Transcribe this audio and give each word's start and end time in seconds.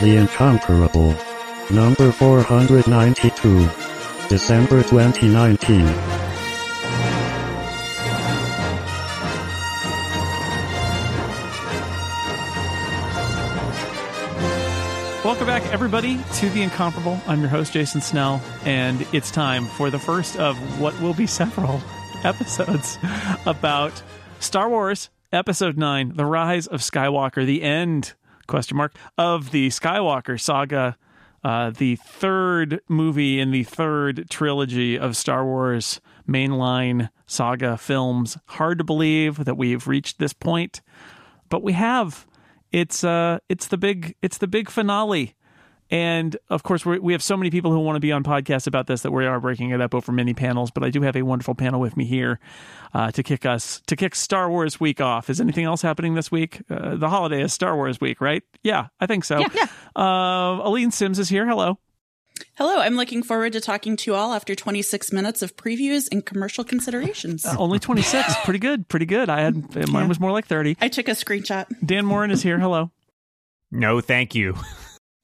The 0.00 0.16
Incomparable. 0.16 1.16
Number 1.70 2.12
492. 2.12 3.66
December 4.28 4.82
2019. 4.82 5.86
Welcome 15.24 15.46
back, 15.46 15.64
everybody, 15.72 16.20
to 16.34 16.50
The 16.50 16.60
Incomparable. 16.60 17.18
I'm 17.26 17.40
your 17.40 17.48
host, 17.48 17.72
Jason 17.72 18.02
Snell, 18.02 18.42
and 18.66 19.06
it's 19.14 19.30
time 19.30 19.64
for 19.64 19.88
the 19.88 19.98
first 19.98 20.36
of 20.36 20.58
what 20.78 21.00
will 21.00 21.14
be 21.14 21.26
several 21.26 21.80
episodes 22.22 22.98
about 23.46 24.02
Star 24.40 24.68
Wars 24.68 25.08
Episode 25.32 25.78
9, 25.78 26.12
The 26.16 26.26
Rise 26.26 26.66
of 26.66 26.80
Skywalker, 26.80 27.46
the 27.46 27.62
end, 27.62 28.12
question 28.46 28.76
mark, 28.76 28.94
of 29.16 29.50
the 29.50 29.68
Skywalker 29.68 30.40
saga, 30.40 30.96
uh, 31.44 31.70
the 31.70 31.96
third 31.96 32.80
movie 32.88 33.38
in 33.38 33.50
the 33.50 33.62
third 33.62 34.26
trilogy 34.28 34.98
of 34.98 35.16
Star 35.16 35.44
Wars 35.44 36.00
mainline 36.28 37.08
saga 37.26 37.76
films. 37.76 38.36
Hard 38.46 38.78
to 38.78 38.84
believe 38.84 39.44
that 39.44 39.56
we've 39.56 39.86
reached 39.86 40.18
this 40.18 40.32
point, 40.32 40.80
but 41.48 41.62
we 41.62 41.72
have 41.72 42.26
it's 42.72 43.04
uh 43.04 43.38
it's 43.48 43.68
the 43.68 43.78
big 43.78 44.16
it's 44.22 44.38
the 44.38 44.48
big 44.48 44.68
finale 44.68 45.35
and 45.90 46.36
of 46.48 46.62
course 46.62 46.84
we 46.84 46.98
we 46.98 47.12
have 47.12 47.22
so 47.22 47.36
many 47.36 47.50
people 47.50 47.70
who 47.70 47.78
want 47.78 47.96
to 47.96 48.00
be 48.00 48.12
on 48.12 48.24
podcasts 48.24 48.66
about 48.66 48.86
this 48.86 49.02
that 49.02 49.12
we 49.12 49.26
are 49.26 49.40
breaking 49.40 49.70
it 49.70 49.80
up 49.80 49.94
over 49.94 50.10
many 50.12 50.34
panels 50.34 50.70
but 50.70 50.82
i 50.82 50.90
do 50.90 51.02
have 51.02 51.16
a 51.16 51.22
wonderful 51.22 51.54
panel 51.54 51.80
with 51.80 51.96
me 51.96 52.04
here 52.04 52.38
uh, 52.94 53.10
to 53.10 53.22
kick 53.22 53.44
us 53.44 53.82
to 53.86 53.96
kick 53.96 54.14
star 54.14 54.48
wars 54.50 54.80
week 54.80 55.00
off. 55.00 55.28
Is 55.28 55.40
anything 55.40 55.64
else 55.64 55.82
happening 55.82 56.14
this 56.14 56.30
week? 56.30 56.62
Uh, 56.70 56.96
the 56.96 57.08
holiday 57.08 57.42
is 57.42 57.52
star 57.52 57.76
wars 57.76 58.00
week 58.00 58.20
right? 58.20 58.42
Yeah 58.62 58.86
i 59.00 59.06
think 59.06 59.24
so. 59.24 59.38
Yeah, 59.38 59.48
yeah. 59.54 59.66
Uh, 59.94 60.62
Aleen 60.62 60.90
Simms 60.92 61.18
is 61.18 61.28
here. 61.28 61.46
Hello. 61.46 61.78
Hello, 62.54 62.78
I'm 62.78 62.96
looking 62.96 63.22
forward 63.22 63.52
to 63.54 63.60
talking 63.60 63.96
to 63.96 64.10
you 64.10 64.14
all 64.14 64.34
after 64.34 64.54
26 64.54 65.12
minutes 65.12 65.40
of 65.42 65.56
previews 65.56 66.06
and 66.12 66.24
commercial 66.24 66.64
considerations. 66.64 67.46
Uh, 67.46 67.54
only 67.58 67.78
26 67.78 68.34
pretty 68.44 68.58
good. 68.58 68.88
Pretty 68.88 69.06
good. 69.06 69.28
I 69.30 69.40
had 69.40 69.88
mine 69.88 70.08
was 70.08 70.20
more 70.20 70.32
like 70.32 70.46
30 70.46 70.76
I 70.80 70.88
took 70.88 71.08
a 71.08 71.12
screenshot. 71.12 71.66
Dan 71.84 72.04
Moren 72.04 72.30
is 72.30 72.42
here. 72.42 72.58
Hello. 72.58 72.90
No, 73.70 74.00
thank 74.00 74.34
you. 74.34 74.54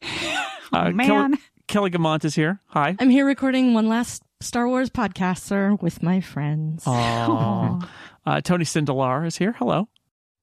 uh, 0.73 0.91
man. 0.95 1.07
kelly, 1.07 1.39
Kelly 1.69 1.91
Guimont 1.91 2.25
is 2.25 2.35
here 2.35 2.61
hi 2.67 2.97
I'm 2.99 3.11
here 3.11 3.27
recording 3.27 3.75
one 3.75 3.89
last 3.89 4.23
Star 4.41 4.67
Wars 4.69 4.91
podcast, 4.91 5.39
sir, 5.41 5.77
with 5.81 6.03
my 6.03 6.21
friends. 6.21 6.85
Aw. 6.87 7.89
Uh, 8.25 8.41
Tony 8.41 8.65
Sindelar 8.65 9.27
is 9.27 9.37
here. 9.37 9.51
Hello. 9.59 9.89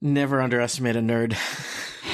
Never 0.02 0.42
underestimate 0.42 0.98
a 0.98 1.00
nerd. 1.00 1.34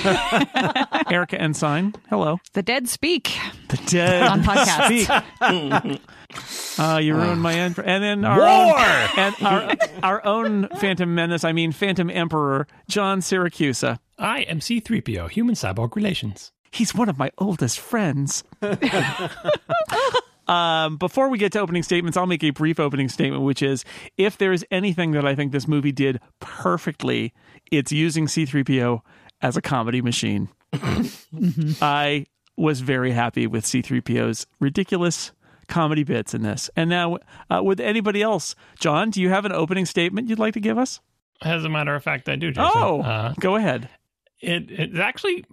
Erica 1.12 1.42
Ensign. 1.42 1.96
Hello. 2.08 2.40
The 2.54 2.62
dead 2.62 2.88
speak. 2.88 3.36
The 3.70 3.78
dead 3.88 4.28
On 4.28 4.44
podcast. 4.44 4.86
speak. 4.86 6.80
Uh, 6.80 6.98
you 7.00 7.16
ruined 7.16 7.42
my 7.42 7.56
end. 7.56 7.80
And 7.84 8.04
then 8.04 8.26
our 8.26 8.38
War! 8.38 8.78
own, 8.80 9.10
and 9.18 9.36
our, 9.42 9.76
our 10.04 10.26
own 10.26 10.68
Phantom 10.78 11.16
Menace. 11.16 11.44
I 11.44 11.52
mean 11.52 11.72
Phantom 11.72 12.12
Emperor, 12.12 12.68
John 12.88 13.22
Siracusa. 13.22 13.98
I 14.20 14.42
am 14.42 14.60
C3PO, 14.60 15.32
human 15.32 15.56
cyborg 15.56 15.96
relations. 15.96 16.52
He's 16.72 16.94
one 16.94 17.10
of 17.10 17.18
my 17.18 17.32
oldest 17.38 17.80
friends. 17.80 18.44
um, 20.48 20.98
before 20.98 21.30
we 21.30 21.38
get 21.38 21.52
to 21.54 21.60
opening 21.60 21.84
statements, 21.84 22.18
I'll 22.18 22.28
make 22.28 22.44
a 22.44 22.52
brief 22.52 22.80
opening 22.80 23.10
statement, 23.10 23.44
which 23.44 23.62
is 23.62 23.84
if 24.18 24.38
there 24.38 24.52
is 24.54 24.66
anything 24.72 25.12
that 25.12 25.26
I 25.26 25.36
think 25.36 25.52
this 25.52 25.68
movie 25.68 25.92
did 25.92 26.20
perfectly, 26.40 27.34
it's 27.72 27.92
using 27.92 28.28
C3PO 28.28 29.02
as 29.42 29.58
a 29.58 29.62
comedy 29.62 30.02
machine. 30.02 30.50
I 31.82 32.26
was 32.58 32.82
very 32.82 33.12
happy 33.12 33.48
with 33.48 33.66
C3PO's 33.66 34.46
ridiculous 34.60 35.32
comedy 35.68 36.04
bits 36.04 36.34
in 36.34 36.44
this. 36.44 36.70
And 36.76 36.90
now, 36.90 37.18
uh, 37.50 37.62
with 37.64 37.80
anybody 37.80 38.22
else, 38.22 38.56
John, 38.80 39.10
do 39.10 39.22
you 39.22 39.30
have 39.30 39.46
an 39.46 39.52
opening 39.52 39.86
statement 39.86 40.30
you'd 40.30 40.40
like 40.40 40.54
to 40.54 40.60
give 40.60 40.78
us? 40.78 41.00
As 41.42 41.66
a 41.66 41.70
matter 41.70 41.96
of 41.96 42.04
fact, 42.04 42.30
I 42.30 42.36
do, 42.36 42.52
Jason. 42.52 42.72
Oh, 42.76 43.02
Uh, 43.02 43.34
go 43.40 43.56
ahead. 43.56 43.90
it, 44.40 44.70
it's 44.70 45.00
actually 45.00 45.44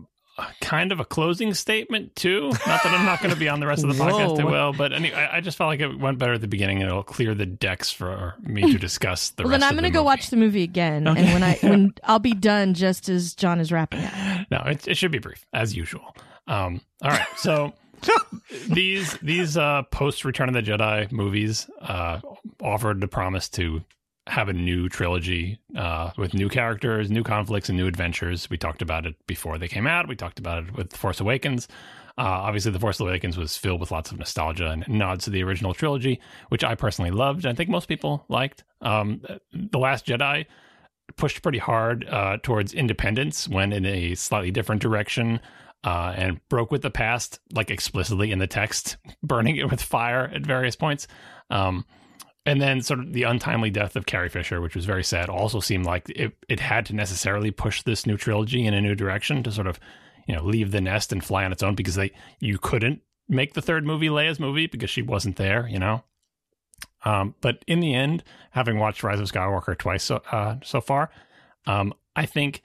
kind 0.61 0.93
of 0.93 1.01
a 1.01 1.05
closing 1.05 1.55
statement, 1.55 2.17
too. 2.17 2.49
Not 2.51 2.83
that 2.83 2.87
I'm 2.87 3.05
not 3.05 3.21
going 3.21 3.33
to 3.35 3.39
be 3.39 3.49
on 3.49 3.61
the 3.61 3.67
rest 3.67 3.85
of 3.85 3.95
the 3.97 4.03
podcast, 4.05 4.41
I 4.41 4.45
will. 4.45 4.73
But 4.73 4.93
anyway, 4.93 5.15
I 5.17 5.37
I 5.39 5.41
just 5.41 5.59
felt 5.59 5.69
like 5.69 5.81
it 5.81 5.99
went 5.99 6.19
better 6.19 6.33
at 6.35 6.41
the 6.41 6.49
beginning 6.49 6.79
and 6.81 6.89
it'll 6.89 7.03
clear 7.03 7.35
the 7.35 7.47
decks 7.47 7.91
for 7.91 8.35
me 8.41 8.63
to 8.73 8.79
discuss 8.79 9.31
the 9.31 9.43
well, 9.43 9.51
rest 9.51 9.61
then 9.61 9.69
I'm 9.69 9.75
going 9.75 9.85
to 9.85 9.91
go 9.91 10.01
movie. 10.01 10.05
watch 10.07 10.31
the 10.31 10.37
movie 10.37 10.63
again, 10.63 11.07
Okay. 11.07 11.21
and 11.23 11.33
when 11.33 11.43
I 11.43 11.55
when 11.63 11.95
I'll 12.05 12.19
be 12.19 12.35
done, 12.35 12.75
just 12.75 13.09
as 13.09 13.35
John 13.35 13.61
is 13.61 13.71
wrapping 13.73 14.01
it. 14.01 14.47
No, 14.51 14.59
it, 14.67 14.89
it 14.89 14.97
should 14.97 15.13
be 15.13 15.19
brief 15.19 15.45
as 15.53 15.77
usual. 15.77 16.17
Um, 16.49 16.81
all 17.03 17.11
right, 17.11 17.27
so 17.37 17.73
these 18.69 19.13
these 19.19 19.57
uh, 19.57 19.83
post 19.91 20.25
Return 20.25 20.49
of 20.49 20.55
the 20.55 20.63
Jedi 20.63 21.11
movies 21.13 21.69
uh, 21.81 22.21
offered 22.61 23.01
the 23.01 23.09
promise 23.09 23.49
to 23.51 23.83
have 24.29 24.49
a 24.49 24.53
new 24.53 24.89
trilogy 24.89 25.59
uh, 25.77 26.11
with 26.17 26.35
new 26.35 26.49
characters, 26.49 27.11
new 27.11 27.25
conflicts, 27.25 27.69
and 27.69 27.77
new 27.77 27.87
adventures. 27.87 28.49
We 28.49 28.57
talked 28.57 28.83
about 28.83 29.05
it 29.05 29.17
before 29.27 29.59
they 29.59 29.69
came 29.69 29.87
out. 29.87 30.09
We 30.09 30.15
talked 30.15 30.39
about 30.39 30.65
it 30.65 30.77
with 30.77 30.97
Force 30.97 31.21
Awakens. 31.21 31.67
Uh, 32.19 32.23
obviously, 32.23 32.71
The 32.71 32.79
Force 32.79 33.01
Awakens 33.01 33.37
was 33.37 33.57
filled 33.57 33.81
with 33.81 33.91
lots 33.91 34.13
of 34.13 34.19
nostalgia 34.19 34.71
and 34.71 34.87
nods 34.89 35.25
to 35.25 35.31
the 35.31 35.43
original 35.43 35.75
trilogy, 35.75 36.21
which 36.51 36.63
I 36.63 36.75
personally 36.75 37.11
loved. 37.11 37.47
I 37.47 37.55
think 37.55 37.71
most 37.71 37.89
people 37.89 38.25
liked. 38.29 38.65
Um, 38.81 39.23
the 39.53 39.79
Last 39.79 40.07
Jedi 40.07 40.47
pushed 41.17 41.43
pretty 41.43 41.59
hard 41.59 42.07
uh, 42.09 42.39
towards 42.43 42.75
independence, 42.75 43.49
went 43.49 43.73
in 43.73 43.87
a 43.87 44.15
slightly 44.15 44.51
different 44.51 44.83
direction, 44.83 45.41
uh, 45.85 46.13
and 46.17 46.41
broke 46.49 46.71
with 46.71 46.83
the 46.83 46.91
past, 46.91 47.41
like 47.53 47.71
explicitly 47.71 48.31
in 48.31 48.39
the 48.39 48.47
text, 48.47 48.99
burning 49.23 49.57
it 49.57 49.71
with 49.71 49.83
fire 49.83 50.31
at 50.33 50.47
various 50.47 50.77
points. 50.77 51.09
Um, 51.51 51.85
and 52.45 52.61
then 52.61 52.83
sort 52.83 53.01
of 53.01 53.13
the 53.13 53.23
untimely 53.23 53.71
death 53.71 53.95
of 53.95 54.07
Carrie 54.07 54.29
Fisher, 54.29 54.61
which 54.61 54.75
was 54.75 54.85
very 54.85 55.05
sad, 55.05 55.29
also 55.29 55.61
seemed 55.61 55.87
like 55.87 56.09
it, 56.11 56.33
it 56.49 56.61
had 56.61 56.87
to 56.87 56.95
necessarily 56.95 57.51
push 57.51 57.83
this 57.83 58.07
new 58.07 58.17
trilogy 58.17 58.67
in 58.67 58.75
a 58.75 58.81
new 58.81 58.95
direction 58.95 59.43
to 59.45 59.53
sort 59.53 59.67
of, 59.67 59.79
you 60.27 60.35
know, 60.35 60.43
leave 60.43 60.71
the 60.71 60.81
nest 60.81 61.13
and 61.13 61.25
fly 61.25 61.45
on 61.45 61.53
its 61.53 61.63
own 61.63 61.75
because 61.75 61.95
they 61.95 62.11
you 62.41 62.59
couldn't 62.59 63.01
make 63.29 63.55
the 63.55 63.63
third 63.63 63.87
movie 63.87 64.09
Leia's 64.09 64.41
movie 64.41 64.67
because 64.67 64.91
she 64.91 65.03
wasn't 65.03 65.37
there, 65.37 65.69
you 65.69 65.79
know. 65.79 66.03
Um, 67.05 67.35
but 67.41 67.65
in 67.67 67.81
the 67.81 67.95
end, 67.95 68.23
having 68.51 68.79
watched 68.79 69.03
Rise 69.03 69.21
of 69.21 69.31
Skywalker 69.31 69.77
twice 69.77 70.05
so, 70.05 70.23
uh, 70.31 70.57
so 70.63 70.81
far, 70.81 71.11
um, 71.67 71.95
I 72.17 72.27
think 72.27 72.63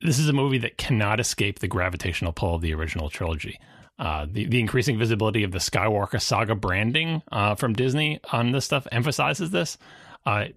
this 0.00 0.18
is 0.18 0.28
a 0.28 0.32
movie 0.32 0.58
that 0.58 0.78
cannot 0.78 1.20
escape 1.20 1.58
the 1.58 1.68
gravitational 1.68 2.32
pull 2.32 2.54
of 2.54 2.62
the 2.62 2.74
original 2.74 3.08
trilogy. 3.08 3.58
Uh, 3.98 4.26
the, 4.30 4.46
the 4.46 4.60
increasing 4.60 4.96
visibility 4.96 5.42
of 5.42 5.50
the 5.50 5.58
Skywalker 5.58 6.20
saga 6.20 6.54
branding 6.54 7.22
uh, 7.32 7.54
from 7.56 7.72
Disney 7.72 8.20
on 8.32 8.52
this 8.52 8.64
stuff 8.64 8.86
emphasizes 8.92 9.50
this. 9.50 9.76
Uh, 10.24 10.48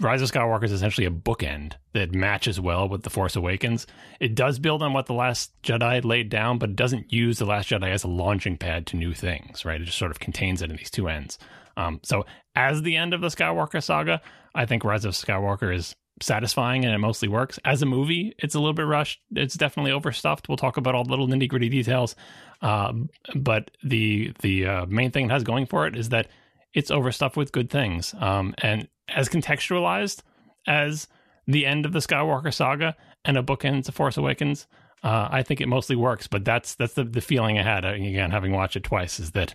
Rise 0.00 0.22
of 0.22 0.30
Skywalker 0.30 0.64
is 0.64 0.72
essentially 0.72 1.06
a 1.06 1.10
bookend 1.10 1.74
that 1.92 2.12
matches 2.12 2.60
well 2.60 2.88
with 2.88 3.02
The 3.02 3.10
Force 3.10 3.36
Awakens. 3.36 3.86
It 4.18 4.34
does 4.34 4.58
build 4.58 4.82
on 4.82 4.92
what 4.92 5.06
The 5.06 5.14
Last 5.14 5.52
Jedi 5.62 6.04
laid 6.04 6.30
down, 6.30 6.58
but 6.58 6.70
it 6.70 6.76
doesn't 6.76 7.12
use 7.12 7.38
The 7.38 7.46
Last 7.46 7.70
Jedi 7.70 7.90
as 7.90 8.02
a 8.02 8.08
launching 8.08 8.56
pad 8.56 8.86
to 8.88 8.96
new 8.96 9.14
things, 9.14 9.64
right? 9.64 9.80
It 9.80 9.84
just 9.84 9.98
sort 9.98 10.10
of 10.10 10.18
contains 10.18 10.62
it 10.62 10.70
in 10.70 10.76
these 10.76 10.90
two 10.90 11.08
ends. 11.08 11.38
Um, 11.76 12.00
so, 12.02 12.26
as 12.56 12.82
the 12.82 12.96
end 12.96 13.14
of 13.14 13.20
the 13.20 13.28
Skywalker 13.28 13.82
saga, 13.82 14.20
I 14.54 14.66
think 14.66 14.84
Rise 14.84 15.04
of 15.04 15.14
Skywalker 15.14 15.74
is 15.74 15.94
satisfying 16.20 16.84
and 16.84 16.94
it 16.94 16.98
mostly 16.98 17.28
works. 17.28 17.58
As 17.64 17.82
a 17.82 17.86
movie, 17.86 18.34
it's 18.38 18.54
a 18.54 18.58
little 18.58 18.74
bit 18.74 18.86
rushed. 18.86 19.20
It's 19.34 19.54
definitely 19.54 19.92
overstuffed. 19.92 20.48
We'll 20.48 20.58
talk 20.58 20.76
about 20.76 20.94
all 20.94 21.04
the 21.04 21.10
little 21.10 21.28
nitty 21.28 21.48
gritty 21.48 21.68
details. 21.68 22.14
Um, 22.62 23.08
but 23.34 23.70
the 23.82 24.32
the 24.40 24.66
uh, 24.66 24.86
main 24.86 25.10
thing 25.10 25.26
it 25.26 25.30
has 25.30 25.44
going 25.44 25.66
for 25.66 25.86
it 25.86 25.96
is 25.96 26.10
that 26.10 26.28
it's 26.74 26.90
overstuffed 26.90 27.36
with 27.36 27.52
good 27.52 27.70
things. 27.70 28.14
Um, 28.18 28.54
and 28.58 28.88
as 29.08 29.28
contextualized 29.28 30.22
as 30.66 31.08
the 31.46 31.66
end 31.66 31.86
of 31.86 31.92
the 31.92 31.98
Skywalker 32.00 32.52
saga 32.52 32.96
and 33.24 33.36
a 33.36 33.42
bookend 33.42 33.84
to 33.86 33.92
Force 33.92 34.16
Awakens, 34.16 34.66
uh, 35.02 35.28
I 35.30 35.42
think 35.42 35.60
it 35.60 35.68
mostly 35.68 35.96
works. 35.96 36.26
But 36.26 36.44
that's 36.44 36.74
that's 36.74 36.94
the, 36.94 37.04
the 37.04 37.20
feeling 37.20 37.58
I 37.58 37.62
had 37.62 37.84
uh, 37.84 37.88
again 37.88 38.30
having 38.30 38.52
watched 38.52 38.76
it 38.76 38.84
twice 38.84 39.18
is 39.18 39.32
that 39.32 39.54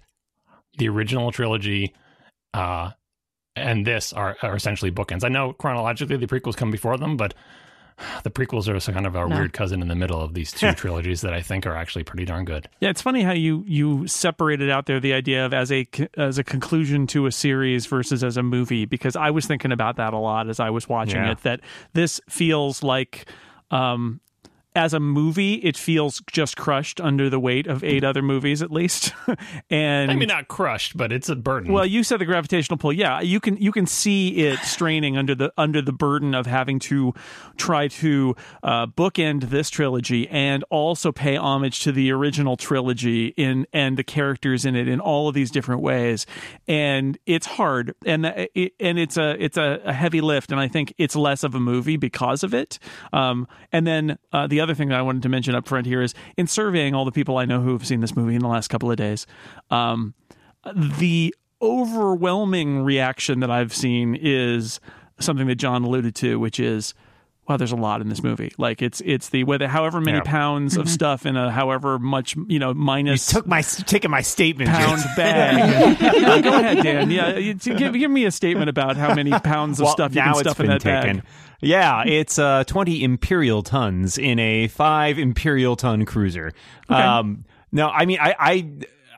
the 0.78 0.90
original 0.90 1.31
trilogy 1.31 1.94
uh, 2.54 2.92
and 3.56 3.86
this 3.86 4.12
are, 4.13 4.36
are 4.42 4.56
essentially 4.56 4.92
bookends. 4.92 5.24
I 5.24 5.30
know 5.30 5.54
chronologically 5.54 6.18
the 6.18 6.28
prequels 6.28 6.58
come 6.58 6.72
before 6.72 6.98
them, 6.98 7.18
but 7.18 7.34
the 8.24 8.30
prequels 8.30 8.68
are 8.68 8.92
kind 8.92 9.06
of 9.06 9.15
a 9.15 9.27
No. 9.27 9.36
weird 9.36 9.53
cousin 9.53 9.81
in 9.81 9.88
the 9.88 9.95
middle 9.95 10.19
of 10.21 10.33
these 10.33 10.51
two 10.51 10.71
trilogies 10.74 11.21
that 11.21 11.33
I 11.33 11.42
think 11.42 11.65
are 11.65 11.75
actually 11.75 12.03
pretty 12.03 12.25
darn 12.25 12.45
good. 12.45 12.68
Yeah, 12.80 12.89
it's 12.89 13.01
funny 13.01 13.24
how 13.24 13.31
you 13.33 13.63
you 13.68 14.07
separated 14.07 14.69
out 14.69 14.86
there 14.86 15.00
the 15.00 15.13
idea 15.13 15.45
of 15.45 15.53
as 15.53 15.71
a 15.71 15.88
as 16.18 16.38
a 16.38 16.44
conclusion 16.44 17.07
to 17.07 17.25
a 17.25 17.31
series 17.31 17.86
versus 17.86 18.24
as 18.24 18.38
a 18.38 18.44
movie 18.44 18.86
because 18.86 19.15
I 19.15 19.31
was 19.31 19.45
thinking 19.45 19.71
about 19.71 19.95
that 19.97 20.13
a 20.13 20.18
lot 20.18 20.50
as 20.50 20.59
I 20.59 20.69
was 20.69 20.89
watching 20.89 21.15
Yeah. 21.24 21.31
it 21.31 21.39
that 21.44 21.62
this 21.94 22.19
feels 22.30 22.83
like 22.83 23.30
um 23.71 24.19
as 24.75 24.94
a 24.94 25.00
movie, 25.00 25.56
it 25.56 25.77
feels 25.77 26.22
just 26.31 26.57
crushed 26.57 27.00
under 27.00 27.30
the 27.30 27.39
weight 27.39 27.66
of 27.66 27.83
eight 27.83 28.04
other 28.04 28.22
movies, 28.22 28.62
at 28.62 28.72
least. 28.72 29.13
and 29.69 30.07
Maybe 30.07 30.25
not 30.25 30.48
crushed, 30.48 30.98
but 30.98 31.12
it's 31.12 31.30
a 31.30 31.36
burden. 31.36 31.72
well, 31.72 31.86
you 31.86 32.04
said 32.04 32.19
the 32.19 32.25
gravitational 32.25 32.77
pull. 32.77 32.92
Yeah, 32.92 33.22
you 33.22 33.39
can 33.39 33.57
you 33.57 33.72
can 33.72 33.86
see 33.86 34.48
it 34.48 34.60
straining 34.60 35.18
under 35.18 35.33
the 35.33 35.54
under 35.57 35.81
the 35.81 35.94
burden 35.94 36.36
of 36.36 36.45
having 36.45 36.80
to 36.80 37.13
try 37.57 37.88
to 37.88 38.36
uh, 38.63 38.88
bookend 38.88 39.50
this 39.50 39.69
trilogy 39.69 40.27
and 40.27 40.63
also 40.69 41.12
pay 41.12 41.38
homage 41.38 41.80
to 41.81 41.92
the 41.92 42.12
original 42.12 42.57
trilogy 42.57 43.27
in 43.38 43.66
and 43.72 43.98
the 43.98 44.04
characters 44.04 44.66
in 44.66 44.75
it 44.75 44.88
in 44.88 45.00
all 45.00 45.30
of 45.30 45.33
these 45.33 45.51
different 45.51 45.81
ways. 45.81 46.25
And 46.68 47.18
it's 47.25 47.45
hard, 47.45 47.95
and 48.06 48.25
uh, 48.25 48.48
it, 48.54 48.74
and 48.80 49.00
it's 49.00 49.18
a 49.18 49.42
it's 49.42 49.57
a, 49.57 49.80
a 49.86 49.94
heavy 49.94 50.22
lift, 50.22 50.51
and 50.51 50.60
I 50.60 50.68
think 50.68 50.94
it's 50.98 51.16
less 51.16 51.44
of 51.44 51.56
a 51.56 51.60
movie 51.60 51.98
because 51.98 52.44
of 52.44 52.54
it. 52.54 52.80
Um, 53.13 53.48
and 53.72 53.88
then 53.88 54.18
uh, 54.33 54.48
the 54.48 54.60
other 54.60 54.64
thing 54.73 54.89
that 54.89 54.97
I 54.97 55.01
wanted 55.01 55.21
to 55.23 55.29
mention 55.29 55.53
up 55.53 55.67
front 55.67 55.85
here 55.85 56.01
is 56.01 56.15
in 56.38 56.47
surveying 56.47 56.95
all 56.95 57.06
the 57.06 57.12
people 57.12 57.38
I 57.38 57.45
know 57.45 57.62
who 57.62 57.73
have 57.73 57.85
seen 57.85 58.00
this 58.00 58.15
movie 58.15 58.33
in 58.33 58.41
the 58.41 58.47
last 58.47 58.69
couple 58.69 58.89
of 58.89 58.97
days. 58.97 59.27
Um, 59.69 60.15
the 60.73 61.35
overwhelming 61.62 62.83
reaction 62.83 63.41
that 63.41 63.51
I've 63.51 63.73
seen 63.73 64.15
is 64.19 64.79
something 65.19 65.47
that 65.47 65.56
John 65.56 65.83
alluded 65.83 66.15
to, 66.15 66.39
which 66.39 66.59
is, 66.59 66.94
wow, 67.47 67.57
there's 67.57 67.71
a 67.71 67.75
lot 67.75 68.01
in 68.01 68.09
this 68.09 68.24
movie. 68.24 68.51
Like 68.57 68.81
it's 68.81 69.01
it's 69.06 69.30
the 69.30 69.44
whether 69.44 69.68
however 69.68 70.01
many 70.01 70.18
Yeah. 70.18 70.24
pounds 70.24 70.77
of 70.77 70.89
stuff 70.89 71.25
in 71.25 71.36
a 71.38 71.51
however 71.51 72.00
much 72.00 72.36
you 72.47 72.59
know 72.59 72.69
You 72.69 72.75
minus 72.75 73.27
took 73.27 73.45
my 73.47 73.62
taking 73.62 74.12
my 74.12 74.21
statement. 74.21 74.69
pound 74.69 75.01
bag. 75.15 76.01
Uh, 76.01 76.42
go 76.42 76.57
ahead, 76.59 76.83
Dan. 76.83 77.12
Yeah, 77.12 77.38
you- 77.38 77.53
give 77.56 77.94
give 77.94 78.12
me 78.12 78.25
a 78.25 78.31
statement 78.31 78.69
about 78.69 78.97
how 78.97 79.13
many 79.13 79.31
pounds 79.39 79.80
of 79.80 79.86
well, 79.86 79.94
stuff 79.94 80.13
you 80.15 80.21
now 80.21 80.33
can 80.33 80.44
stuff 80.44 80.59
in 80.59 80.65
been 80.68 80.77
that 80.77 80.81
taken. 80.81 81.18
bag. 81.18 81.25
Yeah, 81.62 82.03
it's 82.06 82.38
uh, 82.38 82.63
20 82.65 83.03
imperial 83.03 83.63
tons 83.63 84.18
in 84.18 84.39
a 84.39 84.68
five 84.68 85.18
imperial 85.18 85.75
ton 85.75 86.06
cruiser. 86.06 86.51
Um, 86.89 87.45
no, 87.71 87.88
I 87.89 88.06
mean, 88.06 88.19
I, 88.21 88.36
I, 88.38 88.69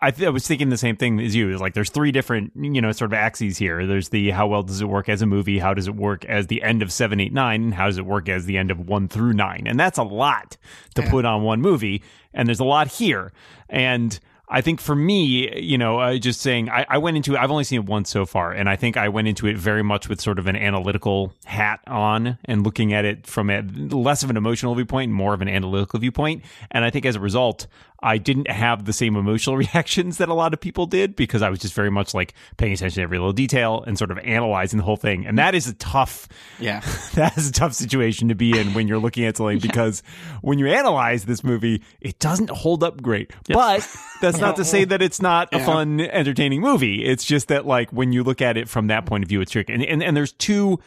I, 0.02 0.12
th- 0.12 0.28
I 0.28 0.30
was 0.30 0.48
thinking 0.48 0.70
the 0.70 0.78
same 0.78 0.96
thing 0.96 1.20
as 1.20 1.36
you. 1.36 1.52
Is 1.52 1.62
like 1.62 1.74
there's 1.74 1.90
three 1.90 2.12
different, 2.12 2.52
you 2.56 2.82
know, 2.82 2.92
sort 2.92 3.12
of 3.12 3.14
axes 3.14 3.58
here. 3.58 3.86
There's 3.86 4.10
the 4.10 4.32
how 4.32 4.48
well 4.48 4.64
does 4.64 4.82
it 4.82 4.86
work 4.86 5.10
as 5.10 5.22
a 5.22 5.26
movie? 5.26 5.60
How 5.60 5.74
does 5.74 5.88
it 5.88 5.96
work 5.96 6.26
as 6.26 6.48
the 6.48 6.62
end 6.62 6.82
of 6.82 6.92
seven, 6.92 7.20
eight, 7.20 7.34
nine? 7.34 7.64
And 7.64 7.74
how 7.74 7.86
does 7.88 7.98
it 7.98 8.06
work 8.06 8.30
as 8.30 8.46
the 8.46 8.58
end 8.58 8.72
of 8.72 8.80
one 8.80 9.08
through 9.08 9.34
nine? 9.34 9.64
And 9.66 9.80
that's 9.80 9.98
a 9.98 10.04
lot 10.04 10.58
to 10.96 11.02
put 11.04 11.26
on 11.26 11.44
one 11.44 11.62
movie. 11.62 12.04
And 12.34 12.48
there's 12.48 12.60
a 12.60 12.66
lot 12.66 12.88
here. 12.88 13.32
And 13.70 14.20
I 14.50 14.62
think 14.62 14.80
for 14.80 14.96
me, 14.96 15.60
you 15.60 15.78
know, 15.78 16.00
uh, 16.00 16.18
just 16.18 16.40
saying, 16.40 16.70
I, 16.70 16.86
I 16.88 16.98
went 17.00 17.18
into 17.18 17.36
it, 17.36 17.40
I've 17.40 17.52
only 17.52 17.66
seen 17.66 17.82
it 17.82 17.86
once 17.86 18.10
so 18.10 18.26
far, 18.26 18.54
and 18.54 18.70
I 18.70 18.78
think 18.78 18.96
I 18.96 19.10
went 19.10 19.28
into 19.28 19.46
it 19.46 19.58
very 19.58 19.84
much 19.84 20.08
with 20.08 20.22
sort 20.22 20.40
of 20.40 20.48
an 20.48 20.56
analytical 20.56 21.34
hat 21.44 21.82
on 21.86 22.38
and 22.46 22.64
looking 22.64 22.94
at 22.94 23.04
it 23.04 23.28
from 23.28 23.50
a 23.50 23.62
less 23.62 24.24
of 24.24 24.30
an 24.30 24.38
emotional 24.38 24.74
viewpoint 24.74 25.12
more 25.12 25.34
of 25.34 25.42
an 25.42 25.50
analytical 25.50 26.00
viewpoint. 26.00 26.44
And 26.72 26.86
I 26.86 26.90
think 26.92 27.06
as 27.06 27.18
a 27.18 27.20
result, 27.20 27.68
I 28.02 28.18
didn't 28.18 28.50
have 28.50 28.86
the 28.86 28.94
same 28.94 29.16
emotional 29.16 29.58
reactions 29.68 30.18
that 30.18 30.30
a 30.30 30.34
lot 30.34 30.54
of 30.54 30.60
people 30.60 30.86
did 30.86 31.16
because 31.16 31.42
I 31.42 31.50
was 31.50 31.60
just 31.60 31.74
very 31.74 31.90
much 31.90 32.14
like 32.14 32.34
paying 32.58 32.74
attention 32.74 32.98
to 32.98 33.04
every 33.04 33.18
little 33.18 33.34
detail 33.34 33.84
and 33.86 33.98
sort 33.98 34.12
of 34.12 34.18
analyzing 34.20 34.78
the 34.78 34.84
whole 34.84 34.98
thing. 34.98 35.26
And 35.26 35.38
that 35.38 35.56
is 35.56 35.68
a 35.68 35.74
tough, 35.74 36.28
Yeah. 36.60 36.82
that 37.16 37.38
is 37.38 37.50
a 37.50 37.52
tough 37.52 37.74
situation 37.74 38.30
to 38.30 38.36
be 38.36 38.58
in 38.58 38.74
when 38.74 38.88
you're 38.88 39.00
looking 39.00 39.26
at 39.26 39.38
something 39.38 39.60
because 39.62 40.04
when 40.42 40.60
you 40.60 40.68
analyze 40.68 41.26
this 41.26 41.44
movie, 41.44 41.82
it 42.02 42.20
doesn't 42.20 42.50
hold 42.50 42.84
up 42.84 43.02
great. 43.02 43.32
But 43.48 43.88
that's 44.22 44.38
not 44.40 44.56
to 44.58 44.66
say 44.66 44.84
that 44.86 45.02
it's 45.02 45.22
not 45.22 45.54
a 45.54 45.60
fun, 45.60 46.00
entertaining 46.00 46.62
movie. 46.62 47.04
It's 47.04 47.24
just 47.26 47.48
that 47.48 47.66
like 47.66 47.92
when 47.92 48.12
you 48.12 48.24
look 48.24 48.42
at 48.42 48.58
it 48.58 48.70
from 48.70 48.88
that 48.88 49.06
point 49.06 49.24
of 49.24 49.30
view, 49.30 49.42
it's 49.42 49.52
tricky. 49.52 49.74
And 49.74 49.84
and, 49.84 50.04
and 50.04 50.16
there's 50.18 50.34
two 50.34 50.80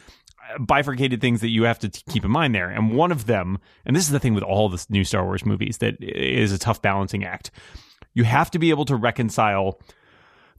bifurcated 0.59 1.21
things 1.21 1.41
that 1.41 1.49
you 1.49 1.63
have 1.63 1.79
to 1.79 1.89
t- 1.89 2.01
keep 2.09 2.25
in 2.25 2.31
mind 2.31 2.55
there. 2.55 2.69
And 2.69 2.95
one 2.95 3.11
of 3.11 3.25
them, 3.25 3.59
and 3.85 3.95
this 3.95 4.03
is 4.03 4.11
the 4.11 4.19
thing 4.19 4.33
with 4.33 4.43
all 4.43 4.69
the 4.69 4.83
new 4.89 5.03
Star 5.03 5.23
Wars 5.23 5.45
movies 5.45 5.77
that 5.79 5.95
is 6.01 6.51
a 6.51 6.59
tough 6.59 6.81
balancing 6.81 7.23
act. 7.23 7.51
You 8.13 8.23
have 8.23 8.51
to 8.51 8.59
be 8.59 8.69
able 8.69 8.85
to 8.85 8.95
reconcile 8.95 9.79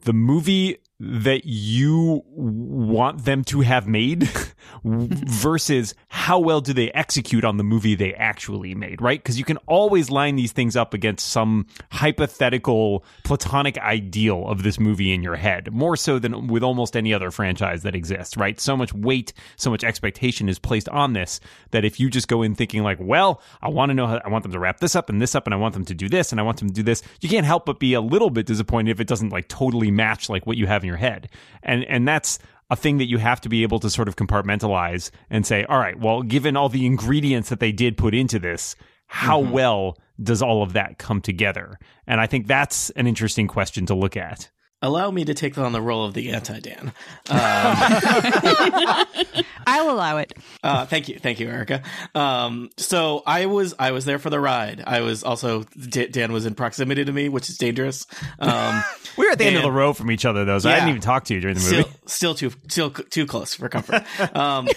the 0.01 0.13
movie 0.13 0.77
that 0.99 1.45
you 1.45 2.23
want 2.29 3.25
them 3.25 3.43
to 3.43 3.61
have 3.61 3.87
made 3.87 4.29
versus 4.83 5.95
how 6.07 6.39
well 6.39 6.61
do 6.61 6.71
they 6.71 6.91
execute 6.91 7.43
on 7.43 7.57
the 7.57 7.63
movie 7.63 7.95
they 7.95 8.13
actually 8.13 8.75
made, 8.75 9.01
right? 9.01 9.21
Because 9.21 9.37
you 9.37 9.43
can 9.43 9.57
always 9.67 10.09
line 10.09 10.35
these 10.35 10.51
things 10.51 10.75
up 10.75 10.93
against 10.93 11.27
some 11.27 11.65
hypothetical 11.91 13.03
platonic 13.23 13.77
ideal 13.79 14.47
of 14.47 14.63
this 14.63 14.79
movie 14.79 15.11
in 15.11 15.23
your 15.23 15.35
head, 15.35 15.73
more 15.73 15.97
so 15.97 16.19
than 16.19 16.47
with 16.47 16.63
almost 16.63 16.95
any 16.95 17.13
other 17.13 17.31
franchise 17.31 17.83
that 17.83 17.95
exists, 17.95 18.37
right? 18.37 18.59
So 18.59 18.77
much 18.77 18.93
weight, 18.93 19.33
so 19.55 19.69
much 19.69 19.83
expectation 19.83 20.47
is 20.47 20.59
placed 20.59 20.87
on 20.89 21.13
this 21.13 21.39
that 21.71 21.83
if 21.83 21.99
you 21.99 22.09
just 22.09 22.27
go 22.27 22.43
in 22.43 22.55
thinking 22.55 22.83
like, 22.83 22.99
well, 23.01 23.41
I 23.61 23.69
want 23.69 23.89
to 23.89 23.93
know 23.93 24.07
how 24.07 24.21
I 24.23 24.29
want 24.29 24.43
them 24.43 24.51
to 24.51 24.59
wrap 24.59 24.79
this 24.79 24.95
up 24.95 25.09
and 25.09 25.21
this 25.21 25.35
up 25.35 25.47
and 25.47 25.53
I 25.53 25.57
want 25.57 25.73
them 25.73 25.85
to 25.85 25.93
do 25.93 26.07
this 26.07 26.31
and 26.31 26.39
I 26.39 26.43
want 26.43 26.59
them 26.59 26.69
to 26.69 26.73
do 26.73 26.83
this, 26.83 27.01
you 27.19 27.29
can't 27.29 27.45
help 27.45 27.65
but 27.65 27.79
be 27.79 27.93
a 27.93 28.01
little 28.01 28.29
bit 28.29 28.45
disappointed 28.45 28.91
if 28.91 28.99
it 28.99 29.07
doesn't 29.07 29.29
like 29.29 29.47
totally 29.47 29.91
match 29.91 30.29
like 30.29 30.45
what 30.45 30.57
you 30.57 30.67
have 30.67 30.82
in 30.83 30.87
your 30.87 30.97
head. 30.97 31.29
And 31.63 31.83
and 31.85 32.07
that's 32.07 32.39
a 32.69 32.75
thing 32.75 32.97
that 32.97 33.07
you 33.07 33.17
have 33.17 33.41
to 33.41 33.49
be 33.49 33.63
able 33.63 33.79
to 33.79 33.89
sort 33.89 34.07
of 34.07 34.15
compartmentalize 34.15 35.11
and 35.29 35.45
say, 35.45 35.63
all 35.65 35.77
right, 35.77 35.99
well, 35.99 36.21
given 36.23 36.57
all 36.57 36.69
the 36.69 36.85
ingredients 36.85 37.49
that 37.49 37.59
they 37.59 37.71
did 37.71 37.97
put 37.97 38.15
into 38.15 38.39
this, 38.39 38.75
how 39.07 39.41
mm-hmm. 39.41 39.51
well 39.51 39.97
does 40.21 40.41
all 40.41 40.63
of 40.63 40.73
that 40.73 40.97
come 40.97 41.21
together? 41.21 41.77
And 42.07 42.19
I 42.19 42.27
think 42.27 42.47
that's 42.47 42.89
an 42.91 43.07
interesting 43.07 43.47
question 43.47 43.85
to 43.87 43.95
look 43.95 44.17
at. 44.17 44.49
Allow 44.83 45.11
me 45.11 45.23
to 45.23 45.33
take 45.33 45.57
on 45.57 45.71
the 45.71 45.81
role 45.81 46.03
of 46.05 46.13
the 46.13 46.31
anti 46.31 46.59
Dan. 46.59 46.91
I'll 49.65 49.89
allow 49.89 50.17
it. 50.17 50.33
Uh, 50.61 50.85
thank 50.85 51.07
you, 51.07 51.17
thank 51.19 51.39
you, 51.39 51.47
Erica. 51.47 51.81
Um, 52.13 52.69
so 52.77 53.23
I 53.25 53.45
was 53.45 53.73
I 53.79 53.91
was 53.91 54.03
there 54.03 54.19
for 54.19 54.29
the 54.29 54.41
ride. 54.41 54.83
I 54.85 54.99
was 54.99 55.23
also 55.23 55.63
D- 55.79 56.07
Dan 56.07 56.33
was 56.33 56.45
in 56.45 56.53
proximity 56.53 57.05
to 57.05 57.11
me, 57.13 57.29
which 57.29 57.49
is 57.49 57.57
dangerous. 57.57 58.05
Um, 58.39 58.83
We 59.15 59.27
were 59.27 59.31
at 59.33 59.37
the 59.37 59.45
end 59.45 59.57
of 59.57 59.61
the 59.61 59.71
row 59.71 59.93
from 59.93 60.09
each 60.09 60.25
other, 60.25 60.43
though, 60.43 60.57
so 60.57 60.71
I 60.71 60.75
didn't 60.75 60.89
even 60.89 61.01
talk 61.01 61.25
to 61.25 61.35
you 61.35 61.39
during 61.39 61.55
the 61.55 61.61
movie. 61.61 61.83
still, 61.83 61.93
still 62.07 62.33
too 62.33 62.51
still 62.67 62.91
c- 62.91 63.03
too 63.11 63.25
close 63.27 63.53
for 63.53 63.69
comfort. 63.69 64.03
Um, 64.35 64.67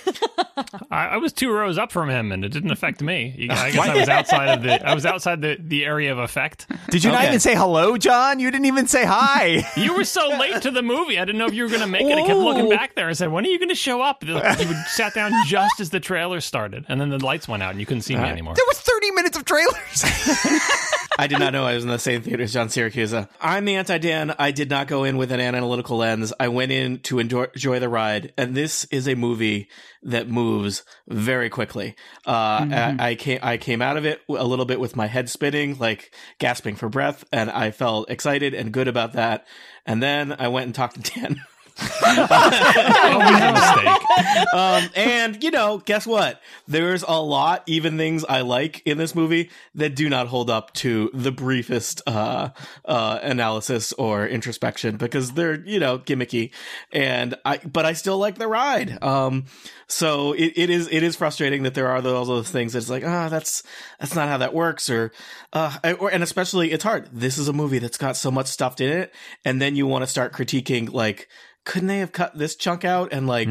I, 0.91 1.06
I 1.06 1.17
was 1.17 1.32
two 1.32 1.50
rows 1.50 1.79
up 1.79 1.91
from 1.91 2.11
him, 2.11 2.32
and 2.32 2.44
it 2.44 2.50
didn't 2.50 2.70
affect 2.70 3.00
me. 3.00 3.49
I 3.50 3.70
guess 3.70 3.88
I 3.88 3.94
was 3.97 4.09
outside 4.11 4.59
of 4.59 4.62
the 4.62 4.87
I 4.87 4.94
was 4.94 5.06
outside 5.06 5.41
the, 5.41 5.56
the 5.59 5.87
area 5.87 6.12
of 6.12 6.19
effect. 6.19 6.67
Did 6.91 7.02
you 7.02 7.11
not 7.12 7.25
even 7.25 7.41
say 7.41 7.55
hello, 7.55 7.97
John? 7.97 8.38
You 8.41 8.50
didn't 8.50 8.67
even 8.67 8.87
say 8.88 9.06
hi. 9.06 9.64
You 9.75 9.96
were 9.97 10.05
so 10.05 10.29
late 10.39 10.63
to 10.63 10.71
the 10.71 10.83
movie. 10.83 11.19
I 11.19 11.25
didn't 11.25 11.39
know 11.39 11.47
if 11.47 11.55
you 11.55 11.63
were 11.63 11.69
going 11.69 11.81
to 11.81 11.87
make 11.87 12.03
it. 12.07 12.17
I 12.17 12.27
kept 12.27 12.39
looking 12.39 12.69
back 12.69 12.95
there 12.95 13.09
and 13.09 13.17
said, 13.17 13.31
"When 13.31 13.45
are 13.45 13.49
you 13.49 13.59
going 13.59 13.69
to 13.71 13.75
show 13.75 14.03
up?" 14.03 14.25
You 14.25 14.35
would 14.35 14.77
sat 14.89 15.15
down 15.15 15.33
just 15.47 15.81
as 15.81 15.91
the 15.91 16.01
trailer 16.01 16.41
started, 16.41 16.85
and 16.89 17.01
then 17.01 17.11
the 17.11 17.25
lights 17.25 17.49
went 17.49 17.63
out, 17.63 17.71
and 17.71 17.81
you 17.81 17.87
couldn't 17.87 18.03
see 18.03 18.17
me 18.17 18.23
anymore. 18.23 18.55
there 18.55 18.65
was 18.69 18.81
30 18.81 19.11
minutes 19.13 19.37
of 19.37 19.45
trailers. 19.45 20.05
I 21.19 21.27
did 21.29 21.39
not 21.39 21.55
know 21.55 21.65
I 21.65 21.75
was 21.75 21.83
in 21.85 21.89
the 21.89 21.99
same 21.99 22.21
theater 22.21 22.43
as 22.43 22.53
John 22.53 22.69
Siracusa. 22.69 23.29
I'm 23.41 23.65
the 23.65 23.77
anti 23.77 23.97
Dan. 23.99 24.35
I 24.39 24.51
did 24.51 24.69
not 24.69 24.87
go 24.87 25.05
in 25.05 25.17
with 25.17 25.33
an 25.33 25.41
analytical 25.41 25.97
lens. 25.97 26.33
I 26.39 26.49
went 26.49 26.73
in 26.73 26.99
to 27.01 27.19
enjoy, 27.19 27.45
enjoy 27.55 27.79
the 27.79 27.89
ride, 27.89 28.35
and 28.37 28.55
this 28.55 28.85
is 28.87 29.09
a 29.09 29.15
movie 29.15 29.69
that 30.06 30.29
moves 30.29 30.85
very 31.08 31.50
quickly. 31.50 31.97
Uh, 32.26 32.67
I, 32.70 32.97
I 32.99 33.14
came 33.17 33.41
I 33.43 33.56
came 33.58 33.82
out 33.82 33.97
of 33.97 34.06
it 34.06 34.23
a 34.29 34.44
little 34.44 34.64
bit 34.64 34.81
with 34.81 34.97
my 34.97 35.06
head 35.06 35.29
spinning, 35.29 35.76
like 35.79 36.14
gasping 36.38 36.76
for 36.76 36.88
breath, 36.88 37.25
and 37.32 37.50
I 37.50 37.73
felt 37.73 38.09
excited 38.09 38.54
and 38.54 38.73
good 38.73 38.88
about 38.88 39.12
that. 39.14 39.47
And 39.85 40.02
then 40.02 40.35
I 40.38 40.49
went 40.49 40.66
and 40.66 40.75
talked 40.75 41.02
to 41.02 41.21
Dan. 41.21 41.45
A 41.78 41.87
um, 44.52 44.88
and 44.95 45.42
you 45.42 45.50
know, 45.50 45.78
guess 45.78 46.06
what? 46.06 46.40
There's 46.66 47.02
a 47.02 47.21
lot, 47.21 47.62
even 47.66 47.99
things 47.99 48.25
I 48.25 48.42
like 48.42 48.83
in 48.87 48.99
this 48.99 49.14
movie 49.14 49.50
that 49.75 49.95
do 49.95 50.09
not 50.09 50.28
hold 50.28 50.49
up 50.49 50.73
to 50.75 51.11
the 51.12 51.33
briefest 51.33 52.02
uh, 52.06 52.50
uh, 52.85 53.18
analysis 53.23 53.92
or 53.95 54.26
introspection 54.26 54.97
because 54.97 55.33
they're 55.33 55.61
you 55.61 55.78
know 55.78 55.99
gimmicky. 55.99 56.52
And 56.92 57.35
I, 57.45 57.59
but 57.59 57.85
I 57.85 57.92
still 57.92 58.18
like 58.18 58.38
the 58.38 58.49
ride. 58.49 59.02
Um, 59.02 59.47
so 59.87 60.33
it, 60.33 60.52
it 60.56 60.71
is 60.71 60.88
it 60.90 61.02
is 61.02 61.16
frustrating 61.16 61.64
that 61.64 61.75
there 61.75 61.88
are 61.88 62.00
those, 62.00 62.28
those 62.28 62.50
things 62.50 62.73
that's 62.73 62.90
like 62.90 63.04
ah 63.04 63.28
that's 63.28 63.62
that's 64.00 64.14
not 64.14 64.28
how 64.28 64.38
that 64.38 64.54
works 64.54 64.88
or 64.88 65.12
uh 65.52 65.76
or 65.99 66.11
and 66.11 66.23
especially 66.23 66.73
it's 66.73 66.85
hard. 66.85 67.09
This 67.12 67.38
is 67.38 67.49
a 67.49 67.52
movie 67.52 67.78
that's 67.78 67.99
got 67.99 68.16
so 68.16 68.30
much 68.30 68.47
stuffed 68.47 68.80
in 68.80 68.90
it, 68.90 69.14
and 69.45 69.61
then 69.61 69.76
you 69.76 69.87
want 69.87 70.02
to 70.02 70.06
start 70.06 70.33
critiquing 70.33 70.92
like 70.92 71.28
couldn't 71.66 71.88
they 71.88 71.99
have 71.99 72.12
cut 72.12 72.37
this 72.38 72.56
chunk 72.56 72.85
out 72.85 73.12
and 73.12 73.26
like 73.26 73.49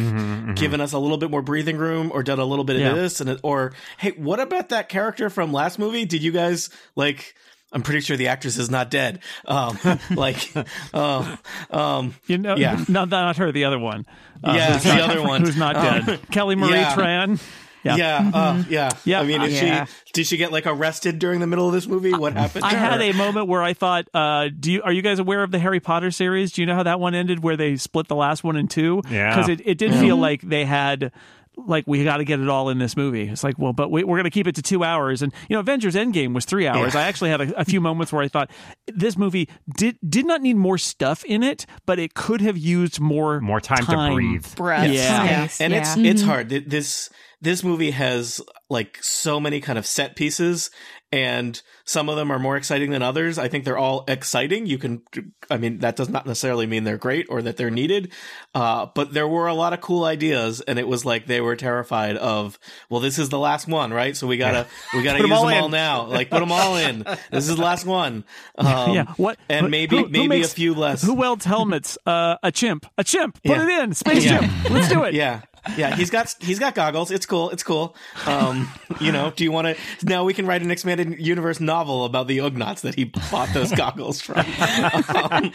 given 0.56 0.82
us 0.82 0.94
a 0.94 0.98
little 0.98 1.18
bit 1.18 1.30
more 1.30 1.44
breathing 1.44 1.78
room 1.78 2.10
or 2.12 2.24
done 2.24 2.40
a 2.40 2.46
little 2.46 2.66
bit 2.66 2.78
of 2.78 2.82
Yeah. 2.82 2.94
this 2.94 3.22
and 3.22 3.40
or 3.44 3.74
hey 3.98 4.12
what 4.12 4.40
about 4.40 4.70
that 4.70 4.90
character 4.90 5.30
from 5.30 5.54
last 5.54 5.78
movie 5.78 6.06
did 6.06 6.24
you 6.24 6.32
guys 6.32 6.70
like 6.96 7.36
i'm 7.74 7.82
pretty 7.84 8.00
sure 8.02 8.16
the 8.18 8.30
actress 8.30 8.58
is 8.58 8.72
not 8.72 8.90
dead 8.90 9.20
um 9.46 9.78
like 10.16 10.52
um 10.94 11.38
um 11.70 12.16
You 12.28 12.38
know, 12.40 12.56
Yeah. 12.56 12.84
not 12.88 13.10
not 13.10 13.38
her, 13.38 13.52
the 13.52 13.66
other 13.66 13.78
one. 13.80 14.06
Uh, 14.44 14.54
Yeah, 14.56 14.74
who's 14.74 14.84
the 14.84 14.96
not- 14.96 15.10
other 15.12 15.22
one. 15.34 15.42
who's 15.42 15.58
not 15.58 15.76
Um, 15.76 16.06
dead. 16.06 16.20
Kelly 16.32 16.56
Marie 16.56 16.72
yeah. 16.80 16.96
Tran. 16.96 17.42
Yeah. 17.86 17.96
yeah 17.98 18.32
uh, 18.34 18.64
yeah 18.68 18.90
Yeah. 19.06 19.20
i 19.22 19.24
mean 19.26 19.42
is 19.44 19.54
Yeah. 19.54 19.86
she 19.86 20.12
did 20.14 20.28
she 20.28 20.38
get 20.38 20.52
like 20.52 20.66
arrested 20.66 21.20
during 21.20 21.40
the 21.40 21.48
middle 21.48 21.68
of 21.68 21.74
this 21.74 21.88
movie 21.88 22.14
what 22.14 22.34
happened 22.34 22.66
I 22.66 22.72
to 22.72 22.78
had 22.78 23.00
her? 23.00 23.08
a 23.08 23.14
moment 23.14 23.48
where 23.48 23.62
I 23.64 23.74
thought, 23.74 24.08
uh, 24.14 24.50
"Do 24.60 24.72
you 24.72 24.82
are 24.82 24.92
you 24.92 25.02
guys 25.02 25.20
aware 25.20 25.44
of 25.44 25.52
the 25.52 25.60
Harry 25.60 25.80
Potter 25.80 26.10
series? 26.12 26.52
Do 26.52 26.62
you 26.62 26.66
know 26.66 26.76
how 26.76 26.84
that 26.84 27.00
one 27.00 27.14
ended? 27.16 27.44
Where 27.44 27.56
they 27.56 27.76
split 27.78 28.08
the 28.08 28.16
last 28.16 28.44
one 28.44 28.56
in 28.56 28.68
two? 28.68 29.02
Yeah. 29.10 29.36
because 29.36 29.50
it, 29.50 29.62
it 29.66 29.78
did 29.78 29.94
feel 29.94 30.18
like 30.18 30.42
they 30.42 30.66
had 30.66 31.12
like 31.58 31.86
we 31.88 32.04
got 32.04 32.18
to 32.18 32.26
get 32.26 32.40
it 32.42 32.50
all 32.50 32.70
in 32.70 32.80
this 32.80 32.98
movie. 32.98 33.30
It's 33.30 33.42
like, 33.44 33.58
well, 33.58 33.72
but 33.72 33.90
we, 33.90 34.04
we're 34.04 34.18
going 34.18 34.26
to 34.26 34.30
keep 34.30 34.46
it 34.48 34.56
to 34.56 34.62
two 34.62 34.84
hours. 34.84 35.22
And 35.22 35.32
you 35.48 35.56
know, 35.56 35.62
Avengers 35.62 35.96
Endgame 35.96 36.34
was 36.34 36.44
three 36.46 36.68
hours. 36.68 36.94
Yeah. 36.94 37.00
I 37.02 37.04
actually 37.04 37.30
had 37.30 37.40
a, 37.42 37.62
a 37.62 37.66
few 37.66 37.80
moments 37.80 38.12
where 38.12 38.22
I 38.22 38.28
thought 38.28 38.50
this 38.88 39.18
movie 39.18 39.48
did 39.78 39.98
did 40.08 40.26
not 40.26 40.42
need 40.42 40.56
more 40.58 40.78
stuff 40.78 41.24
in 41.26 41.44
it, 41.44 41.66
but 41.86 41.98
it 42.00 42.14
could 42.14 42.42
have 42.42 42.58
used 42.58 43.00
more 43.00 43.40
More 43.42 43.62
time, 43.62 43.86
to 43.86 44.14
breathe. 44.14 44.46
Breath. 44.56 44.90
Yeah. 44.92 45.26
Nice, 45.42 45.62
and 45.62 45.72
yeah. 45.74 45.80
it's 45.80 45.98
it's 45.98 46.22
hard. 46.24 46.50
This 46.50 47.10
this 47.42 47.64
movie 47.64 47.92
has 47.92 48.42
like 48.70 48.98
so 49.02 49.40
many 49.40 49.62
kind 49.62 49.78
of 49.78 49.86
set 49.86 50.16
pieces, 50.16 50.72
and 51.12 51.62
some 51.86 52.10
of 52.10 52.16
them 52.16 52.32
are 52.32 52.40
more 52.40 52.58
exciting 52.58 52.90
than 52.90 53.04
others. 53.04 53.38
I 53.38 53.48
think 53.48 53.64
they're 53.64 53.78
all 53.78 54.04
exciting. 54.08 54.66
You 54.66 54.80
can, 54.80 55.04
I 55.52 55.58
mean, 55.58 55.78
that 55.80 55.96
does 55.96 56.10
not 56.10 56.26
necessarily 56.26 56.66
mean 56.66 56.84
they're 56.84 56.98
great 56.98 57.28
or 57.30 57.44
that 57.44 57.58
they're 57.58 57.70
needed, 57.70 58.12
uh, 58.56 58.88
but 58.96 59.14
there 59.14 59.28
were 59.28 59.46
a 59.48 59.54
lot 59.54 59.74
of 59.74 59.82
cool 59.82 60.04
ideas, 60.04 60.62
and 60.62 60.80
it 60.80 60.88
was 60.88 61.06
like 61.06 61.28
they 61.28 61.42
were 61.42 61.56
terrified 61.56 62.18
of, 62.18 62.58
well, 62.90 63.02
this 63.02 63.20
is 63.20 63.30
the 63.30 63.38
last 63.40 63.68
one, 63.68 63.94
right? 63.94 64.18
So 64.18 64.26
we 64.26 64.38
gotta 64.38 64.66
we 64.96 65.04
gotta 65.04 65.20
use 65.20 65.32
all 65.32 65.46
them 65.46 65.54
in. 65.58 65.62
all 65.64 65.70
now. 65.70 66.06
Like 66.08 66.32
put 66.32 66.40
them 66.40 66.52
all 66.52 66.76
in. 66.76 67.00
This 67.32 67.48
is 67.48 67.56
the 67.56 67.62
last 67.62 67.86
one. 67.86 68.24
Um, 68.58 68.94
yeah. 68.94 69.14
What 69.18 69.38
And 69.50 69.70
maybe 69.70 69.98
who- 69.98 70.04
who 70.06 70.10
maybe 70.10 70.28
makes- 70.28 70.52
a 70.54 70.56
few 70.56 70.74
less. 70.74 71.04
Who 71.04 71.14
welds 71.14 71.46
helmets? 71.46 71.98
Uh, 72.06 72.38
a 72.42 72.52
chimp. 72.52 72.86
A 72.98 73.04
chimp. 73.04 73.36
Put 73.44 73.58
Yeah. 73.58 73.64
it 73.64 73.84
in. 73.84 73.94
Space 73.94 74.26
Yeah. 74.26 74.40
chimp. 74.40 74.70
Let's 74.72 74.90
do 74.90 75.04
it. 75.04 75.14
Yeah. 75.26 75.42
Yeah, 75.78 75.96
he's 75.96 76.10
got 76.10 76.34
he's 76.40 76.60
got 76.60 76.76
goggles. 76.76 77.12
It's 77.12 77.26
cool. 77.26 77.50
It's 77.50 77.64
cool. 77.64 77.96
Um, 78.26 78.72
you 79.02 79.12
know, 79.12 79.32
do 79.36 79.44
you 79.44 79.52
want 79.52 79.68
to 79.76 80.06
now 80.06 80.24
we 80.24 80.34
can 80.34 80.46
write 80.46 80.62
an 80.62 80.72
expanded 80.72 81.20
universe 81.20 81.60
novel 81.60 82.06
about 82.06 82.28
the 82.28 82.38
Ugnaughts 82.40 82.82
that 82.82 82.96
he 82.96 83.06
bought 83.06 83.50
those 83.54 83.72
goggles 83.76 84.22
from. 84.22 84.38
Um, 84.40 85.52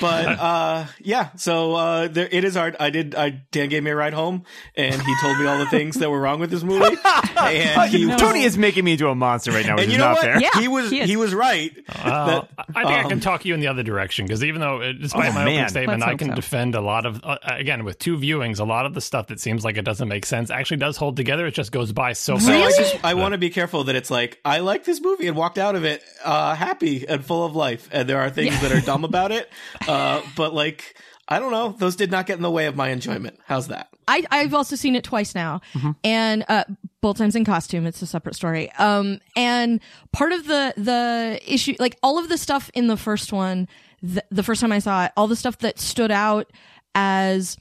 but 0.00 0.26
uh, 0.26 0.86
yeah, 1.00 1.30
so 1.36 1.74
uh, 1.74 2.08
there 2.08 2.28
it 2.30 2.44
is 2.44 2.54
hard. 2.54 2.76
I 2.78 2.90
did. 2.90 3.14
I 3.14 3.30
Dan 3.50 3.68
gave 3.68 3.82
me 3.82 3.90
a 3.90 3.96
ride 3.96 4.14
home, 4.14 4.44
and 4.76 5.00
he 5.00 5.14
told 5.20 5.38
me 5.38 5.46
all 5.46 5.58
the 5.58 5.66
things 5.66 5.96
that 5.96 6.10
were 6.10 6.20
wrong 6.20 6.40
with 6.40 6.50
this 6.50 6.62
movie. 6.62 6.96
And 7.40 7.90
he 7.90 8.06
Tony 8.16 8.42
is 8.42 8.58
making 8.58 8.84
me 8.84 8.92
into 8.92 9.08
a 9.08 9.14
monster 9.14 9.50
right 9.50 9.64
now, 9.66 9.74
which 9.76 9.84
and 9.84 9.88
is 9.92 9.94
you 9.94 9.98
know 9.98 10.08
not 10.08 10.16
what? 10.16 10.24
fair. 10.24 10.40
Yeah, 10.40 10.50
he 10.60 10.68
was 10.68 10.90
he 10.90 11.04
he 11.06 11.16
was 11.16 11.34
right. 11.34 11.72
Well, 12.04 12.26
that- 12.56 12.66
I 12.74 12.84
think 12.84 12.98
I 12.98 13.02
can 13.04 13.12
um, 13.14 13.20
talk 13.20 13.44
you 13.44 13.54
in 13.54 13.60
the 13.60 13.66
other 13.68 13.82
direction 13.82 14.26
because 14.26 14.44
even 14.44 14.60
though, 14.60 14.80
uh, 14.82 14.92
despite 14.92 15.30
Oh, 15.30 15.32
my 15.32 15.44
man. 15.44 15.48
opening 15.54 15.68
statement, 15.68 16.00
Let's 16.00 16.12
I 16.12 16.16
can 16.16 16.28
so. 16.28 16.34
defend 16.34 16.74
a 16.74 16.80
lot 16.80 17.06
of, 17.06 17.20
uh, 17.24 17.38
again, 17.44 17.84
with 17.84 17.98
two 17.98 18.16
viewings, 18.16 18.60
a 18.60 18.64
lot 18.64 18.86
of 18.86 18.94
the 18.94 19.00
stuff 19.00 19.29
that 19.30 19.40
seems 19.40 19.64
like 19.64 19.76
it 19.78 19.84
doesn't 19.84 20.06
make 20.08 20.26
sense 20.26 20.50
actually 20.50 20.76
does 20.76 20.96
hold 20.96 21.16
together. 21.16 21.46
It 21.46 21.54
just 21.54 21.72
goes 21.72 21.92
by 21.92 22.12
so 22.12 22.38
So 22.38 22.52
I 22.52 22.62
fast. 22.66 22.78
just 22.78 23.04
I 23.04 23.14
want 23.14 23.32
to 23.32 23.38
be 23.38 23.50
careful 23.50 23.84
that 23.84 23.96
it's 23.96 24.10
like 24.10 24.38
I 24.44 24.58
like 24.60 24.84
this 24.84 25.00
movie 25.00 25.26
and 25.26 25.36
walked 25.36 25.58
out 25.58 25.74
of 25.74 25.84
it 25.84 26.02
uh, 26.24 26.54
happy 26.54 27.06
and 27.08 27.24
full 27.24 27.44
of 27.44 27.56
life, 27.56 27.88
and 27.90 28.08
there 28.08 28.20
are 28.20 28.30
things 28.30 28.60
that 28.60 28.70
are 28.70 28.80
dumb 28.80 29.04
about 29.10 29.32
it, 29.32 29.48
uh, 29.88 30.20
but 30.36 30.52
like 30.54 30.96
I 31.26 31.38
don't 31.38 31.52
know, 31.52 31.70
those 31.78 31.96
did 31.96 32.10
not 32.10 32.26
get 32.26 32.36
in 32.36 32.42
the 32.42 32.50
way 32.50 32.66
of 32.66 32.74
my 32.76 32.88
enjoyment. 32.88 33.38
How's 33.46 33.68
that? 33.68 33.88
I, 34.08 34.24
I've 34.32 34.52
also 34.52 34.74
seen 34.74 34.96
it 34.96 35.04
twice 35.04 35.32
now, 35.34 35.60
and 36.02 36.44
uh, 36.48 36.64
both 37.00 37.18
times 37.18 37.36
in 37.36 37.44
costume. 37.44 37.86
It's 37.86 38.02
a 38.02 38.06
separate 38.06 38.34
story. 38.34 38.72
Um, 38.72 39.20
and 39.36 39.80
part 40.12 40.32
of 40.32 40.46
the 40.48 40.74
the 40.76 41.40
issue, 41.46 41.76
like 41.78 41.96
all 42.02 42.18
of 42.18 42.28
the 42.28 42.36
stuff 42.36 42.68
in 42.74 42.88
the 42.88 42.96
first 42.96 43.32
one, 43.32 43.68
the, 44.02 44.24
the 44.32 44.42
first 44.42 44.60
time 44.60 44.72
I 44.72 44.80
saw 44.80 45.04
it, 45.04 45.12
all 45.16 45.28
the 45.28 45.36
stuff 45.36 45.58
that 45.58 45.78
stood 45.78 46.10
out 46.10 46.50
as 46.96 47.56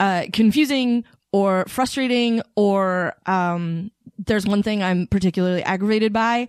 uh, 0.00 0.24
confusing 0.32 1.04
or 1.32 1.64
frustrating, 1.66 2.42
or 2.56 3.14
um, 3.26 3.90
there's 4.18 4.46
one 4.46 4.62
thing 4.62 4.82
I'm 4.82 5.06
particularly 5.06 5.62
aggravated 5.62 6.12
by. 6.12 6.48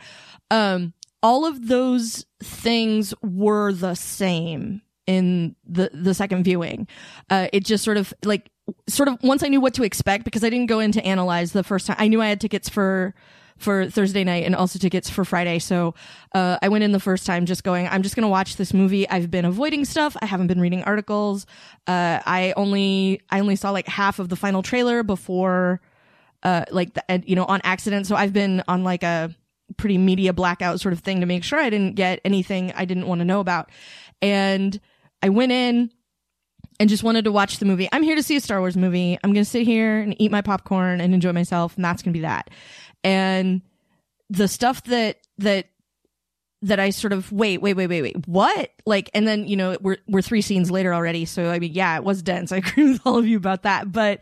Um, 0.52 0.94
all 1.22 1.46
of 1.46 1.68
those 1.68 2.26
things 2.42 3.14
were 3.22 3.72
the 3.72 3.96
same 3.96 4.82
in 5.08 5.56
the 5.66 5.90
the 5.94 6.14
second 6.14 6.44
viewing. 6.44 6.88
Uh, 7.30 7.48
it 7.54 7.66
just 7.66 7.84
sort 7.84 7.98
of 7.98 8.14
like 8.24 8.50
sort 8.88 9.10
of 9.10 9.18
once 9.24 9.44
I 9.44 9.48
knew 9.48 9.62
what 9.62 9.74
to 9.76 9.84
expect 9.84 10.26
because 10.26 10.44
I 10.44 10.50
didn't 10.50 10.68
go 10.68 10.80
in 10.80 10.92
to 10.94 11.06
analyze 11.06 11.52
the 11.52 11.64
first 11.64 11.88
time. 11.88 11.98
I 12.00 12.08
knew 12.08 12.22
I 12.22 12.28
had 12.28 12.42
tickets 12.42 12.70
for 12.70 13.14
for 13.58 13.90
Thursday 13.90 14.24
night 14.24 14.46
and 14.46 14.56
also 14.56 14.80
tickets 14.80 15.10
for 15.10 15.24
Friday. 15.26 15.60
So 15.60 15.94
uh, 16.34 16.58
I 16.62 16.70
went 16.70 16.84
in 16.84 16.92
the 16.92 17.00
first 17.00 17.26
time 17.26 17.46
just 17.46 17.64
going, 17.64 17.88
I'm 17.88 18.04
just 18.04 18.16
going 18.16 18.24
to 18.24 18.30
watch 18.30 18.58
this 18.58 18.74
movie. 18.74 19.10
I've 19.10 19.32
been 19.32 19.46
avoiding 19.46 19.86
stuff. 19.86 20.16
I 20.22 20.26
haven't 20.26 20.48
been 20.48 20.60
reading 20.60 20.84
articles. 20.84 21.46
Uh, 21.88 22.20
I 22.26 22.54
only 22.58 23.22
I 23.30 23.40
only 23.40 23.56
saw 23.56 23.72
like 23.72 23.88
half 23.88 24.20
of 24.20 24.30
the 24.30 24.36
final 24.36 24.64
trailer 24.64 25.04
before 25.04 25.82
uh 26.44 26.66
like 26.72 26.94
the, 26.94 27.24
you 27.26 27.36
know 27.36 27.46
on 27.46 27.62
accident. 27.64 28.08
So 28.08 28.16
I've 28.16 28.34
been 28.34 28.64
on 28.68 28.84
like 28.84 29.04
a 29.04 29.34
pretty 29.78 29.98
media 29.98 30.34
blackout 30.34 30.80
sort 30.80 30.94
of 30.94 31.00
thing 31.00 31.22
to 31.22 31.26
make 31.26 31.44
sure 31.44 31.60
I 31.60 31.70
didn't 31.70 31.96
get 31.96 32.20
anything 32.26 32.72
I 32.76 32.86
didn't 32.86 33.08
want 33.08 33.20
to 33.20 33.26
know 33.26 33.40
about. 33.40 33.70
And 34.22 34.80
I 35.22 35.30
went 35.30 35.52
in 35.52 35.92
and 36.80 36.90
just 36.90 37.04
wanted 37.04 37.26
to 37.26 37.32
watch 37.32 37.60
the 37.60 37.66
movie. 37.66 37.88
I'm 37.92 38.04
here 38.04 38.16
to 38.16 38.24
see 38.24 38.36
a 38.36 38.42
Star 38.42 38.60
Wars 38.60 38.76
movie. 38.76 39.18
I'm 39.24 39.32
going 39.32 39.44
to 39.44 39.50
sit 39.50 39.64
here 39.64 40.00
and 40.00 40.20
eat 40.20 40.32
my 40.32 40.42
popcorn 40.42 41.02
and 41.02 41.14
enjoy 41.14 41.32
myself 41.32 41.76
and 41.76 41.86
that's 41.86 42.02
going 42.02 42.14
to 42.14 42.18
be 42.18 42.24
that. 42.24 42.50
And 43.04 43.62
the 44.30 44.48
stuff 44.48 44.84
that 44.86 45.18
that 45.40 45.68
that 46.64 46.80
I 46.80 46.92
sort 46.92 47.12
of 47.12 47.30
wait, 47.32 47.62
wait, 47.62 47.74
wait, 47.74 47.88
wait, 47.88 48.02
wait, 48.02 48.28
what? 48.28 48.72
Like, 48.86 49.10
and 49.14 49.28
then 49.28 49.48
you 49.48 49.58
know 49.58 49.78
we're 49.82 49.98
we're 50.08 50.22
three 50.22 50.42
scenes 50.42 50.72
later 50.72 50.94
already. 50.94 51.26
So 51.26 51.50
I 51.50 51.60
mean, 51.60 51.74
yeah, 51.74 51.96
it 51.98 52.04
was 52.04 52.22
dense. 52.22 52.52
I 52.52 52.58
agree 52.64 52.92
with 52.92 53.02
all 53.06 53.18
of 53.18 53.28
you 53.28 53.38
about 53.38 53.64
that. 53.64 53.92
But 53.92 54.22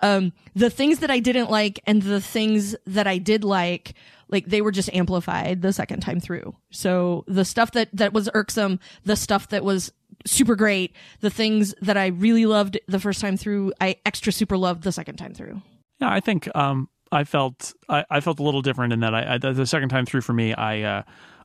um, 0.00 0.32
the 0.54 0.70
things 0.70 1.00
that 1.00 1.10
I 1.10 1.18
didn't 1.18 1.50
like 1.50 1.80
and 1.86 2.02
the 2.02 2.20
things 2.20 2.76
that 2.86 3.06
I 3.06 3.18
did 3.18 3.42
like, 3.42 3.94
like 4.28 4.46
they 4.46 4.60
were 4.60 4.70
just 4.70 4.92
amplified 4.92 5.62
the 5.62 5.72
second 5.72 6.00
time 6.00 6.20
through. 6.20 6.54
So 6.70 7.24
the 7.26 7.44
stuff 7.44 7.72
that 7.72 7.88
that 7.94 8.12
was 8.12 8.28
irksome, 8.34 8.80
the 9.04 9.16
stuff 9.16 9.48
that 9.48 9.64
was 9.64 9.90
super 10.26 10.56
great, 10.56 10.94
the 11.20 11.30
things 11.30 11.74
that 11.80 11.96
I 11.96 12.08
really 12.08 12.44
loved 12.44 12.78
the 12.86 13.00
first 13.00 13.20
time 13.20 13.36
through, 13.36 13.72
I 13.80 13.96
extra 14.04 14.30
super 14.30 14.58
loved 14.58 14.82
the 14.82 14.92
second 14.92 15.16
time 15.16 15.32
through. 15.32 15.62
Yeah, 16.00 16.12
I 16.12 16.20
think 16.20 16.54
um, 16.54 16.88
I 17.12 17.24
felt 17.24 17.74
I, 17.88 18.04
I 18.10 18.20
felt 18.20 18.38
a 18.40 18.42
little 18.42 18.62
different 18.62 18.92
in 18.92 19.00
that. 19.00 19.14
I, 19.14 19.34
I 19.34 19.38
the 19.38 19.66
second 19.66 19.88
time 19.88 20.06
through 20.06 20.20
for 20.22 20.32
me, 20.32 20.52
I 20.54 20.82
uh, 20.82 21.02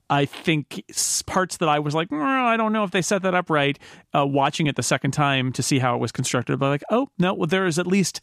I 0.10 0.26
think 0.26 0.84
parts 1.26 1.58
that 1.58 1.70
I 1.70 1.80
was 1.80 1.96
like, 1.96 2.10
"Mm, 2.10 2.22
I 2.22 2.58
don't 2.58 2.74
know 2.74 2.84
if 2.84 2.92
they 2.92 3.02
set 3.02 3.22
that 3.24 3.34
up 3.34 3.50
right. 3.50 3.80
Uh, 4.14 4.26
watching 4.26 4.68
it 4.68 4.76
the 4.76 4.84
second 4.84 5.12
time 5.12 5.52
to 5.54 5.64
see 5.64 5.80
how 5.80 5.96
it 5.96 6.00
was 6.00 6.12
constructed, 6.12 6.60
but 6.60 6.68
like, 6.70 6.84
oh 6.90 7.08
no, 7.18 7.34
well, 7.34 7.48
there 7.48 7.66
is 7.66 7.80
at 7.80 7.88
least, 7.88 8.20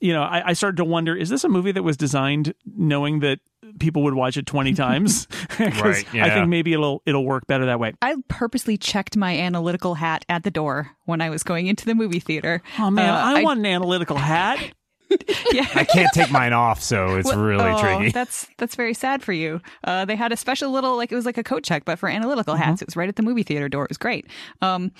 you 0.00 0.12
know, 0.12 0.22
I, 0.22 0.48
I 0.48 0.52
started 0.54 0.76
to 0.78 0.84
wonder: 0.84 1.14
is 1.16 1.28
this 1.28 1.44
a 1.44 1.48
movie 1.48 1.72
that 1.72 1.82
was 1.84 1.96
designed 1.96 2.52
knowing 2.76 3.20
that 3.20 3.38
people 3.78 4.02
would 4.02 4.14
watch 4.14 4.36
it 4.36 4.44
twenty 4.46 4.74
times? 4.86 5.26
'Cause 5.50 5.80
Right, 5.82 6.14
I 6.16 6.30
think 6.30 6.48
maybe 6.48 6.72
it'll 6.72 7.00
it'll 7.06 7.24
work 7.24 7.46
better 7.46 7.66
that 7.66 7.78
way. 7.78 7.94
I 8.02 8.16
purposely 8.28 8.76
checked 8.76 9.16
my 9.16 9.38
analytical 9.38 9.94
hat 9.94 10.24
at 10.28 10.42
the 10.42 10.50
door 10.50 10.90
when 11.04 11.20
I 11.20 11.30
was 11.30 11.44
going 11.44 11.68
into 11.68 11.86
the 11.86 11.94
movie 11.94 12.20
theater. 12.20 12.60
Oh 12.78 12.90
man, 12.90 13.08
Uh, 13.14 13.38
I, 13.38 13.42
want 13.44 13.60
an 13.60 13.66
analytical 13.66 14.16
hat. 14.16 14.58
yeah. 15.52 15.66
I 15.74 15.84
can't 15.84 16.10
take 16.14 16.30
mine 16.30 16.52
off, 16.52 16.82
so 16.82 17.16
it's 17.16 17.28
Well, 17.28 17.38
really 17.40 17.64
oh, 17.64 17.78
tricky. 17.80 18.10
That's 18.10 18.48
that's 18.58 18.74
very 18.74 18.94
sad 18.94 19.22
for 19.22 19.32
you. 19.32 19.60
Uh, 19.84 20.04
they 20.04 20.16
had 20.16 20.32
a 20.32 20.36
special 20.36 20.70
little 20.70 20.96
like 20.96 21.10
it 21.12 21.14
was 21.16 21.26
like 21.26 21.38
a 21.38 21.42
coat 21.44 21.62
check, 21.64 21.84
but 21.84 21.98
for 21.98 22.08
analytical 22.08 22.54
Mm-hmm. 22.54 22.62
hats, 22.62 22.82
it 22.82 22.88
was 22.88 22.96
right 22.96 23.08
at 23.08 23.16
the 23.16 23.22
movie 23.22 23.42
theater 23.42 23.68
door. 23.68 23.84
It 23.84 23.90
was 23.90 23.98
great. 23.98 24.26
Um, 24.62 24.92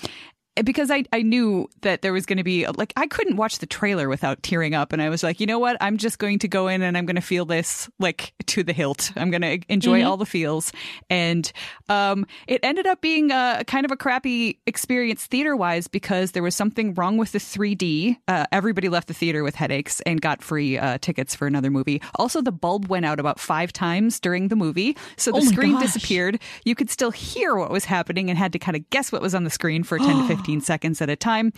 because 0.63 0.91
I, 0.91 1.05
I 1.13 1.21
knew 1.21 1.67
that 1.81 2.01
there 2.01 2.11
was 2.13 2.25
going 2.25 2.37
to 2.37 2.43
be 2.43 2.67
like 2.67 2.91
I 2.97 3.07
couldn't 3.07 3.37
watch 3.37 3.59
the 3.59 3.65
trailer 3.65 4.09
without 4.09 4.43
tearing 4.43 4.73
up, 4.75 4.91
and 4.93 5.01
I 5.01 5.09
was 5.09 5.23
like, 5.23 5.39
you 5.39 5.45
know 5.47 5.59
what, 5.59 5.77
I'm 5.79 5.97
just 5.97 6.19
going 6.19 6.39
to 6.39 6.47
go 6.47 6.67
in 6.67 6.81
and 6.81 6.97
I'm 6.97 7.05
going 7.05 7.15
to 7.15 7.21
feel 7.21 7.45
this 7.45 7.89
like 7.99 8.33
to 8.47 8.63
the 8.63 8.73
hilt. 8.73 9.11
I'm 9.15 9.31
going 9.31 9.41
to 9.41 9.59
enjoy 9.69 10.03
all 10.03 10.17
the 10.17 10.25
feels, 10.25 10.71
and 11.09 11.49
um, 11.89 12.25
it 12.47 12.59
ended 12.63 12.85
up 12.87 13.01
being 13.01 13.31
a 13.31 13.63
kind 13.65 13.85
of 13.85 13.91
a 13.91 13.97
crappy 13.97 14.59
experience 14.67 15.25
theater 15.25 15.55
wise 15.55 15.87
because 15.87 16.31
there 16.31 16.43
was 16.43 16.55
something 16.55 16.93
wrong 16.95 17.17
with 17.17 17.31
the 17.31 17.39
3D. 17.39 18.17
Uh, 18.27 18.45
everybody 18.51 18.89
left 18.89 19.07
the 19.07 19.13
theater 19.13 19.43
with 19.43 19.55
headaches 19.55 20.01
and 20.01 20.21
got 20.21 20.41
free 20.43 20.77
uh, 20.77 20.97
tickets 21.01 21.33
for 21.33 21.47
another 21.47 21.69
movie. 21.71 22.01
Also, 22.15 22.41
the 22.41 22.51
bulb 22.51 22.87
went 22.89 23.05
out 23.05 23.19
about 23.19 23.39
five 23.39 23.71
times 23.71 24.19
during 24.19 24.49
the 24.49 24.55
movie, 24.55 24.97
so 25.17 25.31
the 25.31 25.37
Oh 25.37 25.41
screen 25.41 25.73
gosh. 25.73 25.83
disappeared. 25.83 26.39
You 26.65 26.75
could 26.75 26.89
still 26.89 27.11
hear 27.11 27.55
what 27.55 27.71
was 27.71 27.85
happening 27.85 28.29
and 28.29 28.37
had 28.37 28.51
to 28.53 28.59
kind 28.59 28.75
of 28.75 28.89
guess 28.89 29.11
what 29.11 29.21
was 29.21 29.33
on 29.33 29.43
the 29.45 29.49
screen 29.49 29.83
for 29.83 29.97
10 29.97 30.07
to 30.27 30.27
15 30.35 30.40
seconds 30.61 31.01
at 31.01 31.09
a 31.09 31.15
time. 31.15 31.53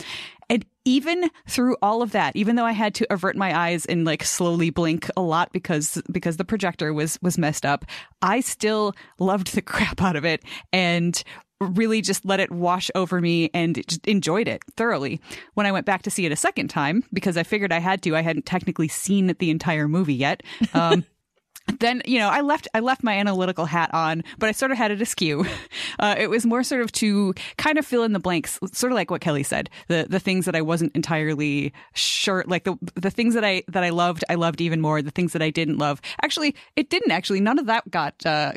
And 0.48 0.64
even 0.84 1.30
through 1.48 1.76
all 1.80 2.02
of 2.02 2.12
that, 2.12 2.36
even 2.36 2.56
though 2.56 2.66
I 2.66 2.72
had 2.72 2.94
to 2.96 3.12
avert 3.12 3.36
my 3.36 3.56
eyes 3.58 3.86
and 3.86 4.04
like 4.04 4.22
slowly 4.24 4.70
blink 4.70 5.08
a 5.16 5.22
lot 5.22 5.52
because 5.52 6.02
because 6.12 6.36
the 6.36 6.44
projector 6.44 6.92
was 6.92 7.18
was 7.22 7.38
messed 7.38 7.64
up, 7.64 7.84
I 8.20 8.40
still 8.40 8.92
loved 9.18 9.54
the 9.54 9.62
crap 9.72 10.02
out 10.02 10.16
of 10.16 10.24
it 10.24 10.42
and 10.72 11.22
really 11.60 12.02
just 12.02 12.24
let 12.24 12.40
it 12.40 12.50
wash 12.50 12.90
over 12.94 13.20
me 13.20 13.50
and 13.54 13.82
enjoyed 14.06 14.48
it 14.48 14.62
thoroughly. 14.76 15.20
When 15.54 15.66
I 15.66 15.72
went 15.72 15.86
back 15.86 16.02
to 16.02 16.10
see 16.10 16.26
it 16.26 16.32
a 16.32 16.36
second 16.36 16.68
time 16.68 17.04
because 17.12 17.36
I 17.36 17.42
figured 17.42 17.72
I 17.72 17.78
had 17.78 18.02
to, 18.02 18.16
I 18.16 18.22
hadn't 18.22 18.44
technically 18.44 18.88
seen 18.88 19.34
the 19.38 19.50
entire 19.50 19.88
movie 19.88 20.14
yet. 20.14 20.42
Um, 20.74 21.04
then 21.80 22.02
you 22.04 22.18
know 22.18 22.28
i 22.28 22.40
left 22.40 22.68
i 22.74 22.80
left 22.80 23.02
my 23.02 23.14
analytical 23.14 23.64
hat 23.64 23.92
on 23.94 24.22
but 24.38 24.48
i 24.48 24.52
sort 24.52 24.70
of 24.70 24.78
had 24.78 24.90
it 24.90 25.00
askew. 25.00 25.44
Uh, 26.00 26.14
it 26.18 26.28
was 26.28 26.44
more 26.44 26.62
sort 26.64 26.80
of 26.80 26.90
to 26.90 27.32
kind 27.56 27.78
of 27.78 27.86
fill 27.86 28.02
in 28.02 28.12
the 28.12 28.18
blanks 28.18 28.58
sort 28.72 28.90
of 28.90 28.96
like 28.96 29.10
what 29.10 29.20
kelly 29.20 29.44
said 29.44 29.70
the 29.88 30.06
the 30.08 30.18
things 30.18 30.44
that 30.44 30.56
i 30.56 30.60
wasn't 30.60 30.94
entirely 30.94 31.72
sure 31.94 32.44
like 32.48 32.64
the 32.64 32.76
the 32.94 33.10
things 33.10 33.34
that 33.34 33.44
i 33.44 33.62
that 33.68 33.84
i 33.84 33.90
loved 33.90 34.24
i 34.28 34.34
loved 34.34 34.60
even 34.60 34.80
more 34.80 35.00
the 35.02 35.10
things 35.10 35.32
that 35.32 35.42
i 35.42 35.50
didn't 35.50 35.78
love. 35.78 36.00
Actually 36.22 36.54
it 36.76 36.90
didn't 36.90 37.12
actually. 37.12 37.40
None 37.40 37.58
of 37.58 37.66
that 37.66 37.88
got 37.90 38.14
uh 38.26 38.52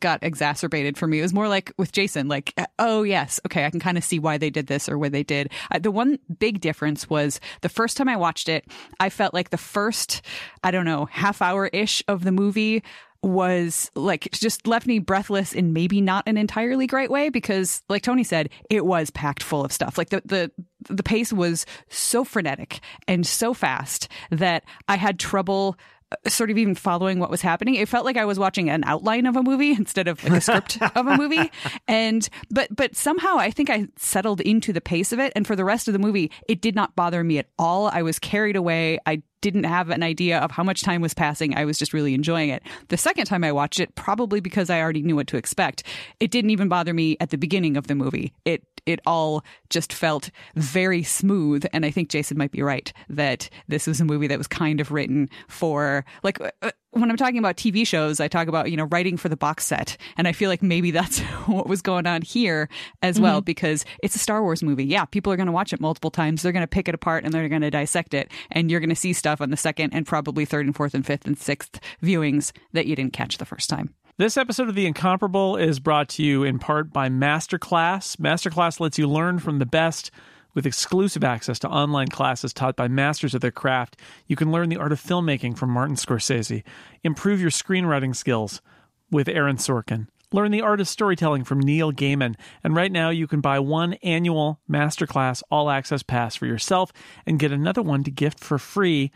got 0.00 0.22
exacerbated 0.22 0.96
for 0.96 1.06
me. 1.06 1.18
It 1.18 1.22
was 1.22 1.34
more 1.34 1.48
like 1.48 1.72
with 1.78 1.92
Jason, 1.92 2.28
like, 2.28 2.54
oh 2.78 3.02
yes, 3.02 3.40
okay, 3.46 3.64
I 3.64 3.70
can 3.70 3.80
kind 3.80 3.98
of 3.98 4.04
see 4.04 4.18
why 4.18 4.38
they 4.38 4.50
did 4.50 4.66
this 4.66 4.88
or 4.88 4.98
where 4.98 5.10
they 5.10 5.22
did. 5.22 5.50
Uh, 5.70 5.78
the 5.78 5.90
one 5.90 6.18
big 6.38 6.60
difference 6.60 7.08
was 7.08 7.40
the 7.62 7.68
first 7.68 7.96
time 7.96 8.08
I 8.08 8.16
watched 8.16 8.48
it, 8.48 8.66
I 9.00 9.10
felt 9.10 9.34
like 9.34 9.50
the 9.50 9.56
first, 9.56 10.22
I 10.62 10.70
don't 10.70 10.84
know, 10.84 11.06
half 11.06 11.42
hour 11.42 11.66
ish 11.72 12.02
of 12.08 12.24
the 12.24 12.32
movie 12.32 12.82
was 13.24 13.90
like 13.94 14.28
just 14.32 14.66
left 14.66 14.86
me 14.86 14.98
breathless 14.98 15.54
in 15.54 15.72
maybe 15.72 16.00
not 16.00 16.22
an 16.26 16.36
entirely 16.36 16.86
great 16.86 17.10
way 17.10 17.30
because 17.30 17.82
like 17.88 18.02
Tony 18.02 18.22
said 18.22 18.50
it 18.68 18.84
was 18.84 19.10
packed 19.10 19.42
full 19.42 19.64
of 19.64 19.72
stuff 19.72 19.96
like 19.96 20.10
the 20.10 20.20
the 20.26 20.50
the 20.90 21.02
pace 21.02 21.32
was 21.32 21.64
so 21.88 22.22
frenetic 22.22 22.80
and 23.08 23.26
so 23.26 23.54
fast 23.54 24.08
that 24.30 24.62
I 24.88 24.96
had 24.96 25.18
trouble 25.18 25.76
Uh, 26.14 26.28
sort 26.28 26.50
of 26.50 26.58
even 26.58 26.74
following 26.74 27.18
what 27.18 27.30
was 27.30 27.42
happening. 27.42 27.74
It 27.74 27.88
felt 27.88 28.04
like 28.04 28.16
I 28.16 28.24
was 28.24 28.38
watching 28.38 28.68
an 28.70 28.84
outline 28.84 29.26
of 29.26 29.36
a 29.36 29.42
movie 29.42 29.72
instead 29.78 30.08
of 30.08 30.22
like 30.24 30.32
a 30.34 30.40
script 30.40 30.78
of 30.96 31.06
a 31.06 31.16
movie. 31.16 31.50
And 31.88 32.28
but 32.50 32.74
but 32.74 32.96
somehow 32.96 33.36
I 33.38 33.50
think 33.50 33.70
I 33.70 33.88
settled 33.96 34.40
into 34.40 34.72
the 34.72 34.80
pace 34.80 35.12
of 35.12 35.18
it 35.18 35.32
and 35.36 35.46
for 35.46 35.56
the 35.56 35.64
rest 35.64 35.88
of 35.88 35.92
the 35.92 35.98
movie 35.98 36.30
it 36.48 36.60
did 36.60 36.74
not 36.74 36.94
bother 36.96 37.22
me 37.24 37.38
at 37.38 37.46
all. 37.58 37.88
I 37.88 38.02
was 38.02 38.18
carried 38.18 38.56
away. 38.56 38.98
I 39.06 39.22
didn't 39.40 39.64
have 39.64 39.90
an 39.90 40.02
idea 40.02 40.38
of 40.38 40.50
how 40.50 40.62
much 40.62 40.80
time 40.80 41.02
was 41.02 41.12
passing. 41.12 41.54
I 41.54 41.66
was 41.66 41.78
just 41.78 41.92
really 41.92 42.14
enjoying 42.14 42.48
it. 42.48 42.62
The 42.88 42.96
second 42.96 43.26
time 43.26 43.44
I 43.44 43.52
watched 43.52 43.78
it, 43.78 43.94
probably 43.94 44.40
because 44.40 44.70
I 44.70 44.80
already 44.80 45.02
knew 45.02 45.16
what 45.16 45.26
to 45.28 45.36
expect, 45.36 45.82
it 46.18 46.30
didn't 46.30 46.50
even 46.50 46.68
bother 46.68 46.94
me 46.94 47.18
at 47.20 47.28
the 47.28 47.36
beginning 47.36 47.76
of 47.76 47.86
the 47.86 47.94
movie. 47.94 48.32
It 48.46 48.62
it 48.86 49.00
all 49.06 49.44
just 49.70 49.92
felt 49.92 50.30
very 50.56 51.02
smooth. 51.02 51.64
And 51.72 51.84
I 51.86 51.90
think 51.90 52.08
Jason 52.10 52.38
might 52.38 52.50
be 52.52 52.62
right 52.62 52.92
that 53.08 53.48
this 53.68 53.86
was 53.86 54.00
a 54.00 54.04
movie 54.04 54.26
that 54.26 54.38
was 54.38 54.46
kind 54.46 54.80
of 54.80 54.90
written 54.92 55.28
for 55.48 56.04
like 56.22 56.38
uh, 56.62 56.70
when 56.90 57.10
I'm 57.10 57.16
talking 57.16 57.38
about 57.38 57.56
TV 57.56 57.84
shows, 57.84 58.20
I 58.20 58.28
talk 58.28 58.46
about, 58.46 58.70
you 58.70 58.76
know, 58.76 58.84
writing 58.84 59.16
for 59.16 59.28
the 59.28 59.36
box 59.36 59.64
set. 59.64 59.96
And 60.16 60.28
I 60.28 60.32
feel 60.32 60.48
like 60.48 60.62
maybe 60.62 60.90
that's 60.92 61.18
what 61.46 61.66
was 61.68 61.82
going 61.82 62.06
on 62.06 62.22
here 62.22 62.68
as 63.02 63.20
well, 63.20 63.40
Mm-hmm. 63.40 63.44
because 63.46 63.84
it's 64.02 64.14
a 64.14 64.18
Star 64.20 64.42
Wars 64.42 64.62
movie. 64.62 64.84
Yeah, 64.84 65.04
people 65.04 65.32
are 65.32 65.36
going 65.36 65.46
to 65.46 65.52
watch 65.52 65.72
it 65.72 65.80
multiple 65.80 66.10
times. 66.10 66.42
They're 66.42 66.52
going 66.52 66.62
to 66.62 66.68
pick 66.68 66.88
it 66.88 66.94
apart 66.94 67.24
and 67.24 67.32
they're 67.32 67.48
going 67.48 67.62
to 67.62 67.70
dissect 67.70 68.14
it. 68.14 68.30
And 68.52 68.70
you're 68.70 68.80
going 68.80 68.90
to 68.90 68.96
see 68.96 69.12
stuff 69.12 69.40
on 69.40 69.50
the 69.50 69.56
second 69.56 69.92
and 69.92 70.06
probably 70.06 70.44
third 70.44 70.66
and 70.66 70.76
fourth 70.76 70.94
and 70.94 71.04
fifth 71.04 71.26
and 71.26 71.36
sixth 71.36 71.80
viewings 72.02 72.52
that 72.72 72.86
you 72.86 72.94
didn't 72.94 73.12
catch 73.12 73.38
the 73.38 73.44
first 73.44 73.68
time. 73.68 73.94
This 74.16 74.36
episode 74.36 74.68
of 74.68 74.76
The 74.76 74.86
Incomparable 74.86 75.56
is 75.56 75.80
brought 75.80 76.08
to 76.10 76.22
you 76.22 76.44
in 76.44 76.60
part 76.60 76.92
by 76.92 77.08
Masterclass. 77.08 78.14
Masterclass 78.16 78.78
lets 78.78 78.96
you 78.96 79.08
learn 79.08 79.40
from 79.40 79.58
the 79.58 79.66
best 79.66 80.12
with 80.54 80.66
exclusive 80.66 81.24
access 81.24 81.58
to 81.58 81.68
online 81.68 82.06
classes 82.06 82.52
taught 82.52 82.76
by 82.76 82.86
masters 82.86 83.34
of 83.34 83.40
their 83.40 83.50
craft. 83.50 83.96
You 84.28 84.36
can 84.36 84.52
learn 84.52 84.68
the 84.68 84.76
art 84.76 84.92
of 84.92 85.02
filmmaking 85.02 85.58
from 85.58 85.70
Martin 85.70 85.96
Scorsese, 85.96 86.62
improve 87.02 87.40
your 87.40 87.50
screenwriting 87.50 88.14
skills 88.14 88.62
with 89.10 89.28
Aaron 89.28 89.56
Sorkin, 89.56 90.06
learn 90.30 90.52
the 90.52 90.62
art 90.62 90.80
of 90.80 90.86
storytelling 90.86 91.42
from 91.42 91.58
Neil 91.58 91.90
Gaiman, 91.90 92.36
and 92.62 92.76
right 92.76 92.92
now 92.92 93.10
you 93.10 93.26
can 93.26 93.40
buy 93.40 93.58
one 93.58 93.94
annual 93.94 94.60
Masterclass 94.70 95.42
all 95.50 95.70
access 95.70 96.04
pass 96.04 96.36
for 96.36 96.46
yourself 96.46 96.92
and 97.26 97.40
get 97.40 97.50
another 97.50 97.82
one 97.82 98.04
to 98.04 98.12
gift 98.12 98.38
for 98.38 98.60
free. 98.60 99.10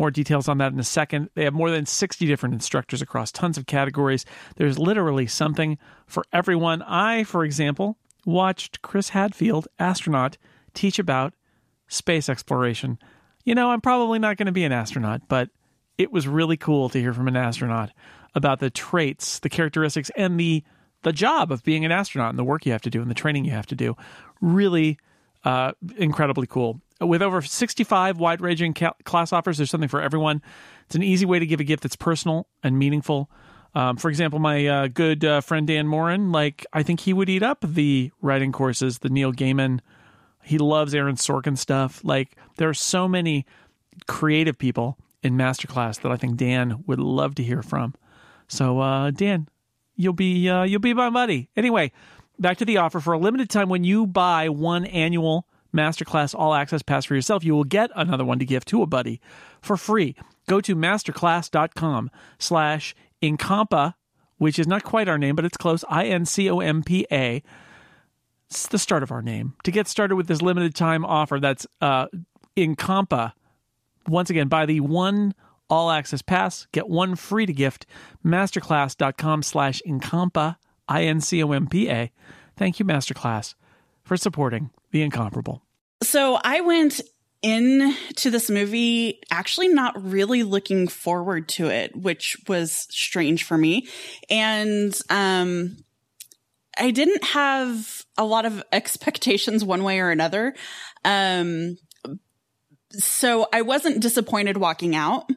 More 0.00 0.10
details 0.10 0.48
on 0.48 0.56
that 0.56 0.72
in 0.72 0.80
a 0.80 0.82
second. 0.82 1.28
They 1.34 1.44
have 1.44 1.52
more 1.52 1.70
than 1.70 1.84
60 1.84 2.24
different 2.24 2.54
instructors 2.54 3.02
across 3.02 3.30
tons 3.30 3.58
of 3.58 3.66
categories. 3.66 4.24
There's 4.56 4.78
literally 4.78 5.26
something 5.26 5.76
for 6.06 6.24
everyone. 6.32 6.80
I, 6.80 7.24
for 7.24 7.44
example, 7.44 7.98
watched 8.24 8.80
Chris 8.80 9.10
Hadfield, 9.10 9.68
astronaut, 9.78 10.38
teach 10.72 10.98
about 10.98 11.34
space 11.88 12.30
exploration. 12.30 12.98
You 13.44 13.54
know, 13.54 13.72
I'm 13.72 13.82
probably 13.82 14.18
not 14.18 14.38
going 14.38 14.46
to 14.46 14.52
be 14.52 14.64
an 14.64 14.72
astronaut, 14.72 15.20
but 15.28 15.50
it 15.98 16.10
was 16.10 16.26
really 16.26 16.56
cool 16.56 16.88
to 16.88 16.98
hear 16.98 17.12
from 17.12 17.28
an 17.28 17.36
astronaut 17.36 17.90
about 18.34 18.58
the 18.60 18.70
traits, 18.70 19.38
the 19.40 19.50
characteristics, 19.50 20.10
and 20.16 20.40
the 20.40 20.64
the 21.02 21.12
job 21.12 21.52
of 21.52 21.62
being 21.62 21.84
an 21.84 21.92
astronaut 21.92 22.30
and 22.30 22.38
the 22.38 22.44
work 22.44 22.64
you 22.64 22.72
have 22.72 22.80
to 22.82 22.90
do 22.90 23.02
and 23.02 23.10
the 23.10 23.14
training 23.14 23.44
you 23.44 23.50
have 23.50 23.66
to 23.66 23.74
do. 23.74 23.98
Really 24.40 24.98
uh, 25.44 25.72
incredibly 25.98 26.46
cool. 26.46 26.80
With 27.00 27.22
over 27.22 27.40
65 27.40 28.18
wide 28.18 28.40
ranging 28.40 28.74
ca- 28.74 28.94
class 29.04 29.32
offers, 29.32 29.56
there's 29.56 29.70
something 29.70 29.88
for 29.88 30.02
everyone. 30.02 30.42
It's 30.86 30.94
an 30.94 31.02
easy 31.02 31.24
way 31.24 31.38
to 31.38 31.46
give 31.46 31.60
a 31.60 31.64
gift 31.64 31.82
that's 31.82 31.96
personal 31.96 32.46
and 32.62 32.78
meaningful. 32.78 33.30
Um, 33.74 33.96
for 33.96 34.10
example, 34.10 34.38
my 34.38 34.66
uh, 34.66 34.88
good 34.88 35.24
uh, 35.24 35.40
friend 35.40 35.66
Dan 35.66 35.86
Moren, 35.86 36.32
like 36.32 36.66
I 36.72 36.82
think 36.82 37.00
he 37.00 37.12
would 37.12 37.28
eat 37.28 37.42
up 37.42 37.64
the 37.66 38.10
writing 38.20 38.52
courses, 38.52 38.98
the 38.98 39.08
Neil 39.08 39.32
Gaiman. 39.32 39.80
He 40.42 40.58
loves 40.58 40.94
Aaron 40.94 41.16
Sorkin 41.16 41.56
stuff. 41.56 42.00
Like 42.04 42.36
there 42.56 42.68
are 42.68 42.74
so 42.74 43.06
many 43.06 43.46
creative 44.06 44.58
people 44.58 44.98
in 45.22 45.36
Masterclass 45.36 46.00
that 46.00 46.10
I 46.10 46.16
think 46.16 46.36
Dan 46.36 46.82
would 46.86 46.98
love 46.98 47.34
to 47.36 47.42
hear 47.42 47.62
from. 47.62 47.94
So 48.48 48.80
uh, 48.80 49.10
Dan, 49.10 49.48
you'll 49.94 50.12
be 50.12 50.48
uh, 50.48 50.64
you'll 50.64 50.80
be 50.80 50.94
my 50.94 51.10
buddy. 51.10 51.48
Anyway, 51.56 51.92
back 52.38 52.56
to 52.58 52.64
the 52.64 52.78
offer 52.78 53.00
for 53.00 53.12
a 53.12 53.18
limited 53.18 53.48
time. 53.48 53.68
When 53.68 53.84
you 53.84 54.06
buy 54.06 54.48
one 54.48 54.84
annual 54.86 55.46
Masterclass 55.74 56.34
All 56.34 56.54
Access 56.54 56.82
Pass 56.82 57.04
for 57.04 57.14
yourself, 57.14 57.44
you 57.44 57.54
will 57.54 57.64
get 57.64 57.90
another 57.94 58.24
one 58.24 58.38
to 58.38 58.44
give 58.44 58.64
to 58.66 58.82
a 58.82 58.86
buddy 58.86 59.20
for 59.60 59.76
free. 59.76 60.14
Go 60.48 60.60
to 60.60 60.74
masterclass.com 60.74 62.10
slash 62.38 62.94
incompa, 63.22 63.94
which 64.38 64.58
is 64.58 64.66
not 64.66 64.84
quite 64.84 65.08
our 65.08 65.18
name, 65.18 65.36
but 65.36 65.44
it's 65.44 65.56
close. 65.56 65.84
I 65.88 66.06
N 66.06 66.24
C 66.24 66.50
O 66.50 66.60
M 66.60 66.82
P 66.82 67.06
A. 67.12 67.42
It's 68.48 68.66
the 68.66 68.78
start 68.78 69.02
of 69.02 69.12
our 69.12 69.22
name. 69.22 69.54
To 69.62 69.70
get 69.70 69.86
started 69.86 70.16
with 70.16 70.26
this 70.26 70.42
limited 70.42 70.74
time 70.74 71.04
offer, 71.04 71.38
that's 71.38 71.66
uh, 71.80 72.06
Incompa. 72.56 73.32
Once 74.08 74.28
again, 74.28 74.48
buy 74.48 74.66
the 74.66 74.80
one 74.80 75.34
all 75.68 75.92
access 75.92 76.20
pass, 76.20 76.66
get 76.72 76.88
one 76.88 77.14
free 77.14 77.46
to 77.46 77.52
gift. 77.52 77.86
Masterclass.com 78.24 79.44
slash 79.44 79.80
Incompa, 79.86 80.56
I 80.88 81.04
N 81.04 81.20
C 81.20 81.42
O 81.44 81.52
M 81.52 81.68
P 81.68 81.88
A. 81.88 82.10
Thank 82.56 82.80
you, 82.80 82.84
Masterclass, 82.84 83.54
for 84.02 84.16
supporting 84.16 84.70
the 84.90 85.02
incomparable. 85.02 85.62
So 86.02 86.38
I 86.42 86.60
went 86.62 87.00
into 87.42 88.30
this 88.30 88.50
movie 88.50 89.20
actually 89.30 89.68
not 89.68 90.02
really 90.02 90.42
looking 90.42 90.88
forward 90.88 91.48
to 91.48 91.68
it, 91.68 91.96
which 91.96 92.36
was 92.48 92.86
strange 92.90 93.44
for 93.44 93.56
me. 93.56 93.88
And 94.28 94.98
um 95.08 95.76
I 96.78 96.90
didn't 96.90 97.24
have 97.24 98.04
a 98.16 98.24
lot 98.24 98.44
of 98.46 98.62
expectations 98.72 99.64
one 99.64 99.84
way 99.84 100.00
or 100.00 100.10
another. 100.10 100.54
Um 101.04 101.76
so 102.92 103.46
I 103.52 103.62
wasn't 103.62 104.00
disappointed 104.00 104.56
walking 104.56 104.96
out, 104.96 105.30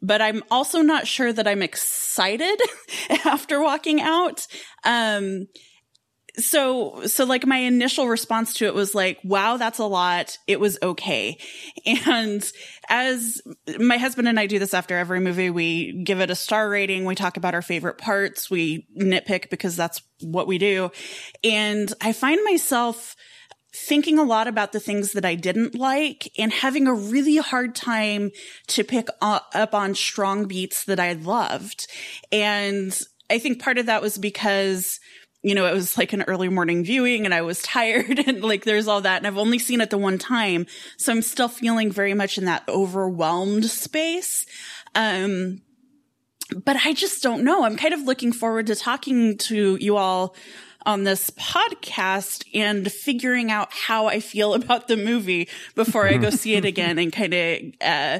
but 0.00 0.22
I'm 0.22 0.44
also 0.48 0.80
not 0.80 1.08
sure 1.08 1.32
that 1.32 1.48
I'm 1.48 1.60
excited 1.60 2.58
after 3.24 3.60
walking 3.60 4.00
out. 4.00 4.46
Um 4.84 5.46
so 6.40 7.06
so 7.06 7.24
like 7.24 7.46
my 7.46 7.58
initial 7.58 8.08
response 8.08 8.54
to 8.54 8.66
it 8.66 8.74
was 8.74 8.94
like 8.94 9.18
wow 9.24 9.56
that's 9.56 9.78
a 9.78 9.84
lot. 9.84 10.38
It 10.46 10.60
was 10.60 10.78
okay. 10.82 11.38
And 11.86 12.50
as 12.88 13.40
my 13.78 13.98
husband 13.98 14.26
and 14.28 14.38
i 14.38 14.46
do 14.46 14.58
this 14.58 14.74
after 14.74 14.96
every 14.96 15.20
movie 15.20 15.50
we 15.50 16.02
give 16.04 16.20
it 16.20 16.30
a 16.30 16.34
star 16.34 16.68
rating. 16.68 17.04
We 17.04 17.14
talk 17.14 17.36
about 17.36 17.54
our 17.54 17.62
favorite 17.62 17.98
parts. 17.98 18.50
We 18.50 18.86
nitpick 18.98 19.50
because 19.50 19.76
that's 19.76 20.02
what 20.22 20.46
we 20.46 20.58
do. 20.58 20.90
And 21.44 21.92
i 22.00 22.12
find 22.12 22.40
myself 22.44 23.16
thinking 23.72 24.18
a 24.18 24.24
lot 24.24 24.48
about 24.48 24.72
the 24.72 24.80
things 24.80 25.12
that 25.12 25.24
I 25.24 25.36
didn't 25.36 25.74
like 25.74 26.30
and 26.36 26.52
having 26.52 26.86
a 26.86 26.94
really 26.94 27.36
hard 27.36 27.74
time 27.74 28.32
to 28.68 28.82
pick 28.82 29.06
up 29.20 29.74
on 29.74 29.94
strong 29.94 30.46
beats 30.46 30.84
that 30.84 30.98
I 30.98 31.12
loved. 31.12 31.86
And 32.32 32.98
I 33.30 33.38
think 33.38 33.62
part 33.62 33.78
of 33.78 33.86
that 33.86 34.02
was 34.02 34.18
because 34.18 34.98
you 35.42 35.54
know, 35.54 35.66
it 35.66 35.72
was 35.72 35.96
like 35.96 36.12
an 36.12 36.22
early 36.22 36.48
morning 36.48 36.84
viewing 36.84 37.24
and 37.24 37.34
I 37.34 37.42
was 37.42 37.62
tired 37.62 38.18
and 38.18 38.42
like 38.42 38.64
there's 38.64 38.88
all 38.88 39.00
that. 39.02 39.18
And 39.18 39.26
I've 39.26 39.38
only 39.38 39.58
seen 39.58 39.80
it 39.80 39.90
the 39.90 39.98
one 39.98 40.18
time. 40.18 40.66
So 40.96 41.12
I'm 41.12 41.22
still 41.22 41.48
feeling 41.48 41.90
very 41.90 42.14
much 42.14 42.38
in 42.38 42.44
that 42.44 42.64
overwhelmed 42.68 43.64
space. 43.64 44.46
Um, 44.94 45.62
but 46.64 46.76
I 46.84 46.92
just 46.92 47.22
don't 47.22 47.44
know. 47.44 47.64
I'm 47.64 47.76
kind 47.76 47.94
of 47.94 48.00
looking 48.00 48.32
forward 48.32 48.66
to 48.66 48.74
talking 48.74 49.38
to 49.38 49.76
you 49.76 49.96
all 49.96 50.34
on 50.86 51.04
this 51.04 51.30
podcast 51.30 52.44
and 52.54 52.90
figuring 52.90 53.50
out 53.50 53.72
how 53.72 54.06
I 54.06 54.20
feel 54.20 54.54
about 54.60 54.88
the 54.88 54.96
movie 54.96 55.48
before 55.74 56.06
I 56.06 56.16
go 56.16 56.30
see 56.30 56.54
it 56.54 56.64
again 56.64 56.98
and 56.98 57.12
kind 57.12 57.34
of, 57.34 57.58
uh, 57.80 58.18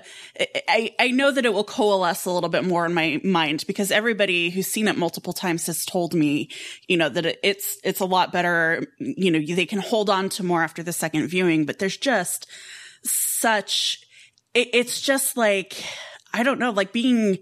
I, 0.68 0.94
I 0.98 1.08
know 1.08 1.30
that 1.30 1.46
it 1.46 1.52
will 1.52 1.64
coalesce 1.64 2.24
a 2.26 2.30
little 2.30 2.48
bit 2.48 2.64
more 2.64 2.84
in 2.84 2.94
my 2.94 3.20
mind 3.24 3.64
because 3.66 3.90
everybody 3.90 4.50
who's 4.50 4.66
seen 4.66 4.88
it 4.88 4.96
multiple 4.96 5.32
times 5.32 5.66
has 5.66 5.84
told 5.84 6.14
me, 6.14 6.48
you 6.88 6.96
know, 6.96 7.08
that 7.08 7.38
it's, 7.42 7.78
it's 7.84 8.00
a 8.00 8.06
lot 8.06 8.32
better. 8.32 8.86
You 8.98 9.30
know, 9.30 9.54
they 9.54 9.66
can 9.66 9.80
hold 9.80 10.10
on 10.10 10.28
to 10.30 10.44
more 10.44 10.62
after 10.62 10.82
the 10.82 10.92
second 10.92 11.28
viewing, 11.28 11.64
but 11.64 11.78
there's 11.78 11.96
just 11.96 12.46
such, 13.02 14.02
it, 14.54 14.68
it's 14.72 15.00
just 15.00 15.36
like, 15.36 15.82
I 16.32 16.42
don't 16.42 16.58
know, 16.58 16.70
like 16.70 16.92
being, 16.92 17.38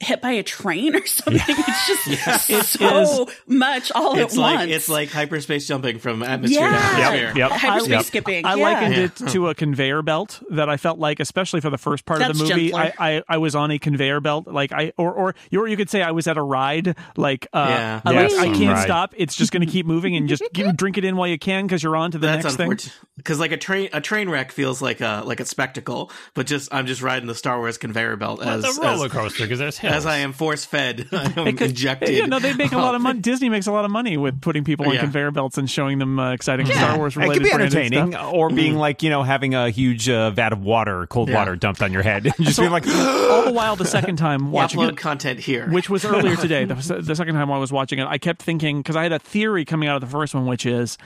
hit 0.00 0.22
by 0.22 0.30
a 0.32 0.42
train 0.42 0.96
or 0.96 1.06
something. 1.06 1.40
It's 1.46 1.86
just 2.08 2.50
It 2.50 2.64
so 2.64 3.28
much 3.46 3.92
all 3.92 4.18
It's 4.18 4.34
at 4.34 4.40
like 4.40 4.58
once. 4.60 4.70
it's 4.72 4.88
like 4.88 5.10
hyperspace 5.10 5.66
jumping 5.66 5.98
from 5.98 6.22
atmosphere 6.22 6.60
yeah, 6.60 6.70
to 6.70 6.76
atmosphere. 7.02 7.32
Yep. 7.36 7.50
hyperspace 7.50 7.90
Yep. 7.90 8.04
skipping. 8.04 8.46
I 8.46 8.54
yeah. 8.54 8.62
likened 8.64 8.94
Yeah. 8.96 9.02
it 9.04 9.16
to 9.32 9.48
a 9.48 9.54
conveyor 9.54 10.02
belt 10.02 10.42
that 10.50 10.68
I 10.70 10.76
felt 10.78 10.98
like, 10.98 11.20
especially 11.20 11.60
for 11.60 11.70
the 11.70 11.78
first 11.78 12.04
part 12.06 12.22
of 12.22 12.36
the 12.36 12.44
movie, 12.44 12.72
I. 12.74 12.92
I 12.98 13.22
I 13.28 13.38
was 13.38 13.54
on 13.54 13.70
a 13.70 13.78
conveyor 13.78 14.20
belt, 14.20 14.46
like 14.48 14.72
I 14.72 14.92
or 14.96 15.12
or 15.12 15.34
you, 15.50 15.60
or 15.60 15.68
you 15.68 15.76
could 15.76 15.90
say 15.90 16.02
I 16.02 16.10
was 16.12 16.26
at 16.26 16.36
a 16.36 16.42
ride, 16.42 16.96
like 17.16 17.46
uh, 17.52 17.66
Yeah. 17.68 18.00
I, 18.04 18.10
like, 18.12 18.32
I 18.32 18.46
can't 18.46 18.74
ride. 18.76 18.84
stop. 18.84 19.14
It's 19.16 19.34
just 19.36 19.52
going 19.52 19.64
to 19.66 19.70
keep 19.70 19.86
moving 19.86 20.16
and 20.16 20.28
just 20.28 20.42
give, 20.52 20.76
drink 20.76 20.96
it 20.98 21.04
in 21.04 21.16
while 21.16 21.28
you 21.28 21.38
can 21.38 21.66
because 21.66 21.82
you're 21.82 21.96
on 21.96 22.10
to 22.12 22.18
the 22.18 22.26
That's 22.26 22.44
next 22.44 22.56
thing. 22.56 22.92
because 23.16 23.38
like 23.38 23.52
a 23.52 23.56
train 23.56 23.88
a 23.92 24.00
train 24.00 24.28
wreck 24.30 24.50
feels 24.52 24.80
like 24.82 25.00
a 25.00 25.22
like 25.26 25.40
a 25.40 25.44
spectacle, 25.44 26.10
but 26.34 26.46
just 26.46 26.72
I'm 26.72 26.86
just 26.86 27.02
riding 27.02 27.26
the 27.26 27.34
Star 27.34 27.58
Wars 27.58 27.76
conveyor 27.78 28.16
belt 28.16 28.40
Well, 28.40 28.64
as 28.64 28.78
a 28.78 28.80
roller 28.80 29.06
as, 29.06 29.12
coaster 29.12 29.44
because 29.44 29.58
there's 29.58 29.78
hills. 29.78 29.89
As 29.90 30.06
I 30.06 30.18
am 30.18 30.32
force 30.32 30.64
fed. 30.64 31.08
I 31.12 31.32
am 31.36 31.46
injected. 31.46 32.10
Yeah, 32.10 32.26
no, 32.26 32.38
they 32.38 32.54
make 32.54 32.72
a 32.72 32.78
lot 32.78 32.94
of 32.94 33.02
money. 33.02 33.20
Disney 33.30 33.48
makes 33.48 33.66
a 33.66 33.72
lot 33.72 33.84
of 33.84 33.90
money 33.90 34.16
with 34.16 34.40
putting 34.40 34.64
people 34.64 34.86
on 34.86 34.94
Yeah. 34.94 35.00
conveyor 35.00 35.30
belts 35.32 35.58
and 35.58 35.70
showing 35.70 35.98
them 35.98 36.18
uh, 36.18 36.32
exciting 36.32 36.66
Star 36.66 36.96
Wars 36.96 37.16
It 37.16 37.20
related 37.20 37.42
could 37.42 37.44
be 37.48 37.52
entertaining, 37.52 38.12
stuff. 38.12 38.32
or 38.32 38.50
being 38.50 38.76
like 38.76 39.02
you 39.02 39.10
know 39.10 39.22
having 39.22 39.54
a 39.54 39.70
huge 39.70 40.08
uh, 40.08 40.30
vat 40.30 40.52
of 40.52 40.62
water, 40.62 41.06
cold 41.06 41.28
Yeah. 41.28 41.36
water 41.36 41.56
dumped 41.56 41.82
on 41.82 41.92
your 41.92 42.02
head, 42.02 42.26
and 42.26 42.34
just 42.46 42.58
being 42.58 42.70
like, 42.70 42.86
All 42.88 43.44
the 43.44 43.52
while, 43.52 43.76
the 43.76 43.84
second 43.84 44.16
time 44.16 44.50
watching 44.52 44.80
Upload 44.80 44.90
it, 44.90 44.96
content 44.96 45.40
here. 45.40 45.68
which 45.70 45.88
was 45.90 46.04
earlier 46.04 46.36
today. 46.36 46.64
The, 46.64 46.74
the 47.02 47.14
second 47.16 47.34
time 47.34 47.50
I 47.50 47.58
was 47.58 47.72
watching 47.72 47.98
it, 47.98 48.06
I 48.06 48.18
kept 48.18 48.42
thinking 48.42 48.78
because 48.80 48.96
I 48.96 49.02
had 49.02 49.12
a 49.12 49.18
theory 49.18 49.64
coming 49.64 49.88
out 49.88 49.96
of 49.96 50.00
the 50.00 50.06
first 50.06 50.34
one, 50.34 50.46
which 50.46 50.66
is, 50.66 50.96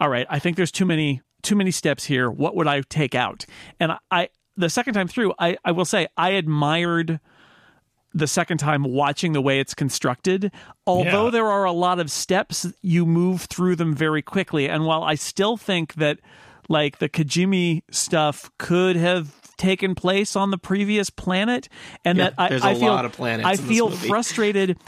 all 0.00 0.08
right, 0.08 0.26
I 0.30 0.38
think 0.38 0.56
there's 0.56 0.72
too 0.72 0.84
many 0.86 1.22
too 1.42 1.54
many 1.54 1.70
steps 1.70 2.04
here. 2.04 2.30
What 2.30 2.56
would 2.56 2.66
I 2.66 2.80
take 2.82 3.14
out? 3.14 3.46
And 3.78 3.92
I, 3.92 3.98
I 4.10 4.28
the 4.56 4.68
second 4.70 4.94
time 4.94 5.06
through, 5.06 5.32
I, 5.38 5.58
I 5.64 5.72
will 5.72 5.84
say 5.84 6.08
I 6.16 6.30
admired 6.30 7.20
the 8.16 8.26
second 8.26 8.58
time 8.58 8.82
watching 8.82 9.32
the 9.34 9.42
way 9.42 9.60
it's 9.60 9.74
constructed. 9.74 10.50
Although 10.86 11.24
Yeah. 11.26 11.30
there 11.30 11.46
are 11.46 11.64
a 11.64 11.72
lot 11.72 12.00
of 12.00 12.10
steps, 12.10 12.66
you 12.80 13.04
move 13.04 13.42
through 13.42 13.76
them 13.76 13.94
very 13.94 14.22
quickly. 14.22 14.68
And 14.68 14.86
while 14.86 15.02
I 15.04 15.16
still 15.16 15.56
think 15.58 15.94
that 15.94 16.18
like 16.68 16.98
the 16.98 17.08
Kijimi 17.08 17.82
stuff 17.90 18.50
could 18.58 18.96
have 18.96 19.34
taken 19.58 19.94
place 19.94 20.34
on 20.34 20.50
the 20.50 20.58
previous 20.58 21.10
planet 21.10 21.68
and 22.04 22.18
Yeah, 22.18 22.24
that 22.30 22.34
I, 22.38 22.48
there's 22.48 22.62
I 22.64 22.72
a 22.72 22.76
feel 22.76 22.92
lot 22.92 23.04
of 23.04 23.12
planets 23.12 23.46
I 23.46 23.56
feel 23.56 23.90
frustrated. 23.90 24.78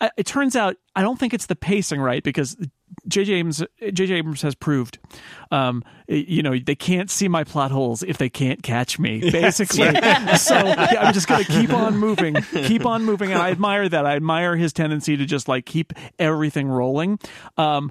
I, 0.00 0.10
it 0.16 0.26
turns 0.26 0.54
out 0.56 0.76
I 0.94 1.02
don't 1.02 1.18
think 1.18 1.32
it's 1.34 1.46
the 1.46 1.56
pacing 1.56 2.00
right 2.00 2.22
because 2.22 2.56
J.J. 3.08 3.32
Abrams, 3.34 3.64
J.J. 3.80 4.14
Abrams 4.14 4.42
has 4.42 4.54
proved, 4.54 4.98
um, 5.50 5.82
you 6.06 6.42
know, 6.42 6.56
they 6.58 6.74
can't 6.74 7.10
see 7.10 7.28
my 7.28 7.44
plot 7.44 7.70
holes 7.70 8.02
if 8.02 8.18
they 8.18 8.28
can't 8.28 8.62
catch 8.62 8.98
me. 8.98 9.30
Basically, 9.30 9.78
so 10.36 10.54
yeah, 10.54 10.96
I'm 11.00 11.12
just 11.12 11.26
going 11.26 11.44
to 11.44 11.52
keep 11.52 11.72
on 11.72 11.96
moving, 11.96 12.34
keep 12.52 12.86
on 12.86 13.04
moving, 13.04 13.32
and 13.32 13.40
I 13.40 13.50
admire 13.50 13.88
that. 13.88 14.06
I 14.06 14.14
admire 14.16 14.56
his 14.56 14.72
tendency 14.72 15.16
to 15.16 15.24
just 15.24 15.48
like 15.48 15.66
keep 15.66 15.92
everything 16.18 16.68
rolling. 16.68 17.18
Um, 17.56 17.90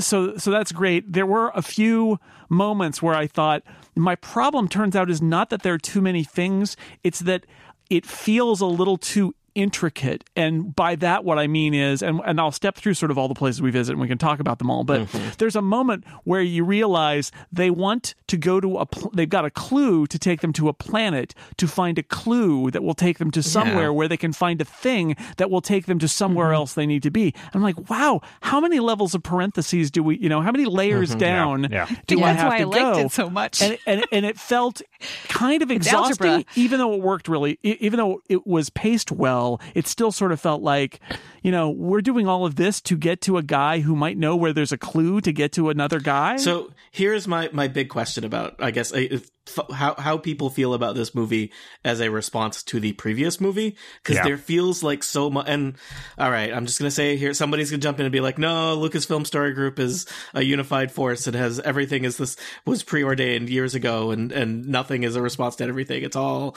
so 0.00 0.36
so 0.36 0.50
that's 0.50 0.72
great. 0.72 1.12
There 1.12 1.26
were 1.26 1.50
a 1.54 1.62
few 1.62 2.18
moments 2.48 3.00
where 3.00 3.14
I 3.14 3.26
thought 3.26 3.62
my 3.94 4.16
problem 4.16 4.68
turns 4.68 4.96
out 4.96 5.10
is 5.10 5.22
not 5.22 5.50
that 5.50 5.62
there 5.62 5.74
are 5.74 5.78
too 5.78 6.00
many 6.00 6.24
things; 6.24 6.76
it's 7.02 7.20
that 7.20 7.46
it 7.90 8.06
feels 8.06 8.60
a 8.60 8.66
little 8.66 8.96
too 8.96 9.34
intricate. 9.54 10.24
And 10.36 10.74
by 10.74 10.96
that 10.96 11.24
what 11.24 11.38
i 11.38 11.46
mean 11.46 11.74
is 11.74 12.02
and, 12.02 12.20
and 12.24 12.40
i'll 12.40 12.52
step 12.52 12.76
through 12.76 12.94
sort 12.94 13.10
of 13.10 13.18
all 13.18 13.28
the 13.28 13.34
places 13.34 13.60
we 13.60 13.70
visit 13.70 13.92
and 13.92 14.00
we 14.00 14.08
can 14.08 14.18
talk 14.18 14.40
about 14.40 14.58
them 14.58 14.70
all 14.70 14.84
but 14.84 15.02
mm-hmm. 15.02 15.28
there's 15.38 15.56
a 15.56 15.62
moment 15.62 16.04
where 16.24 16.40
you 16.40 16.64
realize 16.64 17.30
they 17.52 17.70
want 17.70 18.14
to 18.26 18.36
go 18.36 18.60
to 18.60 18.78
a 18.78 18.86
pl- 18.86 19.10
they've 19.14 19.28
got 19.28 19.44
a 19.44 19.50
clue 19.50 20.06
to 20.06 20.18
take 20.18 20.40
them 20.40 20.52
to 20.52 20.68
a 20.68 20.72
planet 20.72 21.34
to 21.56 21.66
find 21.68 21.98
a 21.98 22.02
clue 22.02 22.70
that 22.70 22.82
will 22.82 22.94
take 22.94 23.18
them 23.18 23.30
to 23.30 23.42
somewhere 23.42 23.92
where 23.92 24.08
they 24.08 24.16
can 24.16 24.32
find 24.32 24.60
a 24.60 24.64
thing 24.64 25.16
that 25.36 25.50
will 25.50 25.60
take 25.60 25.86
them 25.86 25.98
to 25.98 26.08
somewhere 26.08 26.48
mm-hmm. 26.48 26.54
else 26.54 26.74
they 26.74 26.86
need 26.86 27.02
to 27.02 27.10
be. 27.10 27.34
I'm 27.54 27.62
like 27.62 27.90
wow 27.90 28.20
how 28.40 28.60
many 28.60 28.80
levels 28.80 29.14
of 29.14 29.22
parentheses 29.22 29.90
do 29.90 30.02
we 30.02 30.18
you 30.18 30.28
know 30.28 30.40
how 30.40 30.52
many 30.52 30.64
layers 30.64 31.10
mm-hmm. 31.10 31.18
down 31.18 31.68
Yeah. 31.70 31.86
do 32.06 32.16
think 32.16 32.22
i 32.22 32.32
that's 32.32 32.42
have 32.42 32.52
why 32.52 32.58
to 32.58 32.62
I 32.62 32.66
liked 32.66 32.96
go? 32.96 33.06
it 33.06 33.12
so 33.12 33.30
much. 33.30 33.62
and, 33.62 33.78
and 33.86 34.06
and 34.12 34.26
it 34.26 34.38
felt 34.38 34.82
kind 35.28 35.62
of 35.62 35.70
exhausting 35.78 36.44
even 36.54 36.78
though 36.78 36.94
it 36.94 37.00
worked 37.00 37.28
really 37.28 37.58
e- 37.62 37.76
even 37.80 37.98
though 37.98 38.22
it 38.28 38.46
was 38.46 38.70
paced 38.70 39.10
well 39.10 39.41
it 39.74 39.86
still 39.86 40.12
sort 40.12 40.32
of 40.32 40.40
felt 40.40 40.62
like 40.62 41.00
you 41.42 41.50
know 41.50 41.70
we're 41.70 42.00
doing 42.00 42.26
all 42.28 42.44
of 42.44 42.56
this 42.56 42.80
to 42.82 42.96
get 42.96 43.20
to 43.22 43.36
a 43.38 43.42
guy 43.42 43.80
who 43.80 43.94
might 43.96 44.16
know 44.16 44.36
where 44.36 44.52
there's 44.52 44.72
a 44.72 44.78
clue 44.78 45.20
to 45.20 45.32
get 45.32 45.52
to 45.52 45.70
another 45.70 46.00
guy. 46.00 46.36
So 46.36 46.72
here's 46.90 47.26
my 47.26 47.48
my 47.52 47.68
big 47.68 47.88
question 47.88 48.24
about 48.24 48.56
I 48.58 48.70
guess 48.70 48.92
if, 49.46 49.58
how 49.72 49.94
how 49.98 50.18
people 50.18 50.50
feel 50.50 50.74
about 50.74 50.94
this 50.94 51.14
movie 51.14 51.52
as 51.84 52.00
a 52.00 52.10
response 52.10 52.62
to 52.64 52.80
the 52.80 52.92
previous 52.92 53.40
movie 53.40 53.76
because 54.02 54.16
Yeah. 54.16 54.24
there 54.24 54.36
feels 54.38 54.82
like 54.82 55.02
so 55.02 55.30
much. 55.30 55.46
And 55.48 55.74
all 56.18 56.30
right, 56.30 56.52
I'm 56.52 56.66
just 56.66 56.78
gonna 56.78 56.90
say 56.90 57.16
here 57.16 57.34
somebody's 57.34 57.70
gonna 57.70 57.80
jump 57.80 57.98
in 57.98 58.06
and 58.06 58.12
be 58.12 58.20
like, 58.20 58.38
no, 58.38 58.76
Lucasfilm 58.78 59.26
Story 59.26 59.52
Group 59.52 59.78
is 59.78 60.06
a 60.34 60.42
unified 60.42 60.92
force 60.92 61.26
and 61.26 61.36
has 61.36 61.60
everything 61.60 62.04
is 62.04 62.16
this 62.16 62.36
was 62.64 62.82
preordained 62.82 63.48
years 63.50 63.74
ago 63.74 64.10
and 64.10 64.32
and 64.32 64.66
nothing 64.66 65.02
is 65.02 65.16
a 65.16 65.22
response 65.22 65.56
to 65.56 65.64
everything. 65.64 66.02
It's 66.02 66.16
all 66.16 66.56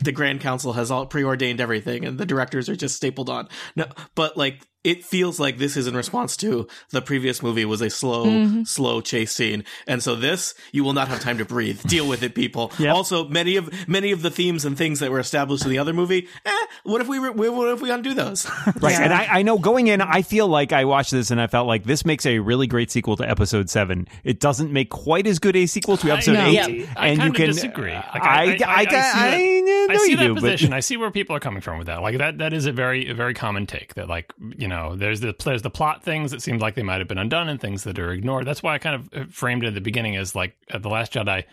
the 0.00 0.12
Grand 0.12 0.40
Council 0.40 0.72
has 0.74 0.90
all 0.90 1.06
preordained 1.06 1.60
everything 1.60 2.04
and 2.04 2.18
the 2.18 2.26
directors 2.26 2.68
are 2.68 2.76
just 2.76 2.96
stapled 2.96 3.30
on. 3.30 3.48
No, 3.74 3.86
but 4.14 4.36
like 4.36 4.66
it 4.84 5.04
feels 5.04 5.40
like 5.40 5.58
this 5.58 5.76
is 5.76 5.88
in 5.88 5.96
response 5.96 6.36
to 6.36 6.68
the 6.90 7.02
previous 7.02 7.42
movie 7.42 7.64
was 7.64 7.80
a 7.80 7.90
slow, 7.90 8.26
mm-hmm. 8.26 8.62
slow 8.62 9.00
chase 9.00 9.32
scene, 9.32 9.64
and 9.88 10.00
so 10.00 10.14
this 10.14 10.54
you 10.70 10.84
will 10.84 10.92
not 10.92 11.08
have 11.08 11.18
time 11.18 11.38
to 11.38 11.44
breathe. 11.44 11.82
Deal 11.82 12.05
with 12.06 12.22
it, 12.22 12.34
people. 12.34 12.72
Yep. 12.78 12.94
Also, 12.94 13.28
many 13.28 13.56
of 13.56 13.88
many 13.88 14.12
of 14.12 14.22
the 14.22 14.30
themes 14.30 14.64
and 14.64 14.76
things 14.76 15.00
that 15.00 15.10
were 15.10 15.18
established 15.20 15.64
in 15.64 15.70
the 15.70 15.78
other 15.78 15.92
movie. 15.92 16.28
Eh, 16.44 16.50
what 16.84 17.00
if 17.00 17.08
we 17.08 17.18
re- 17.18 17.30
what 17.30 17.68
if 17.68 17.80
we 17.80 17.90
undo 17.90 18.14
those? 18.14 18.46
Right. 18.80 18.94
And 19.00 19.12
I, 19.12 19.26
I 19.38 19.42
know 19.42 19.58
going 19.58 19.86
in, 19.86 20.00
I 20.00 20.22
feel 20.22 20.48
like 20.48 20.72
I 20.72 20.84
watched 20.84 21.10
this 21.10 21.30
and 21.30 21.40
I 21.40 21.46
felt 21.46 21.66
like 21.66 21.84
this 21.84 22.04
makes 22.04 22.26
a 22.26 22.38
really 22.38 22.66
great 22.66 22.90
sequel 22.90 23.16
to 23.16 23.28
episode 23.28 23.70
seven. 23.70 24.06
It 24.22 24.38
doesn't 24.40 24.72
make 24.72 24.90
quite 24.90 25.26
as 25.26 25.38
good 25.38 25.56
a 25.56 25.66
sequel 25.66 25.96
to 25.98 26.10
episode 26.10 26.34
No. 26.34 26.46
eight. 26.46 26.54
Yeah. 26.80 26.92
I 26.96 27.08
and 27.08 27.22
you 27.22 27.32
can 27.32 27.46
disagree. 27.46 27.92
Like, 27.92 28.04
I, 28.14 28.18
I- 28.18 28.44
I, 28.44 28.46
I- 28.46 28.46
I 28.46 28.76
I, 28.76 28.84
see 28.84 28.90
that- 28.90 29.86
I 29.90 29.92
know 29.94 29.98
see 29.98 30.10
you 30.10 30.16
that 30.18 30.22
do, 30.26 30.34
but- 30.34 30.40
position. 30.42 30.72
I 30.72 30.80
see 30.80 30.96
where 30.96 31.10
people 31.10 31.34
are 31.36 31.40
coming 31.40 31.60
from 31.62 31.78
with 31.78 31.86
that. 31.86 32.02
Like 32.02 32.18
that, 32.18 32.38
that 32.38 32.52
is 32.52 32.66
a 32.66 32.72
very, 32.72 33.08
a 33.08 33.14
very 33.14 33.34
common 33.34 33.66
take. 33.66 33.94
That 33.94 34.08
like, 34.08 34.32
you 34.56 34.68
know, 34.68 34.94
there's 34.96 35.20
the 35.20 35.34
there's 35.44 35.62
the 35.62 35.70
plot 35.70 36.02
things 36.02 36.30
that 36.32 36.42
seems 36.42 36.60
like 36.60 36.74
they 36.74 36.82
might 36.82 36.98
have 36.98 37.08
been 37.08 37.18
undone 37.18 37.48
and 37.48 37.60
things 37.60 37.84
that 37.84 37.98
are 37.98 38.12
ignored. 38.12 38.46
That's 38.46 38.62
why 38.62 38.74
I 38.74 38.78
kind 38.78 38.96
of 39.14 39.32
framed 39.32 39.64
it 39.64 39.68
at 39.68 39.74
the 39.74 39.80
beginning 39.80 40.16
as 40.16 40.34
like 40.34 40.56
the 40.72 40.88
Last 40.88 41.12
Jedi 41.14 41.44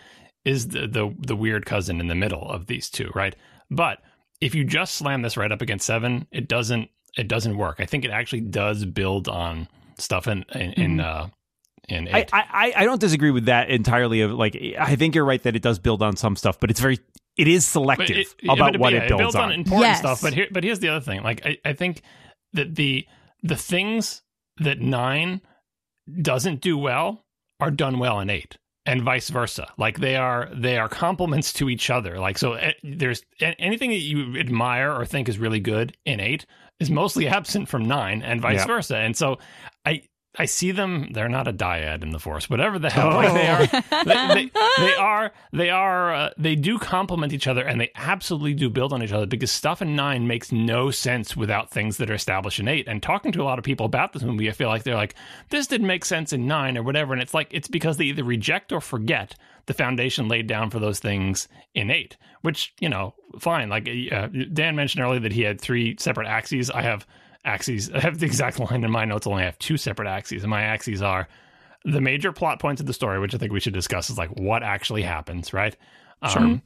is 0.45 0.67
the, 0.69 0.87
the 0.87 1.13
the 1.19 1.35
weird 1.35 1.65
cousin 1.65 1.99
in 1.99 2.07
the 2.07 2.15
middle 2.15 2.49
of 2.49 2.67
these 2.67 2.89
two, 2.89 3.11
right? 3.15 3.35
But 3.71 3.99
if 4.41 4.53
you 4.55 4.63
just 4.65 4.95
slam 4.95 5.21
this 5.21 5.37
right 5.37 5.51
up 5.51 5.61
against 5.61 5.85
seven, 5.85 6.27
it 6.31 6.47
doesn't 6.47 6.89
it 7.17 7.27
doesn't 7.27 7.57
work. 7.57 7.77
I 7.79 7.85
think 7.85 8.05
it 8.05 8.11
actually 8.11 8.41
does 8.41 8.85
build 8.85 9.27
on 9.27 9.67
stuff 9.97 10.27
in 10.27 10.43
in, 10.53 10.73
in 10.73 10.99
uh 10.99 11.29
in 11.89 12.07
I, 12.07 12.19
eight. 12.21 12.29
I, 12.33 12.73
I 12.77 12.85
don't 12.85 12.99
disagree 13.01 13.31
with 13.31 13.45
that 13.45 13.69
entirely. 13.69 14.21
Of 14.21 14.31
like, 14.31 14.55
I 14.79 14.95
think 14.95 15.15
you're 15.15 15.25
right 15.25 15.41
that 15.43 15.55
it 15.55 15.61
does 15.61 15.79
build 15.79 16.01
on 16.01 16.15
some 16.15 16.35
stuff, 16.37 16.57
but 16.59 16.69
it's 16.71 16.79
very, 16.79 16.97
it 17.35 17.47
is 17.49 17.65
selective 17.65 18.15
it- 18.17 18.35
about 18.49 18.71
but 18.73 18.79
what 18.79 18.93
yeah, 18.93 19.03
it 19.03 19.09
builds, 19.09 19.35
on. 19.35 19.43
on. 19.45 19.51
important 19.51 19.81
Yes. 19.81 19.99
stuff. 19.99 20.21
But 20.21 20.33
here, 20.33 20.47
but 20.49 20.63
here's 20.63 20.79
the 20.79 20.87
other 20.89 21.03
thing. 21.03 21.23
Like 21.23 21.45
I, 21.45 21.57
I 21.65 21.73
think 21.73 22.01
that 22.53 22.75
the 22.75 23.05
the 23.43 23.57
things 23.57 24.21
that 24.57 24.79
nine 24.79 25.41
doesn't 26.21 26.61
do 26.61 26.77
well 26.77 27.25
are 27.59 27.71
done 27.71 27.99
well 27.99 28.19
in 28.19 28.29
eight, 28.29 28.57
and 28.85 29.01
vice 29.01 29.29
versa. 29.29 29.67
Like 29.77 29.99
they 29.99 30.15
are 30.15 30.49
they 30.53 30.77
are 30.77 30.89
complements 30.89 31.53
to 31.53 31.69
each 31.69 31.89
other. 31.89 32.19
Like 32.19 32.37
so, 32.37 32.53
eh, 32.53 32.73
there's 32.83 33.23
a- 33.41 33.59
anything 33.61 33.89
that 33.91 33.97
you 33.97 34.37
admire 34.37 34.91
or 34.93 35.05
think 35.05 35.29
is 35.29 35.37
really 35.37 35.59
good 35.59 35.95
in 36.05 36.19
eight 36.19 36.45
is 36.79 36.89
mostly 36.89 37.27
absent 37.39 37.69
from 37.69 37.85
nine, 37.87 38.21
and 38.21 38.41
vice 38.41 38.59
Yeah. 38.59 38.67
versa. 38.67 38.97
And 38.97 39.15
so 39.15 39.37
I. 40.37 40.45
See 40.45 40.71
them. 40.71 41.09
They're 41.11 41.29
not 41.29 41.47
a 41.47 41.53
dyad 41.53 42.03
in 42.03 42.11
the 42.11 42.19
force, 42.19 42.49
whatever 42.49 42.79
the 42.79 42.89
hell. 42.89 43.09
Like 43.11 43.33
they 43.33 43.47
are. 43.47 43.83
They, 44.03 44.33
they, 44.33 44.51
they 44.79 44.95
are. 44.95 45.31
They 45.51 45.69
are. 45.69 46.13
Uh, 46.13 46.29
they 46.37 46.55
do 46.55 46.77
complement 46.77 47.31
each 47.33 47.47
other, 47.47 47.63
and 47.63 47.79
they 47.79 47.91
absolutely 47.95 48.53
do 48.53 48.69
build 48.69 48.91
on 48.91 49.01
each 49.01 49.11
other. 49.11 49.25
Because 49.25 49.51
stuff 49.51 49.81
in 49.81 49.95
nine 49.95 50.27
makes 50.27 50.51
no 50.51 50.91
sense 50.91 51.37
without 51.37 51.71
things 51.71 51.97
that 51.97 52.09
are 52.09 52.15
established 52.15 52.59
in 52.59 52.67
eight. 52.67 52.87
And 52.87 53.01
talking 53.01 53.31
to 53.31 53.41
a 53.41 53.45
lot 53.45 53.59
of 53.59 53.65
people 53.65 53.85
about 53.85 54.13
this 54.13 54.23
movie, 54.23 54.49
I 54.49 54.53
feel 54.53 54.67
like 54.67 54.83
they're 54.83 54.95
like, 54.95 55.15
"This 55.49 55.67
didn't 55.67 55.87
make 55.87 56.05
sense 56.05 56.33
in 56.33 56.47
nine 56.47 56.77
or 56.77 56.83
whatever." 56.83 57.13
And 57.13 57.21
it's 57.21 57.33
like 57.33 57.47
it's 57.51 57.67
because 57.67 57.97
they 57.97 58.05
either 58.05 58.23
reject 58.23 58.71
or 58.71 58.81
forget 58.81 59.35
the 59.65 59.73
foundation 59.73 60.27
laid 60.27 60.47
down 60.47 60.69
for 60.69 60.79
those 60.79 60.99
things 60.99 61.47
in 61.73 61.89
eight. 61.89 62.17
Which 62.41 62.73
you 62.79 62.89
know, 62.89 63.13
fine. 63.39 63.69
Like 63.69 63.87
uh, 64.11 64.27
Dan 64.51 64.75
mentioned 64.75 65.03
earlier 65.03 65.21
that 65.21 65.31
he 65.31 65.41
had 65.41 65.61
three 65.61 65.95
separate 65.99 66.27
axes. 66.27 66.69
I 66.69 66.81
have 66.81 67.05
axes. 67.45 67.91
I 67.91 67.99
have 67.99 68.19
the 68.19 68.25
exact 68.25 68.59
line 68.59 68.83
in 68.83 68.91
my 68.91 69.05
notes. 69.05 69.27
Only 69.27 69.43
have 69.43 69.59
two 69.59 69.77
separate 69.77 70.07
axes, 70.07 70.43
and 70.43 70.49
my 70.49 70.63
axes 70.63 71.01
are 71.01 71.27
the 71.85 72.01
major 72.01 72.31
plot 72.31 72.59
points 72.59 72.79
of 72.79 72.87
the 72.87 72.93
story, 72.93 73.19
which 73.19 73.35
I 73.35 73.37
think 73.37 73.51
we 73.51 73.59
should 73.59 73.73
discuss, 73.73 74.09
is 74.09 74.17
like 74.17 74.29
what 74.39 74.63
actually 74.63 75.01
happens, 75.01 75.53
right? 75.53 75.75
Um, 76.21 76.61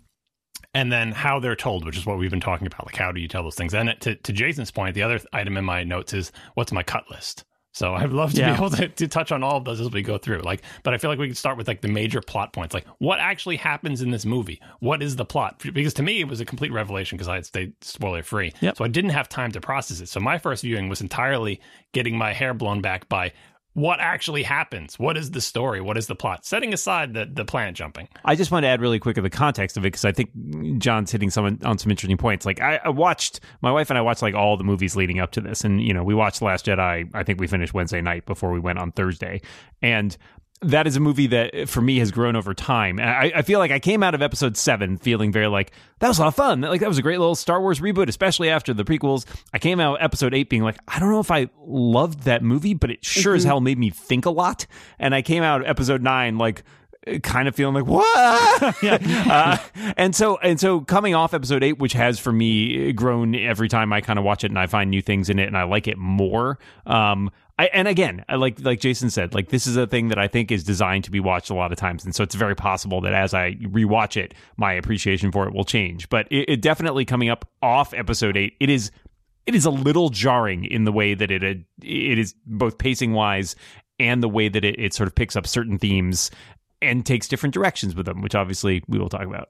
and 0.74 0.92
then 0.92 1.12
how 1.12 1.40
they're 1.40 1.56
told, 1.56 1.86
which 1.86 1.98
is 1.98 2.06
what 2.06 2.18
we've 2.18 2.32
been 2.32 2.40
talking 2.40 2.68
about. 2.68 2.86
Like, 2.86 2.96
how 2.96 3.12
do 3.12 3.20
you 3.20 3.28
tell 3.28 3.44
those 3.44 3.56
things? 3.56 3.74
And 3.74 3.96
to, 4.02 4.16
to 4.16 4.34
Jason's 4.34 4.72
point, 4.72 4.96
the 4.96 5.04
other 5.04 5.20
item 5.34 5.58
in 5.58 5.66
my 5.66 5.84
notes 5.84 6.14
is 6.14 6.32
what's 6.54 6.72
my 6.72 6.84
cut 6.84 7.10
list? 7.10 7.46
So 7.78 7.94
I'd 7.96 8.12
love 8.12 8.34
to 8.34 8.40
Yeah. 8.42 8.52
be 8.52 8.58
able 8.58 8.70
to, 8.72 8.88
to 8.88 9.08
touch 9.08 9.32
on 9.32 9.44
all 9.44 9.58
of 9.58 9.66
those 9.66 9.80
as 9.80 9.92
we 9.92 10.02
go 10.02 10.18
through. 10.18 10.40
Like, 10.40 10.64
but 10.84 10.94
I 10.94 10.98
feel 10.98 11.10
like 11.10 11.20
we 11.20 11.28
can 11.28 11.36
start 11.36 11.58
with 11.58 11.68
like 11.68 11.82
the 11.82 11.88
major 11.88 12.22
plot 12.22 12.52
points. 12.54 12.74
Like, 12.74 12.86
what 12.98 13.20
actually 13.20 13.58
happens 13.58 14.02
in 14.02 14.10
this 14.12 14.26
movie? 14.26 14.60
What 14.80 15.04
is 15.04 15.16
the 15.16 15.26
plot? 15.26 15.60
Because 15.74 15.94
to 15.96 16.04
me, 16.04 16.20
it 16.20 16.28
was 16.28 16.40
a 16.40 16.46
complete 16.46 16.72
revelation 16.74 17.18
because 17.18 17.28
I 17.28 17.36
had 17.36 17.46
stayed 17.46 17.74
spoiler 17.82 18.24
free. 18.24 18.54
Yep. 18.62 18.78
So 18.78 18.84
I 18.86 18.88
didn't 18.88 19.12
have 19.12 19.30
time 19.30 19.52
to 19.52 19.62
process 19.62 20.00
it. 20.02 20.10
So 20.10 20.20
my 20.20 20.38
first 20.38 20.64
viewing 20.64 20.90
was 20.90 21.02
entirely 21.02 21.62
getting 21.94 22.18
my 22.18 22.34
hair 22.34 22.54
blown 22.54 22.82
back 22.82 23.08
by 23.10 23.32
what 23.78 24.00
actually 24.00 24.42
happens. 24.42 24.98
What 24.98 25.18
is 25.18 25.30
the 25.30 25.40
story? 25.40 25.82
What 25.82 25.98
is 25.98 26.08
the 26.08 26.16
plot? 26.16 26.44
Setting 26.48 26.74
aside 26.74 27.14
the 27.14 27.30
the 27.32 27.46
planet 27.46 27.76
jumping. 27.76 28.10
I 28.26 28.34
just 28.34 28.50
want 28.50 28.64
to 28.64 28.68
add 28.68 28.82
really 28.82 28.98
quick 28.98 29.18
of 29.18 29.24
the 29.24 29.30
context 29.30 29.78
of 29.78 29.84
it 29.84 29.90
because 29.90 30.04
I 30.04 30.12
think 30.12 30.32
John's 30.80 31.12
hitting 31.12 31.30
some 31.30 31.60
on 31.64 31.78
some 31.78 31.92
interesting 31.92 32.18
points. 32.18 32.44
Like 32.44 32.60
I, 32.60 32.80
I 32.84 32.90
watched 32.90 33.40
my 33.62 33.72
wife 33.72 33.92
and 33.92 33.98
I 34.00 34.02
watched 34.02 34.24
like 34.24 34.34
all 34.34 34.58
the 34.58 34.64
movies 34.64 34.96
leading 34.96 35.20
up 35.20 35.30
to 35.34 35.42
this, 35.42 35.64
and 35.64 35.80
you 35.80 35.94
know 35.94 36.04
we 36.04 36.16
watched 36.16 36.40
The 36.40 36.46
Last 36.46 36.66
Jedi. 36.66 37.08
I 37.14 37.22
think 37.22 37.40
we 37.40 37.46
finished 37.46 37.76
Wednesday 37.76 38.02
night 38.02 38.26
before 38.26 38.52
we 38.52 38.60
went 38.60 38.80
on 38.80 38.94
Thursday, 38.94 39.42
and 39.84 40.18
that 40.62 40.88
is 40.88 40.96
a 40.96 41.00
movie 41.00 41.28
that 41.28 41.52
eh, 41.54 41.66
for 41.66 41.82
me 41.82 42.00
has 42.00 42.12
grown 42.12 42.36
over 42.36 42.54
time. 42.54 43.00
I, 43.00 43.32
I 43.36 43.42
feel 43.44 43.60
like 43.60 43.72
I 43.72 43.80
came 43.80 44.02
out 44.02 44.16
of 44.16 44.22
Episode 44.22 44.58
Seven 44.58 44.98
feeling 44.98 45.32
very 45.32 45.48
like 45.48 45.72
that 46.00 46.08
was 46.08 46.18
a 46.18 46.22
lot 46.22 46.28
of 46.30 46.36
fun. 46.36 46.62
Like 46.62 46.82
that 46.82 46.88
was 46.88 46.98
a 46.98 47.02
great 47.02 47.20
little 47.20 47.36
Star 47.36 47.62
Wars 47.62 47.80
reboot, 47.80 48.08
especially 48.08 48.50
after 48.50 48.74
the 48.74 48.84
prequels. 48.84 49.26
I 49.54 49.60
came 49.60 49.80
out 49.80 50.02
Episode 50.02 50.34
Eight 50.34 50.50
being 50.50 50.64
like 50.64 50.78
I 50.88 51.00
don't 51.00 51.12
know 51.12 51.20
if 51.20 51.32
I 51.32 51.50
loved 51.60 52.24
that 52.24 52.44
movie, 52.44 52.74
but 52.74 52.92
it 52.92 53.06
sure 53.06 53.36
as 53.36 53.44
mm-hmm. 53.44 53.50
hell 53.50 53.62
made 53.62 53.78
me 53.78 53.90
think 53.92 54.26
a 54.26 54.32
lot. 54.32 54.66
And 54.98 55.14
I 55.14 55.22
came 55.22 55.44
out 55.44 55.66
Episode 55.66 56.02
Nine 56.02 56.38
like 56.38 56.64
kind 57.24 57.48
of 57.48 57.56
feeling 57.56 57.76
like 57.76 57.86
what? 57.86 58.76
Uh, 59.28 59.58
and 59.96 60.16
so 60.16 60.38
and 60.38 60.60
so 60.60 60.82
coming 60.82 61.14
off 61.14 61.34
episode 61.34 61.64
8 61.64 61.80
which 61.80 61.94
has 61.94 62.20
for 62.20 62.32
me 62.32 62.92
grown 62.94 63.36
every 63.36 63.68
time 63.68 63.92
i 63.92 64.02
kind 64.02 64.18
of 64.18 64.26
watch 64.26 64.44
it 64.44 64.52
and 64.52 64.60
i 64.60 64.68
find 64.68 64.90
new 64.90 65.02
things 65.02 65.30
in 65.30 65.40
it 65.40 65.48
and 65.48 65.58
i 65.58 65.64
like 65.64 65.88
it 65.88 65.98
more 65.98 66.58
um 66.86 67.30
I, 67.60 67.66
and 67.74 67.88
again, 67.88 68.24
I 68.30 68.36
like 68.36 68.60
like 68.62 68.80
Jason 68.80 69.10
said, 69.10 69.34
like 69.34 69.50
this 69.50 69.66
is 69.66 69.78
a 69.78 69.88
thing 69.88 70.10
that 70.10 70.20
I 70.20 70.28
think 70.28 70.52
is 70.52 70.64
designed 70.64 71.06
to 71.06 71.12
be 71.12 71.20
watched 71.20 71.50
a 71.50 71.56
lot 71.56 71.72
of 71.72 71.78
times, 71.78 72.06
and 72.06 72.14
so 72.14 72.24
it's 72.24 72.36
very 72.36 72.56
possible 72.56 73.02
that 73.02 73.14
as 73.14 73.34
I 73.34 73.54
rewatch 73.54 74.16
it, 74.16 74.36
my 74.58 74.74
appreciation 74.74 75.32
for 75.32 75.48
it 75.48 75.54
will 75.54 75.64
change. 75.66 76.08
But 76.10 76.28
it, 76.30 76.50
it 76.50 76.62
definitely 76.62 77.04
coming 77.04 77.30
up 77.30 77.50
off 77.64 77.96
episode 77.96 78.38
eight, 78.38 78.56
it 78.60 78.70
is 78.70 78.92
it 79.48 79.56
is 79.56 79.66
a 79.66 79.72
little 79.72 80.10
jarring 80.10 80.66
in 80.66 80.84
the 80.84 80.92
way 80.92 81.16
that 81.16 81.32
it 81.32 81.44
it 81.44 82.20
is 82.20 82.36
both 82.46 82.78
pacing 82.78 83.14
wise 83.14 83.56
and 84.00 84.22
the 84.22 84.30
way 84.30 84.50
that 84.50 84.64
it, 84.64 84.80
it 84.80 84.94
sort 84.94 85.08
of 85.08 85.16
picks 85.16 85.36
up 85.36 85.48
certain 85.48 85.80
themes 85.80 86.30
and 86.82 87.06
takes 87.06 87.28
different 87.28 87.54
directions 87.54 87.96
with 87.96 88.06
them, 88.06 88.22
which 88.22 88.36
obviously 88.36 88.84
we 88.88 88.98
will 89.00 89.10
talk 89.10 89.24
about. 89.26 89.50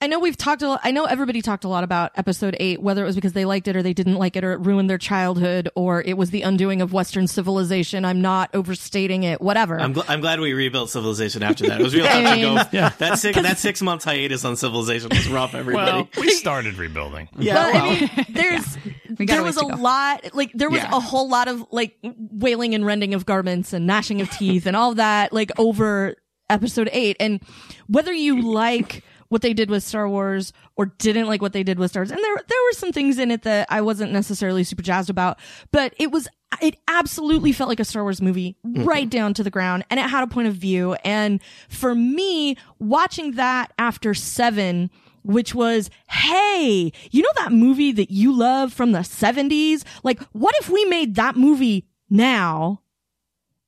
I 0.00 0.08
know 0.08 0.18
we've 0.18 0.36
talked 0.36 0.62
a 0.62 0.68
lot. 0.68 0.80
I 0.82 0.90
know 0.90 1.04
everybody 1.04 1.40
talked 1.42 1.62
a 1.62 1.68
lot 1.68 1.84
about 1.84 2.10
episode 2.16 2.56
eight, 2.58 2.82
whether 2.82 3.04
it 3.04 3.06
was 3.06 3.14
because 3.14 3.34
they 3.34 3.44
liked 3.44 3.68
it 3.68 3.76
or 3.76 3.84
they 3.84 3.92
didn't 3.92 4.16
like 4.16 4.34
it 4.34 4.42
or 4.42 4.50
it 4.54 4.56
ruined 4.58 4.90
their 4.90 4.98
childhood 4.98 5.68
or 5.76 6.02
it 6.02 6.14
was 6.16 6.30
the 6.30 6.42
undoing 6.42 6.82
of 6.82 6.92
Western 6.92 7.28
civilization. 7.28 8.04
I'm 8.04 8.20
not 8.20 8.50
overstating 8.52 9.22
it, 9.22 9.40
whatever. 9.40 9.78
I'm, 9.78 9.94
gl- 9.94 10.04
I'm 10.08 10.20
glad 10.20 10.40
we 10.40 10.54
rebuilt 10.54 10.90
Civilization 10.90 11.44
after 11.44 11.68
that. 11.68 11.80
It 11.80 11.84
was 11.84 11.94
real 11.94 12.06
tough 12.06 12.16
I 12.16 12.34
to 12.34 12.40
go. 12.42 12.62
Yeah. 12.72 12.88
That 12.98 13.20
six 13.20 13.40
that 13.40 13.58
six 13.60 13.80
months 13.80 14.04
hiatus 14.04 14.44
on 14.44 14.56
Civilization 14.56 15.08
was 15.10 15.28
rough. 15.28 15.54
Everybody. 15.54 15.92
Well, 15.92 16.08
we 16.18 16.30
started 16.30 16.78
rebuilding. 16.78 17.28
yeah. 17.38 17.54
but 17.54 17.72
well, 17.74 17.84
I 17.84 18.00
mean, 18.00 18.26
there's 18.30 18.76
We 19.20 19.26
got 19.26 19.34
there 19.34 19.44
was 19.44 19.56
a 19.56 19.60
go. 19.60 19.66
lot 19.68 20.34
like 20.34 20.50
there 20.52 20.68
was 20.68 20.82
Yeah. 20.82 20.96
a 20.96 20.98
whole 20.98 21.28
lot 21.28 21.46
of 21.46 21.64
like 21.70 21.96
wailing 22.02 22.74
and 22.74 22.84
rending 22.84 23.14
of 23.14 23.24
garments 23.24 23.72
and 23.72 23.86
gnashing 23.86 24.20
of 24.20 24.28
teeth 24.30 24.66
and 24.66 24.74
all 24.74 24.96
that 24.96 25.32
like 25.32 25.52
over 25.60 26.16
episode 26.52 26.88
8 26.92 27.16
and 27.18 27.40
whether 27.88 28.12
you 28.12 28.40
like 28.40 29.02
what 29.28 29.40
they 29.40 29.54
did 29.54 29.70
with 29.70 29.82
Star 29.82 30.08
Wars 30.08 30.52
or 30.76 30.86
didn't 30.86 31.26
like 31.26 31.40
what 31.40 31.54
they 31.54 31.62
did 31.62 31.78
with 31.78 31.90
Star 31.90 32.02
Wars 32.02 32.10
and 32.10 32.20
there 32.20 32.36
there 32.36 32.62
were 32.68 32.72
some 32.72 32.92
things 32.92 33.18
in 33.18 33.30
it 33.30 33.42
that 33.42 33.66
I 33.70 33.80
wasn't 33.80 34.12
necessarily 34.12 34.64
super 34.64 34.82
jazzed 34.82 35.10
about 35.10 35.38
but 35.70 35.94
it 35.98 36.10
was 36.10 36.28
it 36.60 36.76
absolutely 36.86 37.52
felt 37.52 37.68
like 37.68 37.80
a 37.80 37.84
Star 37.84 38.02
Wars 38.02 38.20
movie 38.20 38.56
mm-hmm. 38.66 38.84
right 38.84 39.08
down 39.08 39.32
to 39.34 39.42
the 39.42 39.50
ground 39.50 39.84
and 39.90 39.98
it 39.98 40.04
had 40.04 40.22
a 40.22 40.26
point 40.26 40.48
of 40.48 40.54
view 40.54 40.94
and 41.04 41.40
for 41.68 41.94
me 41.94 42.56
watching 42.78 43.32
that 43.32 43.72
after 43.78 44.12
7 44.12 44.90
which 45.22 45.54
was, 45.54 45.90
hey, 46.08 46.92
you 47.10 47.22
know 47.22 47.28
that 47.36 47.52
movie 47.52 47.92
that 47.92 48.10
you 48.10 48.36
love 48.36 48.72
from 48.72 48.92
the 48.92 49.00
70s? 49.00 49.84
Like, 50.02 50.20
what 50.32 50.54
if 50.60 50.68
we 50.68 50.84
made 50.86 51.14
that 51.14 51.36
movie 51.36 51.86
now 52.10 52.82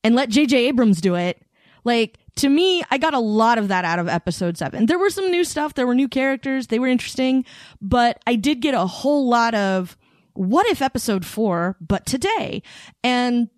and 0.03 0.15
let 0.15 0.31
JJ 0.31 0.53
Abrams 0.53 1.01
do 1.01 1.15
it? 1.15 1.41
Like, 1.85 2.19
to 2.37 2.49
me, 2.49 2.83
I 2.91 2.99
got 2.99 3.15
a 3.15 3.19
lot 3.19 3.59
of 3.59 3.69
that 3.69 3.85
out 3.85 3.99
of 3.99 4.09
episode 4.09 4.59
seven. 4.59 4.87
There 4.87 4.99
were 4.99 5.11
some 5.11 5.31
new 5.31 5.45
stuff, 5.45 5.75
there 5.75 5.87
were 5.87 5.95
new 5.95 6.09
characters, 6.09 6.67
they 6.67 6.79
were 6.79 6.89
interesting, 6.89 7.45
but 7.81 8.21
I 8.27 8.35
did 8.35 8.61
get 8.61 8.75
a 8.75 8.87
whole 8.87 9.29
lot 9.29 9.55
of 9.55 9.97
what 10.35 10.67
if 10.67 10.83
episode 10.83 11.25
four, 11.25 11.77
but 11.81 12.07
today? 12.07 12.63
And 13.05 13.49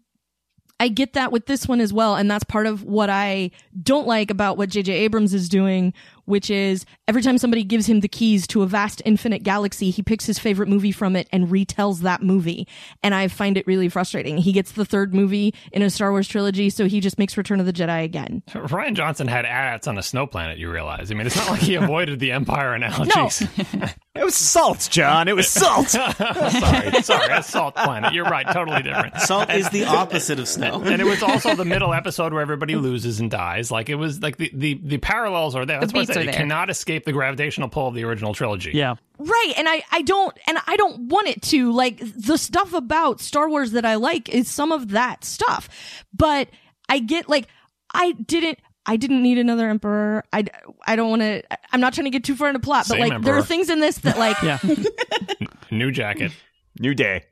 I 0.78 0.88
get 0.88 1.14
that 1.14 1.32
with 1.32 1.46
this 1.46 1.66
one 1.66 1.80
as 1.80 1.92
well. 1.92 2.16
And 2.16 2.30
that's 2.30 2.44
part 2.44 2.66
of 2.66 2.84
what 2.84 3.08
I 3.08 3.50
don't 3.82 4.06
like 4.06 4.30
about 4.30 4.58
what 4.58 4.68
JJ 4.68 4.88
Abrams 4.88 5.32
is 5.32 5.48
doing, 5.48 5.94
which 6.26 6.50
is 6.50 6.84
every 7.08 7.22
time 7.22 7.38
somebody 7.38 7.64
gives 7.64 7.86
him 7.88 8.00
the 8.00 8.08
keys 8.08 8.46
to 8.48 8.62
a 8.62 8.66
vast 8.66 9.00
infinite 9.04 9.42
galaxy, 9.42 9.90
he 9.90 10.02
picks 10.02 10.26
his 10.26 10.38
favorite 10.38 10.68
movie 10.68 10.92
from 10.92 11.16
it 11.16 11.28
and 11.32 11.48
retells 11.48 12.00
that 12.00 12.22
movie. 12.22 12.68
And 13.02 13.14
I 13.14 13.28
find 13.28 13.56
it 13.56 13.66
really 13.66 13.88
frustrating. 13.88 14.36
He 14.36 14.52
gets 14.52 14.72
the 14.72 14.84
third 14.84 15.14
movie 15.14 15.54
in 15.72 15.82
a 15.82 15.90
Star 15.90 16.10
Wars 16.10 16.28
trilogy, 16.28 16.70
so 16.70 16.86
he 16.86 17.00
just 17.00 17.18
makes 17.18 17.36
Return 17.36 17.60
of 17.60 17.66
the 17.66 17.72
Jedi 17.72 18.04
again. 18.04 18.42
Rian 18.50 18.94
Johnson 18.94 19.28
had 19.28 19.44
ats 19.46 19.86
on 19.86 19.98
a 19.98 20.02
snow 20.02 20.26
planet, 20.26 20.58
you 20.58 20.70
realize. 20.70 21.10
I 21.10 21.14
mean, 21.14 21.26
it's 21.26 21.36
not 21.36 21.50
like 21.50 21.60
he 21.60 21.74
avoided 21.76 22.18
the 22.20 22.32
Empire 22.32 22.74
analogies. 22.74 23.48
No. 23.74 23.86
It 24.16 24.24
was 24.24 24.34
salt, 24.34 24.88
John. 24.90 25.28
It 25.28 25.36
was 25.36 25.46
salt. 25.46 25.88
sorry, 25.88 26.10
sorry, 27.02 27.32
a 27.34 27.42
salt 27.42 27.76
planet. 27.76 28.14
You're 28.14 28.24
right, 28.24 28.46
totally 28.50 28.82
different. 28.82 29.20
salt 29.20 29.50
is 29.50 29.68
the 29.68 29.84
opposite 29.84 30.38
of 30.38 30.48
snow. 30.48 30.80
And 30.82 31.02
it 31.02 31.04
was 31.04 31.22
also 31.22 31.54
the 31.54 31.66
middle 31.66 31.92
episode 31.92 32.32
where 32.32 32.40
everybody 32.40 32.76
loses 32.76 33.20
and 33.20 33.30
dies. 33.30 33.70
Like 33.70 33.90
it 33.90 33.96
was 33.96 34.22
like 34.22 34.38
the 34.38 34.50
the, 34.54 34.80
the 34.82 34.98
parallels 34.98 35.54
are 35.54 35.66
there. 35.66 35.80
That's 35.80 35.92
why 35.92 36.06
I 36.16 36.20
beats 36.22 36.26
are 36.26 36.28
it 36.30 36.32
there. 36.32 36.40
cannot 36.40 36.70
escape 36.70 37.04
the 37.04 37.12
gravitational 37.12 37.68
pull 37.68 37.88
of 37.88 37.94
the 37.94 38.04
original 38.04 38.34
trilogy. 38.34 38.72
Yeah. 38.74 38.94
Right. 39.18 39.52
And 39.56 39.68
I, 39.68 39.82
I 39.92 40.02
don't, 40.02 40.36
and 40.46 40.58
I 40.66 40.76
don't 40.76 41.08
want 41.08 41.28
it 41.28 41.42
to. 41.42 41.72
Like, 41.72 41.98
the 42.00 42.36
stuff 42.38 42.72
about 42.72 43.20
Star 43.20 43.48
Wars 43.48 43.72
that 43.72 43.84
I 43.84 43.94
like 43.96 44.28
is 44.28 44.48
some 44.48 44.72
of 44.72 44.88
that 44.90 45.24
stuff. 45.24 45.68
But 46.14 46.48
I 46.88 46.98
get, 46.98 47.28
like, 47.28 47.46
I 47.94 48.12
didn't, 48.12 48.58
I 48.84 48.96
didn't 48.96 49.22
need 49.22 49.38
another 49.38 49.68
emperor. 49.68 50.22
I, 50.32 50.44
I 50.86 50.94
don't 50.96 51.10
want 51.10 51.22
to, 51.22 51.42
I'm 51.72 51.80
not 51.80 51.92
trying 51.94 52.04
to 52.04 52.10
get 52.10 52.22
too 52.24 52.36
far 52.36 52.48
into 52.48 52.60
plot, 52.60 52.84
but 52.88 52.94
Same 52.94 53.00
like, 53.00 53.08
there 53.10 53.16
emperor. 53.16 53.36
are 53.38 53.42
things 53.42 53.68
in 53.70 53.80
this 53.80 53.98
that, 53.98 54.18
like, 54.18 54.40
Yeah. 54.42 54.58
New 55.70 55.90
jacket. 55.90 56.32
New 56.78 56.94
day. 56.94 57.24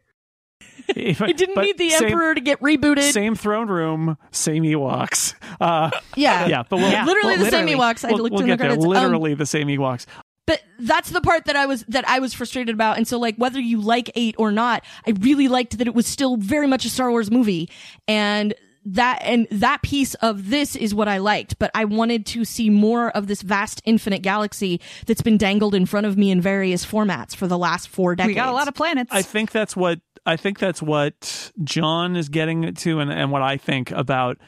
I 0.97 1.33
didn't 1.33 1.57
need 1.61 1.79
the 1.79 1.93
emperor 1.95 2.35
to 2.35 2.41
get 2.41 2.61
rebooted. 2.61 3.13
Same 3.13 3.35
throne 3.35 3.69
room, 3.69 4.17
same 4.31 4.63
Ewoks. 4.65 5.35
Uh, 5.61 5.91
yeah. 6.17 6.47
yeah, 6.47 6.63
but 6.69 6.77
we'll, 6.79 6.89
Literally 7.05 7.37
well, 7.37 7.45
the 7.45 7.51
same 7.51 7.67
Ewoks. 7.67 8.05
I 8.05 8.09
We'll, 8.13 8.23
looked 8.23 8.33
we'll 8.35 8.43
in 8.43 8.49
the 8.49 8.53
get 8.53 8.59
there. 8.59 8.69
credits. 8.69 8.85
Um, 8.85 8.91
Literally 8.91 9.35
the 9.35 9.47
same 9.47 9.69
Ewoks. 9.69 10.07
but 10.47 10.61
that's 10.81 11.11
the 11.11 11.21
part 11.21 11.45
that 11.47 11.57
I 11.57 11.67
was 11.67 11.85
that 11.89 12.07
I 12.09 12.19
was 12.19 12.35
frustrated 12.35 12.75
about. 12.75 12.97
And 12.97 13.07
so 13.09 13.19
like 13.19 13.37
whether 13.37 13.61
you 13.61 13.81
like 13.81 14.11
8 14.15 14.35
or 14.39 14.51
not, 14.51 14.85
I 15.07 15.13
really 15.21 15.49
liked 15.49 15.79
that 15.79 15.87
it 15.87 15.95
was 15.95 16.07
still 16.07 16.37
very 16.37 16.67
much 16.67 16.85
a 16.85 16.91
Star 16.91 17.11
Wars 17.11 17.31
movie 17.31 17.71
and 18.09 18.53
that 18.87 19.21
and 19.23 19.47
that 19.51 19.81
piece 19.81 20.13
of 20.17 20.51
this 20.51 20.77
is 20.77 20.95
what 20.95 21.09
I 21.09 21.17
liked, 21.17 21.59
but 21.59 21.71
I 21.75 21.87
wanted 21.87 22.27
to 22.27 22.45
see 22.45 22.69
more 22.69 23.09
of 23.17 23.29
this 23.29 23.41
vast 23.41 23.81
infinite 23.87 24.21
galaxy 24.21 24.79
that's 25.07 25.23
been 25.23 25.39
dangled 25.39 25.75
in 25.75 25.87
front 25.87 26.05
of 26.05 26.19
me 26.19 26.31
in 26.31 26.43
various 26.43 26.85
formats 26.85 27.35
for 27.35 27.47
the 27.47 27.57
last 27.57 27.89
4 27.89 28.15
decades. 28.17 28.29
We 28.29 28.35
got 28.35 28.49
a 28.51 28.53
lot 28.53 28.69
of 28.69 28.75
planets. 28.75 29.11
I 29.11 29.23
think 29.23 29.53
that's 29.53 29.75
what 29.75 30.01
I 30.27 30.37
think 30.37 30.59
that's 30.59 30.81
what 30.83 31.53
John 31.63 32.17
is 32.17 32.29
getting 32.29 32.75
to, 32.75 33.01
and, 33.01 33.13
and 33.13 33.31
what 33.31 33.43
I 33.43 33.57
think 33.57 33.91
about 33.91 34.39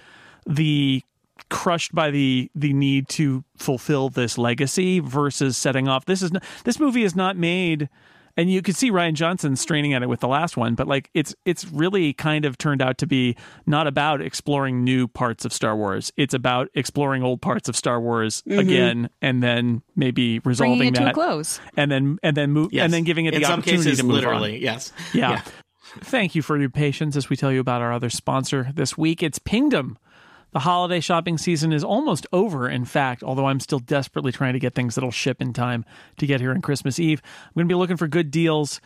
the 0.46 1.02
crushed 1.48 1.94
by 1.94 2.10
the 2.10 2.50
the 2.54 2.72
need 2.72 3.08
to 3.08 3.44
fulfill 3.56 4.08
this 4.08 4.38
legacy 4.38 5.00
versus 5.00 5.56
setting 5.56 5.86
off. 5.86 6.04
This 6.06 6.22
is 6.22 6.32
not, 6.32 6.42
this 6.64 6.80
movie 6.80 7.04
is 7.04 7.14
not 7.14 7.36
made. 7.36 7.88
And 8.38 8.50
you 8.52 8.60
could 8.60 8.76
see 8.76 8.90
Rian 8.90 9.14
Johnson 9.14 9.56
straining 9.56 9.94
at 9.94 10.02
it 10.02 10.10
with 10.10 10.20
the 10.20 10.28
last 10.28 10.58
one, 10.58 10.74
but 10.74 10.86
like 10.86 11.08
it's 11.14 11.34
it's 11.46 11.64
really 11.68 12.12
kind 12.12 12.44
of 12.44 12.58
turned 12.58 12.82
out 12.82 12.98
to 12.98 13.06
be 13.06 13.34
not 13.64 13.86
about 13.86 14.20
exploring 14.20 14.84
new 14.84 15.08
parts 15.08 15.46
of 15.46 15.54
Star 15.54 15.74
Wars. 15.74 16.12
It's 16.18 16.34
about 16.34 16.68
exploring 16.74 17.22
old 17.22 17.40
parts 17.40 17.66
of 17.66 17.74
Star 17.74 17.98
Wars 17.98 18.42
mm-hmm. 18.42 18.58
again, 18.58 19.10
and 19.22 19.42
then 19.42 19.80
maybe 19.94 20.40
resolving 20.40 20.76
bringing 20.76 20.94
it 20.94 20.98
to 20.98 21.10
a 21.10 21.14
close. 21.14 21.60
and 21.78 21.90
then 21.90 22.18
and 22.22 22.36
then 22.36 22.50
move 22.52 22.74
Yes. 22.74 22.84
and 22.84 22.92
then 22.92 23.04
giving 23.04 23.24
it 23.24 23.32
in 23.32 23.40
the 23.40 23.46
some 23.46 23.60
opportunity 23.60 23.84
cases, 23.84 24.00
to 24.00 24.04
move 24.04 24.16
literally. 24.16 24.56
on. 24.56 24.62
Yes. 24.62 24.92
Yeah. 25.14 25.40
Thank 26.00 26.34
you 26.34 26.42
for 26.42 26.58
your 26.58 26.70
patience 26.70 27.16
as 27.16 27.30
we 27.30 27.36
tell 27.36 27.50
you 27.50 27.60
about 27.60 27.82
our 27.82 27.92
other 27.92 28.10
sponsor 28.10 28.70
this 28.74 28.96
week. 28.96 29.22
It's 29.22 29.38
Pingdom. 29.38 29.98
The 30.52 30.60
holiday 30.60 31.00
shopping 31.00 31.38
season 31.38 31.72
is 31.72 31.84
almost 31.84 32.26
over, 32.32 32.68
in 32.68 32.84
fact, 32.84 33.22
although 33.22 33.46
I'm 33.46 33.60
still 33.60 33.78
desperately 33.78 34.32
trying 34.32 34.52
to 34.54 34.58
get 34.58 34.74
things 34.74 34.94
that'll 34.94 35.10
ship 35.10 35.42
in 35.42 35.52
time 35.52 35.84
to 36.18 36.26
get 36.26 36.40
here 36.40 36.52
on 36.52 36.62
Christmas 36.62 36.98
Eve. 36.98 37.20
I'm 37.24 37.52
going 37.54 37.68
to 37.68 37.72
be 37.72 37.78
looking 37.78 37.96
for 37.96 38.08
good 38.08 38.30
deals. 38.30 38.80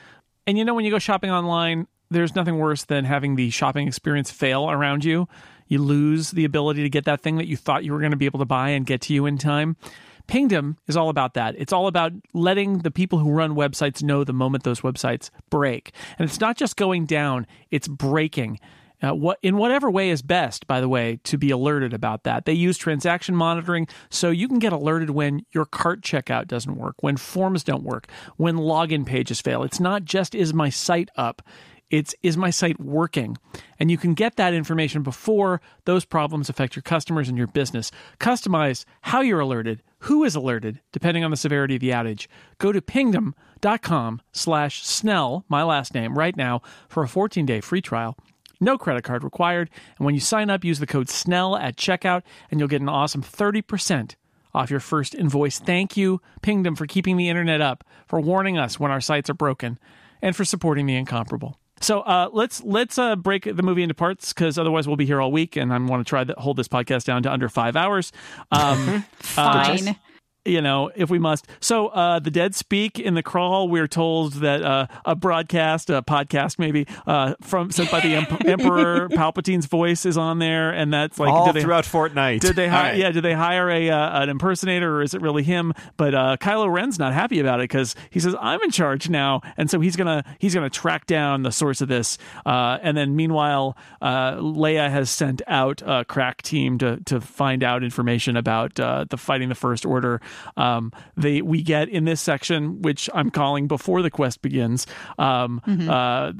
And 0.47 0.57
you 0.57 0.65
know, 0.65 0.75
when 0.75 0.85
you 0.85 0.91
go 0.91 0.99
shopping 0.99 1.31
online, 1.31 1.87
there's 2.11 2.35
nothing 2.35 2.59
worse 2.59 2.85
than 2.85 3.05
having 3.05 3.37
the 3.37 3.51
shopping 3.51 3.87
experience 3.87 4.31
fail 4.31 4.71
around 4.71 5.05
you. 5.05 5.29
You 5.69 5.81
lose 5.81 6.33
the 6.33 6.45
ability 6.45 6.83
to 6.83 6.91
get 6.91 7.05
that 7.05 7.21
thing 7.21 7.37
that 7.37 7.47
you 7.47 7.57
thought 7.57 7.85
you 7.85 7.93
were 7.93 8.01
going 8.01 8.11
to 8.11 8.17
be 8.17 8.27
able 8.27 8.41
to 8.41 8.45
buy 8.45 8.71
and 8.71 8.85
get 8.85 9.03
to 9.03 9.15
you 9.15 9.27
in 9.27 9.39
time. 9.39 9.77
Pingdom 10.27 10.77
is 10.87 10.97
all 10.97 11.09
about 11.09 11.35
that. 11.35 11.55
It's 11.59 11.73
all 11.73 11.87
about 11.87 12.13
letting 12.35 12.79
the 12.79 12.91
people 12.91 13.19
who 13.19 13.31
run 13.31 13.55
websites 13.55 14.03
know 14.03 14.25
the 14.25 14.33
moment 14.33 14.65
those 14.65 14.81
websites 14.81 15.31
break. 15.51 15.93
And 16.19 16.29
it's 16.29 16.41
not 16.41 16.57
just 16.57 16.77
going 16.77 17.07
down, 17.07 17.47
it's 17.71 17.89
breaking. 17.89 18.59
uh, 19.03 19.15
what 19.15 19.39
in 19.43 19.57
whatever 19.57 19.91
way 19.91 20.11
is 20.11 20.23
best. 20.23 20.67
By 20.67 20.81
the 20.81 20.89
way, 20.89 21.21
to 21.25 21.39
be 21.39 21.51
alerted 21.51 21.93
about 21.93 22.25
that. 22.25 22.45
They 22.45 22.53
use 22.53 22.77
transaction 22.77 23.35
monitoring, 23.35 23.89
so 24.09 24.31
you 24.31 24.49
can 24.49 24.59
get 24.59 24.73
alerted 24.73 25.11
when 25.11 25.45
your 25.53 25.65
cart 25.65 26.03
checkout 26.03 26.47
doesn't 26.49 26.77
work, 26.77 26.97
when 27.01 27.17
forms 27.17 27.65
don't 27.65 27.83
work, 27.85 28.09
when 28.37 28.57
login 28.57 29.07
pages 29.07 29.41
fail. 29.41 29.63
It's 29.63 29.81
not 29.81 30.05
just 30.05 30.35
is 30.35 30.53
my 30.53 30.69
site 30.69 31.11
up. 31.17 31.43
It's 31.91 32.15
is 32.23 32.37
my 32.37 32.51
site 32.51 32.79
working? 32.79 33.37
And 33.81 33.91
you 33.91 33.99
can 33.99 34.15
get 34.15 34.37
that 34.37 34.55
information 34.55 35.03
before 35.03 35.61
those 35.87 36.05
problems 36.05 36.49
affect 36.49 36.77
your 36.77 36.83
customers 36.83 37.29
and 37.29 37.37
your 37.37 37.49
business. 37.49 37.91
Customize 38.21 38.85
how 39.01 39.23
you're 39.23 39.41
alerted, 39.41 39.83
who 40.01 40.25
is 40.25 40.35
alerted, 40.35 40.81
depending 40.93 41.25
on 41.25 41.31
the 41.31 41.37
severity 41.37 41.77
of 41.77 41.81
the 41.81 41.91
outage. 41.91 42.27
Go 42.59 42.73
to 42.73 42.83
pingdom.com 42.83 44.21
slash 44.33 44.85
Snell, 44.85 45.45
my 45.49 45.63
last 45.63 45.95
name, 45.95 46.17
right 46.17 46.37
now 46.37 46.63
for 46.89 47.03
a 47.03 47.09
14-day 47.09 47.61
free 47.61 47.83
trial. 47.83 48.17
No 48.61 48.77
credit 48.77 49.05
card 49.05 49.25
required. 49.25 49.71
And 49.99 50.05
when 50.05 50.15
you 50.15 50.21
sign 50.21 50.51
up, 50.51 50.65
use 50.65 50.79
the 50.79 50.87
code 50.87 51.09
SNELL 51.09 51.61
at 51.61 51.77
checkout, 51.77 52.23
and 52.51 52.61
you'll 52.61 52.69
get 52.69 52.83
an 52.83 52.89
awesome 52.89 53.23
30% 53.23 54.17
off 54.53 54.71
your 54.71 54.81
first 54.81 55.15
invoice. 55.15 55.59
Thank 55.59 55.97
you, 55.97 56.21
Pingdom, 56.43 56.77
for 56.77 56.87
keeping 56.87 57.17
the 57.17 57.29
internet 57.29 57.61
up, 57.61 57.85
for 58.07 58.21
warning 58.21 58.59
us 58.59 58.81
when 58.81 58.91
our 58.91 59.01
sites 59.01 59.31
are 59.31 59.35
broken, 59.35 59.79
and 60.21 60.35
for 60.35 60.45
supporting 60.45 60.87
the 60.87 60.97
incomparable. 60.97 61.60
So 61.81 62.01
uh, 62.01 62.29
let's 62.33 62.63
let's 62.63 62.99
uh, 62.99 63.17
break 63.17 63.45
the 63.45 63.63
movie 63.63 63.83
into 63.83 63.95
parts 63.95 64.33
because 64.33 64.59
otherwise 64.59 64.87
we'll 64.87 64.97
be 64.97 65.07
here 65.07 65.21
all 65.21 65.33
week, 65.33 65.57
and 65.57 65.73
I 65.73 65.79
want 65.79 66.05
to 66.05 66.09
try 66.09 66.25
to 66.25 66.35
hold 66.37 66.57
this 66.57 66.69
podcast 66.69 67.05
down 67.05 67.23
to 67.23 67.33
under 67.33 67.49
five 67.49 67.75
hours. 67.75 68.13
Um, 68.51 69.05
Fine. 69.19 69.97
You 70.45 70.61
know, 70.63 70.91
if 70.95 71.11
we 71.11 71.19
must. 71.19 71.47
So, 71.61 71.89
uh, 71.89 72.19
the 72.19 72.31
dead 72.31 72.55
speak 72.55 72.99
in 72.99 73.15
the 73.15 73.23
crawl. 73.23 73.69
We're 73.69 73.87
told 73.89 74.35
that 74.35 74.63
uh, 74.63 74.87
a 75.05 75.15
broadcast, 75.15 75.91
a 75.91 76.03
podcast, 76.03 76.59
maybe 76.59 76.87
uh, 77.07 77.35
from 77.41 77.71
sent 77.71 77.91
by 77.91 78.01
the 78.01 78.15
Em- 78.15 78.39
Emperor 78.47 79.09
Palpatine's 79.11 79.67
voice 79.67 80.07
is 80.07 80.17
on 80.17 80.39
there, 80.39 80.71
and 80.71 80.93
that's 80.93 81.19
like 81.19 81.31
All 81.31 81.53
they, 81.53 81.63
throughout 81.63 81.85
Fortnite. 81.85 82.41
Did 82.41 82.57
they 82.57 82.69
hire? 82.69 82.91
right. 82.93 82.97
Yeah, 82.99 83.11
did 83.11 83.23
they 83.23 83.35
hire 83.35 83.69
a 83.71 83.91
uh, 83.91 84.23
an 84.23 84.29
impersonator, 84.29 84.97
or 84.97 85.03
is 85.03 85.15
it 85.15 85.21
really 85.21 85.43
him? 85.43 85.73
But 85.97 86.15
uh, 86.15 86.37
Kylo 86.41 86.73
Ren's 86.73 86.99
not 86.99 87.13
happy 87.13 87.41
about 87.41 87.61
it 87.61 87.65
because 87.65 87.95
he 88.11 88.21
says 88.21 88.35
I'm 88.41 88.63
in 88.63 88.71
charge 88.71 89.09
now, 89.09 89.43
and 89.57 89.71
so 89.71 89.81
he's 89.81 89.97
gonna 89.97 90.25
he's 90.39 90.55
gonna 90.55 90.71
track 90.71 91.07
down 91.07 91.43
the 91.43 91.53
source 91.53 91.81
of 91.81 91.89
this. 91.89 92.19
Uh, 92.47 92.79
and 92.83 92.97
then 92.97 93.15
meanwhile, 93.15 93.77
uh, 94.01 94.37
Leia 94.37 94.91
has 94.91 95.11
sent 95.11 95.43
out 95.47 95.83
a 95.85 96.05
crack 96.05 96.43
team 96.43 96.79
to 96.79 96.99
to 97.07 97.21
find 97.21 97.63
out 97.63 97.85
information 97.85 98.37
about 98.37 98.79
uh, 98.81 99.05
the 99.09 99.17
fighting 99.17 99.49
the 99.49 99.55
First 99.55 99.85
Order. 99.85 100.21
Um, 100.57 100.93
they 101.17 101.43
we 101.43 101.63
get 101.63 101.89
in 101.89 102.05
this 102.05 102.21
section, 102.21 102.83
which 102.83 103.09
I'm 103.15 103.31
calling 103.31 103.67
before 103.67 104.03
the 104.03 104.11
quest 104.11 104.43
begins. 104.43 104.87
Um, 105.19 105.61
uh, 105.89 106.33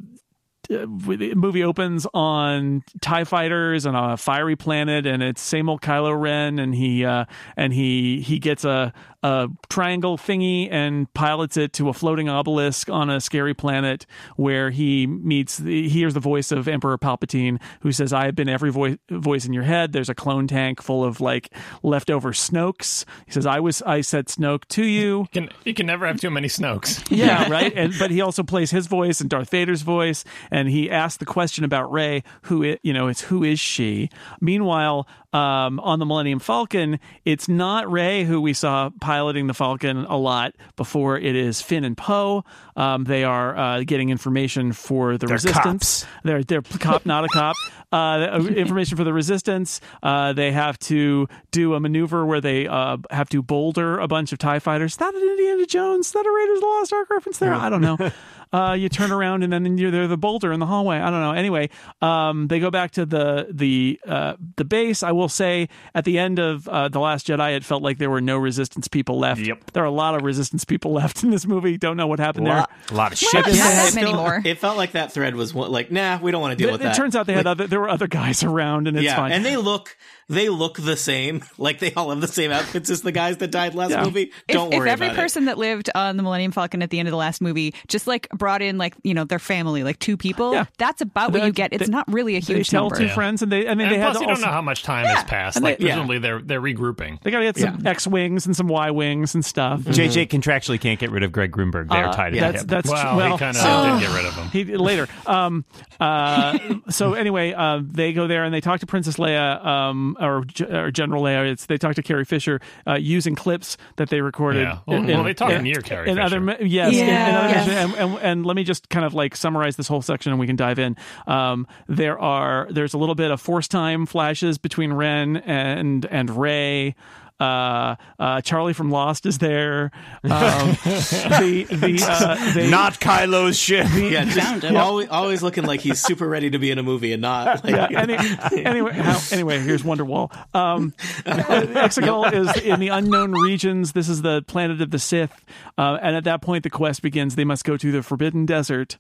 the 0.69 1.35
movie 1.35 1.65
opens 1.65 2.07
on 2.15 2.83
Tie 3.01 3.25
fighters 3.25 3.87
and 3.87 3.97
a 3.97 4.17
fiery 4.17 4.55
planet, 4.57 5.05
and 5.05 5.23
it's 5.23 5.41
same 5.41 5.69
old 5.69 5.81
Kylo 5.81 6.19
Ren, 6.19 6.59
and 6.59 6.75
he 6.75 7.05
uh, 7.05 7.25
and 7.57 7.73
he 7.73 8.21
he 8.21 8.39
gets 8.39 8.65
a 8.65 8.93
a 9.23 9.49
triangle 9.69 10.17
thingy 10.17 10.69
and 10.71 11.13
pilots 11.15 11.57
it 11.57 11.73
to 11.75 11.89
a 11.89 11.93
floating 11.93 12.29
obelisk 12.29 12.89
on 12.89 13.11
a 13.11 13.21
scary 13.21 13.55
planet 13.55 14.07
where 14.37 14.71
he 14.71 15.07
meets 15.07 15.59
the, 15.59 15.83
he 15.83 15.89
hears 15.89 16.15
the 16.15 16.21
voice 16.21 16.53
of 16.53 16.69
Emperor 16.69 16.97
Palpatine 16.99 17.61
who 17.81 17.93
says 17.93 18.13
I 18.13 18.27
have 18.27 18.35
been 18.35 18.49
every 18.49 18.71
voice 18.71 18.97
voice 19.11 19.45
in 19.45 19.53
your 19.53 19.65
head 19.65 19.93
there's 19.93 20.09
a 20.09 20.15
clone 20.15 20.47
tank 20.47 20.81
full 20.83 21.05
of 21.05 21.21
like 21.21 21.53
leftover 21.83 22.33
Snokes 22.33 23.05
he 23.27 23.33
says 23.33 23.47
I 23.47 23.61
was 23.61 23.83
I 23.83 24.01
said 24.01 24.27
Snoke 24.27 24.65
to 24.69 24.85
you 24.85 25.21
You 25.21 25.27
can, 25.33 25.49
you 25.65 25.75
can 25.75 25.87
never 25.87 26.07
have 26.07 26.21
too 26.21 26.31
many 26.31 26.49
Snokes. 26.49 27.07
yeah, 27.11 27.49
right. 27.51 27.73
And 27.75 27.95
but 27.99 28.11
he 28.11 28.21
also 28.21 28.43
plays 28.43 28.71
his 28.71 28.87
voice 28.87 29.21
and 29.21 29.29
Darth 29.29 29.51
Vader's 29.51 29.83
voice, 29.83 30.25
and 30.51 30.69
he 30.69 30.91
asks 30.91 31.19
the 31.19 31.27
question 31.27 31.65
about 31.65 31.91
Rey, 31.91 32.23
who 32.43 32.63
it, 32.63 32.81
you 32.83 32.93
know, 32.93 33.09
it's 33.09 33.23
who 33.23 33.45
is 33.45 33.61
she? 33.61 34.11
Meanwhile, 34.41 35.07
um, 35.33 35.79
on 35.81 35.99
the 35.99 36.07
Millennium 36.07 36.41
Falcon, 36.41 36.99
it's 37.25 37.49
not 37.49 37.91
Rey 37.91 38.25
who 38.25 38.41
we 38.41 38.53
saw 38.53 38.91
piloting 39.01 39.47
the 39.47 39.55
Falcon 39.55 39.99
a 40.05 40.17
lot 40.17 40.55
before. 40.77 41.19
It 41.19 41.37
is 41.37 41.61
Finn 41.61 41.85
and 41.85 41.97
Poe. 41.97 42.45
Um, 42.77 43.05
they 43.05 43.25
are 43.25 43.57
uh, 43.57 43.83
getting 43.85 44.11
information 44.11 44.73
for 44.73 45.19
the 45.19 45.27
Resistance. 45.27 46.07
They're 46.25 46.43
they're 46.43 46.63
cop, 46.63 47.07
not 47.07 47.25
a 47.25 47.29
cop. 47.29 47.57
Uh, 47.93 48.47
information 48.55 48.97
for 48.97 49.03
the 49.03 49.13
Resistance. 49.13 49.81
Uh, 50.01 50.33
they 50.33 50.53
have 50.53 50.79
to 50.79 51.27
do 51.51 51.75
a 51.75 51.81
maneuver 51.81 52.25
where 52.25 52.41
they 52.41 52.69
uh, 52.69 52.97
have 53.11 53.29
to 53.31 53.43
boulder 53.43 53.99
a 53.99 54.07
bunch 54.07 54.33
of 54.33 54.39
Tie 54.39 54.61
fighters. 54.61 54.93
Is 54.93 54.99
that 54.99 55.13
an 55.13 55.21
Indiana 55.21 55.67
Jones? 55.67 56.07
Is 56.07 56.13
that 56.13 56.25
a 56.25 56.31
Raiders 56.31 56.59
of 56.59 56.61
the 56.61 56.67
Lost 56.69 56.93
Ark 56.93 57.11
reference 57.11 57.39
there? 57.39 57.53
I 57.53 57.69
don't 57.69 57.81
know. 57.81 57.99
Uh, 58.53 58.73
you 58.73 58.89
turn 58.89 59.13
around 59.13 59.45
and 59.45 59.53
then 59.53 59.79
you're 59.79 59.93
there 59.93 60.09
the 60.09 60.17
boulder 60.17 60.53
in 60.53 60.59
the 60.59 60.67
hallway. 60.67 60.97
I 60.97 61.09
don't 61.11 61.21
know. 61.21 61.31
Anyway, 61.33 61.71
um, 62.03 62.49
they 62.49 62.59
go 62.59 62.69
back 62.71 62.91
to 62.93 63.07
the 63.07 63.47
the 63.51 64.01
uh, 64.07 64.35
the 64.57 64.65
base. 64.65 65.03
I 65.05 65.13
will 65.13 65.29
say 65.29 65.69
at 65.95 66.05
the 66.05 66.19
end 66.19 66.41
of 66.41 66.67
uh, 66.69 66.89
the 66.89 66.99
Last 66.99 67.29
Jedi, 67.29 67.55
it 67.57 67.65
felt 67.65 67.83
like 67.83 67.99
there 67.99 68.11
were 68.11 68.21
no 68.21 68.37
Resistance 68.39 68.89
people 68.89 69.19
left. 69.21 69.41
Yep. 69.41 69.71
There 69.73 69.83
are 69.85 69.87
a 69.87 69.91
lot 69.93 70.17
of 70.17 70.23
Resistance 70.23 70.65
people 70.65 70.93
left 71.01 71.23
in 71.23 71.31
this 71.31 71.47
movie. 71.47 71.79
Don't 71.79 71.97
know 71.97 72.09
what 72.09 72.19
happened 72.19 72.47
there. 72.47 72.57
lot, 72.57 72.71
a 72.91 72.95
lot 72.95 73.13
of 73.13 73.19
shit. 73.19 73.35
Not 73.35 73.45
They 73.45 73.53
that 73.53 73.93
many 73.95 74.13
more. 74.13 74.43
It 74.45 74.59
felt 74.59 74.77
like 74.77 74.93
that 74.93 75.13
thread 75.13 75.37
was 75.37 75.55
like, 75.55 75.93
nah, 75.93 76.19
we 76.21 76.33
don't 76.33 76.41
want 76.41 76.53
to 76.53 76.57
deal 76.57 76.71
It, 76.71 76.73
with 76.73 76.81
it 76.81 76.85
that. 76.85 76.97
turns 76.97 77.15
out 77.15 77.27
they 77.27 77.35
had 77.35 77.47
other. 77.47 77.69
There 77.69 77.79
were 77.81 77.89
other 77.89 78.09
guys 78.09 78.43
around, 78.51 78.89
and 78.89 78.97
it's 78.97 79.05
yeah, 79.05 79.15
fine. 79.17 79.31
and 79.33 79.45
they 79.45 79.57
look 79.57 79.97
they 80.31 80.49
look 80.49 80.77
the 80.79 80.97
same. 80.97 81.43
Like 81.59 81.79
they 81.79 81.93
all 81.93 82.09
have 82.09 82.23
the 82.23 82.27
same 82.29 82.51
outfits 82.53 82.89
as 82.89 83.03
the 83.03 83.13
guys 83.13 83.37
that 83.39 83.51
died 83.51 83.75
last 83.75 83.91
Yeah. 83.91 84.05
movie. 84.05 84.33
If, 84.49 84.55
Don't 84.55 84.73
if 84.73 84.79
worry 84.79 84.89
If 84.89 84.93
every 84.95 85.07
about 85.09 85.17
person 85.17 85.45
that 85.45 85.59
lived 85.59 85.91
on 85.95 86.17
the 86.17 86.23
Millennium 86.23 86.53
Falcon 86.53 86.83
at 86.83 86.89
the 86.89 86.99
end 86.99 87.07
of 87.07 87.11
the 87.11 87.19
last 87.19 87.43
movie 87.43 87.75
just 87.89 88.07
like 88.07 88.29
brought 88.31 88.63
in 88.63 88.79
like 88.79 88.95
you 89.03 89.13
know 89.13 89.25
their 89.25 89.39
family, 89.39 89.83
like 89.85 89.99
two 89.99 90.17
people, 90.17 90.55
Yeah. 90.55 90.65
that's 90.79 91.03
about 91.03 91.33
what 91.33 91.45
you 91.45 91.53
get. 91.53 91.73
It's 91.75 91.85
they- 91.87 91.91
not 91.91 92.11
really 92.11 92.37
a 92.37 92.41
they 92.41 92.55
huge 92.55 92.71
tell 92.71 92.85
number. 92.89 92.97
two 92.97 93.09
friends, 93.09 93.43
and 93.43 93.53
they. 93.53 93.69
I 93.69 93.75
mean, 93.75 93.89
And 93.89 93.95
they 93.95 93.99
had 93.99 94.13
plus, 94.13 94.19
to 94.19 94.23
you 94.25 94.31
also. 94.31 94.41
don't 94.43 94.49
know 94.51 94.55
how 94.55 94.63
much 94.63 94.83
time 94.85 95.05
has 95.05 95.25
passed. 95.25 95.57
And 95.57 95.65
Like, 95.65 95.79
they- 95.79 95.85
yeah. 95.87 95.91
presumably 95.97 96.19
they're 96.19 96.41
they're 96.41 96.63
regrouping. 96.63 97.21
They 97.23 97.31
gotta 97.31 97.45
get 97.45 97.59
some 97.59 97.87
X 97.87 98.07
wings 98.07 98.47
and 98.47 98.57
some 98.57 98.69
Y 98.69 98.91
wings 98.91 99.35
and 99.35 99.45
stuff. 99.45 99.81
JJ 99.83 100.29
contractually 100.29 100.81
can't 100.81 100.99
get 100.99 101.11
rid 101.11 101.23
of 101.25 101.33
Greg 101.33 101.53
Grunberg. 101.53 101.91
They're 101.91 102.09
Uh, 102.09 102.13
tied 102.13 102.35
at 102.37 102.41
that's 102.41 102.63
hip. 102.63 102.69
that's 102.71 102.91
Wow, 102.91 103.17
well, 103.19 103.33
he 103.33 103.39
kind 103.39 103.57
of 103.57 103.63
so- 103.63 103.99
did 103.99 104.01
get 104.09 104.17
rid 104.17 104.27
of 104.27 104.35
him. 104.35 104.49
he 104.49 104.65
later. 104.77 105.09
Um, 105.27 105.65
uh, 106.01 106.59
so 106.89 107.15
anyway, 107.15 107.53
uh, 107.53 107.81
they 107.83 108.13
go 108.13 108.27
there 108.27 108.45
and 108.45 108.55
they 108.55 108.61
talk 108.61 108.81
to 108.81 108.87
Princess 108.87 109.17
Leia, 109.17 109.65
um, 109.65 110.17
or, 110.21 110.45
or 110.71 110.91
General 110.91 111.23
Leia. 111.25 111.51
It's 111.51 111.67
they 111.67 111.79
talk 111.79 111.95
to 111.97 112.03
Carrie 112.03 112.25
Fisher 112.25 112.61
uh, 112.87 112.95
using 112.95 113.35
clips 113.35 113.77
that 113.97 114.11
they 114.11 114.21
recorded. 114.21 114.63
Yeah. 114.63 114.79
Well, 114.87 114.99
in- 114.99 115.07
well, 115.07 115.25
they 115.25 115.35
talk 115.35 115.51
in- 115.53 115.63
near 115.63 115.81
Carrie 115.81 116.09
in 116.11 116.17
Fisher. 116.17 116.27
other, 116.27 116.41
mi- 116.41 116.57
yes, 116.61 116.93
in- 116.95 117.01
in, 117.01 117.07
Yeah. 117.07 117.39
other 117.41 117.49
Yes. 117.49 117.69
and, 117.69 117.95
and, 117.95 118.19
and 118.23 118.47
let 118.47 118.57
me 118.57 118.65
just 118.65 118.89
kind 118.89 119.05
of 119.05 119.15
like 119.15 119.35
summarize 119.37 119.77
this 119.77 119.89
whole 119.89 120.03
section, 120.03 120.33
and 120.33 120.39
we 120.41 120.47
can 120.47 120.57
dive 120.57 120.79
in. 120.79 120.97
Um, 121.27 121.67
there 121.89 122.19
are 122.19 122.69
there's 122.71 122.95
a 122.95 122.99
little 122.99 123.15
bit 123.15 123.31
of 123.31 123.41
force 123.41 123.67
time 123.69 124.07
flashes 124.07 124.59
between 124.59 124.93
Ren 124.93 125.39
and 125.39 126.05
and 126.07 126.31
Rey. 126.31 126.95
Uh, 127.41 127.97
uh, 128.19 128.41
Charlie 128.43 128.75
from 128.75 128.91
Lost 128.91 129.27
is 129.27 129.39
there. 129.39 129.91
Um, 130.23 130.77
the 130.85 131.67
the 131.71 132.07
uh, 132.07 132.55
they, 132.55 132.71
Not 132.71 133.01
Kylo's 133.01 133.59
ship. 133.59 133.87
Yeah, 133.95 134.25
Found 134.27 134.63
just 134.63 134.65
him. 134.65 134.77
always, 134.77 135.09
always 135.09 135.43
looking 135.43 135.65
like 135.65 135.81
he's 135.81 136.01
super 136.01 136.29
ready 136.29 136.51
to 136.51 136.59
be 136.59 136.71
in 136.71 136.79
a 136.79 136.83
movie 136.83 137.13
and 137.13 137.23
not. 137.23 137.65
Like, 137.65 137.91
yeah, 137.91 138.01
any, 138.01 138.17
anyway, 138.65 138.93
how, 138.93 139.19
anyway, 139.33 139.59
here's 139.61 139.83
Wonderwall. 139.83 140.31
Um, 140.55 140.93
Exegol 141.25 142.33
is 142.33 142.63
in 142.63 142.81
the 142.81 142.89
unknown 142.89 143.33
regions. 143.33 143.93
This 143.93 144.09
is 144.09 144.23
the 144.23 144.43
planet 144.47 144.81
of 144.81 144.91
the 144.91 144.99
Sith, 144.99 145.33
uh, 145.79 145.99
and 146.03 146.15
at 146.17 146.25
that 146.25 146.43
point, 146.43 146.65
the 146.65 146.71
quest 146.71 147.03
begins. 147.03 147.35
They 147.35 147.45
must 147.45 147.65
go 147.65 147.77
to 147.77 147.93
the 147.93 148.03
Forbidden 148.03 148.47
Desert 148.47 148.99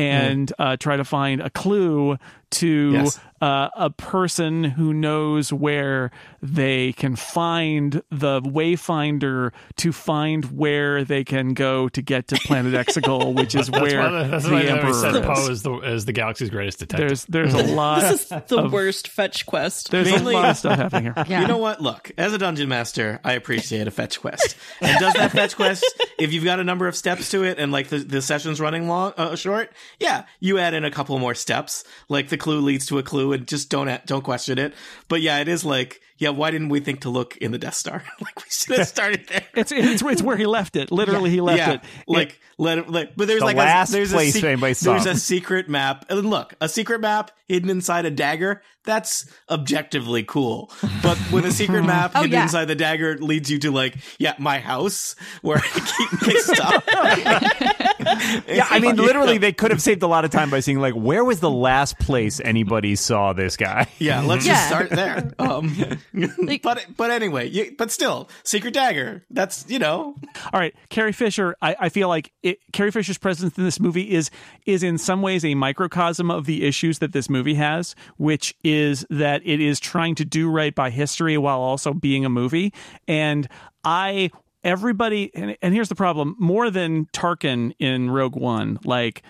and 0.00 0.52
uh, 0.58 0.76
try 0.76 0.96
to 0.96 1.04
find 1.04 1.40
a 1.40 1.50
clue 1.50 2.18
to 2.50 2.90
Yes. 2.92 3.20
uh, 3.40 3.68
a 3.76 3.90
person 3.90 4.64
who 4.64 4.92
knows 4.92 5.52
where 5.52 6.10
they 6.42 6.92
can 6.94 7.14
find 7.14 8.02
the 8.10 8.40
Wayfinder 8.42 9.52
to 9.76 9.92
find 9.92 10.44
where 10.46 11.04
they 11.04 11.22
can 11.22 11.54
go 11.54 11.88
to 11.90 12.02
get 12.02 12.26
to 12.28 12.36
Planet 12.36 12.74
Exegol, 12.74 13.34
which 13.36 13.54
is 13.54 13.68
That's 13.68 13.80
where 13.80 14.00
why, 14.00 14.26
that's 14.26 14.44
the 14.46 14.50
why 14.52 14.62
Emperor 14.62 14.80
always 14.86 15.00
said 15.00 15.14
is. 15.14 15.20
Poe 15.26 15.48
is 15.50 15.62
the, 15.62 15.74
is 15.78 16.04
the 16.06 16.12
galaxy's 16.12 16.50
greatest 16.50 16.80
detective. 16.80 17.06
There's 17.08 17.24
there's 17.26 17.54
a 17.54 17.62
lot. 17.74 18.00
This 18.02 18.22
is 18.32 18.42
the 18.48 18.68
worst 18.68 19.06
fetch 19.08 19.46
quest. 19.46 19.90
There's 19.92 20.10
Mainly- 20.10 20.34
a 20.34 20.38
lot 20.38 20.50
of 20.50 20.56
stuff 20.56 20.76
happening 20.78 21.04
here. 21.14 21.14
Yeah. 21.30 21.42
You 21.42 21.46
know 21.48 21.58
what? 21.58 21.80
Look, 21.80 22.10
as 22.18 22.32
a 22.32 22.38
dungeon 22.38 22.68
master, 22.68 23.20
I 23.22 23.34
appreciate 23.34 23.86
a 23.86 23.90
fetch 23.92 24.20
quest. 24.20 24.56
And 24.80 24.98
does 24.98 25.14
that 25.14 25.30
fetch 25.30 25.54
quest, 25.54 25.84
if 26.18 26.32
you've 26.32 26.42
got 26.44 26.58
a 26.58 26.64
number 26.64 26.88
of 26.88 26.96
steps 26.96 27.30
to 27.30 27.44
it 27.44 27.58
and 27.60 27.70
like 27.70 27.88
the, 27.88 27.98
the 27.98 28.20
session's 28.22 28.60
running 28.60 28.88
long, 28.88 29.12
uh, 29.16 29.36
short, 29.36 29.70
yeah, 29.98 30.24
you 30.38 30.58
add 30.58 30.74
in 30.74 30.84
a 30.84 30.90
couple 30.90 31.18
more 31.18 31.34
steps. 31.34 31.84
Like 32.08 32.28
the 32.28 32.38
clue 32.38 32.60
leads 32.60 32.86
to 32.86 32.98
a 32.98 33.02
clue 33.02 33.32
and 33.32 33.46
just 33.46 33.70
don't, 33.70 34.04
don't 34.06 34.24
question 34.24 34.58
it. 34.58 34.74
But 35.08 35.20
yeah, 35.20 35.38
it 35.38 35.48
is 35.48 35.64
like, 35.64 36.00
yeah, 36.20 36.28
why 36.28 36.50
didn't 36.52 36.68
we 36.68 36.78
think 36.80 37.00
to 37.00 37.10
look 37.10 37.36
in 37.38 37.50
the 37.50 37.58
Death 37.58 37.74
Star? 37.74 38.04
like 38.20 38.36
we 38.36 38.44
should 38.48 38.78
have 38.78 38.86
started 38.88 39.26
there. 39.28 39.42
It's, 39.54 39.72
it's 39.72 40.02
it's 40.02 40.22
where 40.22 40.36
he 40.36 40.46
left 40.46 40.76
it. 40.76 40.92
Literally, 40.92 41.30
he 41.30 41.40
left 41.40 41.58
yeah, 41.58 41.72
it. 41.72 41.80
like 42.06 42.38
let 42.58 42.78
it. 42.78 42.88
Let, 42.88 43.16
but 43.16 43.26
there's 43.26 43.40
The 43.40 43.46
like 43.46 43.56
last 43.56 43.88
a, 43.88 43.92
there's 43.92 44.12
place 44.12 44.36
a 44.36 44.40
sec- 44.40 44.44
anybody 44.44 44.74
saw 44.74 44.92
there's 44.92 45.06
a 45.06 45.16
secret 45.16 45.68
map. 45.68 46.04
And 46.08 46.28
look, 46.30 46.54
a 46.60 46.68
secret 46.68 47.00
map 47.00 47.32
hidden 47.48 47.70
inside 47.70 48.04
a 48.04 48.10
dagger. 48.10 48.62
That's 48.84 49.30
objectively 49.50 50.22
cool. 50.22 50.70
But 51.02 51.18
when 51.30 51.44
a 51.44 51.50
secret 51.50 51.82
map 51.86 52.12
Oh, 52.14 52.20
hidden 52.22 52.32
yeah. 52.32 52.42
inside 52.44 52.64
the 52.66 52.74
dagger 52.74 53.18
leads 53.18 53.50
you 53.50 53.58
to 53.60 53.70
like, 53.70 53.96
yeah, 54.18 54.34
my 54.38 54.58
house 54.58 55.16
where 55.42 55.58
I 55.58 55.60
keep 55.60 56.22
my 56.22 56.34
stuff. 56.40 57.66
Yeah, 58.48 58.66
I 58.68 58.78
mean, 58.80 58.96
literally, 58.96 59.36
they 59.38 59.52
could 59.52 59.70
have 59.70 59.82
saved 59.82 60.02
a 60.02 60.06
lot 60.06 60.24
of 60.24 60.30
time 60.30 60.50
by 60.50 60.60
saying, 60.60 60.80
like, 60.80 60.94
where 60.94 61.22
was 61.24 61.40
the 61.40 61.50
last 61.50 61.98
place 61.98 62.40
anybody 62.40 62.96
saw 62.96 63.32
this 63.34 63.56
guy? 63.56 63.86
Yeah, 63.98 64.22
let's 64.22 64.46
Yeah. 64.46 64.54
just 64.54 64.66
start 64.68 64.90
there. 64.90 65.30
Um, 65.38 65.76
but 66.62 66.86
but 66.96 67.10
anyway, 67.10 67.48
you, 67.48 67.74
but 67.76 67.90
still, 67.90 68.28
secret 68.44 68.74
dagger. 68.74 69.24
That's 69.30 69.64
you 69.68 69.78
know, 69.78 70.16
All 70.52 70.60
right, 70.60 70.74
Carrie 70.88 71.12
Fisher. 71.12 71.56
I, 71.62 71.76
I 71.78 71.88
feel 71.88 72.08
like 72.08 72.32
it, 72.42 72.58
Carrie 72.72 72.90
Fisher's 72.90 73.18
presence 73.18 73.56
in 73.56 73.64
this 73.64 73.80
movie 73.80 74.10
is 74.10 74.30
is 74.66 74.82
in 74.82 74.98
some 74.98 75.22
ways 75.22 75.44
a 75.44 75.54
microcosm 75.54 76.30
of 76.30 76.46
the 76.46 76.64
issues 76.66 76.98
that 76.98 77.12
this 77.12 77.30
movie 77.30 77.54
has, 77.54 77.94
which 78.16 78.54
is 78.64 79.06
that 79.10 79.42
it 79.44 79.60
is 79.60 79.78
trying 79.80 80.14
to 80.16 80.24
do 80.24 80.50
right 80.50 80.74
by 80.74 80.90
history 80.90 81.36
while 81.38 81.60
also 81.60 81.92
being 81.92 82.24
a 82.24 82.30
movie. 82.30 82.72
And 83.06 83.48
I, 83.84 84.30
everybody, 84.64 85.30
and, 85.34 85.56
and 85.62 85.74
here's 85.74 85.88
the 85.88 85.94
problem: 85.94 86.36
more 86.38 86.70
than 86.70 87.06
Tarkin 87.06 87.72
in 87.78 88.10
Rogue 88.10 88.36
One, 88.36 88.78
like 88.84 89.22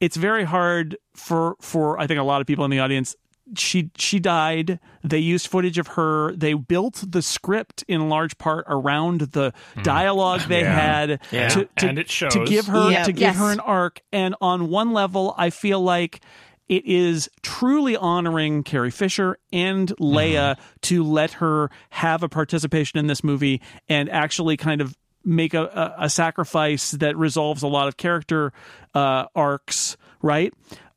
it's 0.00 0.16
very 0.16 0.44
hard 0.44 0.96
for 1.14 1.56
for 1.60 1.98
I 1.98 2.06
think 2.06 2.18
a 2.18 2.24
lot 2.24 2.40
of 2.40 2.46
people 2.46 2.64
in 2.64 2.70
the 2.70 2.80
audience. 2.80 3.14
She 3.56 3.90
she 3.96 4.18
died. 4.20 4.78
They 5.02 5.18
used 5.18 5.46
footage 5.48 5.78
of 5.78 5.88
her. 5.88 6.34
They 6.36 6.54
built 6.54 7.04
the 7.06 7.22
script 7.22 7.84
in 7.88 8.08
large 8.08 8.38
part 8.38 8.64
around 8.68 9.20
the 9.32 9.52
dialogue 9.82 10.42
they 10.48 10.60
Yeah. 10.60 10.74
had 10.74 11.20
Yeah. 11.30 11.48
to, 11.48 11.68
to, 11.78 11.88
And 11.88 11.98
it 11.98 12.08
to 12.08 12.44
give 12.46 12.66
her 12.66 12.90
Yep. 12.90 13.06
to 13.06 13.12
give 13.12 13.20
Yes. 13.20 13.36
her 13.36 13.50
an 13.52 13.60
arc. 13.60 14.00
And 14.12 14.34
on 14.40 14.68
one 14.68 14.92
level, 14.92 15.34
I 15.38 15.50
feel 15.50 15.80
like 15.80 16.20
it 16.68 16.84
is 16.86 17.28
truly 17.42 17.96
honoring 17.96 18.62
Carrie 18.62 18.92
Fisher 18.92 19.38
and 19.52 19.88
Leia 19.98 20.56
to 20.82 21.02
let 21.02 21.32
her 21.32 21.68
have 21.90 22.22
a 22.22 22.28
participation 22.28 22.98
in 23.00 23.08
this 23.08 23.24
movie 23.24 23.60
and 23.88 24.08
actually 24.08 24.56
kind 24.56 24.80
of 24.80 24.96
make 25.24 25.52
a, 25.52 25.64
a, 25.98 26.04
a 26.04 26.08
sacrifice 26.10 26.92
that 26.92 27.16
resolves 27.16 27.62
a 27.62 27.66
lot 27.66 27.88
of 27.88 27.96
character 27.96 28.52
uh, 28.94 29.24
arcs, 29.34 29.96
right? 30.22 30.54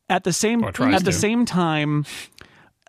At 0.09 0.23
the 0.25 0.31
same 0.33 0.63
Or 0.63 0.71
tries 0.71 0.95
at 0.95 1.05
the 1.05 1.11
same 1.11 1.45
time, 1.45 2.05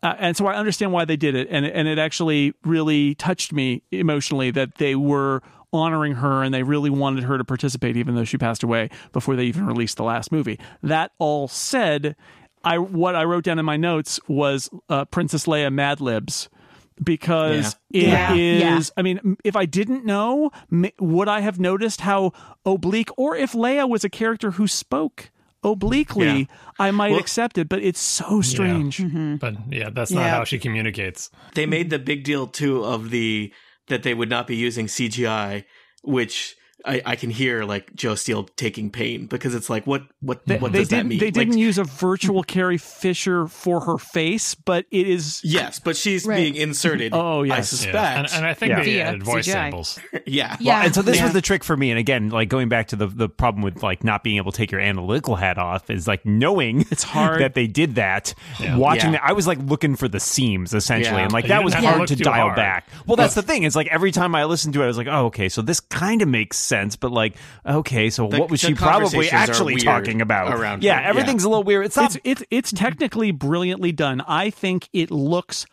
uh, 0.05 0.15
and 0.19 0.37
so 0.37 0.47
I 0.47 0.55
understand 0.55 0.93
why 0.93 1.05
they 1.05 1.17
did 1.17 1.35
it, 1.35 1.49
and 1.51 1.65
and 1.65 1.89
it 1.89 1.99
actually 1.99 2.55
really 2.63 3.15
touched 3.15 3.53
me 3.53 3.83
emotionally 3.91 4.51
that 4.53 4.77
they 4.77 4.95
were 4.95 5.43
honoring 5.73 6.13
her 6.15 6.43
and 6.45 6.55
they 6.55 6.63
really 6.63 6.91
wanted 6.91 7.25
her 7.25 7.37
to 7.37 7.45
participate, 7.45 7.97
even 7.97 8.15
though 8.15 8.25
she 8.25 8.39
passed 8.39 8.63
away 8.63 8.89
before 9.13 9.35
they 9.35 9.45
even 9.45 9.67
released 9.67 9.97
the 9.97 10.05
last 10.05 10.31
movie. 10.31 10.61
That 10.83 11.11
all 11.19 11.49
said, 11.49 12.15
I 12.63 12.79
what 12.79 13.17
I 13.17 13.25
wrote 13.25 13.45
down 13.45 13.59
in 13.59 13.65
my 13.65 13.77
notes 13.77 14.21
was 14.29 14.71
uh, 14.89 15.07
Princess 15.07 15.47
Leia 15.47 15.73
Mad 15.73 16.01
Libs. 16.01 16.49
Because 17.03 17.77
it 17.91 18.05
is, 18.05 18.09
Yeah. 18.13 18.35
Yeah. 18.35 18.81
I 18.97 19.03
mean, 19.03 19.37
if 19.43 19.57
I 19.57 19.67
didn't 19.67 20.05
know, 20.05 20.53
would 21.01 21.29
I 21.29 21.41
have 21.41 21.59
noticed 21.59 22.03
how 22.03 22.33
oblique, 22.65 23.11
or 23.17 23.35
if 23.35 23.51
Leia 23.51 23.89
was 23.89 24.05
a 24.05 24.09
character 24.09 24.53
who 24.53 24.69
spoke 24.69 25.33
obliquely, 25.65 26.41
Yeah. 26.41 26.45
I 26.79 26.91
might 26.91 27.13
Well- 27.13 27.21
accept 27.21 27.59
it. 27.59 27.69
But 27.69 27.83
it's 27.83 28.01
so 28.01 28.41
strange. 28.43 28.99
Mm-hmm. 28.99 29.37
But 29.37 29.55
yeah, 29.71 29.91
that's 29.91 30.11
not 30.13 30.21
Yeah. 30.23 30.31
how 30.37 30.45
she 30.45 30.59
communicates. 30.59 31.31
they 31.55 31.67
made 31.67 31.91
the 31.91 31.99
big 31.99 32.23
deal 32.25 32.47
too 32.47 32.85
of 32.85 33.11
the 33.11 33.53
that 33.89 34.03
they 34.03 34.15
would 34.15 34.31
not 34.31 34.47
be 34.47 34.57
using 34.57 34.87
CGI, 34.87 35.65
which 36.03 36.57
I, 36.87 37.01
I 37.07 37.17
can 37.17 37.31
hear 37.31 37.65
like 37.65 37.95
Joe 37.95 38.15
Steele 38.15 38.45
taking 38.57 38.91
pain 38.91 39.27
because 39.27 39.55
it's 39.55 39.71
like 39.71 39.87
what 39.87 40.03
what 40.21 40.45
They, 40.47 40.59
what 40.59 40.73
does 40.73 40.89
that 40.89 40.97
didn't. 40.97 41.09
mean? 41.09 41.19
They 41.19 41.27
Like, 41.27 41.35
didn't 41.35 41.59
use 41.59 41.79
a 41.79 41.85
virtual 41.85 42.43
Carrie 42.43 42.77
Fisher 42.79 43.47
for 43.47 43.81
her 43.83 43.97
face, 43.99 44.55
but 44.55 44.85
it 44.91 45.09
is. 45.09 45.41
Yes, 45.45 45.79
but 45.79 45.97
she's 45.97 46.27
Right. 46.27 46.37
being 46.37 46.57
inserted. 46.57 47.13
Oh, 47.25 47.43
yes, 47.43 47.59
I 47.59 47.61
suspect. 47.63 47.95
Yeah. 47.95 48.19
And, 48.19 48.29
and 48.35 48.47
I 48.47 48.55
think 48.55 48.71
yeah. 48.71 48.83
they 48.85 49.01
added 49.01 49.23
voice 49.23 49.47
CGI. 49.47 49.53
samples. 49.53 49.99
yeah. 50.27 50.57
Yeah. 50.61 50.85
and 50.85 50.95
so 50.95 51.01
this 51.03 51.17
Yeah. 51.17 51.25
was 51.25 51.33
the 51.33 51.41
trick 51.41 51.65
for 51.65 51.77
me. 51.77 51.91
And 51.91 51.99
again, 51.99 52.29
like 52.31 52.49
going 52.49 52.69
back 52.69 52.89
to 52.89 52.97
the 52.97 53.07
the 53.07 53.29
problem 53.29 53.63
with 53.63 53.83
like 53.83 54.05
not 54.05 54.23
being 54.23 54.37
able 54.37 54.53
to 54.53 54.57
take 54.59 54.71
your 54.71 54.81
analytical 54.81 55.37
hat 55.37 55.59
off 55.59 55.89
is 55.91 56.07
like 56.07 56.25
knowing 56.27 56.83
It's 56.91 57.03
hard. 57.03 57.41
that 57.43 57.55
they 57.55 57.67
did 57.67 57.95
that. 57.95 58.35
Yeah. 58.61 58.77
Watching 58.77 59.13
Yeah. 59.13 59.21
that, 59.21 59.29
I 59.31 59.33
was 59.33 59.47
like 59.47 59.59
looking 59.59 59.97
for 59.97 60.07
the 60.09 60.21
seams 60.21 60.75
essentially, 60.75 61.17
Yeah. 61.17 61.25
and 61.25 61.33
like 61.33 61.47
that 61.47 61.65
was 61.65 61.73
hard 61.75 62.09
to 62.09 62.17
dial 62.17 62.47
hard. 62.49 62.57
back. 62.57 62.89
Well, 63.07 63.17
that's 63.17 63.35
the 63.35 63.43
thing. 63.43 63.63
It's 63.63 63.77
like 63.77 63.87
every 63.89 64.13
time 64.13 64.35
I 64.35 64.45
listened 64.45 64.75
to 64.75 64.81
it, 64.83 64.85
I 64.85 64.89
was 64.89 64.99
like, 64.99 65.07
oh, 65.09 65.27
okay, 65.27 65.49
so 65.49 65.63
this 65.63 65.81
kind 65.81 66.21
of 66.23 66.29
makes 66.29 66.57
sense, 66.59 66.74
but 67.01 67.13
like, 67.13 67.35
okay, 67.67 68.11
so 68.11 68.29
The- 68.29 68.39
what 68.39 68.51
was 68.51 68.61
she 68.61 68.75
probably 68.75 69.31
actually 69.31 69.77
talking 69.77 70.21
about? 70.21 70.53
around 70.53 70.83
yeah, 70.83 70.97
her. 70.97 71.03
Yeah. 71.03 71.09
everything's 71.09 71.45
a 71.45 71.49
little 71.49 71.65
weird. 71.65 71.87
It's 71.87 71.97
not. 71.97 72.17
It's 72.25 72.43
it's 72.43 72.45
it's 72.51 72.73
technically 72.73 73.31
brilliantly 73.31 73.93
done. 73.93 74.21
I 74.27 74.51
think 74.51 74.89
it 74.93 75.11
looks. 75.11 75.67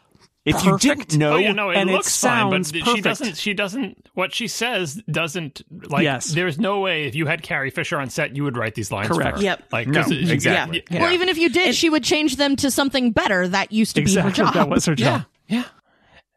if 0.44 0.56
you 0.66 0.72
perfect. 0.72 0.82
didn't 1.10 1.20
know, 1.20 1.34
oh, 1.34 1.38
yeah, 1.38 1.52
no, 1.52 1.70
it 1.70 1.78
and 1.78 1.90
it 1.90 1.94
looks 1.94 2.20
fine, 2.20 2.50
but 2.50 2.56
sounds 2.56 2.72
th- 2.72 2.84
perfect. 2.84 2.98
she 2.98 3.02
doesn't. 3.04 3.38
She 3.38 3.54
doesn't. 3.54 4.10
What 4.16 4.34
she 4.34 4.48
says 4.48 5.02
doesn't 5.10 5.62
like. 5.92 6.04
Yes. 6.04 6.28
There's 6.34 6.58
no 6.58 6.80
way 6.80 7.04
if 7.04 7.14
you 7.16 7.28
had 7.28 7.44
Carrie 7.44 7.70
Fisher 7.70 8.00
on 8.00 8.10
set, 8.10 8.36
you 8.36 8.44
would 8.44 8.58
write 8.58 8.74
these 8.76 8.92
lines. 8.92 9.08
Correct. 9.10 9.38
For 9.38 9.38
her. 9.38 9.44
Yep. 9.44 9.64
Like 9.72 9.88
No, 9.88 10.02
'cause 10.02 10.12
it- 10.12 10.32
exactly. 10.32 10.84
Yeah. 10.90 11.02
Well, 11.04 11.12
even 11.14 11.30
if 11.30 11.38
you 11.38 11.50
did, 11.50 11.76
she 11.76 11.90
would 11.90 12.04
change 12.04 12.38
them 12.38 12.56
to 12.58 12.72
something 12.72 13.12
better. 13.12 13.48
That 13.48 13.72
used 13.72 13.96
to 13.98 14.02
Exactly, 14.02 14.32
be 14.32 14.38
her 14.40 14.44
job. 14.46 14.54
that 14.56 14.70
was 14.70 14.86
her 14.86 14.96
job. 14.96 15.26
yeah. 15.48 15.64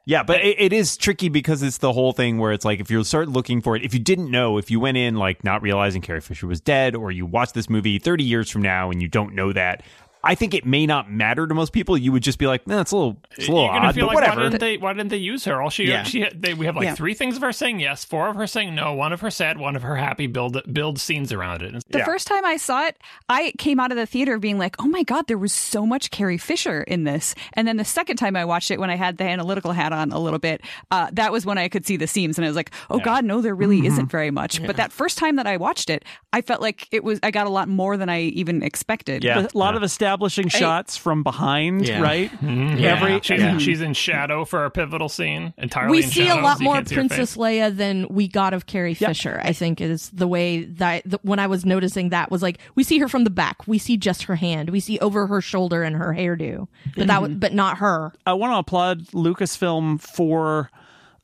Yeah, 0.06 0.22
but 0.22 0.40
it, 0.44 0.60
it 0.60 0.72
is 0.74 0.98
tricky 0.98 1.30
because 1.30 1.62
it's 1.62 1.78
the 1.78 1.92
whole 1.92 2.12
thing 2.12 2.38
where 2.38 2.52
it's 2.52 2.64
like 2.64 2.78
if 2.78 2.90
you 2.90 3.02
start 3.04 3.28
looking 3.28 3.62
for 3.62 3.74
it, 3.74 3.82
if 3.82 3.94
you 3.94 4.00
didn't 4.00 4.30
know, 4.30 4.58
if 4.58 4.70
you 4.70 4.78
went 4.78 4.98
in 4.98 5.14
like 5.16 5.42
not 5.44 5.62
realizing 5.62 6.02
Carrie 6.02 6.20
Fisher 6.20 6.46
was 6.46 6.60
dead, 6.60 6.94
or 6.94 7.10
you 7.10 7.24
watch 7.24 7.52
this 7.54 7.70
movie 7.70 7.98
30 7.98 8.22
years 8.22 8.50
from 8.50 8.60
now 8.60 8.90
and 8.90 9.00
you 9.00 9.08
don't 9.08 9.34
know 9.34 9.52
that, 9.54 9.82
I 10.24 10.34
think 10.34 10.54
it 10.54 10.64
may 10.64 10.86
not 10.86 11.10
matter 11.10 11.46
to 11.46 11.54
most 11.54 11.72
people. 11.72 11.96
You 11.98 12.12
would 12.12 12.22
just 12.22 12.38
be 12.38 12.46
like, 12.46 12.66
nah, 12.66 12.80
it's 12.80 12.92
a 12.92 12.96
little, 12.96 13.16
it's 13.32 13.48
a 13.48 13.52
little 13.52 13.66
You're 13.66 13.74
odd, 13.74 13.94
feel 13.94 14.06
but 14.06 14.14
like 14.14 14.14
whatever. 14.14 14.36
why 14.40 14.48
didn't 14.48 14.60
they? 14.60 14.76
Why 14.78 14.92
didn't 14.92 15.10
they 15.10 15.16
use 15.18 15.44
her? 15.44 15.60
All 15.62 15.70
she, 15.70 15.84
Yeah. 15.84 16.02
she, 16.04 16.26
they, 16.34 16.54
we 16.54 16.66
have 16.66 16.76
like 16.76 16.84
Yeah. 16.84 16.94
three 16.94 17.14
things 17.14 17.36
of 17.36 17.42
her 17.42 17.52
saying 17.52 17.80
yes, 17.80 18.04
four 18.04 18.28
of 18.28 18.36
her 18.36 18.46
saying 18.46 18.74
no, 18.74 18.94
one 18.94 19.12
of 19.12 19.20
her 19.20 19.30
sad, 19.30 19.58
one 19.58 19.76
of 19.76 19.82
her 19.82 19.96
happy. 19.96 20.26
Build 20.26 20.60
build 20.72 20.98
scenes 20.98 21.32
around 21.32 21.62
it. 21.62 21.84
The 21.90 21.98
Yeah. 21.98 22.04
first 22.04 22.26
time 22.26 22.44
I 22.44 22.56
saw 22.56 22.86
it, 22.86 22.96
I 23.28 23.52
came 23.58 23.78
out 23.78 23.90
of 23.92 23.96
the 23.96 24.06
theater 24.06 24.38
being 24.38 24.58
like, 24.58 24.76
"Oh 24.80 24.86
my 24.88 25.02
god, 25.02 25.26
there 25.26 25.38
was 25.38 25.52
so 25.52 25.86
much 25.86 26.10
Carrie 26.10 26.38
Fisher 26.38 26.82
in 26.82 27.04
this." 27.04 27.34
And 27.52 27.68
then 27.68 27.76
the 27.76 27.84
second 27.84 28.16
time 28.16 28.36
I 28.36 28.44
watched 28.44 28.70
it, 28.70 28.80
when 28.80 28.90
I 28.90 28.96
had 28.96 29.18
the 29.18 29.24
analytical 29.24 29.72
hat 29.72 29.92
on 29.92 30.12
a 30.12 30.18
little 30.18 30.38
bit, 30.38 30.62
uh, 30.90 31.08
that 31.12 31.30
was 31.32 31.44
when 31.46 31.58
I 31.58 31.68
could 31.68 31.86
see 31.86 31.96
the 31.96 32.06
seams, 32.06 32.38
and 32.38 32.44
I 32.44 32.48
was 32.48 32.56
like, 32.56 32.70
"Oh 32.90 32.98
god, 32.98 33.24
no, 33.24 33.40
there 33.40 33.54
really 33.54 33.86
isn't 33.86 34.10
very 34.10 34.30
much." 34.30 34.64
But 34.64 34.76
that 34.76 34.92
first 34.92 35.18
time 35.18 35.36
that 35.36 35.46
I 35.46 35.56
watched 35.56 35.90
it, 35.90 36.04
I 36.32 36.40
felt 36.40 36.60
like 36.60 36.88
it 36.90 37.04
was 37.04 37.20
I 37.22 37.30
got 37.30 37.46
a 37.46 37.50
lot 37.50 37.68
more 37.68 37.96
than 37.96 38.08
I 38.08 38.20
even 38.22 38.62
expected. 38.62 39.22
Yeah. 39.24 39.46
A 39.52 39.58
lot 39.58 39.74
of 39.76 39.82
establishing 40.14 40.48
shots 40.48 40.96
from 40.96 41.22
behind, 41.22 41.86
Yeah. 41.88 42.00
right? 42.00 42.30
Yeah. 42.42 42.96
Every 42.96 43.20
She's, 43.22 43.40
Yeah. 43.40 43.58
she's 43.58 43.80
in 43.80 43.94
shadow 43.94 44.44
for 44.44 44.64
a 44.64 44.70
pivotal 44.70 45.08
scene 45.08 45.52
entirely. 45.58 45.98
we 45.98 46.02
in 46.04 46.10
see 46.10 46.28
a 46.28 46.36
lot 46.36 46.58
so 46.58 46.64
more 46.64 46.74
can't 46.74 46.88
see 46.88 46.94
her 46.94 47.00
Princess. 47.02 47.36
Leia 47.36 47.76
than 47.76 48.06
we 48.10 48.28
got 48.28 48.52
of 48.54 48.66
Carrie 48.66 48.94
Fisher. 48.94 49.40
I 49.42 49.52
think 49.52 49.80
is 49.80 50.10
the 50.10 50.28
way 50.28 50.64
that 50.64 51.02
the, 51.04 51.18
when 51.22 51.38
I 51.38 51.46
was 51.46 51.64
noticing 51.64 52.10
that 52.10 52.30
was 52.30 52.42
like 52.42 52.58
we 52.74 52.84
see 52.84 52.98
her 52.98 53.08
from 53.08 53.24
the 53.24 53.30
back, 53.30 53.66
we 53.66 53.78
see 53.78 53.96
just 53.96 54.24
her 54.24 54.36
hand, 54.36 54.70
we 54.70 54.80
see 54.80 54.98
over 55.00 55.26
her 55.26 55.40
shoulder 55.40 55.82
and 55.82 55.96
her 55.96 56.12
hairdo, 56.16 56.68
but 56.96 57.06
that 57.06 57.20
w- 57.20 57.34
but 57.36 57.52
not 57.52 57.78
her. 57.78 58.12
I 58.26 58.34
want 58.34 58.52
to 58.52 58.58
applaud 58.58 59.06
Lucasfilm 59.08 60.00
for 60.00 60.70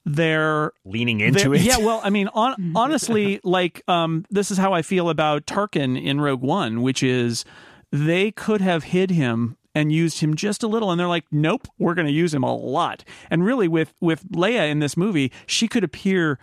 their 0.06 0.72
leaning 0.84 1.20
into 1.20 1.40
There- 1.40 1.54
it. 1.54 1.60
Yeah, 1.62 1.78
well, 1.78 2.00
I 2.02 2.10
mean, 2.10 2.28
on, 2.34 2.72
honestly, 2.74 3.40
like 3.44 3.82
um, 3.88 4.24
this 4.30 4.50
is 4.50 4.58
how 4.58 4.72
I 4.72 4.82
feel 4.82 5.10
about 5.10 5.46
Tarkin 5.46 6.02
in 6.02 6.20
Rogue 6.20 6.42
One, 6.42 6.82
which 6.82 7.02
is 7.02 7.44
they 7.92 8.30
could 8.30 8.60
have 8.60 8.84
hid 8.84 9.10
him 9.10 9.56
and 9.74 9.92
used 9.92 10.20
him 10.20 10.34
just 10.34 10.62
a 10.62 10.68
little, 10.68 10.90
and 10.90 10.98
they're 10.98 11.08
like, 11.08 11.26
nope, 11.30 11.68
we're 11.78 11.94
going 11.94 12.06
to 12.06 12.12
use 12.12 12.34
him 12.34 12.42
a 12.42 12.54
lot. 12.54 13.04
And 13.30 13.44
really, 13.44 13.68
with 13.68 13.94
with 14.00 14.28
Leia 14.30 14.68
in 14.68 14.80
this 14.80 14.96
movie, 14.96 15.32
she 15.46 15.68
could 15.68 15.84
appear 15.84 16.38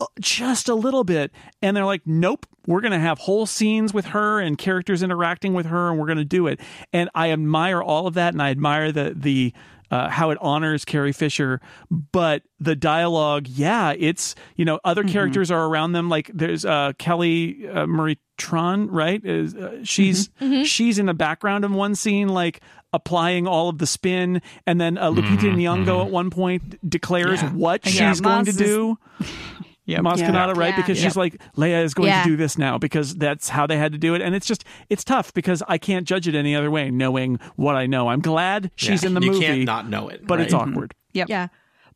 uh, 0.00 0.06
just 0.20 0.68
a 0.68 0.74
little 0.74 1.04
bit, 1.04 1.30
and 1.60 1.76
they're 1.76 1.84
like, 1.84 2.02
nope, 2.06 2.46
we're 2.66 2.80
going 2.80 2.92
to 2.92 2.98
have 2.98 3.18
whole 3.18 3.46
scenes 3.46 3.92
with 3.92 4.06
her 4.06 4.40
and 4.40 4.56
characters 4.56 5.02
interacting 5.02 5.52
with 5.52 5.66
her, 5.66 5.90
and 5.90 5.98
we're 5.98 6.06
going 6.06 6.18
to 6.18 6.24
do 6.24 6.46
it. 6.46 6.60
And 6.92 7.10
I 7.14 7.30
admire 7.30 7.82
all 7.82 8.06
of 8.06 8.14
that, 8.14 8.32
and 8.32 8.42
I 8.42 8.50
admire 8.50 8.90
the 8.90 9.12
the 9.14 9.52
uh, 9.92 10.08
how 10.08 10.30
it 10.30 10.38
honors 10.40 10.86
Carrie 10.86 11.12
Fisher, 11.12 11.60
but 11.90 12.42
the 12.58 12.74
dialogue, 12.74 13.46
yeah, 13.46 13.92
it's 13.96 14.34
you 14.56 14.64
know 14.64 14.80
other 14.84 15.04
characters 15.04 15.50
are 15.50 15.66
around 15.66 15.92
them. 15.92 16.08
Like 16.08 16.30
there's 16.32 16.64
uh, 16.64 16.94
Kelly 16.98 17.68
uh, 17.68 17.86
Marie 17.86 18.18
Tran, 18.38 18.88
right? 18.90 19.22
Is 19.22 19.54
uh, 19.54 19.80
she's 19.84 20.30
she's 20.64 20.98
in 20.98 21.04
the 21.04 21.14
background 21.14 21.66
in 21.66 21.74
one 21.74 21.94
scene, 21.94 22.28
like 22.28 22.62
applying 22.94 23.46
all 23.46 23.68
of 23.68 23.76
the 23.76 23.86
spin, 23.86 24.40
and 24.66 24.80
then 24.80 24.96
uh, 24.96 25.10
Lupita 25.10 25.52
Nyong'o 25.54 26.06
at 26.06 26.10
one 26.10 26.30
point 26.30 26.88
declares 26.88 27.42
what 27.42 27.84
Yeah, 27.84 28.10
she's 28.10 28.22
going 28.22 28.46
to 28.46 28.52
do. 28.52 28.98
Yeah, 29.92 30.00
Maz 30.00 30.18
Yeah. 30.18 30.30
Kanata, 30.30 30.56
right? 30.56 30.70
Yeah. 30.70 30.76
Because 30.76 30.98
she's 30.98 31.16
like 31.16 31.40
Leia 31.56 31.84
is 31.84 31.94
going 31.94 32.08
Yeah. 32.08 32.22
to 32.24 32.28
do 32.30 32.36
this 32.36 32.58
now 32.58 32.78
because 32.78 33.14
that's 33.14 33.48
how 33.48 33.66
they 33.66 33.76
had 33.76 33.92
to 33.92 33.98
do 33.98 34.14
it, 34.14 34.20
and 34.22 34.34
it's 34.34 34.46
just 34.46 34.64
it's 34.90 35.04
tough 35.04 35.32
because 35.34 35.62
I 35.68 35.78
can't 35.78 36.06
judge 36.06 36.26
it 36.28 36.34
any 36.34 36.56
other 36.56 36.70
way, 36.70 36.90
knowing 36.90 37.38
what 37.56 37.76
I 37.76 37.86
know. 37.86 38.08
I'm 38.08 38.20
glad 38.20 38.70
she's 38.76 39.02
Yeah. 39.02 39.08
in 39.10 39.14
the 39.14 39.20
you 39.22 39.32
movie, 39.32 39.44
can't 39.46 39.64
not 39.64 39.88
know 39.88 40.08
it, 40.08 40.26
but 40.26 40.40
it's 40.40 40.52
right? 40.52 40.62
awkward. 40.68 40.90
Mm-hmm. 40.90 41.18
Yep. 41.18 41.28
Yeah. 41.28 41.46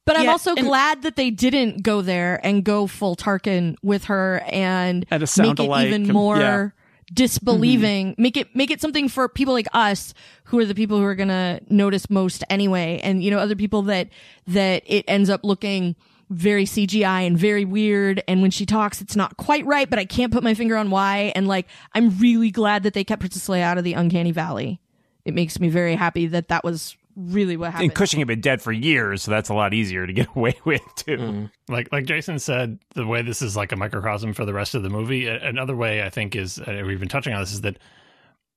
But 0.04 0.16
I'm 0.16 0.28
also 0.28 0.54
and- 0.54 0.64
glad 0.66 1.02
that 1.02 1.16
they 1.16 1.30
didn't 1.30 1.82
go 1.82 2.00
there 2.00 2.38
and 2.44 2.62
go 2.62 2.86
full 2.86 3.16
Tarkin 3.16 3.74
with 3.82 4.04
her 4.04 4.40
and 4.52 5.04
And 5.10 5.22
a 5.22 5.26
sound 5.26 5.58
make 5.58 5.68
it 5.68 5.86
even 5.88 6.02
and- 6.04 6.12
more 6.12 6.38
yeah. 6.38 6.68
disbelieving. 7.12 8.12
Mm-hmm. 8.12 8.22
Make 8.22 8.36
it 8.36 8.54
make 8.54 8.70
it 8.70 8.80
something 8.80 9.08
for 9.08 9.28
people 9.28 9.52
like 9.54 9.66
us 9.72 10.14
who 10.44 10.58
are 10.60 10.64
the 10.64 10.74
people 10.74 10.98
who 10.98 11.04
are 11.04 11.14
gonna 11.16 11.60
notice 11.68 12.08
most 12.08 12.44
anyway, 12.48 13.00
and 13.02 13.22
you 13.22 13.30
know 13.30 13.38
other 13.38 13.56
people 13.56 13.82
that 13.82 14.08
that 14.46 14.82
it 14.86 15.04
ends 15.08 15.28
up 15.28 15.40
looking 15.42 15.96
very 16.30 16.64
CGI 16.64 17.26
and 17.26 17.38
very 17.38 17.64
weird. 17.64 18.22
And 18.26 18.42
when 18.42 18.50
she 18.50 18.66
talks, 18.66 19.00
it's 19.00 19.16
not 19.16 19.36
quite 19.36 19.64
right, 19.66 19.88
but 19.88 19.98
I 19.98 20.04
can't 20.04 20.32
put 20.32 20.42
my 20.42 20.54
finger 20.54 20.76
on 20.76 20.90
why. 20.90 21.32
And 21.34 21.46
like, 21.46 21.66
I'm 21.94 22.16
really 22.18 22.50
glad 22.50 22.82
that 22.82 22.94
they 22.94 23.04
kept 23.04 23.20
Princess 23.20 23.48
Leia 23.48 23.62
out 23.62 23.78
of 23.78 23.84
the 23.84 23.94
Uncanny 23.94 24.32
Valley. 24.32 24.80
It 25.24 25.34
makes 25.34 25.58
me 25.60 25.68
very 25.68 25.94
happy 25.94 26.26
that 26.28 26.48
that 26.48 26.64
was 26.64 26.96
really 27.16 27.56
what 27.56 27.72
happened. 27.72 27.90
And 27.90 27.94
Cushing 27.94 28.20
had 28.20 28.28
been 28.28 28.40
dead 28.40 28.60
for 28.60 28.72
years, 28.72 29.22
so 29.22 29.30
that's 29.30 29.48
a 29.48 29.54
lot 29.54 29.74
easier 29.74 30.06
to 30.06 30.12
get 30.12 30.28
away 30.36 30.56
with 30.64 30.82
too. 30.96 31.16
Mm. 31.16 31.50
like 31.68 31.88
like 31.92 32.04
Jason 32.04 32.38
said, 32.38 32.78
the 32.94 33.06
way 33.06 33.22
this 33.22 33.42
is 33.42 33.56
like 33.56 33.72
a 33.72 33.76
microcosm 33.76 34.34
for 34.34 34.44
the 34.44 34.52
rest 34.52 34.74
of 34.74 34.82
the 34.82 34.90
movie. 34.90 35.26
Another 35.26 35.74
way 35.74 36.02
I 36.02 36.10
think 36.10 36.36
is 36.36 36.58
uh, 36.58 36.82
we've 36.86 37.00
been 37.00 37.08
touching 37.08 37.32
on 37.32 37.40
this 37.40 37.52
is 37.52 37.62
that 37.62 37.78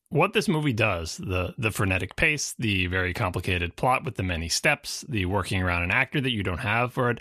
what 0.09 0.33
this 0.33 0.47
movie 0.47 0.73
does 0.73 1.17
the 1.17 1.53
the 1.57 1.71
frenetic 1.71 2.15
pace, 2.15 2.55
the 2.59 2.87
very 2.87 3.13
complicated 3.13 3.75
plot 3.75 4.03
with 4.03 4.15
the 4.15 4.23
many 4.23 4.49
steps, 4.49 5.05
the 5.07 5.25
working 5.25 5.61
around 5.61 5.83
an 5.83 5.91
actor 5.91 6.19
that 6.19 6.31
you 6.31 6.43
don't 6.43 6.59
have 6.59 6.93
for 6.93 7.09
it. 7.11 7.19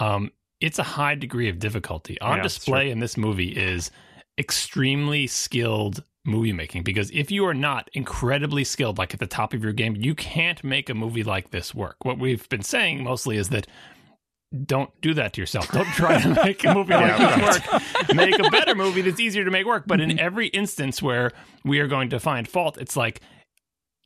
Um, 0.00 0.32
it's 0.60 0.78
a 0.78 0.82
high 0.82 1.14
degree 1.14 1.48
of 1.48 1.58
difficulty 1.58 2.20
on 2.20 2.38
Yeah, 2.38 2.42
display 2.42 2.90
in 2.90 3.00
this 3.00 3.16
movie 3.16 3.50
is 3.50 3.90
extremely 4.38 5.26
skilled 5.26 6.02
movie 6.24 6.52
making 6.52 6.82
because 6.82 7.10
if 7.12 7.30
you 7.30 7.46
are 7.46 7.54
not 7.54 7.88
incredibly 7.94 8.62
skilled 8.62 8.98
like 8.98 9.14
at 9.14 9.20
the 9.20 9.26
top 9.26 9.54
of 9.54 9.62
your 9.62 9.72
game 9.72 9.96
you 9.96 10.14
can't 10.14 10.62
make 10.62 10.90
a 10.90 10.94
movie 10.94 11.24
like 11.24 11.50
this 11.50 11.74
work 11.74 11.96
what 12.02 12.18
we've 12.18 12.46
been 12.50 12.62
saying 12.62 13.02
mostly 13.02 13.38
is 13.38 13.48
that 13.48 13.66
don't 14.66 14.90
do 15.00 15.14
that 15.14 15.34
to 15.34 15.40
yourself. 15.40 15.70
Don't 15.70 15.86
try 15.88 16.20
to 16.20 16.28
make 16.44 16.64
a 16.64 16.74
movie 16.74 16.92
like 16.92 17.16
this 17.16 17.72
work. 17.72 18.14
Make 18.14 18.38
a 18.38 18.50
better 18.50 18.74
movie 18.74 19.02
that's 19.02 19.20
easier 19.20 19.44
to 19.44 19.50
make 19.50 19.66
work. 19.66 19.84
But 19.86 20.00
in 20.00 20.18
every 20.18 20.48
instance 20.48 21.00
where 21.00 21.30
we 21.64 21.78
are 21.78 21.86
going 21.86 22.10
to 22.10 22.18
find 22.18 22.48
fault, 22.48 22.76
it's 22.76 22.96
like 22.96 23.20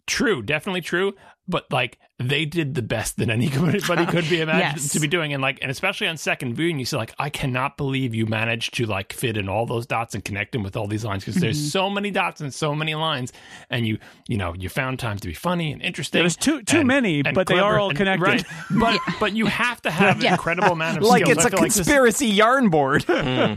true, 0.07 0.42
definitely 0.42 0.82
true. 0.82 1.14
But 1.47 1.70
like 1.70 1.99
they 2.18 2.45
did 2.47 2.74
the 2.74 2.80
best 2.80 3.16
that 3.18 3.28
anybody 3.28 3.80
could 4.07 4.28
be 4.30 4.40
imagined 4.40 4.80
Yes. 4.82 4.92
to 4.92 5.01
be 5.01 5.09
doing, 5.09 5.32
and 5.34 5.42
like, 5.42 5.59
and 5.61 5.70
especially 5.70 6.07
on 6.07 6.16
second 6.16 6.55
viewing, 6.55 6.78
you 6.78 6.84
see 6.86 6.97
like, 6.97 7.12
I 7.18 7.28
cannot 7.28 7.76
believe 7.76 8.14
you 8.14 8.24
managed 8.26 8.74
to 8.74 8.86
like 8.86 9.12
fit 9.12 9.36
in 9.36 9.49
all 9.49 9.66
those 9.66 9.84
dots 9.84 10.14
and 10.14 10.24
connect 10.24 10.53
them 10.53 10.62
with 10.62 10.76
all 10.76 10.86
these 10.86 11.05
lines 11.05 11.24
because 11.24 11.40
there's 11.40 11.59
mm-hmm. 11.59 11.68
so 11.68 11.90
many 11.90 12.11
dots 12.11 12.40
and 12.40 12.55
so 12.55 12.74
many 12.74 12.95
lines, 12.95 13.32
and 13.68 13.86
you, 13.86 13.99
you 14.28 14.38
know, 14.38 14.55
you 14.55 14.68
found 14.68 14.99
time 15.01 15.18
to 15.18 15.26
be 15.28 15.34
funny 15.34 15.72
and 15.72 15.82
interesting. 15.82 16.20
There's 16.22 16.36
too- 16.36 16.62
too 16.62 16.78
and- 16.78 16.86
many, 16.88 17.20
and 17.24 17.34
but 17.34 17.47
they 17.47 17.55
are 17.55 17.72
clever 17.72 17.78
all 17.78 17.88
and- 17.90 17.99
connected. 17.99 18.22
right? 18.26 18.45
But 18.70 19.01
but 19.20 19.32
you 19.36 19.47
have 19.47 19.82
to 19.82 19.90
have 19.90 20.20
an 20.20 20.26
incredible 20.26 20.72
amount 20.72 20.99
of 20.99 21.03
Like 21.03 21.24
skills. 21.24 21.36
it's 21.38 21.45
I 21.45 21.49
a 21.49 21.51
feel 21.51 21.61
like 21.61 21.68
this- 21.68 21.76
conspiracy 21.76 22.26
yarn 22.28 22.70
board. 22.70 23.05
yeah, 23.09 23.57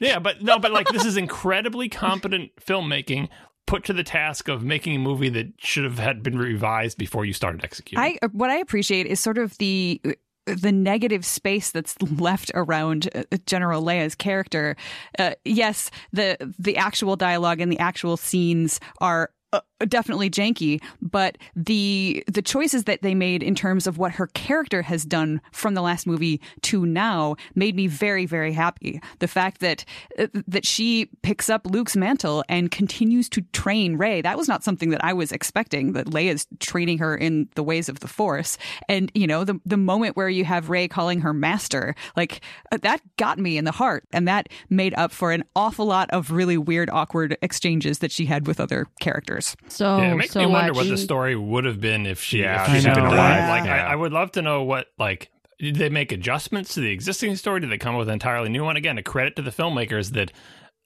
yeah, 0.00 0.18
but 0.18 0.42
no, 0.42 0.58
but 0.58 0.72
like 0.72 0.88
this 0.88 1.04
is 1.04 1.16
incredibly 1.16 1.88
competent 1.88 2.50
filmmaking 2.56 3.28
put 3.66 3.84
to 3.84 3.92
the 3.92 4.04
task 4.04 4.48
of 4.48 4.62
making 4.62 4.96
a 4.96 4.98
movie 4.98 5.28
that 5.30 5.52
should 5.58 5.84
have 5.84 5.98
had 5.98 6.22
been 6.22 6.38
revised 6.38 6.98
before 6.98 7.24
you 7.24 7.32
started 7.32 7.64
executing. 7.64 8.02
I 8.02 8.18
what 8.32 8.50
I 8.50 8.56
appreciate 8.56 9.06
is 9.06 9.20
sort 9.20 9.38
of 9.38 9.56
the 9.58 10.00
the 10.46 10.72
negative 10.72 11.24
space 11.24 11.70
that's 11.70 12.00
left 12.02 12.50
around 12.54 13.08
uh, 13.14 13.22
General 13.46 13.82
Leia's 13.82 14.14
character. 14.14 14.76
Uh, 15.18 15.34
yes, 15.44 15.90
the 16.12 16.36
the 16.58 16.76
actual 16.76 17.16
dialogue 17.16 17.60
and 17.60 17.70
the 17.70 17.78
actual 17.78 18.16
scenes 18.16 18.80
are 19.00 19.30
uh, 19.52 19.60
definitely 19.88 20.30
janky, 20.30 20.80
but 21.00 21.36
the 21.54 22.24
the 22.26 22.42
choices 22.42 22.84
that 22.84 23.02
they 23.02 23.14
made 23.14 23.42
in 23.42 23.54
terms 23.54 23.86
of 23.86 23.98
what 23.98 24.12
her 24.12 24.28
character 24.28 24.82
has 24.82 25.04
done 25.04 25.40
from 25.52 25.74
the 25.74 25.82
last 25.82 26.06
movie 26.06 26.40
to 26.62 26.86
now 26.86 27.36
made 27.54 27.74
me 27.76 27.86
very 27.86 28.24
very 28.26 28.52
happy. 28.52 29.00
The 29.18 29.28
fact 29.28 29.60
that 29.60 29.84
uh, 30.18 30.28
that 30.46 30.66
she 30.66 31.10
picks 31.22 31.50
up 31.50 31.66
Luke's 31.66 31.96
mantle 31.96 32.44
and 32.48 32.70
continues 32.70 33.28
to 33.30 33.42
train 33.52 33.96
Rey 33.96 34.22
that 34.22 34.38
was 34.38 34.48
not 34.48 34.64
something 34.64 34.90
that 34.90 35.04
I 35.04 35.12
was 35.12 35.32
expecting. 35.32 35.92
That 35.92 36.06
Leia's 36.06 36.46
training 36.60 36.98
her 36.98 37.16
in 37.16 37.48
the 37.54 37.62
ways 37.62 37.88
of 37.88 38.00
the 38.00 38.08
Force, 38.08 38.56
and 38.88 39.10
you 39.14 39.26
know 39.26 39.44
the 39.44 39.60
the 39.66 39.76
moment 39.76 40.16
where 40.16 40.28
you 40.28 40.44
have 40.44 40.70
Rey 40.70 40.88
calling 40.88 41.20
her 41.20 41.34
master, 41.34 41.94
like 42.16 42.40
uh, 42.70 42.78
that 42.82 43.00
got 43.16 43.38
me 43.38 43.58
in 43.58 43.64
the 43.64 43.72
heart, 43.72 44.04
and 44.12 44.26
that 44.28 44.48
made 44.70 44.94
up 44.94 45.12
for 45.12 45.32
an 45.32 45.44
awful 45.54 45.86
lot 45.86 46.08
of 46.10 46.30
really 46.30 46.56
weird 46.56 46.88
awkward 46.90 47.36
exchanges 47.42 47.98
that 47.98 48.12
she 48.12 48.26
had 48.26 48.46
with 48.46 48.60
other 48.60 48.86
characters. 49.00 49.41
So 49.68 49.98
yeah, 49.98 50.12
it 50.12 50.16
makes 50.16 50.32
so 50.32 50.40
me 50.40 50.46
wonder 50.46 50.72
much. 50.72 50.76
what 50.76 50.88
the 50.88 50.98
story 50.98 51.36
would 51.36 51.64
have 51.64 51.80
been 51.80 52.06
if 52.06 52.22
she, 52.22 52.40
Yeah, 52.40 52.62
if 52.74 52.82
she'd 52.82 52.84
been 52.88 52.94
been 52.94 53.04
alive. 53.06 53.44
alive. 53.44 53.48
Like, 53.48 53.64
Yeah. 53.64 53.86
I, 53.88 53.92
I 53.92 53.96
would 53.96 54.12
love 54.12 54.32
to 54.32 54.42
know 54.42 54.62
what 54.62 54.86
like 54.98 55.30
did 55.58 55.76
they 55.76 55.88
make 55.88 56.10
adjustments 56.12 56.74
to 56.74 56.80
the 56.80 56.90
existing 56.90 57.36
story? 57.36 57.60
Did 57.60 57.70
they 57.70 57.78
come 57.78 57.94
up 57.94 58.00
with 58.00 58.08
an 58.08 58.14
entirely 58.14 58.48
new 58.48 58.64
one? 58.64 58.76
Again, 58.76 58.98
a 58.98 59.02
credit 59.02 59.36
to 59.36 59.42
the 59.42 59.50
filmmakers 59.52 60.10
that 60.12 60.32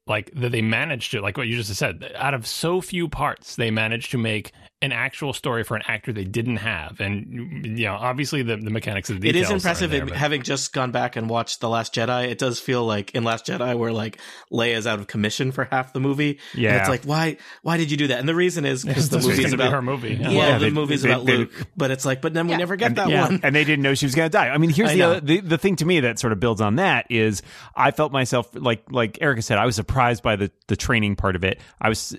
like 0.07 0.31
that 0.35 0.53
they 0.53 0.63
managed 0.63 1.11
to 1.13 1.21
like 1.21 1.37
what 1.37 1.49
you 1.49 1.57
just 1.57 1.75
said 1.75 2.13
out 2.17 2.35
of 2.35 2.47
so 2.47 2.81
few 2.81 3.09
parts 3.09 3.57
they 3.57 3.71
managed 3.71 4.11
to 4.13 4.19
make 4.19 4.53
an 4.83 4.93
actual 4.93 5.33
story 5.33 5.65
for 5.65 5.75
an 5.75 5.83
actor 5.89 6.13
they 6.13 6.25
didn't 6.25 6.59
have 6.59 7.01
and 7.01 7.79
you 7.79 7.87
know 7.87 7.95
obviously 7.95 8.43
the, 8.43 8.59
the 8.59 8.69
mechanics 8.69 9.09
of 9.09 9.23
the 9.23 9.29
It 9.31 9.33
details 9.33 9.51
is 9.51 9.65
impressive 9.65 9.91
there, 9.91 10.03
in- 10.03 10.09
but- 10.09 10.17
having 10.19 10.43
just 10.43 10.73
gone 10.75 10.91
back 10.91 11.17
and 11.17 11.31
watched 11.31 11.61
The 11.61 11.69
Last 11.71 11.95
Jedi. 11.95 12.29
It 12.29 12.37
does 12.39 12.61
feel 12.61 12.85
like 12.85 13.15
in 13.15 13.25
Last 13.25 13.47
Jedi 13.47 13.77
where 13.79 13.91
like 13.91 14.19
Leia's 14.53 14.87
out 14.87 14.99
of 14.99 15.07
commission 15.07 15.51
for 15.51 15.65
half 15.65 15.95
the 15.95 16.01
movie. 16.01 16.39
And 16.53 16.63
Yeah. 16.63 16.79
it's 16.81 16.91
like 16.91 17.05
why 17.05 17.39
why 17.63 17.79
did 17.79 17.91
you 17.91 17.97
do 17.97 18.09
that? 18.09 18.19
And 18.21 18.29
the 18.29 18.35
reason 18.35 18.67
is 18.67 18.85
because 18.85 19.09
the 19.11 19.17
This 19.17 19.27
was 19.27 19.37
movie's 19.39 19.53
about 19.55 19.73
her 19.73 19.81
movie 19.81 20.15
Yeah, 20.21 20.29
yeah. 20.29 20.37
Yeah, 20.49 20.59
the 20.59 20.67
they- 20.67 20.71
movie's 20.71 21.01
they- 21.03 21.11
about 21.11 21.25
they- 21.25 21.39
Luke, 21.39 21.53
but 21.75 21.91
it's 21.91 22.05
like 22.05 22.21
but 22.21 22.35
then 22.35 22.47
we 22.47 22.53
Yeah. 22.53 22.59
never 22.59 22.77
get 22.77 22.89
and, 22.89 22.97
that 22.99 23.09
yeah. 23.09 23.23
one. 23.23 23.41
and 23.43 23.57
they 23.57 23.65
didn't 23.65 23.83
know 23.83 23.95
she 23.95 24.05
was 24.05 24.15
going 24.15 24.29
to 24.31 24.37
die. 24.37 24.49
I 24.51 24.59
mean, 24.59 24.69
here's 24.71 24.91
I 24.91 24.95
the, 24.95 25.03
other, 25.03 25.21
the 25.21 25.41
the 25.41 25.59
thing 25.59 25.77
to 25.77 25.87
me 25.87 26.01
that 26.01 26.19
sort 26.19 26.35
of 26.35 26.41
builds 26.41 26.61
on 26.61 26.77
that 26.77 27.07
is 27.11 27.41
I 27.75 27.93
felt 27.93 28.13
myself 28.13 28.49
like 28.53 28.85
like 28.93 29.19
Erica 29.23 29.41
said, 29.41 29.57
I 29.57 29.65
was 29.65 29.75
surprised 29.75 30.23
by 30.23 30.37
the 30.37 30.51
the 30.67 30.77
training 30.77 31.17
part 31.17 31.35
of 31.35 31.45
it. 31.45 31.61
I 31.81 31.89
was. 31.89 32.15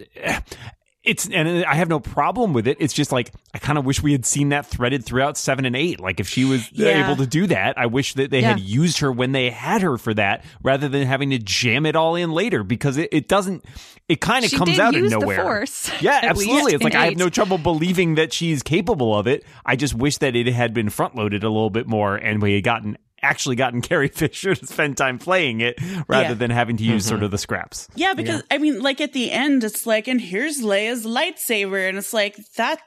It's 1.07 1.27
and 1.29 1.63
I 1.65 1.75
have 1.75 1.87
no 1.89 1.99
problem 1.99 2.53
with 2.53 2.67
it. 2.67 2.77
It's 2.79 2.93
just 2.93 3.11
like 3.11 3.31
I 3.53 3.59
kind 3.59 3.77
of 3.77 3.85
wish 3.85 4.03
we 4.03 4.11
had 4.11 4.25
seen 4.25 4.49
that 4.49 4.65
threaded 4.65 5.05
throughout 5.05 5.37
seven 5.37 5.65
and 5.65 5.75
eight. 5.75 5.99
Like 5.99 6.19
if 6.19 6.27
she 6.27 6.43
was 6.45 6.61
uh, 6.67 6.69
Yeah. 6.73 7.05
able 7.05 7.15
to 7.17 7.25
do 7.25 7.47
that, 7.47 7.77
I 7.77 7.85
wish 7.85 8.13
that 8.15 8.29
they 8.29 8.41
had 8.41 8.59
used 8.59 8.99
her 8.99 9.11
when 9.11 9.31
they 9.31 9.49
had 9.49 9.81
her 9.81 9.97
for 9.97 10.13
that, 10.15 10.43
rather 10.61 10.89
than 10.89 11.07
having 11.07 11.29
to 11.31 11.39
jam 11.39 11.85
it 11.85 11.95
all 11.95 12.15
in 12.15 12.31
later 12.31 12.63
because 12.63 12.97
it, 12.97 13.09
it 13.11 13.27
doesn't. 13.27 13.63
It 14.09 14.21
kind 14.21 14.45
of 14.45 14.51
comes 14.51 14.79
out 14.79 14.95
of 14.95 15.03
nowhere. 15.03 15.41
Force, 15.41 15.89
yeah, 16.01 16.19
absolutely. 16.23 16.73
It's 16.75 16.83
like 16.83 16.93
in 16.93 16.99
I 16.99 17.05
have 17.05 17.17
no 17.17 17.29
trouble 17.29 17.57
believing 17.57 18.15
that 18.15 18.31
she's 18.33 18.61
capable 18.63 19.17
of 19.17 19.27
it. 19.27 19.43
I 19.65 19.75
just 19.75 19.93
wish 19.93 20.17
that 20.19 20.35
it 20.35 20.47
had 20.47 20.73
been 20.73 20.89
front 20.89 21.15
loaded 21.15 21.43
a 21.43 21.49
little 21.49 21.69
bit 21.69 21.87
more 21.87 22.15
and 22.15 22.41
we 22.41 22.53
had 22.55 22.63
gotten 22.63 22.97
actually 23.21 23.55
gotten 23.55 23.81
Carrie 23.81 24.07
Fisher 24.09 24.55
to 24.55 24.65
spend 24.65 24.97
time 24.97 25.19
playing 25.19 25.61
it 25.61 25.79
rather 26.07 26.29
Yeah. 26.29 26.33
than 26.35 26.51
having 26.51 26.77
to 26.77 26.83
use 26.83 27.05
sort 27.05 27.17
mm-hmm. 27.17 27.25
of 27.25 27.31
the 27.31 27.37
scraps. 27.37 27.87
Yeah, 27.95 28.13
because 28.13 28.43
I 28.51 28.57
mean, 28.57 28.81
like 28.81 29.01
at 29.01 29.13
the 29.13 29.31
end, 29.31 29.63
it's 29.63 29.85
like, 29.85 30.07
and 30.07 30.19
here's 30.21 30.61
Leia's 30.61 31.05
lightsaber, 31.05 31.87
and 31.87 31.97
it's 31.97 32.13
like 32.13 32.35
that. 32.55 32.79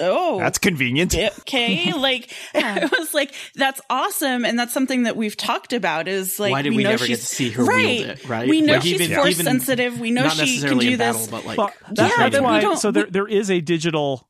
Oh, 0.00 0.38
That's 0.38 0.58
convenient. 0.58 1.12
okay. 1.40 1.92
like 1.96 2.32
it 2.54 2.90
was 2.96 3.12
like 3.14 3.34
that's 3.56 3.80
awesome, 3.90 4.44
and 4.44 4.56
that's 4.56 4.72
something 4.72 5.02
that 5.02 5.16
we've 5.16 5.36
talked 5.36 5.72
about. 5.72 6.06
Is 6.06 6.38
like 6.38 6.52
Why 6.52 6.62
did 6.62 6.70
we, 6.70 6.78
we 6.78 6.82
know 6.84 6.90
never 6.90 7.06
get 7.06 7.18
she's 7.18 7.28
to 7.28 7.34
see 7.34 7.50
her 7.50 7.64
right. 7.64 7.84
wield 7.84 8.10
it, 8.10 8.28
right? 8.28 8.48
We 8.48 8.60
know 8.60 8.74
Like, 8.74 8.82
she's 8.82 9.00
even- 9.00 9.16
force 9.16 9.30
even 9.30 9.46
sensitive. 9.46 9.98
We 9.98 10.12
know 10.12 10.22
not 10.22 10.34
she 10.36 10.60
can 10.60 10.78
do 10.78 10.88
in 10.88 10.98
battle, 10.98 11.20
this. 11.20 11.26
but 11.28 11.44
like 11.44 11.58
Well, 11.58 11.72
that's, 11.90 11.98
Yeah, 12.16 12.28
that's 12.30 12.38
but 12.38 12.52
we 12.54 12.60
don't- 12.60 12.76
So 12.78 12.92
there, 12.92 13.06
we- 13.06 13.10
there 13.10 13.26
is 13.26 13.50
a 13.50 13.60
digital 13.60 14.28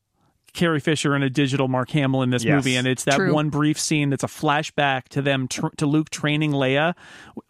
Carrie 0.53 0.79
Fisher 0.79 1.13
and 1.15 1.23
a 1.23 1.29
digital 1.29 1.67
Mark 1.67 1.89
Hamill 1.91 2.21
in 2.21 2.29
this 2.29 2.43
Yes. 2.43 2.55
movie, 2.55 2.75
and 2.75 2.87
it's 2.87 3.03
that 3.05 3.15
True. 3.15 3.33
one 3.33 3.49
brief 3.49 3.79
scene 3.79 4.09
that's 4.09 4.23
a 4.23 4.27
flashback 4.27 5.09
to 5.09 5.21
them 5.21 5.47
tr- 5.47 5.67
to 5.77 5.85
Luke 5.85 6.09
training 6.09 6.51
Leia 6.51 6.93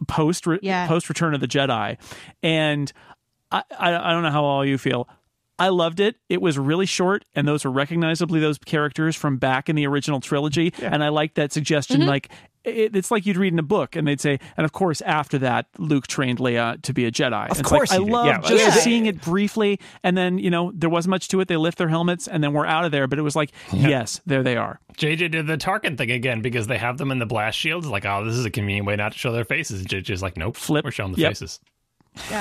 post 0.07 0.45
re- 0.47 0.59
Yeah. 0.61 0.87
post 0.87 1.09
Return 1.09 1.33
of 1.33 1.41
the 1.41 1.47
Jedi, 1.47 1.97
and 2.43 2.91
I, 3.51 3.63
I 3.77 3.95
I 4.09 4.11
don't 4.13 4.23
know 4.23 4.31
how 4.31 4.43
all 4.43 4.65
you 4.65 4.77
feel. 4.77 5.07
I 5.57 5.67
loved 5.69 5.99
it. 5.99 6.15
It 6.29 6.41
was 6.41 6.57
really 6.57 6.85
short, 6.85 7.25
and 7.35 7.45
those 7.45 7.65
are 7.65 7.69
recognizably 7.71 8.39
those 8.39 8.57
characters 8.57 9.17
from 9.17 9.35
back 9.37 9.67
in 9.67 9.75
the 9.75 9.85
original 9.87 10.21
trilogy. 10.21 10.73
And 10.81 11.03
I 11.03 11.09
like 11.09 11.33
that 11.33 11.51
suggestion. 11.51 11.99
Mm-hmm. 11.99 12.07
Like 12.07 12.29
it, 12.63 12.95
it's 12.95 13.09
like 13.11 13.25
you'd 13.25 13.37
read 13.37 13.53
in 13.53 13.59
a 13.59 13.63
book, 13.63 13.95
and 13.95 14.07
they'd 14.07 14.19
say, 14.21 14.39
and 14.57 14.65
of 14.65 14.71
course, 14.71 15.01
after 15.01 15.37
that, 15.39 15.67
Luke 15.77 16.07
trained 16.07 16.39
Leia 16.39 16.81
to 16.83 16.93
be 16.93 17.05
a 17.05 17.11
Jedi. 17.11 17.49
Of 17.49 17.59
It's 17.59 17.67
course 17.69 17.91
like, 17.91 17.99
I 17.99 18.03
did. 18.03 18.11
love 18.11 18.25
Yeah. 18.27 18.39
just 18.41 18.63
Yeah. 18.63 18.71
seeing 18.71 19.05
it 19.05 19.21
briefly, 19.21 19.79
and 20.03 20.17
then 20.17 20.37
you 20.37 20.49
know 20.49 20.71
there 20.75 20.89
wasn't 20.89 21.11
much 21.11 21.27
to 21.29 21.39
it. 21.41 21.47
They 21.47 21.57
lift 21.57 21.77
their 21.77 21.87
helmets, 21.89 22.27
and 22.27 22.43
then 22.43 22.53
we're 22.53 22.65
out 22.65 22.85
of 22.85 22.91
there. 22.91 23.07
But 23.07 23.19
it 23.19 23.23
was 23.23 23.35
like, 23.35 23.51
yes, 23.73 24.19
there 24.25 24.43
they 24.43 24.57
are. 24.57 24.79
JJ 24.97 25.31
did 25.31 25.47
the 25.47 25.57
Tarkin 25.57 25.97
thing 25.97 26.11
again 26.11 26.41
because 26.41 26.67
they 26.67 26.77
have 26.77 26.97
them 26.97 27.11
in 27.11 27.19
the 27.19 27.25
blast 27.25 27.57
shields. 27.57 27.87
Like, 27.87 28.05
oh, 28.05 28.25
this 28.25 28.35
is 28.35 28.45
a 28.45 28.51
convenient 28.51 28.85
way 28.87 28.95
not 28.97 29.13
to 29.13 29.17
show 29.17 29.31
their 29.31 29.45
faces. 29.45 29.79
And 29.81 29.89
JJ's 29.89 30.21
like, 30.21 30.35
nope, 30.35 30.57
Flip. 30.57 30.83
We're 30.83 30.91
showing 30.91 31.13
the 31.13 31.21
Yep. 31.21 31.29
faces. 31.31 31.59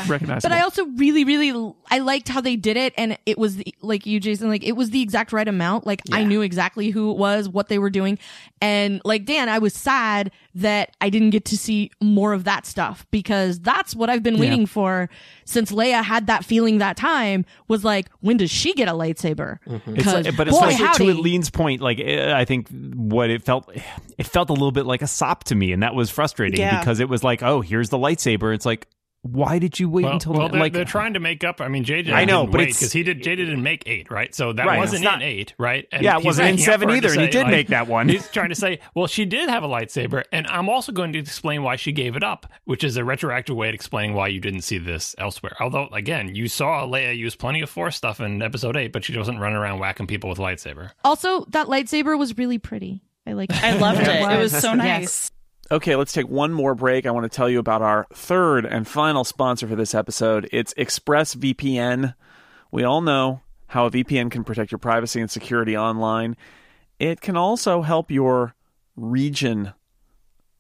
Recognizable. 0.07 0.51
But 0.51 0.53
I 0.53 0.63
also 0.63 0.85
really, 0.97 1.25
really, 1.25 1.75
I 1.91 1.99
liked 1.99 2.29
how 2.29 2.41
they 2.41 2.57
did 2.57 2.77
it, 2.77 2.93
and 2.97 3.19
it 3.27 3.39
was 3.39 3.57
the, 3.57 3.75
like 3.81 4.07
you, 4.07 4.21
Jason, 4.21 4.49
like 4.49 4.65
it 4.65 4.73
was 4.73 4.91
the 4.91 5.03
exact 5.03 5.33
right 5.33 5.47
amount. 5.49 5.87
Like 5.87 6.03
I 6.13 6.25
knew 6.25 6.43
exactly 6.43 6.91
who 6.91 7.11
it 7.11 7.17
was, 7.17 7.49
what 7.49 7.69
they 7.69 7.79
were 7.79 7.91
doing, 7.91 8.19
and 8.61 9.01
like 9.05 9.25
Dan, 9.25 9.49
I 9.49 9.59
was 9.59 9.75
sad 9.75 10.31
that 10.55 10.95
I 11.01 11.11
didn't 11.11 11.31
get 11.31 11.45
to 11.47 11.57
see 11.57 11.91
more 12.03 12.33
of 12.33 12.45
that 12.45 12.67
stuff 12.67 13.07
because 13.11 13.61
that's 13.61 13.95
what 13.95 14.11
I've 14.11 14.23
been 14.23 14.39
waiting 14.39 14.67
for 14.67 15.09
since 15.45 15.71
Leia 15.71 16.03
had 16.03 16.27
that 16.27 16.45
feeling 16.45 16.79
that 16.79 16.97
time. 16.97 17.45
Was 17.69 17.85
like, 17.85 18.09
when 18.21 18.37
does 18.37 18.51
she 18.51 18.75
get 18.75 18.89
a 18.89 18.93
lightsaber? 18.93 19.59
It's 19.87 20.07
like, 20.07 20.37
but 20.37 20.49
boy, 20.49 20.57
especially 20.57 20.85
howdy. 20.87 21.07
to 21.07 21.13
Aleen's 21.21 21.51
point, 21.51 21.81
like 21.81 22.01
eh, 22.01 22.33
I 22.37 22.45
think 22.45 22.69
what 22.95 23.31
it 23.31 23.43
felt, 23.43 23.71
it 24.19 24.27
felt 24.27 24.51
a 24.51 24.53
little 24.53 24.73
bit 24.73 24.87
like 24.87 25.03
a 25.03 25.07
sop 25.07 25.45
to 25.45 25.55
me, 25.55 25.73
and 25.73 25.83
that 25.83 25.95
was 25.95 26.11
frustrating 26.11 26.59
Yeah. 26.61 26.79
because 26.79 27.01
it 27.01 27.09
was 27.09 27.23
like, 27.23 27.43
oh, 27.43 27.61
here's 27.61 27.89
the 27.91 27.99
lightsaber. 27.99 28.55
It's 28.55 28.67
like, 28.67 28.87
why 29.23 29.59
did 29.59 29.79
you 29.81 29.91
wait 29.91 30.05
Well, 30.05 30.13
until 30.15 30.33
well, 30.35 30.49
they're, 30.49 30.61
like 30.61 30.73
they're 30.73 30.85
trying 30.85 31.15
to 31.15 31.21
make 31.21 31.43
up. 31.45 31.61
I 31.61 31.69
mean, 31.69 31.85
JJ. 31.85 32.13
I 32.13 32.25
know, 32.25 32.43
didn't 32.43 32.53
but 32.53 32.59
because 32.67 32.93
he 32.93 33.03
did. 33.03 33.19
JJ 33.21 33.37
didn't 33.37 33.63
make 33.63 33.83
eight, 33.87 34.11
right? 34.11 34.35
So 34.35 34.53
that 34.53 34.65
Right, 34.67 34.79
wasn't 34.79 35.03
it's 35.03 35.05
not- 35.05 35.23
in 35.23 35.29
eight, 35.29 35.55
right? 35.59 35.87
And 35.93 36.03
Yeah, 36.03 36.19
it 36.19 36.25
wasn't 36.25 36.51
in 36.51 36.59
seven 36.59 36.89
for 36.89 36.95
it 36.95 37.01
to 37.01 37.07
either, 37.09 37.15
and 37.15 37.23
he 37.25 37.29
did 37.31 37.43
like- 37.43 37.51
make 37.51 37.67
that 37.69 37.89
one. 37.89 38.09
He's 38.09 38.29
trying 38.31 38.51
to 38.51 38.55
say, 38.55 38.79
well, 38.95 39.07
she 39.07 39.25
did 39.25 39.49
have 39.49 39.65
a 39.65 39.69
lightsaber, 39.69 40.23
and 40.33 40.47
I'm 40.47 40.69
also 40.69 40.93
going 40.93 41.13
to 41.15 41.19
explain 41.19 41.63
why 41.63 41.77
she 41.77 41.91
gave 41.93 42.17
it 42.17 42.23
up, 42.23 42.47
which 42.65 42.85
is 42.85 42.97
a 42.97 43.05
retroactive 43.05 43.57
way 43.57 43.69
of 43.69 43.75
explaining 43.75 44.15
why 44.15 44.29
you 44.29 44.41
didn't 44.41 44.63
see 44.63 44.79
this 44.79 45.15
elsewhere. 45.19 45.57
Although, 45.61 45.89
again, 45.93 46.35
you 46.35 46.47
saw 46.49 46.87
Leia 46.87 47.17
use 47.17 47.35
plenty 47.35 47.61
of 47.61 47.69
Force 47.69 47.97
stuff 47.97 48.21
in 48.21 48.41
Episode 48.41 48.77
eight, 48.77 48.93
but 48.93 49.05
she 49.05 49.17
wasn't 49.19 49.41
running 49.41 49.57
around 49.59 49.79
whacking 49.81 50.07
people 50.07 50.31
with 50.31 50.39
lightsaber. 50.39 50.91
Also, 51.05 51.45
that 51.51 51.67
lightsaber 51.67 52.17
was 52.19 52.39
really 52.39 52.59
pretty. 52.59 53.03
I 53.27 53.33
like. 53.33 53.53
I 53.53 53.77
loved 53.77 54.01
it. 54.01 54.09
It 54.09 54.39
was 54.39 54.53
was. 54.53 54.63
so 54.63 54.73
Yes. 54.75 54.77
nice. 54.77 55.31
Okay, 55.71 55.97
let's 55.97 56.15
take 56.15 56.29
one 56.29 56.55
more 56.55 56.75
break. 56.75 57.05
I 57.05 57.11
want 57.11 57.31
to 57.31 57.37
tell 57.37 57.51
you 57.51 57.59
about 57.59 57.83
our 57.83 58.07
third 58.15 58.65
and 58.65 58.89
final 58.89 59.23
sponsor 59.23 59.69
for 59.69 59.77
this 59.77 59.95
episode. 59.95 60.49
It's 60.51 60.73
ExpressVPN. 60.75 62.15
We 62.71 62.85
all 62.85 63.03
know 63.03 63.43
how 63.67 63.85
a 63.85 63.91
VPN 63.91 64.31
can 64.31 64.45
protect 64.45 64.73
your 64.73 64.79
privacy 64.79 65.21
and 65.21 65.31
security 65.31 65.77
online. 65.77 66.39
It 66.99 67.21
can 67.21 67.37
also 67.37 67.83
help 67.83 68.11
your 68.11 68.55
region 68.97 69.75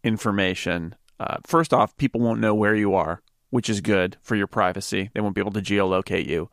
information. 0.04 0.94
Uh, 1.18 1.38
first 1.46 1.72
off, 1.72 1.96
people 1.96 2.20
won't 2.20 2.40
know 2.40 2.54
where 2.54 2.74
you 2.74 2.94
are, 2.94 3.22
which 3.48 3.70
is 3.70 3.80
good 3.80 4.18
for 4.20 4.36
your 4.36 4.46
privacy. 4.46 5.10
They 5.14 5.22
won't 5.22 5.34
be 5.34 5.40
able 5.40 5.52
to 5.52 5.62
geolocate 5.62 6.26
you. 6.26 6.50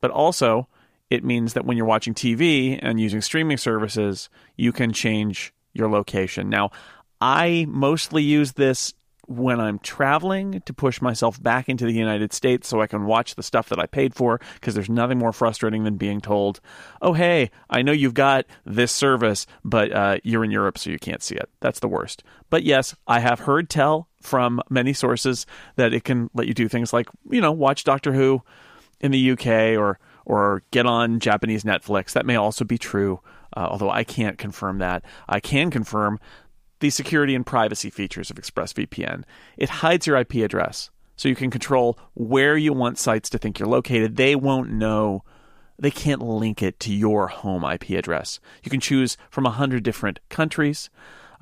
But 0.00 0.10
also, 0.10 0.66
it 1.08 1.22
means 1.22 1.52
that 1.52 1.64
when 1.66 1.76
you're 1.76 1.86
watching 1.86 2.14
TV 2.14 2.80
and 2.82 2.98
using 2.98 3.20
streaming 3.20 3.58
services, 3.58 4.28
you 4.56 4.72
can 4.72 4.92
change 4.92 5.54
your 5.72 5.88
location. 5.88 6.50
Now, 6.50 6.72
I 7.22 7.66
mostly 7.68 8.24
use 8.24 8.54
this 8.54 8.94
when 9.28 9.60
I'm 9.60 9.78
traveling 9.78 10.60
to 10.66 10.74
push 10.74 11.00
myself 11.00 11.40
back 11.40 11.68
into 11.68 11.86
the 11.86 11.92
United 11.92 12.32
States 12.32 12.66
so 12.66 12.80
I 12.80 12.88
can 12.88 13.06
watch 13.06 13.36
the 13.36 13.44
stuff 13.44 13.68
that 13.68 13.78
I 13.78 13.86
paid 13.86 14.12
for 14.12 14.40
because 14.54 14.74
there's 14.74 14.90
nothing 14.90 15.20
more 15.20 15.32
frustrating 15.32 15.84
than 15.84 15.98
being 15.98 16.20
told, 16.20 16.58
oh, 17.00 17.12
hey, 17.12 17.52
I 17.70 17.82
know 17.82 17.92
you've 17.92 18.14
got 18.14 18.46
this 18.66 18.90
service, 18.90 19.46
but 19.64 19.92
uh, 19.92 20.18
you're 20.24 20.42
in 20.42 20.50
Europe 20.50 20.76
so 20.76 20.90
you 20.90 20.98
can't 20.98 21.22
see 21.22 21.36
it. 21.36 21.48
That's 21.60 21.78
the 21.78 21.86
worst. 21.86 22.24
But 22.50 22.64
yes, 22.64 22.96
I 23.06 23.20
have 23.20 23.38
heard 23.38 23.70
tell 23.70 24.08
from 24.20 24.60
many 24.68 24.92
sources 24.92 25.46
that 25.76 25.94
it 25.94 26.02
can 26.02 26.28
let 26.34 26.48
you 26.48 26.54
do 26.54 26.66
things 26.66 26.92
like, 26.92 27.06
you 27.30 27.40
know, 27.40 27.52
watch 27.52 27.84
Doctor 27.84 28.12
Who 28.12 28.42
in 29.00 29.12
the 29.12 29.30
UK 29.30 29.78
or 29.78 30.00
or 30.24 30.64
get 30.72 30.86
on 30.86 31.20
Japanese 31.20 31.62
Netflix. 31.62 32.14
That 32.14 32.26
may 32.26 32.34
also 32.34 32.64
be 32.64 32.78
true, 32.78 33.20
uh, 33.56 33.68
although 33.70 33.90
I 33.90 34.02
can't 34.02 34.38
confirm 34.38 34.78
that. 34.78 35.04
I 35.28 35.38
can 35.38 35.70
confirm 35.70 36.18
the 36.82 36.90
security 36.90 37.36
and 37.36 37.46
privacy 37.46 37.90
features 37.90 38.28
of 38.28 38.36
ExpressVPN. 38.36 39.22
It 39.56 39.68
hides 39.68 40.04
your 40.04 40.16
IP 40.16 40.34
address, 40.34 40.90
so 41.14 41.28
you 41.28 41.36
can 41.36 41.48
control 41.48 41.96
where 42.14 42.56
you 42.56 42.72
want 42.72 42.98
sites 42.98 43.30
to 43.30 43.38
think 43.38 43.60
you're 43.60 43.68
located. 43.68 44.16
They 44.16 44.34
won't 44.34 44.72
know. 44.72 45.22
They 45.78 45.92
can't 45.92 46.20
link 46.20 46.60
it 46.60 46.80
to 46.80 46.92
your 46.92 47.28
home 47.28 47.64
IP 47.64 47.90
address. 47.90 48.40
You 48.64 48.70
can 48.70 48.80
choose 48.80 49.16
from 49.30 49.46
a 49.46 49.50
hundred 49.50 49.84
different 49.84 50.18
countries. 50.28 50.90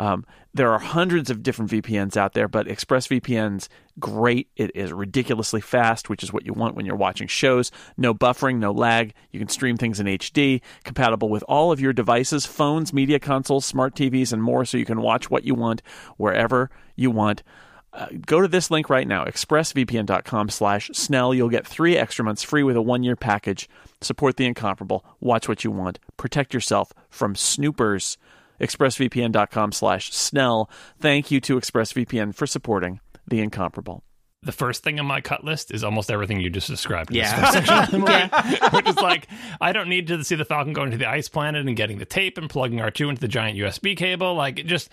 Um, 0.01 0.25
there 0.55 0.73
are 0.73 0.79
hundreds 0.79 1.29
of 1.29 1.43
different 1.43 1.71
VPNs 1.71 2.17
out 2.17 2.33
there, 2.33 2.49
but 2.49 2.67
ExpressVPN's 2.67 3.69
great. 3.99 4.49
It 4.57 4.71
is 4.75 4.95
ridiculously 4.95 5.61
fast, 5.61 6.09
which 6.09 6.23
is 6.23 6.33
what 6.33 6.47
you 6.47 6.55
want 6.55 6.75
when 6.75 6.87
you're 6.87 6.97
watching 6.97 7.29
shows. 7.29 7.71
No 7.99 8.15
buffering, 8.15 8.57
no 8.57 8.73
lag. 8.73 9.13
You 9.31 9.39
can 9.39 9.51
stream 9.51 9.77
things 9.77 10.01
in 10.01 10.07
HD, 10.07 10.63
compatible 10.85 11.29
with 11.29 11.45
all 11.47 11.71
of 11.71 11.81
your 11.81 11.93
devices, 11.93 12.47
phones, 12.47 12.95
media 12.95 13.19
consoles, 13.21 13.67
smart 13.67 13.95
TVs, 13.95 14.33
and 14.33 14.43
more, 14.43 14.65
so 14.65 14.79
you 14.79 14.87
can 14.87 15.03
watch 15.03 15.29
what 15.29 15.45
you 15.45 15.55
want 15.55 15.83
wherever 16.17 16.71
you 16.97 17.11
want. 17.11 17.43
Uh, 17.93 18.07
go 18.25 18.41
to 18.41 18.49
this 18.49 18.71
link 18.71 18.89
right 18.89 19.07
now, 19.07 19.27
expressvpn.com 19.27 20.49
slash 20.49 20.91
snell. 20.95 21.35
You'll 21.35 21.51
get 21.51 21.67
three 21.67 21.99
extra 21.99 22.25
months 22.25 22.43
free 22.43 22.63
with 22.63 22.77
a 22.77 22.83
one-year 22.83 23.17
package. 23.17 23.69
Support 24.01 24.39
the 24.39 24.47
incomparable. 24.47 25.05
Watch 25.21 25.47
what 25.47 25.63
you 25.63 25.71
want. 25.71 25.99
Protect 26.17 26.55
yourself 26.55 26.95
from 27.11 27.35
snoopers 27.35 28.17
expressvpn.com 28.61 29.73
slash 29.73 30.13
snell 30.13 30.71
thank 30.99 31.31
you 31.31 31.41
to 31.41 31.59
expressvpn 31.59 32.35
for 32.35 32.47
supporting 32.47 33.01
the 33.27 33.41
incomparable 33.41 34.05
The 34.43 34.53
first 34.53 34.83
thing 34.83 34.99
on 35.01 35.07
my 35.07 35.21
cut 35.21 35.45
list 35.45 35.71
is 35.73 35.85
almost 35.85 36.11
everything 36.11 36.41
you 36.41 36.49
just 36.51 36.69
described. 36.69 37.11
in 37.11 37.19
this 37.19 37.31
Yeah. 37.31 37.41
first 37.41 37.67
section 37.67 38.03
of 38.03 38.73
which 38.73 38.89
is 38.89 38.97
like 38.97 39.27
I 39.61 39.73
don't 39.73 39.89
need 39.89 40.07
to 40.09 40.23
see 40.25 40.35
the 40.35 40.45
Falcon 40.45 40.73
going 40.73 40.91
to 40.93 40.97
the 40.97 41.09
ice 41.09 41.29
planet 41.29 41.67
and 41.67 41.77
getting 41.77 41.99
the 41.99 42.05
tape 42.07 42.39
and 42.39 42.49
plugging 42.49 42.81
R 42.81 42.91
two 42.91 43.09
into 43.09 43.21
the 43.21 43.29
giant 43.29 43.59
USB 43.59 43.97
cable. 43.97 44.35
Like 44.35 44.59
it 44.59 44.67
just 44.67 44.89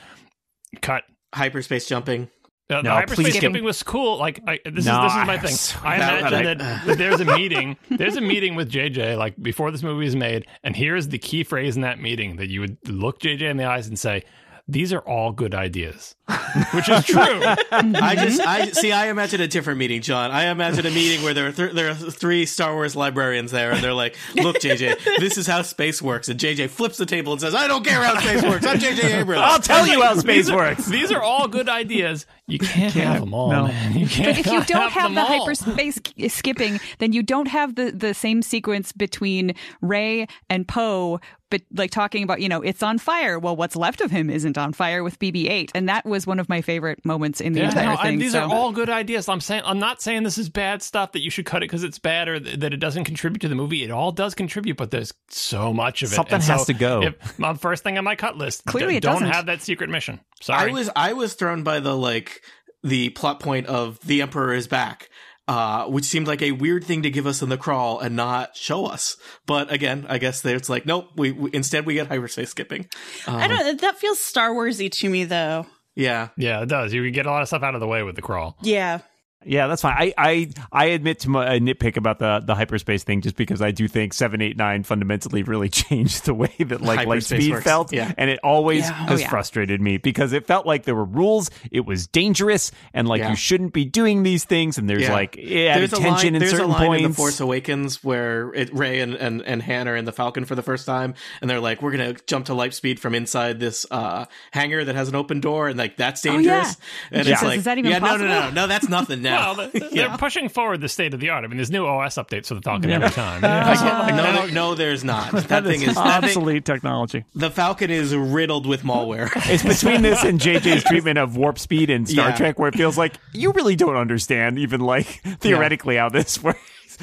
cut. 0.81 1.03
Hyperspace 1.35 1.85
jumping. 1.87 2.29
Uh, 2.69 2.75
No, 2.75 2.81
the 2.83 2.89
hyperspace 2.91 3.35
skipping 3.37 3.63
was 3.63 3.81
cool. 3.81 4.17
Like 4.17 4.41
I, 4.45 4.59
this 4.65 4.85
No, 4.85 5.05
is 5.05 5.13
this 5.13 5.21
is 5.21 5.27
my 5.27 5.37
thing. 5.37 5.51
so- 5.55 5.79
I 5.83 5.95
imagine 5.95 6.43
that- 6.43 6.57
that, 6.57 6.85
that 6.85 6.97
there's 6.97 7.21
a 7.21 7.25
meeting. 7.37 7.77
There's 7.89 8.17
a 8.17 8.21
meeting 8.21 8.55
with 8.55 8.69
JJ 8.71 9.17
like 9.17 9.41
before 9.41 9.71
this 9.71 9.83
movie 9.83 10.05
is 10.05 10.15
made, 10.15 10.45
and 10.63 10.75
here's 10.75 11.07
the 11.07 11.17
key 11.17 11.43
phrase 11.43 11.75
in 11.77 11.81
that 11.83 11.99
meeting 11.99 12.35
that 12.37 12.49
you 12.49 12.59
would 12.61 12.77
look 12.89 13.19
JJ 13.21 13.43
in 13.49 13.57
the 13.57 13.63
eyes 13.65 13.87
and 13.87 13.97
say, 13.97 14.23
"These 14.67 14.93
are 14.93 14.99
all 14.99 15.31
good 15.31 15.53
ideas," 15.55 16.15
which 16.73 16.89
is 16.89 17.05
true. 17.05 17.19
I 17.21 18.15
just, 18.15 18.41
I 18.41 18.61
mm-hmm. 18.61 18.73
see. 18.73 18.91
I 18.91 19.07
imagine 19.07 19.41
a 19.41 19.47
different 19.47 19.79
meeting, 19.79 20.01
John. 20.01 20.31
I 20.31 20.45
imagine 20.45 20.85
a 20.85 20.91
meeting 20.91 21.23
where 21.23 21.33
there 21.33 21.47
are 21.47 21.51
th- 21.51 21.73
there 21.73 21.89
are 21.89 21.95
three 21.95 22.45
Star 22.45 22.73
Wars 22.73 22.95
librarians 22.95 23.51
there, 23.51 23.71
and 23.71 23.83
they're 23.83 23.93
like, 23.93 24.15
"Look, 24.35 24.57
JJ, 24.57 25.19
this 25.19 25.37
is 25.37 25.47
how 25.47 25.61
space 25.61 26.01
works." 26.01 26.29
And 26.29 26.39
JJ 26.39 26.69
flips 26.69 26.97
the 26.97 27.05
table 27.05 27.33
and 27.33 27.41
says, 27.41 27.55
"I 27.55 27.67
don't 27.67 27.85
care 27.85 28.01
how 28.01 28.19
space 28.19 28.43
works. 28.43 28.65
I'm 28.65 28.79
JJ 28.79 29.03
Abrams." 29.19 29.41
I'll 29.43 29.59
tell 29.59 29.87
you 29.87 30.01
how 30.01 30.15
space 30.19 30.45
These 30.45 30.49
are- 30.49 30.57
works. 30.57 30.85
These 30.85 31.11
are 31.11 31.21
all 31.21 31.47
good 31.47 31.69
ideas. 31.69 32.25
You 32.49 32.59
can't, 32.59 32.93
have 32.93 33.19
them 33.19 33.33
all, 33.33 33.51
no. 33.51 33.67
man. 33.67 33.97
You 33.97 34.07
can't. 34.07 34.29
But 34.29 34.39
if 34.39 34.45
you 34.45 34.63
don't 34.63 34.91
have 34.91 35.03
them 35.03 35.15
the 35.15 35.21
all. 35.21 35.45
hyperspace 35.45 35.99
skipping, 36.29 36.79
then 36.99 37.11
you 37.11 37.21
don't 37.21 37.49
have 37.49 37.75
the, 37.75 37.91
the 37.91 38.13
same 38.13 38.41
sequence 38.41 38.93
between 38.93 39.53
Rey 39.81 40.27
and 40.49 40.65
Poe, 40.65 41.19
but 41.49 41.61
like 41.73 41.91
talking 41.91 42.23
about, 42.23 42.41
you 42.41 42.49
know, 42.49 42.61
it's 42.61 42.83
on 42.83 42.97
fire. 42.97 43.39
Well, 43.39 43.55
what's 43.55 43.75
left 43.75 44.01
of 44.01 44.11
him 44.11 44.29
isn't 44.29 44.57
on 44.57 44.73
fire 44.73 45.03
with 45.03 45.17
BB 45.19 45.49
8. 45.49 45.71
And 45.75 45.87
that 45.89 46.05
was 46.05 46.27
one 46.27 46.39
of 46.39 46.49
my 46.49 46.61
favorite 46.61 47.05
moments 47.05 47.39
in 47.41 47.53
the 47.53 47.61
Yeah, 47.61 47.67
entire 47.69 47.85
no, 47.85 47.95
thing. 47.97 48.13
and 48.13 48.21
these 48.21 48.31
so- 48.33 48.43
are 48.43 48.51
all 48.53 48.71
good 48.71 48.89
ideas. 48.89 49.29
I'm 49.29 49.41
saying 49.41 49.61
I'm 49.65 49.79
not 49.79 50.01
saying 50.01 50.23
this 50.23 50.37
is 50.37 50.49
bad 50.49 50.81
stuff 50.81 51.13
that 51.13 51.21
you 51.21 51.29
should 51.29 51.45
cut 51.45 51.63
it 51.63 51.65
because 51.69 51.83
it's 51.83 51.99
bad 51.99 52.27
or 52.27 52.39
th- 52.39 52.59
that 52.59 52.73
it 52.73 52.77
doesn't 52.77 53.05
contribute 53.05 53.39
to 53.41 53.47
the 53.47 53.55
movie. 53.55 53.83
It 53.83 53.91
all 53.91 54.11
does 54.11 54.35
contribute, 54.35 54.77
but 54.77 54.91
there's 54.91 55.13
so 55.29 55.73
much 55.73 56.03
of 56.03 56.11
it. 56.11 56.15
Something 56.15 56.35
And 56.35 56.43
has 56.43 56.61
so 56.61 56.65
to 56.65 56.73
go. 56.73 57.01
If, 57.03 57.39
my 57.39 57.53
first 57.53 57.83
thing 57.83 57.97
on 57.97 58.03
my 58.03 58.15
cut 58.15 58.37
list. 58.37 58.65
Clearly 58.65 58.93
d- 58.93 58.97
it 58.97 59.03
don't 59.03 59.13
doesn't. 59.21 59.31
have 59.31 59.45
that 59.45 59.61
secret 59.61 59.89
mission. 59.89 60.19
Sorry. 60.41 60.69
I 60.69 60.73
was 60.73 60.89
I 60.95 61.13
was 61.13 61.33
thrown 61.33 61.63
by 61.63 61.79
the 61.79 61.95
like 61.95 62.41
the 62.83 63.09
plot 63.09 63.39
point 63.39 63.67
of 63.67 63.99
the 64.01 64.21
Emperor 64.21 64.53
is 64.53 64.67
back. 64.67 65.09
Uh, 65.47 65.85
which 65.85 66.03
seemed 66.03 66.27
like 66.27 66.41
a 66.41 66.51
weird 66.51 66.83
thing 66.83 67.03
to 67.03 67.09
give 67.09 67.25
us 67.25 67.41
in 67.41 67.47
the 67.47 67.57
crawl 67.57 68.01
and 68.01 68.17
not 68.17 68.57
show 68.57 68.85
us. 68.85 69.15
But 69.45 69.71
again, 69.71 70.05
I 70.09 70.17
guess 70.17 70.43
it's 70.43 70.67
like, 70.67 70.85
nope. 70.85 71.11
We, 71.15 71.31
we 71.31 71.49
instead 71.53 71.85
we 71.85 71.93
get 71.93 72.07
hyperspace 72.07 72.49
skipping. 72.49 72.89
I 73.25 73.47
don't. 73.47 73.79
That 73.79 73.97
feels 73.97 74.19
Star 74.19 74.49
Warsy 74.49 74.91
to 74.91 75.09
me, 75.09 75.23
though. 75.23 75.65
Yeah, 75.95 76.29
yeah, 76.35 76.61
it 76.61 76.69
does. 76.69 76.93
You 76.93 77.09
get 77.11 77.25
a 77.25 77.31
lot 77.31 77.41
of 77.41 77.47
stuff 77.47 77.63
out 77.63 77.75
of 77.75 77.79
the 77.79 77.87
way 77.87 78.03
with 78.03 78.15
the 78.15 78.21
crawl. 78.21 78.57
Yeah. 78.61 78.99
Yeah, 79.47 79.67
that's 79.67 79.81
fine. 79.81 79.95
I 79.97 80.13
I, 80.17 80.49
I 80.71 80.85
admit 80.87 81.19
to 81.21 81.29
my 81.29 81.55
a 81.55 81.59
nitpick 81.59 81.97
about 81.97 82.19
the, 82.19 82.41
the 82.45 82.53
hyperspace 82.55 83.03
thing 83.03 83.21
just 83.21 83.35
because 83.35 83.61
I 83.61 83.71
do 83.71 83.87
think 83.87 84.13
seven 84.13 84.41
eight 84.41 84.57
nine 84.57 84.83
fundamentally 84.83 85.43
really 85.43 85.69
changed 85.87 86.25
the 86.25 86.33
way 86.33 86.53
that 86.59 86.81
like 86.81 86.99
Hyperspace 86.99 87.45
Lightspeed 87.45 87.51
works. 87.51 87.63
felt, 87.63 87.93
Yeah. 87.93 88.11
and 88.17 88.29
it 88.29 88.39
always 88.43 88.83
Yeah. 88.83 88.93
has 88.93 89.19
Oh, 89.19 89.21
yeah. 89.21 89.29
frustrated 89.29 89.81
me 89.81 89.97
because 89.97 90.33
it 90.33 90.45
felt 90.47 90.65
like 90.65 90.83
there 90.83 90.95
were 90.95 91.05
rules, 91.05 91.49
it 91.71 91.85
was 91.85 92.07
dangerous, 92.07 92.71
and 92.93 93.07
like 93.07 93.19
Yeah. 93.19 93.29
you 93.31 93.35
shouldn't 93.35 93.73
be 93.73 93.85
doing 93.85 94.23
these 94.23 94.43
things, 94.43 94.77
and 94.77 94.89
there's 94.89 95.03
Yeah. 95.03 95.13
like 95.13 95.37
it 95.37 95.67
added 95.67 95.89
there's 95.91 95.93
a 95.99 96.03
tension 96.03 96.33
line. 96.33 96.35
in 96.35 96.39
There's 96.39 96.51
certain 96.51 96.65
a 96.69 96.73
line 96.73 96.87
points. 96.87 97.05
in 97.05 97.11
the 97.11 97.15
Force 97.15 97.39
Awakens 97.39 98.03
where 98.03 98.53
it, 98.53 98.73
Rey 98.73 98.99
and, 98.99 99.15
and 99.15 99.41
and 99.43 99.61
Han 99.63 99.87
are 99.87 99.95
in 99.95 100.05
the 100.05 100.11
Falcon 100.11 100.43
for 100.45 100.55
the 100.55 100.61
first 100.63 100.85
time, 100.85 101.13
and 101.41 101.49
they're 101.49 101.59
like, 101.61 101.81
"We're 101.81 101.91
gonna 101.91 102.15
jump 102.27 102.47
to 102.47 102.53
light 102.53 102.73
speed 102.73 102.99
from 102.99 103.15
inside 103.15 103.59
this 103.59 103.85
uh, 103.91 104.25
hangar 104.51 104.83
that 104.83 104.95
has 104.95 105.07
an 105.07 105.15
open 105.15 105.39
door, 105.39 105.67
and 105.69 105.77
like 105.77 105.95
that's 105.95 106.21
dangerous." 106.21 106.75
And 107.11 107.25
She 107.25 107.31
it's 107.31 107.39
says, 107.39 107.47
like, 107.47 107.57
"Is 107.59 107.63
that 107.63 107.77
even 107.77 107.91
yeah, 107.91 107.99
no, 107.99 108.17
no, 108.17 108.25
no, 108.27 108.39
no, 108.47 108.49
no, 108.51 108.67
that's 108.67 108.89
nothing 108.89 109.21
now. 109.21 109.36
Well, 109.39 109.55
they're, 109.55 109.67
they're 109.67 109.89
Yeah. 109.91 110.17
pushing 110.17 110.49
forward 110.49 110.81
the 110.81 110.89
state 110.89 111.13
of 111.13 111.19
the 111.19 111.29
art. 111.29 111.43
I 111.43 111.47
mean, 111.47 111.57
there's 111.57 111.71
new 111.71 111.85
OS 111.85 112.15
updates, 112.15 112.45
so 112.47 112.55
they're 112.55 112.61
talking 112.61 112.91
every 112.91 113.09
time. 113.09 113.41
no, 114.15 114.33
no, 114.33 114.45
no, 114.47 114.75
there's 114.75 115.03
not. 115.03 115.31
That, 115.47 115.63
thing 115.63 115.81
is 115.81 115.95
that 115.95 116.21
thing, 116.21 116.29
obsolete 116.29 116.65
technology. 116.65 117.23
the 117.33 117.49
Falcon 117.49 117.89
is 117.89 118.15
riddled 118.15 118.65
with 118.65 118.81
malware. 118.83 119.29
It's 119.49 119.63
between 119.63 120.01
this 120.01 120.23
and 120.23 120.39
JJ's 120.39 120.83
treatment 120.83 121.17
of 121.17 121.37
warp 121.37 121.57
speed 121.59 121.89
in 121.89 122.05
Star 122.05 122.29
Yeah. 122.29 122.35
Trek, 122.35 122.59
where 122.59 122.67
it 122.69 122.75
feels 122.75 122.97
like 122.97 123.13
you 123.33 123.51
really 123.53 123.75
don't 123.75 123.95
understand, 123.95 124.59
even 124.59 124.81
like 124.81 125.05
theoretically, 125.39 125.95
how 125.97 126.09
this 126.09 126.41
works. 126.43 126.59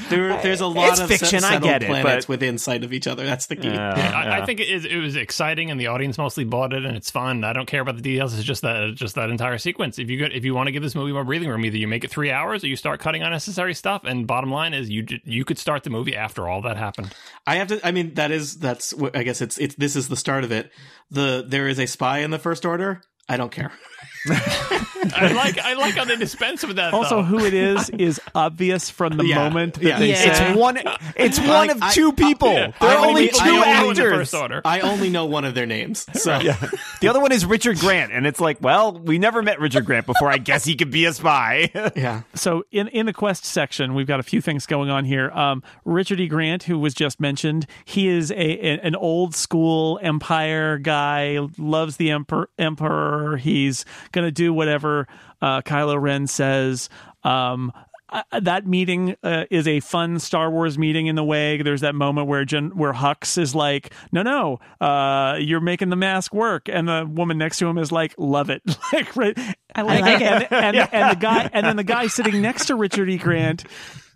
There, 0.08 0.40
there's 0.42 0.60
a 0.60 0.66
lot 0.66 0.90
It's 0.90 1.00
of 1.00 1.08
fiction, 1.08 1.40
se- 1.40 1.46
I 1.46 1.58
get 1.60 1.82
it, 1.82 1.86
planets 1.86 2.26
but- 2.26 2.28
within 2.28 2.58
sight 2.58 2.82
of 2.82 2.92
each 2.92 3.06
other. 3.06 3.24
That's 3.24 3.46
the 3.46 3.56
key. 3.56 3.68
I, 3.68 4.40
I 4.40 4.44
think 4.46 4.58
it, 4.60 4.68
is, 4.68 4.84
it 4.84 4.96
was 4.96 5.14
exciting, 5.14 5.70
and 5.70 5.80
the 5.80 5.86
audience 5.86 6.18
mostly 6.18 6.44
bought 6.44 6.72
it, 6.72 6.84
and 6.84 6.96
it's 6.96 7.10
fun. 7.10 7.44
I 7.44 7.52
don't 7.52 7.66
care 7.66 7.80
about 7.80 7.94
the 7.96 8.02
details. 8.02 8.34
It's 8.34 8.42
just 8.42 8.62
that 8.62 8.94
just 8.96 9.14
that 9.14 9.30
entire 9.30 9.56
sequence. 9.58 9.98
If 9.98 10.10
you 10.10 10.18
go, 10.18 10.26
if 10.32 10.44
you 10.44 10.52
want 10.54 10.66
to 10.66 10.72
give 10.72 10.82
this 10.82 10.94
movie 10.96 11.12
more 11.12 11.22
breathing 11.24 11.48
room, 11.48 11.64
either 11.64 11.76
you 11.76 11.86
make 11.86 12.02
it 12.02 12.10
three 12.10 12.30
hours 12.32 12.64
or 12.64 12.66
you 12.66 12.76
start 12.76 12.98
cutting 13.00 13.22
unnecessary 13.22 13.74
stuff. 13.74 14.02
And 14.04 14.26
bottom 14.26 14.50
line 14.50 14.74
is, 14.74 14.90
you 14.90 15.06
you 15.24 15.44
could 15.44 15.58
start 15.58 15.84
the 15.84 15.90
movie 15.90 16.16
after 16.16 16.48
all 16.48 16.62
that 16.62 16.76
happened. 16.76 17.14
I 17.46 17.56
have 17.56 17.68
to. 17.68 17.86
I 17.86 17.92
mean, 17.92 18.14
that 18.14 18.30
is 18.32 18.56
that's. 18.58 18.94
I 19.14 19.22
guess 19.22 19.40
it's 19.40 19.58
it's. 19.58 19.76
This 19.76 19.94
is 19.96 20.08
the 20.08 20.16
start 20.16 20.42
of 20.44 20.50
it. 20.50 20.72
The 21.10 21.44
there 21.46 21.68
is 21.68 21.78
a 21.78 21.86
spy 21.86 22.18
in 22.18 22.30
the 22.32 22.38
First 22.40 22.64
Order. 22.64 23.00
I 23.28 23.36
don't 23.36 23.52
care. 23.52 23.72
I 24.30 25.32
like 25.34 25.58
I 25.58 25.74
like 25.74 25.94
how 25.94 26.04
they 26.04 26.16
dispense 26.16 26.64
with 26.66 26.76
that. 26.76 26.94
Also, 26.94 27.16
though. 27.16 27.22
who 27.22 27.44
it 27.44 27.52
is 27.54 27.90
is 27.98 28.20
obvious 28.34 28.88
from 28.90 29.16
the 29.16 29.26
Yeah. 29.26 29.36
moment 29.48 29.74
that 29.74 29.82
Yeah. 29.84 29.98
they 29.98 30.10
Yeah. 30.10 30.34
say. 30.34 30.48
It's 30.50 30.58
one. 30.58 30.78
It's 31.16 31.38
one 31.38 31.48
Like, 31.48 31.70
of 31.72 31.82
I- 31.82 31.92
two 31.92 32.12
people. 32.12 32.52
Yeah. 32.52 32.72
There 32.80 32.90
are 32.90 32.96
only 33.06 33.08
only- 33.08 33.28
two 33.28 33.38
I 33.40 33.48
only 33.50 33.70
know 33.72 33.90
actors. 33.90 34.12
first 34.12 34.34
order. 34.34 34.62
I 34.64 34.80
only 34.80 35.10
know 35.10 35.26
one 35.26 35.44
of 35.44 35.54
their 35.54 35.66
names. 35.66 36.06
So 36.14 36.38
The 37.00 37.08
other 37.08 37.20
one 37.20 37.32
is 37.32 37.44
Richard 37.44 37.78
Grant, 37.78 38.12
and 38.12 38.26
it's 38.26 38.40
like, 38.40 38.58
well, 38.62 38.92
we 38.98 39.18
never 39.18 39.42
met 39.42 39.60
Richard 39.60 39.84
Grant 39.84 40.06
before. 40.06 40.30
I 40.30 40.38
guess 40.38 40.64
he 40.64 40.74
could 40.74 40.90
be 40.90 41.04
a 41.04 41.12
spy. 41.12 41.70
yeah. 41.96 42.22
So 42.34 42.64
in 42.72 42.88
in 42.88 43.06
the 43.06 43.12
quest 43.12 43.44
section, 43.44 43.94
we've 43.94 44.06
got 44.06 44.20
a 44.20 44.24
few 44.24 44.40
things 44.40 44.64
going 44.66 44.88
on 44.90 45.04
here. 45.04 45.30
Um, 45.32 45.62
Richard 45.84 46.18
E. 46.20 46.28
Grant, 46.28 46.62
who 46.64 46.78
was 46.78 46.94
just 46.94 47.20
mentioned, 47.20 47.66
he 47.84 48.08
is 48.08 48.30
a, 48.30 48.34
a- 48.36 48.80
an 48.80 48.94
old 48.96 49.34
school 49.34 49.98
Empire 50.02 50.78
guy. 50.78 51.38
Loves 51.58 51.96
the 51.98 52.10
emperor. 52.10 52.48
Emperor. 52.58 53.36
He's 53.36 53.84
gonna 54.14 54.30
do 54.30 54.52
whatever 54.54 55.06
uh, 55.42 55.60
Kylo 55.62 56.00
Ren 56.00 56.26
says. 56.26 56.88
Um, 57.22 57.72
uh, 58.14 58.22
that 58.40 58.66
meeting 58.66 59.16
uh, 59.24 59.44
is 59.50 59.66
a 59.66 59.80
fun 59.80 60.20
Star 60.20 60.50
Wars 60.50 60.78
meeting 60.78 61.06
in 61.06 61.16
the 61.16 61.24
way. 61.24 61.60
There's 61.60 61.80
that 61.80 61.96
moment 61.96 62.28
where 62.28 62.44
Jen, 62.44 62.76
where 62.76 62.92
Hux 62.92 63.36
is 63.38 63.54
like, 63.54 63.92
"No, 64.12 64.22
no, 64.22 64.60
uh, 64.80 65.36
you're 65.40 65.60
making 65.60 65.88
the 65.88 65.96
mask 65.96 66.32
work," 66.32 66.68
and 66.68 66.86
the 66.86 67.08
woman 67.10 67.38
next 67.38 67.58
to 67.58 67.66
him 67.66 67.76
is 67.76 67.90
like, 67.90 68.14
"Love 68.16 68.50
it," 68.50 68.62
like 68.92 69.16
right. 69.16 69.36
I 69.74 69.82
like 69.82 70.04
and, 70.04 70.42
it. 70.42 70.52
And, 70.52 70.76
and, 70.76 70.88
and 70.92 71.10
the 71.10 71.20
guy, 71.20 71.50
and 71.52 71.66
then 71.66 71.76
the 71.76 71.84
guy 71.84 72.06
sitting 72.06 72.40
next 72.40 72.66
to 72.66 72.76
Richard 72.76 73.10
E. 73.10 73.18
Grant 73.18 73.64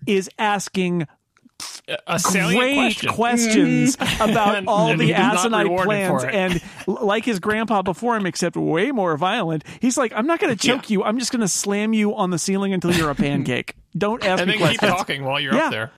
is 0.07 0.31
asking 0.39 1.09
a 2.07 2.19
salient 2.19 2.59
great 2.59 2.75
question. 2.77 3.13
questions 3.13 3.97
about 4.21 4.57
And- 4.57 4.69
all 4.69 4.97
the 4.97 5.15
asinine 5.15 5.75
plans, 5.79 6.25
and 6.25 6.61
like 6.87 7.25
his 7.25 7.39
grandpa 7.41 7.83
before 7.83 8.17
him, 8.17 8.27
except 8.27 8.57
way 8.57 8.91
more 8.91 9.17
violent. 9.17 9.65
He's 9.81 9.97
like, 9.97 10.13
"I'm 10.15 10.27
not 10.27 10.39
going 10.41 10.55
to 10.55 10.67
choke 10.67 10.91
you. 10.91 11.03
I'm 11.03 11.19
just 11.19 11.33
going 11.33 11.41
to 11.41 11.49
slam 11.49 11.93
you 11.95 12.15
on 12.15 12.31
the 12.31 12.39
ceiling 12.39 12.73
until 12.73 12.93
you're 12.93 13.11
a 13.11 13.15
pancake. 13.17 13.75
Don't 13.97 14.23
ask 14.25 14.43
and 14.43 14.51
me 14.51 14.59
then 14.59 14.71
keep 14.71 14.81
talking 14.81 15.25
while 15.25 15.41
you're 15.41 15.55
Yeah. 15.55 15.65
up 15.67 15.71
there. 15.71 15.93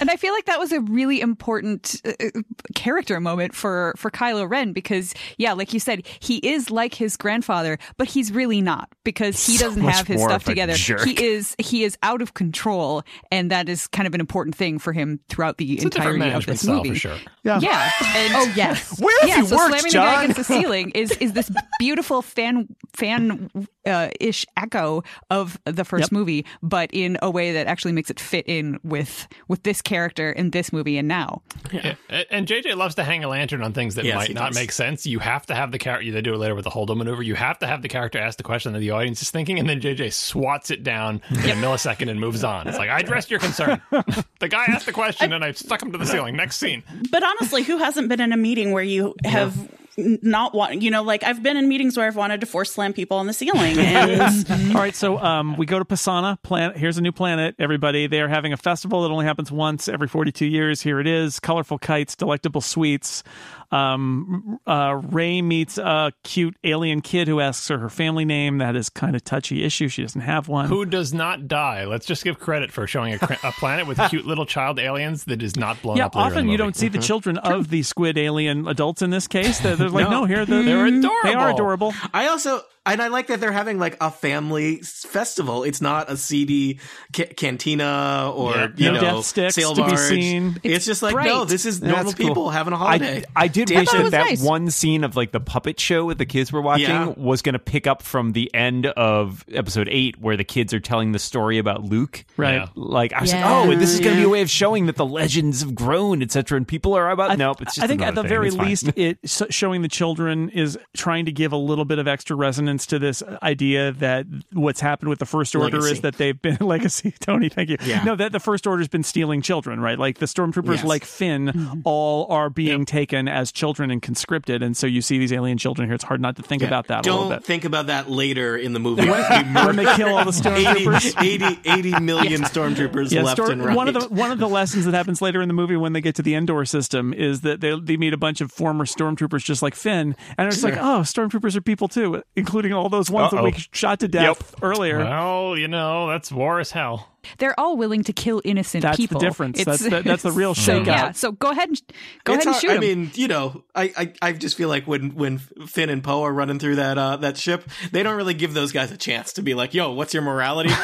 And 0.00 0.10
I 0.10 0.16
feel 0.16 0.32
like 0.32 0.46
that 0.46 0.58
was 0.58 0.72
a 0.72 0.80
really 0.80 1.20
important 1.20 2.00
uh, 2.04 2.12
uh, 2.18 2.40
character 2.74 3.20
moment 3.20 3.54
for 3.54 3.92
for 3.96 4.10
Kylo 4.10 4.48
Ren 4.50 4.72
because 4.72 5.14
yeah, 5.36 5.52
like 5.52 5.74
you 5.74 5.78
said, 5.80 6.06
he 6.20 6.38
is 6.38 6.70
like 6.70 6.94
his 6.94 7.16
grandfather, 7.16 7.78
but 7.98 8.08
he's 8.08 8.32
really 8.32 8.62
not 8.62 8.88
because 9.04 9.44
he 9.46 9.58
doesn't 9.58 9.82
much 9.82 9.94
have 9.94 10.06
his 10.06 10.22
stuff 10.22 10.44
together. 10.44 10.72
jerk. 10.74 11.04
He 11.04 11.22
is 11.24 11.54
he 11.58 11.84
is 11.84 11.98
out 12.02 12.22
of 12.22 12.32
control, 12.34 13.02
and 13.30 13.50
that 13.50 13.68
is 13.68 13.86
kind 13.86 14.06
of 14.08 14.14
an 14.14 14.20
important 14.20 14.56
thing 14.56 14.78
for 14.78 14.92
him 14.94 15.20
throughout 15.28 15.58
the 15.58 15.74
It's 15.74 15.84
a 15.84 15.86
entirety 15.88 16.30
of 16.30 16.46
this 16.46 16.64
movie. 16.66 16.90
for 16.90 16.94
sure. 16.96 17.16
Yeah. 17.44 17.90
And, 18.16 18.34
Oh 18.34 18.52
yes. 18.56 18.98
Where 19.00 19.20
have 19.20 19.28
yeah, 19.28 19.38
you 19.38 19.46
so 19.46 19.56
worked, 19.56 19.68
slamming 19.70 19.92
John? 19.92 20.04
the 20.06 20.10
guy 20.10 20.22
against 20.24 20.36
the 20.38 20.44
ceiling 20.44 20.90
is 20.94 21.10
is 21.12 21.32
this 21.34 21.50
beautiful 21.78 22.22
fan 22.22 22.68
fan 22.94 23.50
uh, 23.86 24.08
ish 24.18 24.46
echo 24.56 25.02
of 25.30 25.58
the 25.64 25.84
first 25.84 26.04
Yep. 26.04 26.12
movie, 26.12 26.46
but 26.62 26.90
in 26.92 27.18
a 27.22 27.30
way 27.30 27.52
that 27.52 27.66
actually 27.66 27.92
makes 27.92 28.10
it 28.10 28.18
fit 28.18 28.46
in 28.48 28.78
with 28.82 29.28
with 29.50 29.64
this 29.64 29.82
character 29.82 30.30
in 30.30 30.50
this 30.50 30.72
movie 30.72 30.96
and 30.96 31.08
now. 31.08 31.42
Yeah. 31.72 31.96
And 32.30 32.46
JJ 32.46 32.76
loves 32.76 32.94
to 32.94 33.02
hang 33.04 33.24
a 33.24 33.28
lantern 33.28 33.62
on 33.62 33.72
things 33.72 33.96
that 33.96 34.04
Yes, 34.04 34.14
might 34.14 34.32
not 34.32 34.52
does. 34.52 34.54
make 34.54 34.70
sense. 34.70 35.04
You 35.06 35.18
have 35.18 35.44
to 35.46 35.56
have 35.56 35.72
the 35.72 35.78
character. 35.78 36.10
They 36.12 36.20
do 36.22 36.32
it 36.34 36.36
later 36.38 36.54
with 36.54 36.62
the 36.64 36.70
holdo 36.70 36.96
maneuver. 36.96 37.22
You 37.22 37.34
have 37.34 37.58
to 37.58 37.66
have 37.66 37.82
the 37.82 37.88
character 37.88 38.18
ask 38.18 38.36
the 38.38 38.44
question 38.44 38.72
that 38.74 38.78
the 38.78 38.92
audience 38.92 39.20
is 39.22 39.30
thinking, 39.32 39.58
and 39.58 39.68
then 39.68 39.80
JJ 39.80 40.12
swats 40.12 40.70
it 40.70 40.84
down 40.84 41.20
in 41.30 41.36
a 41.36 41.54
millisecond 41.54 42.08
and 42.08 42.20
moves 42.20 42.44
on. 42.44 42.68
It's 42.68 42.78
like 42.78 42.90
I 42.90 43.00
addressed 43.00 43.28
your 43.30 43.40
concern. 43.40 43.82
the 44.38 44.48
guy 44.48 44.66
asked 44.68 44.86
the 44.86 44.92
question, 44.92 45.32
and 45.32 45.44
I 45.44 45.50
stuck 45.52 45.82
him 45.82 45.90
to 45.92 45.98
the 45.98 46.06
ceiling. 46.06 46.36
Next 46.36 46.56
scene. 46.58 46.84
But 47.10 47.24
honestly, 47.24 47.64
who 47.64 47.78
hasn't 47.78 48.08
been 48.08 48.20
in 48.20 48.32
a 48.32 48.36
meeting 48.36 48.70
where 48.70 48.84
you 48.84 49.16
have 49.24 49.58
n- 49.58 49.68
not 49.96 50.54
want 50.54 50.82
you 50.82 50.90
know 50.90 51.02
like 51.02 51.22
I've 51.24 51.42
been 51.42 51.56
in 51.56 51.68
meetings 51.68 51.96
where 51.96 52.06
I've 52.06 52.16
wanted 52.16 52.40
to 52.40 52.46
force 52.46 52.72
slam 52.72 52.92
people 52.92 53.16
on 53.16 53.26
the 53.26 53.32
ceiling 53.32 53.78
and 53.78 54.50
All 54.74 54.80
right, 54.80 54.94
so 54.94 55.18
um, 55.18 55.56
we 55.56 55.66
go 55.66 55.78
to 55.78 55.84
Pasaana. 55.84 56.40
Planet. 56.42 56.76
Here's 56.76 56.96
a 56.98 57.00
new 57.00 57.12
planet. 57.12 57.54
Everybody, 57.58 58.06
they 58.06 58.20
are 58.20 58.28
having 58.28 58.52
a 58.52 58.56
festival 58.56 59.02
that 59.02 59.10
only 59.10 59.24
happens 59.24 59.50
once 59.50 59.88
every 59.88 60.08
42 60.08 60.46
years. 60.46 60.80
Here 60.80 61.00
it 61.00 61.06
is: 61.06 61.40
colorful 61.40 61.78
kites, 61.78 62.14
delectable 62.14 62.60
sweets. 62.60 63.22
Um, 63.70 64.58
uh, 64.66 65.00
Rey 65.10 65.42
meets 65.42 65.78
a 65.78 66.12
cute 66.24 66.56
alien 66.64 67.00
kid 67.00 67.28
who 67.28 67.40
asks 67.40 67.68
her 67.68 67.78
her 67.78 67.88
family 67.88 68.24
name. 68.24 68.58
That 68.58 68.74
is 68.76 68.88
kind 68.88 69.14
of 69.14 69.22
touchy 69.24 69.62
issue. 69.64 69.88
She 69.88 70.02
doesn't 70.02 70.20
have 70.20 70.48
one. 70.48 70.66
Who 70.66 70.84
does 70.84 71.14
not 71.14 71.46
die? 71.46 71.84
Let's 71.84 72.06
just 72.06 72.24
give 72.24 72.38
credit 72.38 72.72
for 72.72 72.86
showing 72.86 73.14
a, 73.14 73.38
a 73.44 73.52
planet 73.52 73.86
with 73.86 74.00
cute 74.10 74.26
little 74.26 74.46
child 74.46 74.78
aliens 74.80 75.24
that 75.24 75.42
is 75.42 75.56
not 75.56 75.80
blown 75.82 75.96
yeah, 75.96 76.06
up. 76.06 76.14
later 76.14 76.26
in 76.26 76.32
often 76.32 76.48
you 76.48 76.56
don't 76.56 76.76
see 76.76 76.88
the 76.88 76.98
children 76.98 77.38
of 77.38 77.70
the 77.70 77.82
squid 77.82 78.18
alien 78.18 78.66
adults 78.66 79.02
in 79.02 79.10
this 79.10 79.28
case. 79.28 79.60
They're, 79.60 79.76
they're 79.76 79.88
like, 79.88 80.10
no, 80.10 80.20
No. 80.20 80.24
here 80.24 80.44
they're, 80.44 80.62
They're 80.62 80.86
adorable. 80.86 81.20
They 81.22 81.34
are 81.34 81.50
adorable. 81.50 81.94
I 82.12 82.28
also 82.28 82.62
and 82.86 83.02
I 83.02 83.08
like 83.08 83.26
that 83.28 83.40
they're 83.40 83.52
having 83.52 83.78
like 83.78 83.96
a 84.00 84.10
family 84.10 84.76
festival. 84.82 85.64
It's 85.64 85.80
not 85.80 86.10
a 86.10 86.16
seedy 86.16 86.78
ca- 87.14 87.26
cantina 87.36 88.32
or 88.34 88.54
Yeah. 88.54 88.68
you 88.76 88.84
No 88.86 88.92
know 88.94 89.00
death 89.00 89.24
sticks 89.26 89.54
sail 89.54 89.74
to 89.74 89.82
be 89.84 89.88
barge. 89.90 89.98
seen. 90.08 90.60
It's, 90.62 90.86
just 90.86 91.02
like 91.02 91.12
bright. 91.12 91.26
no, 91.26 91.44
this 91.44 91.66
is 91.66 91.82
normal 91.82 92.04
That's 92.04 92.14
cool. 92.16 92.28
people 92.28 92.50
having 92.50 92.72
a 92.72 92.76
holiday. 92.76 93.24
I, 93.36 93.44
I 93.44 93.48
did 93.48 93.68
Damn 93.68 93.80
wish 93.80 93.90
that 93.90 94.10
that 94.12 94.24
nice. 94.30 94.42
one 94.42 94.70
scene 94.70 95.04
of 95.04 95.14
like 95.16 95.32
the 95.32 95.40
puppet 95.40 95.78
show 95.78 96.08
that 96.08 96.18
the 96.18 96.26
kids 96.26 96.52
were 96.52 96.62
watching 96.62 96.86
Yeah. 96.88 97.12
was 97.16 97.42
going 97.42 97.52
to 97.52 97.58
pick 97.58 97.86
up 97.86 98.02
from 98.02 98.32
the 98.32 98.52
end 98.54 98.86
of 98.86 99.44
episode 99.52 99.88
eight, 99.90 100.18
where 100.20 100.36
the 100.36 100.44
kids 100.44 100.72
are 100.72 100.80
telling 100.80 101.12
the 101.12 101.18
story 101.18 101.58
about 101.58 101.82
Luke. 101.84 102.24
Right. 102.36 102.54
Yeah. 102.54 102.66
Like 102.74 103.12
I 103.12 103.20
was 103.20 103.32
Yeah. 103.32 103.46
like, 103.60 103.66
oh, 103.68 103.76
this 103.76 103.92
is 103.92 104.00
going 104.00 104.14
to 104.16 104.20
be 104.20 104.24
a 104.26 104.28
way 104.28 104.40
of 104.42 104.50
showing 104.50 104.86
that 104.86 104.96
the 104.96 105.06
legends 105.06 105.60
have 105.60 105.74
grown, 105.74 106.22
etc. 106.22 106.56
And 106.56 106.66
people 106.66 106.94
are 106.94 107.10
about. 107.10 107.30
I, 107.32 107.36
nope, 107.36 107.60
it's 107.62 107.74
just. 107.74 107.84
I 107.84 107.88
think 107.88 108.00
at 108.02 108.14
the 108.14 108.22
thing. 108.22 108.28
very 108.28 108.46
It's 108.48 108.56
fine. 108.56 108.66
least, 108.66 108.88
it 108.96 109.18
showing 109.50 109.82
the 109.82 109.88
children 109.88 110.48
is 110.48 110.78
trying 110.96 111.26
to 111.26 111.32
give 111.32 111.52
a 111.52 111.56
little 111.56 111.84
bit 111.84 111.98
of 111.98 112.08
extra 112.08 112.34
resonance 112.36 112.69
to 112.78 112.98
this 112.98 113.22
idea 113.42 113.92
that 113.92 114.26
what's 114.52 114.80
happened 114.80 115.08
with 115.10 115.18
the 115.18 115.26
First 115.26 115.54
Order 115.54 115.76
Legacy. 115.78 115.92
is 115.92 116.00
that 116.02 116.16
they've 116.16 116.40
been 116.40 116.56
legacy. 116.60 117.12
Tony, 117.20 117.48
thank 117.48 117.68
you. 117.70 117.76
Yeah. 117.84 118.02
No, 118.04 118.16
that 118.16 118.32
the 118.32 118.40
First 118.40 118.66
Order's 118.66 118.88
been 118.88 119.02
stealing 119.02 119.42
children, 119.42 119.80
right? 119.80 119.98
Like 119.98 120.18
the 120.18 120.26
stormtroopers, 120.26 120.76
Yes. 120.76 120.84
like 120.84 121.04
Finn, 121.04 121.46
mm-hmm. 121.46 121.80
all 121.84 122.26
are 122.30 122.50
being 122.50 122.84
taken 122.84 123.28
as 123.28 123.52
children 123.52 123.90
and 123.90 124.00
conscripted, 124.02 124.62
and 124.62 124.76
so 124.76 124.86
you 124.86 125.02
see 125.02 125.18
these 125.18 125.32
alien 125.32 125.58
children 125.58 125.88
here. 125.88 125.94
It's 125.94 126.04
hard 126.04 126.20
not 126.20 126.36
to 126.36 126.42
think 126.42 126.62
about 126.62 126.86
that 126.88 127.02
Don't 127.02 127.14
little 127.22 127.30
bit. 127.36 127.44
think 127.44 127.64
about 127.64 127.86
that 127.86 128.10
later 128.10 128.56
in 128.56 128.72
the 128.72 128.80
movie. 128.80 129.08
when 129.08 129.76
they 129.76 129.94
kill 129.96 130.14
all 130.16 130.24
the 130.24 130.30
stormtroopers. 130.40 131.20
80, 131.22 131.60
80 131.64 132.00
million 132.00 132.42
stormtroopers 132.42 133.10
Yeah, 133.12 133.22
left 133.22 133.36
stor- 133.36 133.50
and 133.50 133.64
right. 133.64 133.76
one 133.76 133.88
of 133.88 133.94
the 133.94 134.08
one 134.08 134.30
of 134.30 134.38
the 134.38 134.48
lessons 134.48 134.84
that 134.84 134.94
happens 134.94 135.20
later 135.22 135.40
in 135.42 135.48
the 135.48 135.54
movie 135.54 135.76
when 135.76 135.92
they 135.92 136.00
get 136.00 136.14
to 136.16 136.22
the 136.22 136.34
Endor 136.34 136.64
system 136.64 137.12
is 137.12 137.40
that 137.42 137.60
they 137.60 137.78
they 137.78 137.96
meet 137.96 138.12
a 138.12 138.16
bunch 138.16 138.40
of 138.40 138.50
former 138.52 138.84
stormtroopers 138.84 139.44
just 139.44 139.62
like 139.62 139.74
Finn, 139.74 140.14
and 140.38 140.48
it's 140.48 140.62
like, 140.62 140.74
oh, 140.76 141.00
stormtroopers 141.02 141.56
are 141.56 141.60
people 141.60 141.88
too, 141.88 142.22
including 142.36 142.59
all 142.72 142.88
those 142.88 143.10
ones 143.10 143.32
that 143.32 143.42
we 143.42 143.52
shot 143.72 144.00
to 144.00 144.08
death 144.08 144.54
earlier. 144.62 144.98
Well, 144.98 145.56
you 145.56 145.68
know, 145.68 146.08
that's 146.08 146.30
war 146.30 146.60
as 146.60 146.70
hell. 146.70 147.08
They're 147.38 147.58
all 147.58 147.76
willing 147.76 148.02
to 148.04 148.12
kill 148.12 148.40
innocent 148.44 148.82
people. 148.84 148.90
That's 148.90 148.96
the 148.98 149.08
people. 149.08 149.20
difference. 149.20 149.64
That's 149.64 149.82
the- 149.82 150.02
that's 150.02 150.22
the 150.22 150.32
real 150.32 150.54
so, 150.54 150.80
shakeout. 150.80 150.86
Yeah. 150.86 151.10
So 151.12 151.32
go 151.32 151.50
ahead 151.50 151.68
and 151.68 151.82
go 152.24 152.34
It's 152.34 152.46
ahead 152.46 152.46
and 152.46 152.52
hard- 152.54 152.60
shoot 152.62 152.70
I 152.70 152.74
'em. 152.74 152.80
mean, 152.80 153.10
you 153.14 153.28
know, 153.28 153.64
I, 153.74 153.92
I 153.96 154.12
I 154.22 154.32
just 154.32 154.56
feel 154.56 154.68
like 154.68 154.86
when 154.86 155.14
when 155.14 155.38
Finn 155.38 155.90
and 155.90 156.02
Poe 156.02 156.22
are 156.22 156.32
running 156.32 156.58
through 156.58 156.76
that 156.76 156.98
uh, 156.98 157.16
that 157.18 157.36
ship, 157.36 157.68
they 157.92 158.02
don't 158.02 158.16
really 158.16 158.34
give 158.34 158.54
those 158.54 158.72
guys 158.72 158.90
a 158.90 158.96
chance 158.96 159.34
to 159.34 159.42
be 159.42 159.54
like, 159.54 159.74
"Yo, 159.74 159.92
what's 159.92 160.14
your 160.14 160.22
morality?" 160.22 160.70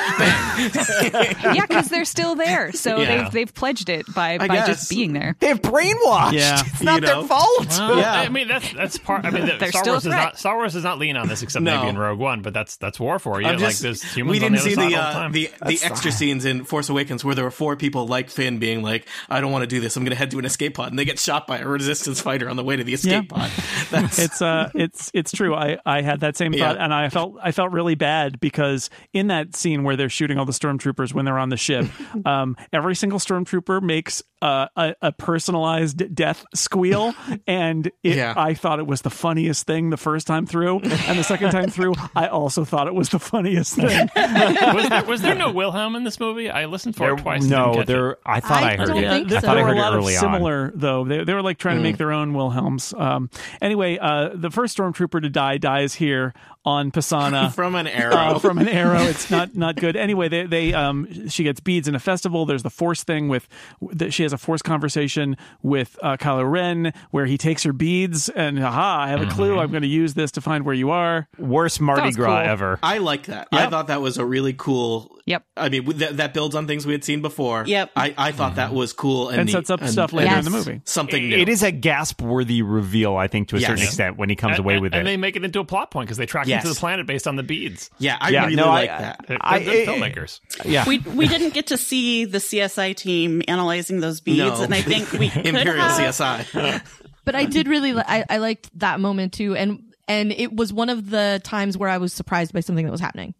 Yeah, 0.56 1.66
because 1.66 1.88
they're 1.88 2.04
still 2.04 2.34
there, 2.34 2.72
so 2.72 2.98
Yeah. 3.00 3.22
they've 3.22 3.32
they've 3.32 3.54
pledged 3.54 3.88
it 3.88 4.06
by 4.14 4.34
I 4.34 4.38
by 4.38 4.48
guess. 4.48 4.66
just 4.66 4.90
being 4.90 5.12
there. 5.12 5.36
They've 5.40 5.60
brainwashed. 5.60 6.32
Yeah. 6.32 6.62
it's 6.66 6.82
not 6.82 7.00
You 7.00 7.06
their 7.06 7.22
fault. 7.24 7.66
Well, 7.78 7.98
Yeah. 7.98 8.12
I 8.12 8.28
mean 8.28 8.48
that's 8.48 8.72
that's 8.72 8.98
part. 8.98 9.24
I 9.24 9.30
mean, 9.30 9.46
the, 9.46 9.56
Star 9.68 9.82
still 9.82 9.92
Wars 9.94 10.06
is 10.06 10.10
not 10.12 10.38
Star 10.38 10.56
Wars 10.56 10.72
does 10.72 10.84
not 10.84 10.98
lean 10.98 11.16
on 11.16 11.28
this 11.28 11.42
except 11.42 11.62
No. 11.62 11.76
maybe 11.78 11.88
in 11.90 11.98
Rogue 11.98 12.18
One, 12.18 12.42
but 12.42 12.52
that's 12.54 12.76
that's 12.76 12.98
war 13.00 13.18
for 13.18 13.40
you. 13.40 13.46
I'm 13.46 13.54
like 13.54 13.60
just- 13.70 13.82
there's 13.82 14.02
humans 14.02 14.32
we 14.32 14.38
didn't 14.38 14.54
the 14.54 14.60
see 14.60 14.74
the 14.74 14.94
uh, 14.96 15.28
the 15.28 15.50
the, 15.60 15.66
the 15.66 15.80
extra 15.84 16.10
fine. 16.10 16.18
Scenes 16.26 16.44
in 16.44 16.64
Force 16.64 16.88
Awakens 16.88 17.24
where 17.24 17.34
there 17.36 17.44
were 17.44 17.50
four 17.52 17.76
people 17.76 18.06
like 18.06 18.30
Finn 18.30 18.58
being 18.58 18.82
like, 18.82 19.06
"I 19.30 19.40
don't 19.40 19.52
want 19.52 19.62
to 19.62 19.66
do 19.68 19.80
this. 19.80 19.96
I'm 19.96 20.02
going 20.02 20.10
to 20.10 20.16
head 20.16 20.30
to 20.32 20.38
an 20.40 20.44
escape 20.44 20.74
pod," 20.74 20.88
and 20.90 20.98
they 20.98 21.04
get 21.04 21.18
shot 21.20 21.46
by 21.46 21.58
a 21.58 21.66
resistance 21.66 22.20
fighter 22.20 22.48
on 22.48 22.56
the 22.56 22.64
way 22.64 22.74
to 22.76 22.82
the 22.82 22.94
escape 22.94 23.26
Yeah. 23.30 23.38
pod. 23.38 23.50
That's 23.90 24.18
it's 24.18 24.42
uh 24.42 24.70
it's 24.74 25.10
it's 25.14 25.30
true 25.30 25.54
i 25.54 25.78
i 25.86 26.02
had 26.02 26.20
that 26.20 26.36
same 26.36 26.52
thought 26.52 26.76
Yeah. 26.76 26.84
and 26.84 26.92
i 26.92 27.08
felt 27.08 27.36
i 27.40 27.52
felt 27.52 27.70
really 27.70 27.94
bad 27.94 28.40
because 28.40 28.90
in 29.12 29.28
that 29.28 29.54
scene 29.54 29.84
where 29.84 29.94
they're 29.96 30.08
shooting 30.08 30.38
all 30.38 30.44
the 30.44 30.52
stormtroopers 30.52 31.14
when 31.14 31.24
they're 31.24 31.38
on 31.38 31.50
the 31.50 31.56
ship 31.56 31.86
um 32.26 32.56
every 32.72 32.96
single 32.96 33.18
stormtrooper 33.20 33.80
makes 33.80 34.22
uh, 34.42 34.66
a, 34.76 34.94
a 35.02 35.12
personalized 35.12 36.14
death 36.14 36.44
squeal 36.54 37.14
and 37.46 37.86
it, 38.02 38.16
Yeah. 38.16 38.34
i 38.36 38.54
thought 38.54 38.80
it 38.80 38.86
was 38.86 39.02
the 39.02 39.10
funniest 39.10 39.66
thing 39.66 39.90
the 39.90 39.96
first 39.96 40.26
time 40.26 40.46
through 40.46 40.80
and 40.80 41.18
the 41.18 41.24
second 41.24 41.52
time 41.52 41.70
through 41.70 41.94
i 42.16 42.26
also 42.26 42.64
thought 42.64 42.86
it 42.88 42.94
was 42.94 43.08
the 43.10 43.18
funniest 43.20 43.74
thing 43.76 43.86
was, 44.16 44.88
there, 44.88 45.04
was 45.04 45.22
there 45.22 45.34
no 45.34 45.52
Wilhelm 45.52 45.94
in 45.96 46.04
this 46.04 46.15
movie? 46.20 46.50
I 46.50 46.66
listened 46.66 46.96
for 46.96 47.04
There- 47.06 47.14
it 47.14 47.20
twice. 47.20 47.44
no, 47.44 47.72
didn't 47.74 47.86
there. 47.86 48.10
it. 48.12 48.18
I 48.26 48.40
thought 48.40 48.62
I 48.62 48.72
I, 48.72 48.76
heard 48.76 48.88
don't 48.88 49.04
it. 49.04 49.08
think 49.10 49.28
th- 49.28 49.30
so. 49.30 49.36
I 49.38 49.40
thought 49.40 49.50
I 49.50 49.54
there 49.56 49.64
were 49.64 49.68
heard 49.70 49.76
a 49.76 49.80
it 49.80 49.82
lot 49.82 49.92
of 49.94 49.98
early 50.00 50.16
on. 50.16 50.20
similar 50.20 50.72
though. 50.74 51.04
They, 51.04 51.24
they 51.24 51.34
were 51.34 51.42
like 51.42 51.58
trying 51.58 51.76
to 51.76 51.82
make 51.82 51.96
their 51.96 52.12
own 52.12 52.34
Wilhelms. 52.34 52.94
Um, 52.96 53.30
anyway, 53.60 53.98
uh, 53.98 54.30
the 54.34 54.50
first 54.50 54.76
stormtrooper 54.76 55.20
to 55.22 55.28
die 55.30 55.58
dies 55.58 55.94
here 55.94 56.34
on 56.66 56.90
Pasaana. 56.90 57.52
from 57.54 57.74
an 57.76 57.86
arrow. 57.86 58.14
uh, 58.14 58.38
from 58.40 58.58
an 58.58 58.68
arrow. 58.68 59.00
It's 59.02 59.30
not 59.30 59.54
not 59.54 59.76
good. 59.76 59.96
Anyway, 59.96 60.28
they 60.28 60.44
they 60.44 60.74
um 60.74 61.28
she 61.28 61.44
gets 61.44 61.60
beads 61.60 61.88
in 61.88 61.94
a 61.94 61.98
festival. 62.00 62.44
There's 62.44 62.62
the 62.64 62.70
force 62.70 63.04
thing 63.04 63.28
with 63.28 63.48
that 63.92 64.12
she 64.12 64.24
has 64.24 64.32
a 64.32 64.38
force 64.38 64.60
conversation 64.62 65.36
with 65.62 65.96
uh, 66.02 66.16
Kylo 66.16 66.50
Ren 66.50 66.92
where 67.12 67.26
he 67.26 67.38
takes 67.38 67.62
her 67.62 67.72
beads 67.72 68.28
and 68.28 68.62
aha, 68.62 69.02
I 69.02 69.08
have 69.08 69.22
a 69.22 69.26
clue. 69.26 69.58
I'm 69.58 69.70
going 69.70 69.82
to 69.82 69.88
use 69.88 70.14
this 70.14 70.32
to 70.32 70.40
find 70.40 70.64
where 70.64 70.74
you 70.74 70.90
are. 70.90 71.28
Worst 71.38 71.80
Mardi 71.80 72.06
was 72.08 72.16
Gras 72.16 72.40
cool. 72.42 72.50
ever. 72.50 72.78
I 72.82 72.98
like 72.98 73.26
that. 73.26 73.48
I 73.52 73.68
thought 73.70 73.86
that 73.86 74.00
was 74.02 74.18
a 74.18 74.24
really 74.26 74.52
cool. 74.52 75.12
Yep. 75.26 75.44
I 75.56 75.68
mean, 75.70 75.84
with 75.84 75.98
that, 75.98 76.18
that 76.18 76.34
builds 76.34 76.54
on 76.54 76.66
things 76.68 76.86
we 76.86 76.92
had 76.92 77.02
seen 77.02 77.20
before. 77.20 77.64
Yep. 77.66 77.90
I, 77.96 78.14
I 78.16 78.32
thought 78.32 78.56
that 78.56 78.72
was 78.72 78.92
cool 78.92 79.28
and, 79.28 79.40
And 79.40 79.50
sets 79.50 79.70
up 79.70 79.80
and- 79.80 79.90
stuff 79.90 80.12
later 80.12 80.30
Yes. 80.30 80.46
in 80.46 80.52
the 80.52 80.56
movie. 80.56 80.80
Something 80.84 81.28
new. 81.28 81.36
It 81.36 81.48
is 81.48 81.64
a 81.64 81.72
gasp-worthy 81.72 82.62
reveal, 82.62 83.16
I 83.16 83.26
think, 83.26 83.48
to 83.48 83.56
a 83.56 83.58
Yes. 83.58 83.68
certain 83.70 83.84
extent 83.84 84.16
when 84.18 84.28
he 84.28 84.36
comes 84.36 84.56
And- 84.56 84.64
away 84.64 84.74
and- 84.74 84.82
with 84.82 84.94
and 84.94 85.02
it. 85.02 85.04
they 85.10 85.16
make 85.16 85.34
it 85.34 85.44
into 85.44 85.58
a 85.58 85.64
plot 85.64 85.90
point 85.90 86.06
because 86.06 86.16
they 86.18 86.26
track 86.26 86.46
Yes. 86.56 86.62
to 86.64 86.68
the 86.70 86.74
planet 86.74 87.06
based 87.06 87.26
on 87.26 87.36
the 87.36 87.42
beads. 87.42 87.90
Yeah, 87.98 88.16
I 88.20 88.30
Yeah, 88.30 88.44
really 88.44 88.56
no, 88.56 88.64
I- 88.64 88.68
like 88.68 88.88
that. 88.90 89.24
They're, 89.28 89.38
I- 89.40 89.58
they're 89.60 89.86
good 89.86 89.88
I- 89.88 89.92
filmmakers. 90.10 90.40
yeah, 90.64 90.86
We 90.88 90.98
we 90.98 91.28
didn't 91.28 91.54
get 91.54 91.68
to 91.68 91.76
see 91.76 92.24
the 92.24 92.38
CSI 92.38 92.94
team 92.96 93.42
analyzing 93.48 94.00
those 94.00 94.20
beads, 94.20 94.38
No. 94.58 94.62
and 94.64 94.74
I 94.74 94.80
think 94.82 95.12
we 95.12 95.28
could 95.30 95.46
Imperial 95.46 95.84
have. 95.84 96.14
CSI. 96.14 96.82
But 97.24 97.34
I 97.34 97.44
did 97.44 97.66
really, 97.68 97.92
li- 97.92 98.02
I, 98.06 98.24
I 98.30 98.36
liked 98.38 98.70
that 98.78 99.00
moment 99.00 99.32
too, 99.32 99.56
and 99.56 99.82
and 100.08 100.30
it 100.32 100.54
was 100.54 100.72
one 100.72 100.88
of 100.88 101.10
the 101.10 101.40
times 101.42 101.76
where 101.76 101.88
I 101.88 101.98
was 101.98 102.12
surprised 102.12 102.52
by 102.52 102.60
something 102.60 102.84
that 102.84 102.92
was 102.92 103.00
happening. 103.00 103.34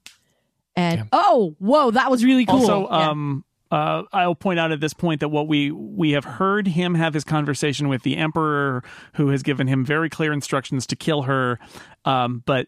And 0.74 1.08
oh, 1.12 1.54
whoa, 1.58 1.90
that 1.92 2.10
was 2.10 2.24
really 2.24 2.44
cool. 2.44 2.56
Also, 2.60 2.88
Yeah. 2.90 3.10
um, 3.10 3.44
uh, 3.70 4.02
I'll 4.12 4.34
point 4.34 4.58
out 4.60 4.72
at 4.72 4.80
this 4.80 4.92
point 4.94 5.20
that 5.20 5.28
what 5.28 5.48
we 5.48 5.70
we 5.70 6.10
have 6.12 6.24
heard 6.24 6.66
him 6.68 6.94
have 6.94 7.14
his 7.14 7.24
conversation 7.24 7.88
with 7.88 8.02
the 8.02 8.16
Emperor, 8.16 8.82
who 9.14 9.28
has 9.28 9.42
given 9.42 9.66
him 9.66 9.84
very 9.84 10.10
clear 10.10 10.32
instructions 10.32 10.86
to 10.88 10.96
kill 10.96 11.22
her. 11.22 11.58
Um, 12.04 12.42
but 12.46 12.66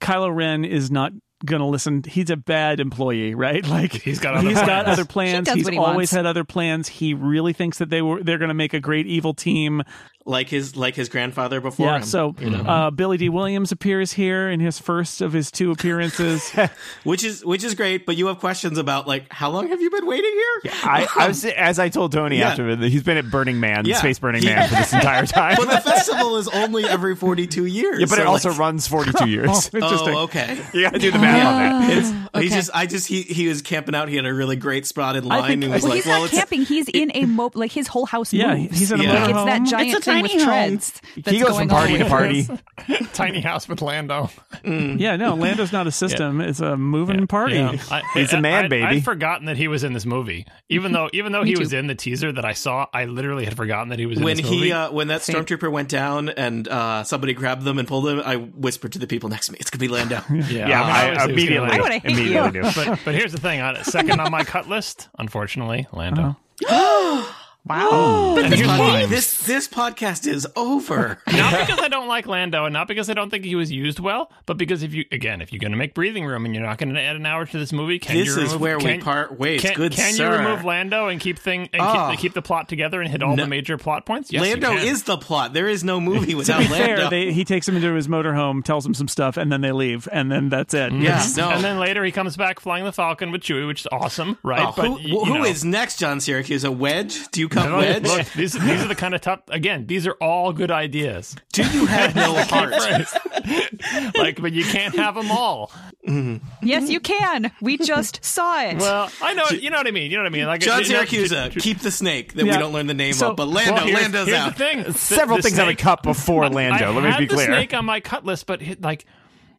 Kylo 0.00 0.34
Ren 0.34 0.64
is 0.64 0.90
not 0.90 1.12
going 1.44 1.60
to 1.60 1.66
listen. 1.66 2.02
He's 2.06 2.30
a 2.30 2.36
bad 2.36 2.80
employee, 2.80 3.34
right? 3.34 3.64
Like 3.68 3.92
He's 3.92 4.18
got 4.18 4.34
other 4.34 4.48
he's 4.48 4.58
got 4.58 4.66
plans. 4.84 4.88
other 4.88 5.04
plans. 5.04 5.46
does 5.46 5.54
he's 5.56 5.68
he 5.68 5.78
always 5.78 5.94
wants. 5.96 6.10
had 6.12 6.26
other 6.26 6.44
plans. 6.44 6.88
He 6.88 7.14
really 7.14 7.52
thinks 7.52 7.78
that 7.78 7.90
they 7.90 8.02
were 8.02 8.22
they're 8.22 8.38
going 8.38 8.48
to 8.48 8.54
make 8.54 8.74
a 8.74 8.80
great 8.80 9.06
evil 9.06 9.34
team. 9.34 9.82
Like 10.26 10.50
his 10.50 10.76
like 10.76 10.94
his 10.94 11.08
grandfather 11.08 11.58
before 11.58 11.86
yeah. 11.86 11.96
him. 11.96 12.02
So 12.02 12.34
uh, 12.38 12.90
Billy 12.90 13.16
Dee 13.16 13.30
Williams 13.30 13.72
appears 13.72 14.12
here 14.12 14.50
in 14.50 14.60
his 14.60 14.78
first 14.78 15.22
of 15.22 15.32
his 15.32 15.50
two 15.50 15.70
appearances. 15.70 16.52
which 17.04 17.24
is 17.24 17.42
which 17.42 17.64
is 17.64 17.74
great, 17.74 18.04
but 18.04 18.18
you 18.18 18.26
have 18.26 18.38
questions 18.38 18.76
about 18.76 19.06
like 19.08 19.32
how 19.32 19.48
long 19.48 19.68
have 19.68 19.80
you 19.80 19.88
been 19.90 20.04
waiting 20.04 20.30
here? 20.30 20.60
Yeah, 20.64 20.72
I, 20.82 21.08
I 21.16 21.28
was 21.28 21.44
as 21.56 21.78
I 21.78 21.88
told 21.88 22.12
Tony 22.12 22.40
Yeah. 22.40 22.50
after 22.50 22.76
he's 22.76 23.02
been 23.04 23.16
at 23.16 23.30
Burning 23.30 23.58
Man, 23.58 23.86
Yeah. 23.86 23.96
Space 23.96 24.18
Burning 24.18 24.42
He- 24.42 24.48
Man 24.48 24.68
for 24.68 24.74
this 24.74 24.92
entire 24.92 25.24
time. 25.26 25.56
But 25.56 25.70
the 25.70 25.80
festival 25.80 26.36
is 26.36 26.46
only 26.48 26.84
every 26.84 27.16
forty 27.16 27.46
two 27.46 27.64
years. 27.64 27.98
yeah, 28.00 28.06
but 28.06 28.16
so, 28.16 28.20
it 28.20 28.26
also 28.26 28.50
like, 28.50 28.58
runs 28.58 28.86
42 28.86 29.30
years. 29.30 29.70
Interesting. 29.72 30.14
Oh, 30.14 30.24
okay. 30.24 30.62
you 30.74 30.82
got 30.82 30.92
to 30.92 30.98
do 30.98 31.10
the 31.10 31.18
math 31.18 31.46
on 31.46 31.80
that. 31.86 31.96
It's, 32.34 32.42
He 32.42 32.48
just, 32.50 32.70
I 32.74 32.84
just, 32.84 33.06
he 33.08 33.22
he 33.22 33.48
was 33.48 33.62
camping 33.62 33.94
out. 33.94 34.10
He 34.10 34.16
had 34.16 34.26
a 34.26 34.34
really 34.34 34.56
great 34.56 34.84
spotted 34.84 35.24
line, 35.24 35.46
think- 35.48 35.64
and 35.64 35.72
was 35.72 35.82
Well, 35.84 35.90
like, 35.92 35.96
he's 35.96 36.06
"Well, 36.06 36.20
not 36.20 36.24
it's 36.26 36.34
camping. 36.34 36.62
He's 36.66 36.88
in 36.88 37.10
a 37.14 37.24
mo 37.24 37.50
like 37.54 37.72
his 37.72 37.86
whole 37.88 38.04
house 38.04 38.34
Yeah, 38.34 38.54
moves. 38.54 38.78
he's 38.78 38.92
in 38.92 39.00
a 39.00 39.04
Yeah. 39.04 39.12
Like, 39.14 39.30
it's 39.30 39.44
that 39.46 39.60
motorhome. 39.62 39.70
giant 39.70 40.04
It's 40.08 40.14
tiny 40.14 40.36
with 40.36 40.42
home. 40.44 40.68
treads. 40.68 41.02
That's 41.16 41.30
He 41.30 41.42
goes 41.42 41.56
from 41.58 41.68
party 41.68 41.98
to 41.98 42.04
party. 42.06 42.48
Tiny 43.12 43.40
house 43.40 43.68
with 43.68 43.82
Lando. 43.82 44.30
Yeah, 44.64 45.16
no, 45.16 45.34
Lando's 45.34 45.72
not 45.72 45.86
a 45.86 45.90
system; 45.92 46.40
it's 46.40 46.60
a 46.60 46.76
moving 46.76 47.26
party. 47.26 47.56
Yeah. 47.56 47.76
I, 47.90 48.02
He's 48.14 48.32
a 48.32 48.40
man, 48.40 48.64
I'd, 48.64 48.70
baby. 48.70 48.84
I'd 48.84 49.04
forgotten 49.04 49.46
that 49.46 49.56
he 49.56 49.66
was 49.68 49.82
in 49.84 49.92
this 49.92 50.06
movie, 50.06 50.46
even 50.68 50.92
though 50.92 51.10
even 51.12 51.32
though 51.32 51.42
he 51.44 51.54
too. 51.54 51.60
was 51.60 51.72
in 51.72 51.86
the 51.88 51.94
teaser 51.94 52.30
that 52.32 52.44
I 52.44 52.52
saw. 52.52 52.86
I 52.92 53.06
literally 53.06 53.44
had 53.44 53.56
forgotten 53.56 53.88
that 53.88 53.98
he 53.98 54.06
was 54.06 54.18
in 54.18 54.24
when 54.24 54.36
this 54.36 54.44
movie. 54.46 54.66
he 54.66 54.72
uh, 54.72 54.90
when 54.92 55.08
that 55.08 55.22
stormtrooper 55.22 55.70
went 55.70 55.88
down 55.88 56.28
and 56.28 56.68
uh, 56.68 57.02
somebody 57.04 57.34
grabbed 57.34 57.62
them 57.64 57.78
and 57.78 57.88
pulled 57.88 58.06
them, 58.06 58.22
I 58.24 58.36
whispered 58.36 58.92
to 58.92 58.98
the 59.00 59.06
people 59.08 59.28
next 59.28 59.46
to 59.46 59.52
me, 59.52 59.58
"It's 59.60 59.70
gonna 59.70 59.80
be 59.80 59.88
Lando." 59.88 60.22
yeah, 60.30 60.68
Yeah, 60.68 60.82
I, 60.82 61.08
mean, 61.08 61.18
I, 61.18 61.22
obviously 61.22 61.26
gonna 61.26 61.32
immediately, 61.32 61.68
be- 61.68 61.74
I 61.74 61.80
would've 61.80 62.04
you. 62.04 62.10
immediately 62.10 62.50
do. 62.52 62.62
But 62.76 63.00
but 63.04 63.14
here's 63.14 63.32
the 63.32 63.40
thing: 63.40 63.60
on 63.60 63.82
second 63.84 64.20
on 64.20 64.30
my 64.30 64.44
cut 64.44 64.68
list, 64.68 65.08
unfortunately, 65.18 65.86
Lando. 65.92 66.36
Wow. 67.68 68.36
And 68.48 68.54
here's 68.54 68.68
why. 68.68 69.04
this 69.06 69.40
this 69.46 69.66
podcast 69.68 70.26
is 70.26 70.46
over. 70.54 71.18
not 71.32 71.50
because 71.66 71.80
I 71.80 71.88
don't 71.88 72.06
like 72.08 72.26
Lando, 72.26 72.64
and 72.66 72.72
not 72.72 72.86
because 72.88 73.10
I 73.10 73.14
don't 73.14 73.30
think 73.30 73.44
he 73.44 73.56
was 73.56 73.70
used 73.72 73.98
well, 73.98 74.30
but 74.46 74.56
because 74.56 74.82
if 74.82 74.94
you 74.94 75.04
again, 75.10 75.42
if 75.42 75.52
you're 75.52 75.58
going 75.60 75.72
to 75.72 75.76
make 75.78 75.92
breathing 75.92 76.24
room 76.24 76.44
and 76.44 76.54
you're 76.54 76.64
not 76.64 76.78
going 76.78 76.94
to 76.94 77.00
add 77.00 77.16
an 77.16 77.26
hour 77.26 77.44
to 77.44 77.58
this 77.58 77.72
movie, 77.72 77.98
can 77.98 78.16
This 78.16 78.28
you 78.28 78.32
is 78.42 78.52
remove, 78.54 78.60
where 78.60 78.78
we 78.78 78.98
part 78.98 79.38
ways. 79.38 79.60
Can, 79.60 79.74
Good 79.74 79.92
can 79.92 80.14
sir. 80.14 80.30
you 80.32 80.38
remove 80.38 80.64
Lando 80.64 81.08
and 81.08 81.20
keep 81.20 81.38
thing 81.38 81.68
and 81.72 81.82
Oh. 81.82 81.86
keep, 81.86 81.94
ah. 81.96 82.16
keep 82.16 82.34
the 82.34 82.42
plot 82.42 82.68
together 82.68 83.00
and 83.00 83.10
hit 83.10 83.22
all 83.22 83.36
No. 83.36 83.42
the 83.44 83.48
major 83.48 83.76
plot 83.76 84.06
points? 84.06 84.32
Yes, 84.32 84.40
Lando 84.42 84.72
is 84.76 85.02
the 85.02 85.18
plot. 85.18 85.52
There 85.52 85.68
is 85.68 85.82
no 85.84 86.00
movie 86.00 86.34
without 86.34 86.58
To 86.62 86.68
be 86.68 86.72
Lando. 86.72 86.96
fair, 86.96 87.10
they, 87.10 87.32
he 87.32 87.44
takes 87.44 87.68
him 87.68 87.76
into 87.76 87.92
his 87.94 88.06
motorhome, 88.08 88.62
tells 88.64 88.86
him 88.86 88.94
some 88.94 89.08
stuff, 89.08 89.36
and 89.36 89.50
then 89.50 89.60
they 89.62 89.72
leave, 89.72 90.08
and 90.12 90.30
then 90.30 90.48
that's 90.48 90.74
it. 90.74 90.92
yeah, 90.92 91.26
no. 91.36 91.50
And 91.50 91.64
then 91.64 91.78
later 91.80 92.04
he 92.04 92.12
comes 92.12 92.36
back 92.36 92.60
flying 92.60 92.84
the 92.84 92.92
Falcon 92.92 93.32
with 93.32 93.42
Chewie, 93.42 93.66
which 93.66 93.80
is 93.80 93.88
awesome, 93.90 94.38
right? 94.42 94.66
Oh, 94.66 94.72
who, 94.72 95.00
you 95.00 95.24
who 95.24 95.38
know. 95.38 95.44
is 95.44 95.64
next, 95.64 95.98
John 95.98 96.18
Siracusa? 96.18 96.68
A 96.68 96.70
wedge? 96.70 97.28
Do 97.30 97.40
you 97.40 97.48
come 97.62 97.72
Look, 97.72 97.80
wedge? 97.80 98.02
look, 98.04 98.26
these, 98.32 98.52
these 98.52 98.82
are 98.82 98.88
the 98.88 98.94
kind 98.94 99.14
of 99.14 99.20
tough. 99.20 99.40
Again, 99.48 99.86
these 99.86 100.06
are 100.06 100.14
all 100.20 100.52
good 100.52 100.70
ideas. 100.70 101.36
Do 101.52 101.62
you 101.68 101.86
have 101.86 102.14
no 102.16 102.34
heart? 102.44 102.72
like, 104.16 104.40
but 104.40 104.52
you 104.52 104.64
can't 104.64 104.94
have 104.96 105.14
them 105.14 105.30
all. 105.30 105.70
Mm-hmm. 106.06 106.46
Yes, 106.66 106.88
you 106.90 107.00
can. 107.00 107.50
We 107.60 107.76
just 107.78 108.24
saw 108.24 108.62
it. 108.62 108.78
Well, 108.78 109.10
I 109.22 109.34
know, 109.34 109.44
you 109.50 109.70
know 109.70 109.76
what 109.76 109.86
I 109.86 109.90
mean. 109.90 110.10
You 110.10 110.16
know 110.16 110.22
what 110.24 110.32
I 110.32 110.36
mean. 110.36 110.46
Like 110.46 110.60
John 110.60 110.82
Siracusa, 110.82 111.32
uh, 111.46 111.48
j- 111.48 111.54
j- 111.54 111.60
keep 111.60 111.80
the 111.80 111.90
snake 111.90 112.34
that 112.34 112.44
we 112.44 112.50
don't 112.50 112.72
learn 112.72 112.86
the 112.86 112.94
name 112.94 113.12
So- 113.12 113.30
of, 113.30 113.36
but 113.36 113.48
Lando, 113.48 113.74
well, 113.74 113.84
here's, 113.86 114.00
Lando's 114.02 114.26
here's 114.28 114.38
out. 114.38 114.52
the 114.52 114.58
thing. 114.58 114.82
The- 114.84 114.92
Several 114.94 115.36
the 115.36 115.42
things 115.42 115.58
on 115.58 115.66
the 115.66 115.72
snake- 115.72 115.78
cup 115.78 116.02
before 116.02 116.48
Lando. 116.48 116.86
I 116.86 116.90
let 116.90 117.04
me 117.04 117.10
had 117.10 117.18
be 117.18 117.26
the 117.26 117.34
clear. 117.34 117.46
snake 117.46 117.74
on 117.74 117.84
my 117.84 118.00
cut 118.00 118.24
list, 118.24 118.46
but 118.46 118.60
hit, 118.62 118.80
like 118.82 119.04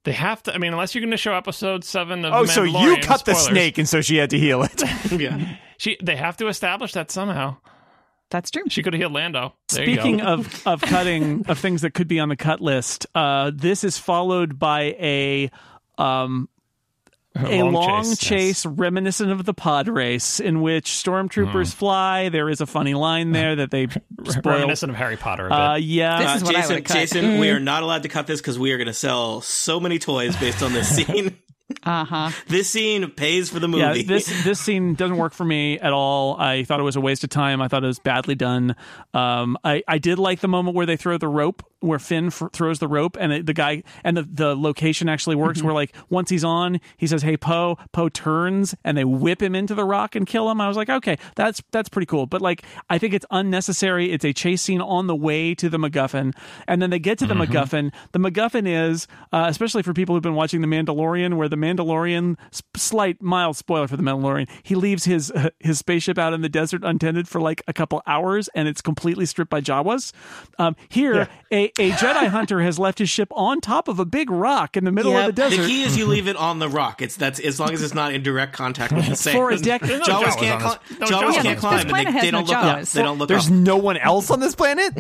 they 0.04 0.14
have 0.14 0.41
to. 0.43 0.54
I 0.54 0.58
mean, 0.58 0.72
unless 0.74 0.95
you're 0.95 1.02
going 1.02 1.12
to 1.12 1.18
show 1.18 1.34
episode 1.34 1.84
seven 1.84 2.26
of 2.26 2.34
oh, 2.34 2.45
so 2.45 2.64
you 2.64 2.74
Mandalorian, 2.74 3.02
cut 3.04 3.26
the 3.26 3.36
snake, 3.36 3.78
and 3.78 3.88
so 3.88 4.02
she 4.02 4.18
had 4.18 4.30
to 4.32 4.39
heal 4.39 4.64
it. 4.64 4.82
yeah. 5.20 5.56
She, 5.78 5.97
they 6.02 6.16
have 6.16 6.38
to 6.38 6.47
establish 6.47 6.93
that 6.93 7.12
somehow. 7.12 7.58
That's 8.30 8.52
true. 8.52 8.64
She 8.70 8.84
could 8.84 8.94
have 8.94 9.00
healed 9.00 9.14
Lando. 9.14 9.54
There 9.70 9.90
you 9.90 9.96
go. 9.96 10.02
Speaking 10.02 10.22
of 10.22 10.68
of 10.68 10.82
cutting 10.82 11.46
of 11.48 11.58
things 11.58 11.82
that 11.82 11.94
could 11.94 12.08
be 12.08 12.20
on 12.20 12.30
the 12.30 12.36
cut 12.36 12.62
list, 12.62 13.08
uh, 13.16 13.52
this 13.54 13.84
is 13.84 13.98
followed 13.98 14.60
by 14.60 14.96
a 15.00 15.50
um, 15.98 16.48
a 17.36 17.64
long, 17.64 18.04
chase, 18.04 18.18
chase, 18.18 18.66
yes. 18.66 18.74
reminiscent 18.78 19.32
of 19.32 19.46
the 19.46 19.54
pod 19.54 19.88
race 19.88 20.40
in 20.40 20.62
which 20.62 20.92
stormtroopers 20.92 21.74
fly. 21.74 22.30
There 22.30 22.50
is 22.50 22.62
a 22.62 22.66
funny 22.66 22.94
line 22.94 23.32
there 23.32 23.56
that 23.58 23.72
they 23.72 23.88
spoil. 24.28 24.56
reminiscent 24.58 24.90
of 24.92 24.96
Harry 24.96 25.16
Potter 25.18 25.46
a 25.48 25.50
bit. 25.50 25.56
Uh, 25.56 25.76
yeah, 25.76 26.24
This 26.34 26.38
is 26.38 26.44
what 26.44 26.56
I 26.56 26.62
Jason, 26.62 26.76
would've 26.76 26.88
cut. 26.88 26.94
Jason, 26.94 27.40
we 27.40 27.50
are 27.50 27.60
not 27.60 27.84
allowed 27.84 28.04
to 28.04 28.10
cut 28.10 28.28
this 28.28 28.42
because 28.42 28.58
we 28.58 28.72
are 28.72 28.78
going 28.78 28.88
to 28.88 28.94
sell 28.94 29.42
so 29.42 29.80
many 29.80 30.00
toys 30.00 30.36
based 30.38 30.64
on 30.64 30.74
this 30.74 30.90
scene. 30.96 31.38
Uh 31.84 32.03
huh. 32.03 32.32
this 32.47 32.70
scene 32.70 33.09
pays 33.11 33.49
for 33.49 33.59
the 33.59 33.67
movie. 33.67 33.82
yeah. 33.82 33.89
movie. 33.89 34.03
This 34.03 34.43
this 34.43 34.59
scene 34.59 34.95
doesn't 34.95 35.17
work 35.17 35.34
for 35.34 35.45
me 35.45 35.80
at 35.80 35.93
all. 35.93 36.36
I 36.39 36.63
thought 36.63 36.80
it 36.80 36.84
was 36.84 36.95
a 36.95 37.01
waste 37.01 37.24
of 37.24 37.30
time. 37.30 37.61
I 37.61 37.67
thought 37.67 37.84
it 37.84 37.88
was 37.88 37.99
badly 37.99 38.36
done. 38.36 38.76
Um, 39.13 39.57
I 39.63 39.84
I 39.88 39.97
did 39.99 40.20
like 40.20 40.39
the 40.39 40.47
moment 40.47 40.76
where 40.76 40.86
they 40.86 40.97
throw 40.97 41.17
the 41.17 41.28
rope, 41.28 41.63
where 41.82 42.00
Finn 42.00 42.28
f- 42.28 42.44
throws 42.54 42.80
the 42.80 42.88
rope, 42.88 43.18
and 43.20 43.32
it, 43.32 43.46
the 43.46 43.54
guy 43.54 43.84
and 44.04 44.18
the 44.18 44.24
the 44.24 44.56
location 44.56 45.10
actually 45.10 45.36
works. 45.36 45.62
Where 45.62 45.74
like 45.74 45.96
once 46.10 46.30
he's 46.30 46.44
on, 46.44 46.80
he 46.98 47.08
says, 47.08 47.22
"Hey 47.22 47.38
Poe." 47.38 47.78
Poe 47.92 48.10
turns 48.10 48.76
and 48.84 48.98
they 48.98 49.04
whip 49.04 49.42
him 49.42 49.56
into 49.56 49.76
the 49.76 49.84
rock 49.84 50.16
and 50.16 50.26
kill 50.26 50.50
him. 50.50 50.62
I 50.62 50.68
was 50.68 50.78
like, 50.78 50.90
okay, 50.90 51.18
that's 51.36 51.62
that's 51.72 51.90
pretty 51.90 52.06
cool. 52.06 52.26
But 52.26 52.42
like, 52.42 52.64
I 52.90 52.98
think 52.98 53.14
it's 53.14 53.26
unnecessary. 53.32 54.12
It's 54.12 54.26
a 54.26 54.34
chase 54.34 54.62
scene 54.62 54.82
on 54.82 55.08
the 55.08 55.16
way 55.16 55.56
to 55.56 55.70
the 55.70 55.78
MacGuffin, 55.78 56.34
and 56.68 56.82
then 56.82 56.90
they 56.90 57.00
get 57.00 57.18
to 57.20 57.28
the 57.28 57.34
MacGuffin. 57.34 57.92
The 58.12 58.20
MacGuffin 58.20 58.68
is, 58.68 59.08
uh, 59.32 59.46
especially 59.50 59.84
for 59.84 59.94
people 59.94 60.16
who've 60.16 60.24
been 60.24 60.36
watching 60.36 60.62
The 60.62 60.68
Mandalorian, 60.68 61.36
where 61.36 61.50
the 61.50 61.56
Mandalorian, 61.56 62.38
slight 62.76 63.22
mild 63.22 63.58
spoiler 63.58 63.88
for 63.88 63.98
the 63.98 64.04
Mandalorian, 64.04 64.50
he 64.64 64.76
leaves 64.76 65.06
his 65.06 65.32
uh, 65.32 65.50
his 65.60 65.80
spaceship 65.80 66.18
out 66.18 66.34
in 66.34 66.42
the 66.42 66.50
desert 66.50 66.84
untended 66.84 67.28
for 67.28 67.42
like 67.42 67.62
a 67.68 67.74
couple 67.74 68.02
hours, 68.08 68.50
and 68.56 68.68
it's 68.68 68.82
completely 68.82 69.26
stripped 69.26 69.52
by 69.52 69.62
Jawas. 69.62 70.12
Um, 70.58 70.76
here, 70.90 71.28
a, 71.52 71.68
a 71.78 71.91
Jedi 71.91 72.28
hunter 72.30 72.61
has 72.61 72.80
left 72.80 72.99
his 72.99 73.09
ship 73.09 73.28
on 73.32 73.61
top 73.61 73.88
of 73.88 73.99
a 73.99 74.05
big 74.05 74.30
rock 74.32 74.76
in 74.78 74.86
the 74.86 74.91
middle 74.91 75.11
Yeah, 75.11 75.22
of 75.28 75.36
the 75.36 75.41
desert. 75.41 75.61
The 75.61 75.67
key 75.67 75.84
is 75.84 75.97
you 75.97 76.05
leave 76.07 76.28
it 76.28 76.36
on 76.36 76.59
the 76.59 76.70
rock. 76.70 77.01
It's 77.01 77.15
that's 77.15 77.39
as 77.39 77.59
long 77.59 77.72
as 77.72 77.82
it's 77.84 77.93
not 77.93 78.13
in 78.13 78.24
direct 78.24 78.53
contact 78.53 78.93
with 78.93 79.07
the 79.07 79.15
sand. 79.17 79.36
For 79.36 79.51
a 79.51 79.57
decade. 79.57 79.89
no 79.99 80.05
Jawas 80.05 80.24
Jawas 80.24 80.38
can't, 80.39 80.63
on 80.63 80.70
cli- 80.78 80.80
this- 80.89 80.99
no 80.99 81.05
Jawas 81.07 81.22
Jawas 81.22 81.34
can't 81.34 81.43
this 81.47 81.59
climb, 81.59 81.80
and 81.82 81.89
planet 81.89 82.05
they, 82.07 82.11
has 82.13 82.22
they 82.24 82.32
no 82.32 82.38
don't 82.39 82.47
look 82.47 82.57
up. 82.57 82.78
Jawas. 82.80 82.93
They 82.93 83.01
don't 83.03 83.17
look 83.17 83.28
There's 83.30 83.47
up. 83.47 83.53
no 83.53 83.78
one 83.78 83.97
else 83.97 84.32
on 84.32 84.39
this 84.39 84.55
planet. 84.55 84.93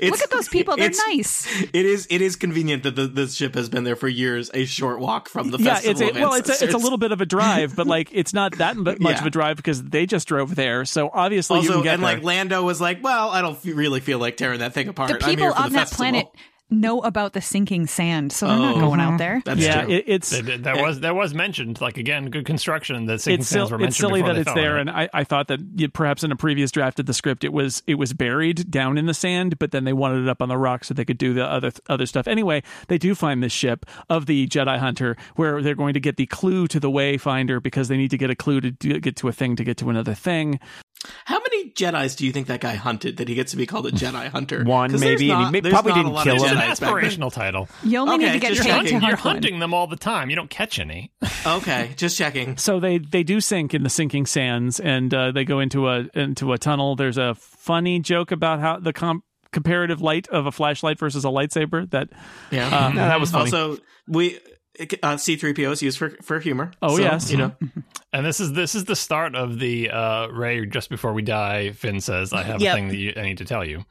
Look 0.00 0.20
at 0.20 0.30
those 0.30 0.48
people. 0.48 0.76
They're 0.76 0.90
nice. 1.08 1.46
It 1.72 1.86
is 1.86 2.06
it 2.10 2.20
is 2.22 2.36
convenient 2.36 2.82
that 2.84 2.96
the, 2.96 3.06
this 3.06 3.34
ship 3.34 3.54
has 3.54 3.68
been 3.68 3.84
there 3.84 3.96
for 3.96 4.08
years. 4.08 4.50
A 4.54 4.64
short 4.64 5.00
walk 5.00 5.28
from 5.28 5.50
the 5.50 5.58
yeah, 5.58 5.74
festival. 5.74 6.02
it's 6.08 6.16
a, 6.16 6.20
well, 6.20 6.34
it's 6.34 6.48
a, 6.62 6.64
it's 6.64 6.74
a 6.74 6.78
little 6.78 6.98
bit 6.98 7.12
of 7.12 7.20
a 7.20 7.26
drive, 7.26 7.76
but 7.76 7.86
like 7.86 8.08
it's 8.12 8.32
not 8.32 8.56
that 8.58 8.76
much 8.76 8.98
Yeah. 9.00 9.20
of 9.20 9.26
a 9.26 9.30
drive 9.30 9.56
because 9.56 9.82
they 9.82 10.06
just 10.06 10.28
drove 10.28 10.54
there. 10.54 10.84
So 10.84 11.10
obviously 11.12 11.60
you 11.60 11.70
can 11.70 11.82
get 11.82 11.94
and 11.94 12.02
there. 12.02 12.14
like 12.14 12.22
Lando 12.24 12.62
was 12.62 12.80
like, 12.80 13.02
"Well, 13.02 13.28
I 13.30 13.42
don't 13.42 13.62
really 13.64 14.00
feel 14.00 14.18
like 14.18 14.36
tearing 14.36 14.60
that 14.60 14.72
thing 14.72 14.88
apart. 14.88 15.08
The 15.10 15.24
I'm 15.24 15.30
people 15.30 15.44
here 15.44 15.52
for 15.52 15.58
on 15.58 15.68
the 15.70 15.74
that 15.74 15.88
festival." 15.88 15.96
planet 16.04 16.26
know 16.68 17.00
about 17.00 17.32
the 17.32 17.40
sinking 17.40 17.86
sand, 17.86 18.32
so 18.32 18.46
they're 18.48 18.56
not 18.56 18.76
Oh. 18.76 18.80
going 18.80 19.00
out 19.00 19.08
uh-huh. 19.08 19.16
there. 19.18 19.42
That's 19.44 19.60
yeah, 19.60 19.82
true. 19.84 19.94
it, 19.94 20.04
it's 20.06 20.30
That, 20.30 20.46
that- 20.46 20.62
that 20.64 20.82
was 20.82 21.00
that 21.00 21.14
was 21.14 21.32
mentioned. 21.34 21.80
Like 21.80 21.96
again, 21.96 22.28
good 22.30 22.44
construction. 22.44 23.06
The 23.06 23.18
sinking 23.18 23.40
it's, 23.40 23.48
sands 23.48 23.70
were 23.70 23.78
mentioned 23.78 23.88
it's 23.90 23.96
silly 23.98 24.20
before 24.20 24.28
that 24.28 24.34
they 24.34 24.40
it's 24.40 24.48
fell 24.50 24.54
there, 24.62 24.78
it. 24.78 24.80
and 24.82 24.90
I, 24.90 25.08
I 25.14 25.24
thought 25.24 25.48
that 25.48 25.60
you, 25.76 25.88
perhaps 25.88 26.24
in 26.24 26.32
a 26.32 26.36
previous 26.36 26.70
draft 26.70 26.98
of 26.98 27.06
the 27.06 27.14
script 27.14 27.44
it 27.44 27.52
was 27.52 27.82
it 27.86 27.94
was 27.94 28.12
buried 28.12 28.70
down 28.70 28.98
in 28.98 29.06
the 29.06 29.14
sand, 29.14 29.58
but 29.58 29.70
then 29.70 29.84
they 29.84 29.92
wanted 29.92 30.22
it 30.24 30.28
up 30.28 30.42
on 30.42 30.48
the 30.48 30.58
rock 30.58 30.84
so 30.84 30.92
they 30.94 31.04
could 31.04 31.18
do 31.18 31.32
the 31.34 31.44
other 31.44 31.70
other 31.88 32.06
stuff. 32.06 32.26
Anyway, 32.26 32.62
they 32.88 32.98
do 32.98 33.14
find 33.14 33.42
this 33.42 33.52
ship 33.52 33.86
of 34.10 34.26
the 34.26 34.46
Jedi 34.48 34.78
Hunter 34.78 35.16
where 35.36 35.62
they're 35.62 35.74
going 35.74 35.94
to 35.94 36.00
get 36.00 36.16
the 36.16 36.26
clue 36.26 36.66
to 36.68 36.80
the 36.80 36.90
Wayfinder 36.90 37.62
because 37.62 37.88
they 37.88 37.96
need 37.96 38.10
to 38.10 38.18
get 38.18 38.30
a 38.30 38.34
clue 38.36 38.60
to 38.60 38.70
do, 38.72 38.98
get 39.00 39.16
to 39.16 39.28
a 39.28 39.32
thing 39.32 39.54
to 39.56 39.64
get 39.64 39.76
to 39.78 39.90
another 39.90 40.14
thing. 40.14 40.58
How 41.26 41.38
many 41.38 41.70
Jedi's 41.70 42.16
do 42.16 42.26
you 42.26 42.32
think 42.32 42.46
that 42.48 42.60
guy 42.60 42.74
hunted 42.74 43.18
that 43.18 43.28
he 43.28 43.34
gets 43.34 43.50
to 43.52 43.56
be 43.56 43.66
called 43.66 43.86
a 43.86 43.92
Jedi 43.92 44.28
hunter? 44.32 44.64
one 44.64 44.90
there's 44.90 45.00
maybe, 45.00 45.30
and 45.30 45.46
he 45.54 45.60
may- 45.60 45.70
probably 45.70 45.92
didn't 45.92 46.14
kill 46.14 46.18
of 46.18 46.26
him. 46.26 46.34
It's 46.36 46.42
an 46.44 46.56
Jedis 46.56 46.58
back 46.58 46.78
then. 46.78 46.88
aspirational 46.92 47.32
title. 47.32 47.68
You 47.84 47.98
only 47.98 48.14
Okay, 48.14 48.24
need 48.26 48.32
to 48.32 48.38
get 48.40 48.48
just 48.54 48.62
paid 48.62 48.68
to 48.68 48.74
Hunting, 48.74 48.92
hunt 49.00 49.02
you're 49.10 49.16
one. 49.18 49.34
hunting 49.34 49.58
them 49.60 49.74
all 49.74 49.86
the 49.86 49.96
time. 49.96 50.30
You 50.30 50.36
don't 50.36 50.50
catch 50.50 50.78
any. 50.78 51.12
Okay, 51.46 51.92
just 51.96 52.18
checking. 52.18 52.56
So 52.56 52.80
they 52.80 52.98
they 52.98 53.22
do 53.22 53.40
sink 53.40 53.72
in 53.72 53.84
the 53.84 53.88
sinking 53.90 54.26
sands, 54.26 54.80
and 54.80 55.14
uh, 55.14 55.30
they 55.30 55.44
go 55.44 55.60
into 55.60 55.88
a 55.88 56.06
into 56.12 56.52
a 56.52 56.58
tunnel. 56.58 56.96
There's 56.96 57.18
a 57.18 57.36
funny 57.36 58.00
joke 58.00 58.32
about 58.32 58.58
how 58.58 58.80
the 58.80 58.92
com- 58.92 59.22
comparative 59.52 60.00
light 60.00 60.26
of 60.28 60.46
a 60.46 60.50
flashlight 60.50 60.98
versus 60.98 61.24
a 61.24 61.28
lightsaber. 61.28 61.88
That 61.90 62.08
Yeah, 62.50 62.66
uh, 62.66 62.90
that 62.96 63.20
was 63.20 63.30
funny. 63.30 63.44
Also, 63.44 63.78
we 64.08 64.40
uh, 65.02 65.16
C-3PO 65.16 65.72
is 65.72 65.82
used 65.82 65.98
for 65.98 66.10
for 66.22 66.38
humor. 66.40 66.72
Oh, 66.82 66.96
So, 66.96 67.02
yes. 67.02 67.30
you 67.30 67.36
know. 67.38 67.52
And 68.12 68.24
this 68.24 68.40
is 68.40 68.52
this 68.54 68.74
is 68.74 68.84
the 68.86 68.96
start 68.96 69.34
of 69.34 69.58
the 69.58 69.90
uh, 69.90 70.28
Rey. 70.28 70.64
Just 70.64 70.88
before 70.88 71.12
we 71.12 71.20
die, 71.20 71.72
Finn 71.72 72.00
says, 72.00 72.32
"I 72.32 72.42
have 72.44 72.60
Yep. 72.62 72.72
a 72.72 72.76
thing 72.76 72.88
that 72.88 72.96
you, 72.96 73.12
I 73.16 73.22
need 73.22 73.38
to 73.38 73.44
tell 73.44 73.62
you." 73.64 73.84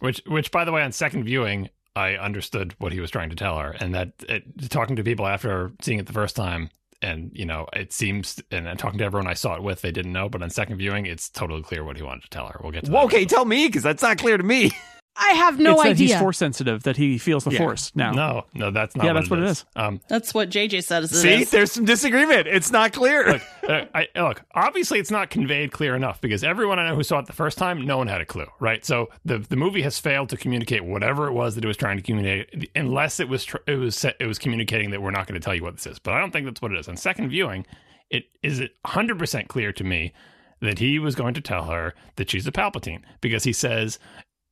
Which, 0.00 0.22
which, 0.26 0.50
by 0.50 0.64
the 0.64 0.72
way, 0.72 0.82
on 0.82 0.92
second 0.92 1.24
viewing, 1.24 1.68
I 1.94 2.14
understood 2.16 2.74
what 2.78 2.92
he 2.92 3.00
was 3.00 3.10
trying 3.10 3.30
to 3.30 3.36
tell 3.36 3.58
her, 3.58 3.72
and 3.78 3.94
that 3.94 4.12
it, 4.28 4.70
talking 4.70 4.96
to 4.96 5.04
people 5.04 5.26
after 5.26 5.72
seeing 5.82 5.98
it 5.98 6.06
the 6.06 6.12
first 6.14 6.34
time, 6.34 6.70
and 7.02 7.30
you 7.34 7.44
know, 7.44 7.66
it 7.74 7.92
seems, 7.92 8.40
and 8.50 8.68
I'm 8.68 8.76
talking 8.76 8.98
to 8.98 9.04
everyone 9.04 9.28
I 9.28 9.34
saw 9.34 9.54
it 9.54 9.62
with, 9.62 9.82
they 9.82 9.92
didn't 9.92 10.12
know, 10.12 10.28
but 10.30 10.42
on 10.42 10.48
second 10.50 10.78
viewing, 10.78 11.04
it's 11.06 11.28
totally 11.28 11.62
clear 11.62 11.84
what 11.84 11.96
he 11.96 12.02
wanted 12.02 12.22
to 12.24 12.30
tell 12.30 12.46
her. 12.48 12.58
We'll 12.62 12.72
get 12.72 12.84
to 12.84 12.90
that. 12.90 12.94
Well, 12.94 13.04
okay, 13.04 13.24
tell 13.26 13.44
me 13.44 13.66
because 13.66 13.82
that's 13.82 14.02
not 14.02 14.18
clear 14.18 14.36
to 14.38 14.44
me. 14.44 14.70
I 15.16 15.30
have 15.34 15.60
no 15.60 15.74
it's 15.74 15.82
that 15.84 15.88
idea. 15.90 16.06
he's 16.08 16.16
force 16.18 16.38
sensitive. 16.38 16.82
That 16.82 16.96
he 16.96 17.18
feels 17.18 17.44
the 17.44 17.52
Yeah. 17.52 17.58
force 17.58 17.92
now. 17.94 18.10
No, 18.12 18.46
no, 18.52 18.70
that's 18.72 18.96
not. 18.96 19.04
Yeah, 19.06 19.12
what 19.12 19.20
that's 19.20 19.30
what 19.30 19.38
it 19.38 19.44
is. 19.46 19.64
Um, 19.76 20.00
That's 20.08 20.34
what 20.34 20.50
JJ 20.50 20.82
said. 20.82 21.04
Is 21.04 21.12
it 21.12 21.16
See, 21.20 21.42
is. 21.42 21.50
there's 21.50 21.70
some 21.72 21.84
disagreement. 21.84 22.48
It's 22.48 22.72
not 22.72 22.92
clear. 22.92 23.32
look, 23.34 23.42
uh, 23.68 23.84
I, 23.94 24.08
look, 24.16 24.42
obviously 24.54 24.98
it's 24.98 25.12
not 25.12 25.30
conveyed 25.30 25.70
clear 25.70 25.94
enough 25.94 26.20
because 26.20 26.42
everyone 26.42 26.78
I 26.80 26.88
know 26.88 26.96
who 26.96 27.04
saw 27.04 27.20
it 27.20 27.26
the 27.26 27.32
first 27.32 27.58
time, 27.58 27.86
no 27.86 27.96
one 27.98 28.08
had 28.08 28.20
a 28.20 28.24
clue, 28.26 28.46
right? 28.58 28.84
So 28.84 29.08
the 29.24 29.38
the 29.38 29.56
movie 29.56 29.82
has 29.82 29.98
failed 30.00 30.30
to 30.30 30.36
communicate 30.36 30.84
whatever 30.84 31.28
it 31.28 31.32
was 31.32 31.54
that 31.54 31.64
it 31.64 31.68
was 31.68 31.76
trying 31.76 31.96
to 31.96 32.02
communicate, 32.02 32.70
unless 32.74 33.20
it 33.20 33.28
was 33.28 33.44
tr- 33.44 33.58
it 33.68 33.76
was 33.76 33.94
set, 33.96 34.16
it 34.18 34.26
was 34.26 34.38
communicating 34.40 34.90
that 34.90 35.00
we're 35.00 35.10
not 35.12 35.26
going 35.28 35.40
to 35.40 35.44
tell 35.44 35.54
you 35.54 35.62
what 35.62 35.74
this 35.74 35.86
is. 35.86 35.98
But 36.00 36.14
I 36.14 36.20
don't 36.20 36.32
think 36.32 36.44
that's 36.46 36.60
what 36.60 36.72
it 36.72 36.78
is. 36.78 36.88
On 36.88 36.96
second 36.96 37.28
viewing, 37.28 37.66
it 38.10 38.24
is 38.42 38.58
it 38.58 38.72
100 38.82 39.18
percent 39.18 39.46
clear 39.48 39.72
to 39.74 39.84
me 39.84 40.12
that 40.60 40.78
he 40.78 40.98
was 40.98 41.14
going 41.14 41.34
to 41.34 41.40
tell 41.42 41.64
her 41.64 41.94
that 42.16 42.30
she's 42.30 42.46
a 42.46 42.52
Palpatine 42.52 43.02
because 43.20 43.44
he 43.44 43.52
says. 43.52 43.98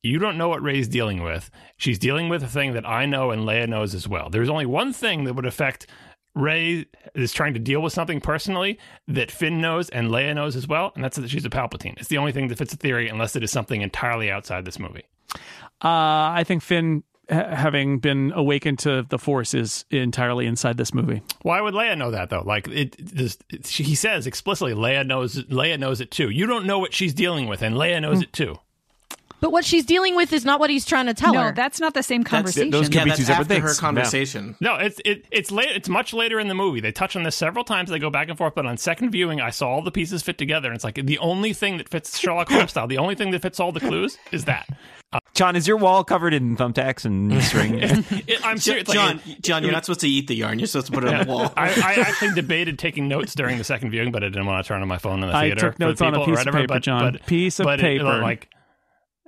You 0.03 0.19
don't 0.19 0.37
know 0.37 0.49
what 0.49 0.61
Rey's 0.61 0.89
dealing 0.89 1.23
with. 1.23 1.49
She's 1.77 1.97
dealing 1.97 2.27
with 2.27 2.43
a 2.43 2.47
thing 2.47 2.73
that 2.73 2.85
I 2.85 3.05
know 3.05 3.31
and 3.31 3.43
Leia 3.43 3.67
knows 3.69 3.95
as 3.95 4.05
well. 4.05 4.29
There's 4.29 4.49
only 4.49 4.65
one 4.65 4.91
thing 4.91 5.23
that 5.23 5.33
would 5.33 5.45
affect 5.45 5.87
Rey 6.35 6.85
is 7.15 7.31
trying 7.31 7.53
to 7.53 7.59
deal 7.59 7.81
with 7.81 7.93
something 7.93 8.19
personally 8.19 8.79
that 9.07 9.31
Finn 9.31 9.61
knows 9.61 9.87
and 9.89 10.09
Leia 10.09 10.35
knows 10.35 10.57
as 10.57 10.67
well, 10.67 10.91
and 10.95 11.03
that's 11.03 11.15
that 11.17 11.29
she's 11.29 11.45
a 11.45 11.49
Palpatine. 11.49 11.97
It's 11.97 12.09
the 12.09 12.17
only 12.17 12.33
thing 12.33 12.49
that 12.49 12.57
fits 12.57 12.71
the 12.71 12.77
theory, 12.77 13.07
unless 13.07 13.35
it 13.35 13.43
is 13.43 13.51
something 13.51 13.81
entirely 13.81 14.29
outside 14.29 14.65
this 14.65 14.77
movie. 14.79 15.03
Uh, 15.83 16.33
I 16.35 16.43
think 16.45 16.63
Finn, 16.63 17.03
ha- 17.29 17.55
having 17.55 17.99
been 17.99 18.33
awakened 18.35 18.79
to 18.79 19.05
the 19.07 19.19
force, 19.19 19.53
is 19.53 19.85
entirely 19.91 20.47
inside 20.47 20.75
this 20.75 20.93
movie. 20.93 21.21
Why 21.43 21.61
would 21.61 21.75
Leia 21.75 21.97
know 21.97 22.11
that 22.11 22.29
though? 22.29 22.43
Like 22.43 22.67
it, 22.67 22.95
this, 22.97 23.37
it 23.51 23.67
he 23.67 23.95
says 23.95 24.27
explicitly, 24.27 24.73
Leia 24.73 25.05
knows. 25.05 25.35
Leia 25.43 25.79
knows 25.79 26.01
it 26.01 26.11
too. 26.11 26.29
You 26.29 26.47
don't 26.47 26.65
know 26.65 26.79
what 26.79 26.93
she's 26.93 27.13
dealing 27.13 27.47
with, 27.47 27.61
and 27.61 27.75
Leia 27.75 28.01
knows 28.01 28.21
it 28.21 28.33
too. 28.33 28.57
But 29.43 29.51
what 29.51 29.65
she's 29.65 29.83
dealing 29.83 30.15
with 30.15 30.31
is 30.31 30.45
not 30.45 30.61
what 30.61 30.69
he's 30.69 30.85
trying 30.85 31.07
to 31.07 31.13
tell 31.13 31.33
no, 31.33 31.41
her. 31.41 31.51
that's 31.51 31.77
not 31.81 31.93
the 31.93 32.01
same 32.01 32.23
conversation. 32.23 32.69
those 32.69 32.85
could 32.87 32.95
Yeah, 32.95 33.03
be 33.03 33.09
that's 33.09 33.19
two 33.19 33.25
separate 33.25 33.41
after 33.41 33.53
things. 33.55 33.75
her 33.77 33.81
conversation. 33.81 34.55
No, 34.61 34.75
it's 34.75 35.01
it, 35.03 35.25
it's 35.31 35.51
late. 35.51 35.67
It's 35.75 35.89
much 35.89 36.13
later 36.13 36.39
in 36.39 36.47
the 36.47 36.55
movie. 36.55 36.79
They 36.79 36.93
touch 36.93 37.17
on 37.17 37.23
this 37.23 37.35
several 37.35 37.65
times. 37.65 37.89
They 37.89 37.99
go 37.99 38.09
back 38.09 38.29
and 38.29 38.37
forth. 38.37 38.55
But 38.55 38.65
on 38.65 38.77
second 38.77 39.11
viewing, 39.11 39.41
I 39.41 39.49
saw 39.49 39.67
all 39.67 39.81
the 39.81 39.91
pieces 39.91 40.23
fit 40.23 40.37
together. 40.37 40.69
And 40.69 40.75
it's 40.75 40.85
like 40.85 40.95
the 40.95 41.17
only 41.17 41.51
thing 41.51 41.75
that 41.75 41.89
fits 41.89 42.17
Sherlock 42.17 42.47
Holmes 42.47 42.71
style. 42.71 42.87
The 42.87 42.99
only 42.99 43.15
thing 43.15 43.31
that 43.31 43.41
fits 43.41 43.59
all 43.59 43.73
the 43.73 43.81
clues 43.81 44.17
is 44.31 44.45
that. 44.45 44.65
Uh, 45.11 45.19
John, 45.33 45.57
is 45.57 45.67
your 45.67 45.75
wall 45.75 46.05
covered 46.05 46.33
in 46.33 46.55
thumbtacks 46.55 47.03
and 47.03 47.43
string? 47.43 47.79
It, 47.81 48.45
I'm 48.45 48.57
serious. 48.59 48.87
like, 48.87 48.95
John, 48.95 49.21
John, 49.41 49.61
you're 49.63 49.73
not 49.73 49.83
supposed 49.83 49.99
to 49.99 50.09
eat 50.09 50.27
the 50.27 50.35
yarn. 50.37 50.57
You're 50.57 50.67
supposed 50.67 50.87
to 50.87 50.93
put 50.93 51.03
it 51.03 51.13
on 51.13 51.27
the 51.27 51.31
wall. 51.33 51.51
I, 51.57 51.69
I 51.69 51.93
actually 52.01 52.31
debated 52.33 52.79
taking 52.79 53.09
notes 53.09 53.35
during 53.35 53.57
the 53.57 53.65
second 53.65 53.91
viewing, 53.91 54.13
but 54.13 54.23
I 54.23 54.27
didn't 54.29 54.45
want 54.45 54.63
to 54.63 54.67
turn 54.69 54.81
on 54.81 54.87
my 54.87 54.99
phone 54.99 55.21
in 55.21 55.27
the 55.27 55.33
theater. 55.33 55.37
I 55.37 55.47
theater. 55.49 55.59
took 55.59 55.73
for 55.73 55.79
the 55.79 55.85
notes 55.87 56.01
on 56.01 56.07
a 56.07 56.11
people 56.13 56.23
or 56.23 56.37
piece 56.37 56.45
of 56.47 56.53
paper, 56.53 56.67
but, 56.67 56.81
John. 56.81 57.11
But, 57.11 57.25
Piece 57.25 57.59
of 57.59 57.63
but 57.65 57.79
it- 57.81 57.83
paper. 57.83 58.21
like, 58.21 58.49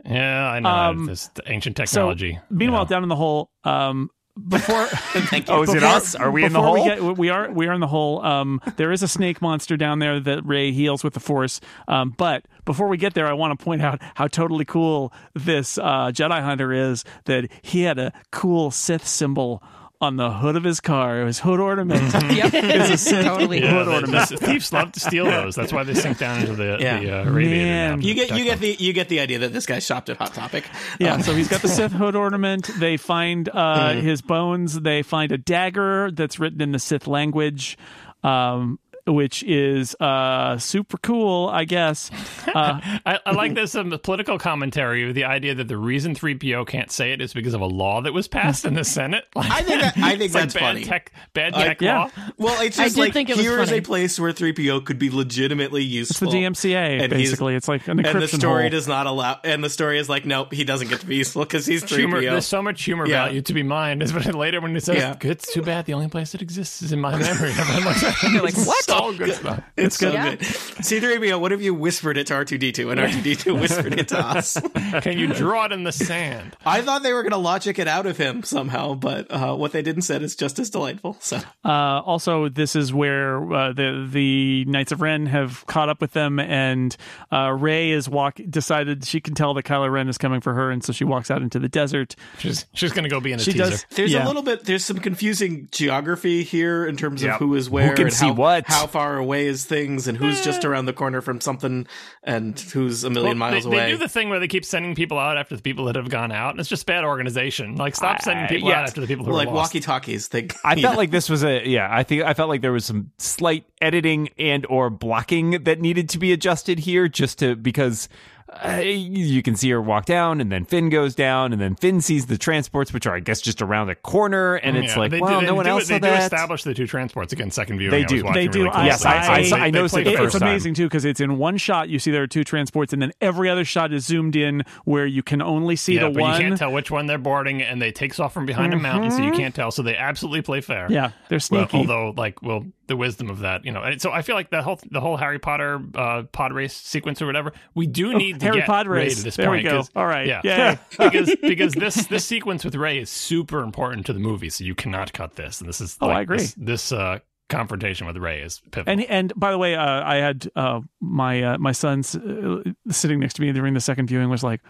yeah, 0.05 0.49
I 0.49 0.59
know 0.59 0.69
Um, 0.69 1.05
this 1.05 1.29
ancient 1.47 1.77
So, 1.77 1.83
technology. 1.85 2.39
meanwhile, 2.49 2.81
you 2.81 2.85
know. 2.85 2.89
down 2.89 3.03
in 3.03 3.09
the 3.09 3.15
hole, 3.15 3.49
um, 3.63 4.09
before 4.49 4.85
Thank 4.87 5.47
you. 5.47 5.53
oh, 5.53 5.63
is 5.63 5.73
it 5.73 5.81
us? 5.81 6.13
Are 6.13 6.29
we 6.29 6.43
in 6.43 6.51
the 6.51 6.61
hole? 6.61 6.73
We, 6.73 6.83
get, 6.83 7.01
we 7.17 7.29
are. 7.29 7.49
We 7.49 7.67
are 7.67 7.73
in 7.73 7.79
the 7.79 7.87
hole. 7.87 8.21
Um, 8.21 8.59
there 8.75 8.91
is 8.91 9.01
a 9.01 9.07
snake 9.07 9.41
monster 9.41 9.77
down 9.77 9.99
there 9.99 10.19
that 10.19 10.45
Rey 10.45 10.73
heals 10.73 11.05
with 11.05 11.13
the 11.13 11.21
Force. 11.21 11.61
Um, 11.87 12.13
but 12.17 12.45
before 12.65 12.89
we 12.89 12.97
get 12.97 13.13
there, 13.13 13.27
I 13.27 13.33
want 13.33 13.57
to 13.57 13.63
point 13.63 13.81
out 13.81 14.01
how 14.15 14.27
totally 14.27 14.65
cool 14.65 15.13
this 15.35 15.77
uh, 15.77 16.11
Jedi 16.11 16.41
Hunter 16.41 16.73
is. 16.73 17.05
That 17.25 17.49
he 17.61 17.83
had 17.83 17.97
a 17.97 18.11
cool 18.33 18.71
Sith 18.71 19.07
symbol 19.07 19.63
on 20.01 20.17
the 20.17 20.29
hood 20.31 20.55
of 20.55 20.63
his 20.63 20.79
car. 20.79 21.21
It 21.21 21.23
was 21.25 21.39
hood 21.39 21.59
ornament. 21.59 22.13
yep, 22.31 22.51
It's 22.53 23.11
a 23.11 23.23
totally. 23.23 23.61
yeah, 23.61 23.71
hood 23.71 23.87
the, 23.87 23.93
ornament. 23.93 24.29
the 24.29 24.37
thieves 24.37 24.71
love 24.73 24.91
to 24.93 24.99
steal 24.99 25.25
those. 25.25 25.55
That's 25.55 25.71
why 25.73 25.83
they 25.83 25.93
sink 25.93 26.17
down 26.17 26.41
into 26.41 26.53
the, 26.55 26.77
Yeah. 26.79 26.99
the 26.99 27.21
uh, 27.21 27.29
radiator. 27.31 27.65
Man. 27.65 28.01
You 28.01 28.13
get 28.13 28.31
you 28.37 28.43
get 28.43 28.59
the 28.59 28.73
you 28.77 28.93
get 28.93 29.09
the 29.09 29.19
idea 29.19 29.39
that 29.39 29.53
this 29.53 29.65
guy 29.65 29.79
shopped 29.79 30.09
at 30.09 30.17
Hot 30.17 30.33
Topic. 30.33 30.65
Yeah, 30.99 31.19
so 31.19 31.33
he's 31.33 31.47
got 31.47 31.61
the 31.61 31.67
Sith 31.69 31.91
hood 31.93 32.15
ornament. 32.15 32.69
They 32.79 32.97
find 32.97 33.49
uh, 33.49 33.93
his 33.93 34.21
bones. 34.21 34.79
They 34.81 35.01
find 35.01 35.31
a 35.31 35.37
dagger 35.37 36.11
that's 36.11 36.39
written 36.39 36.61
in 36.61 36.71
the 36.71 36.79
Sith 36.79 37.07
language, 37.07 37.77
um, 38.23 38.79
which 39.07 39.43
is 39.43 39.95
uh, 39.99 40.57
super 40.57 40.97
cool, 40.97 41.49
I 41.49 41.65
guess. 41.65 42.11
Uh, 42.55 42.79
I, 43.05 43.19
I 43.25 43.31
like 43.33 43.53
this 43.53 43.75
um, 43.75 43.99
political 44.01 44.37
commentary 44.37 45.05
with 45.07 45.15
the 45.15 45.25
idea 45.25 45.55
that 45.55 45.67
the 45.67 45.75
reason 45.75 46.15
3PO 46.15 46.65
can't 46.67 46.89
say 46.89 47.11
it 47.11 47.19
is 47.19 47.33
because 47.33 47.53
of 47.53 47.59
a 47.59 47.65
law 47.65 47.99
that 48.01 48.13
was 48.13 48.29
passed 48.29 48.63
in 48.63 48.75
the 48.75 48.83
Senate. 48.85 49.25
Like, 49.35 49.51
I 49.51 49.61
think 49.61 49.81
that, 49.81 49.97
I 49.97 50.09
think 50.11 50.21
it's 50.21 50.33
like 50.35 50.43
that's 50.43 50.53
bad 50.53 50.59
funny. 50.61 50.83
tech, 50.85 51.11
bad 51.33 51.53
Uh, 51.53 51.63
tech 51.65 51.81
yeah. 51.81 51.97
law. 52.03 52.11
Well, 52.37 52.61
it's 52.61 52.77
just 52.77 52.95
did 52.95 53.01
like 53.01 53.13
think 53.13 53.29
it 53.29 53.35
was 53.35 53.45
here 53.45 53.59
is 53.59 53.69
funny. 53.69 53.79
a 53.79 53.81
place 53.81 54.17
where 54.19 54.31
3PO 54.31 54.85
could 54.85 54.99
be 54.99 55.09
legitimately 55.09 55.83
useful. 55.83 56.27
it's 56.29 56.33
the. 56.33 56.71
DMCA, 56.71 57.01
And 57.01 57.09
basically. 57.09 57.55
It's 57.55 57.67
like 57.67 57.85
an 57.89 57.97
encryption 57.97 58.13
and 58.13 58.21
the 58.21 58.27
story 58.29 58.61
hole. 58.63 58.69
does 58.69 58.87
not 58.87 59.05
allow. 59.05 59.39
And 59.43 59.61
the 59.61 59.69
story 59.69 59.99
is 59.99 60.07
like, 60.07 60.25
nope, 60.25 60.53
he 60.53 60.63
doesn't 60.63 60.87
get 60.87 61.01
to 61.01 61.05
be 61.07 61.15
useful 61.17 61.43
because 61.43 61.65
he's 61.65 61.83
3PO. 61.83 61.95
Humor, 61.97 62.21
there's 62.21 62.45
so 62.45 62.61
much 62.61 62.81
humor 62.83 63.05
Yeah. 63.05 63.25
value 63.25 63.41
to 63.41 63.53
be 63.53 63.63
mined. 63.63 64.01
But 64.13 64.33
later 64.33 64.61
when 64.61 64.73
it 64.77 64.83
says, 64.83 64.97
Yeah. 64.97 65.15
it's 65.19 65.51
too 65.51 65.63
bad 65.63 65.85
the 65.87 65.93
only 65.93 66.07
place 66.07 66.31
that 66.31 66.41
exists 66.41 66.81
is 66.83 66.93
in 66.93 67.01
my 67.01 67.11
memory. 67.17 67.49
Everyone 67.57 67.83
looks 67.83 68.03
at 68.03 68.43
like, 68.43 68.55
what? 68.65 68.85
So 68.99 69.13
good 69.17 69.33
stuff. 69.35 69.63
It's 69.77 69.97
so 69.97 70.11
Yeah. 70.11 70.35
good. 70.35 70.39
C3PO, 70.39 71.39
what 71.39 71.51
have 71.51 71.61
you 71.61 71.73
whispered 71.73 72.17
it 72.17 72.27
to 72.27 72.33
R2D2 72.33 72.91
and 72.91 72.99
R2D2 72.99 73.59
whispered 73.59 73.93
it 73.99 74.07
to 74.09 74.19
us? 74.19 74.57
Can 75.01 75.17
you 75.17 75.33
draw 75.33 75.65
it 75.65 75.71
in 75.71 75.83
the 75.83 75.91
sand? 75.91 76.55
I 76.65 76.81
thought 76.81 77.03
they 77.03 77.13
were 77.13 77.21
going 77.23 77.31
to 77.31 77.37
logic 77.37 77.79
it 77.79 77.87
out 77.87 78.05
of 78.05 78.17
him 78.17 78.43
somehow, 78.43 78.93
but 78.95 79.29
uh, 79.31 79.55
what 79.55 79.71
they 79.71 79.81
didn't 79.81 80.03
said 80.03 80.21
is 80.23 80.35
just 80.35 80.59
as 80.59 80.69
delightful. 80.69 81.17
So 81.19 81.37
Uh, 81.63 82.01
also, 82.01 82.49
this 82.49 82.75
is 82.75 82.93
where 82.93 83.51
uh, 83.53 83.73
the 83.73 84.07
the 84.11 84.65
Knights 84.65 84.91
of 84.91 85.01
Ren 85.01 85.25
have 85.27 85.65
caught 85.67 85.89
up 85.89 86.01
with 86.01 86.11
them, 86.13 86.39
and 86.39 86.95
uh, 87.31 87.51
Rey 87.51 87.91
is 87.91 88.07
walk 88.09 88.39
decided 88.49 89.05
she 89.05 89.19
can 89.21 89.33
tell 89.33 89.53
that 89.55 89.63
Kylo 89.65 89.91
Ren 89.91 90.07
is 90.09 90.17
coming 90.17 90.41
for 90.41 90.53
her, 90.53 90.71
and 90.71 90.83
so 90.83 90.93
she 90.93 91.03
walks 91.03 91.29
out 91.31 91.41
into 91.41 91.59
the 91.59 91.69
desert. 91.69 92.15
She's, 92.39 92.65
she's 92.73 92.91
going 92.91 93.03
to 93.03 93.09
go 93.09 93.19
be 93.19 93.31
in 93.33 93.39
a 93.39 93.43
She 93.43 93.53
teaser. 93.53 93.69
does. 93.71 93.85
there's 93.91 94.11
yeah. 94.13 94.25
a 94.25 94.27
little 94.27 94.41
bit, 94.43 94.65
there's 94.65 94.85
some 94.85 94.97
confusing 94.99 95.67
geography 95.71 96.43
here 96.43 96.85
in 96.85 96.95
terms 96.97 97.21
of 97.23 97.27
Yep. 97.27 97.39
who 97.39 97.55
is 97.55 97.69
where 97.69 97.93
can 97.95 98.05
and 98.07 98.13
see 98.13 98.27
how, 98.27 98.33
what? 98.33 98.65
how 98.67 98.84
how 98.85 98.91
far 98.91 99.17
away 99.17 99.47
is 99.47 99.65
things 99.65 100.07
and 100.07 100.17
who's 100.17 100.43
just 100.43 100.63
eh. 100.63 100.67
around 100.67 100.85
the 100.85 100.93
corner 100.93 101.21
from 101.21 101.41
something 101.41 101.87
and 102.23 102.59
who's 102.59 103.03
a 103.03 103.09
million 103.09 103.39
Well, 103.39 103.51
miles 103.51 103.63
they, 103.63 103.69
away. 103.69 103.85
They 103.85 103.91
do 103.91 103.97
the 103.97 104.09
thing 104.09 104.29
where 104.29 104.39
they 104.39 104.47
keep 104.47 104.65
sending 104.65 104.95
people 104.95 105.17
out 105.17 105.37
after 105.37 105.55
the 105.55 105.61
people 105.61 105.85
that 105.85 105.95
have 105.95 106.09
gone 106.09 106.31
out, 106.31 106.51
and 106.51 106.59
it's 106.59 106.69
just 106.69 106.85
bad 106.85 107.03
organization. 107.03 107.75
Like, 107.75 107.95
stop 107.95 108.21
sending 108.21 108.47
people 108.47 108.71
out 108.71 108.85
after 108.85 109.01
the 109.01 109.07
people 109.07 109.25
who 109.25 109.31
like 109.33 109.47
are 109.47 109.51
lost. 109.53 109.73
walkie 109.73 109.79
talkies. 109.79 110.29
They 110.29 110.47
I 110.63 110.75
felt 110.81 110.93
know. 110.93 110.97
like 110.97 111.11
this 111.11 111.29
was 111.29 111.43
a 111.43 111.67
yeah. 111.67 111.87
I 111.91 112.03
think 112.03 112.23
I 112.23 112.33
felt 112.33 112.49
like 112.49 112.61
there 112.61 112.71
was 112.71 112.85
some 112.85 113.11
slight 113.17 113.65
editing 113.81 114.29
and 114.37 114.65
or 114.67 114.89
blocking 114.89 115.63
that 115.63 115.79
needed 115.81 116.09
to 116.09 116.19
be 116.19 116.31
adjusted 116.31 116.79
here, 116.79 117.07
just 117.07 117.39
to 117.39 117.55
because 117.55 118.07
uh, 118.47 118.77
you 118.77 119.41
can 119.41 119.55
see 119.55 119.69
her 119.71 119.81
walk 119.81 120.05
down, 120.05 120.39
and 120.39 120.51
then 120.51 120.65
Finn 120.65 120.89
goes 120.89 121.15
down, 121.15 121.51
and 121.51 121.59
then 121.61 121.75
Finn 121.75 121.99
sees 121.99 122.27
the 122.27 122.37
transports, 122.37 122.93
which 122.93 123.07
are 123.07 123.15
I 123.15 123.19
guess 123.19 123.41
just 123.41 123.61
around 123.61 123.87
the 123.87 123.95
corner, 123.95 124.55
and 124.55 124.77
it's 124.77 124.93
Yeah, 124.93 124.99
like, 124.99 125.11
they 125.11 125.19
well, 125.19 125.39
do, 125.39 125.45
no 125.47 125.51
they 125.51 125.55
one 125.55 125.65
do, 125.65 125.71
else 125.71 125.87
They 125.87 125.95
saw 125.95 125.99
do 125.99 126.07
that. 126.07 126.23
establish 126.31 126.63
the 126.63 126.73
two 126.75 126.85
transports 126.87 127.33
again. 127.33 127.49
Second 127.51 127.79
viewing, 127.79 127.91
They 127.91 128.03
I 128.03 128.07
do. 128.07 128.23
was 128.23 128.33
They 128.35 128.47
do. 128.47 128.59
Really 128.59 128.69
closely. 128.71 128.85
Yes, 128.87 129.05
I- 129.05 129.57
I 129.61 129.65
I 129.65 129.69
noticed 129.71 129.97
it 129.97 130.07
it's 130.07 130.17
first 130.17 130.37
time. 130.39 130.47
amazing 130.49 130.75
too 130.75 130.85
because 130.85 131.05
it's 131.05 131.19
in 131.19 131.37
one 131.37 131.57
shot. 131.57 131.89
You 131.89 131.97
see 131.99 132.11
there 132.11 132.23
are 132.23 132.27
two 132.27 132.43
transports, 132.43 132.93
and 132.93 133.01
then 133.01 133.11
every 133.19 133.49
other 133.49 133.65
shot 133.65 133.91
is 133.91 134.05
zoomed 134.05 134.35
in 134.35 134.63
where 134.85 135.05
you 135.07 135.23
can 135.23 135.41
only 135.41 135.75
see 135.75 135.95
Yeah, 135.95 136.03
the 136.07 136.09
but 136.11 136.21
one. 136.21 136.33
you 136.41 136.47
can't 136.47 136.57
tell 136.59 136.71
which 136.71 136.91
one 136.91 137.07
they're 137.07 137.17
boarding, 137.17 137.61
and 137.63 137.81
they 137.81 137.91
takes 137.91 138.19
off 138.19 138.33
from 138.33 138.45
behind 138.45 138.73
a 138.73 138.77
mountain, 138.77 139.09
so 139.11 139.23
you 139.23 139.31
can't 139.31 139.55
tell. 139.55 139.71
So 139.71 139.81
they 139.81 139.97
absolutely 139.97 140.43
play 140.43 140.61
fair. 140.61 140.85
Yeah, 140.89 141.09
they're 141.29 141.37
Well, 141.49 141.67
sneaky. 141.67 141.77
although, 141.77 142.13
like, 142.15 142.41
well, 142.43 142.63
the 142.87 142.95
wisdom 142.95 143.29
of 143.29 143.39
that, 143.39 143.65
you 143.65 143.71
know. 143.71 143.81
And 143.81 144.01
so 144.01 144.11
I 144.11 144.21
feel 144.21 144.35
like 144.35 144.49
the 144.49 144.61
whole 144.61 144.79
the 144.91 144.99
whole 145.01 145.17
Harry 145.17 145.39
Potter 145.39 145.81
uh, 145.95 146.23
pod 146.31 146.53
race 146.53 146.73
sequence 146.75 147.21
or 147.21 147.25
whatever, 147.25 147.51
we 147.73 147.87
do 147.87 148.13
need 148.17 148.39
to 148.39 148.45
Harry 148.45 148.57
get 148.59 148.67
Pod 148.67 148.87
Ray 148.87 149.05
race. 149.05 149.17
to 149.17 149.23
this 149.23 149.35
There 149.37 149.49
we 149.49 149.57
point. 149.57 149.65
go. 149.69 149.75
'cause- 149.77 149.91
All 149.95 150.05
right. 150.05 150.27
yeah, 150.27 150.41
Yay. 150.43 150.79
because 151.09 151.35
because 151.41 151.73
this 151.73 152.07
this 152.07 152.25
sequence 152.25 152.63
with 152.63 152.75
Rey 152.75 152.99
is 152.99 153.09
super 153.09 153.61
important 153.61 154.05
to 154.07 154.13
the 154.13 154.19
movie, 154.19 154.49
so 154.49 154.63
you 154.63 154.75
cannot 154.75 155.13
cut 155.13 155.35
this. 155.35 155.59
And 155.61 155.67
this 155.69 155.81
is 155.81 155.97
Oh, 156.01 156.07
like, 156.07 156.17
I 156.17 156.21
agree. 156.21 156.37
This, 156.37 156.53
this 156.57 156.91
uh, 156.91 157.19
confrontation 157.49 158.07
with 158.07 158.17
Rey 158.17 158.41
is 158.41 158.61
pivotal. 158.71 158.91
And 158.91 159.03
and 159.09 159.33
by 159.35 159.51
the 159.51 159.57
way, 159.57 159.75
uh, 159.75 160.03
I 160.03 160.15
had 160.15 160.49
uh, 160.55 160.81
my 161.01 161.41
uh, 161.43 161.57
my 161.57 161.71
son's 161.71 162.15
uh, 162.15 162.63
sitting 162.89 163.19
next 163.19 163.35
to 163.35 163.41
me 163.41 163.51
during 163.51 163.73
the 163.73 163.81
second 163.81 164.07
viewing 164.07 164.29
was 164.29 164.43
like, 164.43 164.61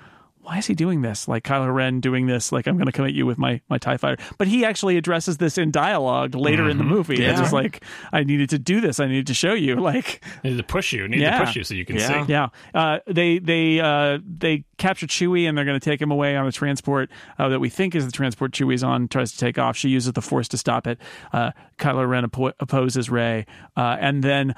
"Why 0.45 0.57
is 0.59 0.67
he 0.67 0.75
doing 0.75 1.01
this? 1.01 1.27
Like 1.27 1.43
Kylo 1.43 1.73
Ren 1.73 1.99
doing 1.99 2.27
this? 2.27 2.51
Like 2.51 2.67
I'm 2.67 2.75
going 2.77 2.85
to 2.85 2.91
come 2.91 3.05
at 3.05 3.13
you 3.13 3.25
with 3.25 3.37
my 3.37 3.61
my 3.69 3.77
Tie 3.77 3.97
Fighter." 3.97 4.21
But 4.37 4.47
he 4.47 4.63
actually 4.63 4.97
addresses 4.97 5.37
this 5.37 5.57
in 5.57 5.71
dialogue 5.71 6.35
later 6.35 6.69
in 6.69 6.77
the 6.77 6.83
movie. 6.83 7.23
It's 7.23 7.39
just 7.39 7.53
like 7.53 7.83
I 8.13 8.23
needed 8.23 8.49
to 8.51 8.59
do 8.59 8.79
this. 8.81 8.99
I 8.99 9.07
needed 9.07 9.27
to 9.27 9.33
show 9.33 9.53
you. 9.53 9.75
Like 9.85 10.23
I 10.43 10.49
need 10.49 10.57
to 10.57 10.63
push 10.63 10.93
you, 10.93 11.03
I 11.05 11.07
need 11.07 11.19
Yeah. 11.21 11.37
to 11.39 11.45
push 11.45 11.55
you 11.55 11.63
so 11.63 11.73
you 11.73 11.85
can 11.85 11.95
Yeah. 11.97 12.25
see. 12.25 12.31
yeah, 12.31 12.47
uh, 12.73 12.99
they 13.07 13.39
they 13.39 13.79
uh, 13.79 14.19
they 14.25 14.63
capture 14.77 15.07
Chewie 15.07 15.47
and 15.47 15.57
they're 15.57 15.65
going 15.65 15.79
to 15.79 15.83
take 15.83 16.01
him 16.01 16.11
away 16.11 16.35
on 16.35 16.45
a 16.47 16.51
transport 16.51 17.09
uh, 17.39 17.49
that 17.49 17.59
we 17.59 17.69
think 17.69 17.95
is 17.95 18.05
the 18.05 18.11
transport 18.11 18.51
Chewie's 18.51 18.83
on. 18.83 19.07
Tries 19.07 19.31
to 19.33 19.37
take 19.37 19.57
off. 19.57 19.77
She 19.77 19.89
uses 19.89 20.13
the 20.13 20.21
Force 20.21 20.47
to 20.49 20.57
stop 20.57 20.85
it. 20.87 20.99
Uh, 21.33 21.51
Kylo 21.77 22.07
Ren 22.07 22.25
oppo- 22.27 22.53
opposes 22.59 23.09
Rey, 23.09 23.45
uh, 23.77 23.97
and 23.99 24.23
then. 24.23 24.53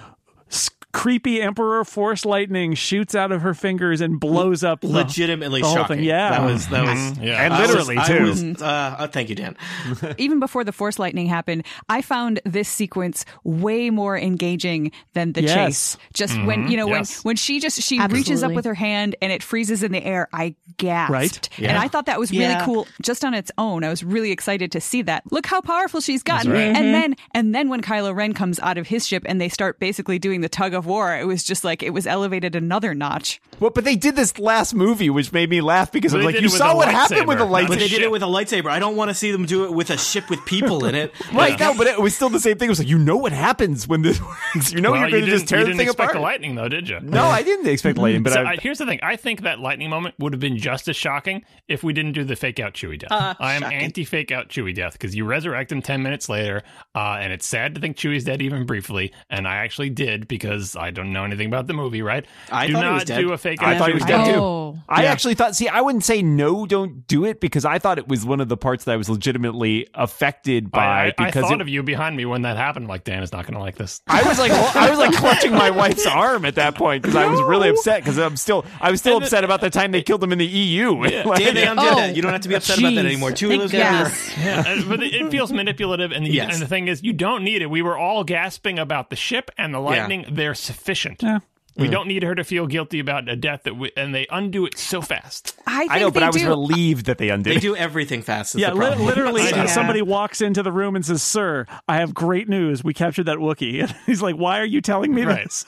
S- 0.50 0.70
Creepy 0.94 1.40
Emperor 1.42 1.84
Force 1.86 2.26
lightning 2.26 2.74
shoots 2.74 3.14
out 3.14 3.32
of 3.32 3.44
her 3.44 3.54
fingers 3.54 4.02
and 4.02 4.20
blows 4.20 4.64
up 4.64 4.82
the- 4.82 4.88
legitimately 4.88 5.62
the 5.62 5.72
shocking. 5.72 6.00
Yeah, 6.04 6.32
that 6.32 6.42
was 6.44 6.68
that 6.70 6.86
was. 6.86 6.98
Mm-hmm. 6.98 7.24
Yeah. 7.24 7.44
And 7.44 7.54
I 7.54 7.62
was- 7.62 7.70
literally, 7.70 7.98
I 8.00 8.08
too. 8.08 8.24
was- 8.24 8.62
uh, 8.62 8.66
uh, 8.66 9.08
thank 9.08 9.30
you, 9.30 9.36
Dan. 9.36 9.56
even 10.18 10.40
before 10.40 10.64
the 10.64 10.72
force 10.72 10.98
lightning 10.98 11.28
happened, 11.28 11.66
I 11.88 12.02
found 12.02 12.40
this 12.46 12.68
sequence 12.68 13.26
way 13.44 13.92
more 13.92 14.18
engaging 14.18 14.92
than 15.14 15.34
the 15.34 15.44
Yes. 15.44 15.54
chase. 15.54 15.98
Just 16.14 16.42
when 16.44 16.72
you 16.72 16.78
know 16.78 16.88
Yes. 16.88 17.24
when 17.24 17.32
when 17.32 17.36
she 17.36 17.60
just 17.60 17.80
she 17.84 18.00
reaches 18.08 18.42
up 18.42 18.54
with 18.54 18.66
her 18.66 18.74
hand 18.74 19.16
and 19.22 19.32
it 19.32 19.44
freezes 19.44 19.84
in 19.84 19.92
the 19.92 20.04
air, 20.04 20.28
I 20.34 20.56
gasped. 20.78 21.12
Right. 21.12 21.50
And 21.60 21.78
I 21.78 21.90
thought 21.90 22.08
that 22.08 22.20
was 22.20 22.32
really 22.32 22.44
Yeah. 22.46 22.66
cool 22.66 22.88
just 23.04 23.24
on 23.24 23.36
its 23.36 23.52
own. 23.60 23.84
I 23.84 23.90
was 23.90 24.04
really 24.04 24.32
excited 24.32 24.72
to 24.72 24.82
see 24.82 25.04
that. 25.04 25.24
Look 25.32 25.46
how 25.46 25.62
powerful 25.62 26.02
she's 26.02 26.24
gotten. 26.24 26.52
right. 26.52 26.76
And 26.76 26.94
then 26.96 27.16
and 27.36 27.54
then 27.54 27.70
when 27.70 27.82
Kylo 27.82 28.16
Ren 28.16 28.34
comes 28.34 28.60
out 28.62 28.80
of 28.80 28.88
his 28.88 29.06
ship 29.08 29.24
and 29.28 29.40
they 29.40 29.50
start 29.50 29.80
basically 29.80 30.18
doing 30.18 30.37
the 30.42 30.50
tug 30.50 30.74
of 30.74 30.86
war, 30.86 31.16
it 31.16 31.26
was 31.26 31.44
just 31.44 31.64
like 31.64 31.82
it 31.84 31.92
was 31.92 32.06
elevated 32.08 32.56
another 32.56 32.94
notch. 32.94 33.40
Well, 33.60 33.72
but 33.72 33.84
they 33.86 33.96
did 33.96 34.16
this 34.16 34.38
last 34.38 34.74
movie, 34.76 35.10
which 35.10 35.32
made 35.34 35.50
me 35.50 35.62
laugh 35.62 35.92
because 35.92 36.14
I 36.14 36.20
They 36.20 36.26
was 36.26 36.34
like, 36.36 36.42
you 36.44 36.50
saw 36.50 36.74
a 36.74 36.76
what 36.76 36.88
happened 36.88 37.28
with 37.28 37.40
the 37.40 37.46
lightsaber. 37.46 37.50
lightsaber. 37.66 37.68
But 37.70 37.80
they 37.80 37.88
did 37.88 38.02
it 38.04 38.12
with 38.12 38.22
a 38.24 38.28
lightsaber. 38.28 38.68
I 38.70 38.80
don't 38.80 38.96
want 38.96 39.10
to 39.10 39.16
see 39.16 39.32
them 39.32 39.46
do 39.46 39.66
it 39.66 39.74
with 39.74 39.90
a 39.90 39.98
ship 39.98 40.30
with 40.30 40.44
people 40.46 40.86
in 40.86 40.96
it. 40.96 41.12
Right, 41.34 41.60
no, 41.60 41.74
but 41.76 41.88
it 41.88 42.00
was 42.00 42.16
still 42.16 42.30
the 42.30 42.40
same 42.40 42.58
thing. 42.58 42.68
It 42.68 42.72
was 42.72 42.80
like, 42.80 42.88
you 42.88 42.98
know 42.98 43.18
what 43.18 43.32
happens 43.32 43.88
when 43.88 44.02
this 44.02 44.22
works. 44.22 44.72
You 44.74 44.82
know 44.82 44.92
Well, 44.92 45.02
you're 45.02 45.10
going 45.12 45.24
to 45.24 45.28
you 45.28 45.34
just 45.34 45.46
didn't- 45.46 45.50
tear 45.50 45.60
you 45.60 45.66
the 45.66 45.70
didn't 45.72 45.78
thing 45.80 45.88
expect 45.88 46.10
apart. 46.12 46.16
the 46.16 46.22
lightning, 46.22 46.56
though, 46.56 46.70
did 46.70 46.88
you? 46.90 47.00
No, 47.02 47.24
I 47.26 47.42
didn't 47.44 47.68
expect 47.68 47.98
lightning, 47.98 48.24
but 48.24 48.34
so 48.34 48.42
I, 48.44 48.52
I, 48.52 48.56
here's 48.58 48.78
the 48.80 48.86
thing. 48.86 49.00
I 49.04 49.16
think 49.16 49.42
that 49.42 49.60
lightning 49.60 49.90
moment 49.90 50.16
would 50.20 50.34
have 50.34 50.40
been 50.40 50.58
just 50.58 50.88
as 50.88 50.96
shocking 50.96 51.44
if 51.68 51.84
we 51.84 51.94
didn't 51.94 52.14
do 52.14 52.24
the 52.24 52.36
fake 52.36 52.60
out 52.60 52.74
Chewie 52.74 53.00
death. 53.00 53.12
Uh, 53.12 53.34
I 53.40 53.54
am 53.56 53.64
anti 53.64 54.04
fake 54.06 54.32
out 54.32 54.50
Chewie 54.50 54.74
death 54.74 54.94
because 54.94 55.16
you 55.16 55.26
resurrect 55.26 55.72
him 55.72 55.82
10 55.82 56.02
minutes 56.04 56.30
later, 56.30 56.64
uh, 56.96 57.18
and 57.20 57.32
it's 57.34 57.46
sad 57.48 57.76
to 57.76 57.82
think 57.82 57.98
Chewie's 57.98 58.24
dead 58.24 58.42
even 58.42 58.66
briefly. 58.66 59.12
And 59.30 59.48
I 59.48 59.58
actually 59.58 59.90
did 59.90 60.27
because 60.28 60.76
I 60.76 60.92
don't 60.92 61.14
know 61.14 61.24
anything 61.24 61.48
about 61.48 61.68
the 61.68 61.74
movie, 61.74 62.02
right? 62.02 62.26
I 62.52 62.68
do 62.68 62.74
thought 62.74 62.80
he 62.80 62.86
not 62.90 62.94
was 62.96 63.04
dead. 63.06 63.20
do 63.22 63.32
a 63.34 63.38
fake 63.38 63.62
out 63.62 63.70
I 63.70 63.78
thought 63.78 63.88
he 63.90 63.94
was 63.94 64.04
death. 64.04 64.26
dead 64.26 64.34
too. 64.36 64.40
Oh. 64.40 64.80
I 64.90 65.04
Yeah. 65.04 65.12
actually 65.12 65.36
thought. 65.36 65.56
See, 65.56 65.68
I 65.68 65.82
wouldn't 65.82 66.04
say 66.04 66.22
no, 66.22 66.66
don't 66.66 67.08
do 67.08 67.26
it 67.26 67.40
because 67.40 67.66
I 67.66 67.80
thought 67.80 67.98
it 67.98 68.08
was 68.08 68.26
one 68.26 68.40
of 68.42 68.50
the 68.50 68.58
parts 68.58 68.84
that 68.86 68.94
I 68.94 68.98
was 68.98 69.10
legitimately 69.10 69.88
affected 69.94 70.72
by 70.72 70.84
I, 70.86 71.04
I, 71.06 71.14
I 71.18 71.26
because 71.28 71.44
thought 71.44 71.54
it, 71.54 71.62
of 71.62 71.70
you 71.70 71.84
behind 71.84 72.16
me 72.18 72.26
when 72.26 72.44
that 72.44 72.58
happened. 72.58 72.88
Like 72.88 73.04
Dan 73.04 73.24
is 73.24 73.32
not 73.32 73.44
going 73.46 73.54
to 73.56 73.60
like 73.60 73.76
this. 73.76 74.02
I 74.08 74.24
was 74.24 74.40
like, 74.40 74.52
I 74.76 74.90
was 74.90 75.00
like 75.00 75.14
clutching 75.14 75.52
my 75.52 75.70
wife's 75.72 76.06
arm 76.06 76.46
at 76.46 76.56
that 76.56 76.76
point 76.76 77.04
because 77.04 77.16
I 77.16 77.26
was 77.28 77.42
really 77.42 77.70
upset 77.70 78.02
because 78.02 78.18
I'm 78.18 78.38
still, 78.38 78.66
I 78.82 78.92
was 78.92 79.00
still 79.00 79.16
And 79.16 79.24
the- 79.24 79.26
upset 79.28 79.44
about 79.44 79.62
the 79.62 79.70
time 79.70 79.92
they 79.92 80.02
killed 80.02 80.24
him 80.24 80.32
in 80.32 80.38
the 80.40 80.46
EU. 80.48 80.96
Like- 81.28 81.40
Dan, 81.40 81.54
they 81.56 81.66
undid 81.68 81.86
Oh, 81.88 81.96
that. 81.96 82.16
You 82.16 82.22
don't 82.22 82.32
have 82.32 82.42
to 82.42 82.50
be 82.50 82.56
upset 82.56 82.80
about 82.80 82.96
that 82.96 83.06
anymore. 83.06 83.32
Chewie 83.32 83.58
Thank 83.58 83.74
lives 83.74 83.74
forever. 83.74 84.12
Yeah, 84.38 84.60
uh, 84.68 84.84
but 84.88 85.02
it, 85.04 85.14
it 85.14 85.32
feels 85.32 85.52
manipulative, 85.52 86.12
and, 86.12 86.26
you, 86.26 86.34
Yes. 86.34 86.54
and 86.54 86.62
the 86.62 86.68
thing 86.68 86.88
is, 86.88 87.02
you 87.04 87.12
don't 87.14 87.44
need 87.44 87.62
it. 87.62 87.70
We 87.70 87.82
were 87.82 87.98
all 87.98 88.24
gasping 88.24 88.80
about 88.80 89.10
the 89.10 89.16
ship 89.16 89.52
and 89.58 89.74
the 89.74 89.80
lightning; 89.80 90.17
they're 90.30 90.56
sufficient. 90.56 91.22
Yeah. 91.24 91.40
We 91.76 91.86
hmm. 91.86 91.92
don't 91.92 92.08
need 92.08 92.24
her 92.24 92.34
to 92.34 92.44
feel 92.44 92.66
guilty 92.66 93.00
about 93.00 93.30
a 93.30 93.36
death 93.36 93.62
that, 93.64 93.76
we, 93.78 93.92
and 93.96 94.14
they 94.14 94.26
undo 94.32 94.66
it 94.66 94.78
so 94.80 95.00
fast. 95.02 95.56
I 95.68 95.80
think 95.82 95.92
I 95.92 96.00
know, 96.00 96.10
but 96.10 96.22
they 96.22 96.26
I 96.26 96.30
was 96.30 96.42
do. 96.42 96.48
relieved 96.48 97.06
that 97.06 97.20
they 97.20 97.30
undid 97.30 97.54
They 97.54 97.58
it. 97.58 97.62
do 97.62 97.76
everything 97.76 98.24
fast. 98.24 98.56
Yeah, 98.56 98.70
the 98.72 98.76
li- 98.78 98.86
problem. 98.88 99.06
literally, 99.06 99.42
uh, 99.54 99.56
Yeah. 99.56 99.66
somebody 99.68 100.02
walks 100.02 100.42
into 100.42 100.64
the 100.64 100.72
room 100.72 100.96
and 100.96 101.06
says, 101.06 101.22
"Sir, 101.22 101.68
I 101.88 101.98
have 101.98 102.16
great 102.16 102.50
news. 102.50 102.84
We 102.84 102.96
captured 102.96 103.26
that 103.26 103.38
Wookiee." 103.38 103.82
And 103.88 103.96
he's 104.08 104.24
like, 104.24 104.36
"Why 104.36 104.60
are 104.60 104.66
you 104.66 104.82
telling 104.82 105.14
me 105.14 105.24
Right. 105.24 105.44
this?" 105.44 105.66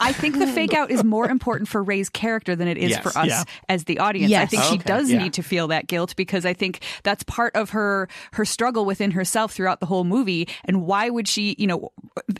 I 0.00 0.12
think 0.12 0.38
the 0.38 0.46
fake 0.46 0.74
out 0.74 0.90
is 0.90 1.02
more 1.04 1.28
important 1.28 1.68
for 1.68 1.82
Rey's 1.82 2.08
character 2.08 2.54
than 2.56 2.68
it 2.68 2.76
is 2.78 2.90
Yes. 2.90 3.02
for 3.02 3.16
us 3.18 3.26
Yeah. 3.28 3.42
as 3.68 3.84
the 3.84 3.98
audience. 3.98 4.32
I 4.32 4.46
think 4.46 4.62
she 4.64 4.74
Okay, 4.74 4.84
does 4.84 5.10
yeah. 5.10 5.22
need 5.22 5.32
to 5.34 5.42
feel 5.42 5.68
that 5.68 5.86
guilt 5.86 6.14
because 6.16 6.44
I 6.46 6.52
think 6.52 6.80
that's 7.02 7.22
part 7.24 7.54
of 7.56 7.70
her 7.70 8.08
her 8.32 8.44
struggle 8.44 8.84
within 8.84 9.10
herself 9.12 9.52
throughout 9.52 9.80
the 9.80 9.86
whole 9.86 10.04
movie. 10.04 10.48
And 10.64 10.82
why 10.82 11.10
would 11.10 11.28
she, 11.28 11.54
you 11.58 11.66
know, 11.66 11.90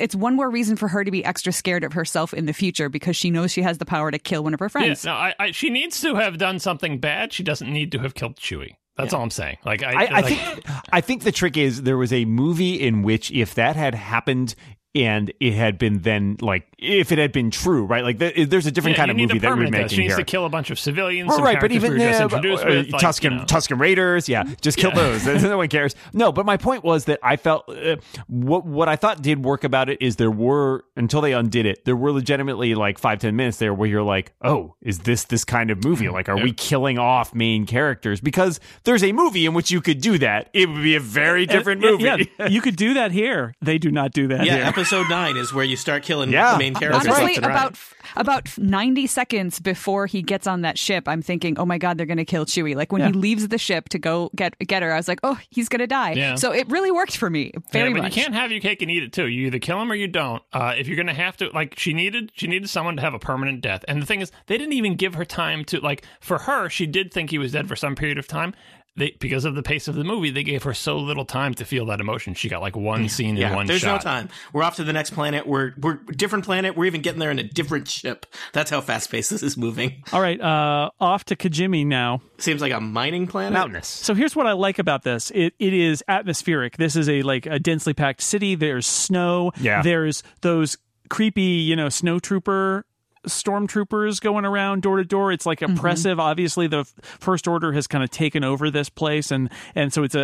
it's 0.01 0.15
one 0.15 0.35
more 0.37 0.51
reason 0.51 0.77
for 0.77 0.89
her 0.89 1.05
to 1.05 1.11
be 1.11 1.25
extra 1.25 1.53
scared 1.53 1.85
of 1.85 1.93
herself 1.93 2.35
in 2.35 2.47
the 2.47 2.53
future 2.53 2.89
because 2.89 3.17
she 3.17 3.31
knows 3.31 3.51
she 3.53 3.63
has 3.63 3.79
the 3.79 3.87
power 3.87 4.11
to 4.11 4.19
kill 4.19 4.45
one 4.45 4.55
of 4.55 4.61
her 4.61 4.67
Yeah, 4.67 4.69
friends. 4.69 5.05
no, 5.05 5.13
I, 5.13 5.35
I, 5.39 5.51
she 5.51 5.71
needs 5.71 6.01
to 6.03 6.15
have 6.17 6.39
done 6.39 6.59
something 6.59 6.99
bad. 6.99 7.33
She 7.33 7.43
doesn't 7.43 7.73
need 7.73 7.93
to 7.93 7.99
have 7.99 8.15
killed 8.15 8.37
Chewie. 8.37 8.77
That's 8.97 9.13
all 9.13 9.23
I'm 9.23 9.31
saying. 9.31 9.57
Like 9.65 9.83
I, 9.83 9.93
I, 9.93 10.05
I 10.05 10.21
like- 10.21 10.27
think 10.27 10.67
I 10.93 11.01
think 11.01 11.23
the 11.25 11.33
trick 11.33 11.57
is 11.57 11.83
there 11.83 11.97
was 11.99 12.13
a 12.13 12.25
movie 12.27 12.75
in 12.81 13.03
which 13.03 13.31
if 13.33 13.55
that 13.55 13.75
had 13.75 13.95
happened 13.97 14.55
and 14.95 15.33
it 15.41 15.55
had 15.55 15.79
been 15.79 16.01
then 16.03 16.37
like 16.41 16.67
if 16.79 17.11
it 17.13 17.19
had 17.19 17.33
been 17.33 17.51
true, 17.51 17.85
right? 17.85 18.05
Like 18.05 18.19
there- 18.19 18.47
there's 18.47 18.67
a 18.67 18.71
different 18.71 18.97
yeah, 18.97 19.03
kind 19.03 19.11
of 19.11 19.17
movie 19.17 19.39
that 19.39 19.49
we're 19.49 19.55
permanent 19.55 19.73
death. 19.73 19.83
making 19.85 19.97
She 19.97 20.03
needs 20.03 20.15
here. 20.15 20.19
to 20.19 20.25
kill 20.25 20.45
a 20.45 20.49
bunch 20.51 20.71
of 20.71 20.79
civilians. 20.79 21.29
Well, 21.29 21.39
some 21.39 21.45
right, 21.47 21.61
but 21.61 21.73
even 21.73 21.93
we 21.95 21.99
were 21.99 22.05
just 22.05 22.21
uh, 22.23 22.29
with, 22.41 22.91
like, 22.93 23.03
Tusken 23.03 23.23
you 23.25 23.31
know. 23.31 23.45
Tusken 23.45 23.81
Raiders, 23.81 24.29
yeah, 24.29 24.45
just 24.61 24.77
kill 24.79 24.91
Yeah. 24.95 25.17
those. 25.19 25.25
no 25.43 25.57
one 25.57 25.69
cares. 25.69 25.95
No, 26.13 26.31
but 26.33 26.45
my 26.47 26.57
point 26.57 26.85
was 26.85 27.07
that 27.07 27.19
I 27.23 27.37
felt 27.37 27.69
uh, 27.69 27.97
what 28.27 28.67
what 28.67 28.89
I 28.89 28.97
thought 28.97 29.23
did 29.23 29.45
work 29.45 29.65
about 29.65 29.89
it 29.89 29.99
is 30.03 30.17
there 30.17 30.31
were 30.31 30.85
until 30.97 31.21
they 31.21 31.33
undid 31.33 31.67
it, 31.67 31.85
there 31.85 31.97
were 31.97 32.13
legitimately 32.13 32.75
like 32.75 32.99
five 32.99 33.19
ten 33.19 33.35
minutes 33.37 33.57
there 33.59 33.73
where 33.75 33.89
you're 33.89 34.03
like, 34.03 34.33
oh, 34.43 34.75
is 34.83 35.01
this 35.01 35.25
this 35.25 35.45
kind 35.45 35.71
of 35.71 35.83
movie? 35.85 36.09
Like, 36.09 36.29
are 36.29 36.37
we 36.37 36.53
killing 36.53 36.99
off 36.99 37.35
main 37.35 37.67
characters? 37.67 38.21
Because 38.21 38.61
there's 38.85 39.03
a 39.03 39.13
movie 39.13 39.47
in 39.47 39.55
which 39.55 39.71
you 39.71 39.81
could 39.81 40.01
do 40.01 40.19
that. 40.19 40.51
It 40.53 40.69
would 40.69 40.83
be 40.83 40.95
a 40.97 41.01
very 41.01 41.47
different 41.47 41.83
Yeah, 41.83 41.91
movie. 41.91 42.31
Yeah, 42.39 42.47
you 42.49 42.61
could 42.61 42.77
do 42.77 42.95
that 42.95 43.11
here. 43.13 43.55
They 43.63 43.79
do 43.79 43.91
not 43.91 44.13
do 44.13 44.29
that 44.29 44.45
Yeah, 44.45 44.57
here. 44.57 44.65
Episode 44.85 45.09
nine 45.09 45.37
is 45.39 45.55
where 45.55 45.65
you 45.65 45.77
start 45.77 46.03
killing 46.03 46.31
Yeah. 46.31 46.53
the 46.53 46.59
main 46.59 46.75
characters. 46.75 47.07
Honestly, 47.07 47.37
left 47.37 47.47
right. 47.47 47.51
about 47.51 47.79
about 48.17 48.59
90 48.59 49.07
seconds 49.07 49.59
before 49.61 50.07
he 50.07 50.21
gets 50.21 50.47
on 50.47 50.61
that 50.61 50.79
ship, 50.79 51.09
I'm 51.09 51.23
thinking, 51.23 51.59
"Oh 51.59 51.65
my 51.65 51.79
god, 51.79 51.97
they're 51.97 52.07
going 52.07 52.19
to 52.19 52.25
kill 52.25 52.45
Chewie." 52.45 52.77
Like 52.77 52.93
when 52.93 53.03
he 53.03 53.13
leaves 53.13 53.49
the 53.49 53.57
ship 53.57 53.89
to 53.91 53.99
go 53.99 54.31
get 54.37 54.59
get 54.59 54.83
her, 54.83 54.93
I 54.93 54.97
was 54.97 55.09
like, 55.09 55.21
"Oh, 55.23 55.39
he's 55.49 55.71
going 55.71 55.81
to 55.81 55.87
die." 55.87 56.13
Yeah. 56.13 56.35
So 56.35 56.53
it 56.53 56.69
really 56.69 56.91
worked 56.91 57.17
for 57.17 57.31
me 57.31 57.53
very 57.73 57.89
yeah, 57.89 57.95
but 57.95 58.03
much. 58.03 58.17
you 58.17 58.23
can't 58.23 58.35
have 58.35 58.51
your 58.53 58.61
cake 58.61 58.83
and 58.83 58.91
eat 58.91 59.03
it 59.03 59.13
too. 59.13 59.27
You 59.27 59.47
either 59.47 59.59
kill 59.59 59.81
him 59.81 59.91
or 59.91 59.95
you 59.95 60.07
don't. 60.07 60.43
Uh, 60.53 60.75
if 60.77 60.87
you're 60.87 60.97
gonna 60.97 61.15
have 61.15 61.37
to, 61.39 61.49
like, 61.49 61.79
she 61.79 61.95
needed, 61.95 62.31
she 62.35 62.47
needed 62.47 62.69
someone 62.69 62.97
to 62.97 63.03
have 63.03 63.15
a 63.15 63.19
permanent 63.19 63.63
death. 63.63 63.85
And 63.89 64.03
the 64.03 64.07
thing 64.07 64.21
is, 64.21 64.31
they 64.47 64.59
didn't 64.59 64.75
even 64.75 64.97
give 64.97 65.15
her 65.15 65.25
time 65.25 65.65
to, 65.67 65.81
like, 65.81 66.05
for 66.21 66.39
her, 66.41 66.69
she 66.69 66.87
did 66.87 67.13
think 67.13 67.31
he 67.31 67.39
was 67.39 67.53
dead 67.53 67.69
for 67.69 67.77
some 67.77 67.95
period 67.95 68.19
of 68.19 68.27
time. 68.29 68.55
They 68.97 69.17
because 69.19 69.45
of 69.45 69.57
the 69.57 69.63
pace 69.63 69.89
of 69.89 69.97
the 69.97 70.05
movie, 70.05 70.31
they 70.31 70.45
gave 70.45 70.63
her 70.63 70.73
so 70.73 70.99
little 70.99 71.25
time 71.25 71.53
to 71.55 71.65
feel 71.65 71.87
that 71.87 72.01
emotion. 72.01 72.35
She 72.35 72.49
got 72.49 72.61
like 72.63 72.77
one 72.77 73.09
scene 73.09 73.37
Yeah, 73.37 73.49
in 73.49 73.55
one 73.57 73.67
shot. 73.67 73.69
there's 73.69 73.81
shot. 73.81 74.05
no 74.05 74.11
time. 74.11 74.29
We're 74.53 74.63
off 74.63 74.77
to 74.77 74.85
the 74.85 74.93
next 74.93 75.11
planet. 75.11 75.47
We're 75.49 75.73
we're 75.79 75.95
different 75.95 76.45
planet. 76.45 76.77
We're 76.77 76.85
even 76.85 77.03
getting 77.03 77.19
there 77.19 77.33
in 77.33 77.41
a 77.41 77.43
different 77.43 77.89
ship. 77.89 78.25
That's 78.53 78.71
how 78.71 78.81
fast 78.81 79.11
paced 79.11 79.31
this 79.31 79.43
is 79.43 79.57
moving. 79.57 80.05
All 80.13 80.21
right, 80.21 80.41
uh, 80.41 80.91
off 81.01 81.25
to 81.25 81.35
Kijimi 81.37 81.85
now. 81.85 82.23
Seems 82.39 82.61
like 82.63 82.73
a 82.73 82.81
mining 82.81 83.27
planet. 83.27 83.53
Mountainous. 83.55 83.89
So 83.89 84.15
here's 84.15 84.37
what 84.37 84.47
I 84.47 84.53
like 84.53 84.79
about 84.79 85.03
this. 85.03 85.33
It 85.35 85.55
it 85.59 85.73
is 85.75 86.05
atmospheric. 86.07 86.77
This 86.77 86.95
is 86.95 87.09
a 87.09 87.23
like 87.23 87.47
a 87.47 87.59
densely 87.59 87.95
packed 87.95 88.21
city. 88.21 88.55
There's 88.55 88.87
snow. 88.87 89.51
Yeah. 89.61 89.83
There's 89.83 90.23
those 90.43 90.77
creepy, 91.11 91.43
you 91.43 91.75
know, 91.77 91.89
snow 91.89 92.19
trooper 92.21 92.87
stormtroopers 93.27 94.21
going 94.21 94.45
around 94.45 94.83
door 94.83 94.97
to 94.99 95.05
door. 95.05 95.33
It's 95.33 95.47
like 95.47 95.63
oppressive. 95.63 96.19
Obviously, 96.21 96.67
the 96.67 96.85
First 97.03 97.47
Order 97.49 97.73
has 97.73 97.87
kind 97.87 98.03
of 98.05 98.11
taken 98.11 98.45
over 98.45 98.71
this 98.71 98.89
place, 98.89 99.31
and 99.31 99.51
and 99.75 99.93
so 99.93 100.03
it's 100.03 100.15
a, 100.15 100.23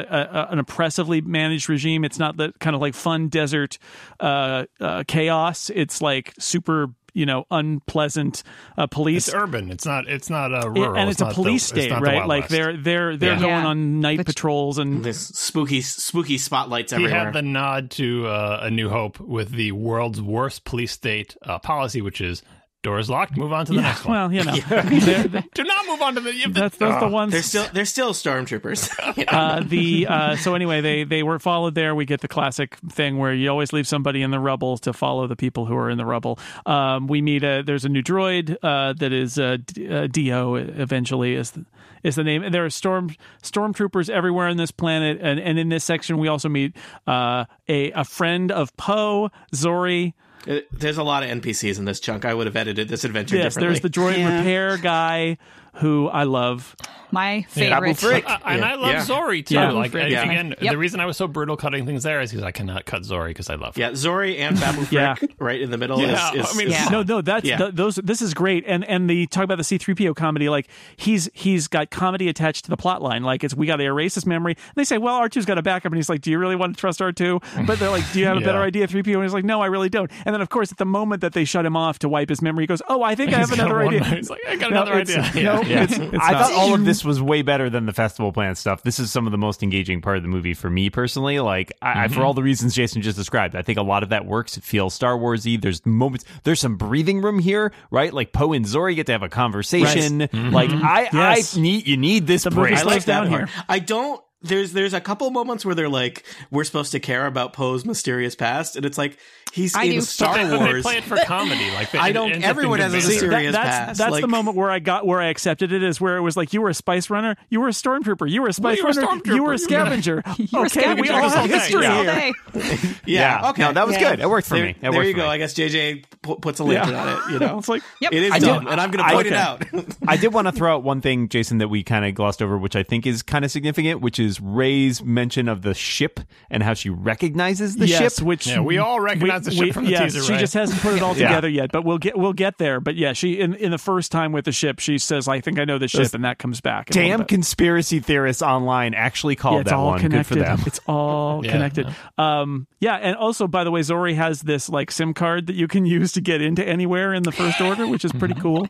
a 0.49 0.53
an 0.53 0.59
oppressively 0.59 1.21
managed 1.21 1.69
regime. 1.69 2.05
It's 2.05 2.19
not 2.19 2.37
the 2.37 2.53
kind 2.61 2.75
of 2.75 2.81
like 2.83 2.95
fun 2.95 3.29
desert 3.29 3.79
uh, 4.21 4.65
uh, 4.81 5.05
chaos. 5.07 5.71
It's 5.75 6.01
like 6.03 6.33
super. 6.39 6.89
You 7.13 7.27
know, 7.27 7.45
unpleasant 7.51 8.45
uh, 8.79 8.87
police 8.87 9.27
It's 9.27 9.35
urban. 9.35 9.73
It's 9.73 9.85
not. 9.85 10.07
It's 10.07 10.31
not 10.31 10.53
a 10.53 10.71
Yeah, 10.77 10.85
rural. 10.85 10.97
and 10.97 11.11
it's, 11.11 11.21
a 11.21 11.25
not 11.25 11.35
police 11.35 11.69
the, 11.69 11.81
state, 11.81 11.91
not 11.91 12.03
the 12.03 12.07
right? 12.07 12.25
Like 12.25 12.43
West. 12.43 12.53
they're 12.53 12.77
they're 12.77 13.17
they're 13.17 13.33
Yeah. 13.33 13.41
going 13.41 13.51
Yeah. 13.51 13.67
on 13.67 14.01
night 14.01 14.19
Which- 14.19 14.29
patrols 14.29 14.79
and 14.79 15.03
This 15.03 15.19
spooky 15.27 15.81
spooky 15.81 16.39
spotlights 16.39 16.93
He 16.93 17.03
everywhere. 17.03 17.25
had 17.25 17.35
the 17.35 17.43
nod 17.43 17.91
to 17.93 18.29
uh, 18.29 18.61
A 18.63 18.71
New 18.71 18.91
Hope 18.91 19.19
with 19.19 19.51
the 19.51 19.73
world's 19.73 20.23
worst 20.23 20.65
police 20.65 20.93
state 20.93 21.37
uh, 21.43 21.59
policy, 21.59 22.01
which 22.01 22.21
is 22.21 22.45
doors 22.83 23.11
locked. 23.11 23.37
Move 23.37 23.53
on 23.53 23.67
to 23.67 23.73
the 23.73 23.79
yeah, 23.81 23.83
next 23.89 24.05
one. 24.05 24.13
well, 24.17 24.33
you 24.33 24.45
know, 24.45 24.53
they're- 24.69 25.25
they're- 25.29 25.45
Do 25.55 25.65
not 25.65 25.87
move 25.87 26.01
on 26.03 26.15
to 26.15 26.21
the. 26.21 26.35
You 26.35 26.43
have 26.43 26.55
to- 26.55 26.61
that's 26.61 26.77
that's 26.77 27.01
the 27.03 27.09
ones. 27.09 27.33
they're 27.33 27.43
still 27.43 27.67
they're 27.73 27.85
still 27.85 28.13
stormtroopers. 28.13 28.91
You 29.17 29.25
know? 29.25 29.33
uh, 29.39 29.61
the 29.61 30.07
uh, 30.07 30.37
so 30.37 30.55
anyway, 30.55 30.81
they 30.81 31.05
they 31.05 31.23
were 31.23 31.39
followed 31.39 31.75
there. 31.75 31.95
We 31.95 32.05
get 32.05 32.21
the 32.21 32.29
classic 32.29 32.77
thing 32.91 33.19
where 33.19 33.35
you 33.35 33.49
always 33.51 33.73
leave 33.73 33.87
somebody 33.89 34.23
in 34.23 34.31
the 34.31 34.39
rubble 34.41 34.79
to 34.79 34.93
follow 34.93 35.27
the 35.27 35.37
people 35.37 35.67
who 35.67 35.77
are 35.77 35.91
in 35.91 35.99
the 35.99 36.07
rubble. 36.07 36.39
Um, 36.65 37.07
we 37.07 37.21
meet 37.23 37.43
a 37.43 37.63
there's 37.67 37.85
a 37.85 37.89
new 37.89 38.03
droid 38.03 38.57
uh, 38.63 38.93
that 38.95 39.13
is 39.13 39.39
uh, 39.39 39.59
uh, 39.91 40.07
D-O. 40.07 40.55
Eventually 40.55 41.35
is 41.35 41.51
the, 41.51 41.67
is 42.03 42.15
the 42.17 42.25
name. 42.25 42.43
And 42.43 42.55
there 42.55 42.65
are 42.65 42.71
storm 42.71 43.11
stormtroopers 43.43 44.09
everywhere 44.09 44.47
on 44.49 44.57
this 44.57 44.71
planet, 44.71 45.19
and 45.21 45.41
and 45.41 45.59
in 45.59 45.69
this 45.69 45.85
section 45.85 46.19
we 46.19 46.29
also 46.29 46.49
meet 46.49 46.77
uh, 47.07 47.45
a 47.69 47.91
a 47.93 48.05
friend 48.05 48.53
of 48.53 48.75
Poe, 48.77 49.31
Zorii. 49.55 50.15
Uh, 50.49 50.61
There's 50.73 50.97
a 50.99 51.03
lot 51.03 51.23
of 51.23 51.29
NPCs 51.31 51.79
in 51.79 51.85
this 51.85 52.01
chunk. 52.01 52.25
I 52.25 52.33
would 52.35 52.47
have 52.47 52.57
edited 52.57 52.89
this 52.89 53.05
adventure 53.05 53.37
Yes, 53.37 53.55
differently. 53.55 53.69
there's 53.69 53.81
the 53.83 53.91
droid 53.91 54.19
Yeah. 54.19 54.39
repair 54.39 54.77
guy 54.79 55.37
who 55.75 56.09
I 56.09 56.25
love. 56.25 56.75
My 57.13 57.43
favorite. 57.49 57.97
Frick. 57.97 58.25
Uh, 58.29 58.39
and 58.47 58.65
I 58.65 58.77
love 58.77 58.93
Yeah. 58.93 59.01
Zorii 59.05 59.45
too. 59.45 59.55
Yeah. 59.57 59.73
Like 59.73 59.93
Yeah. 59.93 60.05
again, 60.23 60.55
Yep. 60.61 60.71
the 60.73 60.79
reason 60.79 61.01
I 61.01 61.07
was 61.07 61.17
so 61.17 61.27
brutal 61.27 61.57
cutting 61.57 61.85
things 61.85 62.05
there 62.05 62.21
is 62.21 62.31
because 62.31 62.45
I 62.45 62.53
cannot 62.53 62.85
cut 62.87 63.03
Zorii 63.03 63.29
because 63.29 63.51
I 63.51 63.57
love 63.57 63.75
her. 63.75 63.81
yeah, 63.81 63.91
Zorii 63.91 64.39
and 64.39 64.59
Babu 64.61 64.83
Frick 64.83 64.93
Yeah. 64.93 65.17
right 65.41 65.61
in 65.61 65.73
the 65.73 65.77
middle 65.77 66.01
Yeah, 66.01 66.31
is, 66.35 66.47
is, 66.47 66.55
I 66.55 66.57
mean, 66.57 66.69
is- 66.69 66.91
No, 66.91 67.03
no, 67.03 67.21
that's 67.21 67.45
Yeah. 67.45 67.57
th- 67.57 67.75
those. 67.75 67.97
This 67.97 68.23
is 68.23 68.33
great, 68.33 68.63
and 68.65 68.85
and 68.85 69.11
the 69.11 69.27
talk 69.27 69.43
about 69.43 69.59
the 69.59 69.65
C 69.65 69.77
three 69.77 69.95
PO 69.97 70.15
comedy. 70.15 70.49
Like 70.49 70.69
he's 70.97 71.29
he's 71.35 71.67
got 71.67 71.91
comedy 71.91 72.29
attached 72.29 72.65
to 72.67 72.71
the 72.71 72.77
plot 72.77 73.03
line. 73.03 73.25
Like 73.25 73.43
it's 73.43 73.57
we 73.57 73.67
got 73.67 73.77
to 73.77 73.85
erase 73.85 74.15
his 74.15 74.25
memory. 74.25 74.53
And 74.53 74.75
they 74.77 74.85
say, 74.85 74.99
well, 74.99 75.17
R 75.17 75.29
2s 75.29 75.45
got 75.47 75.59
a 75.59 75.63
backup, 75.63 75.91
and 75.91 75.97
he's 75.97 76.09
like, 76.09 76.21
do 76.21 76.31
you 76.31 76.39
really 76.39 76.55
want 76.57 76.77
to 76.77 76.81
trust 76.81 77.03
R 77.03 77.11
two? 77.11 77.41
But 77.67 77.81
they're 77.81 77.91
like, 77.91 78.05
do 78.13 78.21
you 78.21 78.27
have 78.27 78.37
a 78.37 78.41
better 78.45 78.61
idea, 78.63 78.87
three 78.87 79.03
PO? 79.03 79.15
And 79.15 79.25
he's 79.25 79.35
like, 79.35 79.45
no, 79.45 79.61
I 79.61 79.67
really 79.67 79.89
don't. 79.89 80.11
And 80.25 80.33
then 80.33 80.41
of 80.41 80.49
course, 80.49 80.71
at 80.71 80.79
the 80.79 80.87
moment 80.87 81.23
that 81.23 81.33
they 81.33 81.45
shut 81.45 81.67
him 81.67 81.77
off 81.77 81.99
to 82.01 82.09
wipe 82.09 82.29
his 82.29 82.41
memory, 82.41 82.63
he 82.63 82.67
goes, 82.69 82.83
oh, 82.89 83.03
I 83.03 83.17
think 83.17 83.33
I 83.35 83.39
have 83.39 83.51
He's 83.51 83.59
another 83.59 83.85
one- 83.85 83.95
idea. 83.95 84.05
He's 84.17 84.31
like, 84.31 84.41
I 84.49 84.55
got 84.55 84.71
No, 84.71 84.83
another 84.83 84.95
idea. 84.95 85.29
No, 85.43 85.60
Yeah. 85.67 85.85
it's, 85.85 85.99
it's 85.99 86.15
I 86.21 86.33
not. 86.33 86.47
thought 86.47 86.53
all 86.53 86.75
of 86.75 86.85
this 86.85 87.05
was 87.05 87.21
way 87.21 87.43
better 87.43 87.71
than 87.71 87.87
the 87.87 87.93
festival 87.93 88.33
plan 88.33 88.55
stuff. 88.55 88.83
This 88.83 88.99
is 88.99 89.11
some 89.11 89.27
of 89.27 89.33
the 89.33 89.39
most 89.39 89.63
engaging 89.63 90.01
part 90.01 90.17
of 90.17 90.23
the 90.23 90.29
movie 90.29 90.55
for 90.55 90.71
me 90.71 90.91
personally. 90.91 91.39
Like, 91.41 91.73
I, 91.83 92.05
I, 92.05 92.09
for 92.09 92.15
mm-hmm. 92.15 92.25
all 92.25 92.35
the 92.35 92.43
reasons 92.43 92.75
Jason 92.75 93.03
just 93.03 93.17
described, 93.17 93.55
I 93.55 93.63
think 93.63 93.79
a 93.79 93.83
lot 93.83 94.03
of 94.03 94.09
that 94.09 94.27
works. 94.27 94.57
It 94.57 94.65
feels 94.65 94.95
Star 94.95 95.17
Warsy. 95.17 95.61
There's 95.61 95.85
moments. 95.85 96.25
There's 96.45 96.61
some 96.61 96.77
breathing 96.77 97.21
room 97.21 97.39
here, 97.39 97.73
right? 97.91 98.13
Like 98.13 98.33
Poe 98.33 98.53
and 98.53 98.65
Zorii 98.65 98.97
get 98.97 99.07
to 99.07 99.13
have 99.13 99.23
a 99.23 99.29
conversation. 99.29 100.19
Like, 100.21 100.71
mm-hmm. 100.71 100.85
I, 100.85 101.09
Yes. 101.13 101.57
I 101.57 101.61
need 101.61 101.87
you 101.87 101.97
need 101.97 102.27
this 102.27 102.45
The 102.45 102.51
break. 102.51 102.77
I 102.77 102.83
like 102.83 103.05
down 103.05 103.29
here. 103.29 103.49
I 103.69 103.79
don't. 103.79 104.23
There's 104.43 104.73
there's 104.73 104.95
a 104.95 105.01
couple 105.01 105.31
moments 105.31 105.65
where 105.67 105.75
they're 105.75 105.89
like, 105.89 106.25
we're 106.51 106.65
supposed 106.65 106.93
to 106.93 107.01
care 107.01 107.27
about 107.27 107.53
Poe's 107.53 107.85
mysterious 107.85 108.35
past, 108.35 108.75
and 108.75 108.87
it's 108.87 108.97
like 108.97 109.19
he's 109.53 109.75
I 109.77 109.83
in 109.85 109.93
do. 109.97 110.01
Star 110.01 110.35
But 110.35 110.45
they, 110.45 110.51
but 110.51 110.59
they 110.65 110.65
Wars. 110.73 110.83
play 110.83 110.97
it 110.97 111.05
for 111.05 111.17
comedy. 111.19 111.71
Like 111.73 111.91
they, 111.91 111.99
I 111.99 112.13
don't- 112.13 112.33
ends 112.33 112.47
everyone 112.47 112.79
has 112.81 112.95
a 112.95 112.97
good 112.97 113.03
banter. 113.03 113.13
mysterious 113.27 113.53
that's 113.53 113.69
past, 113.69 113.99
that's 113.99 114.13
like- 114.13 114.23
the 114.23 114.29
moment 114.29 114.57
where 114.57 114.71
I 114.71 114.79
got 114.79 115.07
where 115.07 115.21
I 115.21 115.27
accepted 115.27 115.73
it 115.73 115.83
is 115.83 116.01
where 116.01 116.17
it 116.17 116.23
was 116.23 116.39
like 116.39 116.55
you 116.55 116.63
were 116.63 116.71
a 116.71 116.75
spice 116.75 117.11
runner, 117.11 117.37
you 117.51 117.61
were 117.61 117.69
a 117.69 117.73
stormtrooper, 117.73 118.31
you 118.31 118.41
were 118.41 118.49
a 118.49 118.53
spice 118.55 118.79
you 118.79 118.85
were 118.85 118.91
a 118.91 118.95
runner, 118.95 119.21
you 119.27 119.31
were 119.31 119.37
You 119.37 119.43
were 119.45 119.53
a 119.53 119.59
scavenger. 119.59 120.23
You 120.39 120.49
were 120.59 120.67
okay, 120.67 120.95
we 120.95 121.11
all 121.11 121.29
have 121.29 121.51
history 121.51 121.85
all 121.87 122.03
here. 122.03 122.33
yeah, 122.55 123.41
Yeah. 123.43 123.51
okay, 123.51 123.63
No, 123.63 123.73
that 123.75 123.87
was 123.87 123.97
Yeah. 123.97 124.11
good. 124.11 124.21
It 124.21 124.31
worked 124.31 124.49
for 124.49 124.55
there, 124.55 124.65
me. 124.65 124.71
It 124.71 124.91
there 124.91 125.05
you 125.05 125.13
go. 125.15 125.23
me. 125.25 125.29
I 125.29 125.37
guess 125.39 125.53
JJ 125.55 126.05
pu- 126.23 126.37
puts 126.37 126.61
a 126.61 126.65
link 126.65 126.83
Yeah. 126.83 126.99
on 126.99 127.09
it. 127.09 127.33
You 127.35 127.39
know, 127.41 127.59
It's 127.59 127.69
like 127.69 127.83
Yep. 128.01 128.13
it 128.15 128.23
is 128.23 128.43
dumb, 128.43 128.67
and 128.69 128.81
I'm 128.81 128.91
going 128.91 129.05
to 129.05 129.13
point 129.15 129.27
it 129.27 129.33
out. 129.35 129.65
I 130.09 130.17
did 130.17 130.33
want 130.33 130.49
to 130.49 130.53
throw 130.53 130.75
out 130.77 130.83
one 130.83 131.01
thing, 131.03 131.29
Jason, 131.29 131.59
that 131.59 131.69
we 131.69 131.83
kind 131.83 132.05
of 132.07 132.15
glossed 132.15 132.41
over, 132.41 132.57
which 132.57 132.75
I 132.77 132.83
think 132.83 133.07
is 133.07 133.23
kind 133.23 133.45
of 133.45 133.51
significant, 133.51 134.01
which 134.01 134.19
is 134.19 134.30
Rey's 134.39 135.03
mention 135.03 135.49
of 135.49 135.63
the 135.63 135.73
ship 135.73 136.21
and 136.51 136.63
how 136.63 136.75
she 136.75 136.91
recognizes 136.91 137.77
the 137.77 137.87
yes, 137.89 138.17
ship. 138.19 138.25
which 138.27 138.47
Yeah, 138.47 138.61
we 138.61 138.77
all 138.77 139.01
recognize 139.01 139.47
the 139.47 139.51
ship 139.53 139.73
from 139.73 139.87
the 139.87 139.93
yes, 139.93 140.13
teaser, 140.13 140.23
She 140.27 140.33
right? 140.33 140.41
just 140.41 140.53
hasn't 140.53 140.81
put 140.83 140.95
it 140.95 141.03
all 141.03 141.17
Yeah. 141.17 141.29
together 141.29 141.49
yet, 141.49 141.73
but 141.73 141.85
we'll 141.87 141.97
get 141.99 142.19
we'll 142.19 142.35
get 142.35 142.59
there. 142.59 142.79
But 142.81 142.97
yeah, 142.97 143.15
she 143.15 143.41
in, 143.41 143.55
in 143.55 143.71
the 143.71 143.79
first 143.79 144.13
time 144.13 144.33
with 144.33 144.45
the 144.45 144.53
ship, 144.53 144.79
she 144.79 144.99
says, 144.99 145.27
"I 145.27 145.41
think 145.41 145.59
I 145.59 145.65
know 145.65 145.79
the 145.79 145.89
ship," 145.89 146.03
Those 146.03 146.15
and 146.15 146.25
that 146.25 146.39
comes 146.39 146.61
back. 146.61 146.91
in 146.91 146.97
a 146.99 147.03
little 147.03 147.19
Damn 147.19 147.27
conspiracy 147.27 147.99
theorists 148.01 148.43
online 148.43 148.93
actually 148.93 149.37
called 149.37 149.55
Yeah, 149.55 149.61
it's 149.63 149.71
that 149.71 149.77
all 149.77 149.87
one. 149.87 150.01
connected. 150.01 150.35
Good 150.35 150.45
for 150.45 150.57
them. 150.57 150.63
It's 150.67 150.81
all 150.87 151.45
Yeah, 151.45 151.53
connected. 151.53 151.87
Um, 152.19 152.67
yeah, 152.81 152.97
and 152.97 153.17
also 153.17 153.47
by 153.47 153.65
the 153.65 153.71
way, 153.71 153.81
Zorii 153.81 154.15
has 154.17 154.43
this 154.43 154.69
like 154.69 154.91
SIM 154.91 155.15
card 155.15 155.47
that 155.47 155.55
you 155.57 155.67
can 155.67 155.87
use 155.87 156.13
to 156.13 156.21
get 156.21 156.43
into 156.43 156.63
anywhere 156.69 157.15
in 157.15 157.23
the 157.23 157.33
First 157.33 157.61
Order, 157.61 157.87
which 157.87 158.05
is 158.05 158.13
pretty 158.13 158.35
cool. 158.35 158.69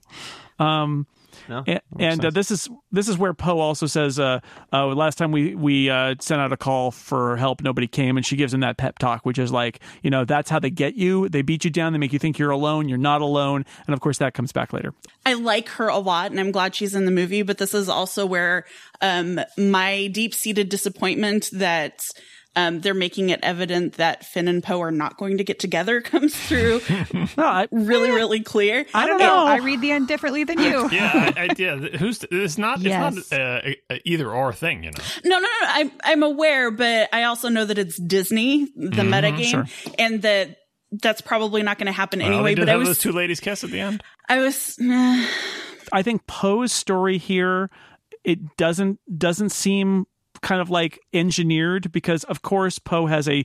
Um, 0.59 1.07
No, 1.51 1.65
and 1.67 1.81
and 1.99 2.25
uh, 2.25 2.31
this 2.31 2.53
is 2.53 2.69
this 2.93 3.09
is 3.09 3.19
where 3.19 3.35
Poe 3.35 3.59
also 3.59 3.87
says, 3.87 4.21
uh, 4.21 4.39
uh, 4.73 4.87
last 4.87 5.19
time 5.19 5.33
we 5.33 5.57
we 5.57 5.91
uh, 5.91 6.15
sent 6.21 6.41
out 6.41 6.53
a 6.53 6.57
call 6.57 6.93
for 6.93 7.37
help, 7.37 7.61
nobody 7.61 7.89
came, 7.89 8.17
and 8.17 8.25
she 8.25 8.37
gives 8.37 8.55
him 8.55 8.61
that 8.61 8.77
pep 8.77 9.01
talk, 9.01 9.27
which 9.27 9.37
is 9.37 9.51
like, 9.51 9.81
you 10.05 10.11
know, 10.11 10.25
that's 10.25 10.49
how 10.49 10.61
they 10.61 10.71
get 10.71 10.95
you. 10.95 11.29
They 11.29 11.43
beat 11.43 11.65
you 11.65 11.71
down. 11.73 11.93
They 11.93 11.99
make 11.99 12.13
you 12.13 12.21
think 12.21 12.39
you're 12.39 12.53
alone. 12.53 12.89
You're 12.89 12.99
not 12.99 13.21
alone, 13.21 13.67
and 13.89 13.95
of 13.95 14.01
course 14.01 14.19
that 14.19 14.33
comes 14.33 14.53
back 14.53 14.73
later. 14.73 14.95
I 15.27 15.35
like 15.35 15.69
her 15.71 15.89
a 15.89 15.99
lot 15.99 16.31
and 16.31 16.39
I'm 16.39 16.53
glad 16.53 16.75
she's 16.75 16.95
in 16.95 17.05
the 17.05 17.11
movie, 17.11 17.43
but 17.43 17.59
this 17.59 17.75
is 17.75 17.89
also 17.89 18.25
where 18.27 18.65
um 19.01 19.41
my 19.59 20.07
deep-seated 20.07 20.69
disappointment 20.69 21.51
that 21.53 22.07
um 22.57 22.81
they're 22.81 22.95
making 22.95 23.31
it 23.31 23.39
evident 23.43 23.95
that 23.95 24.25
Finn 24.27 24.49
and 24.49 24.63
Poe 24.63 24.81
are 24.83 24.91
not 24.91 25.17
going 25.19 25.39
to 25.39 25.45
get 25.45 25.59
together 25.61 26.01
comes 26.03 26.35
through 26.37 26.81
No, 27.15 27.45
I, 27.45 27.69
really 27.71 28.11
really 28.11 28.41
clear. 28.41 28.85
I 28.95 29.07
don't 29.07 29.19
know. 29.19 29.47
I 29.47 29.59
read 29.59 29.81
the 29.81 29.93
end 29.93 30.09
differently 30.09 30.45
than 30.45 30.59
you. 30.59 30.89
yeah, 30.91 31.33
I, 31.37 31.43
I, 31.45 31.49
yeah. 31.57 31.77
Who's 31.77 32.25
it's 32.31 32.59
not 32.59 32.81
Yes. 32.81 33.17
it's 33.17 33.31
not 33.31 33.41
uh, 33.41 33.61
a, 33.65 33.77
a 33.95 34.01
either 34.05 34.31
or 34.31 34.53
thing, 34.53 34.85
you 34.85 34.91
know. 34.91 35.03
No, 35.25 35.39
no, 35.39 35.43
no. 35.47 35.49
I'm 35.63 35.93
I'm 36.03 36.23
aware, 36.23 36.71
but 36.71 37.09
I 37.13 37.25
also 37.25 37.49
know 37.49 37.65
that 37.65 37.79
it's 37.79 37.97
Disney, 37.97 38.65
the 38.77 39.03
metagame, 39.03 39.71
and 39.99 40.23
that 40.23 40.57
that's 40.93 41.21
probably 41.21 41.63
not 41.63 41.79
going 41.79 41.87
to 41.87 41.93
happen 41.93 42.19
Well, 42.19 42.29
anyway. 42.29 42.51
they 42.51 42.55
did 42.57 42.67
But 42.67 42.73
I 42.73 42.77
was 42.77 42.89
those 42.89 42.99
two 42.99 43.13
ladies 43.13 43.39
kiss 43.39 43.63
at 43.63 43.71
the 43.71 43.79
end. 43.81 44.03
I 44.29 44.41
was 44.41 44.77
I 45.93 46.03
think 46.03 46.27
Poe's 46.27 46.73
story 46.73 47.19
here 47.19 47.71
it 48.25 48.57
doesn't 48.57 48.99
doesn't 49.17 49.51
seem 49.51 50.07
kind 50.43 50.61
of 50.61 50.71
like 50.71 51.01
engineered 51.12 51.93
because 51.93 52.25
of 52.25 52.43
course 52.43 52.79
Poe 52.79 53.07
has 53.07 53.29
a 53.29 53.45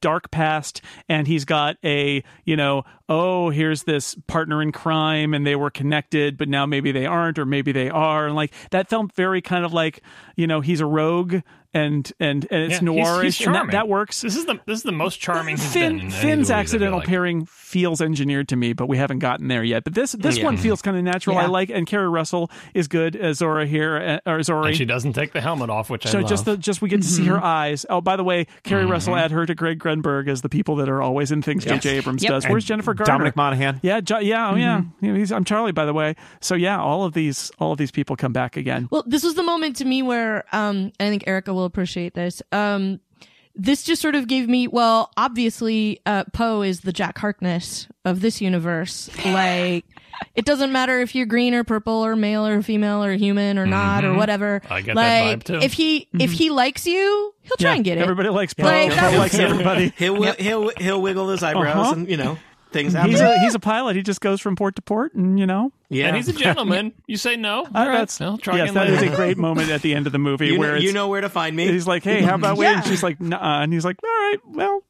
dark 0.00 0.30
past 0.30 0.82
and 1.08 1.26
he's 1.26 1.44
got 1.44 1.76
a 1.84 2.22
you 2.44 2.56
know 2.56 2.82
oh 3.08 3.50
here's 3.50 3.84
this 3.84 4.16
partner 4.26 4.60
in 4.60 4.72
crime 4.72 5.34
and 5.34 5.46
they 5.46 5.54
were 5.54 5.70
connected 5.70 6.36
but 6.36 6.48
now 6.48 6.66
maybe 6.66 6.90
they 6.90 7.06
aren't 7.06 7.38
or 7.38 7.46
maybe 7.46 7.70
they 7.70 7.88
are. 7.88 8.26
And 8.26 8.34
like 8.34 8.52
that 8.70 8.88
felt 8.88 9.12
very 9.12 9.40
kind 9.40 9.64
of 9.64 9.72
like 9.72 10.02
you 10.36 10.46
know 10.46 10.60
he's 10.60 10.80
a 10.80 10.86
rogue 10.86 11.36
and 11.74 12.10
and 12.20 12.46
and 12.50 12.62
it's 12.72 12.82
Yeah, 12.82 12.88
noirish 12.88 13.22
he's 13.24 13.46
and 13.46 13.54
that, 13.54 13.70
that 13.70 13.88
works 13.88 14.20
This 14.22 14.36
is 14.36 14.44
the 14.46 14.60
this 14.66 14.76
is 14.78 14.82
the 14.82 14.92
most 14.92 15.20
charming 15.20 15.56
he's 15.56 15.72
been. 15.72 15.72
Finn, 15.72 15.92
in 15.92 15.98
any 16.00 16.06
of 16.06 16.12
the 16.12 16.16
Finn's 16.18 16.26
movies, 16.36 16.50
I 16.50 16.54
feel 16.54 16.60
accidental 16.60 16.98
like. 16.98 17.08
pairing 17.08 17.46
feels 17.46 18.00
engineered 18.02 18.48
to 18.48 18.56
me, 18.56 18.72
but 18.74 18.88
we 18.88 18.98
haven't 18.98 19.20
gotten 19.20 19.48
there 19.48 19.64
yet. 19.64 19.84
But 19.84 19.94
this 19.94 20.12
this 20.12 20.36
Yeah. 20.38 20.44
one 20.44 20.56
feels 20.58 20.82
kind 20.82 20.96
of 20.96 21.02
natural. 21.04 21.38
I 21.38 21.46
like, 21.46 21.70
and 21.70 21.86
Keri 21.86 22.08
Russell 22.08 22.50
is 22.74 22.88
good 22.88 23.16
as 23.16 23.38
Zora 23.38 23.66
here, 23.66 24.20
uh, 24.26 24.30
or 24.30 24.38
Zorii. 24.40 24.68
And 24.68 24.76
she 24.76 24.84
doesn't 24.84 25.14
take 25.14 25.32
the 25.32 25.40
helmet 25.40 25.70
off, 25.70 25.88
which 25.88 26.04
I 26.06 26.10
so 26.10 26.20
love. 26.20 26.28
just 26.28 26.44
the, 26.44 26.56
just 26.58 26.82
we 26.82 26.88
get 26.90 27.00
to 27.02 27.08
see 27.08 27.24
her 27.26 27.42
eyes. 27.42 27.86
Oh, 27.88 28.00
by 28.02 28.16
the 28.16 28.24
way, 28.24 28.46
Keri 28.62 28.84
Russell 28.84 29.16
add 29.16 29.30
her 29.30 29.46
to 29.46 29.54
Greg 29.54 29.78
Grunberg 29.78 30.28
as 30.28 30.42
the 30.42 30.48
people 30.50 30.76
that 30.76 30.88
are 30.90 31.00
always 31.00 31.32
in 31.32 31.40
things 31.42 31.64
J.J. 31.64 31.96
Abrams 31.98 32.22
Yep. 32.22 32.30
does. 32.30 32.46
Where's 32.46 32.64
Jennifer 32.64 32.92
Garner? 32.92 33.10
Dominic 33.12 33.36
Monaghan. 33.36 33.80
yeah, 33.82 34.00
jo- 34.00 34.18
yeah, 34.18 34.50
oh 34.50 34.56
yeah. 34.56 34.82
You 35.00 35.12
know, 35.12 35.18
he's, 35.18 35.32
I'm 35.32 35.44
Charlie, 35.44 35.72
by 35.72 35.86
the 35.86 35.94
way. 35.94 36.14
So 36.40 36.54
yeah, 36.54 36.78
all 36.78 37.04
of 37.04 37.14
these 37.14 37.50
all 37.58 37.72
of 37.72 37.78
these 37.78 37.90
people 37.90 38.16
come 38.16 38.32
back 38.34 38.56
again. 38.58 38.88
Well, 38.90 39.04
this 39.06 39.22
was 39.24 39.34
the 39.34 39.42
moment 39.42 39.76
to 39.76 39.84
me 39.86 40.02
where 40.02 40.44
um 40.52 40.92
I 41.00 41.08
think 41.08 41.24
Erica 41.26 41.54
will 41.54 41.61
appreciate 41.64 42.14
this. 42.14 42.42
Um 42.52 43.00
this 43.54 43.82
just 43.82 44.00
sort 44.00 44.14
of 44.14 44.28
gave 44.28 44.48
me 44.48 44.66
well, 44.66 45.10
obviously, 45.18 46.00
uh, 46.06 46.24
Poe 46.32 46.62
is 46.62 46.80
the 46.80 46.92
Jack 46.92 47.18
Harkness 47.18 47.86
of 48.02 48.22
this 48.22 48.40
universe. 48.40 49.10
Like, 49.26 49.84
it 50.34 50.46
doesn't 50.46 50.72
matter 50.72 51.00
if 51.02 51.14
you're 51.14 51.26
green 51.26 51.52
or 51.52 51.62
purple 51.62 52.02
or 52.02 52.16
male 52.16 52.46
or 52.46 52.62
female 52.62 53.04
or 53.04 53.12
human 53.12 53.58
or 53.58 53.66
not 53.66 54.06
or 54.06 54.14
whatever. 54.14 54.60
Mm-hmm. 54.60 54.72
I 54.72 54.80
get 54.80 54.94
that 54.96 55.24
like, 55.26 55.38
vibe, 55.40 55.44
too. 55.44 55.54
if 55.56 55.74
he 55.74 56.08
if 56.18 56.32
he 56.32 56.48
likes 56.48 56.86
you, 56.86 57.34
he'll 57.42 57.56
try 57.58 57.70
Yeah, 57.72 57.76
and 57.76 57.84
get 57.84 57.98
it. 57.98 58.00
Everybody 58.00 58.30
likes 58.30 58.54
Poe. 58.54 58.64
Like, 58.64 58.88
that 58.88 59.12
Poe 59.12 59.18
likes 59.18 59.38
everybody. 59.38 59.92
He'll 59.98 60.14
wi- 60.14 60.36
he'll 60.38 60.70
he'll 60.78 61.02
wiggle 61.02 61.28
his 61.28 61.42
eyebrows 61.42 61.76
Uh-huh. 61.76 61.92
and 61.92 62.08
you 62.08 62.16
know 62.16 62.38
things 62.72 62.92
happen. 62.92 63.10
He's 63.10 63.20
a 63.20 63.38
he's 63.40 63.54
a 63.54 63.58
pilot. 63.60 63.96
He 63.96 64.02
just 64.02 64.20
goes 64.20 64.40
from 64.40 64.56
port 64.56 64.76
to 64.76 64.82
port, 64.82 65.14
and 65.14 65.38
you 65.38 65.46
know, 65.46 65.72
yeah, 65.88 66.06
And 66.08 66.16
he's 66.16 66.28
a 66.28 66.32
gentleman. 66.32 66.92
You 67.06 67.16
say 67.16 67.36
no. 67.36 67.64
Uh, 67.64 67.68
All 67.74 67.88
right. 67.88 67.98
that's 67.98 68.20
I'll 68.20 68.38
try 68.38 68.56
yes, 68.56 68.70
again 68.70 68.74
that 68.74 68.90
is 68.90 69.00
later. 69.00 69.12
a 69.12 69.16
great 69.16 69.36
moment 69.38 69.70
at 69.70 69.82
the 69.82 69.94
end 69.94 70.06
of 70.06 70.12
the 70.12 70.18
movie 70.18 70.48
you, 70.48 70.58
where 70.58 70.70
know, 70.70 70.74
it's, 70.76 70.84
you 70.84 70.92
know 70.92 71.08
where 71.08 71.20
to 71.20 71.28
find 71.28 71.54
me. 71.54 71.66
he's 71.68 71.86
like, 71.86 72.02
"Hey, 72.04 72.22
how 72.22 72.36
about 72.36 72.56
we?" 72.56 72.64
Yeah. 72.64 72.78
And 72.78 72.86
she's 72.86 73.02
like, 73.02 73.20
"Nah," 73.20 73.62
and 73.62 73.72
he's 73.72 73.84
like, 73.84 73.98
"All 74.02 74.08
right, 74.08 74.38
well." 74.46 74.82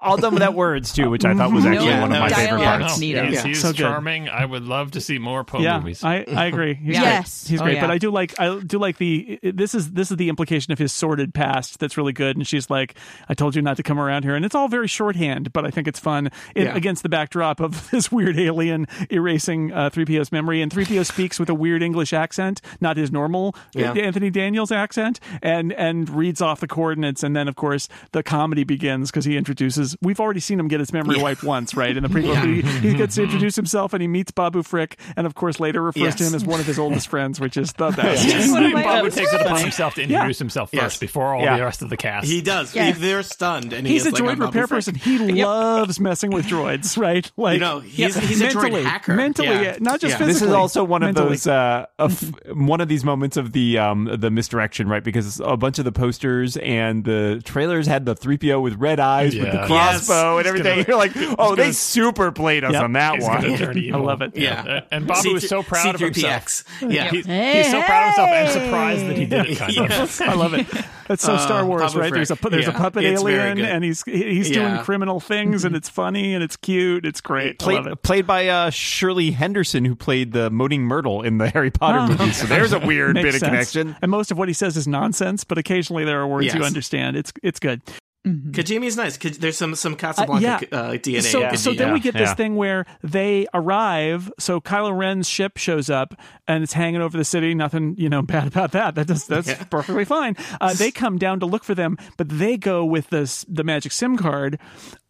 All 0.00 0.16
done 0.16 0.32
without 0.34 0.54
words 0.54 0.92
too, 0.92 1.10
which 1.10 1.24
I 1.24 1.34
thought 1.34 1.50
was 1.52 1.66
actually 1.66 1.88
Yeah, 1.88 2.02
one 2.02 2.12
of 2.12 2.18
no 2.18 2.20
my 2.20 2.28
favorite 2.28 2.58
dialogue. 2.62 2.80
parts. 2.82 2.94
No, 2.98 3.00
needed. 3.00 3.24
he's, 3.24 3.34
Yeah. 3.34 3.42
he's 3.48 3.60
So 3.60 3.68
good. 3.70 3.78
charming. 3.78 4.28
I 4.28 4.44
would 4.44 4.62
love 4.62 4.92
to 4.92 5.00
see 5.00 5.18
more 5.18 5.42
Poe 5.42 5.58
yeah, 5.58 5.78
movies. 5.80 6.04
I, 6.04 6.24
I 6.32 6.46
agree. 6.46 6.74
He's 6.74 6.94
Yes. 6.94 7.42
great. 7.44 7.50
He's 7.50 7.60
Oh, 7.60 7.64
great. 7.64 7.74
yeah. 7.74 7.80
But 7.80 7.90
I 7.90 7.98
do 7.98 8.10
like 8.12 8.38
I 8.38 8.60
do 8.60 8.78
like 8.78 8.98
the 8.98 9.40
this 9.42 9.74
is 9.74 9.90
this 9.92 10.12
is 10.12 10.16
the 10.16 10.28
implication 10.28 10.72
of 10.72 10.78
his 10.78 10.92
sordid 10.92 11.34
past 11.34 11.80
that's 11.80 11.96
really 11.96 12.12
good. 12.12 12.36
And 12.36 12.46
she's 12.46 12.70
like, 12.70 12.94
I 13.28 13.34
told 13.34 13.56
you 13.56 13.62
not 13.62 13.76
to 13.78 13.82
come 13.82 13.98
around 13.98 14.22
here, 14.22 14.36
and 14.36 14.44
it's 14.44 14.54
all 14.54 14.68
very 14.68 14.86
shorthand, 14.86 15.52
but 15.52 15.66
I 15.66 15.70
think 15.70 15.88
it's 15.88 15.98
fun 15.98 16.30
in, 16.54 16.66
Yeah. 16.66 16.76
against 16.76 17.02
the 17.02 17.08
backdrop 17.08 17.58
of 17.58 17.90
this 17.90 18.12
weird 18.12 18.38
alien 18.38 18.86
erasing 19.10 19.72
uh, 19.72 19.90
3PO's 19.90 20.30
memory. 20.30 20.62
And 20.62 20.70
3PO 20.72 21.04
speaks 21.06 21.40
with 21.40 21.48
a 21.48 21.54
weird 21.54 21.82
English 21.82 22.12
accent, 22.12 22.60
not 22.80 22.96
his 22.96 23.10
normal 23.10 23.56
Yeah. 23.74 23.94
Anthony 23.94 24.30
Daniels 24.30 24.70
accent, 24.70 25.18
and 25.42 25.72
and 25.72 26.08
reads 26.08 26.40
off 26.40 26.60
the 26.60 26.68
coordinates. 26.68 27.24
And 27.24 27.34
then 27.34 27.48
of 27.48 27.56
course 27.56 27.88
the 28.12 28.22
comedy 28.22 28.62
begins 28.62 29.10
because 29.10 29.24
he 29.24 29.36
introduces. 29.36 29.87
We've 30.02 30.20
already 30.20 30.40
seen 30.40 30.58
him 30.60 30.68
get 30.68 30.80
his 30.80 30.92
memory 30.92 31.20
wiped 31.20 31.42
once, 31.42 31.74
right? 31.74 31.96
In 31.96 32.02
the 32.02 32.08
prequel, 32.18 32.42
he, 32.44 32.88
he 32.90 32.94
gets 32.94 33.14
to 33.16 33.22
introduce 33.24 33.56
himself 33.56 33.92
and 33.92 34.02
he 34.02 34.08
meets 34.08 34.30
Babu 34.30 34.62
Frick, 34.62 34.98
and 35.16 35.26
of 35.26 35.34
course 35.34 35.60
later 35.60 35.82
refers 35.82 36.14
to 36.16 36.24
him 36.24 36.34
as 36.34 36.44
one 36.44 36.60
of 36.60 36.66
his 36.66 36.78
oldest 36.78 37.08
friends, 37.08 37.40
which 37.40 37.56
is 37.56 37.72
the 37.74 37.90
best. 37.96 38.50
One 38.50 38.64
of 38.64 38.72
my 38.72 38.82
Bob 38.82 39.04
best 39.04 39.16
takes 39.18 39.32
it 39.32 39.40
upon 39.40 39.60
himself 39.60 39.94
to 39.94 40.02
introduce 40.02 40.38
himself 40.38 40.70
first 40.70 40.82
Yes. 40.82 40.98
before 40.98 41.34
all 41.34 41.42
Yeah. 41.42 41.56
the 41.56 41.64
rest 41.64 41.82
of 41.82 41.90
the 41.90 41.96
cast. 41.96 42.26
he 42.26 42.40
does. 42.40 42.74
Yes. 42.74 42.96
He- 42.96 43.02
they're 43.02 43.22
stunned, 43.22 43.72
and 43.72 43.86
he 43.86 43.94
He's 43.94 44.06
is 44.06 44.12
a 44.12 44.14
like, 44.16 44.22
droid 44.22 44.28
I'm 44.32 44.38
Babu 44.38 44.46
repair 44.46 44.66
Frick. 44.66 44.76
person. 44.78 44.94
He 44.96 45.44
loves 45.44 45.98
messing 46.00 46.30
with 46.30 46.46
droids, 46.46 46.96
right? 46.98 47.30
Like 47.36 47.54
You 47.54 47.60
know, 47.60 47.80
he's- 47.80 48.16
he's 48.16 48.40
a 48.40 48.48
droid 48.48 48.54
mentally, 48.62 48.84
hacker. 48.84 49.14
Mentally, 49.14 49.48
Yeah. 49.48 49.60
yeah, 49.62 49.76
not 49.80 50.00
just 50.00 50.12
Yeah. 50.12 50.18
physically. 50.18 50.32
This 50.32 50.42
is 50.42 50.52
also 50.52 50.84
one 50.84 51.02
of 51.02 51.08
mentally. 51.08 51.28
those 51.30 51.46
uh, 51.46 51.86
of 51.98 52.34
one 52.54 52.80
of 52.80 52.88
these 52.88 53.04
moments 53.04 53.36
of 53.36 53.52
the 53.52 53.78
um 53.78 54.08
the 54.18 54.30
misdirection, 54.30 54.88
right? 54.88 55.02
Because 55.04 55.40
a 55.44 55.56
bunch 55.56 55.78
of 55.78 55.84
the 55.84 55.92
posters 55.92 56.56
and 56.58 57.04
the 57.04 57.40
trailers 57.44 57.86
had 57.86 58.04
the 58.06 58.14
3PO 58.14 58.60
with 58.62 58.74
red 58.76 59.00
eyes 59.00 59.34
with 59.34 59.50
the 59.50 59.58
Yeah. 59.58 59.66
Crossbow 59.78 60.36
Yes. 60.36 60.38
and 60.38 60.46
everything. 60.46 60.84
You're 60.88 60.96
like, 60.96 61.12
oh, 61.38 61.54
they 61.54 61.72
super 61.72 62.32
played 62.32 62.64
us 62.64 62.72
Yep. 62.72 62.82
on 62.82 62.92
that 62.94 63.14
He's 63.16 63.24
one. 63.24 63.40
gonna 63.42 63.80
I 63.94 64.00
love 64.00 64.22
it. 64.22 64.36
Yeah. 64.36 64.80
And 64.90 65.06
Babu 65.06 65.32
was 65.34 65.48
so 65.48 65.62
proud 65.62 65.94
of 65.94 66.00
himself. 66.00 66.32
C3PX. 66.44 66.90
Yeah. 66.90 67.10
He's, 67.10 67.26
Hey, 67.26 67.58
he's 67.62 67.70
so 67.70 67.82
proud 67.82 68.02
of 68.02 68.06
himself 68.08 68.28
and 68.30 68.46
hey. 68.48 68.52
surprised 68.64 69.06
that 69.06 69.16
he 69.16 69.24
did 69.26 69.46
it. 69.50 69.58
Kind 69.58 69.70
of. 69.78 69.90
Yes. 69.90 70.20
I 70.20 70.34
love 70.34 70.54
it. 70.54 70.66
That's 71.08 71.22
so 71.22 71.38
Star 71.38 71.62
Uh, 71.62 71.66
Wars, 71.66 71.80
Babu 71.94 72.00
right? 72.00 72.12
There's 72.12 72.30
a 72.30 72.36
Frick. 72.36 72.50
there's 72.52 72.68
a 72.68 72.72
puppet 72.72 73.02
It's 73.02 73.22
alien, 73.22 73.60
and 73.60 73.82
he's 73.82 74.02
he's 74.04 74.50
doing 74.50 74.66
Yeah. 74.66 74.82
criminal 74.82 75.20
things, 75.20 75.64
and 75.64 75.74
it's 75.74 75.88
funny 75.88 76.34
and 76.34 76.44
it's 76.44 76.56
cute. 76.56 77.06
It's 77.06 77.22
great. 77.22 77.62
I 77.62 77.64
love 77.64 77.84
Played, 77.84 77.92
it. 77.92 78.02
played 78.02 78.26
by 78.26 78.48
uh, 78.48 78.68
Shirley 78.70 79.30
Henderson, 79.30 79.86
who 79.86 79.94
played 79.94 80.32
the 80.32 80.50
Moaning 80.50 80.82
Myrtle 80.82 81.22
in 81.22 81.38
the 81.38 81.48
Harry 81.54 81.70
Potter 81.70 82.00
Oh, 82.00 82.08
movies. 82.08 82.36
So 82.36 82.46
there's 82.46 82.74
a 82.74 82.78
weird 82.78 83.14
bit 83.14 83.24
of 83.26 83.32
sense. 83.36 83.42
connection. 83.42 83.96
And 84.02 84.10
most 84.10 84.30
of 84.30 84.36
what 84.36 84.48
he 84.48 84.54
says 84.54 84.76
is 84.76 84.86
nonsense, 84.86 85.44
but 85.44 85.56
occasionally 85.56 86.04
there 86.04 86.20
are 86.20 86.26
words 86.26 86.52
you 86.54 86.62
understand. 86.62 87.16
It's 87.16 87.32
it's 87.42 87.58
good. 87.58 87.80
Kijimi's 88.26 88.96
nice. 88.96 89.16
There's 89.16 89.56
some 89.56 89.74
some 89.74 89.94
Casablanca 89.96 90.66
yeah. 90.70 90.78
uh, 90.78 90.92
DNA. 90.94 91.22
So, 91.22 91.48
in 91.48 91.56
so 91.56 91.72
then 91.72 91.92
we 91.92 92.00
get 92.00 92.14
this 92.14 92.28
Yeah. 92.28 92.34
thing 92.34 92.56
where 92.56 92.84
they 93.02 93.46
arrive. 93.54 94.30
So 94.38 94.60
Kylo 94.60 94.96
Ren's 94.96 95.28
ship 95.28 95.56
shows 95.56 95.88
up 95.88 96.14
and 96.46 96.62
it's 96.62 96.72
hanging 96.74 97.00
over 97.00 97.16
the 97.16 97.24
city. 97.24 97.54
Nothing, 97.54 97.94
you 97.96 98.08
know, 98.08 98.20
bad 98.28 98.46
about 98.48 98.72
that. 98.72 98.96
That 98.96 99.06
does, 99.06 99.26
that's 99.26 99.48
Yeah. 99.48 99.62
perfectly 99.64 100.04
fine. 100.04 100.36
Uh, 100.60 100.74
they 100.74 100.90
come 100.90 101.16
down 101.16 101.40
to 101.40 101.46
look 101.46 101.64
for 101.64 101.74
them, 101.74 101.96
but 102.16 102.28
they 102.28 102.56
go 102.56 102.84
with 102.84 103.08
this 103.10 103.44
the 103.48 103.64
magic 103.64 103.92
SIM 103.92 104.16
card 104.16 104.58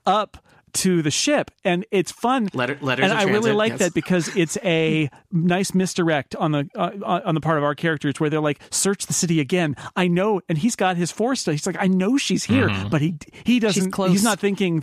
up 0.06 0.36
to 0.74 1.02
the 1.02 1.10
ship, 1.10 1.50
and 1.64 1.84
it's 1.90 2.10
fun. 2.12 2.48
Letter- 2.52 2.78
letters 2.80 3.04
and 3.04 3.12
of 3.12 3.18
I 3.18 3.22
really 3.24 3.52
like 3.52 3.70
yes. 3.72 3.78
that 3.80 3.94
because 3.94 4.34
it's 4.36 4.56
a 4.64 5.10
nice 5.32 5.74
misdirect 5.74 6.34
on 6.36 6.52
the 6.52 6.68
uh, 6.74 7.20
on 7.24 7.34
the 7.34 7.40
part 7.40 7.58
of 7.58 7.64
our 7.64 7.74
characters 7.74 8.14
where 8.18 8.30
they're 8.30 8.40
like, 8.40 8.60
"Search 8.70 9.06
the 9.06 9.12
city 9.12 9.40
again." 9.40 9.76
I 9.96 10.08
know, 10.08 10.40
and 10.48 10.58
he's 10.58 10.76
got 10.76 10.96
his 10.96 11.10
force. 11.10 11.44
He's 11.44 11.66
like, 11.66 11.76
"I 11.78 11.86
know 11.86 12.16
she's 12.16 12.44
here," 12.44 12.68
but 12.90 13.00
he 13.00 13.16
he 13.44 13.60
doesn't. 13.60 13.90
close. 13.90 14.10
He's 14.10 14.24
not 14.24 14.38
thinking 14.40 14.82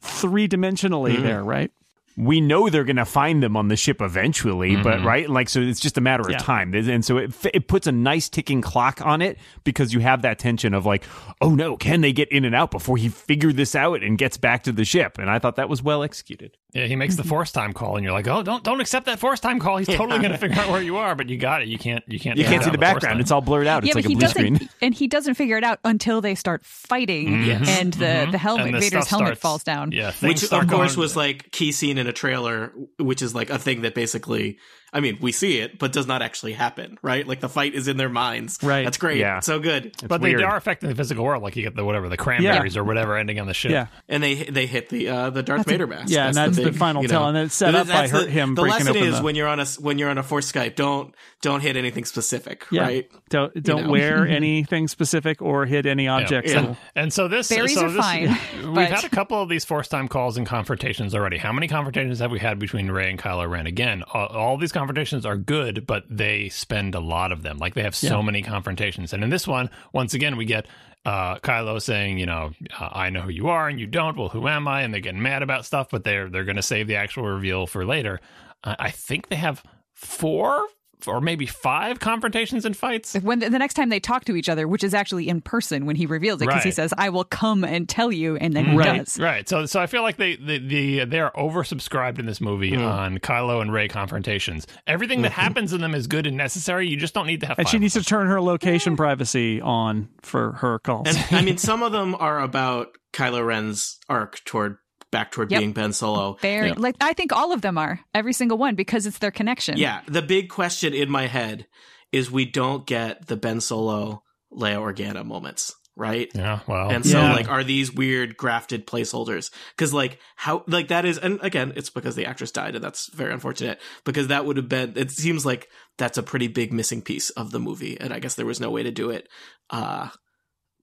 three 0.00 0.48
dimensionally 0.48 1.14
Mm-hmm. 1.14 1.22
there, 1.22 1.42
right? 1.44 1.70
We 2.18 2.40
know 2.40 2.68
they're 2.68 2.82
going 2.82 2.96
to 2.96 3.04
find 3.04 3.40
them 3.44 3.56
on 3.56 3.68
the 3.68 3.76
ship 3.76 4.02
eventually, 4.02 4.74
but 4.74 4.96
mm-hmm. 4.96 5.06
right, 5.06 5.30
like 5.30 5.48
so, 5.48 5.60
it's 5.60 5.78
just 5.78 5.96
a 5.96 6.00
matter 6.00 6.24
of 6.24 6.30
Yeah. 6.30 6.38
time, 6.38 6.74
and 6.74 7.04
so 7.04 7.16
it 7.16 7.32
it 7.54 7.68
puts 7.68 7.86
a 7.86 7.92
nice 7.92 8.28
ticking 8.28 8.60
clock 8.60 9.00
on 9.06 9.22
it 9.22 9.38
because 9.62 9.94
you 9.94 10.00
have 10.00 10.22
that 10.22 10.40
tension 10.40 10.74
of 10.74 10.84
like, 10.84 11.04
oh 11.40 11.54
no, 11.54 11.76
can 11.76 12.00
they 12.00 12.12
get 12.12 12.28
in 12.32 12.44
and 12.44 12.56
out 12.56 12.72
before 12.72 12.96
he 12.96 13.08
figured 13.08 13.56
this 13.56 13.76
out 13.76 14.02
and 14.02 14.18
gets 14.18 14.36
back 14.36 14.64
to 14.64 14.72
the 14.72 14.84
ship? 14.84 15.16
And 15.16 15.30
I 15.30 15.38
thought 15.38 15.54
that 15.56 15.68
was 15.68 15.80
well 15.80 16.02
executed. 16.02 16.56
Yeah, 16.74 16.84
he 16.84 16.96
makes 16.96 17.16
the 17.16 17.22
mm-hmm. 17.22 17.30
force 17.30 17.50
time 17.50 17.72
call, 17.72 17.96
and 17.96 18.04
you're 18.04 18.12
like, 18.12 18.28
"Oh, 18.28 18.42
don't 18.42 18.62
don't 18.62 18.82
accept 18.82 19.06
that 19.06 19.18
force 19.18 19.40
time 19.40 19.58
call. 19.58 19.78
He's 19.78 19.86
totally 19.86 20.18
going 20.18 20.32
to 20.32 20.38
figure 20.38 20.60
out 20.60 20.70
where 20.70 20.82
you 20.82 20.98
are." 20.98 21.14
But 21.14 21.30
you 21.30 21.38
got 21.38 21.62
it. 21.62 21.68
You 21.68 21.78
can't. 21.78 22.04
You 22.06 22.20
can't. 22.20 22.36
You 22.36 22.44
can't 22.44 22.62
see 22.62 22.66
down 22.66 22.72
the 22.72 22.78
background; 22.78 23.20
it's 23.20 23.30
all 23.30 23.40
blurred 23.40 23.66
out. 23.66 23.84
yeah, 23.84 23.92
it's 23.96 23.96
like 23.96 24.04
a 24.04 24.14
blue 24.14 24.28
screen. 24.28 24.68
and 24.82 24.92
he 24.92 25.06
doesn't 25.06 25.34
figure 25.34 25.56
it 25.56 25.64
out 25.64 25.80
until 25.82 26.20
they 26.20 26.34
start 26.34 26.66
fighting, 26.66 27.42
Yes. 27.44 27.66
and 27.80 27.94
the 27.94 28.04
mm-hmm. 28.04 28.32
the 28.32 28.38
helmet 28.38 28.72
the 28.72 28.80
Vader's 28.80 29.06
helmet 29.06 29.28
starts- 29.28 29.40
falls 29.40 29.64
down. 29.64 29.92
Yeah, 29.92 30.12
which 30.20 30.42
of 30.42 30.50
course 30.50 30.94
going- 30.94 30.98
was 31.00 31.16
like 31.16 31.50
key 31.52 31.72
scene 31.72 31.96
in 31.96 32.06
a 32.06 32.12
trailer, 32.12 32.74
which 32.98 33.22
is 33.22 33.34
like 33.34 33.48
a 33.48 33.58
thing 33.58 33.80
that 33.82 33.94
basically, 33.94 34.58
I 34.92 35.00
mean, 35.00 35.18
we 35.20 35.32
see 35.32 35.58
it, 35.58 35.78
but 35.78 35.92
does 35.92 36.06
not 36.06 36.22
actually 36.22 36.52
happen, 36.54 36.98
right? 37.02 37.26
Like 37.26 37.40
the 37.40 37.48
fight 37.48 37.74
is 37.74 37.88
in 37.88 37.96
their 37.98 38.08
minds. 38.08 38.58
Right. 38.62 38.84
That's 38.84 38.96
great. 38.98 39.18
Yeah. 39.18 39.40
So 39.40 39.58
good. 39.58 39.94
but 40.08 40.22
they 40.22 40.34
are 40.34 40.56
affecting 40.56 40.88
the 40.88 40.94
physical 40.94 41.24
world. 41.24 41.42
Like 41.42 41.56
you 41.56 41.62
get 41.62 41.76
the 41.76 41.84
whatever 41.84 42.08
the 42.08 42.16
cranberries 42.16 42.76
or 42.76 42.84
whatever 42.84 43.16
ending 43.16 43.38
on 43.40 43.46
the 43.46 43.54
ship. 43.54 43.70
Yeah. 43.72 43.86
And 44.08 44.22
they 44.22 44.34
they 44.34 44.66
hit 44.66 44.88
the 44.88 45.08
uh, 45.08 45.30
the 45.30 45.42
Darth 45.42 45.66
Vader 45.66 45.86
mask. 45.86 46.10
yeah, 46.10 46.26
and 46.28 46.34
that's 46.34 46.56
the 46.56 46.72
final 46.72 47.02
you 47.02 47.08
tell, 47.08 47.22
know. 47.22 47.28
and 47.28 47.38
it's 47.38 47.54
set 47.54 47.72
But 47.72 47.80
up 47.82 47.86
by 47.88 47.92
that's 47.92 48.12
her- 48.12 48.24
the, 48.24 48.30
him 48.30 48.54
The 48.54 48.62
breaking 48.62 48.78
lesson 48.86 48.96
open 48.96 49.08
is 49.08 49.16
the- 49.18 49.22
when 49.24 49.34
you're 49.34 49.48
on 49.48 49.60
a 49.60 49.66
when 49.80 49.98
you're 49.98 50.10
on 50.10 50.18
a 50.18 50.22
force 50.22 50.50
Skype, 50.50 50.74
don't 50.74 51.14
don't 51.42 51.60
hit 51.60 51.76
anything 51.76 52.04
specific, 52.04 52.64
Yeah. 52.70 52.82
right? 52.82 53.10
Don't 53.28 53.62
don't 53.62 53.84
know. 53.84 53.90
wear 53.90 54.26
anything 54.26 54.88
specific 54.88 55.42
or 55.42 55.66
hit 55.66 55.84
any 55.86 56.08
objects. 56.08 56.50
Yeah. 56.52 56.60
that'll- 56.62 56.76
And 56.96 57.12
so 57.12 57.28
this 57.28 57.48
Berries 57.48 57.74
so 57.74 57.86
are 57.86 57.90
this- 57.90 58.00
fine, 58.00 58.28
We've 58.64 58.74
but- 58.74 58.88
had 58.90 59.04
a 59.04 59.08
couple 59.10 59.40
of 59.42 59.48
these 59.48 59.64
force 59.64 59.88
time 59.88 60.08
calls 60.08 60.36
and 60.38 60.46
confrontations 60.46 61.14
already. 61.14 61.36
How 61.38 61.52
many 61.52 61.68
confrontations 61.68 62.18
have 62.20 62.30
we 62.30 62.38
had 62.38 62.58
between 62.58 62.90
Rey 62.90 63.10
and 63.10 63.18
Kylo 63.18 63.48
Ren? 63.48 63.66
Again, 63.66 64.02
all, 64.14 64.26
all 64.26 64.56
these 64.56 64.72
confrontations 64.78 65.26
are 65.26 65.36
good, 65.36 65.86
but 65.86 66.04
they 66.08 66.48
spend 66.48 66.94
a 66.94 67.00
lot 67.00 67.32
of 67.32 67.42
them. 67.42 67.58
Like 67.58 67.74
they 67.74 67.82
have 67.82 67.94
so 67.96 68.16
Yeah. 68.18 68.22
many 68.22 68.42
confrontations. 68.42 69.12
And 69.12 69.22
in 69.24 69.30
this 69.30 69.46
one, 69.46 69.68
once 69.92 70.14
again, 70.14 70.36
we 70.36 70.44
get 70.44 70.66
uh, 71.04 71.36
Kylo 71.40 71.80
saying, 71.80 72.18
you 72.18 72.26
know, 72.26 72.52
I 72.78 73.10
know 73.10 73.22
who 73.22 73.30
you 73.30 73.48
are 73.48 73.68
and 73.68 73.78
you 73.80 73.86
don't. 73.86 74.16
Well, 74.16 74.28
who 74.28 74.46
am 74.48 74.68
I? 74.68 74.82
And 74.82 74.92
they're 74.92 75.00
getting 75.00 75.22
mad 75.22 75.42
about 75.42 75.64
stuff, 75.64 75.88
but 75.90 76.04
they're 76.04 76.28
they're 76.28 76.44
going 76.44 76.56
to 76.56 76.62
save 76.62 76.86
the 76.86 76.96
actual 76.96 77.24
reveal 77.24 77.66
for 77.66 77.84
later. 77.86 78.20
Uh, 78.64 78.74
I 78.78 78.90
think 78.90 79.28
they 79.28 79.36
have 79.36 79.62
four 79.94 80.66
or 81.06 81.20
maybe 81.20 81.46
five 81.46 82.00
confrontations 82.00 82.64
and 82.64 82.76
fights. 82.76 83.14
When 83.14 83.38
the, 83.38 83.48
the 83.50 83.58
next 83.58 83.74
time 83.74 83.88
they 83.88 84.00
talk 84.00 84.24
to 84.26 84.36
each 84.36 84.48
other, 84.48 84.66
which 84.66 84.82
is 84.82 84.94
actually 84.94 85.28
in 85.28 85.40
person 85.40 85.86
when 85.86 85.96
he 85.96 86.06
reveals 86.06 86.42
it, 86.42 86.46
because 86.46 86.64
he 86.64 86.70
says, 86.70 86.92
"I 86.98 87.08
will 87.10 87.24
come 87.24 87.64
and 87.64 87.88
tell 87.88 88.10
you," 88.10 88.36
and 88.36 88.54
then 88.54 88.64
he 88.66 88.76
Right. 88.76 88.98
does. 89.04 89.18
Right. 89.18 89.48
So 89.48 89.66
so 89.66 89.80
I 89.80 89.86
feel 89.86 90.02
like 90.02 90.16
they 90.16 90.36
the, 90.36 90.58
the 90.58 91.04
they 91.04 91.20
are 91.20 91.32
oversubscribed 91.32 92.18
in 92.18 92.26
this 92.26 92.40
movie 92.40 92.74
Hmm. 92.74 92.82
on 92.82 93.18
Kylo 93.18 93.60
and 93.62 93.72
Rey 93.72 93.88
confrontations. 93.88 94.66
Everything 94.86 95.22
that 95.22 95.32
happens 95.32 95.72
in 95.72 95.80
them 95.80 95.94
is 95.94 96.06
good 96.06 96.26
and 96.26 96.36
necessary. 96.36 96.88
You 96.88 96.96
just 96.96 97.14
don't 97.14 97.26
need 97.26 97.40
to 97.40 97.46
have. 97.46 97.58
and 97.58 97.68
she 97.68 97.76
five. 97.76 97.80
needs 97.82 97.94
to 97.94 98.04
turn 98.04 98.26
her 98.28 98.40
location 98.40 98.96
privacy 98.96 99.60
on 99.60 100.08
for 100.22 100.52
her 100.52 100.78
calls. 100.78 101.06
And 101.08 101.18
I 101.30 101.42
mean, 101.42 101.58
some 101.58 101.82
of 101.82 101.92
them 101.92 102.14
are 102.18 102.40
about 102.40 102.88
Kylo 103.12 103.44
Ren's 103.46 103.98
arc 104.08 104.42
toward 104.44 104.78
back 105.10 105.30
toward 105.32 105.50
Yep. 105.50 105.60
being 105.60 105.72
Ben 105.72 105.92
Solo. 105.92 106.36
Very 106.40 106.72
like 106.72 106.96
I 107.00 107.12
think 107.12 107.32
all 107.32 107.52
of 107.52 107.62
them 107.62 107.78
are 107.78 108.00
every 108.14 108.32
single 108.32 108.58
one 108.58 108.74
because 108.74 109.06
it's 109.06 109.18
their 109.18 109.30
connection. 109.30 109.78
Yeah, 109.78 110.00
the 110.06 110.22
big 110.22 110.48
question 110.48 110.94
in 110.94 111.10
my 111.10 111.26
head 111.26 111.66
is 112.12 112.30
we 112.30 112.44
don't 112.44 112.86
get 112.86 113.26
the 113.26 113.36
Ben 113.36 113.60
Solo 113.60 114.22
Leia 114.52 114.78
Organa 114.78 115.24
moments, 115.26 115.74
right? 115.94 116.30
Yeah. 116.34 116.60
Well. 116.66 116.90
And 116.90 117.04
so, 117.04 117.20
Yeah. 117.20 117.34
like, 117.34 117.50
are 117.50 117.62
these 117.62 117.92
weird 117.92 118.34
grafted 118.38 118.86
placeholders? 118.86 119.50
Because, 119.76 119.92
like, 119.92 120.18
how, 120.36 120.64
like, 120.66 120.88
that 120.88 121.04
is, 121.04 121.18
and 121.18 121.38
again, 121.42 121.74
it's 121.76 121.90
because 121.90 122.14
the 122.16 122.24
actress 122.24 122.50
died, 122.50 122.74
and 122.74 122.82
that's 122.82 123.12
very 123.12 123.30
unfortunate. 123.30 123.78
Because 124.04 124.28
that 124.28 124.46
would 124.46 124.56
have 124.56 124.70
been, 124.70 124.94
it 124.96 125.10
seems 125.10 125.44
like 125.44 125.68
that's 125.98 126.16
a 126.16 126.22
pretty 126.22 126.48
big 126.48 126.72
missing 126.72 127.02
piece 127.02 127.28
of 127.28 127.50
the 127.50 127.60
movie, 127.60 128.00
and 128.00 128.14
I 128.14 128.20
guess 128.20 128.36
there 128.36 128.46
was 128.46 128.58
no 128.58 128.70
way 128.70 128.82
to 128.84 128.90
do 128.90 129.10
it. 129.10 129.28
Uh, 129.68 130.08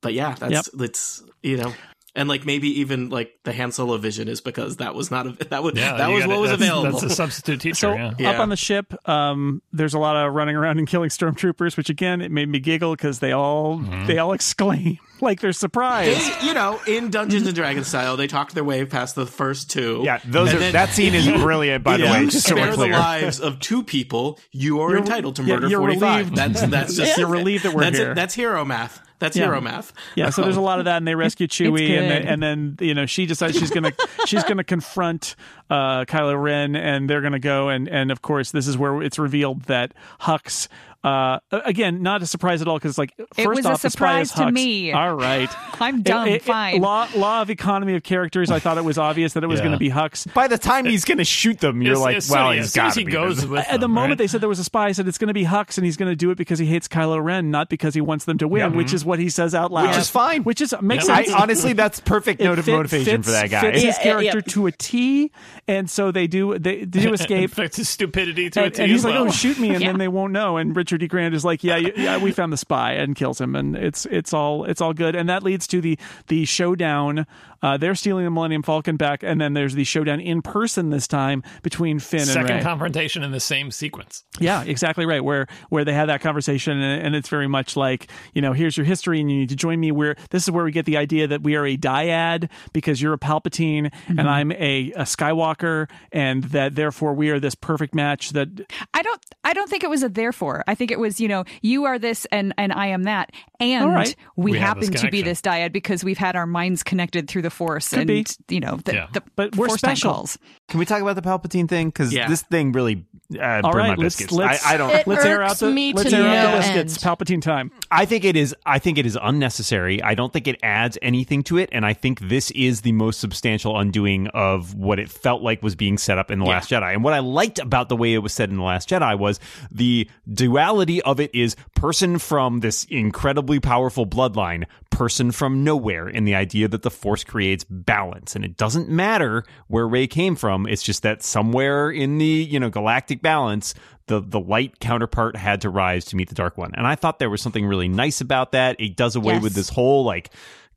but 0.01 0.13
yeah, 0.13 0.35
that's, 0.37 0.69
it's, 0.75 1.23
you 1.41 1.57
know, 1.57 1.73
and 2.15 2.29
like 2.29 2.45
maybe 2.45 2.79
even 2.79 3.09
like 3.09 3.37
the 3.43 3.51
Han 3.53 3.71
Solo 3.71 3.97
vision 3.97 4.27
is 4.27 4.41
because 4.41 4.77
that 4.77 4.95
was 4.95 5.11
not, 5.11 5.27
a, 5.27 5.31
that 5.49 5.61
was, 5.63 5.73
yeah, 5.75 5.97
that 5.97 6.07
was 6.09 6.21
gotta- 6.23 6.29
what 6.33 6.41
was 6.41 6.51
that's- 6.51 6.69
available. 6.69 6.99
That's 6.99 7.11
a 7.11 7.15
substitute 7.15 7.61
teacher. 7.61 7.75
So 7.75 7.93
yeah. 7.93 8.31
up 8.31 8.39
on 8.39 8.49
the 8.49 8.55
ship, 8.55 8.93
um, 9.09 9.61
there's 9.73 9.93
a 9.93 9.99
lot 9.99 10.15
of 10.15 10.33
running 10.33 10.55
around 10.55 10.79
and 10.79 10.87
killing 10.87 11.09
stormtroopers, 11.09 11.77
which 11.77 11.89
again 11.89 12.21
it 12.21 12.31
made 12.31 12.47
me 12.49 12.59
giggle 12.59 12.95
because 12.95 13.19
they 13.19 13.31
all 13.31 13.77
Mm-hmm. 13.79 14.05
they 14.07 14.17
all 14.17 14.33
exclaim 14.33 14.97
like 15.21 15.39
they're 15.41 15.51
surprised. 15.53 16.19
They- 16.41 16.47
you 16.47 16.53
know, 16.53 16.79
in 16.87 17.09
Dungeons 17.09 17.47
and 17.47 17.55
Dragons 17.55 17.87
style, 17.87 18.15
they 18.17 18.27
talked 18.27 18.53
their 18.55 18.63
way 18.63 18.85
past 18.85 19.15
the 19.15 19.25
first 19.25 19.69
two. 19.69 20.01
Yeah, 20.03 20.19
those 20.25 20.53
are 20.53 20.59
then 20.59 20.73
that 20.73 20.89
scene 20.89 21.13
is 21.15 21.27
brilliant. 21.27 21.83
By 21.83 21.97
the 21.97 22.05
way, 22.05 22.21
you 22.21 22.29
just 22.29 22.47
so 22.47 22.55
spare 22.55 22.69
we're 22.71 22.75
the 22.77 22.87
lives 22.93 23.39
of 23.39 23.59
two 23.59 23.83
people, 23.83 24.39
you 24.51 24.79
are 24.81 24.89
You're- 24.89 25.01
entitled 25.01 25.35
to 25.37 25.43
yeah, 25.43 25.55
murder 25.55 25.67
you're 25.67 25.79
forty-five. 25.79 26.31
relieved. 26.31 26.35
That's 26.37 26.61
that's 26.67 26.95
just 26.97 27.17
You're 27.17 27.27
relieved 27.27 27.63
that 27.65 27.73
we're 27.73 27.81
that's 27.81 27.97
here. 27.97 28.13
That's 28.15 28.33
hero 28.33 28.63
math. 28.63 29.01
That's 29.19 29.37
Yeah. 29.37 29.45
hero 29.45 29.61
math. 29.61 29.93
Yeah, 30.15 30.29
so 30.29 30.41
there's 30.41 30.57
a 30.57 30.61
lot 30.61 30.79
of 30.79 30.85
that, 30.85 30.97
and 30.97 31.07
they 31.07 31.15
rescue 31.15 31.47
Chewie, 31.49 31.89
and 31.97 32.27
and 32.27 32.43
then 32.43 32.77
you 32.81 32.93
know 32.93 33.05
she 33.05 33.25
decides 33.25 33.57
she's 33.57 33.71
gonna 33.71 33.93
she's 34.25 34.43
gonna 34.43 34.63
confront 34.63 35.35
uh, 35.69 36.05
Kylo 36.05 36.41
Ren, 36.41 36.75
and 36.75 37.09
they're 37.09 37.21
gonna 37.21 37.39
go, 37.39 37.69
and 37.69 37.87
and 37.87 38.11
of 38.11 38.21
course 38.21 38.51
this 38.51 38.67
is 38.67 38.77
where 38.77 39.01
it's 39.01 39.17
revealed 39.19 39.63
that 39.63 39.93
Hux. 40.21 40.67
Uh, 41.05 41.39
again, 41.51 42.01
not 42.01 42.23
a 42.23 42.25
surprise 42.25 42.61
at 42.63 42.67
all 42.67 42.77
because 42.77 42.97
like 42.97 43.13
It 43.17 43.43
first 43.43 43.57
was 43.57 43.65
a 43.65 43.69
off, 43.73 43.81
the 43.83 43.89
surprise 43.91 44.31
to 44.31 44.41
Hux. 44.45 44.53
me. 44.53 44.91
All 44.91 45.13
right, 45.13 45.49
I'm 45.79 46.01
dumb. 46.01 46.27
It- 46.27 46.31
it- 46.31 46.35
it- 46.37 46.41
Fine. 46.43 46.81
law 46.81 47.07
law 47.15 47.41
of 47.43 47.49
economy 47.51 47.95
of 47.95 48.01
characters. 48.03 48.49
I 48.49 48.57
thought 48.59 48.77
it 48.79 48.83
was 48.83 48.97
obvious 48.97 49.33
that 49.33 49.43
it 49.43 49.47
was 49.47 49.59
Yeah. 49.59 49.65
going 49.65 49.73
to 49.73 49.77
be 49.79 49.89
Hux. 49.91 50.33
By 50.33 50.47
the 50.47 50.57
time 50.57 50.85
he's 50.85 51.05
going 51.05 51.19
to 51.19 51.23
shoot 51.23 51.59
them, 51.59 51.81
you're 51.83 51.93
As- 51.93 51.99
like, 52.01 52.15
as 52.17 52.29
well, 52.29 52.49
as 52.51 52.57
he's 52.57 52.71
soon 52.73 52.83
got 52.85 52.93
to 52.93 52.99
he 53.01 53.05
be 53.05 53.11
goes 53.11 53.35
this. 53.41 53.45
with 53.45 53.65
At 53.67 53.79
the 53.81 53.87
moment 53.87 54.11
right? 54.11 54.17
they 54.17 54.27
said 54.27 54.41
there 54.41 54.49
was 54.49 54.57
a 54.59 54.63
spy, 54.63 54.87
I 54.87 54.91
said 54.93 55.07
it's 55.07 55.17
going 55.19 55.27
to 55.27 55.33
be 55.35 55.45
Hux, 55.45 55.77
and 55.77 55.85
he's 55.85 55.95
going 55.97 56.11
to 56.11 56.15
do 56.15 56.31
it 56.31 56.37
because 56.37 56.57
he 56.57 56.65
hates 56.65 56.87
Kylo 56.87 57.23
Ren, 57.23 57.51
not 57.51 57.69
because 57.69 57.93
he 57.93 58.01
wants 58.01 58.25
them 58.25 58.37
to 58.39 58.47
win, 58.47 58.75
which 58.75 58.91
is 58.93 59.05
what 59.05 59.19
he 59.19 59.29
says 59.29 59.53
out 59.53 59.71
loud. 59.71 59.89
Which 59.89 59.97
is 59.97 60.09
fine. 60.09 60.43
Which 60.43 60.59
is 60.59 60.73
makes 60.81 61.07
Yeah. 61.07 61.17
sense. 61.17 61.29
I, 61.31 61.41
honestly, 61.41 61.73
that's 61.73 61.99
perfect 61.99 62.41
note 62.41 62.57
of 62.57 62.65
fit- 62.65 62.73
motivation 62.73 63.17
fits- 63.17 63.27
for 63.27 63.31
that 63.31 63.49
guy. 63.51 63.61
Fits 63.61 63.75
his 63.83 63.83
Yeah, 63.83 63.89
yeah, 63.97 64.03
character 64.31 64.37
yeah. 64.39 64.53
to 64.53 64.65
a 64.67 64.71
T, 64.71 65.31
and 65.67 65.87
so 65.89 66.11
they 66.11 66.25
do 66.25 66.57
they, 66.57 66.79
they 66.85 67.01
do 67.03 67.13
escape. 67.13 67.43
Infect 67.43 67.75
his 67.75 67.89
stupidity 67.89 68.49
to 68.49 68.59
a 68.61 68.63
and, 68.65 68.73
T 68.73 68.81
and 68.83 68.91
he's 68.91 69.05
like, 69.05 69.15
"Oh, 69.15 69.29
shoot 69.29 69.59
me!" 69.59 69.69
And 69.69 69.81
then 69.85 69.97
they 69.99 70.07
won't 70.07 70.33
know. 70.33 70.57
And 70.57 70.75
Richard 70.75 70.94
E. 71.03 71.07
Grant 71.07 71.35
is 71.35 71.45
like, 71.45 71.63
"Yeah, 71.63 71.77
yeah, 71.77 72.17
we 72.17 72.31
found 72.31 72.53
the 72.53 72.57
spy," 72.57 72.93
and 72.93 73.15
kills 73.15 73.39
him. 73.39 73.55
And 73.55 73.75
it's 73.75 74.05
it's 74.07 74.33
all 74.33 74.65
it's 74.65 74.81
all 74.81 74.93
good. 74.93 75.15
And 75.15 75.29
that 75.29 75.43
leads 75.43 75.67
to 75.67 75.81
the 75.81 75.97
the 76.27 76.45
showdown. 76.45 77.25
Uh, 77.65 77.77
they're 77.77 77.95
stealing 77.95 78.25
the 78.25 78.29
Millennium 78.29 78.61
Falcon 78.61 78.95
back, 78.95 79.23
and 79.23 79.41
then 79.41 79.53
there's 79.53 79.73
the 79.73 79.83
showdown 79.83 80.19
in 80.19 80.43
person 80.43 80.91
this 80.91 81.07
time 81.07 81.41
between 81.63 81.97
Finn 81.97 82.19
and 82.19 82.29
Second 82.29 82.61
confrontation 82.61 83.23
in 83.23 83.31
the 83.31 83.39
same 83.39 83.71
sequence. 83.71 84.23
Yeah, 84.39 84.61
exactly 84.63 85.07
right. 85.07 85.23
Where 85.23 85.47
where 85.69 85.83
they 85.83 85.93
had 85.93 86.09
that 86.09 86.21
conversation, 86.21 86.79
and, 86.79 87.07
and 87.07 87.15
it's 87.15 87.27
very 87.29 87.47
much 87.47 87.75
like 87.75 88.11
you 88.33 88.41
know, 88.43 88.53
here's 88.53 88.77
your 88.77 88.85
history, 88.85 89.19
and 89.19 89.31
you 89.31 89.37
need 89.39 89.49
to 89.49 89.55
join 89.55 89.79
me. 89.79 89.91
Where 89.91 90.15
this 90.29 90.43
is 90.43 90.51
where 90.51 90.63
we 90.63 90.71
get 90.71 90.85
the 90.85 90.97
idea 90.97 91.25
that 91.27 91.41
we 91.41 91.55
are 91.55 91.65
a 91.65 91.75
dyad 91.75 92.51
because 92.71 93.01
you're 93.01 93.13
a 93.13 93.17
Palpatine 93.17 93.91
Mm-hmm. 93.95 94.19
and 94.19 94.29
I'm 94.29 94.51
a, 94.51 94.91
a 94.95 95.03
Skywalker, 95.03 95.89
and 96.11 96.43
that 96.45 96.75
therefore 96.75 97.13
we 97.13 97.29
are 97.29 97.39
this 97.39 97.55
perfect 97.55 97.95
match. 97.95 98.29
That 98.31 98.49
I 98.93 99.01
don't 99.01 99.21
I 99.43 99.53
don't 99.53 99.69
think 99.69 99.83
it 99.83 99.89
was 99.89 100.03
a 100.03 100.09
therefore. 100.09 100.63
I 100.67 100.75
think 100.75 100.91
it 100.91 100.99
was, 100.99 101.19
you 101.19 101.27
know, 101.27 101.45
you 101.61 101.85
are 101.85 101.97
this 101.97 102.25
and 102.31 102.53
and 102.57 102.71
I 102.71 102.87
am 102.87 103.03
that. 103.03 103.31
And 103.59 103.85
All 103.85 103.89
right. 103.91 104.15
we, 104.35 104.51
We 104.51 104.59
happen 104.59 104.91
to 104.91 105.09
be 105.09 105.21
this 105.21 105.41
dyad 105.41 105.71
because 105.71 106.03
we've 106.03 106.17
had 106.17 106.35
our 106.35 106.45
minds 106.45 106.83
connected 106.83 107.27
through 107.27 107.41
the 107.43 107.49
force 107.55 107.89
Could 107.89 107.99
and 107.99 108.07
be. 108.07 108.25
you 108.49 108.59
know, 108.59 108.77
the, 108.83 108.93
Yeah. 108.93 109.07
the 109.13 109.21
But 109.35 109.55
we're 109.55 109.67
force 109.67 109.81
time 109.81 109.95
special. 109.95 110.13
calls. 110.13 110.37
Can 110.67 110.79
we 110.79 110.85
talk 110.85 110.99
about 111.01 111.15
the 111.15 111.21
Palpatine 111.21 111.69
thing? 111.69 111.89
Because 111.89 112.11
Yeah. 112.11 112.27
this 112.27 112.41
thing 112.41 112.71
really 112.71 113.05
uh, 113.39 113.61
all 113.63 113.71
burned 113.71 113.75
right, 113.75 113.97
my 113.97 114.03
let's 114.03 114.15
biscuits. 114.17 114.31
let's 114.31 114.65
I, 114.65 114.73
I 114.73 114.77
don't. 114.77 114.89
It 114.89 115.05
let's 115.07 115.23
air 115.23 115.41
out 115.43 115.51
irks 115.51 115.59
the 115.59 115.69
me 115.71 115.93
let's 115.93 116.09
to 116.09 116.15
air 116.17 116.23
out 116.27 116.33
no 116.43 116.51
the 116.51 116.57
biscuits. 116.57 117.05
end. 117.05 117.17
Palpatine 117.17 117.41
time. 117.41 117.71
I 117.91 118.05
think 118.05 118.23
it 118.25 118.35
is. 118.35 118.55
I 118.65 118.79
think 118.79 118.97
it 118.97 119.05
is 119.05 119.17
unnecessary. 119.21 120.01
I 120.01 120.15
don't 120.15 120.33
think 120.33 120.47
it 120.47 120.57
adds 120.63 120.97
anything 121.03 121.43
to 121.43 121.57
it, 121.59 121.69
and 121.71 121.85
I 121.85 121.93
think 121.93 122.19
this 122.19 122.49
is 122.51 122.81
the 122.81 122.91
most 122.93 123.19
substantial 123.19 123.77
undoing 123.79 124.27
of 124.29 124.73
what 124.73 124.99
it 124.99 125.09
felt 125.09 125.43
like 125.43 125.61
was 125.61 125.75
being 125.75 125.97
set 125.99 126.17
up 126.17 126.31
in 126.31 126.39
the 126.39 126.45
Last 126.45 126.69
Jedi. 126.71 126.93
And 126.93 127.03
what 127.03 127.13
I 127.13 127.19
liked 127.19 127.59
about 127.59 127.89
the 127.89 127.95
way 127.95 128.13
it 128.15 128.19
was 128.19 128.33
said 128.33 128.49
in 128.49 128.57
the 128.57 128.63
Last 128.63 128.89
Jedi 128.89 129.17
was 129.17 129.39
the 129.71 130.09
duality 130.31 131.01
of 131.03 131.19
it 131.19 131.33
is 131.33 131.55
person 131.75 132.17
from 132.17 132.61
this 132.61 132.85
incredibly 132.85 133.59
powerful 133.59 134.05
bloodline, 134.07 134.65
person 134.89 135.31
from 135.31 135.63
nowhere, 135.63 136.07
and 136.07 136.27
the 136.27 136.35
idea 136.35 136.67
that 136.67 136.81
the 136.81 136.91
Force 136.91 137.23
creates 137.23 137.63
balance, 137.63 138.35
and 138.35 138.43
it 138.45 138.57
doesn't 138.57 138.89
matter 138.89 139.43
where 139.67 139.87
Rey 139.87 140.07
came 140.07 140.35
from. 140.35 140.54
Um, 140.55 140.67
it's 140.67 140.81
just 140.83 141.03
that 141.03 141.21
somewhere 141.23 141.89
in 141.91 142.17
the 142.17 142.25
you 142.25 142.59
know 142.59 142.69
galactic 142.69 143.21
balance 143.21 143.73
the 144.07 144.21
the 144.21 144.39
light 144.39 144.79
counterpart 144.79 145.35
had 145.35 145.61
to 145.61 145.69
rise 145.69 146.05
to 146.05 146.15
meet 146.15 146.29
the 146.29 146.35
dark 146.35 146.57
one. 146.57 146.71
And 146.75 146.85
I 146.85 146.95
thought 146.95 147.19
there 147.19 147.29
was 147.29 147.41
something 147.41 147.65
really 147.65 147.87
nice 147.87 148.21
about 148.21 148.51
that. 148.53 148.79
It 148.79 148.95
does 148.95 149.15
away 149.15 149.33
Yes. 149.35 149.43
with 149.43 149.53
this 149.53 149.69
whole 149.69 150.03
like 150.03 150.31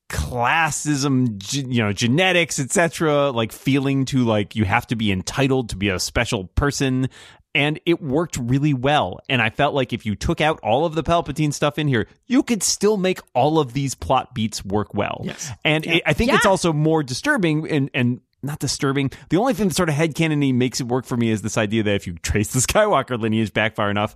classism, 0.09 1.43
you 1.69 1.83
know, 1.83 1.93
genetics, 1.93 2.59
etc., 2.59 3.31
like 3.31 3.53
feeling 3.53 4.05
to 4.07 4.25
like 4.25 4.57
you 4.57 4.65
have 4.65 4.87
to 4.89 4.97
be 4.97 5.13
entitled 5.13 5.71
to 5.71 5.77
be 5.77 5.89
a 5.91 5.99
special 5.99 6.45
person. 6.45 7.09
And 7.55 7.81
it 7.87 8.01
worked 8.01 8.37
really 8.37 8.75
well. 8.75 9.21
And 9.29 9.43
I 9.43 9.51
felt 9.51 9.75
like 9.75 9.93
if 9.93 10.07
you 10.07 10.15
took 10.15 10.41
out 10.41 10.61
all 10.63 10.85
of 10.85 10.95
the 10.95 11.03
Palpatine 11.03 11.53
stuff 11.53 11.79
in 11.79 11.89
here, 11.89 12.07
you 12.27 12.43
could 12.43 12.63
still 12.63 12.97
make 12.97 13.21
all 13.35 13.59
of 13.59 13.73
these 13.73 13.95
plot 13.95 14.35
beats 14.35 14.65
work 14.65 14.95
well. 14.95 15.23
Yes. 15.25 15.51
And 15.65 15.85
it, 15.87 16.03
I 16.07 16.13
think 16.13 16.33
it's 16.33 16.47
also 16.47 16.73
more 16.73 17.03
disturbing 17.03 17.69
and, 17.69 17.91
and 17.95 18.21
not 18.43 18.59
disturbing. 18.59 19.11
The 19.31 19.37
only 19.37 19.55
thing 19.55 19.69
that 19.69 19.75
sort 19.75 19.89
of 19.89 19.95
headcanony 19.95 20.55
makes 20.55 20.81
it 20.81 20.87
work 20.89 21.05
for 21.07 21.17
me 21.17 21.31
is 21.31 21.43
this 21.43 21.59
idea 21.59 21.83
that 21.83 21.95
if 21.95 22.07
you 22.07 22.15
trace 22.15 22.53
the 22.53 22.61
Skywalker 22.73 23.19
lineage 23.19 23.53
back 23.53 23.75
far 23.75 23.91
enough 23.91 24.15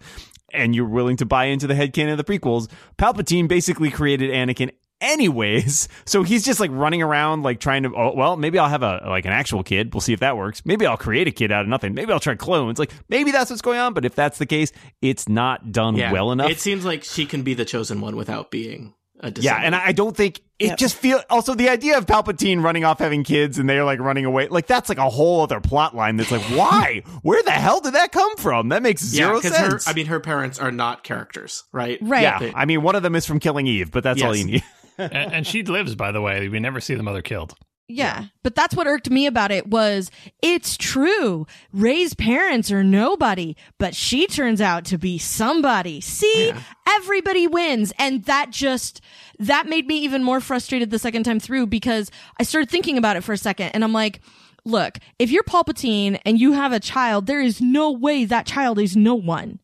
and 0.53 0.75
you're 0.75 0.87
willing 0.89 1.17
to 1.17 1.27
buy 1.27 1.47
into 1.47 1.67
the 1.67 1.75
headcanon 1.75 2.13
of 2.13 2.19
the 2.19 2.25
prequels, 2.25 2.71
Palpatine 2.99 3.49
basically 3.49 3.91
created 3.91 4.31
Anakin 4.31 4.71
anyways. 5.01 5.89
So 6.05 6.23
he's 6.25 6.45
just 6.45 6.61
like 6.61 6.71
running 6.73 7.01
around 7.01 7.43
like 7.43 7.59
trying 7.59 7.85
to 7.85 7.93
oh 7.97 8.13
well, 8.15 8.37
maybe 8.37 8.59
I'll 8.59 8.69
have 8.69 8.83
a 8.83 9.03
like 9.07 9.25
an 9.25 9.33
actual 9.33 9.63
kid. 9.63 9.95
We'll 9.95 10.01
see 10.03 10.13
if 10.13 10.21
that 10.21 10.37
works. 10.37 10.63
Maybe 10.67 10.85
I'll 10.85 10.97
create 10.99 11.27
a 11.27 11.31
kid 11.31 11.51
out 11.51 11.63
of 11.63 11.69
nothing. 11.69 11.95
Maybe 11.95 12.13
I'll 12.13 12.21
try 12.21 12.35
clones. 12.35 12.79
Like 12.79 12.93
maybe 13.09 13.31
that's 13.31 13.49
what's 13.49 13.63
going 13.63 13.79
on, 13.79 13.95
but 13.95 14.05
if 14.05 14.15
that's 14.15 14.39
the 14.39 14.47
case, 14.47 14.73
it's 15.01 15.29
not 15.29 15.73
done 15.73 15.97
Yeah. 15.97 16.13
well 16.13 16.33
enough. 16.33 16.51
It 16.51 16.61
seems 16.61 16.85
like 16.85 17.05
she 17.05 17.25
can 17.25 17.43
be 17.43 17.55
the 17.55 17.65
chosen 17.65 18.01
one 18.01 18.17
without 18.17 18.51
being 18.51 18.93
a 19.21 19.33
Yeah, 19.35 19.57
and 19.57 19.75
I 19.75 19.93
don't 19.93 20.17
think 20.17 20.41
it 20.63 20.79
just 20.79 20.97
feel. 20.97 21.23
Also, 21.31 21.55
the 21.55 21.69
idea 21.69 21.99
of 21.99 22.07
Palpatine 22.07 22.63
running 22.63 22.85
off 22.85 22.99
having 22.99 23.25
kids 23.25 23.59
and 23.59 23.69
they're 23.69 23.85
like 23.85 24.01
running 24.01 24.25
away, 24.25 24.49
like 24.49 24.67
that's 24.67 24.89
like 24.89 24.99
a 24.99 25.09
whole 25.11 25.43
other 25.43 25.61
plot 25.61 25.95
line. 25.95 26.17
That's 26.17 26.31
like, 26.31 26.43
why? 26.57 27.03
Where 27.23 27.43
the 27.43 27.51
hell 27.51 27.81
did 27.81 27.95
that 27.95 28.13
come 28.13 28.37
from? 28.37 28.69
That 28.71 28.83
makes 28.83 29.03
yeah, 29.13 29.27
zero 29.27 29.41
her, 29.41 29.49
sense. 29.49 29.89
I 29.89 29.93
mean, 29.93 30.07
her 30.07 30.21
parents 30.21 30.59
are 30.59 30.73
not 30.73 31.05
characters, 31.05 31.65
right? 31.73 31.99
Right. 32.01 32.23
yeah, 32.23 32.39
They- 32.39 32.53
I 32.55 32.65
mean, 32.65 32.83
one 32.83 32.95
of 32.95 33.03
them 33.03 33.15
is 33.15 33.27
from 33.27 33.41
killing 33.41 33.67
Eve, 33.67 33.91
but 33.91 34.03
that's 34.03 34.23
all 34.23 34.35
you 34.35 34.45
need. 34.45 34.65
and, 34.99 35.33
and 35.33 35.47
she 35.47 35.63
lives, 35.63 35.95
by 35.95 36.13
the 36.13 36.21
way. 36.21 36.49
We 36.49 36.61
never 36.61 36.81
see 36.81 36.95
the 36.95 37.03
mother 37.03 37.23
killed. 37.23 37.55
Yeah. 37.89 38.27
But 38.43 38.55
that's 38.55 38.75
what 38.75 38.87
irked 38.87 39.11
me 39.11 39.27
about 39.27 39.51
it 39.51 39.67
was 39.67 40.11
it's 40.41 40.77
true. 40.77 41.47
Rey's 41.73 42.15
parents 42.15 42.71
are 42.73 42.83
nobody, 42.83 43.57
but 43.79 43.95
she 43.95 44.27
turns 44.27 44.61
out 44.61 44.85
to 44.87 44.99
be 44.99 45.19
somebody. 45.19 46.01
See, 46.01 46.53
everybody 46.89 47.47
wins. 47.47 47.93
And 47.99 48.25
that 48.25 48.51
just, 48.51 49.03
that 49.39 49.69
made 49.69 49.87
me 49.87 49.99
even 49.99 50.23
more 50.23 50.41
frustrated 50.41 50.91
the 50.91 50.99
second 50.99 51.25
time 51.25 51.41
through 51.41 51.67
because 51.67 52.11
I 52.41 52.45
started 52.45 52.71
thinking 52.71 52.97
about 52.97 53.17
it 53.17 53.25
for 53.25 53.33
a 53.33 53.39
second 53.39 53.71
and 53.75 53.85
I'm 53.85 53.93
like, 53.93 54.21
look, 54.65 54.99
if 55.19 55.31
you're 55.31 55.43
Palpatine 55.43 56.21
and 56.25 56.41
you 56.41 56.53
have 56.53 56.73
a 56.73 56.81
child, 56.81 57.27
there 57.27 57.41
is 57.41 57.61
no 57.61 57.91
way 57.91 58.25
that 58.25 58.47
child 58.47 58.79
is 58.79 58.97
no 58.97 59.15
one. 59.15 59.59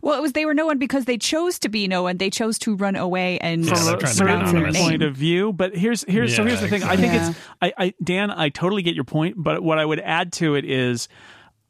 Well, 0.00 0.16
it 0.18 0.22
was 0.22 0.32
they 0.32 0.46
were 0.46 0.54
no 0.54 0.66
one 0.66 0.78
because 0.78 1.04
they 1.04 1.18
chose 1.18 1.58
to 1.60 1.68
be 1.68 1.88
no 1.88 2.02
one. 2.02 2.16
They 2.16 2.30
chose 2.30 2.58
to 2.60 2.74
run 2.74 2.96
away 2.96 3.38
and 3.38 3.64
Yeah, 3.64 3.74
from 3.74 3.84
they're 3.84 3.96
a 3.96 3.98
trying 3.98 4.40
to 4.40 4.50
certain 4.50 4.74
point 4.74 5.02
of 5.02 5.14
view. 5.14 5.52
But 5.52 5.76
here's 5.76 6.04
here's 6.08 6.34
so 6.34 6.44
here's 6.44 6.60
the 6.60 6.68
thing. 6.68 6.82
I 6.82 6.94
exactly. 6.94 7.18
think 7.18 7.30
it's 7.30 7.38
I, 7.60 7.72
I 7.86 7.94
Dan, 8.02 8.30
I 8.30 8.48
totally 8.48 8.82
get 8.82 8.94
your 8.94 9.04
point, 9.04 9.34
but 9.38 9.62
what 9.62 9.78
I 9.78 9.84
would 9.84 10.00
add 10.00 10.32
to 10.34 10.54
it 10.54 10.64
is 10.64 11.08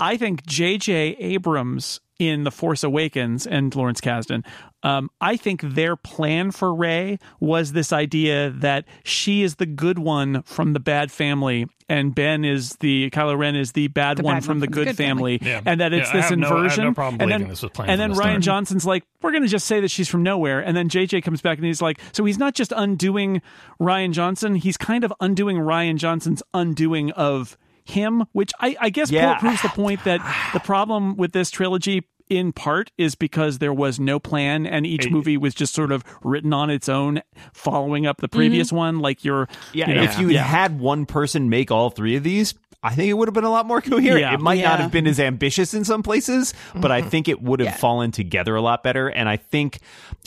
I 0.03 0.17
think 0.17 0.45
J.J. 0.47 1.17
Abrams 1.19 2.01
in 2.19 2.45
The 2.45 2.51
Force 2.51 2.83
Awakens 2.85 3.47
and 3.47 3.75
Lawrence 3.75 4.01
Kasdan, 4.01 4.45
um, 4.85 5.11
I 5.21 5.37
think 5.37 5.61
their 5.63 5.97
plan 5.97 6.51
for 6.51 6.75
Rey 6.75 7.19
was 7.41 7.73
this 7.73 7.93
idea 7.93 8.51
that 8.51 8.85
she 9.05 9.43
is 9.43 9.57
the 9.57 9.67
good 9.67 9.99
one 9.99 10.43
from 10.43 10.73
the 10.73 10.81
bad 10.81 11.11
family, 11.13 11.67
and 11.89 12.15
Ben 12.15 12.45
is 12.45 12.77
the 12.81 13.11
Kylo 13.11 13.37
Ren 13.39 13.55
is 13.57 13.73
the 13.73 13.89
bad 13.89 14.19
The 14.19 14.23
one 14.25 14.37
bad 14.37 14.45
from 14.45 14.51
one 14.57 14.61
the 14.61 14.67
good, 14.69 14.87
good 14.89 14.97
family, 14.97 15.39
family. 15.39 15.53
Yeah. 15.53 15.61
and 15.67 15.81
that 15.81 15.93
it's 15.93 16.09
Yeah, 16.09 16.15
I 16.15 16.17
this 16.21 16.31
have 16.31 16.39
no- 16.39 16.47
I 16.47 16.49
have 16.49 16.57
no 16.59 16.63
inversion. 16.65 16.95
problem 16.95 17.21
and 17.21 17.31
then, 17.31 17.49
this 17.49 17.63
was 17.63 17.71
planned 17.73 17.91
and 17.93 18.01
then 18.01 18.11
the 18.11 18.17
Rian 18.17 18.21
start. 18.31 18.43
Johnson's 18.43 18.85
like, 18.87 19.05
we're 19.21 19.31
going 19.31 19.43
to 19.45 19.49
just 19.49 19.67
say 19.67 19.81
that 19.81 19.91
she's 19.91 20.09
from 20.09 20.23
nowhere, 20.25 20.61
and 20.61 20.77
then 20.77 20.89
JJ 20.89 21.23
comes 21.23 21.41
back 21.43 21.59
and 21.59 21.67
he's 21.67 21.81
like, 21.83 22.01
so 22.13 22.25
he's 22.25 22.39
not 22.39 22.55
just 22.55 22.73
undoing 22.75 23.41
Rian 23.81 24.13
Johnson, 24.13 24.57
he's 24.57 24.77
kind 24.77 25.05
of 25.05 25.13
undoing 25.21 25.59
Rian 25.59 25.97
Johnson's 25.97 26.43
undoing 26.55 27.11
of 27.13 27.57
him, 27.85 28.25
which 28.33 28.53
I, 28.61 28.77
I 28.81 28.91
guess 28.91 29.11
Yeah. 29.11 29.39
proves 29.39 29.63
the 29.63 29.69
point 29.69 30.05
that 30.05 30.21
the 30.53 30.61
problem 30.61 31.17
with 31.17 31.33
this 31.33 31.51
trilogy 31.51 32.05
in 32.29 32.53
part 32.53 32.91
is 32.97 33.15
because 33.15 33.59
there 33.59 33.75
was 33.75 34.01
no 34.01 34.19
plan 34.19 34.67
and 34.67 34.87
each 34.87 35.11
movie 35.11 35.37
was 35.37 35.55
just 35.55 35.75
sort 35.75 35.93
of 35.93 36.03
written 36.23 36.53
on 36.53 36.71
its 36.71 36.89
own 36.89 37.21
following 37.53 38.07
up 38.07 38.19
the 38.19 38.29
previous 38.29 38.69
mm-hmm. 38.69 38.77
one 38.77 38.99
like 39.01 39.25
you're 39.25 39.49
Yeah, 39.73 39.89
you 39.89 39.95
know, 39.97 40.03
if 40.03 40.19
you 40.19 40.29
had 40.29 40.47
had 40.47 40.81
one 40.81 41.05
person 41.05 41.51
make 41.51 41.71
all 41.71 41.91
three 41.91 42.17
of 42.17 42.23
these, 42.23 42.55
I 42.83 42.95
think 42.95 43.11
it 43.11 43.15
would 43.15 43.29
have 43.29 43.35
been 43.35 43.45
a 43.45 43.51
lot 43.51 43.67
more 43.67 43.81
coherent. 43.81 44.21
Yeah. 44.21 44.35
It 44.35 44.41
might 44.41 44.63
not 44.63 44.81
have 44.81 44.91
been 44.91 45.07
as 45.07 45.21
ambitious 45.21 45.75
in 45.75 45.85
some 45.85 46.03
places, 46.03 46.53
but 46.75 46.91
I 46.91 47.01
mm-hmm. 47.01 47.11
think 47.11 47.29
it 47.29 47.41
would 47.41 47.61
have 47.61 47.79
fallen 47.79 48.11
together 48.11 48.57
a 48.57 48.61
lot 48.61 48.83
better. 48.83 49.09
And 49.09 49.29
I 49.29 49.37
think, 49.37 49.79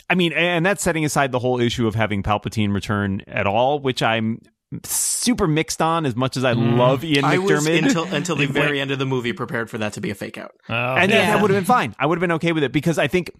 I 0.08 0.14
mean, 0.14 0.32
and 0.32 0.64
that's 0.64 0.82
setting 0.82 1.04
aside 1.04 1.32
the 1.32 1.38
whole 1.38 1.60
issue 1.60 1.86
of 1.86 1.94
having 1.94 2.22
Palpatine 2.22 2.72
return 2.72 3.22
at 3.26 3.46
all, 3.46 3.78
which 3.78 4.02
I'm 4.02 4.40
super 4.82 5.46
mixed 5.46 5.80
on 5.80 6.04
as 6.06 6.16
much 6.16 6.36
as 6.36 6.44
I 6.44 6.52
love 6.52 7.04
Ian 7.04 7.24
I 7.24 7.38
was 7.38 7.66
McDiarmid. 7.66 7.84
until 7.84 8.04
until 8.04 8.36
the 8.36 8.46
very 8.50 8.80
end 8.80 8.90
of 8.90 8.98
the 8.98 9.06
movie 9.06 9.32
prepared 9.32 9.70
for 9.70 9.78
that 9.78 9.92
to 9.94 10.00
be 10.00 10.10
a 10.10 10.14
fake 10.14 10.38
out. 10.38 10.56
Oh, 10.68 10.74
and 10.74 11.10
yeah. 11.10 11.32
that 11.32 11.40
would 11.40 11.50
have 11.50 11.56
been 11.56 11.64
fine. 11.64 11.94
I 11.98 12.06
would 12.06 12.18
have 12.18 12.20
been 12.20 12.32
okay 12.32 12.50
with 12.52 12.64
it 12.64 12.72
because 12.72 12.98
I 12.98 13.06
think 13.06 13.30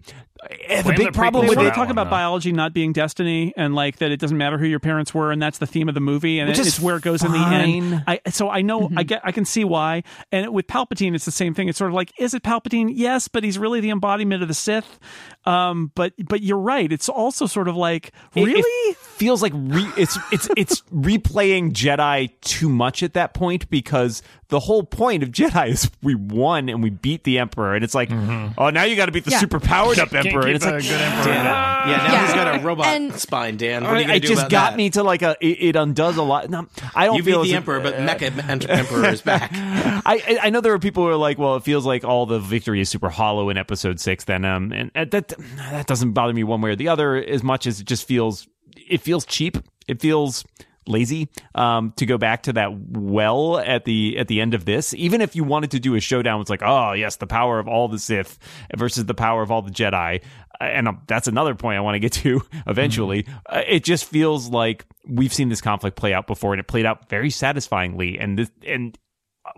eh, 0.49 0.77
the 0.77 0.83
Blame 0.83 0.97
big 0.97 1.07
the 1.07 1.11
problem 1.11 1.45
with 1.47 1.57
for 1.57 1.63
they 1.65 1.69
talk 1.71 1.89
about 1.89 2.05
though. 2.05 2.11
biology 2.11 2.53
not 2.53 2.71
being 2.73 2.93
destiny 2.93 3.53
and 3.57 3.75
like 3.75 3.97
that 3.97 4.11
it 4.11 4.21
doesn't 4.21 4.37
matter 4.37 4.57
who 4.57 4.67
your 4.67 4.79
parents 4.79 5.13
were 5.13 5.31
and 5.33 5.41
that's 5.41 5.57
the 5.57 5.67
theme 5.67 5.89
of 5.89 5.95
the 5.95 6.01
movie 6.01 6.39
and 6.39 6.47
Which 6.47 6.59
it- 6.59 6.61
is 6.61 6.67
it's 6.67 6.79
where 6.79 6.95
it 6.95 7.03
goes 7.03 7.23
in 7.23 7.31
the 7.33 7.37
end. 7.39 8.03
I, 8.07 8.21
so 8.29 8.49
i 8.49 8.61
know 8.61 8.89
i 8.95 9.03
get 9.03 9.21
i 9.25 9.33
can 9.33 9.43
see 9.43 9.65
why. 9.65 10.03
And 10.31 10.53
with 10.53 10.67
palpatine 10.67 11.13
it's 11.13 11.25
the 11.25 11.31
same 11.31 11.53
thing. 11.53 11.67
It's 11.67 11.77
sort 11.77 11.91
of 11.91 11.95
like 11.95 12.13
is 12.17 12.33
it 12.33 12.43
palpatine? 12.43 12.89
Yes 12.93 13.27
but 13.27 13.43
he's 13.43 13.57
really 13.59 13.81
the 13.81 13.89
embodiment 13.89 14.41
of 14.43 14.47
the 14.47 14.53
sith. 14.53 14.97
Um 15.45 15.91
but 15.93 16.13
but 16.25 16.41
you're 16.41 16.57
right. 16.57 16.89
It's 16.89 17.09
also 17.09 17.47
sort 17.47 17.67
of 17.67 17.75
like 17.75 18.13
really 18.33 18.61
it 18.61 18.97
feels 19.17 19.41
like 19.41 19.53
re- 19.55 19.91
it's 19.97 20.17
it's 20.31 20.49
it's 20.55 20.81
replaying 20.93 21.71
Jedi 21.73 22.29
too 22.41 22.69
much 22.69 23.03
at 23.03 23.13
that 23.13 23.33
point 23.33 23.69
because 23.69 24.21
the 24.49 24.59
whole 24.59 24.83
point 24.83 25.23
of 25.23 25.29
Jedi 25.29 25.69
is 25.69 25.91
we 26.01 26.15
won 26.15 26.69
and 26.69 26.81
we 26.81 26.89
beat 26.89 27.23
the 27.25 27.39
Emperor 27.39 27.75
and 27.75 27.83
it's 27.83 27.93
like 27.95 28.09
oh 28.11 28.69
now 28.69 28.83
you 28.83 28.95
got 28.95 29.07
to 29.07 29.11
beat 29.11 29.25
the 29.25 29.31
Yeah. 29.31 29.39
super 29.39 29.59
powered 29.59 29.99
up 29.99 30.13
Emperor 30.13 30.41
keep 30.43 30.47
and 30.47 30.55
it's 30.55 30.65
a 30.65 30.71
like 30.71 30.83
good 30.83 30.91
emperor 31.01 31.23
Dan, 31.33 31.45
yeah, 31.45 31.97
now 31.97 32.11
Yeah. 32.13 32.25
he's 32.25 32.33
got 32.35 32.59
a 32.59 32.63
robot 32.63 32.85
And- 32.87 33.13
spine, 33.15 33.57
Dan. 33.57 33.83
What 33.83 33.93
are 33.93 33.97
you 33.99 34.03
gonna 34.05 34.15
it 34.17 34.21
do 34.21 34.27
just 34.29 34.41
about 34.43 34.51
got 34.51 34.69
that? 34.71 34.77
me 34.77 34.89
to 34.91 35.03
like 35.03 35.21
a 35.21 35.35
it, 35.41 35.69
it 35.69 35.75
undoes 35.75 36.17
a 36.17 36.23
lot. 36.23 36.49
No, 36.49 36.67
I 36.95 37.05
don't 37.07 37.17
You 37.17 37.23
feel 37.23 37.41
beat 37.43 37.49
the 37.49 37.53
as- 37.55 37.57
emperor, 37.57 37.79
but 37.79 37.95
Mecha 37.95 38.69
Emperor 38.69 39.05
is 39.09 39.21
back. 39.21 39.51
I 39.53 40.01
I- 40.05 40.39
I 40.43 40.49
know 40.49 40.61
there 40.61 40.73
are 40.73 40.79
people 40.79 41.03
who 41.03 41.09
are 41.09 41.15
like, 41.15 41.37
well, 41.37 41.55
it 41.57 41.63
feels 41.63 41.85
like 41.85 42.03
all 42.03 42.25
the 42.25 42.39
victory 42.39 42.79
is 42.81 42.89
super 42.89 43.09
hollow 43.09 43.49
in 43.49 43.57
episode 43.57 43.99
six. 43.99 44.23
Then 44.25 44.45
um, 44.45 44.71
and 44.71 44.91
uh, 44.95 45.05
that 45.11 45.33
that 45.57 45.87
doesn't 45.87 46.11
bother 46.13 46.33
me 46.33 46.43
one 46.43 46.61
way 46.61 46.69
or 46.71 46.75
the 46.75 46.87
other 46.89 47.15
as 47.17 47.43
much 47.43 47.65
as 47.67 47.79
it 47.81 47.87
just 47.87 48.07
feels 48.07 48.47
it 48.89 49.01
feels 49.01 49.25
cheap. 49.25 49.57
It 49.87 50.01
feels 50.01 50.43
lazy 50.89 51.27
um 51.53 51.91
to 51.97 52.05
go 52.05 52.17
back 52.17 52.43
to 52.43 52.53
that 52.53 52.69
well 52.73 53.57
at 53.57 53.83
the 53.83 54.17
at 54.17 54.27
the 54.29 54.39
end 54.39 54.53
of 54.53 54.63
this. 54.65 54.93
Even 54.93 55.19
if 55.21 55.35
you 55.35 55.43
wanted 55.43 55.71
to 55.71 55.79
do 55.81 55.95
a 55.95 55.99
showdown 55.99 56.39
it's 56.39 56.49
like 56.49 56.61
oh 56.63 56.93
yes 56.93 57.17
the 57.17 57.27
power 57.27 57.59
of 57.59 57.67
all 57.67 57.89
the 57.89 57.99
sith 57.99 58.39
versus 58.75 59.05
the 59.05 59.13
power 59.13 59.41
of 59.41 59.51
all 59.51 59.61
the 59.61 59.69
jedi. 59.69 60.21
Uh, 60.59 60.63
and 60.63 60.87
um, 60.87 61.01
that's 61.05 61.27
another 61.27 61.55
point 61.55 61.77
i 61.77 61.81
want 61.81 61.95
to 61.95 61.99
get 61.99 62.13
to 62.13 62.41
eventually. 62.67 63.27
Uh, 63.47 63.63
it 63.67 63.83
just 63.83 64.05
feels 64.05 64.49
like 64.49 64.85
we've 65.05 65.33
seen 65.33 65.49
this 65.49 65.59
conflict 65.61 65.97
play 65.97 66.13
out 66.13 66.25
before 66.25 66.53
and 66.53 66.59
it 66.61 66.67
played 66.67 66.85
out 66.85 67.09
very 67.09 67.29
satisfyingly. 67.29 68.17
And 68.17 68.39
this 68.39 68.51
and 68.65 68.97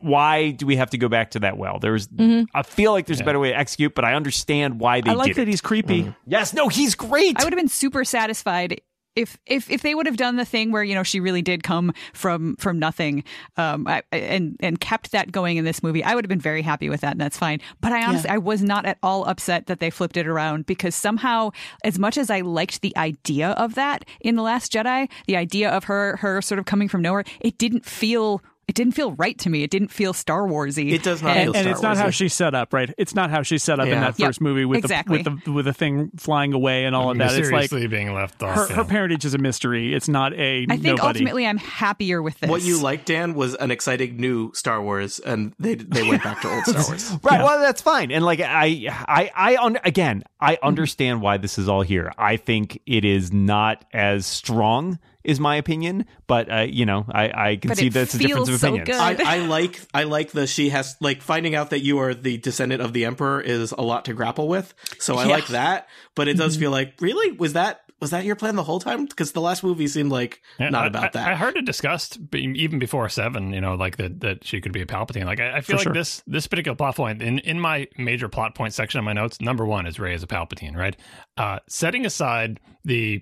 why 0.01 0.51
do 0.51 0.65
we 0.65 0.75
have 0.75 0.91
to 0.91 0.97
go 0.97 1.09
back 1.09 1.31
to 1.31 1.39
that 1.39 1.57
well? 1.57 1.79
There's, 1.79 2.07
I 2.53 2.61
feel 2.63 2.91
like 2.91 3.07
there's 3.07 3.21
a 3.21 3.23
better 3.23 3.39
way 3.39 3.49
to 3.49 3.57
execute, 3.57 3.95
but 3.95 4.05
I 4.05 4.13
understand 4.13 4.79
why 4.79 5.01
they 5.01 5.09
i 5.09 5.13
like 5.13 5.29
did 5.29 5.37
that 5.37 5.41
it. 5.43 5.47
he's 5.47 5.61
creepy. 5.61 6.13
Yes, 6.27 6.53
no, 6.53 6.67
he's 6.67 6.93
great. 6.95 7.39
I 7.39 7.43
would 7.43 7.53
have 7.53 7.57
been 7.59 7.67
super 7.69 8.03
satisfied 8.03 8.81
if 9.15 9.37
if 9.45 9.69
if 9.69 9.81
they 9.81 9.95
would 9.95 10.05
have 10.05 10.17
done 10.17 10.35
the 10.35 10.45
thing 10.45 10.71
where 10.71 10.83
you 10.83 10.95
know 10.95 11.03
she 11.03 11.19
really 11.19 11.41
did 11.41 11.63
come 11.63 11.93
from 12.13 12.55
from 12.57 12.79
nothing 12.79 13.23
um 13.57 13.87
I, 13.87 14.03
and 14.11 14.55
and 14.59 14.79
kept 14.79 15.11
that 15.11 15.31
going 15.31 15.57
in 15.57 15.65
this 15.65 15.81
movie 15.83 16.03
i 16.03 16.15
would 16.15 16.23
have 16.23 16.29
been 16.29 16.39
very 16.39 16.61
happy 16.61 16.89
with 16.89 17.01
that 17.01 17.11
and 17.11 17.21
that's 17.21 17.37
fine. 17.37 17.59
But 17.81 17.91
i 17.91 18.05
honestly 18.05 18.29
i 18.29 18.37
was 18.37 18.61
not 18.61 18.85
at 18.85 18.97
all 19.03 19.25
upset 19.25 19.67
that 19.67 19.79
they 19.79 19.89
flipped 19.89 20.17
it 20.17 20.27
around 20.27 20.65
because 20.65 20.95
somehow 20.95 21.51
as 21.83 21.97
much 21.99 22.17
as 22.17 22.29
i 22.29 22.41
liked 22.41 22.81
the 22.81 22.95
idea 22.97 23.49
of 23.51 23.75
that 23.75 24.05
in 24.21 24.35
the 24.35 24.43
last 24.43 24.71
jedi 24.71 25.09
the 25.27 25.35
idea 25.35 25.69
of 25.69 25.85
her 25.85 26.17
her 26.17 26.41
sort 26.41 26.59
of 26.59 26.65
coming 26.65 26.87
from 26.87 27.01
nowhere 27.01 27.23
it 27.41 27.57
didn't 27.57 27.85
feel 27.85 28.41
it 28.69 28.75
didn't 28.75 28.93
feel 28.93 29.11
right 29.13 29.37
to 29.39 29.49
me 29.49 29.63
it 29.63 29.69
didn't 29.71 29.89
feel 29.89 30.13
star 30.13 30.43
warsy 30.43 30.91
It 30.93 31.03
does 31.03 31.21
not 31.21 31.35
And- 31.35 31.45
feel 31.47 31.55
and 31.57 31.67
it's 31.67 31.81
not 31.81 31.97
how 31.97 32.03
Wars-y. 32.03 32.11
she's 32.11 32.33
set 32.33 32.53
up, 32.55 32.71
right? 32.73 32.93
It's 32.97 33.13
not 33.15 33.29
how 33.31 33.41
she's 33.43 33.63
set 33.63 33.79
up 33.79 33.87
in 33.87 33.93
Yeah. 33.93 33.99
that 34.01 34.19
Yep, 34.19 34.27
first 34.27 34.41
movie 34.41 34.63
with 34.65 34.77
exactly. 34.79 35.21
the 35.23 35.31
with 35.31 35.43
the 35.43 35.51
with 35.51 35.65
the 35.65 35.73
thing 35.73 36.11
flying 36.17 36.53
away 36.53 36.85
and 36.85 36.95
all 36.95 37.11
of 37.11 37.17
that. 37.17 37.37
It's 37.37 37.51
like 37.51 37.71
being 37.89 38.13
left 38.13 38.41
off. 38.43 38.55
her, 38.55 38.67
yeah. 38.69 38.75
her 38.75 38.83
parentage 38.85 39.25
is 39.25 39.33
a 39.33 39.37
mystery. 39.37 39.93
It's 39.93 40.07
not 40.07 40.33
a 40.33 40.63
I 40.63 40.65
think 40.67 40.83
nobody. 40.83 41.07
ultimately 41.07 41.47
I'm 41.47 41.57
happier 41.57 42.21
with 42.21 42.39
this. 42.39 42.49
What 42.49 42.61
you 42.61 42.79
liked, 42.81 43.07
Dan, 43.07 43.33
was 43.33 43.55
an 43.55 43.71
exciting 43.71 44.17
new 44.17 44.51
Star 44.53 44.81
Wars, 44.81 45.19
and 45.19 45.53
they 45.59 45.75
they 45.75 46.07
went 46.07 46.23
back 46.23 46.41
to 46.41 46.49
old 46.53 46.63
Star 46.65 46.83
Wars. 46.87 47.11
Right. 47.23 47.43
Well, 47.43 47.59
that's 47.59 47.81
fine. 47.81 48.11
And 48.11 48.23
like 48.23 48.39
I, 48.39 48.87
I, 49.07 49.31
I, 49.35 49.57
un- 49.57 49.79
again, 49.83 50.23
I 50.39 50.55
Mm-hmm. 50.55 50.67
understand 50.67 51.21
why 51.21 51.37
this 51.37 51.57
is 51.57 51.67
all 51.67 51.81
here. 51.81 52.13
I 52.17 52.37
think 52.37 52.79
it 52.85 53.03
is 53.05 53.31
not 53.33 53.83
as 53.93 54.25
strong, 54.25 54.99
is 55.23 55.39
my 55.39 55.55
opinion. 55.55 56.05
But 56.27 56.51
uh, 56.51 56.57
you 56.69 56.85
know, 56.85 57.05
I, 57.09 57.49
I 57.51 57.55
can 57.57 57.69
But 57.69 57.77
see 57.77 57.89
that's 57.89 58.13
a 58.13 58.17
difference 58.19 58.49
of 58.49 58.55
opinion. 58.63 58.85
so 58.87 58.93
I, 58.93 59.15
I 59.25 59.37
like 59.39 59.79
I 59.93 60.03
like 60.03 60.31
the 60.31 60.47
she 60.47 60.69
has 60.69 60.95
like 61.01 61.21
finding 61.21 61.55
out 61.55 61.71
that 61.71 61.79
you 61.79 61.99
are 61.99 62.13
the 62.13 62.37
descendant 62.37 62.81
of 62.81 62.93
the 62.93 63.05
emperor 63.05 63.41
is 63.41 63.71
a 63.71 63.81
lot 63.81 64.05
to 64.05 64.13
grapple 64.13 64.47
with. 64.47 64.73
So 64.99 65.15
I 65.17 65.25
Yeah. 65.25 65.31
like 65.33 65.47
that, 65.47 65.87
but 66.15 66.27
it 66.27 66.37
does 66.37 66.55
feel 66.57 66.71
like 66.71 66.95
really 67.01 67.31
was 67.37 67.53
that 67.53 67.81
was 68.01 68.11
that 68.11 68.23
your 68.23 68.37
plan 68.37 68.55
the 68.55 68.63
whole 68.63 68.79
time? 68.79 69.07
Because 69.07 69.33
the 69.33 69.41
last 69.41 69.61
movie 69.61 69.85
seemed 69.87 70.09
like 70.09 70.41
Yeah, 70.57 70.69
not 70.69 70.85
I- 70.85 70.87
about 70.87 71.03
I, 71.03 71.09
that. 71.15 71.27
I 71.31 71.35
heard 71.35 71.57
it 71.57 71.65
discussed 71.65 72.17
even 72.33 72.79
before 72.79 73.09
seven. 73.09 73.51
You 73.51 73.59
know, 73.59 73.75
like 73.75 73.97
that 73.97 74.21
that 74.21 74.45
she 74.45 74.61
could 74.61 74.71
be 74.71 74.81
a 74.81 74.85
Palpatine. 74.85 75.25
Like 75.25 75.41
I, 75.41 75.57
I 75.57 75.61
feel 75.61 75.73
For 75.75 75.79
like 75.79 75.83
sure. 75.83 75.93
this 75.93 76.23
this 76.25 76.47
particular 76.47 76.77
plot 76.77 76.95
point 76.95 77.21
in 77.21 77.39
in 77.39 77.59
my 77.59 77.89
major 77.97 78.29
plot 78.29 78.55
point 78.55 78.73
section 78.73 78.99
of 78.99 79.03
my 79.03 79.11
notes. 79.11 79.41
Number 79.41 79.65
one 79.65 79.85
is 79.85 79.99
Rey 79.99 80.13
as 80.13 80.23
a 80.23 80.27
Palpatine. 80.27 80.77
Right. 80.77 80.95
Uh, 81.35 81.59
setting 81.67 82.05
aside 82.05 82.61
the 82.85 83.21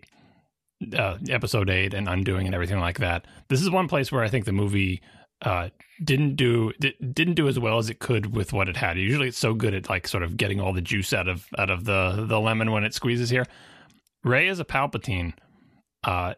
uh, 0.97 1.17
episode 1.29 1.69
eight 1.69 1.93
and 1.93 2.07
undoing 2.07 2.45
and 2.45 2.55
everything 2.55 2.79
like 2.79 2.99
that. 2.99 3.25
This 3.47 3.61
is 3.61 3.69
one 3.69 3.87
place 3.87 4.11
where 4.11 4.23
I 4.23 4.29
think 4.29 4.45
the 4.45 4.51
movie 4.51 5.01
uh, 5.41 5.69
didn't 6.03 6.35
do 6.35 6.73
di- 6.79 6.95
didn't 7.13 7.35
do 7.35 7.47
as 7.47 7.59
well 7.59 7.77
as 7.77 7.89
it 7.89 7.99
could 7.99 8.35
with 8.35 8.53
what 8.53 8.69
it 8.69 8.77
had. 8.77 8.97
Usually, 8.97 9.27
it's 9.27 9.37
so 9.37 9.53
good 9.53 9.73
at 9.73 9.89
like 9.89 10.07
sort 10.07 10.23
of 10.23 10.37
getting 10.37 10.59
all 10.59 10.73
the 10.73 10.81
juice 10.81 11.13
out 11.13 11.27
of 11.27 11.47
out 11.57 11.69
of 11.69 11.85
the 11.85 12.25
the 12.27 12.39
lemon 12.39 12.71
when 12.71 12.83
it 12.83 12.93
squeezes 12.93 13.29
here. 13.29 13.45
Rey 14.23 14.47
is 14.47 14.59
a 14.59 14.65
Palpatine. 14.65 15.33
Uh, 16.03 16.33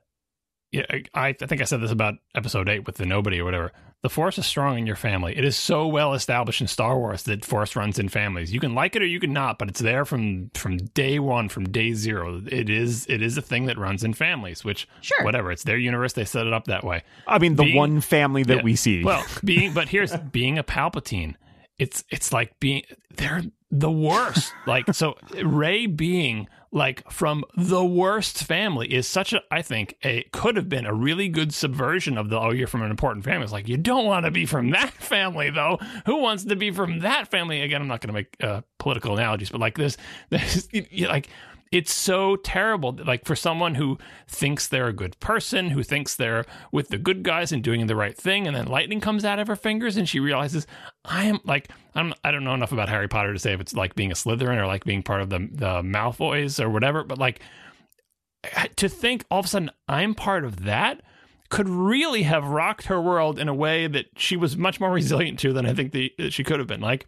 yeah, 0.71 0.85
I, 1.13 1.27
I 1.27 1.33
think 1.33 1.61
I 1.61 1.65
said 1.65 1.81
this 1.81 1.91
about 1.91 2.15
episode 2.35 2.69
eight 2.69 2.85
with 2.85 2.95
the 2.97 3.05
nobody 3.05 3.39
or 3.39 3.45
whatever. 3.45 3.71
The 4.01 4.09
force 4.09 4.37
is 4.37 4.45
strong 4.45 4.77
in 4.77 4.87
your 4.87 4.95
family. 4.95 5.37
It 5.37 5.43
is 5.43 5.57
so 5.57 5.85
well 5.85 6.13
established 6.13 6.61
in 6.61 6.67
Star 6.67 6.97
Wars 6.97 7.23
that 7.23 7.43
force 7.43 7.75
runs 7.75 7.99
in 7.99 8.07
families. 8.07 8.53
You 8.53 8.61
can 8.61 8.73
like 8.73 8.95
it 8.95 9.01
or 9.01 9.05
you 9.05 9.19
can 9.19 9.33
not, 9.33 9.57
but 9.59 9.67
it's 9.67 9.81
there 9.81 10.05
from 10.05 10.51
from 10.53 10.77
day 10.77 11.19
one, 11.19 11.49
from 11.49 11.69
day 11.69 11.91
zero. 11.93 12.41
It 12.49 12.69
is 12.69 13.05
it 13.09 13.21
is 13.21 13.37
a 13.37 13.41
thing 13.41 13.65
that 13.65 13.77
runs 13.77 14.05
in 14.05 14.13
families. 14.13 14.63
Which 14.63 14.87
Sure. 15.01 15.25
whatever. 15.25 15.51
It's 15.51 15.63
their 15.65 15.75
universe. 15.77 16.13
They 16.13 16.23
set 16.23 16.47
it 16.47 16.53
up 16.53 16.65
that 16.67 16.85
way. 16.85 17.03
I 17.27 17.39
mean, 17.39 17.55
the 17.57 17.63
Being- 17.63 17.75
one 17.75 17.99
family 18.01 18.43
that 18.43 18.57
Yeah. 18.57 18.63
we 18.63 18.77
see. 18.77 19.03
Well, 19.03 19.25
being 19.43 19.73
but 19.73 19.89
here's 19.89 20.15
being 20.31 20.57
a 20.57 20.63
Palpatine. 20.63 21.35
It's 21.77 22.05
it's 22.09 22.31
like 22.31 22.57
being 22.61 22.83
they're 23.17 23.41
the 23.71 23.91
worst. 23.91 24.53
like 24.67 24.93
so 24.93 25.15
Rey 25.43 25.85
being 25.85 26.47
like 26.71 27.09
from 27.11 27.43
the 27.57 27.83
worst 27.83 28.43
family 28.43 28.93
is 28.93 29.07
such 29.07 29.33
a 29.33 29.41
I 29.49 29.61
think 29.63 29.95
a 30.03 30.23
could 30.31 30.55
have 30.55 30.69
been 30.69 30.85
a 30.85 30.93
really 30.93 31.27
good 31.27 31.53
subversion 31.53 32.17
of 32.17 32.29
the 32.29 32.39
oh 32.39 32.51
you're 32.51 32.67
from 32.67 32.83
an 32.83 32.91
important 32.91 33.25
family. 33.25 33.43
It's 33.43 33.53
like 33.53 33.67
you 33.67 33.77
don't 33.77 34.05
want 34.05 34.25
to 34.25 34.31
be 34.31 34.45
from 34.45 34.69
that 34.71 34.93
family 34.93 35.49
though. 35.49 35.79
Who 36.05 36.17
wants 36.17 36.45
to 36.45 36.55
be 36.55 36.71
from 36.71 36.99
that 36.99 37.29
family? 37.29 37.61
Again, 37.61 37.81
I'm 37.81 37.87
not 37.87 38.01
going 38.01 38.09
to 38.09 38.13
make 38.13 38.35
uh, 38.41 38.61
political 38.77 39.17
analogies, 39.17 39.49
but 39.49 39.59
like 39.59 39.77
this, 39.77 39.97
this 40.29 40.67
you- 40.71 41.07
like 41.07 41.29
it's 41.71 41.93
so 41.93 42.35
terrible 42.37 42.97
like 43.05 43.25
for 43.25 43.35
someone 43.35 43.75
who 43.75 43.97
thinks 44.27 44.67
they're 44.67 44.87
a 44.87 44.93
good 44.93 45.19
person 45.19 45.69
who 45.69 45.83
thinks 45.83 46.15
they're 46.15 46.45
with 46.71 46.89
the 46.89 46.97
good 46.97 47.23
guys 47.23 47.51
and 47.51 47.63
doing 47.63 47.85
the 47.87 47.95
right 47.95 48.17
thing 48.17 48.47
and 48.47 48.55
then 48.55 48.65
lightning 48.65 48.99
comes 48.99 49.23
out 49.23 49.39
of 49.39 49.47
her 49.47 49.55
fingers 49.55 49.95
and 49.95 50.09
she 50.09 50.19
realizes 50.19 50.65
i 51.05 51.25
am 51.25 51.39
like 51.43 51.69
i'm 51.95 52.13
i 52.23 52.31
don't 52.31 52.43
know 52.43 52.53
enough 52.53 52.71
about 52.71 52.89
harry 52.89 53.07
potter 53.07 53.33
to 53.33 53.39
say 53.39 53.53
if 53.53 53.61
it's 53.61 53.73
like 53.73 53.95
being 53.95 54.11
a 54.11 54.15
slytherin 54.15 54.57
or 54.57 54.65
like 54.65 54.83
being 54.83 55.03
part 55.03 55.21
of 55.21 55.29
the 55.29 55.39
the 55.51 55.81
malfoys 55.83 56.59
or 56.59 56.69
whatever 56.69 57.03
but 57.03 57.17
like 57.17 57.39
to 58.75 58.89
think 58.89 59.23
all 59.29 59.39
of 59.39 59.45
a 59.45 59.49
sudden 59.49 59.69
i'm 59.87 60.15
part 60.15 60.43
of 60.43 60.63
that 60.63 61.01
could 61.49 61.69
really 61.69 62.23
have 62.23 62.45
rocked 62.45 62.85
her 62.85 63.01
world 63.01 63.39
in 63.39 63.47
a 63.47 63.53
way 63.53 63.87
that 63.87 64.05
she 64.15 64.37
was 64.37 64.57
much 64.57 64.79
more 64.79 64.91
resilient 64.91 65.37
to 65.37 65.53
than 65.53 65.67
i 65.67 65.73
think 65.73 65.91
the, 65.91 66.11
she 66.29 66.43
could 66.43 66.57
have 66.57 66.67
been 66.67 66.81
like 66.81 67.05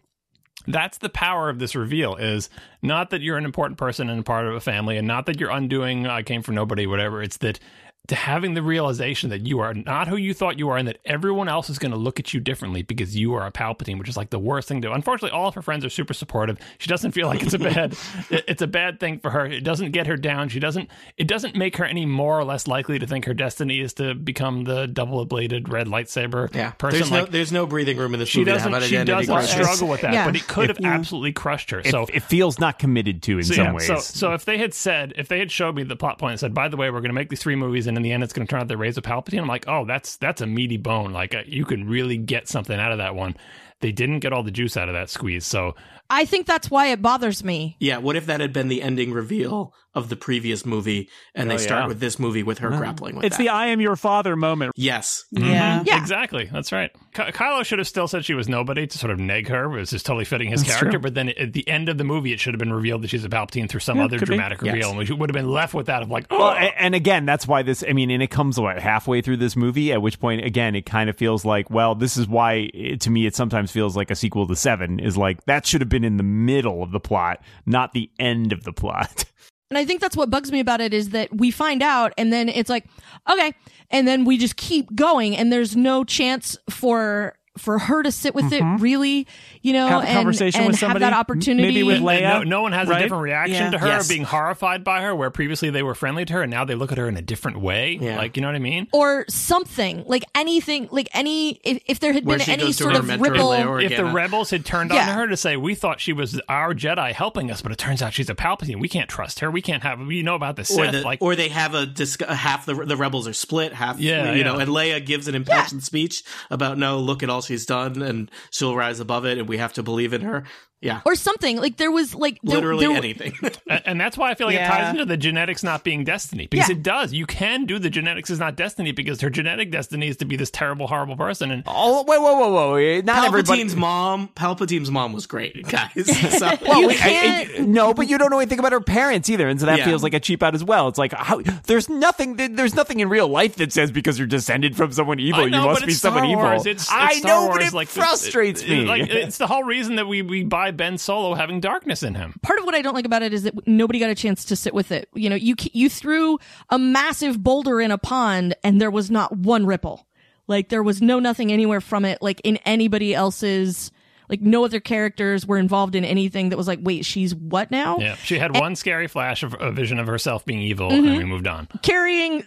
that's 0.66 0.98
the 0.98 1.08
power 1.08 1.48
of 1.48 1.58
this 1.58 1.74
reveal 1.74 2.16
is 2.16 2.48
not 2.82 3.10
that 3.10 3.20
you're 3.20 3.38
an 3.38 3.44
important 3.44 3.78
person 3.78 4.08
and 4.08 4.24
part 4.24 4.46
of 4.46 4.54
a 4.54 4.60
family 4.60 4.96
and 4.96 5.06
not 5.06 5.26
that 5.26 5.40
you're 5.40 5.50
undoing 5.50 6.06
i 6.06 6.22
came 6.22 6.42
from 6.42 6.54
nobody 6.54 6.86
whatever. 6.86 7.22
It's 7.22 7.38
that 7.38 7.58
to 8.08 8.16
having 8.16 8.54
the 8.54 8.62
realization 8.62 9.30
that 9.30 9.46
you 9.46 9.60
are 9.60 9.72
not 9.74 10.08
who 10.08 10.16
you 10.16 10.34
thought 10.34 10.58
you 10.58 10.68
are 10.68 10.76
and 10.76 10.88
that 10.88 10.98
everyone 11.04 11.48
else 11.48 11.70
is 11.70 11.78
going 11.78 11.92
to 11.92 11.96
look 11.96 12.18
at 12.18 12.34
you 12.34 12.40
differently 12.40 12.82
because 12.82 13.14
you 13.16 13.32
are 13.34 13.46
a 13.46 13.52
palpatine 13.52 13.96
which 13.96 14.08
is 14.08 14.16
like 14.16 14.30
the 14.30 14.40
worst 14.40 14.66
thing 14.66 14.82
to 14.82 14.88
do. 14.88 14.92
Unfortunately 14.92 15.30
all 15.36 15.46
of 15.46 15.54
her 15.54 15.62
friends 15.62 15.84
are 15.84 15.88
super 15.90 16.12
supportive. 16.12 16.58
She 16.78 16.88
doesn't 16.88 17.12
feel 17.12 17.28
like 17.28 17.42
it's 17.42 17.54
a 17.54 17.58
bad 17.60 17.96
it's 18.30 18.60
a 18.60 18.66
bad 18.66 18.98
thing 18.98 19.20
for 19.20 19.30
her. 19.30 19.46
It 19.46 19.62
doesn't 19.62 19.92
get 19.92 20.08
her 20.08 20.16
down. 20.16 20.48
She 20.48 20.58
doesn't 20.58 20.90
it 21.16 21.28
doesn't 21.28 21.54
make 21.54 21.76
her 21.76 21.84
any 21.84 22.04
more 22.04 22.38
or 22.38 22.44
less 22.44 22.66
likely 22.66 22.98
to 22.98 23.06
think 23.06 23.24
her 23.26 23.34
destiny 23.34 23.80
is 23.80 23.92
to 23.94 24.14
become 24.14 24.64
the 24.64 24.86
double 24.88 25.24
bladed 25.24 25.68
red 25.68 25.86
lightsaber 25.86 26.52
yeah, 26.54 26.72
person 26.72 26.98
there's 26.98 27.10
no 27.12 27.24
there's 27.26 27.52
no 27.52 27.66
breathing 27.66 27.96
room 27.98 28.14
in 28.14 28.20
this 28.20 28.28
she 28.28 28.40
movie 28.40 28.50
doesn't 28.50 28.82
she 28.82 29.04
doesn't 29.04 29.32
crisis. 29.32 29.52
struggle 29.52 29.86
with 29.88 30.00
that 30.00 30.12
Yeah. 30.12 30.26
but 30.26 30.34
it 30.34 30.48
could 30.48 30.70
have 30.70 30.84
absolutely 30.84 31.32
crushed 31.32 31.70
her. 31.70 31.78
it, 31.80 31.86
so 31.86 32.06
it 32.12 32.24
feels 32.24 32.58
not 32.58 32.80
committed 32.80 33.22
to 33.22 33.38
in 33.38 33.44
so, 33.44 33.54
some 33.54 33.66
yeah, 33.66 33.72
ways. 33.74 33.86
So, 33.86 33.96
so 33.98 34.32
if 34.34 34.44
they 34.44 34.58
had 34.58 34.74
said, 34.74 35.12
if 35.16 35.28
they 35.28 35.38
had 35.38 35.50
showed 35.52 35.76
me 35.76 35.84
the 35.84 35.94
plot 35.96 36.18
point 36.18 36.32
and 36.32 36.40
said, 36.40 36.52
by 36.52 36.68
the 36.68 36.76
way, 36.76 36.90
we're 36.90 37.00
going 37.00 37.10
to 37.10 37.14
make 37.14 37.28
these 37.28 37.40
three 37.40 37.54
movies, 37.56 37.86
and 37.92 37.98
in 37.98 38.02
the 38.02 38.12
end, 38.12 38.22
it's 38.22 38.32
going 38.32 38.46
to 38.46 38.50
turn 38.50 38.60
out 38.60 38.68
they 38.68 38.76
raise 38.76 38.96
a 38.96 39.02
Palpatine, 39.02 39.38
I'm 39.40 39.46
like, 39.46 39.68
oh, 39.68 39.84
that's 39.84 40.16
that's 40.16 40.40
a 40.40 40.46
meaty 40.46 40.78
bone. 40.78 41.12
Like 41.12 41.34
uh, 41.34 41.42
you 41.46 41.64
can 41.66 41.86
really 41.86 42.16
get 42.16 42.48
something 42.48 42.78
out 42.78 42.90
of 42.90 42.98
that 42.98 43.14
one. 43.14 43.36
they 43.80 43.92
didn't 43.92 44.20
get 44.20 44.32
all 44.32 44.42
the 44.42 44.50
juice 44.50 44.76
out 44.76 44.88
of 44.88 44.94
that 44.94 45.10
squeeze. 45.10 45.44
So 45.44 45.74
I 46.10 46.24
think 46.26 46.46
that's 46.46 46.70
why 46.70 46.88
it 46.88 47.00
bothers 47.00 47.42
me. 47.42 47.76
Yeah, 47.80 47.98
what 47.98 48.16
if 48.16 48.26
that 48.26 48.40
had 48.40 48.52
been 48.52 48.68
the 48.68 48.82
ending 48.82 49.12
reveal 49.12 49.72
of 49.94 50.08
the 50.08 50.16
previous 50.16 50.64
movie 50.64 51.08
and 51.34 51.50
they 51.50 51.54
Oh, 51.54 51.58
start 51.58 51.82
yeah. 51.82 51.88
with 51.88 52.00
this 52.00 52.18
movie 52.18 52.42
with 52.42 52.58
her 52.58 52.70
grappling 52.70 53.14
with 53.16 53.24
It's 53.26 53.36
that? 53.36 53.42
the 53.42 53.48
I 53.50 53.66
am 53.66 53.80
your 53.80 53.94
father 53.96 54.36
moment. 54.36 54.72
yes. 54.74 55.24
Mm-hmm. 55.34 55.50
Yeah. 55.50 55.82
Yeah. 55.86 55.98
Exactly. 56.00 56.48
That's 56.50 56.72
right. 56.72 56.90
Ky- 57.12 57.24
Kylo 57.24 57.62
should 57.64 57.78
have 57.78 57.86
still 57.88 58.08
said 58.08 58.24
she 58.24 58.32
was 58.32 58.48
nobody 58.48 58.86
to 58.86 58.98
sort 58.98 59.10
of 59.10 59.18
neg 59.18 59.48
her. 59.48 59.64
It 59.64 59.80
was 59.80 59.90
just 59.90 60.06
totally 60.06 60.24
fitting 60.24 60.48
his 60.50 60.62
That's 60.62 60.76
character. 60.76 60.92
true. 60.92 61.00
But 61.00 61.14
then 61.14 61.28
at 61.30 61.52
the 61.52 61.66
end 61.68 61.90
of 61.90 61.98
the 61.98 62.04
movie, 62.04 62.32
it 62.32 62.40
should 62.40 62.54
have 62.54 62.58
been 62.58 62.72
revealed 62.72 63.02
that 63.02 63.08
she's 63.08 63.24
a 63.24 63.28
Palpatine 63.28 63.68
through 63.68 63.80
some 63.80 63.98
Yeah, 63.98 64.04
other 64.06 64.18
could 64.18 64.28
be. 64.28 64.34
dramatic 64.36 64.62
Yes. 64.62 64.72
reveal. 64.74 64.90
And 64.90 64.98
we 64.98 65.14
would 65.14 65.28
have 65.28 65.34
been 65.34 65.50
left 65.50 65.74
with 65.74 65.86
that 65.86 66.02
of 66.02 66.10
like, 66.10 66.24
oh, 66.30 66.38
Well, 66.38 66.52
a- 66.52 66.80
and 66.82 66.94
again, 66.94 67.26
that's 67.26 67.46
why 67.46 67.62
this. 67.62 67.84
I 67.86 67.92
mean, 67.92 68.10
and 68.10 68.22
it 68.22 68.30
comes 68.30 68.58
what 68.58 68.78
halfway 68.80 69.20
through 69.20 69.36
this 69.38 69.56
movie. 69.56 69.92
At 69.92 70.00
which 70.00 70.18
point, 70.20 70.42
again, 70.44 70.74
it 70.74 70.86
kind 70.86 71.10
of 71.10 71.16
feels 71.16 71.44
like, 71.44 71.68
well, 71.70 71.94
this 71.94 72.16
is 72.16 72.26
why 72.26 72.70
it, 72.72 73.00
to 73.02 73.10
me 73.10 73.26
it 73.26 73.34
sometimes 73.36 73.70
feels 73.70 73.94
like 73.94 74.10
a 74.10 74.14
sequel 74.14 74.46
to 74.46 74.56
Seven. 74.56 75.00
Is 75.00 75.18
like 75.18 75.44
that 75.44 75.66
should 75.66 75.82
have 75.82 75.90
been 75.90 76.01
in 76.04 76.16
the 76.16 76.22
middle 76.22 76.82
of 76.82 76.92
the 76.92 77.00
plot, 77.00 77.42
not 77.66 77.92
the 77.92 78.10
end 78.18 78.52
of 78.52 78.64
the 78.64 78.72
plot. 78.72 79.24
And 79.72 79.78
I 79.78 79.86
think 79.86 80.02
that's 80.02 80.18
what 80.18 80.28
bugs 80.28 80.52
me 80.52 80.60
about 80.60 80.82
it 80.82 80.92
is 80.92 81.08
that 81.10 81.34
we 81.34 81.50
find 81.50 81.82
out 81.82 82.12
and 82.18 82.30
then 82.30 82.50
it's 82.50 82.68
like, 82.68 82.84
okay. 83.30 83.54
And 83.90 84.06
then 84.06 84.26
we 84.26 84.36
just 84.36 84.56
keep 84.56 84.94
going 84.94 85.34
and 85.34 85.50
there's 85.50 85.74
no 85.74 86.04
chance 86.04 86.58
for 86.68 87.38
for 87.58 87.78
her 87.78 88.02
to 88.02 88.10
sit 88.10 88.34
with 88.34 88.52
it 88.52 88.62
mm-hmm. 88.62 88.82
really, 88.82 89.26
you 89.60 89.72
know, 89.72 89.86
Have 89.86 90.04
a 90.04 90.06
and, 90.06 90.16
conversation 90.16 90.60
and 90.62 90.70
with 90.70 90.80
have 90.80 90.98
that 91.00 91.12
opportunity. 91.12 91.68
maybe 91.68 91.82
with 91.82 92.00
Leia, 92.00 92.22
no, 92.22 92.42
no 92.44 92.62
one 92.62 92.72
has 92.72 92.88
right? 92.88 92.98
a 93.00 93.02
different 93.02 93.22
reaction 93.22 93.64
Yeah. 93.64 93.70
to 93.72 93.78
her 93.78 93.86
Yes. 93.88 94.08
being 94.08 94.24
horrified 94.24 94.82
by 94.84 95.02
her, 95.02 95.14
where 95.14 95.30
previously 95.30 95.68
they 95.70 95.82
were 95.82 95.94
friendly 95.94 96.24
to 96.24 96.32
her, 96.32 96.42
and 96.42 96.50
now 96.50 96.64
they 96.64 96.74
look 96.74 96.92
at 96.92 96.98
her 96.98 97.08
in 97.08 97.16
a 97.16 97.22
different 97.22 97.60
way. 97.60 97.98
Yeah. 98.00 98.16
Like, 98.16 98.36
you 98.36 98.40
know 98.42 98.48
what 98.48 98.56
I 98.56 98.60
mean? 98.60 98.88
or 98.92 99.26
something 99.28 100.04
like 100.06 100.24
anything, 100.34 100.88
like 100.90 101.08
any, 101.12 101.60
if, 101.62 101.82
if 101.86 102.00
there 102.00 102.12
had 102.12 102.24
Where 102.24 102.38
been 102.38 102.48
any 102.50 102.72
sort 102.72 102.96
of 102.96 103.08
ripple. 103.20 103.52
If 103.52 103.96
the 103.96 104.04
rebels 104.04 104.50
had 104.50 104.64
turned 104.64 104.90
Yeah. 104.92 105.08
on 105.10 105.14
her 105.16 105.26
to 105.28 105.36
say, 105.36 105.56
"We 105.56 105.74
thought 105.74 106.00
she 106.00 106.12
was 106.12 106.40
our 106.48 106.74
Jedi 106.74 107.12
helping 107.12 107.50
us, 107.50 107.60
but 107.62 107.70
it 107.72 107.78
turns 107.78 108.02
out 108.02 108.12
she's 108.14 108.30
a 108.30 108.34
Palpatine. 108.34 108.80
We 108.80 108.88
can't 108.88 109.08
trust 109.08 109.40
her. 109.40 109.50
We 109.50 109.60
can't 109.62 109.82
have. 109.82 110.00
We 110.00 110.22
know 110.22 110.34
about 110.34 110.56
the 110.56 110.62
Or, 110.78 110.90
the, 110.90 111.02
like, 111.02 111.20
or 111.20 111.36
they 111.36 111.48
have 111.48 111.74
a 111.74 111.84
disc- 111.86 112.22
half 112.22 112.64
the 112.66 112.74
the 112.74 112.96
rebels 112.96 113.28
are 113.28 113.32
split 113.32 113.72
half 113.74 113.98
Yeah, 114.00 114.32
you 114.32 114.38
yeah. 114.38 114.44
know 114.44 114.58
and 114.58 114.70
Leia 114.70 115.04
gives 115.04 115.28
an 115.28 115.34
impassioned 115.34 115.82
speech 115.84 116.22
about 116.50 116.78
no 116.78 116.98
look 116.98 117.22
at 117.22 117.28
all 117.28 117.41
she's 117.42 117.66
done 117.66 118.02
and 118.02 118.30
she'll 118.50 118.76
rise 118.76 119.00
above 119.00 119.24
it 119.24 119.38
and 119.38 119.48
we 119.48 119.58
have 119.58 119.72
to 119.74 119.82
believe 119.82 120.12
in 120.12 120.22
her 120.22 120.44
yeah 120.82 121.00
or 121.06 121.14
something 121.14 121.56
like 121.58 121.76
there 121.78 121.90
was 121.90 122.14
like 122.14 122.38
there, 122.42 122.56
literally 122.56 122.86
there, 122.86 122.96
anything 122.96 123.32
and 123.86 124.00
that's 124.00 124.18
why 124.18 124.30
I 124.30 124.34
feel 124.34 124.46
like 124.48 124.56
it 124.56 124.66
ties 124.66 124.90
into 124.90 125.04
the 125.04 125.16
genetics 125.16 125.62
not 125.62 125.84
being 125.84 126.04
destiny 126.04 126.46
because 126.48 126.68
Yeah. 126.68 126.76
it 126.76 126.82
does. 126.82 127.12
You 127.12 127.24
can 127.26 127.64
do 127.66 127.78
the 127.78 127.88
genetics 127.90 128.28
is 128.30 128.38
not 128.38 128.56
destiny 128.56 128.92
because 128.92 129.20
her 129.20 129.30
genetic 129.30 129.70
destiny 129.70 130.08
is 130.08 130.16
to 130.18 130.24
be 130.24 130.36
this 130.36 130.50
terrible, 130.50 130.86
horrible 130.88 131.16
person. 131.16 131.50
And 131.50 131.62
Oh, 131.66 132.04
wait, 132.06 132.20
whoa, 132.20 132.34
whoa, 132.34 132.50
whoa! 132.52 133.00
Not 133.02 133.24
everybody. 133.26 133.60
Palpatine's 133.62 133.76
mom 133.76 134.28
Palpatine's 134.34 134.90
mom 134.90 135.12
was 135.12 135.26
great 135.26 135.66
guys 135.68 135.90
so, 136.38 136.50
Well, 136.62 136.80
You 136.80 136.88
wait, 136.88 137.02
I- 137.04 137.08
I- 137.08 137.44
can't- 137.46 137.68
no, 137.68 137.94
but 137.94 138.08
you 138.08 138.18
don't 138.18 138.30
know 138.30 138.38
anything 138.40 138.58
about 138.58 138.72
her 138.72 138.80
parents 138.80 139.30
either, 139.30 139.48
and 139.48 139.60
so 139.60 139.66
that 139.66 139.78
Yeah. 139.78 139.84
feels 139.84 140.02
like 140.02 140.14
a 140.14 140.20
cheap 140.20 140.42
out 140.42 140.54
as 140.54 140.64
well. 140.64 140.88
It's 140.88 140.98
like 140.98 141.12
how 141.12 141.40
there's 141.66 141.88
nothing, 141.88 142.36
there's 142.36 142.74
nothing 142.74 143.00
in 143.00 143.08
real 143.08 143.28
life 143.28 143.54
that 143.56 143.72
says 143.72 143.90
because 143.92 144.18
you're 144.18 144.26
descended 144.26 144.76
from 144.76 144.90
someone 144.92 145.20
evil, 145.20 145.48
know, 145.48 145.60
you 145.60 145.66
must 145.66 145.86
be 145.86 145.92
it's 145.92 146.00
someone 146.00 146.24
Star 146.24 146.36
Wars. 146.36 146.60
evil. 146.62 146.72
It's, 146.72 146.82
it's 146.82 146.90
I 146.92 147.12
Star 147.14 147.30
know, 147.30 147.46
Wars, 147.46 147.58
but 147.58 147.66
it 147.68 147.72
like, 147.72 147.88
frustrates 147.88 148.62
it- 148.62 148.68
me. 148.68 148.84
Like, 148.84 149.08
it's 149.10 149.38
the 149.38 149.46
whole 149.46 149.62
reason 149.62 149.96
that 149.96 150.06
we 150.08 150.22
we 150.22 150.42
buy 150.42 150.71
Ben 150.76 150.98
Solo 150.98 151.34
having 151.34 151.60
darkness 151.60 152.02
in 152.02 152.14
him. 152.14 152.34
part 152.42 152.58
of 152.58 152.64
what 152.64 152.74
I 152.74 152.82
don't 152.82 152.94
like 152.94 153.04
about 153.06 153.22
it 153.22 153.32
is 153.32 153.42
that 153.44 153.66
nobody 153.66 153.98
got 153.98 154.10
a 154.10 154.14
chance 154.14 154.44
to 154.46 154.56
sit 154.56 154.74
with 154.74 154.92
it. 154.92 155.08
You 155.14 155.30
know, 155.30 155.36
you 155.36 155.54
you 155.72 155.88
threw 155.88 156.38
a 156.70 156.78
massive 156.78 157.42
boulder 157.42 157.80
in 157.80 157.90
a 157.90 157.98
pond 157.98 158.54
and 158.64 158.80
there 158.80 158.90
was 158.90 159.10
not 159.10 159.36
one 159.36 159.66
ripple. 159.66 160.06
Like 160.48 160.68
there 160.68 160.82
was 160.82 161.00
no 161.00 161.18
nothing 161.18 161.52
anywhere 161.52 161.80
from 161.80 162.04
it. 162.04 162.20
Like 162.20 162.40
in 162.44 162.56
anybody 162.58 163.14
else's. 163.14 163.90
Like 164.28 164.40
no 164.40 164.64
other 164.64 164.80
characters 164.80 165.46
were 165.46 165.58
involved 165.58 165.94
in 165.94 166.06
anything 166.06 166.48
that 166.50 166.56
was 166.56 166.66
like, 166.66 166.78
wait, 166.80 167.04
she's 167.04 167.34
what 167.34 167.70
now? 167.70 167.98
Yeah, 167.98 168.14
she 168.14 168.38
had 168.38 168.54
one 168.56 168.76
scary 168.76 169.06
flash 169.06 169.42
of 169.42 169.54
a 169.60 169.70
vision 169.70 169.98
of 169.98 170.06
herself 170.06 170.46
being 170.46 170.60
evil, 170.60 170.88
Mm-hmm. 170.90 171.06
and 171.06 171.18
we 171.18 171.24
moved 171.24 171.46
on. 171.46 171.68
Carrying 171.82 172.42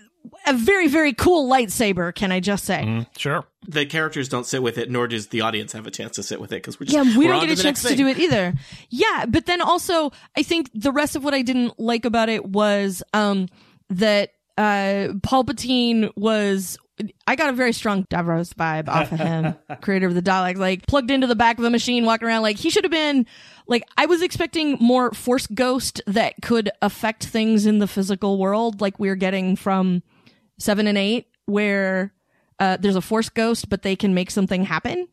a 0.48 0.54
very 0.54 0.88
very 0.88 1.14
cool 1.14 1.50
lightsaber. 1.50 2.14
Can 2.14 2.32
I 2.32 2.40
just 2.40 2.66
say? 2.66 2.84
Mm, 2.86 3.08
sure. 3.18 3.46
the 3.68 3.86
characters 3.86 4.30
don't 4.30 4.46
sit 4.46 4.62
with 4.62 4.78
it 4.78 4.90
nor 4.92 5.08
does 5.08 5.28
the 5.28 5.42
audience 5.42 5.74
have 5.74 5.88
a 5.88 5.92
chance 5.92 6.16
to 6.16 6.24
sit 6.24 6.40
with 6.40 6.52
it 6.52 6.58
because 6.58 6.80
we're 6.80 6.86
just 6.86 6.96
Yeah, 6.96 7.18
we 7.18 7.26
we're 7.26 7.34
don't 7.34 7.48
get 7.48 7.60
a 7.60 7.62
chance 7.62 7.82
to 7.84 7.96
do 7.96 8.08
it 8.08 8.20
either. 8.20 8.54
Yeah, 8.90 9.26
but 9.28 9.46
then 9.46 9.62
also 9.62 10.12
I 10.38 10.44
think 10.44 10.70
the 10.74 10.92
rest 10.92 11.16
of 11.16 11.24
what 11.24 11.34
I 11.34 11.42
didn't 11.42 11.80
like 11.80 12.06
about 12.06 12.30
it 12.30 12.46
was 12.46 13.02
um 13.14 13.48
that 13.90 14.32
uh 14.58 15.14
Palpatine 15.22 16.12
was 16.16 16.78
I 17.28 17.36
got 17.36 17.50
a 17.50 17.54
very 17.54 17.74
strong 17.74 18.06
Davros 18.06 18.54
vibe 18.54 18.88
off 18.88 19.12
of 19.12 19.20
him, 19.20 19.54
creator 19.82 20.08
of 20.08 20.16
the 20.16 20.22
Daleks, 20.22 20.56
like 20.58 20.88
plugged 20.88 21.12
into 21.12 21.28
the 21.28 21.36
back 21.36 21.58
of 21.60 21.66
a 21.66 21.70
machine, 21.70 22.06
walking 22.06 22.26
around 22.26 22.42
like 22.42 22.56
he 22.58 22.70
should 22.70 22.86
have 22.86 22.92
been 22.92 23.26
like 23.68 23.84
I 23.98 24.06
was 24.06 24.22
expecting 24.22 24.78
more 24.80 25.12
Force 25.12 25.46
Ghost 25.48 26.02
that 26.08 26.36
could 26.42 26.70
affect 26.82 27.26
things 27.26 27.66
in 27.66 27.80
the 27.80 27.88
physical 27.88 28.38
world, 28.38 28.80
like 28.80 28.98
we 28.98 29.10
are 29.10 29.16
getting 29.16 29.58
from 29.58 30.04
seven 30.60 30.88
and 30.88 30.98
eight, 30.98 31.28
where 31.46 32.14
uh, 32.60 32.78
there's 32.78 32.96
a 32.96 33.02
Force 33.02 33.30
Ghost, 33.30 33.70
but 33.70 33.82
they 33.82 33.96
can 33.96 34.14
make 34.14 34.32
something 34.32 34.64
happen 34.66 35.08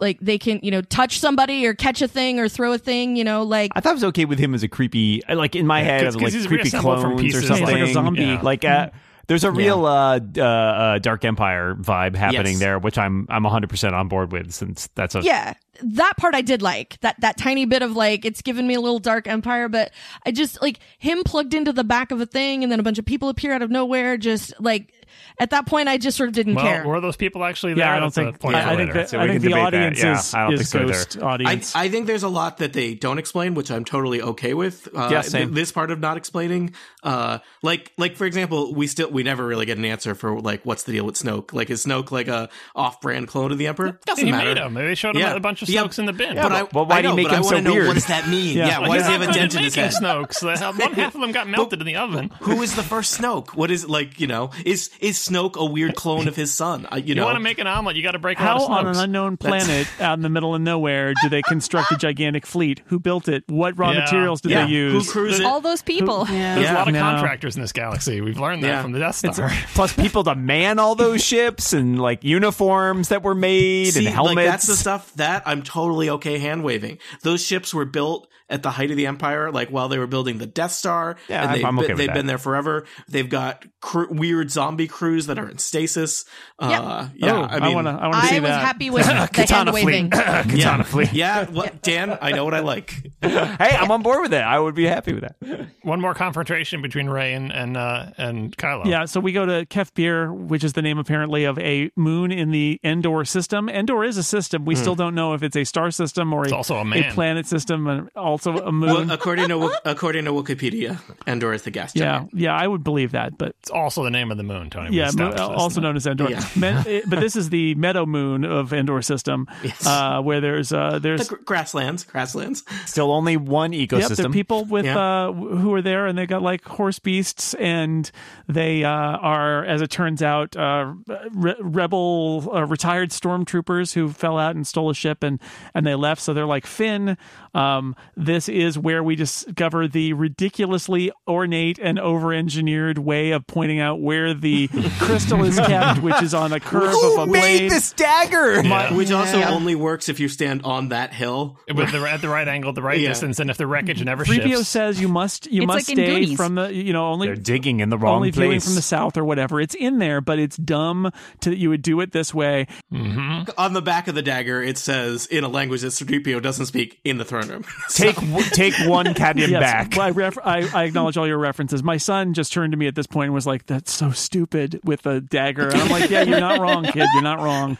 like 0.00 0.18
they 0.20 0.36
can 0.38 0.58
you 0.62 0.72
know 0.72 0.82
touch 0.82 1.20
somebody 1.20 1.64
or 1.66 1.72
catch 1.72 2.02
a 2.02 2.08
thing 2.08 2.40
or 2.40 2.48
throw 2.48 2.72
a 2.72 2.78
thing 2.78 3.14
you 3.14 3.22
know 3.22 3.44
like 3.44 3.70
I 3.76 3.80
thought 3.80 3.90
it 3.90 3.94
was 3.94 4.04
okay 4.04 4.24
with 4.24 4.40
him 4.40 4.52
as 4.52 4.64
a 4.64 4.68
creepy, 4.68 5.22
like 5.32 5.54
in 5.54 5.68
my 5.68 5.82
head, 5.82 6.02
'cause- 6.02 6.16
of 6.16 6.20
'cause 6.20 6.24
like 6.24 6.32
he's 6.32 6.46
creepy 6.48 6.62
reassembled 6.64 7.00
from 7.00 7.10
clones 7.16 7.20
or 7.20 7.38
pieces, 7.40 7.46
something. 7.46 7.64
like 7.66 7.88
a 7.90 7.92
zombie. 7.92 8.22
Yeah. 8.24 8.40
Like 8.42 8.64
uh, 8.64 8.90
there's 9.28 9.44
a 9.44 9.52
real 9.52 9.86
uh, 9.86 10.18
uh, 10.36 10.42
uh, 10.42 10.98
Dark 10.98 11.24
Empire 11.24 11.76
vibe 11.76 12.16
happening 12.16 12.54
Yes. 12.54 12.58
there, 12.58 12.78
which 12.80 12.98
I'm 12.98 13.26
I'm 13.30 13.44
100 13.44 13.70
percent 13.70 13.94
on 13.94 14.08
board 14.08 14.32
with, 14.32 14.52
since 14.52 14.88
that's 14.96 15.14
a 15.14 15.22
yeah 15.22 15.54
that 15.82 16.14
part 16.16 16.34
i 16.34 16.40
did 16.40 16.62
like 16.62 17.00
that 17.00 17.18
that 17.20 17.36
tiny 17.36 17.64
bit 17.64 17.82
of 17.82 17.96
like 17.96 18.24
it's 18.24 18.42
given 18.42 18.66
me 18.66 18.74
a 18.74 18.80
little 18.80 18.98
dark 18.98 19.26
empire 19.26 19.68
but 19.68 19.90
i 20.24 20.30
just 20.30 20.60
like 20.62 20.78
him 20.98 21.22
plugged 21.24 21.54
into 21.54 21.72
the 21.72 21.84
back 21.84 22.10
of 22.10 22.20
a 22.20 22.26
thing 22.26 22.62
and 22.62 22.70
then 22.70 22.80
a 22.80 22.82
bunch 22.82 22.98
of 22.98 23.04
people 23.04 23.28
appear 23.28 23.52
out 23.52 23.62
of 23.62 23.70
nowhere 23.70 24.16
just 24.16 24.52
like 24.60 24.92
at 25.38 25.50
that 25.50 25.66
point 25.66 25.88
i 25.88 25.96
just 25.98 26.16
sort 26.16 26.28
of 26.28 26.34
didn't 26.34 26.54
Well, 26.54 26.64
care 26.64 26.86
were 26.86 27.00
those 27.00 27.16
people 27.16 27.44
actually 27.44 27.74
there? 27.74 27.86
Yeah, 27.86 27.92
I 27.96 28.00
don't 28.00 28.14
That's 28.14 28.26
think. 28.26 28.40
point 28.40 28.56
I, 28.56 28.72
I 28.72 28.76
think 28.76 28.92
that, 28.92 29.08
So 29.10 29.18
I 29.20 29.26
think 29.28 29.42
the 29.42 29.48
debate 29.48 29.60
that. 29.62 29.74
audience 29.74 30.02
Yeah, 30.02 30.18
is, 30.18 30.34
I 30.34 30.48
is 30.50 30.58
think 30.60 30.68
so 30.68 30.86
ghost 30.86 31.18
I, 31.18 31.26
audience. 31.26 31.74
I 31.76 31.88
think 31.88 32.06
there's 32.06 32.22
a 32.22 32.28
lot 32.28 32.58
that 32.58 32.72
they 32.72 32.94
don't 32.94 33.18
explain, 33.18 33.54
which 33.54 33.70
I'm 33.70 33.84
totally 33.84 34.20
okay 34.22 34.54
with. 34.54 34.88
Uh, 34.94 35.08
Yeah, 35.10 35.20
same. 35.22 35.48
th- 35.48 35.54
this 35.54 35.72
part 35.72 35.90
of 35.90 35.98
not 36.00 36.16
explaining, 36.16 36.74
uh, 37.02 37.38
like, 37.62 37.92
like 37.96 38.16
for 38.16 38.24
example, 38.26 38.74
we 38.74 38.86
still 38.86 39.10
we 39.10 39.22
never 39.22 39.46
really 39.46 39.66
get 39.66 39.78
an 39.78 39.84
answer 39.84 40.14
for 40.14 40.40
like 40.40 40.64
what's 40.64 40.84
the 40.84 40.92
deal 40.92 41.04
with 41.04 41.14
Snoke. 41.16 41.52
Like, 41.52 41.70
is 41.70 41.84
Snoke 41.84 42.10
like 42.10 42.28
a 42.28 42.48
off-brand 42.74 43.28
clone 43.28 43.52
of 43.52 43.58
the 43.58 43.66
Emperor? 43.66 43.88
It 43.88 44.04
Doesn't 44.04 44.24
he 44.24 44.30
matter. 44.32 44.54
made 44.54 44.58
him. 44.58 44.74
They 44.74 44.94
showed 44.94 45.16
him 45.16 45.22
Yeah. 45.22 45.34
a 45.34 45.40
bunch 45.40 45.62
of 45.62 45.68
Yeah. 45.68 45.82
Snokes 45.84 45.98
in 45.98 46.06
the 46.06 46.12
bin. 46.12 46.34
but 46.36 46.52
I, 46.52 46.62
but 46.64 46.88
why 46.88 46.96
I 46.98 47.02
do 47.02 47.08
you 47.08 47.16
make 47.16 47.28
I 47.28 47.36
him 47.36 47.42
wanna 47.42 47.56
so 47.58 47.62
know 47.62 47.72
weird? 47.72 47.86
what 47.88 47.94
does 47.94 48.06
that 48.06 48.28
mean? 48.28 48.56
Yeah. 48.58 48.66
Yeah, 48.66 48.78
why 48.80 48.86
He's 48.98 49.02
does 49.02 49.06
he 49.06 49.12
have 49.12 49.22
a 49.22 49.26
good 49.26 49.30
at 49.36 49.38
dent 49.40 49.54
in 49.56 49.62
his 49.64 49.76
making 49.76 49.90
head? 49.92 50.02
Snokes. 50.02 50.40
They 50.40 50.56
have- 50.64 50.78
One 50.78 50.92
half 50.92 51.14
of 51.14 51.20
them 51.20 51.32
got 51.32 51.48
melted 51.54 51.80
in 51.80 51.86
the 51.86 51.96
oven. 51.96 52.30
Who 52.40 52.62
is 52.62 52.74
the 52.74 52.82
first 52.82 53.20
Snoke? 53.20 53.54
What 53.54 53.70
is 53.70 53.88
like? 53.88 54.20
You 54.20 54.26
know, 54.26 54.50
is 54.64 54.90
is 55.04 55.18
Snoke 55.18 55.56
a 55.56 55.64
weird 55.64 55.94
clone 55.94 56.26
of 56.28 56.34
his 56.36 56.52
son? 56.52 56.86
I, 56.90 56.96
you, 56.96 57.04
You 57.08 57.14
know, 57.16 57.24
want 57.26 57.36
to 57.36 57.40
make 57.40 57.58
an 57.58 57.66
omelet, 57.66 57.96
you 57.96 58.02
got 58.02 58.12
to 58.12 58.18
break 58.18 58.38
a 58.38 58.42
How 58.42 58.58
lot 58.58 58.70
on 58.70 58.86
an 58.88 58.96
unknown 58.96 59.36
planet 59.36 59.86
out 60.00 60.14
in 60.18 60.22
the 60.22 60.28
middle 60.28 60.54
of 60.54 60.60
nowhere 60.62 61.12
do 61.22 61.28
they 61.28 61.42
construct 61.42 61.92
a 61.92 61.96
gigantic 61.96 62.46
fleet? 62.46 62.80
Who 62.86 62.98
built 62.98 63.28
it? 63.28 63.44
What 63.48 63.78
raw 63.78 63.90
Yeah. 63.92 64.00
materials 64.00 64.40
did 64.40 64.52
yeah, 64.52 64.66
they 64.66 64.72
use? 64.72 65.04
who 65.06 65.10
crews 65.12 65.40
it? 65.40 65.46
All 65.46 65.60
those 65.60 65.82
people. 65.82 66.26
Yeah. 66.28 66.54
There's 66.56 66.70
a 66.70 66.74
lot 66.74 66.88
of 66.88 66.94
No. 66.94 67.00
contractors 67.00 67.56
in 67.56 67.62
this 67.62 67.72
galaxy. 67.72 68.20
We've 68.20 68.38
learned 68.38 68.62
that 68.64 68.68
Yeah. 68.68 68.82
from 68.82 68.92
the 68.92 68.98
Death 68.98 69.16
Star. 69.16 69.50
plus 69.74 69.92
people 69.92 70.24
to 70.24 70.34
man 70.34 70.78
all 70.78 70.94
those 70.94 71.22
ships 71.22 71.72
and 71.72 72.00
like 72.00 72.24
uniforms 72.24 73.08
that 73.08 73.22
were 73.22 73.34
made 73.34 73.92
See, 73.92 74.06
and 74.06 74.14
helmets. 74.14 74.36
like 74.36 74.46
that's 74.46 74.66
the 74.66 74.76
stuff 74.76 75.12
that 75.14 75.42
I'm 75.46 75.62
totally 75.62 76.08
okay 76.10 76.38
hand 76.38 76.64
waving. 76.64 76.98
Those 77.22 77.44
ships 77.44 77.74
were 77.74 77.84
built 77.84 78.28
at 78.50 78.62
the 78.62 78.70
height 78.70 78.90
of 78.90 78.96
the 78.96 79.06
Empire, 79.06 79.50
like 79.50 79.70
while 79.70 79.88
they 79.88 79.98
were 79.98 80.06
building 80.06 80.38
the 80.38 80.46
Death 80.46 80.72
Star. 80.72 81.16
Yeah, 81.28 81.40
and 81.42 81.50
I'm- 81.50 81.56
they've, 81.58 81.64
I'm 81.64 81.76
been, 81.76 81.84
okay 81.84 81.92
with 81.94 81.98
they've 81.98 82.06
that. 82.08 82.14
been 82.14 82.26
there 82.26 82.38
forever. 82.38 82.84
They've 83.08 83.28
got 83.28 83.64
cr- 83.80 84.10
weird 84.10 84.50
zombie 84.50 84.86
crews 84.88 85.26
that 85.26 85.38
are 85.38 85.48
in 85.48 85.58
stasis. 85.58 86.24
Uh, 86.58 87.08
yeah, 87.16 87.32
oh, 87.32 87.42
I 87.42 87.60
mean, 87.60 87.74
want 87.74 87.86
to. 87.86 87.90
I 87.92 88.06
want 88.08 88.28
to 88.28 88.34
i 88.34 88.40
was 88.40 88.48
that. 88.50 88.60
happy 88.64 88.90
with 88.90 89.06
the 89.06 89.12
hand 89.14 89.32
Katana 89.32 89.72
waving 89.72 90.10
fleet. 90.10 90.24
Katana 90.24 90.84
fleet. 90.84 91.12
yeah. 91.12 91.50
What, 91.50 91.82
Dan, 91.82 92.16
I 92.20 92.32
know 92.32 92.44
what 92.44 92.54
I 92.54 92.60
like. 92.60 92.90
Hey, 93.22 93.76
I'm 93.76 93.90
on 93.90 94.02
board 94.02 94.20
with 94.22 94.30
that. 94.32 94.44
I 94.44 94.58
would 94.58 94.74
be 94.74 94.84
happy 94.84 95.12
with 95.14 95.22
that. 95.22 95.68
One 95.82 96.00
more 96.00 96.14
confrontation 96.14 96.82
between 96.82 97.08
Rey 97.08 97.32
and 97.34 97.52
and, 97.52 97.76
uh, 97.76 98.10
and 98.18 98.56
Kylo. 98.56 98.84
Yeah, 98.86 99.04
so 99.06 99.20
we 99.20 99.32
go 99.32 99.46
to 99.46 99.66
Kef 99.66 99.92
Bir, 99.94 100.32
which 100.32 100.64
is 100.64 100.74
the 100.74 100.82
name 100.82 100.98
apparently 100.98 101.44
of 101.44 101.58
a 101.58 101.90
moon 101.96 102.30
in 102.32 102.50
the 102.50 102.78
Endor 102.84 103.24
system. 103.24 103.68
Endor 103.68 104.04
is 104.04 104.16
a 104.16 104.22
system. 104.22 104.64
We 104.64 104.74
still 104.74 104.94
don't 104.94 105.14
know 105.14 105.34
if 105.34 105.42
it's 105.42 105.56
a 105.56 105.64
star 105.64 105.90
system 105.90 106.32
or 106.32 106.44
It's 106.44 106.52
a, 106.52 106.56
also 106.56 106.76
a 106.76 106.84
man. 106.84 107.12
planet 107.12 107.46
system 107.46 107.86
and 107.86 108.08
all 108.16 108.33
also 108.34 108.58
a 108.58 108.72
moon. 108.72 108.90
Well, 109.08 109.10
according 109.10 109.48
to 109.48 109.70
according 109.84 110.24
to 110.26 110.32
Wikipedia, 110.32 110.98
Endor 111.26 111.52
is 111.54 111.62
the 111.62 111.70
gas 111.70 111.92
yeah, 111.94 112.18
giant. 112.18 112.30
yeah, 112.34 112.54
I 112.54 112.66
would 112.66 112.82
believe 112.84 113.12
that, 113.12 113.38
but 113.38 113.54
It's 113.60 113.70
also 113.70 114.02
the 114.02 114.10
name 114.10 114.30
of 114.30 114.36
the 114.36 114.42
moon, 114.42 114.70
Tony. 114.70 114.96
Yeah, 114.96 115.10
mo- 115.16 115.30
this. 115.32 115.40
also 115.40 115.80
known 115.80 115.96
as 115.96 116.06
Endor. 116.06 116.30
Yeah. 116.30 116.44
Men- 116.56 116.84
eh, 116.86 117.00
but 117.06 117.20
this 117.20 117.36
is 117.36 117.50
the 117.50 117.74
meadow 117.76 118.06
moon 118.06 118.44
of 118.44 118.72
Endor 118.72 119.02
system, 119.02 119.46
Yes. 119.62 119.86
uh, 119.86 120.20
where 120.20 120.40
there's 120.40 120.72
uh, 120.72 120.98
there's 120.98 121.28
The 121.28 121.36
gr- 121.36 121.42
grasslands, 121.44 122.04
grasslands. 122.04 122.64
Still 122.86 123.12
only 123.12 123.36
one 123.36 123.72
Yep, 123.72 123.88
there 123.90 123.98
are 123.98 124.02
ecosystem. 124.02 124.32
people 124.32 124.64
with 124.64 124.84
Yeah. 124.84 124.98
uh, 125.28 125.32
who 125.32 125.72
are 125.74 125.82
there, 125.82 126.06
and 126.06 126.18
they 126.18 126.26
got 126.26 126.42
like 126.42 126.64
horse 126.64 126.98
beasts, 126.98 127.54
and 127.54 128.10
they 128.48 128.84
uh, 128.84 128.90
are, 128.90 129.64
as 129.64 129.80
it 129.82 129.90
turns 129.90 130.22
out, 130.22 130.56
uh, 130.56 130.92
re- 131.32 131.54
rebel 131.60 132.50
uh, 132.54 132.66
retired 132.66 133.10
stormtroopers 133.10 133.94
who 133.94 134.08
fell 134.08 134.38
out 134.38 134.54
and 134.56 134.66
stole 134.66 134.90
a 134.90 134.94
ship, 134.94 135.22
and 135.22 135.40
and 135.74 135.86
they 135.86 135.94
left. 135.94 136.20
So 136.22 136.32
they're 136.34 136.46
like 136.46 136.66
Finn. 136.66 137.16
Um, 137.54 137.94
this 138.24 138.48
is 138.48 138.78
where 138.78 139.02
we 139.02 139.16
discover 139.16 139.86
the 139.88 140.12
ridiculously 140.12 141.10
ornate 141.28 141.78
and 141.78 141.98
over-engineered 141.98 142.98
way 142.98 143.30
of 143.32 143.46
pointing 143.46 143.80
out 143.80 144.00
where 144.00 144.34
the 144.34 144.68
crystal 144.98 145.44
is 145.44 145.58
kept, 145.58 146.02
which 146.02 146.20
is 146.22 146.34
on 146.34 146.52
a 146.52 146.60
curve 146.60 146.94
of 147.04 147.18
a 147.18 147.26
blade. 147.26 147.70
this 147.70 147.92
dagger? 147.92 148.62
Yeah. 148.62 148.92
Which 148.94 149.10
also 149.10 149.40
only 149.42 149.74
works 149.74 150.08
if 150.08 150.20
you 150.20 150.28
stand 150.28 150.62
on 150.62 150.88
that 150.88 151.12
hill. 151.12 151.58
With 151.72 151.92
the, 151.92 151.98
at 152.08 152.20
the 152.20 152.28
right 152.28 152.46
angle, 152.46 152.72
the 152.72 152.82
right 152.82 152.98
Yeah. 153.00 153.08
distance, 153.10 153.38
and 153.40 153.50
if 153.50 153.56
the 153.56 153.66
wreckage 153.66 154.02
never 154.04 154.24
3PO 154.24 154.48
shifts. 154.48 154.68
says 154.68 155.00
you 155.00 155.08
must 155.08 155.46
you 155.50 155.62
It's 155.62 155.66
must 155.66 155.88
like 155.88 155.96
stay 155.96 156.34
from 156.36 156.54
the 156.56 156.74
you 156.74 156.92
know 156.92 157.06
only 157.08 157.28
They're 157.28 157.36
digging 157.36 157.80
in 157.80 157.88
the 157.90 157.98
wrong 157.98 158.16
only 158.16 158.30
viewing 158.30 158.50
place. 158.52 158.64
from 158.64 158.74
the 158.74 158.82
south 158.82 159.16
or 159.16 159.24
whatever. 159.24 159.60
It's 159.60 159.74
in 159.74 159.98
there, 159.98 160.20
but 160.20 160.38
it's 160.38 160.56
dumb 160.56 161.10
to 161.40 161.50
that 161.50 161.58
you 161.58 161.68
would 161.70 161.82
do 161.82 162.00
it 162.00 162.12
this 162.12 162.32
way. 162.34 162.66
Mm-hmm. 162.92 163.50
On 163.58 163.72
the 163.72 163.82
back 163.82 164.08
of 164.08 164.14
the 164.14 164.22
dagger, 164.22 164.62
it 164.62 164.78
says 164.78 165.26
in 165.26 165.44
a 165.44 165.48
language 165.48 165.82
that 165.82 165.88
Threepio 165.88 166.40
doesn't 166.42 166.66
speak 166.66 167.00
in 167.04 167.18
the 167.18 167.24
throne 167.24 167.48
room. 167.48 167.64
take 167.90 168.13
w- 168.16 168.42
take 168.50 168.74
one 168.86 169.12
cadmium 169.14 169.50
Yes, 169.50 169.60
back. 169.60 169.98
I, 169.98 170.10
ref- 170.10 170.38
I, 170.44 170.68
I 170.74 170.84
acknowledge 170.84 171.16
all 171.16 171.26
your 171.26 171.38
references. 171.38 171.82
My 171.82 171.96
son 171.96 172.34
just 172.34 172.52
turned 172.52 172.72
to 172.72 172.76
me 172.78 172.86
at 172.86 172.94
this 172.94 173.06
point 173.06 173.26
and 173.26 173.34
was 173.34 173.46
like, 173.46 173.66
"That's 173.66 173.92
so 173.92 174.10
stupid 174.10 174.80
with 174.84 175.06
a 175.06 175.20
dagger." 175.20 175.68
And 175.68 175.80
I'm 175.80 175.88
like, 175.90 176.10
"Yeah, 176.10 176.22
you're 176.22 176.40
not 176.40 176.60
wrong, 176.60 176.84
kid. 176.84 177.06
You're 177.14 177.22
not 177.22 177.40
wrong." 177.40 177.76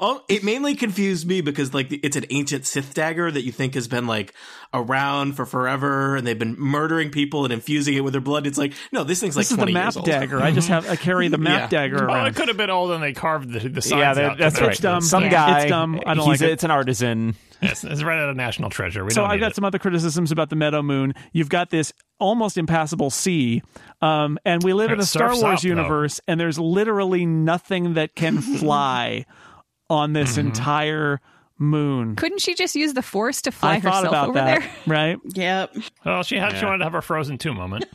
Oh, 0.00 0.22
it 0.28 0.44
mainly 0.44 0.74
confused 0.74 1.26
me 1.26 1.40
because 1.40 1.72
like 1.74 1.92
it's 1.92 2.16
an 2.16 2.24
ancient 2.30 2.66
Sith 2.66 2.94
dagger 2.94 3.30
that 3.30 3.42
you 3.42 3.52
think 3.52 3.74
has 3.74 3.88
been 3.88 4.06
like 4.06 4.34
around 4.74 5.32
for 5.34 5.46
forever, 5.46 6.16
and 6.16 6.26
they've 6.26 6.38
been 6.38 6.56
murdering 6.58 7.10
people 7.10 7.44
and 7.44 7.52
infusing 7.52 7.94
it 7.94 8.00
with 8.04 8.12
their 8.12 8.20
blood. 8.20 8.46
It's 8.46 8.58
like 8.58 8.72
no, 8.92 9.04
this 9.04 9.20
thing's 9.20 9.36
like 9.36 9.42
This 9.44 9.50
is 9.52 9.56
the 9.56 9.62
twenty 9.62 9.72
map 9.72 9.84
years 9.86 9.96
old. 9.98 10.06
dagger. 10.06 10.40
I 10.40 10.50
just 10.50 10.68
have 10.68 10.88
I 10.88 10.96
carry 10.96 11.28
the 11.28 11.38
map 11.38 11.72
Yeah. 11.72 11.80
dagger 11.80 12.04
Oh, 12.10 12.14
around. 12.14 12.26
it 12.28 12.36
could 12.36 12.48
have 12.48 12.56
been 12.56 12.70
old 12.70 12.90
and 12.92 13.02
they 13.02 13.12
carved 13.12 13.50
the, 13.50 13.68
the 13.68 13.82
sides 13.82 14.18
yeah, 14.18 14.30
out. 14.30 14.38
that's 14.38 14.56
to 14.58 14.62
right. 14.62 14.70
It's 14.72 14.80
dumb. 14.80 15.00
Some 15.02 15.22
thing. 15.24 15.32
guy. 15.32 15.60
It's 15.62 15.70
dumb. 15.70 16.00
I 16.06 16.14
don't 16.14 16.28
he's 16.28 16.40
like 16.40 16.48
a- 16.48 16.50
it. 16.50 16.52
It's 16.52 16.64
an 16.64 16.70
artisan. 16.70 17.34
It's, 17.60 17.82
it's 17.84 18.02
right 18.02 18.18
out 18.18 18.28
of 18.28 18.36
National 18.36 18.70
Treasure. 18.70 19.04
We 19.04 19.10
so 19.10 19.24
I've 19.24 19.40
got 19.40 19.52
it. 19.52 19.54
some 19.54 19.64
other 19.64 19.78
criticisms 19.78 20.30
about 20.30 20.50
the 20.50 20.56
Meadow 20.56 20.82
Moon. 20.82 21.14
You've 21.32 21.48
got 21.48 21.70
this 21.70 21.92
almost 22.20 22.56
impassable 22.56 23.10
sea, 23.10 23.62
um, 24.00 24.38
and 24.44 24.62
we 24.62 24.72
live 24.72 24.90
in 24.92 25.00
a 25.00 25.04
Star 25.04 25.30
surfs 25.30 25.42
Wars 25.42 25.58
out, 25.58 25.62
though. 25.62 25.68
universe, 25.68 26.20
and 26.28 26.38
there's 26.38 26.58
literally 26.58 27.26
nothing 27.26 27.94
that 27.94 28.14
can 28.14 28.40
fly 28.58 29.26
on 29.90 30.12
this 30.12 30.36
Mm-hmm. 30.36 30.48
entire 30.48 31.20
moon. 31.58 32.14
Couldn't 32.14 32.40
she 32.40 32.54
just 32.54 32.76
use 32.76 32.94
the 32.94 33.02
force 33.02 33.42
to 33.42 33.50
fly 33.50 33.72
I 33.74 33.78
herself 33.80 34.06
about 34.06 34.28
over 34.28 34.34
that, 34.38 34.60
there? 34.60 34.70
right? 34.86 35.18
Yep. 35.34 35.76
Well, 36.04 36.22
she 36.22 36.36
had 36.36 36.56
she 36.56 36.64
wanted 36.64 36.78
to 36.78 36.84
have 36.84 36.92
her 36.92 37.02
Frozen 37.02 37.38
2 37.38 37.52
moment. 37.54 37.86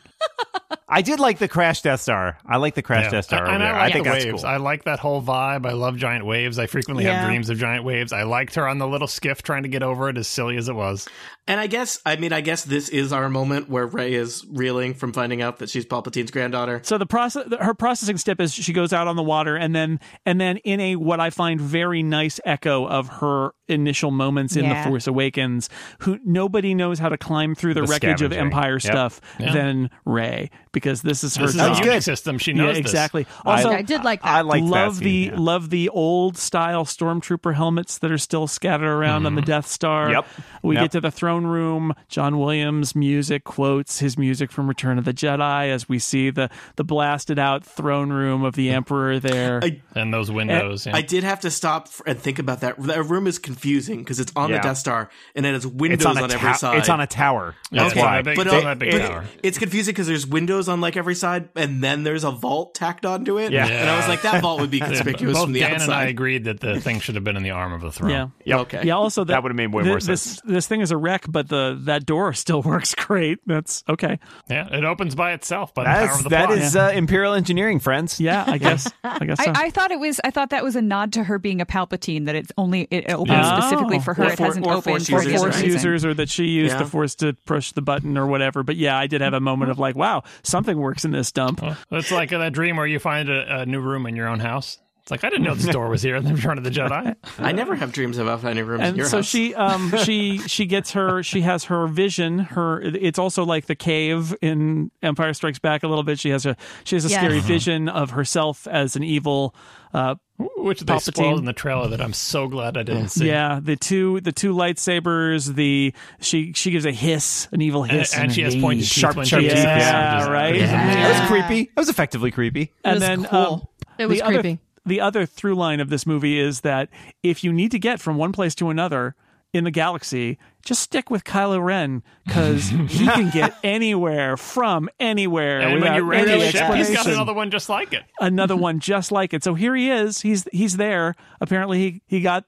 I 0.88 1.02
did 1.02 1.20
like 1.20 1.40
the 1.40 1.48
crash 1.48 1.82
Death 1.82 2.02
Star. 2.02 2.38
I 2.46 2.58
like 2.58 2.76
the 2.76 2.84
crash 2.84 3.06
Yeah. 3.06 3.10
Death 3.12 3.26
Star. 3.26 3.46
And 3.48 3.64
I 3.64 3.72
like 3.72 3.82
I 3.82 3.92
think 3.94 4.06
the 4.06 4.12
that's 4.12 4.26
waves. 4.26 4.42
cool. 4.44 4.50
I 4.52 4.58
like 4.58 4.84
that 4.84 5.00
whole 5.00 5.24
vibe. 5.24 5.66
I 5.66 5.72
love 5.72 5.98
giant 5.98 6.24
waves. 6.26 6.60
I 6.60 6.68
frequently 6.68 7.06
Yeah. 7.06 7.22
have 7.22 7.28
dreams 7.28 7.50
of 7.50 7.58
giant 7.58 7.84
waves. 7.84 8.14
I 8.14 8.24
liked 8.24 8.54
her 8.56 8.68
on 8.68 8.78
the 8.78 8.88
little 8.88 9.08
skiff 9.08 9.42
trying 9.42 9.64
to 9.64 9.70
get 9.70 9.82
over 9.82 10.08
it, 10.10 10.18
as 10.18 10.28
silly 10.28 10.56
as 10.56 10.70
it 10.70 10.76
was. 10.76 11.08
And 11.48 11.60
I 11.60 11.66
guess, 11.68 12.00
I 12.06 12.16
mean, 12.18 12.32
I 12.32 12.42
guess 12.42 12.64
this 12.64 12.90
is 12.90 13.12
our 13.12 13.28
moment 13.28 13.70
where 13.70 13.88
Rey 13.88 14.14
is 14.14 14.46
reeling 14.52 14.94
from 14.94 15.14
finding 15.14 15.42
out 15.42 15.58
that 15.60 15.70
she's 15.70 15.86
Palpatine's 15.86 16.30
granddaughter. 16.32 16.82
So 16.84 16.98
the 17.00 17.08
process, 17.08 17.46
her 17.60 17.74
processing 17.74 18.18
step 18.18 18.40
is 18.40 18.54
she 18.54 18.72
goes 18.72 18.94
out 18.94 19.08
on 19.08 19.16
the 19.16 19.24
water, 19.24 19.56
and 19.56 19.76
then 19.76 20.00
and 20.28 20.40
then 20.40 20.58
in 20.58 20.80
a 20.80 20.96
what 20.96 21.20
I 21.20 21.32
find 21.32 21.60
very 21.60 22.04
nice 22.04 22.40
echo 22.46 22.86
of 22.88 23.08
her 23.08 23.54
initial 23.68 24.12
moments 24.12 24.56
in 24.56 24.66
Yeah. 24.66 24.84
the 24.84 24.90
Force 24.90 25.08
Awakens, 25.08 25.70
who 26.00 26.20
nobody 26.26 26.74
knows 26.76 27.00
how 27.00 27.10
to 27.10 27.18
climb 27.18 27.56
through 27.56 27.74
the, 27.76 27.82
The 27.82 27.88
wreckage 27.88 28.22
of. 28.22 28.34
Empire 28.34 28.74
Yep. 28.74 28.82
stuff 28.82 29.22
Yeah. 29.40 29.54
than 29.54 29.90
Rey 30.06 30.50
because 30.74 31.02
this 31.02 31.24
is 31.24 31.36
her 31.38 31.46
This 31.46 31.56
is 31.56 31.62
job. 31.80 31.86
a 31.88 32.02
system. 32.02 32.38
She 32.38 32.52
knows 32.52 32.74
yeah, 32.76 32.80
exactly. 32.80 33.26
I- 33.46 33.52
Also, 33.52 33.70
I 33.70 33.82
did 33.84 34.04
like 34.04 34.22
that. 34.22 34.28
I 34.30 34.42
like 34.42 34.64
love 34.64 34.98
that 34.98 35.04
the 35.04 35.30
yeah. 35.32 35.40
love 35.40 35.70
the 35.70 35.88
old 35.90 36.38
style 36.38 36.84
stormtrooper 36.84 37.54
helmets 37.54 38.00
that 38.00 38.12
are 38.12 38.18
still 38.18 38.48
scattered 38.48 38.88
around 38.92 39.26
on 39.26 39.36
the 39.36 39.42
mm-hmm. 39.42 39.48
Death 39.52 39.68
Star. 39.68 40.10
Yep. 40.12 40.26
We 40.64 40.76
Yep. 40.76 40.84
get 40.86 40.92
to 40.94 41.02
the 41.02 41.12
throne 41.12 41.46
room. 41.46 41.94
John 42.10 42.38
Williams 42.40 42.96
music 42.96 43.44
quotes 43.44 44.00
his 44.00 44.18
music 44.18 44.52
from 44.52 44.68
Return 44.68 44.98
of 44.98 45.06
the 45.06 45.14
Jedi 45.14 45.70
as 45.70 45.88
we 45.88 46.00
see 46.00 46.30
the 46.32 46.50
the 46.76 46.84
blasted 46.84 47.38
out 47.40 47.64
throne 47.64 48.12
room 48.12 48.44
of 48.44 48.56
the 48.56 48.72
Emperor 48.72 49.20
there. 49.20 49.60
I, 49.64 49.80
And 49.96 50.14
those 50.14 50.32
windows. 50.32 50.86
yeah. 50.86 50.96
I 50.96 51.02
did 51.02 51.24
have 51.24 51.40
to 51.42 51.52
stop 51.52 51.88
and 52.06 52.20
think 52.20 52.40
about 52.40 52.62
that. 52.62 52.82
That 52.82 53.04
room 53.06 53.28
is 53.28 53.38
confusing 53.54 54.00
because 54.00 54.20
it's 54.20 54.32
on 54.36 54.50
Yeah. 54.50 54.58
the 54.58 54.64
Death 54.64 54.78
Star 54.78 55.10
and 55.36 55.46
it 55.46 55.54
has 55.54 55.66
windows 55.68 55.98
It's 56.00 56.06
on 56.06 56.18
a 56.18 56.24
on 56.24 56.32
every 56.32 56.54
side. 56.56 56.78
It's 56.80 56.90
on 56.90 57.02
a 57.02 57.08
tower. 57.08 57.56
That's 57.72 57.94
it's 57.94 58.02
on 58.02 58.06
why. 58.06 58.18
a 58.20 58.24
big- 58.24 58.36
but, 58.38 58.48
it's 58.48 58.54
uh, 58.54 58.58
on 58.60 58.64
that 58.66 58.80
big 58.80 58.92
but 58.92 59.08
tower. 59.08 59.26
it's 59.44 59.58
confusing 59.58 59.94
because 59.94 60.08
there's 60.08 60.26
windows 60.28 60.68
on 60.70 60.82
like 60.82 60.98
every 60.98 61.16
side, 61.16 61.50
and 61.56 61.84
then 61.84 62.04
there's 62.04 62.24
a 62.24 62.32
vault 62.32 62.74
tacked 62.76 63.06
onto 63.06 63.38
it. 63.38 63.52
Yeah. 63.52 63.66
and 63.68 63.90
I 63.90 63.98
was 63.98 64.08
like, 64.08 64.22
that 64.24 64.42
vault 64.42 64.60
would 64.62 64.72
be 64.72 64.80
conspicuous 64.80 65.34
Both 65.36 65.44
from 65.46 65.54
the 65.54 65.60
Dan 65.62 65.74
outside. 65.76 65.86
and 65.86 65.94
I 65.94 66.06
agreed 66.06 66.46
that 66.46 66.60
the 66.60 66.80
thing 66.80 67.00
should 67.00 67.16
have 67.16 67.24
been 67.24 67.38
in 67.38 67.44
the 67.44 67.52
arm 67.52 67.74
of 67.74 67.82
the 67.82 67.92
throne. 67.92 68.10
yeah. 68.12 68.28
Yep. 68.46 68.60
Okay. 68.62 68.82
Yeah. 68.86 68.96
Also, 68.96 69.24
That 69.24 69.44
would've 69.44 69.56
made 69.56 69.72
way 69.74 69.84
thi- 69.84 69.90
more 69.90 70.00
sense. 70.00 70.42
This 70.46 70.68
thing 70.68 70.82
is 70.82 70.92
a 70.92 70.98
wreck, 70.98 71.26
but 71.30 71.48
the 71.50 71.78
that 71.84 72.06
door 72.06 72.34
still 72.34 72.62
works 72.74 72.96
great. 72.96 73.40
That's 73.46 73.84
okay. 73.88 74.20
Yeah, 74.50 74.68
it 74.76 74.84
opens 74.84 75.16
by 75.16 75.34
itself 75.34 75.74
by 75.74 75.84
the 75.84 75.90
power 75.90 76.00
That's, 76.08 76.18
of 76.18 76.24
the 76.24 76.30
that 76.30 76.46
plot. 76.48 76.58
is 76.58 76.76
uh, 76.76 76.92
Imperial 76.94 77.34
Engineering, 77.34 77.80
friends. 77.80 78.20
Yeah, 78.20 78.44
I 78.48 78.58
guess. 78.64 78.90
I 79.04 79.26
guess. 79.26 79.44
So. 79.44 79.52
I, 79.52 79.66
I 79.66 79.70
thought 79.70 79.92
it 79.92 80.00
was. 80.00 80.20
I 80.24 80.32
thought 80.32 80.50
that 80.52 80.64
was 80.64 80.76
a 80.76 80.82
nod 80.82 81.14
to 81.14 81.24
her 81.24 81.38
being 81.40 81.62
a 81.62 81.66
Palpatine. 81.66 82.26
That 82.26 82.36
it's 82.36 82.52
only 82.58 82.88
it 82.92 83.10
opens 83.12 83.43
Yeah. 83.46 83.60
specifically 83.60 83.98
Oh. 83.98 84.02
for 84.02 84.14
her. 84.16 84.24
Or 84.24 84.28
it 84.28 84.38
for- 84.38 84.44
hasn't 84.46 84.66
or 84.66 84.74
opened 84.74 84.84
Force 84.84 85.08
for 85.10 85.16
users, 85.24 85.32
force 85.32 85.42
other 85.56 85.64
reason. 85.64 85.66
users 85.72 86.06
or 86.06 86.14
that 86.16 86.30
she 86.30 86.46
used 86.46 86.74
Yeah. 86.74 86.80
the 86.80 86.86
force 86.90 87.16
to 87.16 87.34
push 87.46 87.72
the 87.72 87.82
button 87.82 88.18
or 88.18 88.28
whatever. 88.28 88.64
But 88.64 88.76
yeah, 88.78 88.98
I 88.98 89.08
did 89.08 89.22
have 89.22 89.34
a 89.34 89.40
moment 89.40 89.72
of 89.72 89.80
like, 89.80 89.96
wow, 89.96 90.24
something 90.44 90.78
works 90.78 91.06
in 91.06 91.12
this 91.12 91.32
dump. 91.32 91.62
It's 91.92 92.12
like 92.12 92.30
that 92.32 92.54
dream 92.54 92.78
where 92.78 92.88
you 92.88 93.00
find 93.00 93.30
a, 93.30 93.62
a 93.62 93.66
new 93.66 93.80
room 93.82 94.06
in 94.06 94.16
your 94.16 94.28
own 94.28 94.40
house. 94.40 94.78
It's 95.02 95.12
like 95.12 95.26
I 95.26 95.30
didn't 95.30 95.44
know 95.44 95.54
this 95.54 95.66
door 95.66 95.90
was 95.90 96.02
here 96.02 96.16
in 96.16 96.24
the 96.24 96.34
Return 96.34 96.58
of 96.58 96.64
the 96.64 96.70
Jedi. 96.70 97.14
I 97.38 97.52
never 97.52 97.76
have 97.76 97.92
dreams 97.92 98.18
about 98.18 98.40
finding 98.40 98.66
rooms 98.66 98.80
in 98.84 98.88
and 98.88 98.98
your 98.98 99.06
so 99.08 99.18
house. 99.18 99.26
she 99.26 99.54
um 99.54 99.94
she 100.06 100.38
she 100.38 100.66
gets 100.66 100.92
her 100.94 101.22
she 101.22 101.42
has 101.42 101.66
her 101.66 101.88
vision 101.88 102.40
her 102.40 102.80
it's 102.82 103.20
also 103.20 103.44
like 103.44 103.66
the 103.66 103.76
cave 103.76 104.34
in 104.42 104.92
empire 105.02 105.34
strikes 105.34 105.60
back 105.60 105.84
a 105.84 105.90
little 105.90 106.06
bit 106.06 106.20
she 106.20 106.30
has 106.30 106.46
a 106.46 106.56
she 106.86 106.96
has 106.96 107.04
a 107.04 107.10
Yes. 107.10 107.20
scary 107.20 107.42
vision 107.42 107.90
of 107.90 108.12
herself 108.12 108.66
as 108.68 108.96
an 108.96 109.04
evil 109.04 109.54
uh 109.94 110.16
Which 110.58 110.80
they 110.82 110.94
Palpatine. 110.94 111.14
spoiled 111.16 111.40
in 111.40 111.46
the 111.46 111.54
trailer 111.54 111.88
that 111.90 112.02
I'm 112.02 112.14
so 112.14 112.48
glad 112.48 112.78
I 112.78 112.84
didn't 112.84 113.10
see. 113.10 113.28
yeah 113.28 113.60
the 113.62 113.76
two 113.76 114.20
the 114.22 114.32
two 114.32 114.54
lightsabers 114.54 115.54
the 115.54 115.94
she 116.20 116.54
she 116.54 116.72
gives 116.72 116.86
a 116.86 116.92
hiss 116.92 117.48
an 117.52 117.62
evil 117.62 117.84
And, 117.84 117.92
hiss 117.92 118.14
and 118.16 118.26
in 118.26 118.30
she 118.32 118.42
has 118.42 118.54
gaze. 118.56 118.64
pointed 118.64 118.86
Sharp, 118.86 119.16
teeth 119.16 119.28
sharp 119.28 119.42
teeth, 119.44 119.52
kisses. 119.52 119.66
yeah, 119.66 120.18
Just- 120.20 120.30
right? 120.32 120.56
just 120.56 120.74
amazing. 120.74 121.02
It 121.02 121.10
was 121.20 121.28
creepy. 121.30 121.62
It 121.62 121.70
was 121.78 121.90
effectively 121.90 122.32
creepy. 122.32 122.72
and 122.84 122.96
was 122.96 123.02
then 123.02 123.24
cool. 123.26 123.38
um, 123.40 123.62
It 124.00 124.06
was 124.08 124.18
the 124.18 124.24
other, 124.26 124.42
creepy. 124.42 124.60
the 124.86 125.02
other 125.02 125.26
through 125.26 125.56
line 125.56 125.80
of 125.80 125.90
this 125.90 126.06
movie 126.08 126.40
is 126.40 126.62
that 126.62 126.90
if 127.22 127.44
you 127.44 127.54
need 127.54 127.72
to 127.72 127.80
get 127.80 128.00
from 128.02 128.18
one 128.18 128.32
place 128.32 128.56
to 128.56 128.70
another 128.70 129.16
in 129.54 129.64
the 129.64 129.72
galaxy, 129.72 130.38
just 130.66 130.82
stick 130.82 131.10
with 131.10 131.24
Kylo 131.24 131.64
Ren 131.64 132.02
because 132.26 132.68
he 132.90 133.06
can 133.06 133.30
get 133.30 133.56
anywhere 133.64 134.36
from 134.36 134.90
anywhere. 135.00 135.60
And 135.62 135.74
when 135.74 135.82
without 135.82 135.96
you 135.98 136.04
read 136.04 136.28
any 136.28 136.42
the 136.46 136.52
ship, 136.52 136.74
he's 136.74 136.90
got 136.92 137.06
another 137.08 137.34
one 137.34 137.52
just 137.52 137.70
like 137.70 137.94
it. 137.94 138.04
another 138.20 138.56
one 138.56 138.80
just 138.80 139.12
like 139.12 139.34
it. 139.34 139.44
So 139.44 139.54
here 139.54 139.76
he 139.76 139.90
is. 139.92 140.22
He's 140.22 140.48
he's 140.52 140.78
there. 140.78 141.16
Apparently 141.40 141.80
he 141.80 142.02
he 142.08 142.22
got 142.22 142.46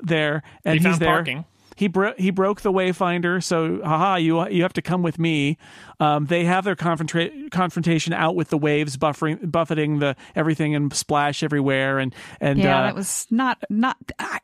there 0.00 0.42
and 0.64 0.74
He 0.74 0.78
he's 0.78 0.84
found 0.92 1.00
there. 1.02 1.08
parking. 1.08 1.44
He 1.76 1.86
bro- 1.86 2.14
he 2.18 2.30
broke 2.32 2.62
the 2.62 2.72
wayfinder. 2.72 3.40
So 3.42 3.80
haha, 3.84 4.16
you 4.16 4.48
you 4.48 4.62
have 4.62 4.72
to 4.72 4.82
come 4.82 5.02
with 5.02 5.16
me. 5.18 5.58
Um, 6.00 6.26
they 6.26 6.44
have 6.44 6.64
their 6.64 6.74
confronta- 6.74 7.52
confrontation 7.52 8.12
out 8.12 8.34
with 8.34 8.48
the 8.48 8.58
waves 8.58 8.96
buffering 8.96 9.48
buffeting 9.50 10.00
the 10.00 10.16
everything 10.34 10.74
and 10.74 10.92
splash 10.92 11.42
everywhere 11.44 12.00
and 12.00 12.12
and 12.40 12.58
Yeah, 12.58 12.78
uh, 12.80 12.82
that 12.86 12.94
was 12.96 13.26
not 13.30 13.62
not. 13.70 13.96
I, 14.18 14.40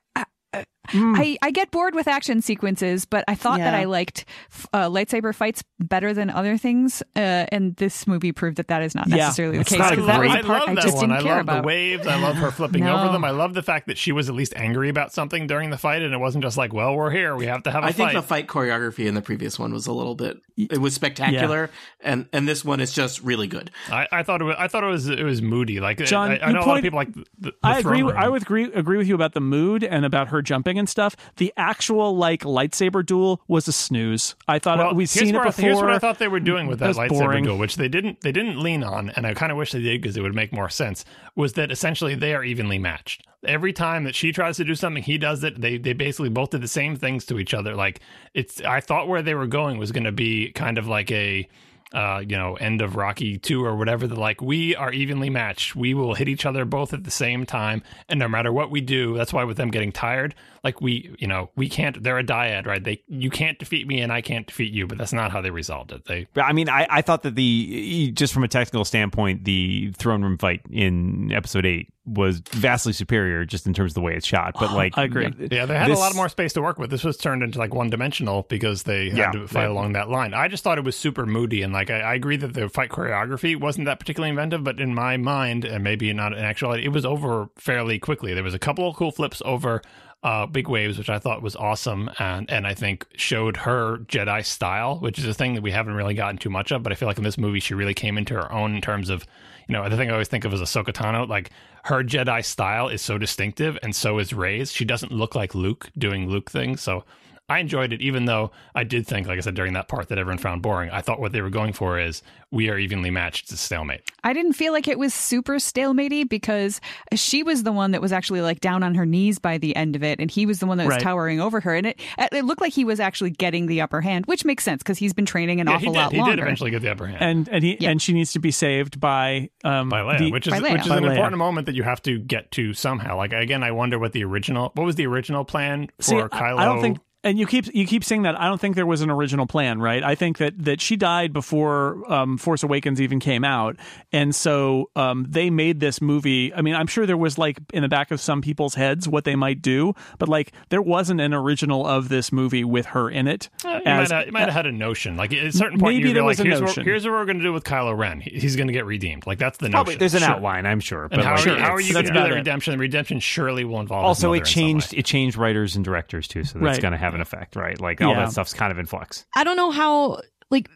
I, 0.94 0.98
I-. 0.98 1.24
I, 1.24 1.36
I 1.42 1.50
get 1.50 1.70
bored 1.70 1.94
with 1.94 2.06
action 2.08 2.40
sequences, 2.42 3.04
but 3.04 3.24
I 3.28 3.34
thought 3.34 3.58
that 3.58 3.74
I 3.74 3.84
liked 3.84 4.24
uh, 4.72 4.88
lightsaber 4.88 5.34
fights 5.34 5.64
better 5.80 6.12
than 6.14 6.30
other 6.30 6.56
things, 6.58 7.02
uh, 7.16 7.46
and 7.50 7.74
this 7.76 8.06
movie 8.06 8.32
proved 8.32 8.56
that 8.58 8.68
that 8.68 8.82
is 8.82 8.94
not 8.94 9.08
Yeah. 9.08 9.16
necessarily 9.16 9.56
the 9.56 9.60
It's 9.62 9.70
case. 9.70 9.78
not 9.78 9.92
a 9.92 9.96
'cause 9.96 10.06
that 10.06 10.18
was 10.20 10.28
great- 10.30 10.42
the 10.42 10.46
part 10.46 10.62
I 10.62 10.64
I 10.64 10.66
love 10.66 10.76
that 10.76 10.82
just 10.82 10.96
one. 10.96 11.08
didn't 11.08 11.18
I 11.20 11.22
care 11.22 11.32
love 11.36 11.40
about. 11.42 11.62
the 11.62 11.66
waves. 11.66 12.06
I 12.06 12.16
love 12.20 12.36
her 12.36 12.50
flipping 12.50 12.84
No. 12.84 12.96
over 12.96 13.12
them. 13.12 13.24
I 13.24 13.30
love 13.30 13.54
the 13.54 13.62
fact 13.62 13.86
that 13.88 13.98
she 13.98 14.12
was 14.12 14.28
at 14.28 14.34
least 14.34 14.52
angry 14.56 14.88
about 14.88 15.12
something 15.12 15.46
during 15.46 15.70
the 15.70 15.78
fight, 15.78 16.02
and 16.02 16.12
it 16.14 16.18
wasn't 16.18 16.44
just 16.44 16.56
like, 16.56 16.72
"Well, 16.72 16.94
we're 16.94 17.10
here. 17.10 17.34
We 17.36 17.46
have 17.46 17.62
to 17.64 17.70
have 17.70 17.82
a 17.84 17.86
I 17.86 17.92
think 17.92 18.12
the 18.12 18.22
fight 18.22 18.46
choreography 18.46 19.06
in 19.06 19.14
the 19.14 19.22
previous 19.22 19.58
one 19.58 19.72
was 19.72 19.86
a 19.86 19.92
little 19.92 20.14
bit. 20.14 20.38
It 20.56 20.78
was 20.80 20.94
spectacular, 20.94 21.70
and 22.02 22.26
and 22.32 22.46
this 22.46 22.64
one 22.64 22.80
is 22.80 22.92
just 22.92 23.22
really 23.22 23.46
good. 23.46 23.70
I, 23.90 24.06
I 24.12 24.22
thought 24.22 24.40
it 24.40 24.44
was. 24.44 24.56
I 24.58 24.68
thought 24.68 24.84
it 24.84 24.88
was. 24.88 25.08
It 25.08 25.24
was 25.24 25.42
moody. 25.42 25.80
Like 25.80 25.98
John, 26.04 26.30
I, 26.30 26.36
I 26.38 26.46
you 26.48 26.54
know 26.54 26.60
a 26.60 26.66
lot 26.66 26.76
of 26.76 26.82
people 26.82 26.98
like. 26.98 27.12
The, 27.14 27.24
the 27.40 27.52
I 27.62 27.78
agree. 27.78 28.02
room. 28.02 28.12
I 28.16 28.28
would 28.28 28.42
agree 28.42 28.64
agree 28.72 28.96
with 28.98 29.08
you 29.08 29.14
about 29.14 29.32
the 29.34 29.40
mood 29.40 29.82
and 29.84 30.04
about 30.04 30.28
her 30.28 30.42
jumping 30.42 30.78
and 30.84 30.88
stuff. 30.88 31.16
The 31.36 31.50
actual 31.56 32.14
like 32.14 32.42
lightsaber 32.42 33.04
duel 33.04 33.40
was 33.48 33.66
a 33.68 33.72
snooze. 33.72 34.34
I 34.46 34.58
thought 34.58 34.76
Well, 34.76 34.94
we've 34.94 35.08
seen 35.08 35.34
it 35.34 35.42
before. 35.42 35.64
Here's 35.64 35.76
what 35.76 35.90
I 35.90 35.98
thought 35.98 36.18
they 36.18 36.28
were 36.28 36.40
doing 36.40 36.66
with 36.66 36.78
that 36.80 36.94
lightsaber 36.94 37.08
boring. 37.08 37.44
duel, 37.44 37.56
which 37.56 37.76
they 37.76 37.88
didn't 37.88 38.20
they 38.20 38.32
didn't 38.32 38.60
lean 38.60 38.84
on, 38.84 39.08
and 39.10 39.26
I 39.26 39.32
kind 39.32 39.50
of 39.50 39.56
wish 39.56 39.72
they 39.72 39.80
did 39.80 40.02
because 40.02 40.16
it 40.16 40.20
would 40.20 40.34
make 40.34 40.52
more 40.52 40.68
sense. 40.68 41.06
Was 41.34 41.54
that 41.54 41.72
essentially 41.72 42.14
they 42.14 42.34
are 42.34 42.44
evenly 42.44 42.78
matched. 42.78 43.26
Every 43.46 43.72
time 43.72 44.04
that 44.04 44.14
she 44.14 44.32
tries 44.32 44.56
to 44.58 44.64
do 44.64 44.74
something, 44.74 45.02
he 45.02 45.16
does 45.16 45.42
it. 45.42 45.60
They 45.60 45.78
they 45.78 45.94
basically 45.94 46.28
both 46.28 46.50
did 46.50 46.60
the 46.60 46.68
same 46.68 46.96
things 46.96 47.24
to 47.26 47.38
each 47.38 47.54
other. 47.54 47.74
Like 47.74 48.00
it's 48.34 48.60
I 48.60 48.80
thought 48.80 49.08
where 49.08 49.22
they 49.22 49.34
were 49.34 49.46
going 49.46 49.78
was 49.78 49.92
going 49.92 50.04
to 50.04 50.12
be 50.12 50.52
kind 50.52 50.76
of 50.76 50.86
like 50.86 51.10
a 51.10 51.48
uh, 51.94 52.22
you 52.26 52.36
know, 52.36 52.56
end 52.56 52.82
of 52.82 52.96
Rocky 52.96 53.38
two 53.38 53.64
or 53.64 53.76
whatever. 53.76 54.08
They're 54.08 54.18
like, 54.18 54.42
we 54.42 54.74
are 54.74 54.92
evenly 54.92 55.30
matched. 55.30 55.76
We 55.76 55.94
will 55.94 56.14
hit 56.14 56.28
each 56.28 56.44
other 56.44 56.64
both 56.64 56.92
at 56.92 57.04
the 57.04 57.10
same 57.10 57.46
time, 57.46 57.82
and 58.08 58.18
no 58.18 58.26
matter 58.26 58.52
what 58.52 58.70
we 58.70 58.80
do, 58.80 59.16
that's 59.16 59.32
why 59.32 59.44
with 59.44 59.56
them 59.56 59.70
getting 59.70 59.92
tired, 59.92 60.34
like 60.64 60.80
we, 60.80 61.14
you 61.18 61.26
know, 61.28 61.50
we 61.54 61.68
can't. 61.68 62.02
They're 62.02 62.18
a 62.18 62.24
dyad, 62.24 62.66
right? 62.66 62.82
They, 62.82 63.02
you 63.06 63.30
can't 63.30 63.58
defeat 63.58 63.86
me, 63.86 64.00
and 64.00 64.10
I 64.10 64.22
can't 64.22 64.46
defeat 64.46 64.72
you. 64.72 64.86
But 64.86 64.96
that's 64.98 65.12
not 65.12 65.30
how 65.30 65.40
they 65.42 65.50
resolved 65.50 65.92
it. 65.92 66.06
They, 66.06 66.26
I 66.36 66.52
mean, 66.54 66.68
I, 66.70 66.86
I 66.90 67.02
thought 67.02 67.22
that 67.22 67.34
the 67.34 68.10
just 68.14 68.32
from 68.32 68.44
a 68.44 68.48
technical 68.48 68.84
standpoint, 68.86 69.44
the 69.44 69.92
throne 69.92 70.22
room 70.22 70.38
fight 70.38 70.62
in 70.70 71.30
episode 71.32 71.66
eight 71.66 71.90
was 72.06 72.40
vastly 72.50 72.92
superior, 72.92 73.44
just 73.46 73.66
in 73.66 73.72
terms 73.72 73.92
of 73.92 73.94
the 73.94 74.00
way 74.00 74.14
it's 74.14 74.26
shot. 74.26 74.54
But 74.58 74.72
like, 74.74 74.96
I 74.96 75.04
agree. 75.04 75.24
yeah, 75.50 75.66
they 75.66 75.76
had 75.78 75.90
this- 75.90 75.98
a 75.98 76.00
lot 76.00 76.14
more 76.14 76.28
space 76.30 76.54
to 76.54 76.62
work 76.62 76.78
with. 76.78 76.90
This 76.90 77.04
was 77.04 77.16
turned 77.18 77.42
into 77.42 77.58
like 77.58 77.74
one 77.74 77.90
dimensional 77.90 78.42
because 78.48 78.84
they 78.84 79.10
had 79.10 79.18
Yeah, 79.18 79.30
to 79.32 79.46
fight 79.46 79.64
yeah. 79.64 79.70
along 79.70 79.92
that 79.94 80.08
line. 80.08 80.32
I 80.34 80.48
just 80.48 80.64
thought 80.64 80.78
it 80.78 80.84
was 80.84 80.96
super 80.96 81.26
moody, 81.26 81.60
and 81.62 81.72
like 81.74 81.90
I, 81.90 82.00
I 82.00 82.14
agree 82.14 82.36
that 82.38 82.54
the 82.54 82.68
fight 82.70 82.88
choreography 82.90 83.58
wasn't 83.58 83.84
that 83.86 83.98
particularly 84.00 84.30
inventive, 84.30 84.64
but 84.64 84.80
in 84.80 84.94
my 84.94 85.16
mind, 85.18 85.64
and 85.66 85.84
maybe 85.84 86.10
not 86.14 86.32
in 86.32 86.38
actuality, 86.38 86.84
it 86.84 86.88
was 86.92 87.04
over 87.04 87.48
fairly 87.56 87.98
quickly. 87.98 88.32
There 88.34 88.42
was 88.44 88.54
a 88.54 88.58
couple 88.58 88.88
of 88.88 88.96
cool 88.96 89.10
flips 89.10 89.42
over 89.44 89.82
uh, 90.24 90.46
big 90.46 90.68
waves, 90.68 90.96
which 90.96 91.10
I 91.10 91.18
thought 91.18 91.42
was 91.42 91.54
awesome, 91.54 92.10
and 92.18 92.50
and 92.50 92.66
I 92.66 92.72
think 92.72 93.06
showed 93.14 93.58
her 93.58 93.98
Jedi 93.98 94.44
style, 94.44 94.98
which 94.98 95.18
is 95.18 95.26
a 95.26 95.34
thing 95.34 95.54
that 95.54 95.62
we 95.62 95.70
haven't 95.70 95.94
really 95.94 96.14
gotten 96.14 96.38
too 96.38 96.50
much 96.50 96.72
of. 96.72 96.82
But 96.82 96.92
I 96.92 96.94
feel 96.96 97.06
like 97.06 97.18
in 97.18 97.24
this 97.24 97.38
movie, 97.38 97.60
she 97.60 97.74
really 97.74 97.94
came 97.94 98.16
into 98.16 98.34
her 98.34 98.50
own 98.50 98.74
in 98.74 98.80
terms 98.80 99.10
of, 99.10 99.26
you 99.68 99.74
know, 99.74 99.86
the 99.88 99.96
thing 99.98 100.08
I 100.08 100.14
always 100.14 100.28
think 100.28 100.46
of 100.46 100.54
as 100.54 100.62
Ahsoka 100.62 100.94
Tano, 100.94 101.28
like 101.28 101.50
her 101.84 102.02
Jedi 102.02 102.42
style 102.42 102.88
is 102.88 103.02
so 103.02 103.18
distinctive, 103.18 103.78
and 103.82 103.94
so 103.94 104.18
is 104.18 104.32
Rey's. 104.32 104.72
She 104.72 104.86
doesn't 104.86 105.12
look 105.12 105.34
like 105.34 105.54
Luke 105.54 105.90
doing 105.96 106.28
Luke 106.28 106.50
things, 106.50 106.80
so. 106.80 107.04
I 107.48 107.58
enjoyed 107.58 107.92
it, 107.92 108.00
even 108.00 108.24
though 108.24 108.52
I 108.74 108.84
did 108.84 109.06
think, 109.06 109.26
like 109.26 109.36
I 109.36 109.40
said, 109.42 109.54
during 109.54 109.74
that 109.74 109.86
part 109.86 110.08
that 110.08 110.16
everyone 110.16 110.38
found 110.38 110.62
boring. 110.62 110.88
I 110.90 111.02
thought 111.02 111.20
what 111.20 111.32
they 111.32 111.42
were 111.42 111.50
going 111.50 111.74
for 111.74 111.98
is 112.00 112.22
we 112.50 112.70
are 112.70 112.78
evenly 112.78 113.10
matched. 113.10 113.44
It's 113.44 113.52
a 113.52 113.56
stalemate. 113.58 114.00
I 114.22 114.32
didn't 114.32 114.54
feel 114.54 114.72
like 114.72 114.88
it 114.88 114.98
was 114.98 115.12
super 115.12 115.56
stalematey 115.56 116.26
because 116.26 116.80
she 117.14 117.42
was 117.42 117.62
the 117.62 117.72
one 117.72 117.90
that 117.90 118.00
was 118.00 118.12
actually 118.12 118.40
like 118.40 118.60
down 118.60 118.82
on 118.82 118.94
her 118.94 119.04
knees 119.04 119.38
by 119.38 119.58
the 119.58 119.76
end 119.76 119.94
of 119.94 120.02
it, 120.02 120.20
and 120.20 120.30
he 120.30 120.46
was 120.46 120.60
the 120.60 120.66
one 120.66 120.78
that 120.78 120.86
was 120.86 120.92
Right. 120.94 121.02
towering 121.02 121.38
over 121.38 121.60
her, 121.60 121.74
and 121.74 121.86
it 121.86 122.00
it 122.32 122.46
looked 122.46 122.62
like 122.62 122.72
he 122.72 122.84
was 122.86 122.98
actually 122.98 123.30
getting 123.30 123.66
the 123.66 123.82
upper 123.82 124.00
hand, 124.00 124.24
which 124.24 124.46
makes 124.46 124.64
sense 124.64 124.82
because 124.82 124.96
he's 124.96 125.12
been 125.12 125.26
training 125.26 125.60
an 125.60 125.66
Yeah, 125.66 125.74
awful 125.74 125.80
he 125.80 125.92
did. 125.92 125.98
lot 125.98 126.12
He 126.12 126.18
longer. 126.18 126.36
did 126.36 126.42
eventually 126.42 126.70
get 126.70 126.80
the 126.80 126.90
upper 126.92 127.06
hand. 127.08 127.18
and 127.20 127.48
and 127.52 127.62
he 127.62 127.76
Yeah. 127.78 127.90
and 127.90 128.00
she 128.00 128.14
needs 128.14 128.32
to 128.32 128.38
be 128.38 128.52
saved 128.52 128.98
by 129.00 129.50
um 129.64 129.90
by 129.90 130.00
Leia, 130.00 130.18
the- 130.18 130.32
which 130.32 130.46
is 130.46 130.54
Leia. 130.54 130.72
which 130.72 130.82
is 130.82 130.88
By 130.88 130.96
an 130.96 131.04
Leia. 131.04 131.10
important 131.10 131.36
moment 131.38 131.66
that 131.66 131.74
you 131.74 131.82
have 131.82 132.00
to 132.04 132.18
get 132.20 132.50
to 132.52 132.72
somehow. 132.72 133.18
Like 133.18 133.34
again, 133.34 133.62
I 133.62 133.72
wonder 133.72 133.98
what 133.98 134.12
the 134.12 134.24
original 134.24 134.72
what 134.76 134.84
was 134.86 134.94
the 134.96 135.06
original 135.06 135.44
plan 135.44 135.88
for 135.98 136.02
See, 136.02 136.16
I- 136.16 136.28
Kylo. 136.28 136.58
I 136.58 136.64
don't 136.64 136.80
think. 136.80 136.98
And 137.24 137.38
you 137.38 137.46
keep 137.46 137.74
you 137.74 137.86
keep 137.86 138.04
saying 138.04 138.22
that. 138.22 138.38
I 138.40 138.46
don't 138.48 138.60
think 138.60 138.76
there 138.76 138.86
was 138.86 139.00
an 139.00 139.10
original 139.10 139.46
plan, 139.46 139.80
right? 139.80 140.02
I 140.04 140.14
think 140.14 140.38
that 140.38 140.62
that 140.64 140.80
she 140.80 140.94
died 140.96 141.32
before 141.32 142.10
um, 142.12 142.36
Force 142.38 142.62
Awakens 142.62 143.00
even 143.00 143.18
came 143.18 143.44
out, 143.44 143.76
and 144.12 144.34
so 144.34 144.90
um, 144.94 145.24
they 145.28 145.48
made 145.50 145.80
this 145.80 146.00
movie. 146.02 146.52
I 146.54 146.60
mean, 146.60 146.74
I'm 146.74 146.86
sure 146.86 147.06
there 147.06 147.16
was 147.16 147.38
like 147.38 147.58
in 147.72 147.82
the 147.82 147.88
back 147.88 148.10
of 148.10 148.20
some 148.20 148.42
people's 148.42 148.74
heads 148.74 149.08
what 149.08 149.24
they 149.24 149.36
might 149.36 149.62
do, 149.62 149.94
but 150.18 150.28
like 150.28 150.52
there 150.68 150.82
wasn't 150.82 151.20
an 151.22 151.32
original 151.34 151.86
of 151.86 152.08
this 152.10 152.30
movie 152.30 152.62
with 152.62 152.86
her 152.86 153.08
in 153.10 153.26
it. 153.26 153.48
Uh, 153.64 153.68
you, 153.70 153.80
as- 153.86 154.10
might 154.10 154.16
have, 154.18 154.26
you 154.26 154.32
might 154.32 154.40
have 154.40 154.52
had 154.52 154.66
a 154.66 154.72
notion. 154.72 155.16
Like 155.16 155.32
at 155.32 155.46
a 155.46 155.52
certain 155.52 155.80
point, 155.80 155.94
Maybe 155.96 156.08
you're 156.10 156.14
there 156.14 156.22
like, 156.24 156.28
was 156.38 156.40
a 156.40 156.44
here's, 156.44 156.60
notion. 156.60 156.80
What, 156.82 156.86
here's 156.86 157.04
what 157.04 157.12
we're 157.12 157.24
going 157.24 157.38
to 157.38 157.42
do 157.44 157.52
with 157.54 157.64
Kylo 157.64 157.96
Ren. 157.96 158.20
He's 158.20 158.54
going 158.56 158.66
to 158.66 158.72
get 158.74 158.84
redeemed. 158.84 159.26
Like 159.26 159.38
that's 159.38 159.56
the 159.56 159.70
probably 159.70 159.92
notion. 159.94 159.98
there's 160.00 160.14
an 160.14 160.20
Sure. 160.20 160.30
outline, 160.30 160.66
I'm 160.66 160.80
sure. 160.80 161.04
And 161.04 161.10
But 161.12 161.24
how, 161.24 161.36
like, 161.36 161.46
are 161.46 161.50
you, 161.50 161.56
how 161.56 161.74
are 161.74 161.80
you 161.80 161.92
going 161.94 162.04
to 162.04 162.12
do 162.12 162.22
the 162.22 162.34
redemption? 162.34 162.72
The 162.72 162.78
redemption 162.78 163.18
surely 163.20 163.64
will 163.64 163.80
involve. 163.80 164.04
also 164.04 164.28
mother 164.28 164.36
it 164.36 164.40
in 164.40 164.44
some 164.44 164.52
changed 164.52 164.92
way. 164.92 164.98
it 164.98 165.04
changed 165.06 165.36
writers 165.38 165.74
and 165.76 165.84
directors 165.84 166.28
too 166.28 166.44
so 166.44 166.58
that's 166.58 166.64
Right. 166.76 166.82
going 166.82 166.92
to 166.92 166.98
have 166.98 167.13
an 167.14 167.20
effect 167.20 167.56
right? 167.56 167.80
Like 167.80 168.00
all 168.02 168.10
Yeah. 168.12 168.20
that 168.24 168.32
stuff's 168.32 168.52
kind 168.54 168.72
of 168.72 168.78
in 168.78 168.86
flux. 168.86 169.24
I 169.36 169.44
don't 169.44 169.56
know 169.56 169.70
how 169.70 170.20
like 170.50 170.68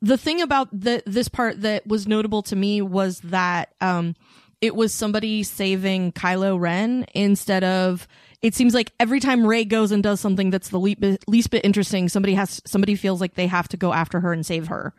the 0.00 0.18
thing 0.18 0.42
about 0.42 0.68
the 0.72 1.02
this 1.06 1.28
part 1.28 1.60
that 1.62 1.86
was 1.86 2.06
notable 2.08 2.42
to 2.42 2.56
me 2.56 2.82
was 2.82 3.20
that 3.20 3.74
um 3.80 4.14
it 4.60 4.74
was 4.74 4.92
somebody 4.92 5.42
saving 5.42 6.12
Kylo 6.12 6.58
Ren 6.58 7.04
instead 7.14 7.62
of 7.62 8.08
it 8.42 8.54
seems 8.54 8.74
like 8.74 8.92
every 9.00 9.20
time 9.20 9.46
Rey 9.46 9.64
goes 9.64 9.92
and 9.92 10.02
does 10.02 10.20
something 10.20 10.50
that's 10.50 10.68
the 10.70 10.78
least 10.80 11.00
bit, 11.00 11.24
least 11.28 11.50
bit 11.50 11.64
interesting 11.64 12.08
somebody 12.08 12.34
has 12.34 12.60
somebody 12.66 12.94
feels 12.96 13.20
like 13.20 13.34
they 13.34 13.46
have 13.46 13.68
to 13.68 13.76
go 13.76 13.92
after 13.92 14.20
her 14.20 14.32
and 14.32 14.44
save 14.44 14.68
her. 14.68 14.92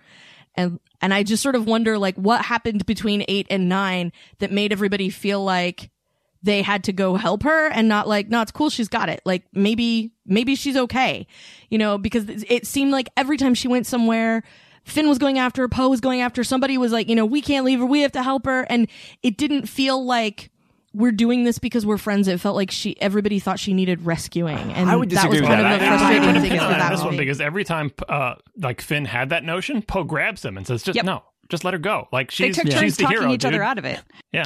And 0.56 0.80
and 1.02 1.14
I 1.14 1.22
just 1.24 1.44
sort 1.44 1.56
of 1.56 1.66
wonder 1.68 1.98
like 2.00 2.16
what 2.16 2.44
happened 2.46 2.86
between 2.86 3.24
8 3.28 3.48
and 3.50 3.70
9 3.70 4.12
that 4.40 4.52
made 4.52 4.72
everybody 4.72 5.10
feel 5.10 5.44
like 5.44 5.92
they 6.44 6.62
had 6.62 6.84
to 6.84 6.94
go 6.94 7.16
help 7.16 7.44
her 7.44 7.68
and 7.70 7.88
not 7.88 8.08
like 8.08 8.30
no 8.30 8.42
it's 8.42 8.52
cool 8.52 8.70
she's 8.70 8.88
got 8.88 9.10
it 9.10 9.22
like 9.26 9.44
maybe 9.54 10.12
maybe 10.26 10.56
she's 10.56 10.78
okay 10.78 11.26
you 11.70 11.78
know 11.78 11.98
because 11.98 12.26
it 12.28 12.66
seemed 12.68 12.92
like 12.92 13.10
every 13.18 13.38
time 13.38 13.54
she 13.54 13.68
went 13.68 13.86
somewhere 13.88 14.44
Finn 14.84 15.10
was 15.10 15.18
going 15.18 15.38
after 15.38 15.64
her, 15.64 15.68
Poe 15.68 15.90
was 15.90 16.00
going 16.00 16.22
after 16.22 16.40
her, 16.40 16.44
somebody 16.46 16.78
was 16.78 16.94
like, 16.94 17.10
you 17.10 17.16
know, 17.16 17.26
we 17.26 17.42
can't 17.42 17.66
leave 17.66 17.80
her, 17.80 17.86
we 17.86 18.04
have 18.04 18.14
to 18.14 18.24
help 18.24 18.46
her. 18.46 18.62
And 18.70 18.88
it 19.22 19.36
didn't 19.36 19.68
feel 19.68 20.02
like 20.06 20.50
we're 20.94 21.12
doing 21.12 21.44
this 21.44 21.60
because 21.60 21.86
we're 21.86 21.98
friends. 21.98 22.30
It 22.30 22.40
felt 22.40 22.56
like 22.56 22.72
she 22.72 22.96
everybody 23.02 23.38
thought 23.40 23.60
she 23.60 23.74
needed 23.74 24.06
rescuing. 24.06 24.58
And 24.58 24.90
I 24.90 24.96
would 24.96 25.10
that 25.10 25.28
was 25.28 25.40
disagree 25.40 25.42
with 25.42 25.50
kind 25.50 25.60
that. 25.66 25.76
of 25.76 25.82
I- 25.82 25.86
the 25.86 25.86
I- 25.86 25.98
frustrating 25.98 26.30
I 26.30 26.34
thing 26.34 26.42
depend 26.44 26.60
about 26.62 26.72
on 26.72 26.80
that 26.80 26.92
this 26.92 27.04
one 27.04 27.18
because 27.18 27.42
every 27.42 27.66
time 27.66 27.92
uh, 28.08 28.36
like 28.62 28.80
Finn 28.80 29.04
had 29.04 29.28
that 29.32 29.44
notion, 29.44 29.82
Poe 29.82 30.06
grabs 30.06 30.46
him 30.46 30.56
and 30.56 30.66
says, 30.66 30.84
"Just 30.84 30.96
Yep. 30.96 31.04
no, 31.04 31.22
just 31.50 31.66
let 31.66 31.74
her 31.74 31.80
go." 31.80 32.08
Like 32.14 32.32
she's, 32.32 32.46
they 32.46 32.48
she's 32.48 32.56
took 32.56 32.66
she's 32.72 32.80
turns 32.80 32.98
the 32.98 33.04
talking 33.04 33.18
hero, 33.24 33.34
each 33.34 33.44
other 33.44 33.62
out 33.62 33.78
of 33.78 33.84
it. 33.84 34.00
Yeah, 34.32 34.46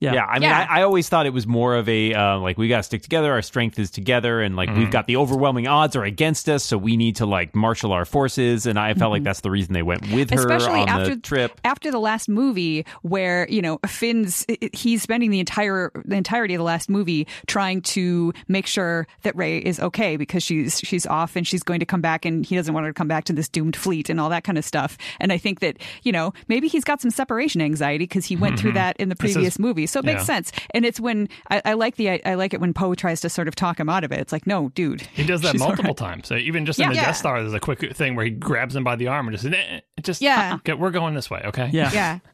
Yeah. 0.00 0.14
Yeah, 0.14 0.24
I 0.24 0.34
mean, 0.38 0.48
Yeah. 0.48 0.66
I, 0.68 0.80
I 0.80 0.82
always 0.82 1.10
thought 1.10 1.26
it 1.26 1.34
was 1.34 1.46
more 1.46 1.76
of 1.76 1.86
a 1.86 2.14
uh, 2.14 2.38
like 2.38 2.56
we 2.56 2.68
got 2.68 2.78
to 2.78 2.82
stick 2.82 3.02
together. 3.02 3.32
Our 3.32 3.42
strength 3.42 3.78
is 3.78 3.90
together, 3.90 4.40
and 4.40 4.56
like 4.56 4.70
we've 4.70 4.88
mm. 4.88 4.90
got 4.90 5.06
the 5.06 5.16
overwhelming 5.16 5.66
odds 5.66 5.94
are 5.94 6.04
against 6.04 6.48
us, 6.48 6.64
so 6.64 6.78
we 6.78 6.96
need 6.96 7.16
to 7.16 7.26
like 7.26 7.54
marshal 7.54 7.92
our 7.92 8.06
forces. 8.06 8.64
And 8.64 8.78
I 8.78 8.94
felt 8.94 9.10
like 9.10 9.20
mm-hmm. 9.20 9.24
that's 9.24 9.42
the 9.42 9.50
reason 9.50 9.74
they 9.74 9.82
went 9.82 10.10
with 10.10 10.30
her 10.30 10.40
Especially 10.40 10.80
on 10.80 10.88
after 10.88 11.14
the 11.14 11.20
trip. 11.20 11.60
after 11.64 11.90
the 11.90 11.98
last 12.00 12.30
movie, 12.30 12.86
where 13.02 13.46
you 13.50 13.60
know 13.60 13.78
Finn's 13.86 14.46
he's 14.72 15.02
spending 15.02 15.30
the 15.30 15.38
entire 15.38 15.92
the 16.06 16.16
entirety 16.16 16.54
of 16.54 16.58
the 16.60 16.64
last 16.64 16.88
movie 16.88 17.26
trying 17.46 17.82
to 17.82 18.32
make 18.48 18.66
sure 18.66 19.06
that 19.20 19.36
Rey 19.36 19.58
is 19.58 19.80
okay 19.80 20.16
because 20.16 20.42
she's 20.42 20.80
she's 20.80 21.04
off 21.04 21.36
and 21.36 21.46
she's 21.46 21.62
going 21.62 21.80
to 21.80 21.86
come 21.86 22.00
back 22.00 22.24
and 22.24 22.46
he 22.46 22.56
doesn't 22.56 22.72
want 22.72 22.86
her 22.86 22.90
to 22.90 22.96
come 22.96 23.08
back 23.08 23.24
to 23.24 23.34
this 23.34 23.50
doomed 23.50 23.76
fleet 23.76 24.08
and 24.08 24.18
all 24.18 24.30
that 24.30 24.44
kind 24.44 24.56
of 24.56 24.64
stuff. 24.64 24.96
And 25.20 25.30
I 25.30 25.36
think 25.36 25.60
that 25.60 25.76
you 26.04 26.12
know 26.12 26.32
maybe 26.48 26.68
he's 26.68 26.84
got 26.84 27.02
some 27.02 27.10
separation 27.10 27.60
anxiety 27.60 28.04
because 28.04 28.24
he 28.24 28.34
went 28.34 28.58
through 28.58 28.70
mm-hmm. 28.70 28.76
that 28.76 28.96
in 28.96 29.10
the 29.10 29.14
This 29.14 29.32
is- 29.32 29.34
previous 29.34 29.58
movie, 29.58 29.86
so 29.90 30.00
it 30.00 30.04
makes 30.04 30.20
yeah. 30.20 30.24
sense. 30.24 30.52
And 30.72 30.84
it's 30.84 31.00
when 31.00 31.28
I, 31.50 31.62
I 31.64 31.72
like 31.74 31.96
the 31.96 32.10
I, 32.10 32.20
I 32.24 32.34
like 32.34 32.54
it 32.54 32.60
when 32.60 32.72
Poe 32.72 32.94
tries 32.94 33.20
to 33.22 33.28
sort 33.28 33.48
of 33.48 33.54
talk 33.54 33.78
him 33.80 33.88
out 33.88 34.04
of 34.04 34.12
it. 34.12 34.20
It's 34.20 34.32
like 34.32 34.46
no, 34.46 34.70
dude, 34.70 35.02
he 35.02 35.24
does 35.24 35.42
that 35.42 35.54
multiple 35.58 35.84
right. 35.90 35.96
times. 35.96 36.28
So 36.28 36.36
even 36.36 36.66
just 36.66 36.78
in 36.78 36.84
Yeah. 36.84 36.88
the 36.90 36.94
Yeah. 36.96 37.04
Death 37.06 37.16
Star, 37.16 37.40
there's 37.40 37.54
a 37.54 37.60
quick 37.60 37.94
thing 37.96 38.14
where 38.16 38.24
he 38.24 38.30
grabs 38.30 38.74
him 38.76 38.84
by 38.84 38.96
the 38.96 39.08
arm 39.08 39.28
and 39.28 39.36
just, 39.36 39.52
eh, 39.52 39.80
just 40.02 40.22
Yeah. 40.22 40.54
okay, 40.56 40.74
we're 40.74 40.90
going 40.90 41.14
this 41.14 41.30
way, 41.30 41.42
okay? 41.46 41.68
Yeah. 41.72 41.90
Yeah. 41.92 42.18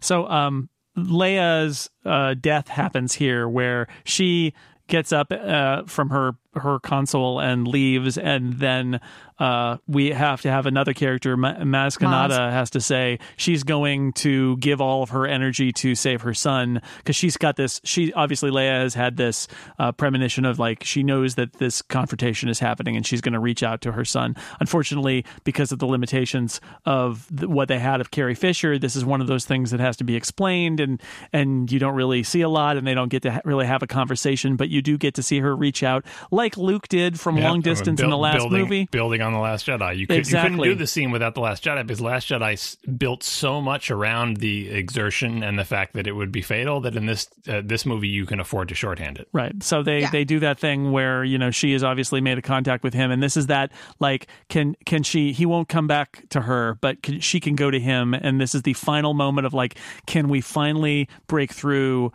So 0.00 0.28
um 0.28 0.68
Leia's 0.96 1.90
uh 2.04 2.34
death 2.34 2.68
happens 2.68 3.14
here 3.14 3.48
where 3.48 3.88
she 4.04 4.52
gets 4.86 5.12
up 5.12 5.32
uh 5.32 5.84
from 5.84 6.10
her 6.10 6.36
her 6.54 6.78
console 6.78 7.40
and 7.40 7.66
leaves 7.66 8.18
and 8.18 8.54
then 8.54 9.00
uh 9.38 9.78
we 9.86 10.10
have 10.10 10.42
to 10.42 10.50
have 10.50 10.66
another 10.66 10.92
character 10.92 11.36
Ma- 11.36 11.54
Maz 11.54 11.98
Kanata 11.98 12.50
has 12.50 12.68
to 12.70 12.80
say 12.80 13.18
she's 13.36 13.62
going 13.62 14.12
to 14.12 14.56
give 14.58 14.80
all 14.80 15.02
of 15.02 15.10
her 15.10 15.26
energy 15.26 15.72
to 15.72 15.94
save 15.94 16.20
her 16.20 16.34
son 16.34 16.82
because 16.98 17.16
she's 17.16 17.36
got 17.38 17.56
this 17.56 17.80
she 17.84 18.12
obviously 18.12 18.50
Leia 18.50 18.82
has 18.82 18.94
had 18.94 19.16
this 19.16 19.48
uh, 19.78 19.92
premonition 19.92 20.44
of 20.44 20.58
like 20.58 20.84
she 20.84 21.02
knows 21.02 21.36
that 21.36 21.54
this 21.54 21.80
confrontation 21.80 22.48
is 22.50 22.58
happening 22.58 22.96
and 22.96 23.06
she's 23.06 23.22
going 23.22 23.32
to 23.32 23.40
reach 23.40 23.62
out 23.62 23.80
to 23.80 23.92
her 23.92 24.04
son. 24.04 24.36
Unfortunately 24.60 25.24
because 25.44 25.72
of 25.72 25.78
the 25.78 25.86
limitations 25.86 26.60
of 26.84 27.26
what 27.42 27.68
they 27.68 27.78
had 27.78 28.00
of 28.00 28.10
Carrie 28.10 28.34
Fisher 28.34 28.78
this 28.78 28.94
is 28.94 29.04
one 29.04 29.20
of 29.22 29.26
those 29.26 29.46
things 29.46 29.70
that 29.70 29.80
has 29.80 29.96
to 29.96 30.04
be 30.04 30.16
explained 30.16 30.80
and 30.80 31.00
and 31.32 31.72
you 31.72 31.78
don't 31.78 31.94
really 31.94 32.22
see 32.22 32.42
a 32.42 32.48
lot 32.48 32.76
and 32.76 32.86
they 32.86 32.94
don't 32.94 33.08
get 33.08 33.22
to 33.22 33.32
ha- 33.32 33.40
really 33.44 33.66
have 33.66 33.82
a 33.82 33.86
conversation 33.86 34.56
but 34.56 34.68
you 34.68 34.82
do 34.82 34.98
get 34.98 35.14
to 35.14 35.22
see 35.22 35.40
her 35.40 35.56
reach 35.56 35.82
out 35.82 36.04
like 36.42 36.56
Luke 36.56 36.88
did 36.88 37.18
from 37.18 37.36
Yeah, 37.38 37.48
long 37.48 37.60
distance 37.60 38.00
in 38.00 38.10
the 38.10 38.16
last 38.18 38.36
building, 38.38 38.60
movie 38.62 38.88
building 38.90 39.22
on 39.22 39.32
the 39.32 39.38
Last 39.38 39.66
Jedi. 39.66 39.96
You, 39.96 40.06
could, 40.06 40.14
you 40.14 40.18
Exactly. 40.20 40.50
couldn't 40.58 40.64
do 40.64 40.74
the 40.74 40.86
scene 40.86 41.10
without 41.10 41.34
the 41.34 41.40
Last 41.40 41.64
Jedi 41.64 41.86
because 41.86 42.00
Last 42.00 42.28
Jedi 42.28 42.52
s- 42.54 42.76
built 42.96 43.22
so 43.22 43.60
much 43.60 43.90
around 43.90 44.38
the 44.38 44.70
exertion 44.70 45.42
and 45.42 45.58
the 45.58 45.64
fact 45.64 45.94
that 45.94 46.06
it 46.06 46.12
would 46.12 46.32
be 46.32 46.42
fatal 46.42 46.80
that 46.82 46.96
in 46.96 47.06
this 47.06 47.28
uh, 47.48 47.62
this 47.64 47.86
movie 47.86 48.08
you 48.08 48.26
can 48.26 48.40
afford 48.40 48.68
to 48.68 48.74
shorthand 48.74 49.18
it. 49.18 49.28
Right. 49.32 49.62
So 49.62 49.82
they 49.82 50.00
Yeah. 50.00 50.10
they 50.10 50.24
do 50.24 50.40
that 50.40 50.58
thing 50.58 50.92
where 50.92 51.24
you 51.24 51.38
know 51.38 51.50
she 51.50 51.72
has 51.72 51.82
obviously 51.84 52.20
made 52.20 52.38
a 52.38 52.42
contact 52.42 52.82
with 52.84 52.94
him, 52.94 53.10
and 53.10 53.22
this 53.22 53.36
is 53.36 53.46
that 53.46 53.72
like 54.00 54.26
can 54.48 54.74
can 54.84 55.02
she 55.02 55.32
he 55.32 55.46
won't 55.46 55.68
come 55.68 55.86
back 55.86 56.24
to 56.30 56.40
her, 56.42 56.76
but 56.80 57.02
can, 57.02 57.20
she 57.20 57.40
can 57.40 57.54
go 57.54 57.70
to 57.70 57.78
him, 57.80 58.14
and 58.14 58.40
this 58.40 58.54
is 58.54 58.62
the 58.62 58.72
final 58.74 59.14
moment 59.14 59.46
of 59.46 59.54
like 59.54 59.76
can 60.06 60.28
we 60.28 60.40
finally 60.40 61.08
break 61.28 61.52
through 61.52 62.12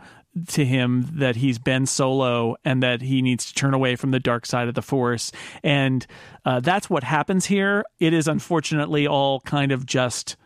to 0.48 0.64
him 0.64 1.08
that 1.14 1.36
he's 1.36 1.58
Ben 1.58 1.86
Solo 1.86 2.56
and 2.64 2.82
that 2.82 3.02
he 3.02 3.22
needs 3.22 3.46
to 3.46 3.54
turn 3.54 3.74
away 3.74 3.96
from 3.96 4.10
the 4.10 4.20
dark 4.20 4.46
side 4.46 4.68
of 4.68 4.74
the 4.74 4.82
Force. 4.82 5.32
And 5.62 6.06
uh, 6.44 6.60
that's 6.60 6.88
what 6.88 7.02
happens 7.04 7.46
here. 7.46 7.84
It 7.98 8.12
is 8.12 8.28
unfortunately 8.28 9.06
all 9.06 9.40
kind 9.40 9.72
of 9.72 9.86
just 9.86 10.36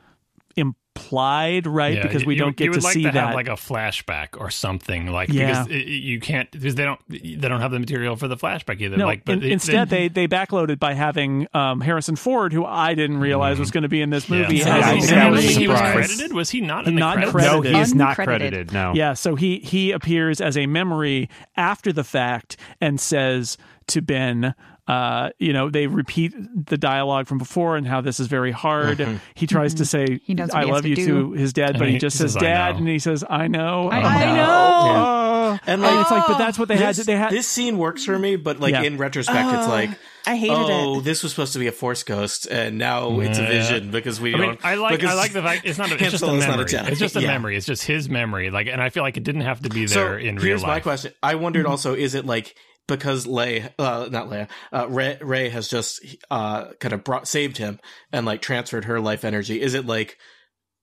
implied, 0.94 1.66
right? 1.66 1.94
Yeah, 1.96 2.02
because 2.02 2.24
we 2.24 2.34
you- 2.34 2.40
don't 2.40 2.48
you 2.60 2.66
get 2.66 2.70
would 2.70 2.80
to 2.80 2.84
like 2.86 2.92
see 2.94 3.02
to 3.04 3.10
that. 3.12 3.26
have 3.26 3.34
like 3.34 3.48
a 3.48 3.52
flashback 3.52 4.28
or 4.38 4.50
something 4.50 5.06
like 5.06 5.28
Yeah. 5.30 5.64
because 5.64 5.66
it, 5.82 5.86
you 5.86 6.20
can't 6.20 6.50
because 6.50 6.74
they 6.74 6.84
don't 6.84 7.00
they 7.08 7.48
don't 7.48 7.60
have 7.60 7.70
the 7.70 7.78
material 7.78 8.16
for 8.16 8.28
the 8.28 8.36
flashback 8.36 8.80
either. 8.80 8.96
no, 8.96 9.06
like, 9.06 9.24
but 9.24 9.38
in- 9.38 9.42
it- 9.44 9.52
instead 9.52 9.88
they 9.88 10.08
they 10.08 10.28
backloaded 10.28 10.78
by 10.78 10.94
having 10.94 11.46
um, 11.54 11.80
Harrison 11.80 12.16
Ford, 12.16 12.52
who 12.52 12.64
I 12.64 12.94
didn't 12.94 13.18
realize 13.18 13.58
was 13.58 13.70
going 13.70 13.82
to 13.82 13.88
be 13.88 14.00
in 14.02 14.10
this 14.10 14.28
movie. 14.28 14.56
Yeah. 14.56 14.76
as 14.78 14.84
I 14.84 14.90
a 14.90 14.92
think 14.94 15.06
that 15.06 15.14
Did 15.14 15.24
you 15.24 15.30
was 15.30 15.56
he 15.56 15.68
was 15.68 15.80
credited? 15.80 16.32
Was 16.32 16.50
he 16.50 16.60
not 16.60 16.86
in 16.86 16.94
the 16.94 17.00
Not 17.00 17.14
credits? 17.14 17.32
credited. 17.32 17.72
No, 17.72 17.78
he 17.78 17.82
is 17.82 17.94
not 17.94 18.14
credited. 18.16 18.72
No. 18.72 18.92
Yeah, 18.94 19.14
so 19.14 19.34
he 19.34 19.58
he 19.60 19.92
appears 19.92 20.40
as 20.40 20.56
a 20.56 20.66
memory 20.66 21.28
after 21.56 21.92
the 21.92 22.04
fact 22.04 22.56
and 22.80 23.00
says 23.00 23.56
to 23.88 24.00
Ben, 24.00 24.54
uh, 24.92 25.30
you 25.38 25.52
know, 25.52 25.70
they 25.70 25.86
repeat 25.86 26.32
the 26.66 26.76
dialogue 26.76 27.26
from 27.26 27.38
before 27.38 27.76
and 27.76 27.86
how 27.86 28.00
this 28.00 28.20
is 28.20 28.26
very 28.26 28.50
hard. 28.52 29.00
He 29.34 29.46
tries 29.46 29.74
to 29.74 29.84
say, 29.84 30.20
He 30.24 30.34
knows 30.34 30.50
"I 30.50 30.60
he 30.62 30.66
has 30.68 30.74
love 30.74 30.82
to 30.82 30.88
you" 30.88 30.96
do. 30.96 31.06
to 31.06 31.32
his 31.32 31.52
dad, 31.52 31.70
And 31.70 31.78
but 31.78 31.88
he, 31.88 31.94
he- 31.94 31.98
just 31.98 32.16
says, 32.18 32.32
says, 32.34 32.42
"Dad," 32.42 32.72
know. 32.72 32.78
and 32.78 32.88
he 32.88 32.98
says, 32.98 33.24
"I 33.28 33.48
know." 33.48 33.88
I 33.90 33.98
Oh. 33.98 34.34
know. 34.36 35.52
And 35.52 35.60
And 35.66 35.82
like 35.82 36.00
it's 36.00 36.10
like, 36.10 36.26
but 36.26 36.38
that's 36.38 36.58
what 36.58 36.68
they 36.68 36.76
had. 36.76 36.94
this, 36.94 37.06
They 37.06 37.16
had. 37.16 37.30
this 37.32 37.46
scene 37.46 37.76
works 37.78 38.04
for 38.04 38.18
me, 38.18 38.36
but 38.36 38.60
like 38.60 38.72
Yeah. 38.72 38.82
in 38.82 38.96
retrospect, 38.98 39.48
it's 39.52 39.68
like 39.68 39.90
I 40.26 40.36
hated 40.36 40.56
oh, 40.56 40.98
it. 40.98 41.04
this 41.04 41.22
was 41.22 41.32
supposed 41.32 41.52
to 41.54 41.58
be 41.58 41.66
a 41.66 41.72
force 41.72 42.02
ghost, 42.04 42.46
and 42.50 42.78
now 42.78 43.18
it's 43.20 43.38
a 43.38 43.42
vision 43.46 43.90
because 43.90 44.20
we 44.20 44.34
I 44.34 44.38
mean, 44.38 44.46
don't. 44.50 44.64
I 44.64 44.74
like 44.76 45.02
I 45.04 45.14
like 45.14 45.32
the 45.32 45.42
fact 45.42 45.62
it's 45.64 45.78
not 45.78 45.90
a, 45.90 45.94
it's 45.94 46.02
just 46.04 46.14
a 46.14 46.18
Solo's 46.18 46.46
not 46.46 46.50
memory. 46.58 46.64
Jedi. 46.66 46.88
it's 46.90 47.00
just 47.00 47.16
a 47.16 47.20
Yeah. 47.22 47.28
memory. 47.28 47.56
It's 47.56 47.66
just 47.66 47.82
his 47.84 48.08
memory. 48.08 48.50
Like, 48.50 48.66
and 48.68 48.80
I 48.80 48.88
feel 48.90 49.02
like 49.02 49.16
it 49.16 49.24
didn't 49.24 49.40
have 49.42 49.60
to 49.62 49.68
be 49.68 49.86
So 49.88 49.94
there 49.96 50.18
in 50.18 50.36
real 50.36 50.44
here's 50.46 50.62
life. 50.62 50.68
my 50.70 50.80
question: 50.80 51.12
I 51.22 51.34
wondered 51.34 51.66
also, 51.66 51.94
is 51.94 52.14
it 52.14 52.24
like 52.24 52.54
because 52.96 53.26
Leia, 53.26 53.70
uh, 53.78 54.08
not 54.10 54.28
Leia, 54.30 54.48
uh, 54.72 54.86
Rey, 54.88 55.18
Rey 55.20 55.48
has 55.48 55.68
just 55.68 56.04
uh, 56.30 56.72
kind 56.80 56.92
of 56.92 57.04
brought 57.04 57.26
saved 57.28 57.56
him 57.58 57.80
and 58.12 58.24
like 58.26 58.42
transferred 58.42 58.84
her 58.86 59.00
life 59.00 59.24
energy? 59.24 59.60
Is 59.60 59.74
it 59.74 59.86
like 59.86 60.18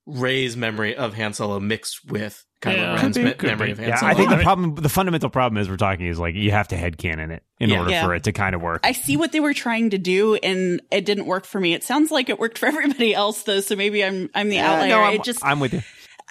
Rey's 0.06 0.57
memory 0.57 0.95
of 0.95 1.14
Han 1.15 1.34
Solo 1.34 1.60
mixed 1.60 2.10
with 2.10 2.44
Kylo 2.61 2.76
Yeah, 2.77 2.95
Ren's 2.95 3.15
be, 3.18 3.23
me- 3.26 3.36
memory 3.44 3.68
be. 3.68 3.72
of 3.73 3.80
Han 3.80 3.88
Yeah, 3.90 3.95
Solo? 3.98 4.11
I 4.11 4.15
think 4.15 4.30
the 4.31 4.38
problem, 4.38 4.76
the 4.76 4.90
fundamental 4.90 5.30
problem 5.30 5.61
is 5.61 5.69
we're 5.69 5.77
talking 5.77 6.07
is 6.07 6.18
like 6.19 6.36
you 6.36 6.52
have 6.52 6.68
to 6.69 6.76
headcanon 6.76 7.31
it 7.31 7.44
in 7.60 7.69
Yeah. 7.69 7.80
order 7.80 7.91
Yeah. 7.91 8.06
for 8.06 8.15
it 8.15 8.23
to 8.23 8.31
kind 8.31 8.56
of 8.56 8.61
work. 8.61 8.81
I 8.84 8.91
see 8.94 9.18
what 9.18 9.31
they 9.31 9.40
were 9.40 9.53
trying 9.53 9.91
to 9.91 9.98
do, 9.99 10.36
and 10.36 10.81
it 10.91 11.06
didn't 11.06 11.26
work 11.27 11.45
for 11.45 11.60
me. 11.61 11.73
It 11.73 11.84
sounds 11.84 12.10
like 12.11 12.30
it 12.30 12.40
worked 12.40 12.57
for 12.57 12.65
everybody 12.68 13.14
else, 13.14 13.44
though. 13.44 13.60
So 13.61 13.76
maybe 13.76 14.03
I'm 14.03 14.30
I'm 14.34 14.49
the 14.49 14.56
Yeah, 14.56 14.72
outlier. 14.73 14.90
no, 14.90 15.02
I'm, 15.03 15.14
it 15.15 15.23
just 15.23 15.45
I'm 15.45 15.60
with 15.60 15.73
you. 15.73 15.81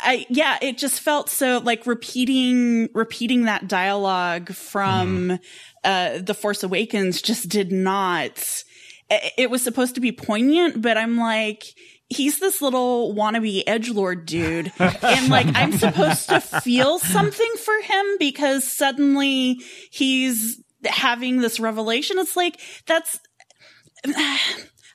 I 0.01 0.27
yeah, 0.29 0.59
it 0.63 0.79
just 0.79 1.01
felt 1.01 1.29
so 1.29 1.59
like 1.59 1.87
repeating 1.87 2.89
repeating 2.95 3.45
that 3.45 3.69
dialogue 3.69 4.53
from 4.53 5.39
uh 5.85 6.19
The 6.19 6.35
Force 6.35 6.63
Awakens 6.63 7.21
just 7.23 7.49
did 7.49 7.73
not 7.73 8.65
it, 9.11 9.33
it 9.37 9.51
was 9.51 9.63
supposed 9.63 9.95
to 9.97 10.01
be 10.01 10.13
poignant, 10.13 10.83
but 10.83 10.97
I'm 10.97 11.17
like 11.17 11.65
he's 12.11 12.39
this 12.39 12.63
little 12.63 13.15
wannabe 13.15 13.63
edge 13.67 13.91
lord 13.91 14.25
dude 14.25 14.73
and 14.79 15.29
like 15.29 15.47
I'm 15.55 15.73
supposed 15.73 16.29
to 16.31 16.41
feel 16.41 16.99
something 16.99 17.53
for 17.63 17.83
him 17.83 18.07
because 18.19 18.71
suddenly 18.71 19.61
he's 19.91 20.63
having 20.85 21.41
this 21.41 21.61
revelation. 21.61 22.19
It's 22.19 22.37
like 22.37 22.61
that's 22.87 23.19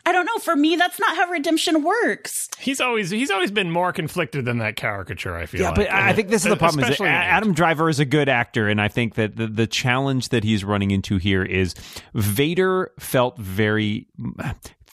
I 0.06 0.12
don't 0.12 0.26
know. 0.26 0.38
For 0.38 0.56
me, 0.56 0.76
that's 0.76 1.00
not 1.00 1.16
how 1.16 1.30
redemption 1.30 1.82
works. 1.82 2.50
He's 2.60 2.82
always 2.82 3.10
he's 3.10 3.32
always 3.32 3.52
been 3.52 3.72
more 3.72 3.94
conflicted 3.94 4.44
than 4.44 4.58
that 4.58 4.76
caricature. 4.76 5.36
I 5.36 5.46
feel. 5.46 5.62
Yeah, 5.62 5.68
like. 5.70 5.76
but 5.78 5.92
I 5.92 6.10
I 6.10 6.14
think 6.14 6.28
this 6.28 6.44
is 6.44 6.50
the 6.50 6.58
problem. 6.58 6.84
Is 6.84 6.90
Especially. 6.90 7.10
Adam 7.10 7.54
Driver 7.54 7.90
is 7.90 8.00
a 8.00 8.06
good 8.06 8.28
actor, 8.28 8.68
and 8.68 8.82
I 8.82 8.90
think 8.90 9.16
that 9.16 9.38
the, 9.38 9.48
the 9.48 9.68
challenge 9.68 10.30
that 10.30 10.44
he's 10.44 10.64
running 10.64 10.92
into 10.92 11.18
here 11.18 11.44
is 11.44 11.74
Vader 12.14 12.92
felt 13.00 13.38
very. 13.38 14.08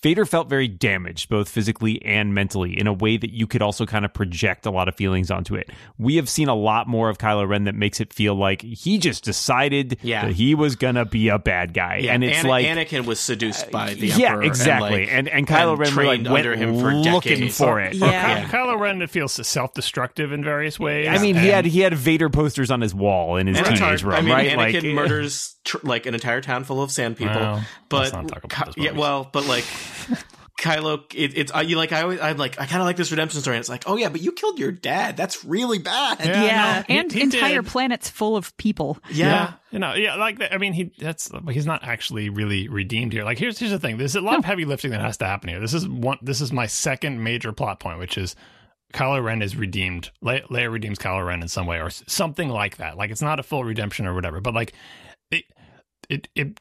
Vader 0.02 0.24
felt 0.24 0.48
very 0.48 0.66
damaged, 0.66 1.28
both 1.28 1.48
physically 1.48 2.02
and 2.04 2.34
mentally, 2.34 2.78
in 2.78 2.86
a 2.86 2.92
way 2.92 3.18
that 3.18 3.30
you 3.34 3.46
could 3.46 3.60
also 3.60 3.84
kind 3.84 4.04
of 4.06 4.14
project 4.14 4.64
a 4.64 4.70
lot 4.70 4.88
of 4.88 4.94
feelings 4.94 5.30
onto 5.30 5.54
it. 5.54 5.68
We 5.98 6.16
have 6.16 6.26
seen 6.28 6.48
a 6.48 6.54
lot 6.54 6.88
more 6.88 7.10
of 7.10 7.18
Kylo 7.18 7.46
Ren 7.46 7.64
that 7.64 7.74
makes 7.74 8.00
it 8.00 8.12
feel 8.14 8.34
like 8.34 8.62
he 8.62 8.96
just 8.96 9.24
decided 9.24 9.98
Yeah. 10.02 10.24
that 10.26 10.32
he 10.34 10.54
was 10.54 10.74
gonna 10.76 11.04
be 11.04 11.28
a 11.28 11.38
bad 11.38 11.74
guy, 11.74 11.98
Yeah, 11.98 12.14
and 12.14 12.24
it's 12.24 12.38
Ana- 12.38 12.48
like 12.48 12.66
Anakin 12.66 13.04
was 13.04 13.20
seduced 13.20 13.70
by 13.70 13.92
uh, 13.92 13.94
the 13.94 14.06
yeah, 14.06 14.28
Emperor 14.28 14.42
exactly, 14.44 15.02
and, 15.08 15.10
and 15.10 15.26
like, 15.26 15.34
and, 15.34 15.46
Kylo 15.48 15.78
Ren 15.78 15.94
really 15.94 16.16
trained 16.18 16.28
went 16.32 16.46
under 16.46 16.56
him 16.56 16.78
for 16.80 16.94
looking 16.94 17.34
decades. 17.34 17.58
for 17.58 17.80
it. 17.80 17.94
Yeah. 17.94 18.44
Ky- 18.46 18.56
Kylo 18.56 18.78
Ren 18.80 19.02
it 19.02 19.10
feels 19.10 19.32
self-destructive 19.46 20.32
in 20.32 20.42
various 20.42 20.80
ways. 20.80 21.08
I 21.08 21.18
mean, 21.18 21.36
he 21.36 21.48
had 21.48 21.66
he 21.66 21.80
had 21.80 21.94
Vader 21.94 22.30
posters 22.30 22.70
on 22.70 22.80
his 22.80 22.94
wall 22.94 23.36
in 23.36 23.46
his 23.48 23.58
And 23.58 23.66
it's 23.66 23.78
teenage 23.80 24.02
room, 24.02 24.14
I 24.14 24.20
mean, 24.22 24.32
right? 24.32 24.50
Anakin 24.52 24.74
like 24.74 24.94
murders 24.94 25.56
tr- 25.64 25.78
like 25.82 26.06
an 26.06 26.14
entire 26.14 26.40
town 26.40 26.64
full 26.64 26.82
of 26.82 26.90
sand 26.90 27.16
people. 27.16 27.34
Well, 27.36 27.64
but 27.88 27.98
let's 28.00 28.12
not 28.12 28.28
talk 28.28 28.44
about 28.44 28.50
Ky- 28.50 28.72
those 28.80 28.84
yeah, 28.84 28.92
well, 28.98 29.28
but 29.32 29.46
like 29.46 29.64
Kylo, 30.58 31.02
it, 31.14 31.38
it's 31.38 31.54
uh, 31.54 31.60
you 31.60 31.76
like 31.76 31.90
I 31.92 32.02
always 32.02 32.20
I'm 32.20 32.36
like 32.36 32.60
I 32.60 32.66
kind 32.66 32.82
of 32.82 32.86
like 32.86 32.96
this 32.96 33.10
redemption 33.10 33.40
story. 33.40 33.56
And 33.56 33.60
it's 33.62 33.70
like, 33.70 33.84
oh 33.86 33.96
yeah, 33.96 34.10
but 34.10 34.20
you 34.20 34.30
killed 34.32 34.58
your 34.58 34.72
dad. 34.72 35.16
That's 35.16 35.42
really 35.42 35.78
bad. 35.78 36.18
Yeah, 36.20 36.44
Yeah. 36.44 36.84
no, 36.86 36.94
and 36.96 37.10
he 37.12 37.22
entire 37.22 37.62
did. 37.62 37.70
planets 37.70 38.10
full 38.10 38.36
of 38.36 38.54
people. 38.58 38.98
Yeah. 39.10 39.54
you 39.70 39.78
know, 39.78 39.94
yeah, 39.94 40.16
like. 40.16 40.42
I 40.52 40.58
mean, 40.58 40.74
he 40.74 40.92
that's 40.98 41.30
he's 41.50 41.64
not 41.64 41.82
actually 41.82 42.28
really 42.28 42.68
redeemed 42.68 43.12
here. 43.14 43.24
Like, 43.24 43.38
here's 43.38 43.58
here's 43.58 43.70
the 43.70 43.78
thing: 43.78 43.96
there's 43.96 44.16
a 44.16 44.20
lot 44.20 44.38
of 44.38 44.44
heavy 44.44 44.66
lifting 44.66 44.90
that 44.90 45.00
has 45.00 45.16
to 45.18 45.24
happen 45.24 45.48
here. 45.48 45.60
This 45.60 45.72
is 45.72 45.88
one. 45.88 46.18
This 46.20 46.42
is 46.42 46.52
my 46.52 46.66
second 46.66 47.24
major 47.24 47.52
plot 47.52 47.80
point, 47.80 47.98
which 47.98 48.18
is 48.18 48.36
Kylo 48.92 49.24
Ren 49.24 49.40
is 49.40 49.56
redeemed. 49.56 50.10
Le- 50.20 50.42
Leia 50.42 50.70
redeems 50.70 50.98
Kylo 50.98 51.26
Ren 51.26 51.40
in 51.40 51.48
some 51.48 51.66
way, 51.66 51.80
or 51.80 51.88
something 51.88 52.50
like 52.50 52.76
that. 52.76 52.98
Like, 52.98 53.10
it's 53.10 53.22
not 53.22 53.40
a 53.40 53.42
full 53.42 53.64
redemption 53.64 54.06
or 54.06 54.12
whatever, 54.14 54.42
but 54.42 54.52
like 54.52 54.74
it, 55.30 55.44
it, 56.08 56.28
it 56.34 56.60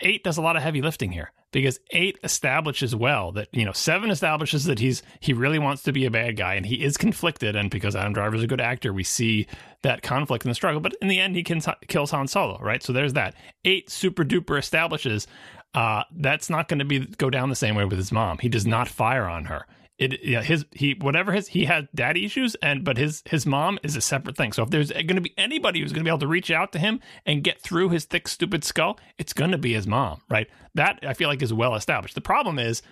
eight 0.00 0.24
does 0.24 0.36
a 0.36 0.42
lot 0.42 0.56
of 0.56 0.62
heavy 0.62 0.82
lifting 0.82 1.12
here 1.12 1.32
because 1.52 1.78
eight 1.90 2.18
establishes 2.24 2.96
well 2.96 3.30
that 3.32 3.48
you 3.52 3.64
know 3.64 3.72
seven 3.72 4.10
establishes 4.10 4.64
that 4.64 4.80
he's 4.80 5.02
he 5.20 5.32
really 5.32 5.58
wants 5.58 5.82
to 5.82 5.92
be 5.92 6.04
a 6.04 6.10
bad 6.10 6.36
guy 6.36 6.54
and 6.54 6.66
he 6.66 6.82
is 6.82 6.96
conflicted. 6.96 7.54
And 7.56 7.70
because 7.70 7.94
Adam 7.94 8.12
Driver's 8.12 8.42
a 8.42 8.48
good 8.48 8.60
actor 8.60 8.92
we 8.92 9.04
see 9.04 9.46
that 9.82 10.02
conflict 10.02 10.44
and 10.44 10.50
the 10.50 10.54
struggle 10.54 10.80
but 10.80 10.94
in 11.00 11.08
the 11.08 11.20
end 11.20 11.36
he 11.36 11.42
can, 11.42 11.60
kills 11.86 12.10
Han 12.10 12.26
Solo 12.26 12.58
right? 12.58 12.82
So 12.82 12.92
there's 12.92 13.12
that. 13.12 13.34
Eight 13.64 13.90
super 13.90 14.24
duper 14.24 14.58
establishes 14.58 15.26
uh 15.74 16.02
that's 16.16 16.50
not 16.50 16.68
going 16.68 16.80
to 16.80 16.84
be 16.84 17.00
go 17.00 17.30
down 17.30 17.48
the 17.48 17.56
same 17.56 17.76
way 17.76 17.84
with 17.84 17.98
his 17.98 18.12
mom. 18.12 18.38
He 18.38 18.48
does 18.48 18.66
not 18.66 18.88
fire 18.88 19.26
on 19.26 19.44
her 19.46 19.66
it 19.98 20.24
yeah 20.24 20.42
his 20.42 20.64
he 20.72 20.96
whatever 21.00 21.32
his 21.32 21.48
he 21.48 21.64
had 21.66 21.88
daddy 21.94 22.24
issues 22.24 22.56
and 22.56 22.84
but 22.84 22.96
his 22.96 23.22
his 23.26 23.46
mom 23.46 23.78
is 23.82 23.96
a 23.96 24.00
separate 24.00 24.36
thing. 24.36 24.52
So 24.52 24.62
if 24.62 24.70
there's 24.70 24.90
going 24.90 25.14
to 25.14 25.20
be 25.20 25.34
anybody 25.38 25.80
who's 25.80 25.92
going 25.92 26.00
to 26.00 26.04
be 26.04 26.10
able 26.10 26.18
to 26.18 26.26
reach 26.26 26.50
out 26.50 26.72
to 26.72 26.78
him 26.78 27.00
and 27.24 27.44
get 27.44 27.60
through 27.60 27.90
his 27.90 28.04
thick 28.04 28.26
stupid 28.28 28.64
skull 28.64 28.98
it's 29.18 29.32
going 29.32 29.52
to 29.52 29.58
be 29.58 29.72
his 29.74 29.86
mom 29.86 30.20
right? 30.28 30.48
That 30.74 30.98
i 31.06 31.14
feel 31.14 31.28
like 31.28 31.42
is 31.42 31.52
well 31.52 31.74
established. 31.74 32.14
The 32.14 32.20
problem 32.20 32.58
is 32.58 32.82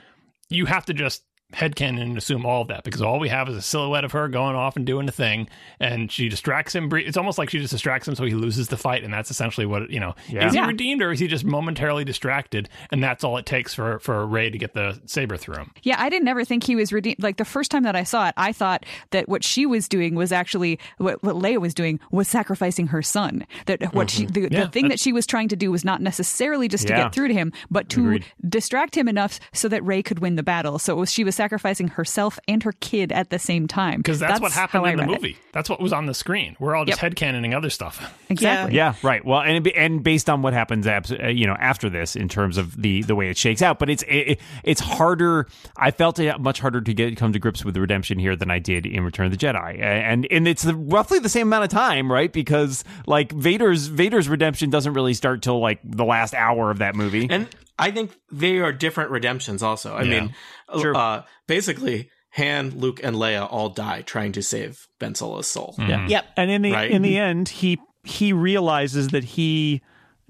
you 0.48 0.66
have 0.66 0.84
to 0.86 0.94
just 0.94 1.22
headcanon 1.52 2.00
and 2.02 2.16
assume 2.18 2.44
all 2.46 2.62
of 2.62 2.68
that 2.68 2.84
because 2.84 3.02
all 3.02 3.18
we 3.18 3.28
have 3.28 3.48
is 3.48 3.56
a 3.56 3.62
silhouette 3.62 4.04
of 4.04 4.12
her 4.12 4.28
going 4.28 4.56
off 4.56 4.76
and 4.76 4.86
doing 4.86 5.08
a 5.08 5.12
thing 5.12 5.48
and 5.80 6.10
she 6.10 6.28
distracts 6.28 6.74
him 6.74 6.90
it's 6.92 7.16
almost 7.16 7.38
like 7.38 7.50
she 7.50 7.58
just 7.58 7.72
distracts 7.72 8.06
him 8.08 8.14
so 8.14 8.24
he 8.24 8.34
loses 8.34 8.68
the 8.68 8.76
fight 8.76 9.04
and 9.04 9.12
that's 9.12 9.30
essentially 9.30 9.66
what 9.66 9.90
you 9.90 10.00
know 10.00 10.14
Yeah. 10.28 10.46
is 10.46 10.52
he 10.52 10.58
Yeah. 10.58 10.66
redeemed 10.66 11.02
or 11.02 11.12
is 11.12 11.18
he 11.20 11.26
just 11.28 11.44
momentarily 11.44 12.04
distracted 12.04 12.68
and 12.90 13.02
that's 13.02 13.22
all 13.24 13.36
it 13.36 13.46
takes 13.46 13.74
for 13.74 13.98
for 13.98 14.26
Rey 14.26 14.50
to 14.50 14.58
get 14.58 14.74
the 14.74 15.00
saber 15.06 15.36
through 15.36 15.56
him 15.56 15.72
Yeah, 15.82 15.96
I 16.00 16.08
didn't 16.08 16.28
ever 16.28 16.44
think 16.44 16.64
he 16.64 16.76
was 16.76 16.92
redeemed. 16.92 17.22
Like 17.22 17.36
the 17.36 17.44
first 17.44 17.70
time 17.70 17.82
that 17.84 17.96
I 17.96 18.04
saw 18.04 18.28
it, 18.28 18.34
I 18.36 18.52
thought 18.52 18.84
that 19.10 19.28
what 19.28 19.44
she 19.44 19.66
was 19.66 19.88
doing 19.88 20.14
was 20.14 20.32
actually 20.32 20.78
what, 20.98 21.22
what 21.22 21.36
Leia 21.36 21.58
was 21.60 21.74
doing 21.74 22.00
was 22.10 22.28
sacrificing 22.28 22.88
her 22.88 23.02
son. 23.02 23.46
That 23.66 23.94
what 23.94 24.10
she 24.10 24.24
mm-hmm. 24.24 24.32
the, 24.32 24.40
Yeah, 24.52 24.64
the 24.64 24.70
thing 24.70 24.88
that 24.88 25.00
she 25.00 25.12
was 25.12 25.26
trying 25.26 25.48
to 25.48 25.56
do 25.56 25.70
was 25.70 25.84
not 25.84 26.00
necessarily 26.00 26.68
just 26.68 26.86
to 26.86 26.92
Yeah. 26.92 27.04
get 27.04 27.14
through 27.14 27.28
to 27.28 27.34
him, 27.34 27.52
but 27.70 27.88
to 27.90 28.00
Agreed. 28.00 28.24
distract 28.48 28.96
him 28.96 29.08
enough 29.08 29.38
so 29.52 29.68
that 29.68 29.84
Rey 29.84 30.02
could 30.02 30.18
win 30.20 30.36
the 30.36 30.42
battle. 30.42 30.78
So 30.78 30.96
it 30.96 31.00
was 31.00 31.12
she 31.12 31.24
was 31.24 31.34
sacrificing 31.42 31.88
herself 31.88 32.38
and 32.46 32.62
her 32.62 32.72
kid 32.80 33.10
at 33.12 33.30
the 33.30 33.38
same 33.38 33.66
time. 33.66 33.98
because 33.98 34.18
that's, 34.18 34.40
what 34.40 34.52
happened 34.52 34.86
in 34.86 34.96
the 34.96 35.02
read 35.02 35.10
it. 35.10 35.14
movie 35.14 35.36
that's 35.52 35.68
what 35.68 35.80
was 35.80 35.92
on 35.92 36.06
the 36.06 36.14
screen 36.14 36.56
we're 36.58 36.74
all 36.74 36.84
just 36.84 37.00
headcanoning 37.00 37.54
other 37.54 37.70
stuff 37.70 38.12
Exactly. 38.32 38.76
Yeah, 38.76 38.94
right. 39.02 39.24
Well, 39.24 39.40
and 39.40 39.66
and 39.68 40.02
based 40.02 40.28
on 40.28 40.42
what 40.42 40.52
happens, 40.52 40.86
uh, 40.86 41.28
you 41.28 41.46
know, 41.46 41.56
after 41.58 41.88
this 41.90 42.16
in 42.16 42.28
terms 42.28 42.56
of 42.56 42.80
the 42.80 43.02
the 43.02 43.14
way 43.14 43.28
it 43.28 43.36
shakes 43.36 43.62
out, 43.62 43.78
but 43.78 43.90
it's 43.90 44.02
it, 44.08 44.40
it's 44.64 44.80
harder. 44.80 45.46
I 45.76 45.90
felt 45.90 46.18
it 46.18 46.40
much 46.40 46.60
harder 46.60 46.80
to 46.80 46.94
get 46.94 47.16
come 47.16 47.32
to 47.32 47.38
grips 47.38 47.64
with 47.64 47.74
the 47.74 47.80
redemption 47.80 48.18
here 48.18 48.34
than 48.34 48.50
I 48.50 48.58
did 48.58 48.86
in 48.86 49.04
Return 49.04 49.26
of 49.26 49.32
the 49.32 49.38
Jedi, 49.38 49.80
and 49.80 50.26
and 50.30 50.48
it's 50.48 50.64
roughly 50.64 51.18
the 51.18 51.28
same 51.28 51.48
amount 51.48 51.64
of 51.64 51.70
time, 51.70 52.10
right? 52.10 52.32
Because 52.32 52.84
like 53.06 53.32
Vader's 53.32 53.86
Vader's 53.86 54.28
redemption 54.28 54.70
doesn't 54.70 54.94
really 54.94 55.14
start 55.14 55.42
till 55.42 55.60
like 55.60 55.80
the 55.84 56.04
last 56.04 56.34
hour 56.34 56.70
of 56.70 56.78
that 56.78 56.94
movie. 56.94 57.28
And 57.30 57.48
I 57.78 57.90
think 57.90 58.12
they 58.30 58.58
are 58.58 58.72
different 58.72 59.10
redemptions 59.10 59.62
also. 59.62 59.94
I 59.94 60.02
Yeah. 60.02 60.20
mean, 60.20 60.34
Sure. 60.80 60.96
uh, 60.96 61.22
basically, 61.46 62.10
Han, 62.36 62.70
Luke, 62.78 63.00
and 63.02 63.16
Leia 63.16 63.46
all 63.50 63.68
die 63.68 64.02
trying 64.02 64.32
to 64.32 64.42
save 64.42 64.86
Ben 64.98 65.14
Solo's 65.14 65.46
soul. 65.48 65.74
Mm-hmm. 65.78 65.90
Yeah. 65.90 66.06
Yep. 66.08 66.24
And 66.36 66.50
in 66.50 66.62
the 66.62 66.72
Right. 66.72 66.90
in 66.90 67.02
the 67.02 67.18
end, 67.18 67.48
he 67.48 67.78
he 68.04 68.32
realizes 68.32 69.08
that 69.08 69.22
he 69.24 69.80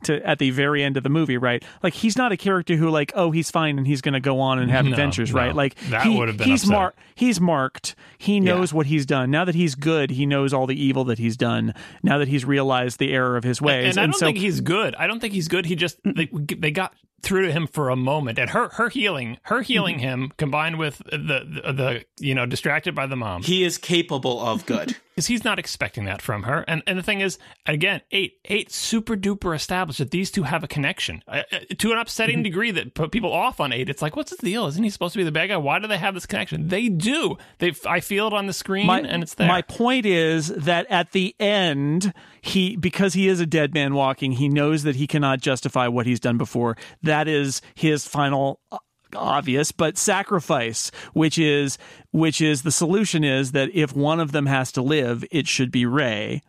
to 0.05 0.21
at 0.27 0.39
the 0.41 0.51
very 0.51 0.83
end 0.83 0.97
of 0.97 1.05
the 1.05 1.09
movie, 1.09 1.37
right? 1.39 1.63
Like 1.81 1.95
he's 1.95 2.17
not 2.19 2.33
a 2.33 2.37
character 2.37 2.75
who 2.75 2.91
like, 2.91 3.13
oh, 3.15 3.31
he's 3.31 3.53
fine 3.53 3.79
and 3.79 3.87
he's 3.87 4.01
going 4.01 4.15
to 4.15 4.21
go 4.21 4.41
on 4.41 4.59
and 4.59 4.69
have 4.69 4.85
No, 4.85 4.91
adventures, 4.91 5.33
no. 5.33 5.41
right? 5.41 5.55
Like 5.55 5.77
That 5.91 6.03
he- 6.03 6.19
would've 6.19 6.37
been 6.37 6.49
he's 6.49 6.63
upsetting. 6.65 6.77
mar- 6.81 6.95
he's 7.15 7.41
marked. 7.41 7.95
He 8.19 8.41
knows 8.41 8.75
what 8.75 8.87
he's 8.87 9.07
done. 9.07 9.31
Now 9.31 9.45
that 9.45 9.55
he's 9.55 9.77
good, 9.77 10.11
he 10.11 10.27
knows 10.27 10.53
all 10.53 10.67
the 10.67 10.75
evil 10.81 11.05
that 11.05 11.19
he's 11.19 11.37
done. 11.37 11.73
Now 12.03 12.19
that 12.19 12.27
he's 12.27 12.45
realized 12.45 12.99
the 12.99 13.13
error 13.13 13.37
of 13.37 13.45
his 13.45 13.63
ways, 13.63 13.97
and 13.97 14.03
I 14.03 14.07
don't 14.07 14.19
so 14.19 14.27
think 14.27 14.39
he's 14.39 14.61
good. 14.61 14.97
I 14.97 15.07
don't 15.07 15.21
think 15.21 15.35
he's 15.35 15.47
good. 15.47 15.67
He 15.67 15.77
just 15.77 15.99
they, 16.05 16.29
they 16.33 16.73
got 16.73 16.95
through 17.23 17.47
to 17.47 17.53
him 17.53 17.67
for 17.67 17.89
a 17.89 17.97
moment, 17.97 18.39
and 18.39 18.51
her 18.51 18.69
her 18.71 18.89
healing, 18.89 19.39
her 19.43 19.63
healing 19.63 19.99
him, 19.99 20.33
combined 20.37 20.79
with 20.79 20.99
the, 20.99 21.63
the 21.65 21.73
the 21.73 22.05
you 22.21 22.35
know 22.35 22.47
distracted 22.47 22.95
by 22.95 23.07
the 23.07 23.17
mom, 23.17 23.43
He 23.43 23.65
is 23.65 23.79
capable 23.79 24.41
of 24.41 24.67
good. 24.67 24.97
because 25.15 25.27
he's 25.27 25.45
not 25.45 25.59
expecting 25.59 26.07
that 26.07 26.23
from 26.23 26.45
her. 26.45 26.65
And 26.67 26.83
and 26.87 26.99
the 26.99 27.03
thing 27.03 27.21
is, 27.21 27.39
again, 27.67 28.01
eight 28.11 28.39
eight 28.47 28.73
super 28.73 29.17
duper 29.17 29.55
established 29.55 29.99
that 29.99 30.11
these 30.11 30.31
two 30.31 30.45
have 30.45 30.65
a 30.65 30.69
connection 30.69 31.23
uh, 31.29 31.43
to 31.79 31.93
an 31.93 31.99
upsetting 31.99 32.43
degree 32.43 32.71
that 32.71 32.95
put 32.95 33.13
people 33.13 33.33
off 33.33 33.61
on 33.61 33.73
eight. 33.73 33.89
It's 33.89 34.03
like, 34.03 34.17
what's 34.17 34.35
the 34.35 34.45
deal? 34.45 34.67
Isn't 34.67 34.83
he 34.83 34.91
supposed 34.91 35.13
to 35.13 35.19
be 35.19 35.25
the 35.25 35.33
bad 35.33 35.49
guy? 35.49 35.57
Why 35.57 35.79
do 35.79 35.87
they 35.87 35.99
have 35.99 36.15
this 36.15 36.27
connection? 36.27 36.69
They 36.69 36.89
do. 36.89 37.37
They 37.59 37.73
I 37.87 38.01
feel 38.01 38.29
it 38.29 38.33
on 38.33 38.47
the 38.47 38.53
screen, 38.53 38.87
my, 38.87 39.01
and 39.01 39.23
it's 39.23 39.35
there. 39.35 39.49
My 39.49 39.63
point 39.63 40.07
is 40.07 40.49
that 40.49 40.87
at 40.91 41.13
the 41.13 41.35
end, 41.39 42.13
he 42.43 42.77
because 42.77 43.15
he 43.15 43.29
is 43.29 43.41
a 43.41 43.47
dead 43.47 43.73
man 43.73 43.95
walking, 43.95 44.33
he 44.33 44.49
knows 44.49 44.83
that 44.83 44.97
he 44.97 45.07
cannot 45.07 45.41
justify 45.41 45.87
what 45.89 46.05
he's 46.07 46.21
done 46.21 46.37
before. 46.37 46.77
That 47.03 47.29
is 47.29 47.63
his 47.75 48.07
final 48.07 48.61
uh, 48.71 48.79
obvious 49.15 49.73
but 49.73 49.99
sacrifice 49.99 50.91
which 51.13 51.37
is 51.39 51.77
which 52.13 52.41
is 52.41 52.63
the 52.63 52.73
solution 52.73 53.23
is 53.23 53.53
that 53.53 53.69
if 53.75 53.95
one 53.95 54.19
of 54.19 54.33
them 54.33 54.47
has 54.47 54.73
to 54.73 54.81
live 54.81 55.23
it 55.31 55.47
should 55.47 55.71
be 55.71 55.85
Rey 55.85 56.41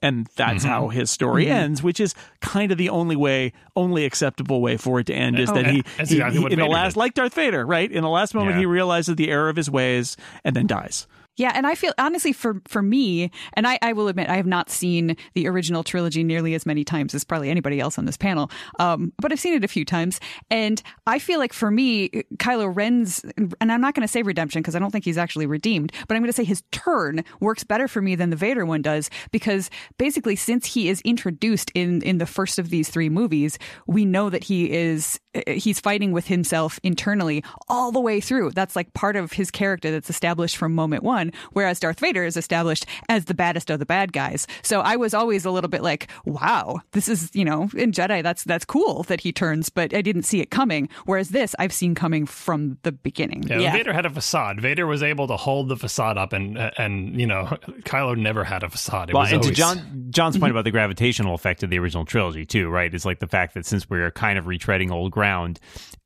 and 0.00 0.28
that's 0.36 0.62
how 0.62 0.86
his 0.88 1.10
story 1.10 1.48
ends 1.48 1.82
which 1.82 1.98
is 1.98 2.14
kind 2.40 2.70
of 2.70 2.78
the 2.78 2.88
only 2.90 3.16
way 3.16 3.52
only 3.74 4.04
acceptable 4.04 4.60
way 4.62 4.76
for 4.76 5.00
it 5.00 5.06
to 5.08 5.12
end 5.12 5.36
is 5.36 5.50
that 5.50 5.66
Oh, 5.66 5.68
he, 5.68 5.74
he- 5.78 5.84
exactly 5.98 6.40
he- 6.42 6.52
in 6.52 6.58
the 6.60 6.66
last 6.66 6.92
did. 6.92 6.98
like 7.00 7.14
darth 7.14 7.34
vader 7.34 7.66
right 7.66 7.90
in 7.90 8.02
the 8.04 8.08
last 8.08 8.34
moment 8.36 8.54
Yeah. 8.54 8.60
he 8.60 8.66
realizes 8.66 9.16
the 9.16 9.28
error 9.28 9.48
of 9.48 9.56
his 9.56 9.68
ways 9.68 10.16
and 10.44 10.54
then 10.54 10.68
dies 10.68 11.08
Yeah, 11.36 11.52
and 11.54 11.66
I 11.66 11.74
feel 11.74 11.92
honestly 11.98 12.32
for 12.32 12.60
for 12.68 12.82
me, 12.82 13.30
and 13.54 13.66
I, 13.66 13.78
I 13.80 13.94
will 13.94 14.08
admit 14.08 14.28
I 14.28 14.36
have 14.36 14.46
not 14.46 14.68
seen 14.68 15.16
the 15.34 15.48
original 15.48 15.82
trilogy 15.82 16.22
nearly 16.22 16.54
as 16.54 16.66
many 16.66 16.84
times 16.84 17.14
as 17.14 17.24
probably 17.24 17.48
anybody 17.48 17.80
else 17.80 17.98
on 17.98 18.04
this 18.04 18.18
panel, 18.18 18.50
um, 18.78 19.12
but 19.18 19.32
I've 19.32 19.40
seen 19.40 19.54
it 19.54 19.64
a 19.64 19.68
few 19.68 19.84
times, 19.84 20.20
and 20.50 20.82
I 21.06 21.18
feel 21.18 21.38
like 21.38 21.54
for 21.54 21.70
me, 21.70 22.10
Kylo 22.36 22.74
Ren's, 22.74 23.24
and 23.60 23.72
I'm 23.72 23.80
not 23.80 23.94
going 23.94 24.06
to 24.06 24.12
say 24.12 24.22
redemption 24.22 24.60
because 24.60 24.76
I 24.76 24.78
don't 24.78 24.90
think 24.90 25.06
he's 25.06 25.16
actually 25.16 25.46
redeemed, 25.46 25.92
but 26.06 26.16
I'm 26.16 26.22
going 26.22 26.32
to 26.32 26.36
say 26.36 26.44
his 26.44 26.62
turn 26.70 27.24
works 27.40 27.64
better 27.64 27.88
for 27.88 28.02
me 28.02 28.14
than 28.14 28.28
the 28.28 28.36
Vader 28.36 28.66
one 28.66 28.82
does 28.82 29.08
because 29.30 29.70
basically 29.96 30.36
since 30.36 30.66
he 30.66 30.90
is 30.90 31.00
introduced 31.00 31.70
in 31.74 32.02
in 32.02 32.18
the 32.18 32.26
first 32.26 32.58
of 32.58 32.68
these 32.68 32.90
three 32.90 33.08
movies, 33.08 33.58
we 33.86 34.04
know 34.04 34.28
that 34.28 34.44
he 34.44 34.70
is 34.70 35.18
Uh, 35.34 35.52
he's 35.52 35.80
fighting 35.80 36.12
with 36.12 36.26
himself 36.26 36.78
internally 36.82 37.44
all 37.68 37.92
the 37.92 38.00
way 38.00 38.20
through. 38.20 38.50
That's 38.50 38.76
like 38.76 38.92
part 38.94 39.16
of 39.16 39.32
his 39.32 39.50
character 39.50 39.90
that's 39.90 40.10
established 40.10 40.56
from 40.56 40.74
moment 40.74 41.02
one, 41.02 41.32
whereas 41.52 41.80
Darth 41.80 42.00
Vader 42.00 42.24
is 42.24 42.36
established 42.36 42.86
as 43.08 43.26
the 43.26 43.34
baddest 43.34 43.70
of 43.70 43.78
the 43.78 43.86
bad 43.86 44.12
guys. 44.12 44.46
So 44.62 44.80
I 44.80 44.96
was 44.96 45.14
always 45.14 45.44
a 45.44 45.50
little 45.50 45.70
bit 45.70 45.82
like, 45.82 46.08
wow, 46.24 46.80
this 46.92 47.08
is, 47.08 47.30
you 47.32 47.44
know, 47.44 47.70
in 47.76 47.92
Jedi, 47.92 48.22
that's 48.22 48.44
that's 48.44 48.64
cool 48.64 49.02
that 49.04 49.20
he 49.20 49.32
turns, 49.32 49.68
but 49.68 49.94
I 49.94 50.02
didn't 50.02 50.24
see 50.24 50.40
it 50.40 50.50
coming. 50.50 50.88
Whereas 51.06 51.30
this, 51.30 51.54
I've 51.58 51.72
seen 51.72 51.94
coming 51.94 52.26
from 52.26 52.78
the 52.82 52.92
beginning. 52.92 53.44
Yeah, 53.44 53.72
Vader 53.72 53.92
had 53.92 54.06
a 54.06 54.10
facade. 54.10 54.60
Vader 54.60 54.86
was 54.86 55.02
able 55.02 55.26
to 55.28 55.36
hold 55.36 55.68
the 55.68 55.76
facade 55.76 56.18
up, 56.18 56.32
and 56.32 56.58
uh, 56.58 56.70
and 56.78 57.18
you 57.20 57.26
know, 57.26 57.44
Kylo 57.84 58.16
never 58.16 58.44
had 58.44 58.62
a 58.62 58.68
facade. 58.68 59.10
It 59.10 59.14
Well, 59.14 59.22
was 59.22 59.32
and 59.32 59.42
to 59.42 59.50
John 59.50 60.08
John's 60.10 60.36
point 60.36 60.44
mm-hmm. 60.44 60.56
about 60.56 60.64
the 60.64 60.70
gravitational 60.70 61.34
effect 61.34 61.62
of 61.62 61.70
the 61.70 61.78
original 61.78 62.04
trilogy 62.04 62.44
too, 62.44 62.68
right? 62.68 62.92
Is 62.92 63.04
like 63.04 63.20
the 63.20 63.26
fact 63.26 63.54
that 63.54 63.66
since 63.66 63.88
we're 63.88 64.10
kind 64.10 64.38
of 64.38 64.44
retreading 64.46 64.90
old 64.90 65.12
ground, 65.12 65.21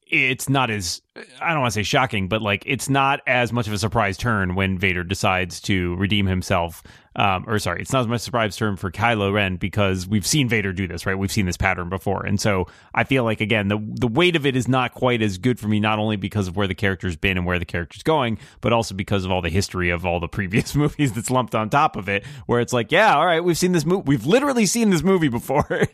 it's 0.06 0.48
not 0.48 0.70
as 0.70 1.02
I 1.40 1.52
don't 1.52 1.60
want 1.60 1.72
to 1.72 1.78
say 1.78 1.82
shocking, 1.82 2.28
but 2.28 2.42
like 2.42 2.62
it's 2.66 2.88
not 2.88 3.20
as 3.26 3.52
much 3.52 3.66
of 3.66 3.72
a 3.72 3.78
surprise 3.78 4.16
turn 4.16 4.54
when 4.54 4.78
Vader 4.78 5.04
decides 5.04 5.60
to 5.62 5.94
redeem 5.96 6.26
himself. 6.26 6.82
Um, 7.18 7.44
or 7.46 7.58
sorry, 7.58 7.80
it's 7.80 7.94
not 7.94 8.00
as 8.00 8.06
much 8.08 8.20
a 8.20 8.24
surprise 8.24 8.56
turn 8.56 8.76
for 8.76 8.90
Kylo 8.90 9.32
Ren 9.32 9.56
because 9.56 10.06
we've 10.06 10.26
seen 10.26 10.50
Vader 10.50 10.74
do 10.74 10.86
this, 10.86 11.06
right? 11.06 11.14
We've 11.14 11.32
seen 11.32 11.46
this 11.46 11.56
pattern 11.56 11.88
before, 11.88 12.26
and 12.26 12.38
so 12.38 12.66
I 12.94 13.04
feel 13.04 13.24
like 13.24 13.40
again 13.40 13.68
the 13.68 13.78
the 13.82 14.06
weight 14.06 14.36
of 14.36 14.44
it 14.44 14.54
is 14.54 14.68
not 14.68 14.92
quite 14.92 15.22
as 15.22 15.38
good 15.38 15.58
for 15.58 15.66
me, 15.66 15.80
not 15.80 15.98
only 15.98 16.16
because 16.16 16.46
of 16.46 16.56
where 16.56 16.66
the 16.66 16.74
character's 16.74 17.16
been 17.16 17.38
and 17.38 17.46
where 17.46 17.58
the 17.58 17.64
character's 17.64 18.02
going, 18.02 18.38
but 18.60 18.74
also 18.74 18.94
because 18.94 19.24
of 19.24 19.30
all 19.30 19.40
the 19.40 19.48
history 19.48 19.88
of 19.88 20.04
all 20.04 20.20
the 20.20 20.28
previous 20.36 20.74
movies 20.74 21.14
that's 21.14 21.30
lumped 21.30 21.54
on 21.54 21.70
top 21.70 21.96
of 21.96 22.06
it, 22.10 22.22
where 22.44 22.60
it's 22.60 22.74
like, 22.74 22.92
yeah, 22.92 23.16
all 23.16 23.24
right, 23.24 23.40
we've 23.42 23.56
seen 23.56 23.72
this 23.72 23.86
movie, 23.86 24.02
we've 24.04 24.26
literally 24.26 24.66
seen 24.66 24.90
this 24.90 25.02
movie 25.02 25.28
before. 25.28 25.66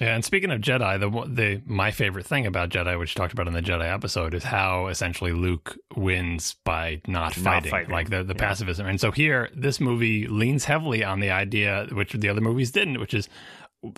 Yeah, 0.00 0.14
and 0.14 0.24
speaking 0.24 0.50
of 0.50 0.60
Jedi, 0.60 1.00
the 1.00 1.08
the 1.32 1.62
my 1.64 1.90
favorite 1.90 2.26
thing 2.26 2.44
about 2.44 2.68
Jedi, 2.68 2.98
which 2.98 3.14
talked 3.14 3.32
about 3.32 3.46
in 3.46 3.54
the 3.54 3.62
Jedi 3.62 3.90
episode, 3.90 4.34
is 4.34 4.44
how 4.44 4.65
essentially 4.88 5.32
Luke 5.32 5.76
wins 5.96 6.56
by 6.64 7.00
not 7.06 7.34
fighting, 7.34 7.70
fighting. 7.70 7.90
like 7.90 8.10
the 8.10 8.22
the 8.22 8.34
pacifism. 8.34 8.86
And 8.86 9.00
so 9.00 9.10
here, 9.10 9.50
this 9.54 9.80
movie 9.80 10.26
leans 10.26 10.64
heavily 10.64 11.02
on 11.04 11.20
the 11.20 11.30
idea, 11.30 11.86
which 11.92 12.12
the 12.12 12.28
other 12.28 12.40
movies 12.40 12.70
didn't, 12.70 13.00
which 13.00 13.14
is 13.14 13.28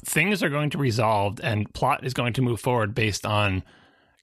things 0.05 0.43
are 0.43 0.51
going 0.51 0.71
to 0.71 0.79
resolve 0.79 1.41
and 1.43 1.73
plot 1.73 2.05
is 2.05 2.15
going 2.15 2.33
to 2.35 2.43
move 2.43 2.61
forward 2.61 2.95
based 2.95 3.25
on 3.25 3.63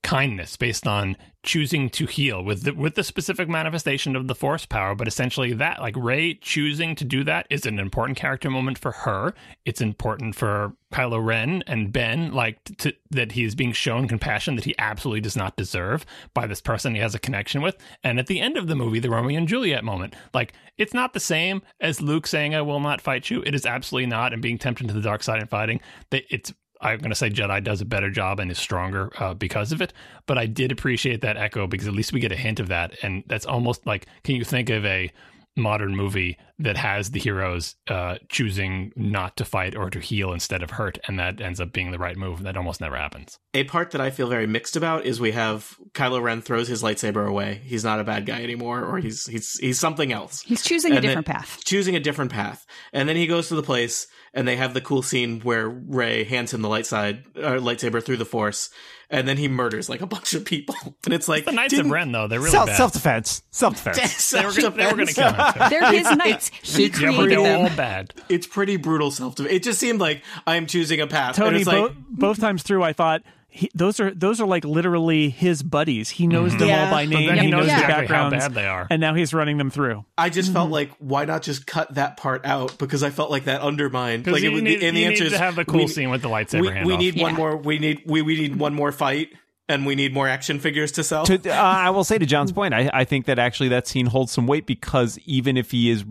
kindness 0.04 0.56
based 0.56 0.86
on 0.86 1.18
choosing 1.46 1.90
to 1.90 2.06
heal 2.06 2.44
with 2.44 2.64
the, 2.64 2.74
with 2.74 2.96
the 2.96 3.04
specific 3.04 3.48
manifestation 3.48 4.16
of 4.16 4.28
the 4.28 4.36
force 4.36 4.66
power. 4.66 4.96
But 4.96 5.08
essentially 5.08 5.54
that 5.54 5.80
like 5.80 5.96
Rey 5.96 6.34
choosing 6.36 6.96
to 6.96 7.06
do 7.06 7.24
that 7.24 7.48
is 7.50 7.66
an 7.66 7.80
important 7.80 8.18
character 8.18 8.50
moment 8.50 8.78
for 8.78 8.92
her. 8.92 9.34
It's 9.64 9.82
important 9.82 10.36
for 10.36 10.74
kylo 10.92 11.24
ren 11.24 11.64
and 11.68 11.92
ben 11.92 12.32
like 12.34 12.64
to, 12.78 12.94
that 13.12 13.34
he 13.34 13.44
is 13.44 13.54
being 13.54 13.74
shown 13.74 14.08
compassion 14.08 14.56
that 14.56 14.66
he 14.66 14.76
absolutely 14.78 15.22
does 15.22 15.36
not 15.36 15.58
deserve 15.58 16.06
by 16.34 16.48
this 16.48 16.62
person 16.62 16.96
he 16.96 17.02
has 17.02 17.16
a 17.16 17.20
connection 17.20 17.62
with. 17.62 17.78
And 18.04 18.20
at 18.20 18.28
the 18.28 18.40
end 18.40 18.58
of 18.58 18.68
the 18.68 18.76
movie 18.76 19.00
the 19.00 19.10
romeo 19.10 19.38
and 19.38 19.48
juliet 19.48 19.84
moment 19.84 20.16
like 20.34 20.54
it's 20.78 20.94
not 20.94 21.14
the 21.14 21.20
same 21.20 21.62
as 21.80 22.02
luke 22.02 22.28
saying 22.28 22.56
i 22.56 22.62
will 22.62 22.80
not 22.80 23.02
fight 23.02 23.30
you. 23.30 23.44
It 23.46 23.56
is 23.56 23.66
absolutely 23.66 24.08
not 24.08 24.34
and 24.34 24.42
being 24.42 24.58
tempted 24.58 24.88
to 24.88 24.94
the 24.94 25.02
dark 25.02 25.24
side 25.24 25.42
and 25.42 25.50
fighting 25.50 25.82
that 26.12 26.24
it's 26.30 26.54
I'm 26.92 27.00
going 27.00 27.10
to 27.10 27.16
say 27.16 27.30
Jedi 27.30 27.64
does 27.64 27.82
a 27.82 27.86
better 27.86 28.10
job 28.10 28.40
and 28.40 28.52
is 28.52 28.60
stronger 28.60 29.12
uh, 29.18 29.34
because 29.34 29.72
of 29.72 29.82
it. 29.82 29.94
But 30.26 30.38
I 30.38 30.46
did 30.46 30.72
appreciate 30.72 31.22
that 31.22 31.38
echo 31.38 31.68
because 31.68 31.88
at 31.88 31.94
least 31.94 32.14
we 32.14 32.20
get 32.20 32.32
a 32.32 32.36
hint 32.36 32.60
of 32.60 32.68
that. 32.68 32.96
And 33.02 33.24
that's 33.28 33.46
almost 33.46 33.86
like 33.86 34.06
can 34.24 34.36
you 34.36 34.44
think 34.44 34.70
of 34.70 34.86
a 34.86 35.12
modern 35.56 35.96
movie 35.96 36.38
that 36.60 36.78
has 36.78 37.12
the 37.12 37.20
heroes 37.20 37.76
uh, 37.88 38.16
choosing 38.30 38.92
not 38.96 39.38
to 39.38 39.46
fight 39.46 39.76
or 39.76 39.90
to 39.90 40.00
heal 40.00 40.34
instead 40.34 40.62
of 40.64 40.72
hurt? 40.72 40.98
And 41.08 41.20
that 41.20 41.40
ends 41.42 41.60
up 41.60 41.72
being 41.74 41.92
the 41.92 41.98
right 42.00 42.18
move. 42.18 42.44
That 42.44 42.58
almost 42.58 42.82
never 42.82 42.96
happens. 42.98 43.38
A 43.54 43.64
part 43.66 43.92
that 43.92 44.02
I 44.02 44.10
feel 44.10 44.28
very 44.28 44.48
mixed 44.48 44.76
about 44.76 45.06
is 45.06 45.20
we 45.20 45.32
have 45.32 45.78
Kylo 45.94 46.22
Ren 46.22 46.42
throws 46.42 46.68
his 46.68 46.84
lightsaber 46.84 47.28
away. 47.28 47.62
He's 47.64 47.84
not 47.84 48.00
a 48.00 48.04
bad 48.04 48.26
guy 48.26 48.44
anymore, 48.44 48.84
or 48.84 48.98
he's 49.00 49.26
he's 49.26 49.58
he's 49.60 49.80
something 49.80 50.12
else. 50.12 50.42
He's 50.42 50.64
choosing 50.64 50.92
a 50.92 50.96
And 50.96 51.04
then- 51.04 51.10
different 51.12 51.28
path. 51.28 51.62
Choosing 51.66 51.96
a 51.96 52.00
different 52.00 52.32
path, 52.32 52.66
and 52.94 53.08
then 53.08 53.16
he 53.16 53.28
goes 53.28 53.48
to 53.50 53.56
the 53.56 53.64
place, 53.64 54.08
and 54.34 54.48
they 54.48 54.56
have 54.58 54.74
the 54.74 54.82
cool 54.82 55.02
scene 55.02 55.40
where 55.42 55.68
Rey 55.70 56.24
hands 56.26 56.54
him 56.54 56.62
the 56.62 56.70
light 56.70 56.86
side 56.86 57.24
uh, 57.38 57.54
lightsaber 57.60 58.04
through 58.04 58.18
the 58.18 58.26
Force, 58.26 58.70
and 59.18 59.28
then 59.28 59.38
he 59.38 59.48
murders 59.48 59.88
like 59.90 60.02
a 60.02 60.06
bunch 60.06 60.34
of 60.34 60.44
people, 60.46 60.76
and 61.06 61.14
it's 61.14 61.28
like 61.28 61.46
The 61.46 61.52
Knights 61.54 61.74
of 61.78 61.90
Ren, 61.90 62.12
though, 62.12 62.28
they're 62.28 62.40
really 62.40 62.52
self 62.52 62.68
bad. 62.68 62.76
self 62.76 62.94
defense, 62.94 63.42
self 63.52 63.76
defense. 63.76 64.30
they 64.32 64.46
were 64.46 64.52
gonna, 64.54 64.72
they 64.72 64.86
were 64.86 64.94
going 64.94 65.08
to 65.08 65.14
kill 65.14 65.32
him. 65.34 65.54
Too. 65.54 65.70
They're 65.70 65.92
his 65.92 66.16
knights. 66.18 66.52
He 66.62 66.84
Yeah, 66.84 66.90
but 66.90 66.98
created 67.00 67.30
they 67.30 67.38
were 67.38 67.44
them. 67.44 67.62
all 67.62 67.70
bad. 67.78 68.14
It's 68.30 68.46
pretty 68.48 68.78
brutal 68.78 69.12
self. 69.12 69.36
Defense. 69.36 69.54
It 69.56 69.64
just 69.64 69.80
seemed 69.80 70.00
like 70.00 70.24
I'm 70.46 70.66
choosing 70.68 71.00
a 71.02 71.08
path. 71.08 71.38
and 71.38 71.46
Tony, 71.46 71.58
it's 71.60 71.68
like, 71.68 71.78
bo- 71.94 71.96
both 72.10 72.40
times 72.40 72.64
through, 72.64 72.84
I 72.84 72.94
thought 72.94 73.22
he, 73.56 73.70
those 73.74 74.00
are 74.02 74.14
those 74.14 74.42
are 74.42 74.46
like 74.46 74.66
literally 74.66 75.30
his 75.30 75.64
buddies. 75.64 76.10
He 76.10 76.28
knows 76.28 76.56
them 76.58 76.68
Yeah. 76.68 76.86
all 76.86 76.92
by 76.92 77.06
name. 77.06 77.28
then 77.28 77.38
he 77.40 77.50
knows 77.50 77.68
their 77.68 77.80
exactly 77.80 78.16
how 78.16 78.30
bad 78.30 78.54
they 78.54 78.68
are. 78.68 78.86
and 78.90 79.00
now 79.00 79.14
he's 79.14 79.34
running 79.34 79.58
them 79.58 79.70
through. 79.70 80.04
I 80.18 80.30
just 80.30 80.52
felt 80.52 80.70
like 80.70 80.92
why 81.00 81.24
not 81.26 81.42
just 81.42 81.66
cut 81.66 81.94
that 81.96 82.18
part 82.18 82.46
out 82.46 82.78
because 82.78 83.02
I 83.02 83.10
felt 83.12 83.32
like 83.32 83.46
that 83.46 83.62
undermined. 83.62 84.24
Because 84.26 84.34
Like 84.34 84.44
you, 84.44 84.52
it 84.52 84.54
would, 84.56 84.64
need, 84.66 84.84
and 84.84 84.96
the 84.98 85.06
answer 85.06 85.24
need 85.24 85.28
is 85.28 85.34
to 85.34 85.40
have 85.40 85.56
the 85.56 85.64
cool 85.66 85.80
we, 85.82 85.88
scene 85.88 86.10
with 86.10 86.22
the 86.22 86.28
lightsaber 86.30 86.62
we, 86.62 86.68
handoff. 86.68 86.86
we 86.86 86.98
need 86.98 87.22
one 87.22 87.34
more. 87.36 87.56
We 87.58 87.80
need 87.80 88.04
we, 88.06 88.22
we 88.22 88.36
need 88.40 88.58
one 88.58 88.74
more 88.74 88.92
fight, 88.92 89.30
and 89.70 89.86
we 89.86 89.96
need 89.96 90.14
more 90.14 90.28
action 90.28 90.60
figures 90.60 90.92
to 90.94 91.04
sell. 91.04 91.26
to, 91.26 91.36
uh, 91.50 91.54
I 91.56 91.90
will 91.92 92.04
say 92.04 92.18
to 92.18 92.26
John's 92.26 92.52
point, 92.60 92.74
I, 92.74 92.90
I 92.94 93.06
think 93.06 93.26
that 93.28 93.40
actually 93.40 93.70
that 93.70 93.88
scene 93.88 94.08
holds 94.08 94.32
some 94.34 94.48
weight 94.48 94.66
because 94.68 95.18
even 95.26 95.56
if 95.58 95.72
he 95.72 95.90
is, 95.90 96.04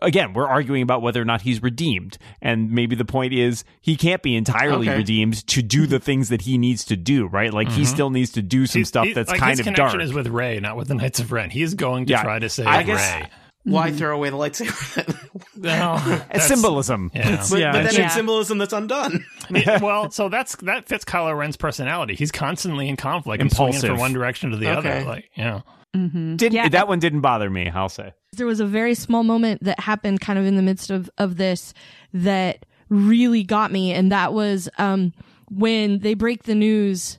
again, 0.00 0.32
we're 0.32 0.46
arguing 0.46 0.82
about 0.82 1.02
whether 1.02 1.20
or 1.20 1.24
not 1.24 1.42
he's 1.42 1.62
redeemed, 1.62 2.18
and 2.40 2.70
maybe 2.70 2.96
the 2.96 3.04
point 3.04 3.32
is 3.32 3.64
he 3.80 3.96
can't 3.96 4.22
be 4.22 4.34
entirely 4.36 4.88
Okay. 4.88 4.96
redeemed 4.98 5.46
to 5.48 5.62
do 5.62 5.86
the 5.86 5.98
things 6.00 6.28
that 6.30 6.42
he 6.42 6.56
needs 6.58 6.84
to 6.86 6.96
do, 6.96 7.26
right? 7.26 7.52
Like 7.52 7.68
he 7.68 7.82
mm-hmm. 7.82 7.92
still 7.92 8.10
needs 8.10 8.30
to 8.32 8.42
do 8.42 8.66
some 8.66 8.80
He's- 8.80 8.88
stuff 8.88 9.06
he- 9.06 9.12
that's 9.12 9.30
like, 9.30 9.40
kind 9.40 9.50
his 9.50 9.60
of 9.60 9.64
connection 9.64 9.98
dark. 9.98 10.02
is 10.08 10.12
with 10.14 10.28
Rey, 10.28 10.58
not 10.60 10.76
with 10.76 10.88
the 10.88 10.94
Knights 10.94 11.20
of 11.20 11.32
Ren. 11.32 11.50
He's 11.50 11.74
going 11.74 12.06
to 12.06 12.12
Yeah, 12.12 12.22
try 12.22 12.38
to 12.38 12.48
save 12.48 12.66
I 12.66 12.82
guess- 12.82 13.14
Rey. 13.22 13.28
Why 13.64 13.92
throw 13.92 14.16
away 14.16 14.30
the 14.30 14.36
lightsaber? 14.36 15.28
No, 15.56 15.96
It's 16.32 16.46
symbolism. 16.48 17.12
Yeah. 17.14 17.44
but, 17.48 17.58
Yeah, 17.60 17.70
but 17.72 17.84
then 17.84 17.94
yeah. 17.94 18.06
it's 18.06 18.14
symbolism 18.14 18.58
that's 18.58 18.72
undone. 18.72 19.24
Yeah, 19.50 19.78
well, 19.80 20.10
so 20.10 20.28
that's 20.28 20.56
that 20.56 20.88
fits 20.88 21.04
Kylo 21.04 21.36
Ren's 21.38 21.56
personality. 21.56 22.16
He's 22.16 22.32
constantly 22.32 22.88
in 22.88 22.96
conflict 22.96 23.40
and 23.40 23.52
swinging 23.52 23.74
Impulsive. 23.74 23.90
from 23.90 23.98
one 24.00 24.12
direction 24.12 24.50
to 24.50 24.56
the 24.56 24.76
Okay. 24.78 24.98
other. 24.98 25.04
Like, 25.08 25.30
yeah, 25.36 25.60
Didn't, 25.94 26.52
Yeah. 26.52 26.68
That 26.68 26.88
one 26.88 26.98
didn't 27.00 27.20
bother 27.20 27.50
me, 27.50 27.68
I'll 27.68 27.88
say. 27.88 28.12
there 28.32 28.46
was 28.46 28.60
a 28.60 28.66
very 28.66 28.94
small 28.94 29.24
moment 29.24 29.62
that 29.64 29.78
happened 29.80 30.20
kind 30.22 30.38
of 30.38 30.46
in 30.46 30.56
the 30.56 30.62
midst 30.62 30.90
of, 30.90 31.10
of 31.18 31.36
this 31.36 31.74
that 32.14 32.64
really 32.88 33.42
got 33.42 33.70
me 33.72 33.92
and 33.92 34.10
that 34.12 34.32
was 34.32 34.68
um 34.78 35.12
when 35.50 35.98
they 35.98 36.14
break 36.14 36.44
the 36.44 36.54
news 36.54 37.18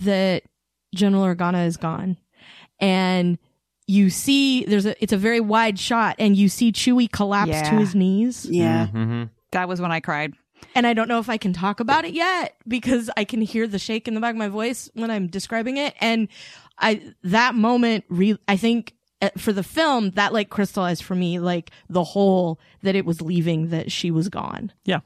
that 0.00 0.44
General 0.94 1.24
Organa 1.24 1.66
is 1.66 1.76
gone, 1.76 2.16
and 2.78 3.38
you 3.86 4.10
see 4.10 4.64
there's 4.66 4.86
a 4.86 5.00
it's 5.02 5.12
a 5.12 5.16
very 5.16 5.40
wide 5.40 5.78
shot, 5.78 6.16
and 6.18 6.36
you 6.36 6.48
see 6.48 6.70
Chewie 6.72 7.10
collapse 7.10 7.48
Yeah. 7.50 7.70
to 7.70 7.76
his 7.76 7.94
knees. 7.94 8.46
Yeah. 8.48 8.86
Mm-hmm. 8.86 9.24
That 9.52 9.68
was 9.68 9.80
when 9.80 9.90
I 9.92 10.00
cried. 10.00 10.34
And 10.76 10.86
I 10.86 10.94
don't 10.94 11.08
know 11.08 11.18
if 11.18 11.28
I 11.28 11.38
can 11.38 11.52
talk 11.52 11.80
about 11.80 12.04
it 12.04 12.14
yet 12.14 12.54
because 12.68 13.10
I 13.16 13.24
can 13.24 13.40
hear 13.40 13.66
the 13.66 13.78
shake 13.80 14.06
in 14.06 14.14
the 14.14 14.20
back 14.20 14.30
of 14.32 14.38
my 14.38 14.48
voice 14.48 14.88
when 14.94 15.10
I'm 15.10 15.26
describing 15.26 15.76
it. 15.76 15.94
And 16.00 16.28
I, 16.78 17.12
that 17.22 17.54
moment, 17.54 18.04
re- 18.08 18.38
I 18.48 18.56
think 18.56 18.94
uh, 19.20 19.30
for 19.38 19.52
the 19.52 19.62
film, 19.62 20.10
that 20.12 20.32
like 20.32 20.50
crystallized 20.50 21.02
for 21.02 21.14
me, 21.14 21.38
like 21.38 21.70
the 21.88 22.02
whole 22.04 22.58
that 22.82 22.94
it 22.96 23.04
was 23.06 23.20
leaving, 23.20 23.68
that 23.70 23.92
she 23.92 24.10
was 24.10 24.28
gone 24.28 24.72
Yeah. 24.84 25.00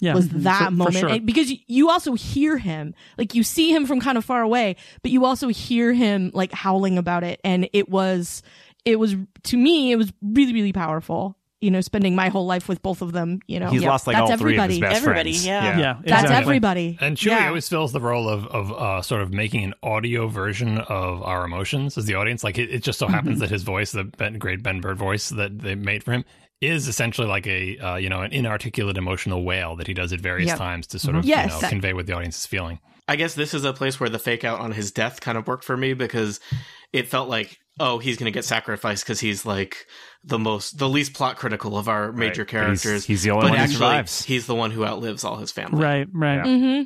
Yeah. 0.00 0.14
was 0.14 0.28
that 0.30 0.66
for 0.66 0.70
moment. 0.70 0.96
sure. 0.96 1.08
And- 1.08 1.26
because 1.26 1.52
you 1.66 1.90
also 1.90 2.14
hear 2.14 2.56
him, 2.58 2.94
like 3.18 3.34
you 3.34 3.42
see 3.42 3.74
him 3.74 3.84
from 3.86 4.00
kind 4.00 4.16
of 4.16 4.24
far 4.24 4.42
away, 4.42 4.76
but 5.02 5.10
you 5.10 5.24
also 5.24 5.48
hear 5.48 5.92
him 5.92 6.30
like 6.34 6.52
howling 6.52 6.98
about 6.98 7.24
it. 7.24 7.40
And 7.44 7.68
it 7.72 7.88
was, 7.88 8.42
it 8.84 8.98
was, 8.98 9.16
to 9.44 9.56
me, 9.56 9.90
it 9.92 9.96
was 9.96 10.12
really, 10.22 10.52
really 10.52 10.72
powerful. 10.72 11.36
You 11.60 11.72
know, 11.72 11.80
spending 11.80 12.14
my 12.14 12.28
whole 12.28 12.46
life 12.46 12.68
with 12.68 12.80
both 12.82 13.02
of 13.02 13.10
them, 13.12 13.40
you 13.48 13.58
know. 13.58 13.68
He's 13.70 13.82
lost 13.82 14.06
like 14.06 14.14
That's 14.16 14.30
all 14.30 14.36
three 14.36 14.52
everybody. 14.52 14.64
of 14.64 14.70
his 14.70 14.80
best 14.80 14.96
Everybody, 15.02 15.32
friends. 15.32 15.46
yeah. 15.46 15.78
Yeah. 15.78 15.92
That's 16.04 16.22
exactly. 16.22 16.36
everybody. 16.36 16.98
And 17.00 17.16
Chewie 17.16 17.26
Yeah. 17.30 17.48
always 17.48 17.68
fills 17.68 17.90
the 17.92 18.00
role 18.00 18.28
of 18.28 18.46
of 18.46 18.72
uh, 18.72 19.02
sort 19.02 19.22
of 19.22 19.32
making 19.32 19.64
an 19.64 19.74
audio 19.82 20.28
version 20.28 20.78
of 20.78 21.22
our 21.22 21.44
emotions 21.44 21.98
as 21.98 22.04
the 22.04 22.14
audience. 22.14 22.44
Like 22.44 22.58
it, 22.58 22.70
it 22.70 22.84
just 22.84 22.98
so 23.00 23.08
happens 23.08 23.40
that 23.40 23.50
his 23.50 23.64
voice, 23.64 23.90
the 23.90 24.04
ben, 24.04 24.38
great 24.38 24.62
Ben 24.62 24.80
Burtt 24.80 24.98
voice 24.98 25.30
that 25.30 25.58
they 25.58 25.74
made 25.74 26.04
for 26.04 26.12
him, 26.12 26.24
is 26.60 26.86
essentially 26.86 27.26
like 27.26 27.48
a 27.48 27.76
uh, 27.78 27.96
you 27.96 28.08
know 28.08 28.22
an 28.22 28.32
inarticulate 28.32 28.96
emotional 28.96 29.42
wail 29.42 29.74
that 29.76 29.88
he 29.88 29.94
does 29.94 30.12
at 30.12 30.20
various 30.20 30.48
Yep. 30.50 30.58
times 30.58 30.86
to 30.88 31.00
sort 31.00 31.16
of 31.16 31.24
Yes. 31.24 31.52
you 31.56 31.62
know, 31.62 31.68
convey 31.68 31.92
what 31.92 32.06
the 32.06 32.12
audience 32.12 32.38
is 32.38 32.46
feeling. 32.46 32.78
I 33.08 33.16
guess 33.16 33.34
this 33.34 33.52
is 33.52 33.64
a 33.64 33.72
place 33.72 33.98
where 33.98 34.08
the 34.10 34.18
fake 34.20 34.44
out 34.44 34.60
on 34.60 34.70
his 34.72 34.92
death 34.92 35.20
kind 35.20 35.36
of 35.36 35.46
worked 35.48 35.64
for 35.64 35.76
me 35.76 35.94
because 35.94 36.38
it 36.92 37.08
felt 37.08 37.28
like, 37.28 37.58
oh, 37.80 37.98
he's 37.98 38.16
going 38.16 38.30
to 38.30 38.36
get 38.36 38.44
sacrificed 38.44 39.02
because 39.04 39.18
he's 39.18 39.44
like 39.46 39.86
the 40.24 40.38
most, 40.38 40.78
the 40.78 40.88
least 40.88 41.14
plot 41.14 41.36
critical 41.36 41.78
of 41.78 41.88
our 41.88 42.12
major 42.12 42.42
Right. 42.42 42.48
characters. 42.48 42.82
He's- 42.82 43.04
he's 43.04 43.22
the 43.22 43.30
only 43.30 43.42
but 43.44 43.50
one 43.50 43.58
who 43.58 43.62
actually, 43.64 43.76
survives. 43.76 44.24
he's 44.24 44.46
the 44.46 44.54
one 44.54 44.70
who 44.70 44.84
outlives 44.84 45.24
all 45.24 45.36
his 45.36 45.52
family. 45.52 45.82
Right. 45.82 46.06
Right. 46.12 46.44
Mm-hmm. 46.44 46.82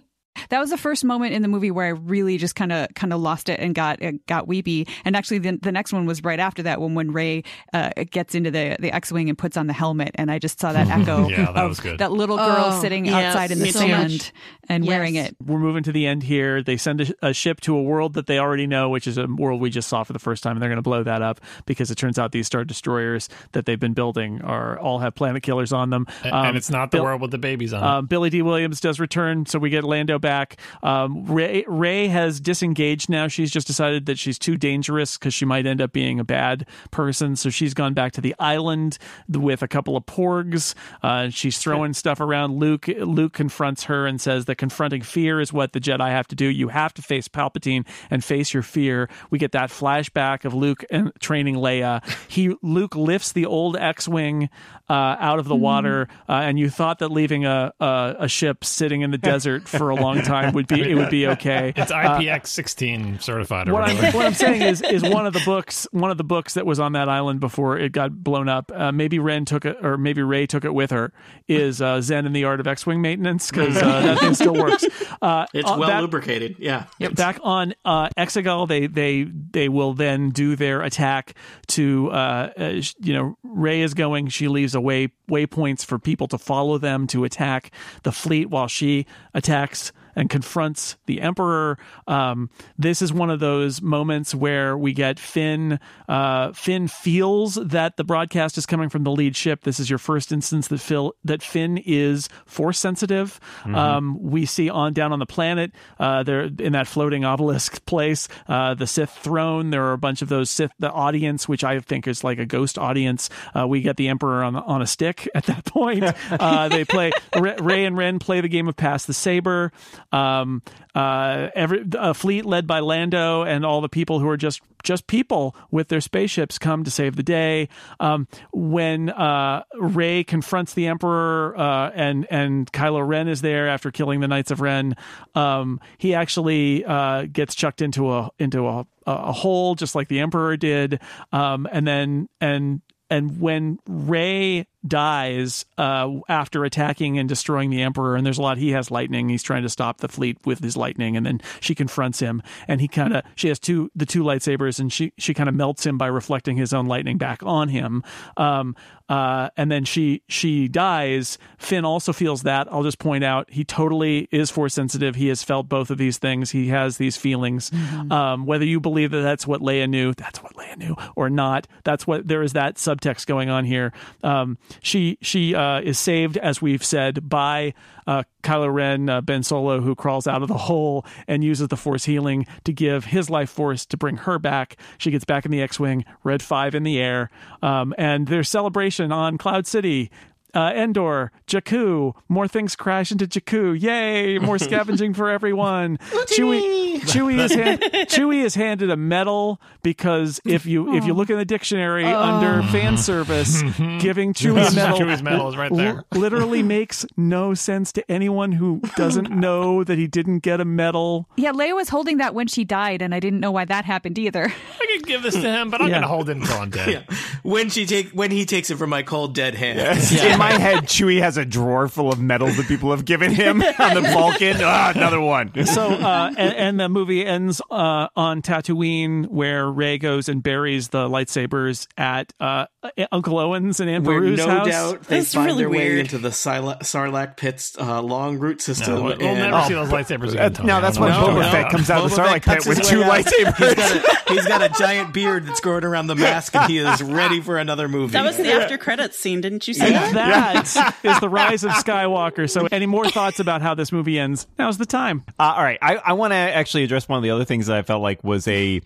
That 0.48 0.60
was 0.60 0.70
the 0.70 0.78
first 0.78 1.04
moment 1.04 1.32
in 1.34 1.42
the 1.42 1.48
movie 1.48 1.70
where 1.70 1.86
I 1.86 1.90
really 1.90 2.38
just 2.38 2.54
kind 2.54 2.72
of 2.72 2.88
kind 2.94 3.12
of 3.12 3.20
lost 3.20 3.48
it 3.48 3.60
and 3.60 3.74
got 3.74 4.02
uh, 4.02 4.12
got 4.26 4.48
weepy. 4.48 4.86
And 5.04 5.14
actually, 5.16 5.38
the, 5.38 5.58
the 5.60 5.72
next 5.72 5.92
one 5.92 6.06
was 6.06 6.22
right 6.24 6.40
after 6.40 6.62
that 6.64 6.80
when 6.80 6.94
when 6.94 7.12
Rey 7.12 7.44
uh, 7.72 7.90
gets 8.10 8.34
into 8.34 8.50
the 8.50 8.76
the 8.80 8.90
X 8.92 9.12
wing 9.12 9.28
and 9.28 9.36
puts 9.36 9.56
on 9.56 9.66
the 9.66 9.72
helmet, 9.72 10.10
and 10.16 10.30
I 10.30 10.38
just 10.38 10.58
saw 10.60 10.72
that 10.72 10.88
echo 11.00 11.28
Yeah, 11.28 11.52
that 11.52 11.56
of 11.56 11.68
was 11.68 11.80
good. 11.80 11.98
that 11.98 12.12
little 12.12 12.36
girl 12.36 12.70
Oh, 12.72 12.80
sitting 12.80 13.06
yes, 13.06 13.34
outside 13.34 13.50
in 13.50 13.58
the 13.58 13.64
me 13.64 13.72
too. 13.72 13.78
sand 13.78 14.32
and 14.68 14.84
Yes. 14.84 14.88
wearing 14.88 15.14
it. 15.16 15.36
We're 15.44 15.58
moving 15.58 15.82
to 15.84 15.92
the 15.92 16.06
end 16.06 16.22
here. 16.22 16.62
They 16.62 16.76
send 16.76 17.00
a, 17.02 17.28
a 17.28 17.32
ship 17.34 17.60
to 17.62 17.76
a 17.76 17.82
world 17.82 18.14
that 18.14 18.26
they 18.26 18.38
already 18.38 18.66
know, 18.66 18.88
which 18.88 19.06
is 19.06 19.18
a 19.18 19.26
world 19.26 19.60
we 19.60 19.70
just 19.70 19.88
saw 19.88 20.02
for 20.04 20.12
the 20.12 20.18
first 20.18 20.42
time, 20.42 20.52
and 20.56 20.62
they're 20.62 20.70
going 20.70 20.76
to 20.76 20.82
blow 20.82 21.02
that 21.02 21.22
up 21.22 21.40
because 21.66 21.90
it 21.90 21.96
turns 21.96 22.18
out 22.18 22.32
these 22.32 22.46
star 22.46 22.64
destroyers 22.64 23.28
that 23.52 23.66
they've 23.66 23.80
been 23.80 23.92
building 23.94 24.40
are 24.42 24.78
all 24.78 24.98
have 25.00 25.14
planet 25.14 25.42
killers 25.42 25.72
on 25.72 25.90
them. 25.90 26.06
And, 26.24 26.32
Um, 26.32 26.46
and 26.46 26.56
it's 26.56 26.70
not 26.70 26.90
the 26.90 26.98
Bill- 26.98 27.04
world 27.04 27.20
with 27.20 27.30
the 27.32 27.38
babies 27.38 27.72
on 27.72 27.82
it. 27.82 27.86
Um, 27.86 28.06
Billy 28.06 28.30
Dee 28.30 28.42
Williams 28.42 28.80
does 28.80 28.98
return, 29.00 29.46
so 29.46 29.58
we 29.58 29.70
get 29.70 29.84
Lando 29.84 30.18
back. 30.22 30.56
Um, 30.82 31.26
Rey, 31.26 31.64
Rey 31.68 32.06
has 32.06 32.40
disengaged 32.40 33.10
now. 33.10 33.28
She's 33.28 33.50
just 33.50 33.66
decided 33.66 34.06
that 34.06 34.18
she's 34.18 34.38
too 34.38 34.56
dangerous 34.56 35.18
because 35.18 35.34
she 35.34 35.44
might 35.44 35.66
end 35.66 35.82
up 35.82 35.92
being 35.92 36.18
a 36.18 36.24
bad 36.24 36.66
person. 36.90 37.36
So 37.36 37.50
she's 37.50 37.74
gone 37.74 37.92
back 37.92 38.12
to 38.12 38.22
the 38.22 38.34
island 38.38 38.96
with 39.28 39.62
a 39.62 39.68
couple 39.68 39.96
of 39.96 40.06
porgs. 40.06 40.74
Uh, 41.02 41.28
she's 41.28 41.58
throwing 41.58 41.92
stuff 41.92 42.20
around. 42.20 42.56
Luke 42.56 42.88
Luke 42.88 43.34
confronts 43.34 43.84
her 43.84 44.06
and 44.06 44.20
says 44.20 44.46
that 44.46 44.56
confronting 44.56 45.02
fear 45.02 45.40
is 45.40 45.52
what 45.52 45.72
the 45.72 45.80
Jedi 45.80 46.08
have 46.08 46.28
to 46.28 46.34
do. 46.34 46.46
You 46.46 46.68
have 46.68 46.94
to 46.94 47.02
face 47.02 47.28
Palpatine 47.28 47.86
and 48.10 48.24
face 48.24 48.54
your 48.54 48.62
fear. 48.62 49.10
We 49.30 49.38
get 49.38 49.52
that 49.52 49.70
flashback 49.70 50.44
of 50.44 50.54
Luke 50.54 50.84
and 50.90 51.12
training 51.20 51.56
Leia. 51.56 52.02
He 52.28 52.54
Luke 52.62 52.94
lifts 52.94 53.32
the 53.32 53.46
old 53.46 53.76
X-wing 53.76 54.48
uh, 54.88 55.16
out 55.18 55.38
of 55.38 55.48
the 55.48 55.56
water, 55.56 56.08
uh, 56.28 56.32
and 56.32 56.58
you 56.58 56.70
thought 56.70 57.00
that 57.00 57.10
leaving 57.10 57.44
a, 57.44 57.72
a 57.80 58.16
a 58.20 58.28
ship 58.28 58.64
sitting 58.64 59.00
in 59.00 59.10
the 59.10 59.18
desert 59.32 59.68
for 59.68 59.90
a 59.90 59.94
long 59.94 60.11
time 60.20 60.52
would 60.52 60.66
be 60.66 60.82
it 60.90 60.94
would 60.94 61.08
be 61.08 61.26
okay. 61.28 61.72
it's 61.74 61.90
IPX 61.90 62.48
16 62.48 63.20
certified 63.20 63.68
or 63.68 63.72
What 63.72 63.82
whatever. 63.82 64.06
I'm, 64.08 64.12
what 64.12 64.26
I'm 64.26 64.34
saying 64.34 64.60
is, 64.62 64.82
is 64.82 65.02
one 65.02 65.24
of 65.26 65.32
the 65.32 65.42
books, 65.46 65.86
one 65.92 66.10
of 66.10 66.18
the 66.18 66.24
books 66.24 66.54
that 66.54 66.66
was 66.66 66.78
on 66.78 66.92
that 66.92 67.08
island 67.08 67.40
before 67.40 67.78
it 67.78 67.92
got 67.92 68.12
blown 68.22 68.48
up. 68.48 68.70
Uh, 68.74 68.92
maybe 68.92 69.18
Ren 69.18 69.44
took 69.44 69.64
it, 69.64 69.76
or 69.82 69.96
maybe 69.96 70.22
Rey 70.22 70.46
took 70.46 70.64
it 70.64 70.74
with 70.74 70.90
her. 70.90 71.12
Is 71.48 71.80
uh, 71.80 72.00
Zen 72.00 72.26
in 72.26 72.32
the 72.32 72.44
Art 72.44 72.60
of 72.60 72.66
X-wing 72.66 73.00
maintenance 73.00 73.50
because 73.50 73.76
uh, 73.76 74.00
that 74.02 74.18
thing 74.20 74.34
still 74.34 74.54
works. 74.54 74.84
Uh, 75.22 75.46
It's 75.54 75.68
uh, 75.70 75.76
well 75.78 75.88
back- 75.88 76.00
lubricated. 76.00 76.56
Yeah. 76.58 76.86
Back 77.14 77.38
on 77.42 77.74
uh, 77.84 78.08
Exegol, 78.18 78.66
they 78.68 78.86
they 78.86 79.24
they 79.24 79.68
will 79.68 79.94
then 79.94 80.30
do 80.30 80.56
their 80.56 80.82
attack 80.82 81.34
to 81.68 82.10
uh, 82.10 82.50
uh, 82.58 82.80
you 83.00 83.12
know 83.14 83.36
Rey 83.42 83.80
is 83.82 83.94
going. 83.94 84.28
She 84.28 84.48
leaves 84.48 84.74
away 84.74 85.08
waypoints 85.30 85.84
for 85.84 85.98
people 85.98 86.26
to 86.28 86.38
follow 86.38 86.78
them 86.78 87.06
to 87.08 87.24
attack 87.24 87.70
the 88.02 88.12
fleet 88.12 88.50
while 88.50 88.66
she 88.68 89.06
attacks 89.34 89.92
and 90.14 90.30
confronts 90.30 90.96
the 91.06 91.20
Emperor. 91.20 91.78
Um, 92.06 92.50
this 92.78 93.02
is 93.02 93.12
one 93.12 93.30
of 93.30 93.40
those 93.40 93.80
moments 93.80 94.34
where 94.34 94.76
we 94.76 94.92
get 94.92 95.18
Finn. 95.18 95.78
Uh, 96.08 96.52
Finn 96.52 96.88
feels 96.88 97.54
that 97.54 97.96
the 97.96 98.04
broadcast 98.04 98.58
is 98.58 98.66
coming 98.66 98.88
from 98.88 99.04
the 99.04 99.10
lead 99.10 99.36
ship. 99.36 99.62
This 99.62 99.80
is 99.80 99.88
your 99.88 99.98
first 99.98 100.32
instance 100.32 100.68
that 100.68 100.78
Phil 100.78 101.14
that 101.24 101.42
Finn 101.42 101.78
is 101.78 102.28
force 102.46 102.78
sensitive. 102.78 103.40
Um, 103.64 104.18
we 104.20 104.46
see 104.46 104.68
on 104.68 104.92
down 104.92 105.12
on 105.12 105.18
the 105.18 105.26
planet 105.26 105.72
uh, 105.98 106.22
there 106.22 106.42
in 106.42 106.72
that 106.72 106.86
floating 106.86 107.24
obelisk 107.24 107.84
place, 107.86 108.28
uh, 108.48 108.74
the 108.74 108.86
Sith 108.86 109.10
throne. 109.10 109.70
There 109.70 109.84
are 109.84 109.92
a 109.92 109.98
bunch 109.98 110.22
of 110.22 110.28
those 110.28 110.50
Sith. 110.50 110.72
The 110.78 110.90
audience, 110.90 111.48
which 111.48 111.64
I 111.64 111.80
think 111.80 112.06
is 112.06 112.24
like 112.24 112.38
a 112.38 112.46
ghost 112.46 112.78
audience. 112.78 113.30
Uh, 113.56 113.66
we 113.66 113.82
get 113.82 113.96
the 113.96 114.08
Emperor 114.08 114.42
on 114.42 114.56
on 114.56 114.82
a 114.82 114.86
stick 114.86 115.28
at 115.34 115.44
that 115.46 115.64
point. 115.64 116.04
uh, 116.30 116.68
they 116.68 116.84
play 116.84 117.12
Rey 117.36 117.84
and 117.84 117.96
Ren 117.96 118.18
play 118.18 118.40
the 118.40 118.48
game 118.48 118.68
of 118.68 118.76
pass 118.76 119.06
the 119.06 119.14
saber. 119.14 119.72
Um, 120.12 120.62
uh, 120.94 121.48
every 121.54 121.84
a 121.98 122.14
fleet 122.14 122.44
led 122.44 122.66
by 122.66 122.80
Lando 122.80 123.42
and 123.42 123.64
all 123.64 123.80
the 123.80 123.88
people 123.88 124.20
who 124.20 124.28
are 124.28 124.36
just 124.36 124.60
just 124.82 125.06
people 125.06 125.54
with 125.70 125.88
their 125.88 126.00
spaceships 126.00 126.58
come 126.58 126.84
to 126.84 126.90
save 126.90 127.16
the 127.16 127.22
day. 127.22 127.68
Um, 128.00 128.28
when 128.52 129.10
uh, 129.10 129.62
Rey 129.78 130.24
confronts 130.24 130.74
the 130.74 130.86
Emperor 130.86 131.56
uh, 131.56 131.90
and 131.94 132.26
and 132.30 132.70
Kylo 132.72 133.06
Ren 133.06 133.28
is 133.28 133.40
there 133.42 133.68
after 133.68 133.90
killing 133.90 134.20
the 134.20 134.28
Knights 134.28 134.50
of 134.50 134.60
Ren, 134.60 134.96
um, 135.34 135.80
he 135.98 136.14
actually 136.14 136.84
uh, 136.84 137.26
gets 137.32 137.54
chucked 137.54 137.82
into 137.82 138.12
a 138.12 138.30
into 138.38 138.68
a, 138.68 138.86
a 139.06 139.32
hole 139.32 139.74
just 139.74 139.94
like 139.94 140.08
the 140.08 140.20
Emperor 140.20 140.56
did, 140.56 141.00
um, 141.32 141.66
and 141.70 141.86
then 141.86 142.28
and 142.40 142.82
and 143.08 143.40
when 143.40 143.78
Rey 143.86 144.66
dies 144.86 145.64
uh, 145.78 146.10
after 146.28 146.64
attacking 146.64 147.18
and 147.18 147.28
destroying 147.28 147.70
the 147.70 147.82
Emperor, 147.82 148.16
and 148.16 148.26
there's 148.26 148.38
a 148.38 148.42
lot, 148.42 148.58
he 148.58 148.70
has 148.70 148.90
lightning. 148.90 149.28
He's 149.28 149.42
trying 149.42 149.62
to 149.62 149.68
stop 149.68 149.98
the 149.98 150.08
fleet 150.08 150.38
with 150.44 150.60
his 150.60 150.76
lightning, 150.76 151.16
and 151.16 151.24
then 151.24 151.40
she 151.60 151.74
confronts 151.74 152.20
him, 152.20 152.42
and 152.68 152.80
he 152.80 152.88
kind 152.88 153.14
of 153.16 153.24
she 153.34 153.48
has 153.48 153.58
two 153.58 153.90
the 153.94 154.06
two 154.06 154.22
lightsabers, 154.22 154.80
and 154.80 154.92
she 154.92 155.12
she 155.18 155.34
kind 155.34 155.48
of 155.48 155.54
melts 155.54 155.86
him 155.86 155.98
by 155.98 156.06
reflecting 156.06 156.56
his 156.56 156.72
own 156.72 156.86
lightning 156.86 157.18
back 157.18 157.42
on 157.42 157.68
him. 157.68 158.02
Um, 158.36 158.76
uh, 159.08 159.50
and 159.56 159.70
then 159.70 159.84
she 159.84 160.22
she 160.28 160.68
dies. 160.68 161.38
Finn 161.58 161.84
also 161.84 162.12
feels 162.12 162.42
that. 162.44 162.72
I'll 162.72 162.82
just 162.82 162.98
point 162.98 163.24
out 163.24 163.50
he 163.50 163.64
totally 163.64 164.28
is 164.30 164.50
force 164.50 164.74
sensitive. 164.74 165.14
He 165.16 165.28
has 165.28 165.42
felt 165.42 165.68
both 165.68 165.90
of 165.90 165.98
these 165.98 166.18
things. 166.18 166.50
He 166.50 166.68
has 166.68 166.96
these 166.96 167.16
feelings. 167.16 167.70
Um, 168.10 168.46
whether 168.46 168.64
you 168.64 168.80
believe 168.80 169.10
that 169.10 169.20
that's 169.20 169.46
what 169.46 169.60
Leia 169.60 169.88
knew, 169.88 170.14
that's 170.14 170.42
what 170.42 170.54
Leia 170.54 170.76
knew, 170.76 170.96
or 171.14 171.28
not, 171.28 171.66
that's 171.84 172.06
what 172.06 172.26
there 172.26 172.42
is 172.42 172.54
that 172.54 172.76
subtext 172.76 173.26
going 173.26 173.50
on 173.50 173.64
here. 173.64 173.92
Um, 174.22 174.58
she 174.80 175.18
she 175.20 175.54
uh, 175.54 175.80
is 175.80 175.98
saved, 175.98 176.36
as 176.36 176.62
we've 176.62 176.84
said, 176.84 177.28
by 177.28 177.74
uh, 178.06 178.24
Kylo 178.42 178.72
Ren, 178.72 179.08
uh, 179.08 179.20
Ben 179.20 179.42
Solo, 179.42 179.80
who 179.80 179.94
crawls 179.94 180.26
out 180.26 180.42
of 180.42 180.48
the 180.48 180.56
hole 180.56 181.04
and 181.28 181.44
uses 181.44 181.68
the 181.68 181.76
Force 181.76 182.04
healing 182.04 182.46
to 182.64 182.72
give 182.72 183.06
his 183.06 183.30
life 183.30 183.50
force 183.50 183.86
to 183.86 183.96
bring 183.96 184.16
her 184.18 184.38
back. 184.38 184.76
She 184.98 185.10
gets 185.10 185.24
back 185.24 185.44
in 185.44 185.50
the 185.50 185.62
X-wing, 185.62 186.04
Red 186.24 186.42
Five 186.42 186.74
in 186.74 186.82
the 186.82 186.98
air, 187.00 187.30
um, 187.62 187.94
and 187.98 188.26
there's 188.26 188.48
celebration 188.48 189.12
on 189.12 189.38
Cloud 189.38 189.66
City. 189.66 190.10
Uh, 190.54 190.70
Endor, 190.74 191.32
Jakku, 191.46 192.12
more 192.28 192.46
things 192.46 192.76
crash 192.76 193.10
into 193.10 193.26
Jakku. 193.26 193.80
Yay! 193.80 194.38
More 194.38 194.58
scavenging 194.58 195.14
for 195.14 195.30
everyone. 195.30 195.96
Chewie, 196.36 197.00
Chewie 197.00 197.38
is 197.38 197.54
hand, 197.54 197.80
Chewie 198.10 198.44
is 198.44 198.54
handed 198.54 198.90
a 198.90 198.96
medal 198.96 199.60
because 199.82 200.40
if 200.44 200.66
you 200.66 200.94
if 200.94 201.06
you 201.06 201.14
look 201.14 201.30
in 201.30 201.38
the 201.38 201.44
dictionary 201.46 202.04
under 202.04 202.62
fan 202.68 202.98
service, 202.98 203.62
giving 204.00 204.34
Chewie 204.34 204.70
a 204.70 204.74
medal, 204.74 204.98
Chewie's 204.98 205.22
medal 205.22 205.48
is 205.48 205.56
right 205.56 205.74
there. 205.74 206.04
li- 206.12 206.18
literally 206.20 206.62
makes 206.62 207.06
no 207.16 207.54
sense 207.54 207.90
to 207.92 208.10
anyone 208.10 208.52
who 208.52 208.80
doesn't 208.96 209.30
know 209.30 209.82
that 209.84 209.96
he 209.96 210.06
didn't 210.06 210.40
get 210.40 210.60
a 210.60 210.64
medal. 210.66 211.28
Yeah, 211.36 211.52
Leia 211.52 211.74
was 211.74 211.88
holding 211.88 212.18
that 212.18 212.34
when 212.34 212.46
she 212.46 212.64
died, 212.64 213.00
and 213.02 213.14
I 213.14 213.20
didn't 213.20 213.40
know 213.40 213.50
why 213.52 213.64
that 213.64 213.84
happened 213.86 214.18
either. 214.18 214.44
I 214.80 214.86
could 214.98 215.06
give 215.06 215.22
this 215.22 215.34
to 215.34 215.40
him, 215.50 215.70
but 215.70 215.80
I'm 215.80 215.88
Yeah. 215.88 215.94
gonna 215.96 216.08
hold 216.08 216.28
it 216.28 216.36
until 216.36 216.58
I'm 216.58 216.70
dead. 216.70 216.88
Yeah. 217.10 217.16
When 217.42 217.70
she 217.70 217.86
take 217.86 218.10
when 218.10 218.30
he 218.30 218.44
takes 218.44 218.70
it 218.70 218.76
from 218.76 218.90
my 218.90 219.02
cold 219.02 219.34
dead 219.34 219.54
hands. 219.54 220.12
In 220.12 220.38
my 220.42 220.58
head, 220.58 220.84
Chewie 220.84 221.20
has 221.20 221.36
a 221.36 221.44
drawer 221.44 221.88
full 221.88 222.12
of 222.12 222.20
medals 222.20 222.56
that 222.56 222.66
people 222.66 222.90
have 222.90 223.04
given 223.04 223.30
him 223.32 223.62
on 223.62 223.94
the 223.94 224.02
Falcon. 224.02 224.56
Ah, 224.60 224.92
another 224.94 225.20
one. 225.20 225.52
So, 225.66 225.88
uh, 225.88 226.32
and, 226.36 226.54
and 226.54 226.80
the 226.80 226.88
movie 226.88 227.24
ends 227.24 227.60
uh, 227.70 228.08
on 228.16 228.42
Tatooine, 228.42 229.26
where 229.28 229.70
Rey 229.70 229.98
goes 229.98 230.28
and 230.28 230.42
buries 230.42 230.88
the 230.88 231.08
lightsabers 231.08 231.86
at 231.96 232.32
uh, 232.40 232.66
Uncle 233.10 233.38
Owen's 233.38 233.80
and 233.80 233.88
Aunt 233.90 234.04
Where 234.04 234.20
Beru's 234.20 234.38
no 234.38 234.48
house. 234.48 234.66
doubt 234.68 235.02
they 235.04 235.18
That's 235.18 235.34
find 235.34 235.46
really 235.46 235.58
their 235.62 235.70
way 235.70 235.76
weird. 235.88 235.98
into 236.00 236.18
the 236.18 236.30
Sarla- 236.30 236.80
Sarlacc 236.80 237.36
pit's 237.36 237.76
uh, 237.78 238.02
long 238.02 238.38
route 238.38 238.60
system. 238.60 238.94
No, 238.94 239.02
we'll, 239.02 239.18
we'll 239.18 239.28
and- 239.28 239.50
never 239.50 239.66
see 239.66 239.74
those 239.74 239.88
lightsabers 239.90 240.32
again. 240.32 240.52
Tony. 240.52 240.66
no, 240.68 240.80
that's 240.80 240.98
when 240.98 241.10
know 241.10 241.16
Boba 241.16 241.26
talking 241.26 241.42
Fett 241.42 241.60
about. 241.60 241.70
comes 241.72 241.90
out 241.90 242.04
of 242.04 242.10
the 242.10 242.16
Sarlacc 242.16 242.42
pit 242.44 242.66
with 242.66 242.82
two 242.82 243.02
out. 243.04 243.12
lightsabers. 243.24 243.62
He's 243.62 243.74
got, 243.74 243.96
a, 243.96 244.32
he's 244.34 244.46
got 244.46 244.62
a 244.62 244.68
giant 244.78 245.12
beard 245.14 245.46
that's 245.46 245.60
growing 245.60 245.84
around 245.84 246.06
the 246.06 246.16
mask, 246.16 246.54
and 246.56 246.70
he 246.70 246.78
is 246.78 247.02
ready 247.02 247.40
for 247.40 247.58
another 247.58 247.88
movie. 247.88 248.12
That 248.12 248.24
was 248.24 248.36
the 248.36 248.52
after 248.52 248.78
credits 248.78 249.18
scene, 249.18 249.40
didn't 249.40 249.66
you 249.68 249.74
see 249.74 249.82
And 249.84 249.94
that? 249.94 250.12
That 250.32 250.96
is 251.02 251.20
the 251.20 251.28
rise 251.28 251.64
of 251.64 251.70
Skywalker. 251.72 252.48
So, 252.48 252.66
any 252.70 252.86
more 252.86 253.08
thoughts 253.08 253.40
about 253.40 253.62
how 253.62 253.74
this 253.74 253.92
movie 253.92 254.18
ends? 254.18 254.46
Now's 254.58 254.78
the 254.78 254.86
time. 254.86 255.24
Uh, 255.38 255.54
all 255.56 255.62
right, 255.62 255.78
I, 255.80 255.96
I 255.96 256.12
want 256.14 256.32
to 256.32 256.36
actually 256.36 256.84
address 256.84 257.08
one 257.08 257.16
of 257.16 257.22
the 257.22 257.30
other 257.30 257.44
things 257.44 257.66
that 257.66 257.76
I 257.76 257.82
felt 257.82 258.02
like 258.02 258.22
was 258.24 258.46
a 258.48 258.80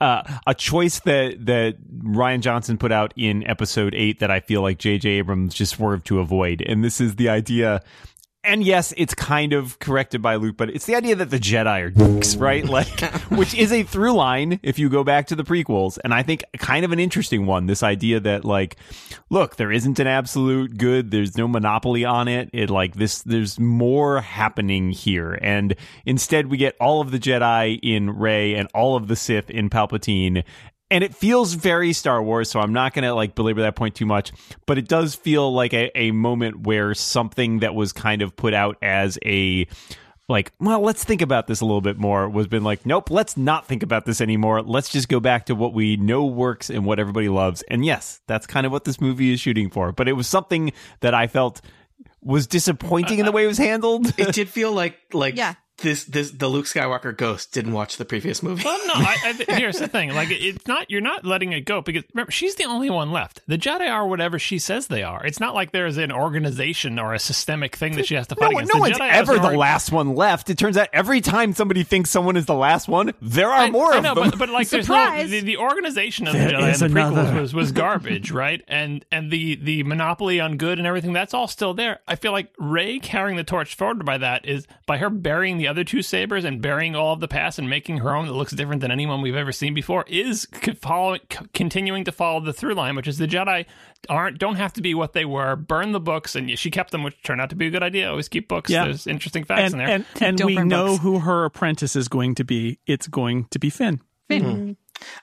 uh, 0.00 0.22
a 0.48 0.54
choice 0.54 0.98
that 1.00 1.46
that 1.46 1.76
Rian 2.02 2.40
Johnson 2.40 2.76
put 2.76 2.90
out 2.90 3.14
in 3.16 3.46
Episode 3.46 3.94
Eight 3.94 4.18
that 4.18 4.30
I 4.30 4.40
feel 4.40 4.60
like 4.60 4.78
J.J. 4.78 5.08
Abrams 5.08 5.54
just 5.54 5.76
swerved 5.76 6.06
to 6.06 6.18
avoid, 6.18 6.60
and 6.60 6.82
this 6.82 7.00
is 7.00 7.16
the 7.16 7.28
idea. 7.28 7.82
And 8.44 8.64
yes, 8.64 8.92
it's 8.96 9.14
kind 9.14 9.52
of 9.52 9.78
corrected 9.78 10.20
by 10.20 10.34
Luke, 10.34 10.56
but 10.56 10.68
it's 10.68 10.84
the 10.86 10.96
idea 10.96 11.14
that 11.14 11.30
the 11.30 11.38
Jedi 11.38 11.82
are 11.84 11.90
dicks, 11.90 12.34
right? 12.36 12.64
Like, 12.72 13.02
which 13.30 13.54
is 13.54 13.70
a 13.70 13.82
through 13.82 14.14
line 14.14 14.58
if 14.62 14.78
you 14.78 14.88
go 14.88 15.04
back 15.04 15.26
to 15.26 15.36
the 15.36 15.44
prequels, 15.44 15.98
and 16.02 16.14
I 16.14 16.22
think 16.22 16.42
kind 16.56 16.86
of 16.86 16.92
an 16.92 16.98
interesting 16.98 17.44
one. 17.44 17.66
This 17.66 17.82
idea 17.82 18.18
that 18.20 18.46
like, 18.46 18.76
look, 19.28 19.56
there 19.56 19.70
isn't 19.70 19.98
an 19.98 20.06
absolute 20.06 20.78
good. 20.78 21.10
There's 21.10 21.36
no 21.36 21.46
monopoly 21.46 22.04
on 22.04 22.28
it. 22.28 22.48
It 22.54 22.70
like 22.70 22.94
this. 22.94 23.22
There's 23.22 23.60
more 23.60 24.22
happening 24.22 24.90
here, 24.90 25.38
and 25.42 25.74
instead 26.06 26.46
we 26.46 26.56
get 26.56 26.76
all 26.80 27.02
of 27.02 27.10
the 27.10 27.18
Jedi 27.18 27.78
in 27.82 28.10
Rey 28.10 28.54
and 28.54 28.68
all 28.74 28.96
of 28.96 29.06
the 29.06 29.16
Sith 29.16 29.50
in 29.50 29.68
Palpatine, 29.68 30.44
and 30.92 31.02
it 31.02 31.14
feels 31.14 31.54
very 31.54 31.94
Star 31.94 32.22
Wars, 32.22 32.50
so 32.50 32.60
I'm 32.60 32.74
not 32.74 32.92
going 32.92 33.04
to 33.04 33.14
like 33.14 33.34
belabor 33.34 33.62
that 33.62 33.76
point 33.76 33.94
too 33.94 34.04
much, 34.04 34.30
but 34.66 34.76
it 34.76 34.86
does 34.86 35.14
feel 35.14 35.52
like 35.52 35.72
a, 35.72 35.90
a 35.98 36.10
moment 36.10 36.66
where 36.66 36.92
something 36.92 37.60
that 37.60 37.74
was 37.74 37.94
kind 37.94 38.20
of 38.20 38.36
put 38.36 38.52
out 38.52 38.76
as 38.82 39.18
a 39.24 39.66
like, 40.28 40.52
well, 40.60 40.80
let's 40.80 41.02
think 41.02 41.22
about 41.22 41.46
this 41.46 41.62
a 41.62 41.64
little 41.64 41.80
bit 41.80 41.96
more 41.98 42.28
was 42.28 42.46
been 42.46 42.62
like, 42.62 42.84
nope, 42.84 43.10
let's 43.10 43.38
not 43.38 43.66
think 43.66 43.82
about 43.82 44.04
this 44.04 44.20
anymore. 44.20 44.60
Let's 44.60 44.90
just 44.90 45.08
go 45.08 45.18
back 45.18 45.46
to 45.46 45.54
what 45.54 45.72
we 45.72 45.96
know 45.96 46.26
works 46.26 46.68
and 46.68 46.84
what 46.84 46.98
everybody 46.98 47.30
loves. 47.30 47.62
And 47.68 47.86
yes, 47.86 48.20
that's 48.26 48.46
kind 48.46 48.66
of 48.66 48.70
what 48.70 48.84
this 48.84 49.00
movie 49.00 49.32
is 49.32 49.40
shooting 49.40 49.70
for. 49.70 49.92
But 49.92 50.08
it 50.08 50.12
was 50.12 50.28
something 50.28 50.72
that 51.00 51.14
I 51.14 51.26
felt 51.26 51.62
was 52.20 52.46
disappointing 52.46 53.18
in 53.18 53.24
the 53.24 53.32
way 53.32 53.44
it 53.44 53.48
was 53.48 53.58
handled. 53.58 54.12
it 54.18 54.34
did 54.34 54.50
feel 54.50 54.72
like 54.72 54.98
like 55.14 55.36
Yeah. 55.36 55.54
This 55.82 56.04
this 56.04 56.30
the 56.30 56.48
Luke 56.48 56.66
Skywalker 56.66 57.16
ghost 57.16 57.52
didn't 57.52 57.72
watch 57.72 57.96
the 57.96 58.04
previous 58.04 58.42
movie. 58.42 58.62
Well, 58.64 58.78
no. 58.86 58.94
I, 58.94 59.16
I, 59.24 59.32
th- 59.32 59.50
here's 59.50 59.78
the 59.78 59.88
thing: 59.88 60.14
like, 60.14 60.28
it's 60.30 60.66
not 60.66 60.90
you're 60.90 61.00
not 61.00 61.24
letting 61.24 61.52
it 61.52 61.62
go 61.62 61.80
because 61.82 62.04
remember 62.14 62.30
she's 62.32 62.54
the 62.54 62.64
only 62.64 62.88
one 62.90 63.10
left. 63.12 63.40
The 63.46 63.58
Jedi 63.58 63.90
are 63.90 64.06
whatever 64.06 64.38
she 64.38 64.58
says 64.58 64.86
they 64.86 65.02
are. 65.02 65.24
It's 65.26 65.40
not 65.40 65.54
like 65.54 65.72
there 65.72 65.86
is 65.86 65.98
an 65.98 66.12
organization 66.12 66.98
or 66.98 67.14
a 67.14 67.18
systemic 67.18 67.76
thing 67.76 67.96
that 67.96 68.06
she 68.06 68.14
has 68.14 68.26
to 68.28 68.34
fight 68.36 68.52
No, 68.52 68.58
against. 68.58 68.72
no 68.72 68.78
The 68.78 68.80
one's 68.80 68.98
Jedi 68.98 69.10
ever 69.10 69.38
the 69.38 69.50
last 69.56 69.92
one 69.92 70.14
left. 70.14 70.48
It 70.50 70.58
turns 70.58 70.76
out 70.76 70.88
every 70.92 71.20
time 71.20 71.52
somebody 71.52 71.82
thinks 71.82 72.10
someone 72.10 72.36
is 72.36 72.46
the 72.46 72.54
last 72.54 72.88
one, 72.88 73.12
there 73.20 73.48
are 73.50 73.64
I, 73.64 73.70
more 73.70 73.92
I 73.92 73.96
of 73.98 74.02
them. 74.04 74.14
but, 74.14 74.38
but 74.38 74.48
like, 74.48 74.68
there's 74.68 74.88
no 74.88 74.94
Surprise! 74.94 75.30
the, 75.30 75.40
the 75.40 75.56
organization 75.58 76.26
of 76.28 76.34
the 76.34 76.38
Jedi 76.38 76.70
is 76.72 76.82
in 76.82 76.92
the 76.94 77.00
prequels 77.00 77.40
was, 77.40 77.54
was 77.54 77.72
garbage, 77.72 78.30
right? 78.30 78.62
And 78.68 79.04
and 79.10 79.30
the 79.30 79.56
the 79.56 79.82
monopoly 79.82 80.40
on 80.40 80.56
good 80.58 80.78
and 80.78 80.86
everything 80.86 81.12
that's 81.12 81.34
all 81.34 81.48
still 81.48 81.74
there. 81.74 81.98
I 82.06 82.14
feel 82.16 82.32
like 82.32 82.52
Rey 82.58 82.98
carrying 82.98 83.36
the 83.36 83.44
torch 83.44 83.74
forward 83.74 84.04
by 84.04 84.18
that 84.18 84.46
is 84.46 84.66
by 84.86 84.98
her 84.98 85.10
burying 85.10 85.58
the 85.58 85.68
other 85.72 85.84
two 85.84 86.02
sabers 86.02 86.44
and 86.44 86.62
burying 86.62 86.94
all 86.94 87.12
of 87.12 87.20
the 87.20 87.28
past 87.28 87.58
and 87.58 87.68
making 87.68 87.98
her 87.98 88.14
own 88.14 88.26
that 88.26 88.32
looks 88.34 88.52
different 88.52 88.80
than 88.80 88.90
anyone 88.90 89.20
we've 89.22 89.34
ever 89.34 89.52
seen 89.52 89.74
before 89.74 90.04
is 90.06 90.46
c- 90.62 90.72
following 90.74 91.20
c- 91.32 91.38
continuing 91.54 92.04
to 92.04 92.12
follow 92.12 92.40
the 92.40 92.52
through 92.52 92.74
line, 92.74 92.94
which 92.94 93.08
is 93.08 93.18
the 93.18 93.26
Jedi 93.26 93.66
aren't 94.08 94.38
don't 94.38 94.56
have 94.56 94.72
to 94.74 94.82
be 94.82 94.94
what 94.94 95.12
they 95.12 95.24
were. 95.24 95.56
Burn 95.56 95.92
the 95.92 96.00
books, 96.00 96.34
and 96.36 96.56
she 96.58 96.70
kept 96.70 96.90
them, 96.92 97.02
which 97.02 97.20
turned 97.22 97.40
out 97.40 97.50
to 97.50 97.56
be 97.56 97.66
a 97.66 97.70
good 97.70 97.82
idea. 97.82 98.08
Always 98.10 98.28
keep 98.28 98.48
books. 98.48 98.70
Yeah. 98.70 98.84
There's 98.84 99.06
interesting 99.06 99.44
facts 99.44 99.72
And, 99.72 99.80
in 99.80 99.86
there. 99.86 99.88
and, 99.96 100.04
and 100.20 100.38
Don't 100.38 100.46
we 100.46 100.56
know 100.62 100.86
books. 100.88 101.02
who 101.02 101.18
her 101.20 101.44
apprentice 101.44 101.96
is 101.96 102.08
going 102.08 102.34
to 102.36 102.44
be. 102.44 102.78
It's 102.86 103.08
going 103.08 103.46
to 103.50 103.58
be 103.58 103.70
Finn. 103.70 104.00
Finn. 104.28 104.42
Mm-hmm. 104.44 104.72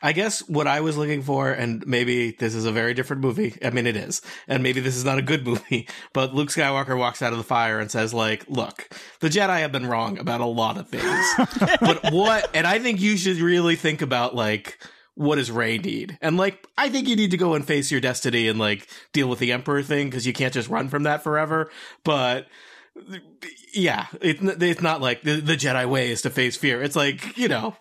I 0.01 0.13
guess 0.13 0.47
what 0.47 0.67
I 0.67 0.81
was 0.81 0.97
looking 0.97 1.21
for, 1.21 1.51
and 1.51 1.85
maybe 1.85 2.31
this 2.31 2.55
is 2.55 2.65
a 2.65 2.71
very 2.71 2.93
different 2.93 3.21
movie. 3.21 3.55
I 3.63 3.69
mean, 3.69 3.87
it 3.87 3.95
is, 3.95 4.21
and 4.47 4.63
maybe 4.63 4.79
this 4.79 4.95
is 4.95 5.05
not 5.05 5.17
a 5.17 5.21
good 5.21 5.45
movie. 5.47 5.87
But 6.13 6.33
Luke 6.33 6.49
Skywalker 6.49 6.97
walks 6.97 7.21
out 7.21 7.31
of 7.31 7.37
the 7.37 7.43
fire 7.43 7.79
and 7.79 7.89
says, 7.89 8.13
"Like, 8.13 8.45
look, 8.47 8.89
the 9.19 9.29
Jedi 9.29 9.59
have 9.59 9.71
been 9.71 9.87
wrong 9.87 10.17
about 10.17 10.41
a 10.41 10.45
lot 10.45 10.77
of 10.77 10.89
things, 10.89 11.25
but 11.81 12.11
what? 12.11 12.49
And 12.53 12.65
I 12.65 12.79
think 12.79 12.99
you 12.99 13.17
should 13.17 13.37
really 13.37 13.75
think 13.75 14.01
about 14.01 14.35
like." 14.35 14.77
What 15.15 15.35
does 15.35 15.51
Rey 15.51 15.77
need? 15.77 16.17
And 16.21 16.37
like, 16.37 16.65
I 16.77 16.87
think 16.87 17.09
you 17.09 17.17
need 17.17 17.31
to 17.31 17.37
go 17.37 17.53
and 17.53 17.67
face 17.67 17.91
your 17.91 17.99
destiny 17.99 18.47
and 18.47 18.57
like 18.57 18.87
deal 19.11 19.27
with 19.27 19.39
the 19.39 19.51
Emperor 19.51 19.83
thing 19.83 20.07
because 20.07 20.25
you 20.25 20.31
can't 20.31 20.53
just 20.53 20.69
run 20.69 20.87
from 20.87 21.03
that 21.03 21.23
forever. 21.25 21.69
But 22.05 22.47
yeah, 23.73 24.05
it, 24.21 24.37
it's 24.41 24.81
not 24.81 25.01
like 25.01 25.23
the, 25.23 25.41
the 25.41 25.57
Jedi 25.57 25.89
way 25.89 26.09
is 26.09 26.21
to 26.21 26.29
face 26.29 26.55
fear. 26.55 26.81
It's 26.81 26.95
like 26.95 27.37
you 27.37 27.49
know, 27.49 27.75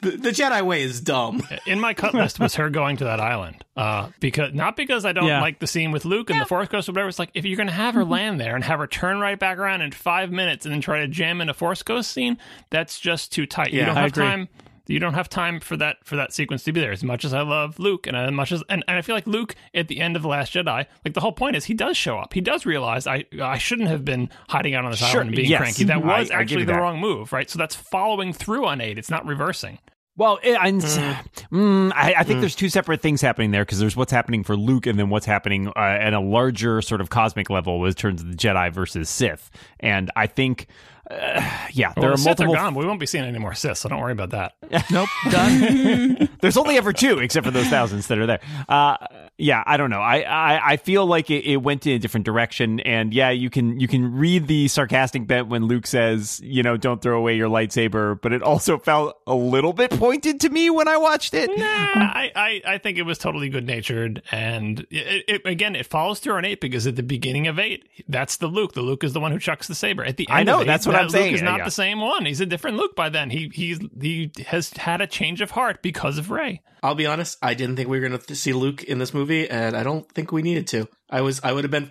the, 0.00 0.10
the 0.12 0.30
Jedi 0.30 0.62
way 0.62 0.82
is 0.82 1.00
dumb. 1.00 1.42
in 1.66 1.78
my 1.80 1.94
cut 1.94 2.14
list 2.14 2.40
was 2.40 2.54
her 2.56 2.70
going 2.70 2.96
to 2.98 3.04
that 3.04 3.20
island. 3.20 3.64
Uh, 3.76 4.08
because 4.20 4.52
not 4.52 4.76
because 4.76 5.04
I 5.04 5.12
don't 5.12 5.26
Yeah. 5.26 5.40
like 5.40 5.58
the 5.58 5.66
scene 5.66 5.92
with 5.92 6.04
Luke 6.04 6.28
and 6.30 6.40
the 6.40 6.44
Force 6.44 6.68
Ghost 6.68 6.88
or 6.88 6.92
whatever. 6.92 7.08
It's 7.08 7.18
like 7.18 7.30
if 7.34 7.44
you're 7.44 7.56
gonna 7.56 7.72
have 7.72 7.94
her 7.94 8.04
land 8.04 8.40
there 8.40 8.54
and 8.54 8.64
have 8.64 8.78
her 8.80 8.86
turn 8.86 9.18
right 9.20 9.38
back 9.38 9.58
around 9.58 9.80
in 9.82 9.92
five 9.92 10.30
minutes 10.30 10.66
and 10.66 10.74
then 10.74 10.80
try 10.80 11.00
to 11.00 11.08
jam 11.08 11.40
in 11.40 11.48
a 11.48 11.54
Force 11.54 11.82
Ghost 11.82 12.10
scene, 12.10 12.36
that's 12.70 12.98
just 13.00 13.32
too 13.32 13.46
tight. 13.46 13.72
you 13.72 13.78
Yeah, 13.80 13.86
don't 13.86 13.96
I 13.98 14.00
have 14.02 14.10
agree. 14.10 14.24
time. 14.24 14.48
You 14.92 15.00
don't 15.00 15.14
have 15.14 15.28
time 15.28 15.58
for 15.58 15.76
that 15.78 15.96
for 16.04 16.16
that 16.16 16.32
sequence 16.32 16.64
to 16.64 16.72
be 16.72 16.80
there. 16.80 16.92
As 16.92 17.02
much 17.02 17.24
as 17.24 17.32
I 17.32 17.42
love 17.42 17.78
Luke, 17.78 18.06
and 18.06 18.16
as 18.16 18.30
much 18.30 18.52
as 18.52 18.62
and, 18.68 18.84
and 18.86 18.98
I 18.98 19.02
feel 19.02 19.14
like 19.14 19.26
Luke 19.26 19.54
at 19.74 19.88
the 19.88 20.00
end 20.00 20.16
of 20.16 20.22
the 20.22 20.28
Last 20.28 20.52
Jedi, 20.52 20.86
like 21.04 21.14
the 21.14 21.20
whole 21.20 21.32
point 21.32 21.56
is 21.56 21.64
he 21.64 21.74
does 21.74 21.96
show 21.96 22.18
up. 22.18 22.34
He 22.34 22.40
does 22.40 22.66
realize 22.66 23.06
I 23.06 23.24
I 23.40 23.58
shouldn't 23.58 23.88
have 23.88 24.04
been 24.04 24.28
hiding 24.48 24.74
out 24.74 24.84
on 24.84 24.90
this 24.90 25.00
Sure, 25.00 25.08
island 25.08 25.28
and 25.30 25.36
being 25.36 25.50
yes. 25.50 25.58
cranky. 25.58 25.84
That. 25.84 26.04
Was 26.04 26.30
I 26.30 26.40
actually 26.40 26.60
you 26.60 26.66
the 26.66 26.72
that. 26.72 26.80
wrong 26.80 27.00
move, 27.00 27.32
right? 27.32 27.48
So 27.48 27.58
that's 27.58 27.74
following 27.74 28.32
through 28.32 28.66
on 28.66 28.80
aid. 28.80 28.98
It's 28.98 29.10
not 29.10 29.26
reversing. 29.26 29.78
Well, 30.14 30.38
it, 30.42 30.58
and, 30.62 30.82
mm, 30.82 31.90
I, 31.94 32.14
I 32.18 32.22
think 32.22 32.40
there's 32.40 32.54
two 32.54 32.68
separate 32.68 33.00
things 33.00 33.22
happening 33.22 33.50
there 33.50 33.64
because 33.64 33.78
there's 33.78 33.96
what's 33.96 34.12
happening 34.12 34.44
for 34.44 34.56
Luke 34.56 34.86
and 34.86 34.98
then 34.98 35.08
what's 35.08 35.24
happening 35.24 35.68
uh, 35.68 35.72
at 35.76 36.12
a 36.12 36.20
larger 36.20 36.82
sort 36.82 37.00
of 37.00 37.08
cosmic 37.08 37.48
level 37.48 37.82
in 37.86 37.92
terms 37.94 38.20
of 38.20 38.30
the 38.30 38.36
Jedi 38.36 38.70
versus 38.70 39.08
Sith. 39.08 39.50
And 39.80 40.10
I 40.14 40.26
think, 40.26 40.66
uh, 41.12 41.40
yeah, 41.72 41.92
there 41.94 42.04
Well, 42.04 42.08
are 42.08 42.10
the 42.12 42.18
Sith 42.18 42.38
multiple. 42.38 42.54
are 42.54 42.58
gone. 42.58 42.74
We 42.74 42.86
won't 42.86 43.00
be 43.00 43.06
seeing 43.06 43.24
any 43.24 43.38
more 43.38 43.54
Sith, 43.54 43.78
so 43.78 43.88
don't 43.88 44.00
worry 44.00 44.12
about 44.12 44.30
that. 44.30 44.54
Nope, 44.90 45.08
done. 45.30 46.28
There's 46.40 46.56
only 46.56 46.76
ever 46.76 46.92
two, 46.92 47.18
except 47.18 47.44
for 47.44 47.50
those 47.50 47.68
thousands 47.68 48.06
that 48.08 48.18
are 48.18 48.26
there. 48.26 48.40
Uh, 48.68 48.96
yeah, 49.42 49.64
I 49.66 49.76
don't 49.76 49.90
know. 49.90 50.00
I, 50.00 50.20
I, 50.20 50.72
I 50.72 50.76
feel 50.76 51.04
like 51.04 51.28
it, 51.28 51.44
it 51.44 51.56
went 51.56 51.84
in 51.84 51.94
a 51.94 51.98
different 51.98 52.24
direction, 52.24 52.78
and 52.80 53.12
yeah, 53.12 53.30
you 53.30 53.50
can 53.50 53.80
you 53.80 53.88
can 53.88 54.14
read 54.14 54.46
the 54.46 54.68
sarcastic 54.68 55.26
bent 55.26 55.48
when 55.48 55.64
Luke 55.64 55.86
says, 55.86 56.40
you 56.44 56.62
know, 56.62 56.76
don't 56.76 57.02
throw 57.02 57.18
away 57.18 57.36
your 57.36 57.48
lightsaber, 57.48 58.20
but 58.20 58.32
it 58.32 58.40
also 58.42 58.78
felt 58.92 59.18
a 59.26 59.34
little 59.34 59.72
bit 59.72 59.90
pointed 59.90 60.38
to 60.40 60.48
me 60.48 60.70
when 60.70 60.86
I 60.86 60.96
watched 60.96 61.34
it. 61.34 61.50
I, 61.50 62.30
I, 62.36 62.62
I 62.74 62.78
think 62.78 62.98
it 62.98 63.02
was 63.02 63.18
totally 63.18 63.48
good 63.48 63.66
natured, 63.66 64.22
and 64.30 64.86
it, 64.90 65.24
it, 65.26 65.42
again, 65.44 65.74
it 65.74 65.86
follows 65.86 66.20
through 66.20 66.34
on 66.34 66.44
eight 66.44 66.60
because 66.60 66.86
at 66.86 66.94
the 66.94 67.02
beginning 67.02 67.48
of 67.48 67.58
eight, 67.58 67.88
that's 68.08 68.36
the 68.36 68.46
Luke. 68.46 68.74
The 68.74 68.82
Luke 68.82 69.02
is 69.02 69.12
the 69.12 69.20
one 69.20 69.32
who 69.32 69.40
chucks 69.40 69.66
the 69.66 69.74
saber. 69.74 70.04
At 70.04 70.18
the 70.18 70.28
end, 70.28 70.38
I 70.38 70.42
know, 70.44 70.56
of 70.56 70.62
eight, 70.62 70.66
that's 70.66 70.86
what 70.86 70.92
that 70.92 71.02
I'm 71.02 71.10
saying. 71.10 71.32
Luke 71.32 71.34
is 71.34 71.42
not 71.42 71.58
Yeah. 71.58 71.64
the 71.64 71.70
same 71.72 72.00
one. 72.00 72.26
He's 72.26 72.40
a 72.40 72.46
different 72.46 72.76
Luke 72.76 72.94
by 72.94 73.08
then. 73.08 73.30
He 73.30 73.50
he's 73.52 73.80
he 74.00 74.30
has 74.46 74.70
had 74.74 75.00
a 75.00 75.06
change 75.08 75.40
of 75.40 75.50
heart 75.50 75.82
because 75.82 76.16
of 76.16 76.30
Rey. 76.30 76.62
I'll 76.84 76.96
be 76.96 77.06
honest, 77.06 77.38
I 77.40 77.54
didn't 77.54 77.76
think 77.76 77.88
we 77.88 78.00
were 78.00 78.08
going 78.08 78.18
to 78.20 78.34
see 78.34 78.52
Luke 78.52 78.82
in 78.82 78.98
this 78.98 79.14
movie, 79.14 79.31
and 79.32 79.76
I 79.76 79.82
don't 79.82 80.10
think 80.12 80.32
we 80.32 80.42
needed 80.42 80.66
to. 80.68 80.88
I 81.10 81.20
was, 81.20 81.40
I 81.42 81.52
would 81.52 81.64
have 81.64 81.70
been, 81.70 81.90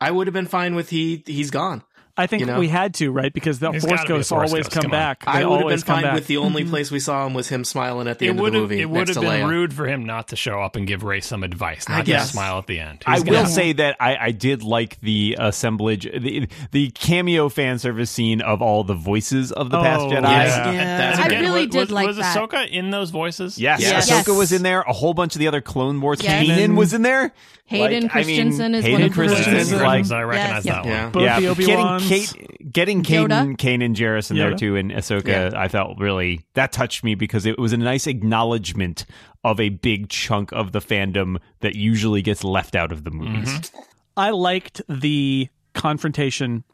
I 0.00 0.10
would 0.10 0.26
have 0.26 0.34
been 0.34 0.46
fine 0.46 0.74
with 0.74 0.90
he, 0.90 1.22
he's 1.26 1.50
gone. 1.50 1.82
I 2.18 2.26
think 2.26 2.40
You 2.40 2.46
know? 2.46 2.58
we 2.58 2.68
had 2.68 2.94
to, 2.94 3.10
right? 3.12 3.32
Because 3.32 3.60
the 3.60 3.70
There's 3.70 3.84
Force 3.84 4.00
gotta 4.00 4.08
be 4.08 4.12
a 4.12 4.16
ghosts 4.16 4.28
Force 4.30 4.50
always 4.50 4.64
ghost, 4.64 4.74
come, 4.74 4.82
come 4.82 4.90
back. 4.90 5.24
They 5.24 5.30
I 5.30 5.34
would 5.36 5.42
have 5.44 5.50
been 5.50 5.62
always 5.62 5.84
come 5.84 5.94
fine 5.94 6.02
back. 6.02 6.14
with 6.14 6.26
the 6.26 6.36
only 6.38 6.62
mm-hmm. 6.62 6.70
place 6.70 6.90
we 6.90 6.98
saw 7.00 7.24
him 7.26 7.32
was 7.34 7.48
him 7.48 7.64
smiling 7.64 8.08
at 8.08 8.18
the 8.18 8.26
It 8.26 8.30
end 8.30 8.40
of 8.40 8.44
the 8.46 8.50
movie 8.52 8.80
it 8.80 8.90
would 8.90 9.08
have 9.08 9.14
been 9.20 9.24
Leia. 9.24 9.48
rude 9.48 9.72
for 9.72 9.86
him 9.86 10.04
not 10.04 10.28
to 10.28 10.36
show 10.36 10.60
up 10.60 10.74
and 10.76 10.86
give 10.86 11.04
Rey 11.04 11.20
some 11.20 11.44
advice, 11.44 11.88
not 11.88 12.04
guess. 12.04 12.22
just 12.22 12.32
smile 12.32 12.58
at 12.58 12.66
the 12.66 12.80
end. 12.80 13.02
I 13.06 13.20
will 13.20 13.24
got- 13.44 13.48
say 13.48 13.72
that 13.74 13.96
I, 14.00 14.16
I 14.16 14.30
did 14.32 14.62
like 14.64 15.00
the 15.00 15.36
assemblage, 15.38 16.02
the, 16.04 16.48
the 16.72 16.90
cameo 16.90 17.48
fan 17.48 17.78
service 17.78 18.10
scene 18.10 18.40
of 18.42 18.60
all 18.60 18.82
the 18.84 18.94
voices 18.94 19.52
of 19.52 19.70
the 19.70 19.78
oh, 19.78 19.82
past 19.82 20.02
Oh, 20.02 20.10
Jedi. 20.10 20.22
Yes. 20.22 20.56
Yeah. 20.56 20.98
That's 20.98 21.18
I 21.20 21.26
again, 21.26 21.42
really 21.44 21.66
was, 21.66 21.70
did 21.72 21.80
was, 21.80 21.90
like 21.92 22.06
was 22.08 22.16
that. 22.16 22.36
Ahsoka 22.36 22.68
in 22.68 22.90
those 22.90 23.10
voices? 23.10 23.58
Yes, 23.58 23.80
Yes. 23.80 24.10
Ahsoka 24.10 24.28
Yes. 24.28 24.36
was 24.38 24.52
in 24.52 24.62
there. 24.62 24.80
A 24.82 24.92
whole 24.92 25.14
bunch 25.14 25.34
of 25.36 25.38
the 25.38 25.46
other 25.46 25.60
Clone 25.60 26.00
Wars. 26.00 26.22
Yes. 26.22 26.46
Kanan 26.46 26.76
was 26.76 26.92
in 26.92 27.02
there. 27.02 27.32
Hayden 27.66 28.04
Like, 28.04 28.16
I 28.16 28.22
mean, 28.22 28.36
Christensen 28.36 28.74
is 28.74 28.82
Hayden 28.84 29.00
one 29.00 29.02
of 29.02 29.08
the 29.10 29.14
Christensen, 29.14 29.52
voices. 29.54 29.72
like, 30.10 30.10
I 30.10 30.22
recognize 30.22 30.64
Yes. 30.64 30.74
that 30.74 30.84
Yeah. 30.86 31.02
one. 31.02 31.12
Both 31.12 31.22
yeah, 31.22 31.40
the 31.40 31.48
but 31.48 31.56
getting 31.58 31.74
Obi-Wans. 31.74 32.07
Kate, 32.08 32.72
getting 32.72 33.02
Yoda. 33.02 33.28
Kanan, 33.28 33.56
Kanan 33.56 33.94
Jarrus 33.94 34.30
in 34.30 34.36
there 34.36 34.54
too, 34.54 34.76
and 34.76 34.90
Ahsoka, 34.90 35.28
Yeah. 35.28 35.50
I 35.54 35.68
felt 35.68 35.98
really 35.98 36.40
that 36.54 36.72
touched 36.72 37.04
me 37.04 37.14
because 37.14 37.46
it 37.46 37.58
was 37.58 37.72
a 37.72 37.76
nice 37.76 38.06
acknowledgement 38.06 39.04
of 39.44 39.60
a 39.60 39.68
big 39.68 40.08
chunk 40.08 40.52
of 40.52 40.72
the 40.72 40.80
fandom 40.80 41.38
that 41.60 41.74
usually 41.76 42.22
gets 42.22 42.42
left 42.44 42.74
out 42.74 42.92
of 42.92 43.04
the 43.04 43.10
movies. 43.10 43.48
Mm-hmm. 43.48 43.78
I 44.16 44.30
liked 44.30 44.82
the 44.88 45.48
confrontation 45.74 46.64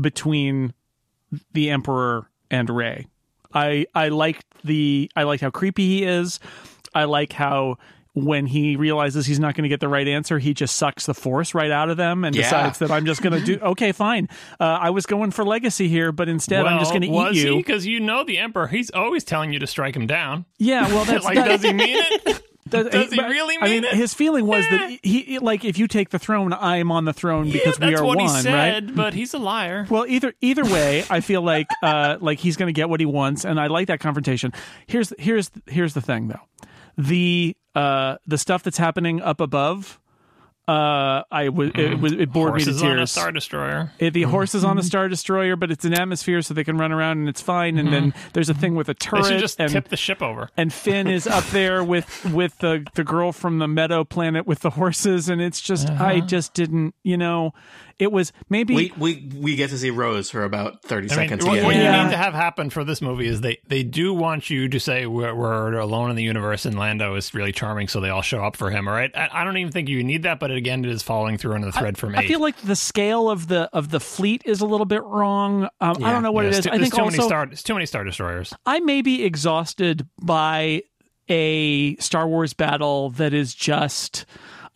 between 0.00 0.74
the 1.52 1.70
Emperor 1.70 2.28
and 2.50 2.68
Rey. 2.68 3.06
I 3.52 3.86
I 3.94 4.08
liked 4.08 4.44
the 4.64 5.10
I 5.14 5.22
liked 5.22 5.42
how 5.42 5.50
creepy 5.50 5.86
he 5.86 6.04
is. 6.04 6.40
I 6.94 7.04
like 7.04 7.32
how 7.32 7.76
when 8.14 8.46
he 8.46 8.76
realizes 8.76 9.26
he's 9.26 9.40
not 9.40 9.54
going 9.54 9.64
to 9.64 9.68
get 9.68 9.80
the 9.80 9.88
right 9.88 10.06
answer, 10.06 10.38
he 10.38 10.54
just 10.54 10.76
sucks 10.76 11.06
the 11.06 11.14
force 11.14 11.52
right 11.52 11.70
out 11.70 11.90
of 11.90 11.96
them 11.96 12.24
and 12.24 12.34
Yeah. 12.34 12.42
decides 12.42 12.78
that 12.78 12.90
I'm 12.90 13.06
just 13.06 13.22
going 13.22 13.38
to 13.38 13.44
do. 13.44 13.58
Okay, 13.74 13.92
fine. 13.92 14.28
Uh, 14.60 14.64
I 14.64 14.90
was 14.90 15.04
going 15.06 15.30
for 15.32 15.44
legacy 15.44 15.88
here, 15.88 16.12
but 16.12 16.28
instead 16.28 16.64
I'm 16.64 16.78
just 16.78 16.92
going 16.92 17.02
to 17.02 17.08
eat 17.08 17.34
you. 17.44 17.56
Because 17.56 17.86
you 17.86 17.98
know 17.98 18.22
the 18.24 18.38
Emperor, 18.38 18.68
he's 18.68 18.90
always 18.90 19.24
telling 19.24 19.52
you 19.52 19.58
to 19.58 19.66
strike 19.66 19.96
him 19.96 20.06
down. 20.06 20.44
Yeah, 20.58 20.86
well, 20.88 21.04
that's 21.06 21.24
like, 21.24 21.34
that- 21.36 21.48
does 21.48 21.62
he 21.62 21.72
mean 21.72 21.96
it? 21.98 22.24
that- 22.70 22.90
does 22.92 23.10
he 23.10 23.16
but, 23.16 23.28
really 23.30 23.56
I 23.60 23.64
mean, 23.64 23.70
mean 23.82 23.84
it? 23.84 23.94
his 23.94 24.14
feeling 24.14 24.46
was 24.46 24.64
that 24.70 24.98
he 25.02 25.38
like 25.38 25.64
if 25.64 25.78
you 25.78 25.86
take 25.88 26.10
the 26.10 26.18
throne, 26.18 26.52
I'm 26.52 26.90
on 26.92 27.04
the 27.04 27.12
throne 27.12 27.50
because 27.50 27.78
yeah, 27.78 27.86
we 27.86 27.90
that's 27.92 28.00
are 28.00 28.04
what 28.04 28.16
one, 28.18 28.26
he 28.26 28.32
right? 28.34 28.42
said, 28.42 28.94
but 28.96 29.14
he's 29.14 29.34
a 29.34 29.38
liar. 29.38 29.86
Well, 29.90 30.06
either 30.06 30.34
either 30.40 30.64
way, 30.64 31.04
I 31.10 31.20
feel 31.20 31.42
like 31.42 31.66
uh, 31.82 32.16
like 32.20 32.38
he's 32.38 32.56
going 32.56 32.68
to 32.68 32.72
get 32.72 32.88
what 32.88 33.00
he 33.00 33.06
wants, 33.06 33.44
and 33.44 33.60
I 33.60 33.66
like 33.68 33.88
that 33.88 34.00
confrontation. 34.00 34.52
Here's 34.86 35.12
here's 35.18 35.50
here's 35.66 35.94
the 35.94 36.00
thing, 36.00 36.28
though 36.28 36.40
the 36.96 37.56
uh, 37.74 38.16
the 38.26 38.38
stuff 38.38 38.62
that's 38.62 38.78
happening 38.78 39.20
up 39.20 39.40
above. 39.40 40.00
Uh, 40.66 41.22
I 41.30 41.50
was 41.50 41.68
it 41.68 41.74
mm-hmm. 41.74 42.00
was 42.00 42.12
it 42.12 42.32
bored 42.32 42.52
Horses 42.52 42.68
me 42.68 42.72
to 42.72 42.78
tears. 42.80 42.96
on 42.96 42.98
a. 43.00 43.06
Star 43.06 43.32
Destroyer. 43.32 43.92
It- 43.98 44.14
the 44.14 44.22
mm-hmm. 44.22 44.30
horse 44.30 44.54
is 44.54 44.64
on 44.64 44.78
a 44.78 44.80
mm-hmm. 44.80 44.86
star 44.86 45.08
destroyer, 45.10 45.56
but 45.56 45.70
it's 45.70 45.84
an 45.84 45.92
atmosphere, 45.92 46.40
so 46.40 46.54
they 46.54 46.64
can 46.64 46.78
run 46.78 46.90
around 46.90 47.18
and 47.18 47.28
it's 47.28 47.42
fine. 47.42 47.76
And 47.76 47.92
then 47.92 48.14
there's 48.32 48.48
a 48.48 48.54
thing 48.54 48.74
with 48.74 48.88
a 48.88 48.94
They 48.94 48.98
turret, 48.98 49.26
should 49.26 49.40
just 49.40 49.60
and 49.60 49.70
tip 49.70 49.88
the 49.88 49.98
ship 49.98 50.22
over. 50.22 50.48
and 50.56 50.72
Finn 50.72 51.06
is 51.06 51.26
up 51.26 51.44
there 51.48 51.84
with 51.84 52.24
with 52.32 52.56
the 52.58 52.86
the 52.94 53.04
girl 53.04 53.30
from 53.32 53.58
the 53.58 53.68
meadow 53.68 54.04
planet 54.04 54.46
with 54.46 54.60
the 54.60 54.70
horses, 54.70 55.28
and 55.28 55.42
it's 55.42 55.60
just 55.60 55.90
I 55.90 56.16
uh-huh. 56.16 56.26
just 56.26 56.54
didn't, 56.54 56.94
you 57.02 57.18
know, 57.18 57.52
it 57.98 58.10
was 58.10 58.32
maybe 58.48 58.74
We 58.74 58.92
we 58.98 59.30
we 59.36 59.56
get 59.56 59.70
to 59.70 59.78
see 59.78 59.90
Rose 59.90 60.30
for 60.30 60.44
about 60.44 60.82
thirty 60.82 61.10
I 61.10 61.16
mean, 61.16 61.28
seconds. 61.28 61.44
what, 61.44 61.56
yeah. 61.56 61.64
what 61.64 61.76
Yeah. 61.76 61.96
you 61.98 62.04
need 62.04 62.10
to 62.10 62.16
have 62.16 62.34
happen 62.34 62.70
for 62.70 62.82
this 62.84 63.00
movie 63.00 63.26
is 63.26 63.40
they, 63.40 63.58
they 63.68 63.82
do 63.82 64.12
want 64.12 64.50
you 64.50 64.68
to 64.68 64.80
say 64.80 65.06
we're, 65.06 65.34
we're 65.34 65.78
alone 65.78 66.10
in 66.10 66.16
the 66.16 66.22
universe 66.22 66.66
and 66.66 66.78
Lando 66.78 67.14
is 67.14 67.34
really 67.34 67.52
charming, 67.52 67.88
so 67.88 68.00
they 68.00 68.08
all 68.10 68.22
show 68.22 68.44
up 68.44 68.56
for 68.56 68.70
him. 68.70 68.88
All 68.88 68.94
right, 68.94 69.10
I, 69.16 69.28
I 69.32 69.44
don't 69.44 69.56
even 69.56 69.72
think 69.72 69.88
you 69.88 70.02
need 70.02 70.24
that, 70.24 70.40
but 70.40 70.50
again, 70.50 70.84
it 70.84 70.90
is 70.90 71.02
following 71.02 71.38
through 71.38 71.54
on 71.54 71.60
the 71.60 71.72
thread 71.72 71.96
from 71.98 72.14
eight. 72.14 72.18
I 72.24 72.26
feel 72.28 72.40
like 72.40 72.56
the 72.62 72.76
scale 72.76 73.30
of 73.30 73.48
the 73.48 73.68
of 73.72 73.90
the 73.90 74.00
fleet 74.00 74.42
is 74.44 74.60
a 74.60 74.66
little 74.66 74.86
bit 74.86 75.02
wrong. 75.04 75.68
Um, 75.80 76.02
I 76.04 76.12
don't 76.12 76.22
know 76.22 76.32
what 76.32 76.44
Yeah, 76.46 76.50
it's 76.50 76.60
too- 76.62 76.70
I 76.72 76.78
think 76.78 76.94
too 76.94 77.00
also 77.02 77.16
many 77.18 77.28
star, 77.28 77.44
it's 77.44 77.62
too 77.62 77.74
many 77.74 77.86
star 77.86 78.02
destroyers. 78.04 78.52
I 78.66 78.80
may 78.80 79.02
be 79.02 79.22
exhausted 79.24 80.06
by 80.22 80.82
a 81.28 81.96
Star 81.96 82.28
Wars 82.28 82.52
battle 82.52 83.10
that 83.10 83.32
is 83.32 83.54
just 83.54 84.26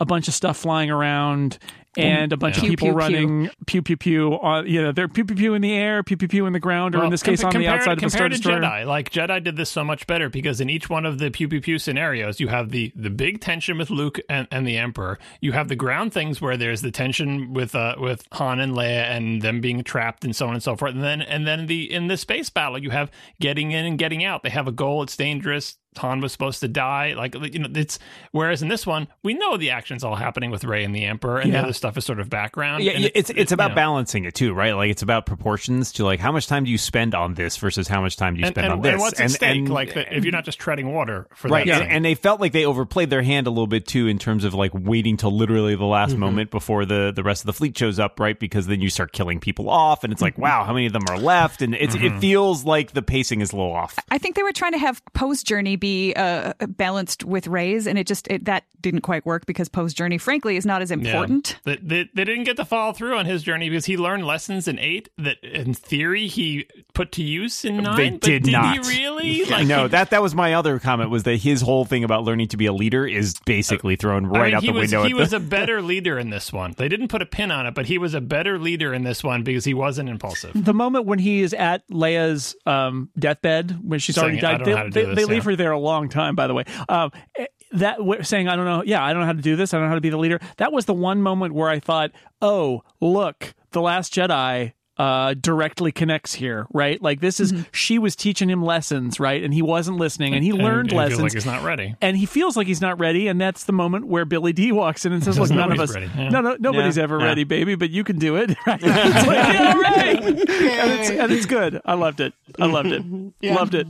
a 0.01 0.07
bunch 0.07 0.29
of 0.29 0.35
stuff 0.35 0.57
flying 0.57 0.91
around 0.91 1.59
and 1.97 2.33
a 2.33 2.37
bunch 2.37 2.57
Pew, 2.57 2.65
of 2.65 2.69
people 2.71 2.89
pew, 2.89 2.93
pew. 2.93 2.99
running 2.99 3.51
pew 3.67 3.83
pew 3.83 3.97
pew 3.97 4.33
on 4.35 4.67
you 4.67 4.83
know 4.83 4.93
they're 4.93 5.09
pew 5.09 5.25
pew 5.25 5.35
pew 5.37 5.55
in 5.55 5.63
the 5.63 5.73
air 5.73 6.03
pew 6.03 6.17
pew 6.17 6.29
pew 6.29 6.47
in 6.47 6.53
the 6.53 6.61
ground 6.61 6.95
or 6.95 7.05
in 7.05 7.11
this 7.11 7.23
case 7.23 7.43
compa- 7.43 7.55
on 7.55 7.61
the 7.61 7.69
outside 7.69 7.93
of 7.93 8.01
the 8.01 8.11
Star 8.11 8.29
compared 8.29 8.33
to 8.33 8.37
Destroyer. 8.39 8.61
Jedi, 8.61 8.87
like 8.87 9.11
Jedi 9.11 9.43
did 9.43 9.57
this 9.57 9.71
so 9.71 9.83
much 9.85 10.07
better 10.07 10.29
because 10.29 10.61
in 10.61 10.71
each 10.71 10.89
one 10.89 11.07
of 11.07 11.19
the 11.19 11.31
pew 11.31 11.49
pew 11.49 11.61
pew 11.61 11.79
scenarios, 11.79 12.41
you 12.41 12.49
have 12.49 12.71
the 12.71 12.93
the 12.95 13.11
big 13.11 13.41
tension 13.41 13.79
with 13.79 13.91
Luke 13.91 14.21
and, 14.29 14.47
and 14.51 14.67
the 14.67 14.77
Emperor. 14.77 15.19
You 15.41 15.53
have 15.53 15.69
the 15.69 15.77
ground 15.77 16.13
things 16.13 16.41
where 16.41 16.57
there's 16.57 16.83
the 16.83 16.91
tension 16.91 17.53
with 17.55 17.75
uh 17.75 17.97
with 17.99 18.25
Han 18.33 18.61
and 18.61 18.75
Leia 18.75 19.05
and 19.11 19.43
them 19.43 19.61
being 19.61 19.83
trapped 19.83 20.25
and 20.25 20.35
so 20.37 20.47
on 20.47 20.55
and 20.55 20.63
so 20.63 20.77
forth. 20.77 20.95
And 20.95 21.03
then 21.03 21.23
and 21.23 21.47
then 21.47 21.67
the 21.67 21.93
in 21.93 22.09
the 22.09 22.17
space 22.17 22.51
battle, 22.51 22.79
you 22.79 22.91
have 22.91 23.11
getting 23.41 23.73
in 23.73 23.85
and 23.87 23.99
getting 23.99 24.25
out. 24.25 24.43
They 24.43 24.51
have 24.51 24.69
a 24.69 24.73
goal. 24.73 25.03
It's 25.03 25.17
dangerous. 25.17 25.77
Han 25.97 26.21
was 26.21 26.31
supposed 26.31 26.61
to 26.61 26.69
die. 26.69 27.15
Like 27.17 27.35
you 27.35 27.59
know, 27.59 27.69
it's 27.75 27.99
whereas 28.31 28.63
in 28.63 28.69
this 28.69 28.87
one, 28.87 29.09
we 29.23 29.35
know 29.35 29.57
the 29.57 29.71
action's 29.71 30.05
all 30.05 30.15
happening 30.15 30.51
with 30.51 30.63
Rey 30.63 30.85
and 30.85 30.95
the 30.95 31.05
Emperor, 31.05 31.39
and 31.41 31.51
Yeah. 31.53 31.59
the 31.61 31.65
other 31.65 31.73
stuff 31.73 31.97
is 31.97 32.05
sort 32.05 32.21
of 32.21 32.31
background. 32.31 32.85
Yeah, 32.85 32.93
and 32.93 33.05
it's 33.15 33.31
it's 33.31 33.51
it- 33.51 33.53
about 33.53 33.65
you 33.65 33.69
know. 33.71 33.75
balancing 33.77 34.25
it 34.25 34.35
too, 34.35 34.53
right? 34.53 34.75
Like 34.75 34.91
it's 34.91 35.03
about 35.03 35.27
proportions 35.27 35.93
to 35.93 36.05
like 36.05 36.21
how 36.21 36.31
much 36.31 36.47
time 36.47 36.65
do 36.65 36.71
you 36.71 36.79
spend 36.79 37.15
on 37.15 37.35
this 37.35 37.57
versus 37.57 37.89
how 37.89 38.01
much 38.01 38.17
time 38.17 38.35
do 38.35 38.41
you 38.41 38.47
And, 38.47 38.55
spend 38.55 38.67
and, 38.67 38.75
on 38.75 38.83
this, 38.83 38.93
and 38.93 39.01
what's 39.01 39.19
at 39.21 39.31
stake? 39.31 39.69
like 39.69 39.95
the, 39.95 40.15
if 40.17 40.25
you're 40.25 40.33
not 40.33 40.45
just 40.45 40.59
treading 40.61 40.93
water 40.93 41.27
for 41.35 41.49
right, 41.49 41.67
that 41.67 41.83
and, 41.83 41.91
and 41.93 42.05
they 42.05 42.15
felt 42.15 42.41
like 42.41 42.53
they 42.53 42.65
overplayed 42.65 43.11
their 43.11 43.23
hand 43.23 43.47
a 43.47 43.51
little 43.51 43.67
bit 43.67 43.87
too 43.87 44.07
in 44.07 44.19
terms 44.19 44.45
of 44.45 44.55
like 44.55 44.71
waiting 44.75 45.17
till 45.17 45.33
literally 45.37 45.75
the 45.75 45.85
last 45.85 46.11
Mm-hmm. 46.13 46.21
moment 46.21 46.51
before 46.51 46.85
the 46.85 47.13
the 47.15 47.23
rest 47.25 47.43
of 47.43 47.47
the 47.47 47.53
fleet 47.53 47.77
shows 47.77 47.99
up, 47.99 48.21
right? 48.21 48.39
Because 48.39 48.67
then 48.67 48.81
you 48.81 48.89
start 48.91 49.13
killing 49.13 49.41
people 49.41 49.69
off, 49.69 50.05
and 50.05 50.13
it's 50.13 50.23
like, 50.23 50.39
wow, 50.39 50.65
how 50.65 50.73
many 50.73 50.87
of 50.87 50.93
them 50.93 51.03
are 51.09 51.19
left? 51.19 51.61
And 51.61 51.75
it's 51.75 51.97
Mm-hmm. 51.97 52.17
it 52.17 52.21
feels 52.21 52.65
like 52.65 52.93
the 52.93 53.03
pacing 53.03 53.41
is 53.41 53.53
a 53.53 53.57
little 53.57 53.73
off. 53.73 53.99
I 54.11 54.19
think 54.19 54.37
they 54.37 54.43
were 54.43 54.53
trying 54.53 54.73
to 54.73 54.79
have 54.79 55.03
Poe's 55.15 55.43
journey 55.43 55.77
be 55.77 55.88
uh, 56.17 56.53
balanced 56.69 57.25
with 57.25 57.47
Rey's, 57.47 57.87
and 57.87 57.99
it 57.99 58.07
just 58.07 58.29
it, 58.29 58.45
that 58.47 58.65
didn't 58.81 59.01
quite 59.01 59.27
work 59.27 59.45
because 59.47 59.69
Poe's 59.69 59.93
journey, 59.93 60.19
frankly, 60.19 60.57
is 60.57 60.65
not 60.65 60.83
as 60.83 60.91
important. 60.91 61.59
Yeah. 61.67 61.75
They, 61.75 61.81
they, 62.05 62.11
they 62.15 62.25
didn't 62.25 62.45
get 62.45 62.57
to 62.59 62.65
follow 62.65 62.93
through 62.93 63.17
on 63.17 63.27
his 63.27 63.43
journey 63.43 63.69
because 63.69 63.87
he 63.87 63.97
learned 63.97 64.25
lessons 64.25 64.69
in 64.69 64.79
eight 64.79 65.09
that, 65.19 65.43
in 65.43 65.75
theory, 65.75 66.29
he 66.29 66.67
put 66.95 67.11
to 67.13 67.23
use 67.23 67.65
in 67.65 67.79
nine. 67.79 67.97
They 67.97 68.11
but 68.11 68.21
did 68.21 68.47
not. 68.47 68.87
he 68.87 68.97
really? 68.97 69.45
Like, 69.49 69.67
no, 69.67 69.83
he- 69.85 69.89
that 69.89 70.11
that 70.11 70.23
was 70.23 70.35
my 70.35 70.55
other 70.55 70.79
comment 70.79 71.11
was 71.11 71.23
that 71.25 71.37
his 71.37 71.61
whole 71.63 71.85
thing 71.85 72.05
about 72.05 72.25
learning 72.25 72.49
to 72.49 72.57
be 72.57 72.67
a 72.67 72.73
leader 72.73 73.07
is 73.07 73.35
basically 73.47 73.97
thrown 73.97 74.27
I 74.27 74.29
right 74.29 74.45
mean, 74.47 74.55
out 74.57 74.63
the 74.63 74.71
was, 74.73 74.93
window. 74.93 75.05
He 75.05 75.13
at 75.13 75.17
was 75.17 75.31
the- 75.31 75.37
a 75.37 75.41
better 75.41 75.81
leader 75.83 76.19
in 76.19 76.31
this 76.31 76.53
one. 76.53 76.75
They 76.77 76.89
didn't 76.89 77.09
put 77.09 77.23
a 77.23 77.27
pin 77.27 77.51
on 77.51 77.67
it, 77.67 77.75
but 77.75 77.87
he 77.87 77.99
was 77.99 78.15
a 78.15 78.21
better 78.21 78.59
leader 78.59 78.93
in 78.95 79.05
this 79.05 79.25
one 79.25 79.43
because 79.43 79.65
he 79.65 79.75
wasn't 79.75 80.09
impulsive. 80.09 80.53
the 80.55 80.75
moment 80.75 81.07
when 81.07 81.19
he 81.19 81.41
is 81.41 81.55
at 81.55 81.87
Leia's 81.89 82.55
um, 82.67 83.11
deathbed 83.19 83.79
when 83.83 83.99
she's 83.99 84.15
Saying, 84.17 84.25
already 84.25 84.41
died, 84.41 84.65
they, 84.65 84.71
know 84.71 84.77
how 84.77 84.83
to 84.85 84.91
they, 84.91 85.05
this," 85.05 85.17
they 85.17 85.25
leave 85.25 85.45
her 85.45 85.57
there 85.57 85.68
a 85.73 85.79
long 85.79 86.09
time. 86.09 86.35
By 86.35 86.47
the 86.47 86.55
way, 86.55 86.65
um, 86.89 87.11
eh, 87.37 87.47
that 87.73 87.99
saying 88.23 88.49
I 88.49 88.57
don't 88.57 88.65
know, 88.65 88.83
yeah, 88.85 89.05
I 89.05 89.13
don't 89.13 89.21
know 89.21 89.27
how 89.27 89.33
to 89.33 89.43
do 89.43 89.57
this. 89.57 89.73
I 89.75 89.77
don't 89.77 89.85
know 89.85 89.91
how 89.91 89.95
to 89.97 90.01
be 90.01 90.11
the 90.11 90.17
leader. 90.19 90.41
That 90.57 90.73
was 90.73 90.87
the 90.87 90.95
one 90.95 91.23
moment 91.23 91.55
where 91.55 91.69
I 91.69 91.81
thought, 91.81 92.13
oh, 92.41 92.83
look, 93.01 93.55
the 93.73 93.81
Last 93.81 94.13
Jedi. 94.15 94.73
Uh, 95.01 95.33
directly 95.41 95.93
connects 95.93 96.35
here, 96.35 96.67
right? 96.75 97.01
Like 97.01 97.21
this 97.21 97.39
is 97.39 97.55
she 97.71 98.01
was 98.01 98.17
teaching 98.17 98.51
him 98.51 98.65
lessons, 98.65 99.21
right? 99.21 99.45
And 99.45 99.55
he 99.55 99.63
wasn't 99.63 99.97
listening, 99.99 100.35
and 100.35 100.43
he 100.43 100.51
And- 100.51 100.59
learned 100.59 100.91
and 100.91 100.91
he 100.91 100.97
feels 100.97 101.11
lessons. 101.11 101.23
like 101.23 101.33
he's 101.35 101.47
not 101.47 101.63
ready. 101.63 101.95
and 102.03 102.17
he 102.17 102.27
feels 102.27 102.57
like 102.57 102.67
he's 102.67 102.81
not 102.81 102.99
ready, 102.99 103.29
and 103.29 103.41
that's 103.41 103.63
the 103.63 103.73
moment 103.73 104.09
where 104.09 104.25
Billy 104.25 104.53
Dee 104.53 104.73
walks 104.73 105.07
in 105.07 105.13
and 105.13 105.23
says, 105.23 105.39
"Look, 105.39 105.51
none 105.51 105.71
of 105.71 105.79
Nobody's 105.79 105.95
us, 105.95 106.03
yeah. 106.17 106.29
no, 106.31 106.41
no, 106.41 106.57
nobody's 106.59 106.97
Yeah, 106.97 107.05
ever 107.05 107.21
yeah. 107.21 107.27
ready, 107.27 107.45
baby, 107.45 107.77
but 107.77 107.91
you 107.91 108.03
can 108.03 108.19
do 108.19 108.35
it." 108.35 108.51
Right? 108.67 108.81
It's 108.83 109.27
like, 109.29 109.37
yeah, 109.55 109.75
right. 109.79 110.25
and, 110.25 110.39
it's, 110.41 111.11
and 111.11 111.33
it's 111.33 111.47
good. 111.47 111.81
I 111.85 111.95
loved 111.95 112.19
it. 112.19 112.33
I 112.59 112.67
loved 112.67 112.91
it. 112.91 113.05
Loved 113.55 113.75
it. 113.77 113.87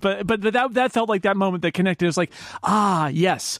But 0.00 0.26
but 0.26 0.40
that 0.42 0.74
that 0.74 0.92
felt 0.92 1.08
like 1.08 1.22
that 1.22 1.36
moment 1.36 1.62
that 1.62 1.72
connected. 1.74 2.04
It 2.04 2.08
was 2.08 2.16
like, 2.16 2.32
ah, 2.62 3.08
yes. 3.08 3.58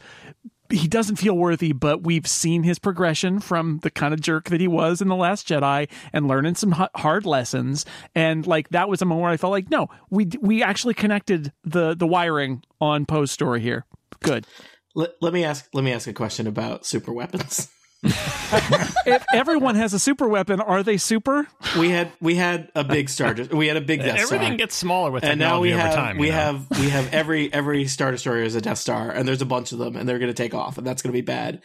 He 0.70 0.86
doesn't 0.86 1.16
feel 1.16 1.34
worthy, 1.34 1.72
but 1.72 2.02
we've 2.02 2.26
seen 2.26 2.62
his 2.62 2.78
progression 2.78 3.40
from 3.40 3.78
the 3.78 3.90
kind 3.90 4.12
of 4.12 4.20
jerk 4.20 4.50
that 4.50 4.60
he 4.60 4.68
was 4.68 5.00
in 5.00 5.08
the 5.08 5.16
Last 5.16 5.48
Jedi, 5.48 5.88
and 6.12 6.28
learning 6.28 6.56
some 6.56 6.72
hard 6.94 7.24
lessons. 7.24 7.86
And 8.14 8.46
like 8.46 8.68
that 8.68 8.86
was 8.86 9.00
a 9.00 9.06
moment 9.06 9.22
where 9.22 9.30
I 9.30 9.38
felt 9.38 9.52
like, 9.52 9.70
no, 9.70 9.88
we 10.10 10.28
we 10.40 10.62
actually 10.62 10.92
connected 10.92 11.52
the 11.64 11.94
the 11.94 12.06
wiring 12.06 12.62
on 12.82 13.06
Poe's 13.06 13.30
story 13.30 13.62
here. 13.62 13.86
Good. 14.20 14.46
Let, 14.94 15.12
let 15.22 15.32
me 15.32 15.42
ask 15.44 15.68
let 15.72 15.84
me 15.84 15.92
ask 15.92 16.06
a 16.06 16.12
question 16.12 16.46
about 16.46 16.84
super 16.84 17.12
weapons. 17.12 17.70
if 18.02 19.24
everyone 19.32 19.74
has 19.74 19.92
a 19.94 19.98
super 19.98 20.28
weapon, 20.28 20.60
are 20.60 20.82
they 20.82 20.96
super? 20.96 21.46
We 21.78 21.90
had 21.90 22.12
we 22.20 22.36
had 22.36 22.70
a 22.74 22.84
big 22.84 23.08
star. 23.08 23.34
We 23.52 23.66
had 23.66 23.76
a 23.76 23.80
big 23.80 24.00
Death 24.00 24.18
Everything 24.20 24.46
Star. 24.48 24.56
gets 24.56 24.74
smaller 24.76 25.10
with 25.10 25.24
and 25.24 25.38
now 25.40 25.60
we 25.60 25.72
over 25.72 25.82
have 25.82 25.94
time. 25.94 26.18
we 26.18 26.28
know? 26.28 26.34
have 26.34 26.66
we 26.78 26.90
have 26.90 27.12
every 27.12 27.52
every 27.52 27.86
star 27.86 28.10
destroyer 28.10 28.42
is 28.42 28.54
a 28.54 28.60
Death 28.60 28.78
Star, 28.78 29.10
and 29.10 29.26
there's 29.26 29.42
a 29.42 29.46
bunch 29.46 29.72
of 29.72 29.78
them, 29.78 29.96
and 29.96 30.08
they're 30.08 30.18
going 30.18 30.30
to 30.30 30.42
take 30.42 30.54
off, 30.54 30.78
and 30.78 30.86
that's 30.86 31.02
going 31.02 31.12
to 31.12 31.16
be 31.16 31.22
bad. 31.22 31.60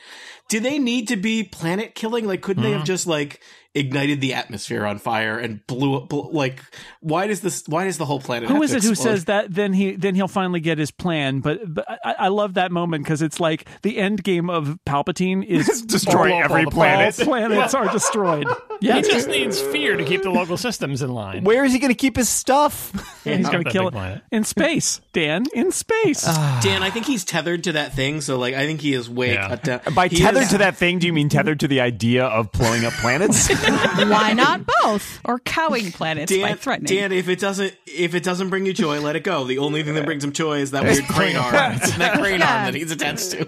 Do 0.49 0.59
they 0.59 0.79
need 0.79 1.07
to 1.09 1.15
be 1.17 1.43
planet 1.43 1.95
killing? 1.95 2.25
Like, 2.27 2.41
couldn't 2.41 2.63
they 2.63 2.69
Mm-hmm. 2.69 2.79
have 2.79 2.87
just 2.87 3.05
like 3.07 3.39
ignited 3.75 4.21
the 4.21 4.33
atmosphere 4.33 4.85
on 4.85 4.99
fire 4.99 5.37
and 5.37 5.65
blew 5.67 5.95
up? 5.95 6.09
Blew, 6.09 6.29
like, 6.31 6.61
why 7.01 7.27
does 7.27 7.41
this? 7.41 7.63
Why 7.67 7.85
does 7.85 7.97
the 7.97 8.05
whole 8.05 8.19
planet? 8.19 8.49
Who 8.49 8.55
have 8.55 8.63
is 8.63 8.71
to 8.71 8.77
it 8.77 8.83
who 8.83 8.95
says 8.95 9.25
that? 9.25 9.53
Then 9.53 9.73
he 9.73 9.95
then 9.95 10.15
he'll 10.15 10.27
finally 10.27 10.59
get 10.59 10.77
his 10.77 10.91
plan. 10.91 11.39
But, 11.39 11.73
but 11.73 11.85
I, 12.03 12.15
I 12.19 12.27
love 12.29 12.55
that 12.55 12.71
moment 12.71 13.03
because 13.03 13.21
it's 13.21 13.39
like 13.39 13.67
the 13.81 13.97
end 13.97 14.23
game 14.23 14.49
of 14.49 14.79
Palpatine 14.85 15.45
is 15.45 15.81
destroy 15.87 16.37
every 16.41 16.65
planet. 16.65 17.19
All 17.19 17.25
planets 17.25 17.73
are 17.73 17.89
destroyed. 17.91 18.47
Yeah, 18.81 18.95
He 18.97 19.01
just 19.03 19.27
needs 19.27 19.61
fear 19.61 19.95
to 19.97 20.03
keep 20.03 20.23
the 20.23 20.29
local 20.29 20.57
systems 20.57 21.01
in 21.01 21.13
line. 21.13 21.43
Where 21.43 21.63
is 21.63 21.71
he 21.73 21.79
going 21.79 21.89
to 21.91 21.95
keep 21.95 22.15
his 22.15 22.27
stuff? 22.29 22.91
he's 23.23 23.47
going 23.49 23.63
to 23.63 23.69
kill 23.69 23.87
it 23.87 23.91
planet. 23.91 24.21
in 24.31 24.43
space. 24.43 24.99
Dan 25.13 25.45
in 25.53 25.71
space. 25.71 26.23
Dan, 26.61 26.83
I 26.83 26.89
think 26.89 27.05
he's 27.05 27.23
tethered 27.23 27.63
to 27.65 27.73
that 27.73 27.93
thing. 27.93 28.19
So, 28.21 28.37
like, 28.37 28.53
I 28.55 28.65
think 28.65 28.81
he 28.81 28.93
is 28.93 29.09
way 29.09 29.33
Yeah. 29.33 29.47
cut 29.49 29.63
down. 29.63 29.81
By 29.95 30.07
He 30.09 30.17
tethered 30.17 30.43
is- 30.43 30.49
to 30.49 30.57
that 30.59 30.75
thing, 30.77 30.99
do 30.99 31.07
you 31.07 31.13
mean 31.13 31.29
tethered 31.29 31.59
to 31.61 31.67
the 31.67 31.81
idea 31.81 32.25
of 32.25 32.51
blowing 32.51 32.83
up 32.85 32.93
planets? 32.93 33.47
Why 33.69 34.33
not 34.33 34.61
both? 34.81 35.19
Or 35.23 35.39
cowing 35.39 35.91
planets 35.91 36.31
by 36.31 36.37
Dan, 36.49 36.57
threatening. 36.57 36.95
Dan, 36.95 37.11
if 37.11 37.29
it 37.29 37.39
doesn't 37.39 37.73
if 37.85 38.15
it 38.15 38.23
doesn't 38.23 38.49
bring 38.49 38.65
you 38.65 38.73
joy, 38.73 38.99
let 38.99 39.15
it 39.15 39.23
go. 39.23 39.43
The 39.45 39.59
only 39.59 39.83
thing 39.83 39.93
that 39.95 40.05
brings 40.05 40.23
him 40.23 40.31
joy 40.33 40.59
is 40.59 40.71
that 40.71 40.83
weird 40.83 41.05
crane 41.07 41.35
arm. 41.35 41.51
that 41.53 42.17
crane 42.19 42.41
arm 42.41 42.65
that 42.65 42.73
he's 42.73 42.91
attached 42.91 43.31
to. 43.31 43.45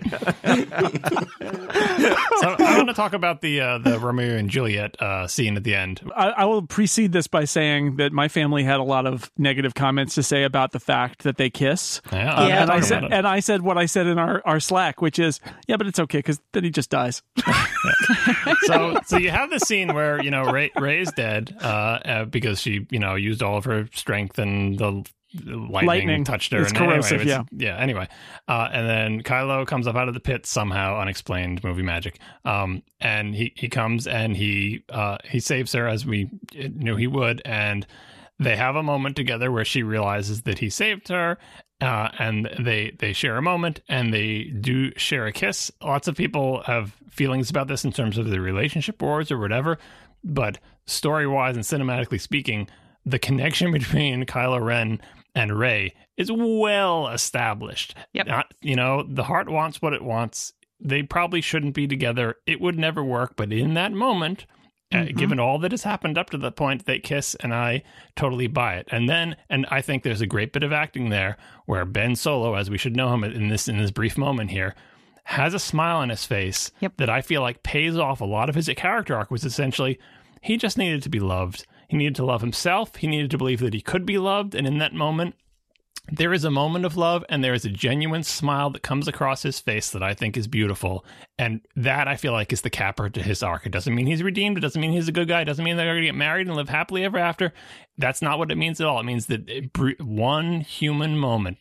So 2.41 2.55
I 2.59 2.73
want 2.77 2.89
to 2.89 2.93
talk 2.93 3.13
about 3.13 3.41
the 3.41 3.61
uh, 3.61 3.77
the 3.79 3.99
Romeo 3.99 4.35
and 4.37 4.49
Juliet 4.49 4.95
uh, 5.01 5.14
uh, 5.15 5.27
scene 5.27 5.55
at 5.57 5.63
the 5.63 5.75
end. 5.75 6.01
I, 6.15 6.29
I 6.29 6.45
will 6.45 6.61
precede 6.63 7.11
this 7.11 7.27
by 7.27 7.45
saying 7.45 7.97
that 7.97 8.11
my 8.11 8.27
family 8.27 8.63
had 8.63 8.79
a 8.79 8.83
lot 8.83 9.05
of 9.05 9.31
negative 9.37 9.73
comments 9.73 10.15
to 10.15 10.23
say 10.23 10.43
about 10.43 10.71
the 10.71 10.79
fact 10.79 11.23
that 11.23 11.37
they 11.37 11.49
kiss. 11.49 12.01
Yeah, 12.11 12.33
Um, 12.33 12.47
Yeah. 12.49 12.61
and 12.63 12.71
I 12.71 12.79
said, 12.81 13.03
and 13.11 13.27
I 13.27 13.39
said 13.39 13.61
what 13.61 13.77
I 13.77 13.85
said 13.85 14.07
in 14.07 14.17
our, 14.19 14.41
our 14.45 14.59
Slack, 14.59 15.01
which 15.01 15.19
is, 15.19 15.39
yeah, 15.67 15.77
but 15.77 15.87
it's 15.87 15.99
okay 15.99 16.19
because 16.19 16.39
then 16.51 16.63
he 16.63 16.69
just 16.69 16.89
dies. 16.89 17.21
so 18.63 18.99
so 19.05 19.17
you 19.17 19.29
have 19.31 19.49
the 19.49 19.59
scene 19.59 19.93
where 19.93 20.21
you 20.21 20.31
know 20.31 20.43
Rey 20.51 20.71
Rey 20.77 20.99
is 21.01 21.11
dead 21.11 21.55
uh, 21.61 21.65
uh, 21.65 22.25
because 22.25 22.61
she 22.61 22.85
you 22.89 22.99
know 22.99 23.15
used 23.15 23.41
all 23.43 23.57
of 23.57 23.65
her 23.65 23.87
strength 23.93 24.39
and 24.39 24.77
the 24.77 25.05
lightning, 25.43 25.85
Lightning. 25.87 26.23
touched 26.23 26.51
her. 26.53 26.61
It's 26.61 26.71
and 26.71 26.77
anyway, 26.79 26.93
corrosive, 26.95 27.21
it's- 27.21 27.45
yeah. 27.51 27.77
Anyway, 27.77 28.07
uh, 28.47 28.69
and 28.71 28.87
then 28.89 29.23
Kylo 29.23 29.65
comes 29.67 29.87
up 29.87 29.95
out 29.95 30.07
of 30.07 30.13
the 30.13 30.19
pit 30.19 30.45
somehow, 30.45 30.99
unexplained 30.99 31.63
movie 31.63 31.81
magic. 31.83 32.19
Um, 32.45 32.83
and 32.99 33.35
he 33.35 33.53
he 33.55 33.69
comes 33.69 34.07
and 34.07 34.35
he 34.37 34.83
uh 34.89 35.17
he 35.25 35.39
saves 35.39 35.73
her 35.73 35.87
as 35.87 36.05
we 36.05 36.29
knew 36.53 36.95
he 36.95 37.07
would, 37.07 37.41
and 37.45 37.85
they 38.39 38.55
have 38.55 38.75
a 38.75 38.83
moment 38.83 39.15
together 39.15 39.51
where 39.51 39.65
she 39.65 39.83
realizes 39.83 40.43
that 40.43 40.59
he 40.59 40.69
saved 40.69 41.07
her. 41.09 41.37
Uh, 41.81 42.07
and 42.19 42.49
they 42.57 42.91
they 42.99 43.11
share 43.11 43.35
a 43.35 43.41
moment 43.41 43.81
and 43.89 44.13
they 44.13 44.43
do 44.45 44.91
share 44.97 45.25
a 45.25 45.31
kiss. 45.33 45.69
Lots 45.83 46.07
of 46.07 46.15
people 46.15 46.63
have 46.63 46.95
feelings 47.09 47.49
about 47.49 47.67
this 47.67 47.83
in 47.83 47.91
terms 47.91 48.17
of 48.17 48.29
the 48.29 48.39
relationship 48.39 49.01
wars 49.01 49.29
or 49.29 49.37
whatever, 49.37 49.77
but 50.23 50.57
story 50.85 51.27
wise 51.27 51.55
and 51.57 51.65
cinematically 51.65 52.19
speaking, 52.21 52.67
the 53.05 53.19
connection 53.19 53.71
between 53.73 54.25
Kylo 54.25 54.63
Ren 54.63 55.01
and 55.35 55.57
Rey 55.57 55.93
is 56.17 56.31
well 56.31 57.07
established. 57.09 57.93
Yep. 58.13 58.27
Not, 58.27 58.53
you 58.61 58.75
know, 58.75 59.03
the 59.07 59.25
heart 59.25 59.49
wants 59.49 59.81
what 59.81 59.93
it 59.93 60.01
wants. 60.01 60.53
They 60.79 61.03
probably 61.03 61.41
shouldn't 61.41 61.75
be 61.75 61.87
together. 61.87 62.35
It 62.47 62.61
would 62.61 62.77
never 62.79 63.03
work. 63.03 63.35
But 63.35 63.51
in 63.51 63.73
that 63.75 63.91
moment, 63.91 64.45
uh, 64.93 65.05
given 65.15 65.39
all 65.39 65.57
that 65.59 65.71
has 65.71 65.83
happened 65.83 66.17
up 66.17 66.29
to 66.29 66.37
the 66.37 66.51
point, 66.51 66.85
they 66.85 66.99
kiss, 66.99 67.35
and 67.35 67.53
I 67.53 67.83
totally 68.15 68.47
buy 68.47 68.75
it. 68.75 68.87
And 68.91 69.09
then, 69.09 69.35
and 69.49 69.65
I 69.69 69.81
think 69.81 70.03
there's 70.03 70.21
a 70.21 70.27
great 70.27 70.53
bit 70.53 70.63
of 70.63 70.71
acting 70.71 71.09
there 71.09 71.37
where 71.65 71.85
Ben 71.85 72.15
Solo, 72.15 72.55
as 72.55 72.69
we 72.69 72.77
should 72.77 72.95
know 72.95 73.13
him 73.13 73.23
in 73.23 73.49
this 73.49 73.67
in 73.67 73.77
this 73.77 73.91
brief 73.91 74.17
moment 74.17 74.51
here, 74.51 74.75
has 75.25 75.53
a 75.53 75.59
smile 75.59 75.97
on 75.97 76.09
his 76.09 76.25
face 76.25 76.71
Yep. 76.81 76.97
that 76.97 77.09
I 77.09 77.21
feel 77.21 77.41
like 77.41 77.63
pays 77.63 77.97
off 77.97 78.21
a 78.21 78.25
lot 78.25 78.47
of 78.47 78.55
his 78.55 78.69
character 78.77 79.15
arc. 79.15 79.31
Was 79.31 79.43
essentially 79.43 79.99
he 80.41 80.55
just 80.55 80.77
needed 80.77 81.01
to 81.03 81.09
be 81.09 81.19
loved. 81.19 81.65
He 81.87 81.97
needed 81.97 82.15
to 82.15 82.25
love 82.25 82.41
himself. 82.41 82.95
He 82.95 83.07
needed 83.07 83.31
to 83.31 83.37
believe 83.37 83.59
that 83.59 83.73
he 83.73 83.81
could 83.81 84.05
be 84.05 84.17
loved. 84.17 84.55
And 84.55 84.65
in 84.65 84.77
that 84.79 84.93
moment, 84.93 85.35
there 86.11 86.33
is 86.33 86.43
a 86.43 86.51
moment 86.51 86.85
of 86.85 86.95
love 86.95 87.25
and 87.29 87.43
there 87.43 87.53
is 87.53 87.65
a 87.65 87.69
genuine 87.69 88.23
smile 88.23 88.69
that 88.69 88.83
comes 88.83 89.07
across 89.07 89.41
his 89.41 89.59
face 89.59 89.89
that 89.89 90.03
I 90.03 90.13
think 90.13 90.37
is 90.37 90.47
beautiful. 90.47 91.03
And 91.37 91.61
that 91.75 92.07
I 92.07 92.15
feel 92.15 92.31
like 92.31 92.53
is 92.53 92.61
the 92.61 92.69
capper 92.69 93.09
to 93.09 93.21
his 93.21 93.41
arc. 93.41 93.65
It 93.65 93.71
doesn't 93.71 93.93
mean 93.93 94.07
he's 94.07 94.23
redeemed. 94.23 94.57
It 94.57 94.61
doesn't 94.61 94.79
mean 94.79 94.91
he's 94.91 95.07
a 95.07 95.13
good 95.13 95.27
guy. 95.27 95.41
It 95.41 95.45
doesn't 95.45 95.65
mean 95.65 95.77
they're 95.77 95.85
going 95.85 96.01
to 96.01 96.07
get 96.07 96.15
married 96.15 96.47
and 96.47 96.55
live 96.55 96.69
happily 96.69 97.03
ever 97.03 97.17
after. 97.17 97.53
That's 97.97 98.21
not 98.21 98.39
what 98.39 98.51
it 98.51 98.57
means 98.57 98.81
at 98.81 98.87
all. 98.87 98.99
It 98.99 99.03
means 99.05 99.27
that 99.27 99.49
it, 99.49 100.01
one 100.01 100.61
human 100.61 101.17
moment. 101.17 101.59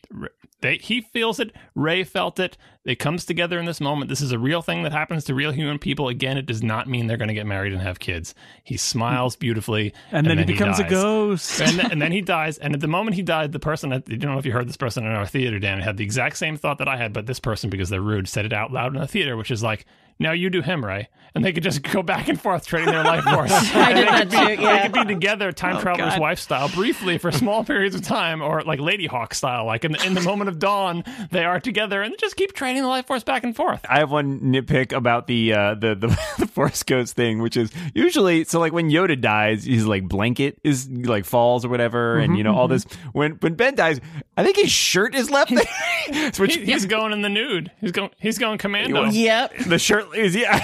They, 0.61 0.77
he 0.77 1.01
feels 1.01 1.39
it. 1.39 1.51
Rey 1.75 2.03
felt 2.03 2.39
it. 2.39 2.57
It 2.85 2.95
comes 2.95 3.23
together 3.25 3.59
in 3.59 3.65
this 3.65 3.79
moment. 3.79 4.09
This 4.09 4.21
is 4.21 4.31
a 4.31 4.39
real 4.39 4.61
thing 4.61 4.83
that 4.83 4.91
happens 4.91 5.23
to 5.25 5.35
real 5.35 5.51
human 5.51 5.79
people. 5.79 6.07
Again, 6.07 6.37
it 6.37 6.45
does 6.45 6.63
not 6.63 6.87
mean 6.89 7.07
they're 7.07 7.17
going 7.17 7.27
to 7.27 7.33
get 7.33 7.45
married 7.45 7.71
and 7.71 7.81
have 7.81 7.99
kids. 7.99 8.33
He 8.63 8.75
smiles 8.77 9.35
mm. 9.35 9.39
beautifully, 9.39 9.93
And, 10.11 10.25
then, 10.25 10.37
he 10.37 10.43
becomes 10.43 10.79
a 10.79 10.83
ghost. 10.83 11.61
and, 11.61 11.79
th- 11.79 11.91
and 11.91 12.01
then 12.01 12.11
he 12.11 12.21
dies. 12.21 12.57
And 12.57 12.73
at 12.73 12.79
the 12.81 12.87
moment 12.87 13.15
he 13.15 13.21
died, 13.21 13.51
the 13.51 13.59
person, 13.59 13.93
I 13.93 13.99
don't 13.99 14.23
know 14.23 14.37
if 14.37 14.45
you 14.45 14.53
heard 14.53 14.67
this 14.67 14.77
person 14.77 15.05
in 15.05 15.11
our 15.11 15.27
theater, 15.27 15.59
Dan, 15.59 15.81
had 15.81 15.97
the 15.97 16.03
exact 16.03 16.37
same 16.37 16.57
thought 16.57 16.79
that 16.79 16.87
I 16.87 16.97
had, 16.97 17.13
but 17.13 17.27
this 17.27 17.39
person, 17.39 17.69
because 17.69 17.89
they're 17.89 18.01
rude, 18.01 18.27
said 18.27 18.45
it 18.45 18.53
out 18.53 18.71
loud 18.71 18.95
in 18.95 19.01
the 19.01 19.07
theater, 19.07 19.37
which 19.37 19.51
is 19.51 19.61
like, 19.63 19.85
now 20.19 20.31
you 20.31 20.49
do 20.49 20.61
him, 20.61 20.83
Rey. 20.85 21.09
And 21.33 21.43
they 21.43 21.51
could 21.51 21.63
just 21.63 21.81
go 21.83 22.01
back 22.01 22.29
and 22.29 22.39
forth 22.39 22.65
trading 22.65 22.91
their 22.93 23.03
life 23.03 23.25
force. 23.25 23.51
I 23.75 23.91
did 23.91 24.07
that 24.07 24.29
too. 24.31 24.53
yeah. 24.63 24.83
They 24.87 24.93
could 24.93 25.05
be 25.09 25.13
together, 25.15 25.51
time 25.51 25.81
traveler's 25.81 26.13
God. 26.13 26.21
wife 26.21 26.39
style, 26.39 26.69
briefly 26.69 27.17
for 27.17 27.29
small 27.29 27.61
periods 27.65 27.93
of 27.93 28.03
time, 28.03 28.41
or 28.41 28.61
like 28.61 28.79
Ladyhawke 28.79 29.33
style, 29.33 29.65
like 29.65 29.83
in 29.83 29.91
the, 29.91 30.05
in 30.05 30.13
the 30.13 30.21
moment 30.21 30.47
of 30.47 30.59
dawn, 30.59 31.03
they 31.31 31.43
are 31.43 31.59
together 31.59 32.01
and 32.01 32.17
just 32.17 32.37
keep 32.37 32.53
trading 32.53 32.83
the 32.83 32.87
life 32.87 33.05
force 33.07 33.25
back 33.25 33.43
and 33.43 33.53
forth. 33.53 33.81
I 33.89 33.99
have 33.99 34.09
one 34.11 34.39
nitpick 34.39 34.93
about 34.93 35.27
the 35.27 35.51
uh, 35.51 35.75
the 35.75 35.93
the, 35.95 36.07
the 36.39 36.47
Force 36.47 36.83
Ghost 36.83 37.17
thing, 37.17 37.41
which 37.41 37.57
is 37.57 37.69
usually 37.93 38.45
so 38.45 38.61
like 38.61 38.71
when 38.71 38.89
Yoda 38.89 39.19
dies, 39.19 39.65
his 39.65 39.85
like 39.85 40.07
blanket 40.07 40.57
is 40.63 40.87
like 40.89 41.25
falls 41.25 41.65
or 41.65 41.69
whatever, 41.69 42.17
and 42.17 42.37
you 42.37 42.45
know 42.45 42.55
all 42.55 42.69
this. 42.69 42.85
When 43.11 43.33
when 43.41 43.55
Ben 43.55 43.75
dies, 43.75 43.99
I 44.37 44.45
think 44.45 44.55
his 44.55 44.71
shirt 44.71 45.13
is 45.13 45.29
left 45.29 45.53
there. 45.53 46.31
Which 46.37 46.55
He- 46.55 46.63
he's 46.63 46.85
going 46.85 47.11
in 47.11 47.21
the 47.23 47.29
nude. 47.29 47.71
He's 47.81 47.91
going. 47.91 48.11
He's 48.19 48.37
going 48.37 48.57
commando. 48.57 49.03
Yep. 49.09 49.57
the 49.67 49.79
shirt 49.79 50.04
is 50.13 50.35
yeah. 50.35 50.63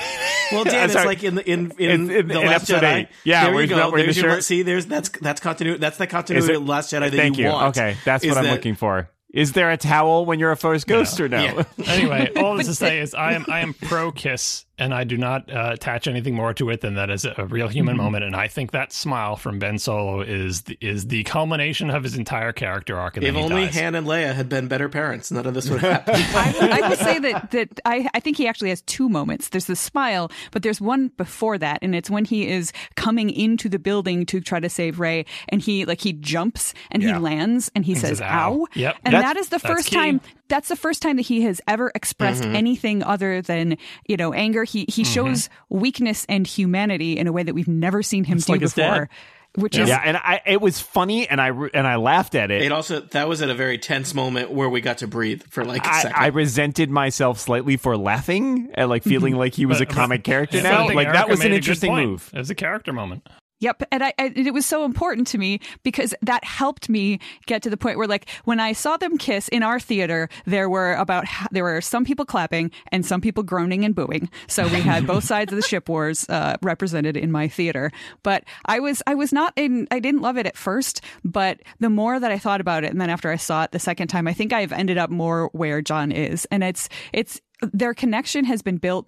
Well, 0.51 0.63
Dan, 0.65 0.85
it's 0.89 0.95
like 0.95 1.23
in 1.23 1.35
the 1.35 1.49
in 1.49 1.71
in, 1.77 1.89
In- 1.89 2.11
in- 2.11 2.27
the 2.27 2.39
in 2.41 2.47
Last 2.47 2.69
episode 2.69 2.83
Jedi. 2.85 2.93
eight. 2.95 3.07
Yeah, 3.23 3.45
there 3.45 3.53
where 3.53 3.63
you 3.63 3.67
he's 3.69 3.77
not 3.77 3.85
go. 3.85 3.89
wearing 3.91 4.05
There's 4.07 4.15
the 4.17 4.21
your 4.23 4.31
shirt. 4.35 4.43
see. 4.43 4.61
There's 4.63 4.85
that's 4.85 5.09
that's 5.09 5.39
continuity. 5.41 5.79
That's 5.79 5.97
the 5.97 6.03
Is 6.05 6.09
continuity 6.11 6.53
it- 6.53 6.57
of 6.57 6.67
Last 6.67 6.91
Jedi 6.93 6.99
that 7.09 7.13
Thank 7.13 7.37
you, 7.37 7.45
you. 7.45 7.51
want. 7.51 7.77
Okay, 7.77 7.95
that's 8.05 8.23
is 8.23 8.29
what 8.29 8.37
I'm 8.37 8.43
that- 8.45 8.51
looking 8.53 8.75
for. 8.75 9.09
Is 9.33 9.53
there 9.53 9.71
a 9.71 9.77
towel 9.77 10.25
when 10.25 10.39
you're 10.39 10.51
a 10.51 10.57
first 10.57 10.87
Ghost 10.87 11.17
or 11.21 11.29
no? 11.29 11.41
Yeah. 11.41 11.63
anyway, 11.87 12.31
all 12.35 12.57
this 12.57 12.67
to 12.67 12.75
say 12.75 12.99
is 12.99 13.13
I 13.15 13.31
am 13.31 13.45
I 13.47 13.61
am 13.61 13.73
pro 13.73 14.11
kiss, 14.11 14.65
and 14.81 14.93
I 14.93 15.03
do 15.03 15.17
not 15.17 15.49
uh, 15.51 15.69
attach 15.73 16.07
anything 16.07 16.35
more 16.35 16.53
to 16.55 16.69
it 16.71 16.81
than 16.81 16.95
that 16.95 17.09
is 17.09 17.23
a 17.25 17.45
real 17.45 17.67
human 17.67 17.95
Mm-hmm. 17.95 18.03
moment. 18.03 18.23
And 18.25 18.35
I 18.35 18.47
think 18.47 18.71
that 18.71 18.91
smile 18.91 19.35
from 19.35 19.59
Ben 19.59 19.77
Solo 19.79 20.21
is 20.21 20.63
the, 20.63 20.77
is 20.81 21.07
the 21.07 21.23
culmination 21.23 21.89
of 21.89 22.03
his 22.03 22.15
entire 22.17 22.51
character 22.51 22.97
arc. 22.97 23.17
And 23.17 23.25
If 23.25 23.35
only 23.35 23.65
dies. 23.65 23.75
Han 23.79 23.95
and 23.95 24.07
Leia 24.07 24.33
had 24.33 24.49
been 24.49 24.67
better 24.67 24.89
parents, 24.89 25.31
none 25.31 25.45
of 25.45 25.53
this 25.53 25.69
would 25.69 25.81
happen. 25.93 26.15
I, 26.15 26.79
I 26.83 26.89
will 26.89 26.95
say 26.97 27.19
that 27.19 27.51
that 27.51 27.79
I, 27.85 28.09
I 28.13 28.19
think 28.19 28.37
he 28.37 28.47
actually 28.47 28.69
has 28.69 28.81
two 28.83 29.07
moments. 29.09 29.49
There's 29.49 29.65
the 29.65 29.75
smile, 29.75 30.31
but 30.51 30.63
there's 30.63 30.81
one 30.81 31.09
before 31.17 31.57
that, 31.59 31.79
and 31.81 31.93
it's 31.95 32.09
when 32.09 32.25
he 32.25 32.47
is 32.47 32.71
coming 32.95 33.29
into 33.29 33.69
the 33.69 33.79
building 33.79 34.25
to 34.27 34.41
try 34.41 34.59
to 34.59 34.69
save 34.69 34.99
Rey, 34.99 35.25
and 35.49 35.61
he 35.61 35.85
like 35.85 36.01
he 36.01 36.13
jumps 36.13 36.73
and 36.91 37.03
Yeah. 37.03 37.13
he 37.13 37.19
lands 37.19 37.69
and 37.75 37.85
he 37.85 37.93
says, 37.95 38.17
says, 38.17 38.21
"Ow!" 38.21 38.27
"Ow." 38.63 38.67
Yep. 38.73 38.97
and 39.05 39.13
That's- 39.13 39.33
that 39.33 39.37
is 39.39 39.49
the 39.49 39.59
first 39.59 39.91
time. 39.91 40.21
That's 40.51 40.67
the 40.67 40.75
first 40.75 41.01
time 41.01 41.15
that 41.15 41.23
he 41.23 41.41
has 41.43 41.61
ever 41.67 41.91
expressed 41.95 42.43
Mm-hmm. 42.43 42.55
anything 42.55 43.03
other 43.03 43.41
than 43.41 43.77
you 44.07 44.17
know 44.17 44.33
anger. 44.33 44.63
He 44.65 44.85
he 44.87 45.03
shows 45.03 45.49
weakness 45.69 46.25
and 46.29 46.45
humanity 46.45 47.17
in 47.17 47.25
a 47.27 47.31
way 47.31 47.41
that 47.43 47.55
we've 47.55 47.67
never 47.67 48.03
seen 48.03 48.23
him 48.25 48.37
do 48.37 48.51
like 48.53 48.61
before. 48.61 49.09
Which 49.55 49.77
is 49.77 49.89
Yeah, 49.89 50.01
and 50.05 50.15
I 50.15 50.41
it 50.45 50.61
was 50.61 50.79
funny, 50.79 51.27
and 51.27 51.41
I 51.41 51.49
and 51.49 51.85
I 51.85 51.97
laughed 51.97 52.35
at 52.35 52.51
it. 52.51 52.61
it 52.61 52.71
also 52.71 53.01
that 53.01 53.27
was 53.27 53.41
at 53.41 53.49
a 53.49 53.53
very 53.53 53.77
tense 53.77 54.13
moment 54.13 54.49
where 54.51 54.69
we 54.69 54.79
got 54.79 54.99
to 54.99 55.07
breathe 55.07 55.43
for 55.49 55.65
like 55.65 55.85
a 55.85 55.89
I, 55.93 56.01
second. 56.03 56.23
I 56.23 56.27
resented 56.27 56.89
myself 56.89 57.37
slightly 57.39 57.75
for 57.75 57.97
laughing 57.97 58.69
and 58.75 58.89
like 58.89 59.03
feeling 59.03 59.35
like 59.43 59.53
he 59.53 59.65
was 59.65 59.81
a 59.81 59.85
But- 59.85 59.93
comic 59.95 60.23
character 60.23 60.61
now. 60.61 60.83
think 60.87 60.95
Like 60.95 61.11
that 61.11 61.27
was 61.27 61.43
an 61.43 61.51
interesting 61.51 61.93
move. 61.95 62.29
It 62.33 62.37
was 62.37 62.49
a 62.49 62.55
character 62.55 62.93
moment. 62.93 63.27
Yep, 63.61 63.83
and 63.91 64.03
I, 64.03 64.13
I 64.17 64.33
it 64.35 64.53
was 64.53 64.65
so 64.65 64.85
important 64.85 65.27
to 65.27 65.37
me 65.37 65.59
because 65.83 66.15
that 66.23 66.43
helped 66.43 66.89
me 66.89 67.19
get 67.45 67.61
to 67.61 67.69
the 67.69 67.77
point 67.77 67.97
where 67.97 68.07
like 68.07 68.27
when 68.43 68.59
I 68.59 68.73
saw 68.73 68.97
them 68.97 69.19
kiss 69.19 69.47
in 69.47 69.61
our 69.61 69.79
theater, 69.79 70.29
there 70.45 70.67
were 70.67 70.93
about 70.93 71.25
there 71.51 71.63
were 71.63 71.79
some 71.79 72.03
people 72.03 72.25
clapping 72.25 72.71
and 72.91 73.05
some 73.05 73.21
people 73.21 73.43
groaning 73.43 73.85
and 73.85 73.93
booing. 73.93 74.29
So 74.47 74.63
we 74.63 74.81
had 74.81 75.05
both 75.05 75.23
sides 75.23 75.53
of 75.53 75.57
the 75.57 75.67
ship 75.67 75.87
wars 75.87 76.27
uh, 76.27 76.57
represented 76.63 77.15
in 77.15 77.31
my 77.31 77.47
theater. 77.47 77.91
But 78.23 78.45
I 78.65 78.79
was 78.79 79.03
I 79.05 79.13
was 79.13 79.31
not 79.31 79.53
in 79.55 79.87
I 79.91 79.99
didn't 79.99 80.21
love 80.21 80.37
it 80.37 80.47
at 80.47 80.57
first, 80.57 81.01
but 81.23 81.61
the 81.79 81.89
more 81.89 82.19
that 82.19 82.31
I 82.31 82.39
thought 82.39 82.61
about 82.61 82.83
it, 82.83 82.91
and 82.91 82.99
then 82.99 83.11
after 83.11 83.29
I 83.29 83.35
saw 83.35 83.63
it 83.63 83.71
the 83.71 83.79
second 83.79 84.07
time, 84.07 84.27
I 84.27 84.33
think 84.33 84.53
I've 84.53 84.71
ended 84.71 84.97
up 84.97 85.11
more 85.11 85.49
where 85.53 85.83
John 85.83 86.11
is, 86.11 86.47
and 86.49 86.63
it's 86.63 86.89
it's 87.13 87.39
their 87.61 87.93
connection 87.93 88.45
has 88.45 88.63
been 88.63 88.77
built 88.77 89.05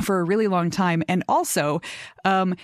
for 0.00 0.20
a 0.20 0.24
really 0.24 0.46
long 0.46 0.70
time. 0.70 1.02
And 1.08 1.22
also 1.28 1.80
um, 2.24 2.54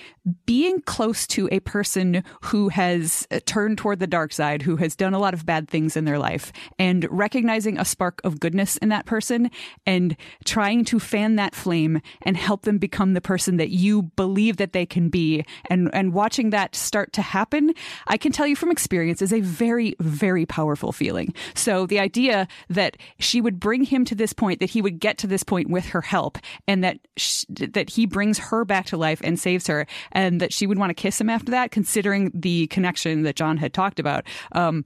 being 0.46 0.80
close 0.82 1.26
to 1.28 1.48
a 1.52 1.60
person 1.60 2.22
who 2.42 2.68
has 2.68 3.26
uh, 3.30 3.40
turned 3.46 3.78
toward 3.78 3.98
the 3.98 4.06
dark 4.06 4.32
side 4.32 4.62
who 4.62 4.76
has 4.76 4.96
done 4.96 5.14
a 5.14 5.18
lot 5.18 5.34
of 5.34 5.46
bad 5.46 5.68
things 5.68 5.96
in 5.96 6.04
their 6.04 6.18
life 6.18 6.52
and 6.78 7.06
recognizing 7.10 7.78
a 7.78 7.84
spark 7.84 8.20
of 8.24 8.40
goodness 8.40 8.76
in 8.78 8.88
that 8.88 9.06
person 9.06 9.50
and 9.86 10.16
trying 10.44 10.84
to 10.84 10.98
fan 10.98 11.36
that 11.36 11.54
flame 11.54 12.00
and 12.22 12.36
help 12.36 12.62
them 12.62 12.78
become 12.78 13.14
the 13.14 13.20
person 13.20 13.56
that 13.56 13.70
you 13.70 14.02
believe 14.02 14.56
that 14.56 14.72
they 14.72 14.86
can 14.86 15.08
be 15.08 15.44
and 15.70 15.90
and 15.92 16.12
watching 16.12 16.50
that 16.50 16.74
start 16.74 17.12
to 17.12 17.22
happen 17.22 17.72
i 18.06 18.16
can 18.16 18.32
tell 18.32 18.46
you 18.46 18.56
from 18.56 18.70
experience 18.70 19.22
is 19.22 19.32
a 19.32 19.40
very 19.40 19.94
very 20.00 20.46
powerful 20.46 20.92
feeling. 20.92 21.34
So 21.54 21.86
the 21.86 22.00
idea 22.00 22.48
that 22.68 22.96
she 23.18 23.40
would 23.40 23.60
bring 23.60 23.84
him 23.84 24.04
to 24.06 24.14
this 24.14 24.32
point 24.32 24.60
that 24.60 24.70
he 24.70 24.82
would 24.82 24.98
get 24.98 25.18
to 25.18 25.26
this 25.26 25.42
point 25.42 25.70
with 25.70 25.86
her 25.86 26.00
help 26.00 26.38
and 26.66 26.82
that 26.84 26.98
sh- 27.20 27.44
that 27.48 27.90
he 27.90 28.06
brings 28.06 28.38
her 28.38 28.64
back 28.64 28.86
to 28.86 28.96
life 28.96 29.20
and 29.24 29.38
saves 29.38 29.66
her 29.66 29.86
and 30.12 30.40
that 30.40 30.52
she 30.52 30.66
would 30.66 30.78
want 30.78 30.90
to 30.90 30.94
kiss 30.94 31.20
him 31.20 31.28
after 31.30 31.50
that 31.50 31.70
considering 31.70 32.30
the 32.34 32.66
connection 32.68 33.22
that 33.22 33.36
john 33.36 33.56
had 33.56 33.72
talked 33.74 33.98
about 34.00 34.24
um, 34.52 34.84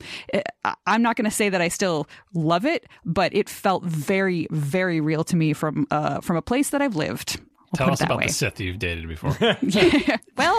I- 0.65 0.75
i'm 0.87 1.03
not 1.03 1.17
going 1.17 1.25
to 1.25 1.31
say 1.31 1.49
that 1.49 1.61
i 1.61 1.69
still 1.69 2.09
love 2.35 2.65
it 2.65 2.87
but 3.05 3.35
it 3.35 3.49
felt 3.49 3.85
very 3.85 4.47
very 4.51 5.01
real 5.01 5.25
to 5.25 5.37
me 5.37 5.53
from 5.53 5.87
uh, 5.91 6.21
from 6.21 6.37
a 6.37 6.43
place 6.43 6.71
that 6.71 6.83
i've 6.83 6.97
lived 6.97 7.41
I'll 7.75 7.79
Tell 7.79 7.87
put 7.87 7.93
us 7.95 8.01
it 8.01 8.03
that 8.03 8.07
about 8.11 8.19
way. 8.19 8.27
the 8.27 8.33
Sith 8.35 8.61
you've 8.61 8.79
dated 8.79 9.09
before. 9.09 9.31
well, 9.41 9.57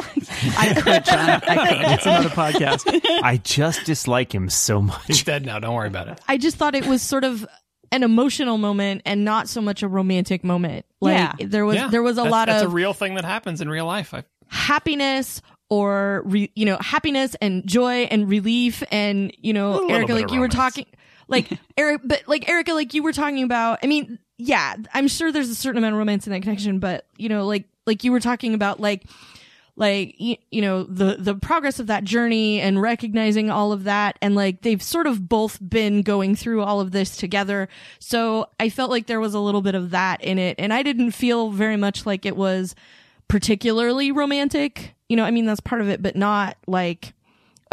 I 0.57 0.73
could, 0.73 1.05
John. 1.05 1.29
I 1.47 1.67
could. 1.67 1.91
It's 1.91 2.05
another 2.07 2.29
podcast. 2.29 2.89
I 3.21 3.37
just 3.37 3.85
dislike 3.85 4.33
him 4.33 4.49
so 4.49 4.81
much. 4.81 5.05
He's 5.05 5.23
dead 5.23 5.45
now. 5.45 5.59
Don't 5.59 5.75
worry 5.75 5.87
about 5.89 6.07
it. 6.07 6.19
I 6.27 6.39
just 6.39 6.57
thought 6.57 6.73
it 6.73 6.87
was 6.87 7.03
sort 7.03 7.23
of 7.23 7.45
an 7.94 8.03
emotional 8.03 8.57
moment 8.57 9.03
and 9.06 9.24
not 9.24 9.48
so 9.48 9.61
much 9.61 9.84
a 9.84 9.88
romantic 9.88 10.44
moment. 10.44 10.86
Like 10.99 11.14
Yeah. 11.18 11.34
there 11.48 11.65
was 11.65 11.76
Yeah, 11.76 11.88
there 11.90 12.02
was 12.03 12.18
a 12.18 12.22
that's, 12.24 12.32
lot 12.32 12.48
that's 12.48 12.64
of 12.64 12.72
a 12.72 12.74
real 12.74 12.94
thing 12.94 13.15
that 13.15 13.24
happens 13.26 13.61
in 13.61 13.70
real 13.70 13.86
life. 13.86 14.14
I, 14.14 14.24
happiness 14.48 15.41
or 15.70 16.22
re, 16.26 16.52
you 16.56 16.65
know 16.65 16.78
happiness 16.80 17.36
and 17.41 17.65
joy 17.68 18.03
and 18.11 18.28
relief 18.30 18.84
and 18.91 19.32
you 19.40 19.53
know 19.53 19.74
little 19.74 19.91
Erica 19.91 20.14
like 20.14 20.26
of 20.26 20.32
you 20.32 20.40
were 20.40 20.48
talking 20.49 20.86
like 21.28 21.49
Eric 21.78 22.02
but 22.03 22.24
like 22.28 22.48
Erica 22.49 22.74
like 22.74 22.94
you 22.94 23.02
were 23.03 23.14
talking 23.14 23.44
about 23.44 23.80
I 23.84 23.88
mean 23.88 24.20
yeah 24.38 24.76
I'm 24.94 25.07
sure 25.07 25.32
there's 25.32 25.49
a 25.49 25.56
certain 25.56 25.78
amount 25.80 25.94
of 25.94 25.99
romance 25.99 26.28
in 26.28 26.34
that 26.34 26.41
connection 26.41 26.80
but 26.80 27.07
you 27.18 27.30
know 27.30 27.45
like 27.45 27.65
like 27.88 28.03
you 28.03 28.11
were 28.11 28.20
talking 28.20 28.53
about 28.53 28.80
like 28.80 29.06
like 29.75 30.15
you, 30.19 30.35
you 30.51 30.61
know 30.61 30.83
the 30.83 31.15
the 31.17 31.35
progress 31.35 31.79
of 31.79 31.87
that 31.87 32.03
journey 32.03 32.61
and 32.61 32.81
recognizing 32.81 33.49
all 33.49 33.71
of 33.71 33.85
that. 33.85 34.17
And 34.21 34.35
like 34.35 34.61
they've 34.61 34.81
sort 34.81 35.07
of 35.07 35.27
both 35.27 35.57
been 35.67 36.01
going 36.01 36.35
through 36.35 36.61
all 36.61 36.79
of 36.79 36.91
this 36.91 37.17
together. 37.17 37.67
So 37.99 38.49
i 38.59 38.69
felt 38.69 38.91
like 38.91 39.07
there 39.07 39.19
was 39.19 39.33
a 39.33 39.39
little 39.39 39.61
bit 39.61 39.75
of 39.75 39.89
that 39.91 40.23
in 40.23 40.37
it. 40.37 40.55
And 40.59 40.73
i 40.73 40.83
didn't 40.83 41.11
feel 41.11 41.49
very 41.49 41.77
much 41.77 42.05
like 42.05 42.25
it 42.25 42.37
was 42.37 42.75
particularly 43.27 44.11
romantic. 44.11 44.93
You 45.09 45.17
know 45.17 45.25
i 45.25 45.31
mean 45.31 45.45
that's 45.45 45.59
part 45.59 45.81
of 45.81 45.89
it 45.89 46.01
but 46.01 46.15
not 46.15 46.57
like 46.65 47.13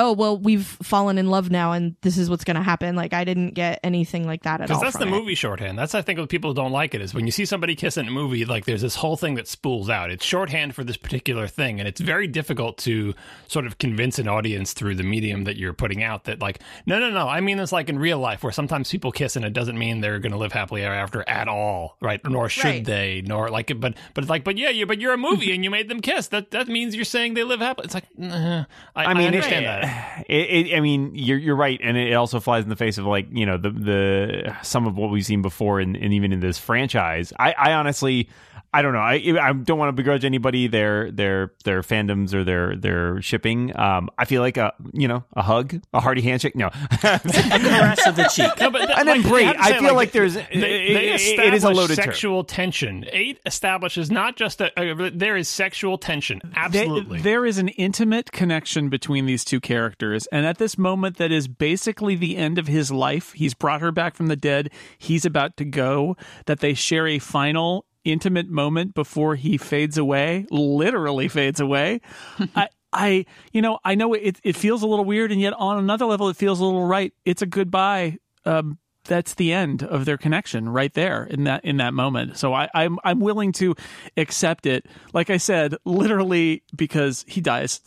oh 0.03 0.13
well 0.13 0.37
we've 0.39 0.67
fallen 0.83 1.19
in 1.19 1.29
love 1.29 1.51
now 1.51 1.73
and 1.73 1.95
this 2.01 2.17
is 2.17 2.31
what's 2.31 2.43
going 2.45 2.57
to 2.57 2.63
happen 2.63 2.97
like 2.97 3.13
i 3.13 3.23
didn't 3.23 3.51
get 3.55 3.79
anything 3.85 4.27
like 4.27 4.43
that 4.45 4.61
at 4.61 4.71
all 4.71 4.79
Because 4.81 4.95
that's 4.95 5.05
the 5.05 5.07
it. 5.09 5.11
movie 5.19 5.35
shorthand. 5.35 5.79
That's 5.79 5.95
I 5.95 6.01
think 6.03 6.19
what 6.19 6.29
people 6.31 6.55
don't 6.55 6.73
like 6.73 6.95
it 6.95 7.01
is 7.03 7.13
when 7.15 7.27
you 7.27 7.33
see 7.33 7.45
somebody 7.45 7.75
kiss 7.77 7.97
in 7.97 8.09
a 8.09 8.11
movie, 8.11 8.45
like 8.45 8.65
there's 8.65 8.81
this 8.83 8.95
whole 8.97 9.17
thing 9.17 9.35
that 9.35 9.47
spools 9.47 9.91
out. 9.91 10.11
It's 10.11 10.25
shorthand 10.25 10.75
for 10.75 10.83
this 10.85 10.97
particular 10.97 11.47
thing, 11.47 11.79
and 11.79 11.87
it's 11.89 12.01
very 12.01 12.27
difficult 12.27 12.79
to 12.79 13.15
sort 13.47 13.67
of 13.67 13.79
convince 13.79 14.19
an 14.19 14.27
audience 14.29 14.73
through 14.73 14.95
the 14.95 15.03
medium 15.03 15.45
that 15.45 15.57
you're 15.57 15.73
putting 15.75 16.03
out 16.03 16.25
that 16.25 16.41
like, 16.41 16.61
no, 16.87 16.99
no, 16.99 17.11
no. 17.11 17.29
I 17.29 17.41
mean 17.41 17.59
this 17.59 17.73
like 17.73 17.89
in 17.89 17.99
real 17.99 18.19
life, 18.19 18.43
where 18.43 18.53
sometimes 18.53 18.91
people 18.91 19.13
kiss 19.13 19.37
and 19.37 19.45
it 19.45 19.53
doesn't 19.53 19.79
mean 19.79 20.01
they're 20.01 20.19
going 20.19 20.33
to 20.33 20.39
live 20.39 20.53
happily 20.53 20.83
ever 20.83 20.95
after 20.95 21.29
at 21.29 21.47
all, 21.49 21.97
right? 22.01 22.21
Nor 22.25 22.49
should 22.49 22.65
Right. 22.65 22.85
they, 22.85 23.23
nor 23.27 23.51
like, 23.51 23.69
but 23.79 23.95
but 24.15 24.25
it's 24.25 24.31
like, 24.31 24.45
but 24.45 24.57
yeah, 24.57 24.71
you, 24.71 24.87
but 24.87 25.01
you're 25.01 25.13
a 25.15 25.19
movie 25.19 25.53
and 25.55 25.63
you 25.65 25.71
made 25.71 25.89
them 25.89 26.01
kiss. 26.01 26.29
That 26.29 26.51
that 26.53 26.69
means 26.69 26.95
you're 26.95 27.05
saying 27.05 27.35
they 27.35 27.45
live 27.45 27.61
happily. 27.61 27.85
It's 27.87 27.95
like, 27.95 28.07
nah, 28.17 28.65
I, 28.97 29.05
I, 29.05 29.13
I 29.13 29.25
understand 29.25 29.65
it, 29.65 29.69
that. 29.69 29.85
It, 30.29 30.69
it, 30.69 30.77
I 30.77 30.81
mean, 30.81 31.13
you're 31.15 31.39
you're 31.39 31.57
right, 31.57 31.81
and 31.83 31.97
it 31.97 32.13
also 32.13 32.39
flies 32.39 32.63
in 32.63 32.69
the 32.69 32.77
face 32.77 32.99
of 32.99 33.07
like 33.07 33.27
you 33.33 33.47
know 33.47 33.57
the 33.57 33.71
the 33.71 34.57
some 34.63 34.87
of 34.87 34.97
what 34.97 35.11
we've 35.11 35.25
seen 35.25 35.43
before, 35.43 35.81
and, 35.81 35.97
and 35.97 36.13
even 36.13 36.33
in 36.33 36.39
this 36.39 36.57
franchise. 36.57 37.33
I, 37.37 37.53
I 37.53 37.73
honestly, 37.73 38.29
I 38.73 38.83
don't 38.83 38.93
know. 38.93 39.01
I 39.01 39.15
I 39.41 39.53
don't 39.53 39.79
want 39.79 39.89
to 39.89 39.93
begrudge 39.93 40.25
anybody 40.25 40.69
their 40.69 41.11
their 41.11 41.53
their 41.65 41.83
fandoms 41.83 42.33
or 42.33 42.45
their 42.45 42.77
their 42.77 43.21
shipping. 43.21 43.77
Um, 43.77 44.11
I 44.17 44.25
feel 44.27 44.43
like 44.43 44.57
a 44.57 44.73
you 44.93 45.09
know 45.09 45.25
a 45.35 45.43
hug, 45.43 45.81
a 45.93 46.01
hearty 46.01 46.23
handshake. 46.23 46.55
No, 46.55 46.71
Caress 47.01 48.07
of 48.07 48.17
the 48.17 48.25
cheek. 48.35 48.51
No, 48.61 48.71
but 48.71 48.87
that- 48.89 48.99
And 48.99 49.09
then 49.09 49.23
like, 49.23 49.31
great. 49.31 49.41
you 49.43 49.47
have 49.49 49.57
to 49.57 49.63
I 49.77 49.79
feel 49.79 49.95
like 49.95 50.13
there's- 50.13 50.35
they, 50.35 50.41
it- 50.43 50.51
they 50.55 51.09
it- 51.11 51.39
it 51.41 51.55
is 51.55 51.65
a 51.65 51.69
establish 51.71 51.77
loaded 51.77 51.97
term. 51.97 52.05
sexual 52.05 52.45
tension. 52.45 53.05
Eight 53.11 53.41
establishes 53.47 54.11
not 54.11 54.37
just 54.37 54.61
a, 54.61 54.71
a 54.81 55.11
there 55.11 55.37
is 55.37 55.49
sexual 55.49 55.99
tension. 55.99 56.41
They- 56.45 56.51
Absolutely. 56.55 57.21
there 57.21 57.45
is 57.47 57.59
an 57.59 57.69
intimate 57.69 58.33
connection 58.33 58.89
between 58.89 59.27
these 59.27 59.45
two 59.45 59.61
characters. 59.61 60.27
And 60.29 60.47
at 60.47 60.59
this 60.59 60.79
moment, 60.79 61.17
that 61.19 61.33
is 61.33 61.49
basically 61.49 62.15
the 62.17 62.37
end 62.37 62.59
of 62.59 62.67
his 62.67 62.91
life. 62.91 63.33
He's 63.33 63.55
brought 63.55 63.81
her 63.81 63.93
back 63.93 64.15
from 64.15 64.27
the 64.29 64.37
dead. 64.37 64.71
He's 64.99 65.25
about 65.25 65.57
to 65.59 65.65
go. 65.65 66.17
That 66.47 66.61
they 66.61 66.75
share 66.75 67.07
a 67.07 67.19
final 67.19 67.85
intimate 68.05 68.49
moment 68.49 68.95
before 68.95 69.35
he 69.37 69.57
fades 69.57 69.99
away, 69.99 70.47
literally 70.51 71.29
fades 71.29 71.61
away. 71.61 72.01
I, 72.57 72.69
I, 72.93 73.27
you 73.53 73.63
know, 73.63 73.79
I 73.85 73.95
know 73.95 74.15
it, 74.15 74.41
it 74.43 74.57
feels 74.57 74.83
a 74.83 74.87
little 74.87 75.05
weird, 75.05 75.31
and 75.33 75.41
yet 75.41 75.53
on 75.55 75.79
another 75.79 76.07
level, 76.07 76.29
it 76.29 76.37
feels 76.37 76.61
a 76.61 76.65
little 76.65 76.87
right. 76.87 77.13
It's 77.25 77.43
a 77.43 77.47
goodbye. 77.47 78.19
Um, 78.45 78.79
that's 79.05 79.35
the 79.35 79.53
end 79.53 79.83
of 79.83 80.05
their 80.05 80.19
connection 80.19 80.69
right 80.69 80.93
there 80.93 81.25
in 81.25 81.45
that 81.45 81.65
in 81.65 81.79
that 81.79 81.95
moment. 81.95 82.37
So 82.37 82.53
I, 82.53 82.69
I'm 82.75 82.99
I'm 83.03 83.19
willing 83.21 83.51
to 83.53 83.75
accept 84.17 84.67
it. 84.67 84.87
Like 85.15 85.31
I 85.31 85.37
said, 85.39 85.75
literally 85.85 86.63
because 86.77 87.25
he 87.27 87.41
dies, 87.41 87.81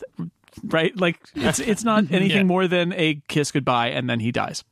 right? 0.64 0.94
Like 0.98 1.20
it's 1.34 1.60
it's 1.60 1.84
not 1.84 2.04
anything 2.10 2.38
Yeah. 2.38 2.42
more 2.42 2.66
than 2.66 2.92
a 2.94 3.22
kiss 3.28 3.52
goodbye 3.52 3.88
and 3.88 4.08
then 4.10 4.20
he 4.20 4.32
dies 4.32 4.64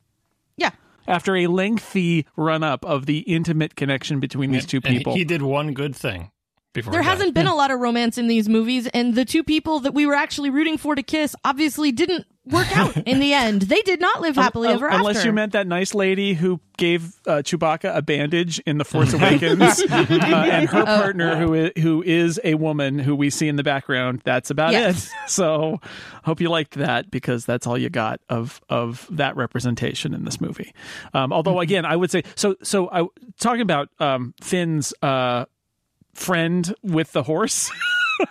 yeah 0.56 0.70
after 1.06 1.36
a 1.36 1.46
lengthy 1.46 2.26
run 2.36 2.62
up 2.62 2.84
of 2.84 3.06
the 3.06 3.18
intimate 3.20 3.76
connection 3.76 4.20
between 4.20 4.50
these 4.52 4.66
two 4.66 4.80
And 4.84 4.92
he- 4.92 4.98
people. 4.98 5.14
he 5.14 5.24
did 5.24 5.42
one 5.42 5.72
good 5.74 5.94
thing 5.96 6.30
before 6.72 6.92
there 6.92 7.02
hasn't 7.02 7.34
been 7.34 7.46
a 7.46 7.54
lot 7.54 7.70
of 7.70 7.80
romance 7.80 8.16
in 8.18 8.28
these 8.28 8.48
movies 8.48 8.86
and 8.88 9.14
the 9.14 9.24
two 9.24 9.42
people 9.44 9.80
that 9.80 9.92
we 9.94 10.06
were 10.06 10.14
actually 10.14 10.48
rooting 10.50 10.78
for 10.78 10.94
to 10.94 11.02
kiss 11.02 11.36
obviously 11.44 11.92
didn't 11.92 12.26
work 12.46 12.76
out 12.76 12.96
in 13.06 13.20
the 13.20 13.32
end 13.32 13.62
they 13.62 13.80
did 13.82 14.00
not 14.00 14.20
live 14.20 14.34
happily 14.34 14.66
Un- 14.68 14.74
ever 14.74 14.88
unless 14.88 15.16
after 15.18 15.28
you 15.28 15.32
meant 15.32 15.52
that 15.52 15.64
nice 15.66 15.94
lady 15.94 16.34
who 16.34 16.60
gave 16.76 17.14
uh, 17.28 17.34
Chewbacca 17.36 17.94
a 17.96 18.02
bandage 18.02 18.58
in 18.66 18.78
The 18.78 18.84
Force 18.84 19.12
Awakens, 19.14 19.62
uh, 19.62 19.86
and 20.50 20.68
her 20.68 20.84
partner 20.84 21.36
who 21.36 21.54
is, 21.54 21.70
who 21.80 22.02
is 22.02 22.40
a 22.42 22.54
woman 22.54 22.98
who 22.98 23.14
we 23.14 23.30
see 23.30 23.46
in 23.46 23.54
the 23.54 23.62
background. 23.62 24.22
That's 24.24 24.50
about 24.50 24.72
Yes. 24.72 25.06
it. 25.06 25.12
So, 25.28 25.80
hope 26.24 26.40
you 26.40 26.48
liked 26.48 26.74
that 26.74 27.08
because 27.12 27.44
that's 27.46 27.68
all 27.68 27.78
you 27.78 27.88
got 27.90 28.20
of 28.28 28.60
of 28.68 29.06
that 29.12 29.36
representation 29.36 30.12
in 30.12 30.24
this 30.24 30.40
movie. 30.40 30.74
Um, 31.14 31.32
although, 31.32 31.60
again, 31.60 31.84
I 31.84 31.94
would 31.94 32.10
say 32.10 32.24
so. 32.34 32.56
So, 32.64 32.90
I 32.90 33.06
talking 33.38 33.60
about 33.60 33.88
um, 34.00 34.34
Finn's 34.42 34.92
uh, 35.02 35.44
friend 36.14 36.74
with 36.82 37.12
the 37.12 37.22
horse. 37.22 37.70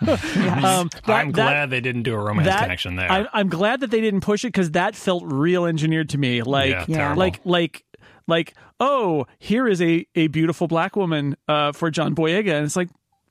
um, 0.00 0.88
that- 1.06 1.08
I'm 1.08 1.32
that- 1.32 1.32
glad 1.32 1.70
they 1.70 1.80
didn't 1.80 2.02
do 2.02 2.14
a 2.14 2.18
romance 2.18 2.46
that- 2.48 2.62
connection 2.62 2.96
there. 2.96 3.10
I, 3.10 3.26
I'm 3.32 3.48
glad 3.48 3.80
that 3.80 3.90
they 3.90 4.00
didn't 4.00 4.20
push 4.22 4.44
it 4.44 4.48
because 4.48 4.72
that 4.72 4.94
felt 4.94 5.22
real 5.26 5.64
engineered 5.66 6.08
to 6.10 6.18
me. 6.18 6.42
Like, 6.42 6.70
Yeah, 6.70 6.84
terrible. 6.86 7.18
like, 7.18 7.40
like, 7.44 7.84
like, 8.28 8.54
oh, 8.80 9.26
here 9.38 9.66
is 9.68 9.80
a 9.82 10.06
a 10.14 10.28
beautiful 10.28 10.66
black 10.68 10.96
woman 10.96 11.36
uh, 11.48 11.72
for 11.72 11.90
John 11.90 12.14
Boyega, 12.14 12.54
and 12.54 12.64
it's 12.66 12.76
like, 12.76 12.88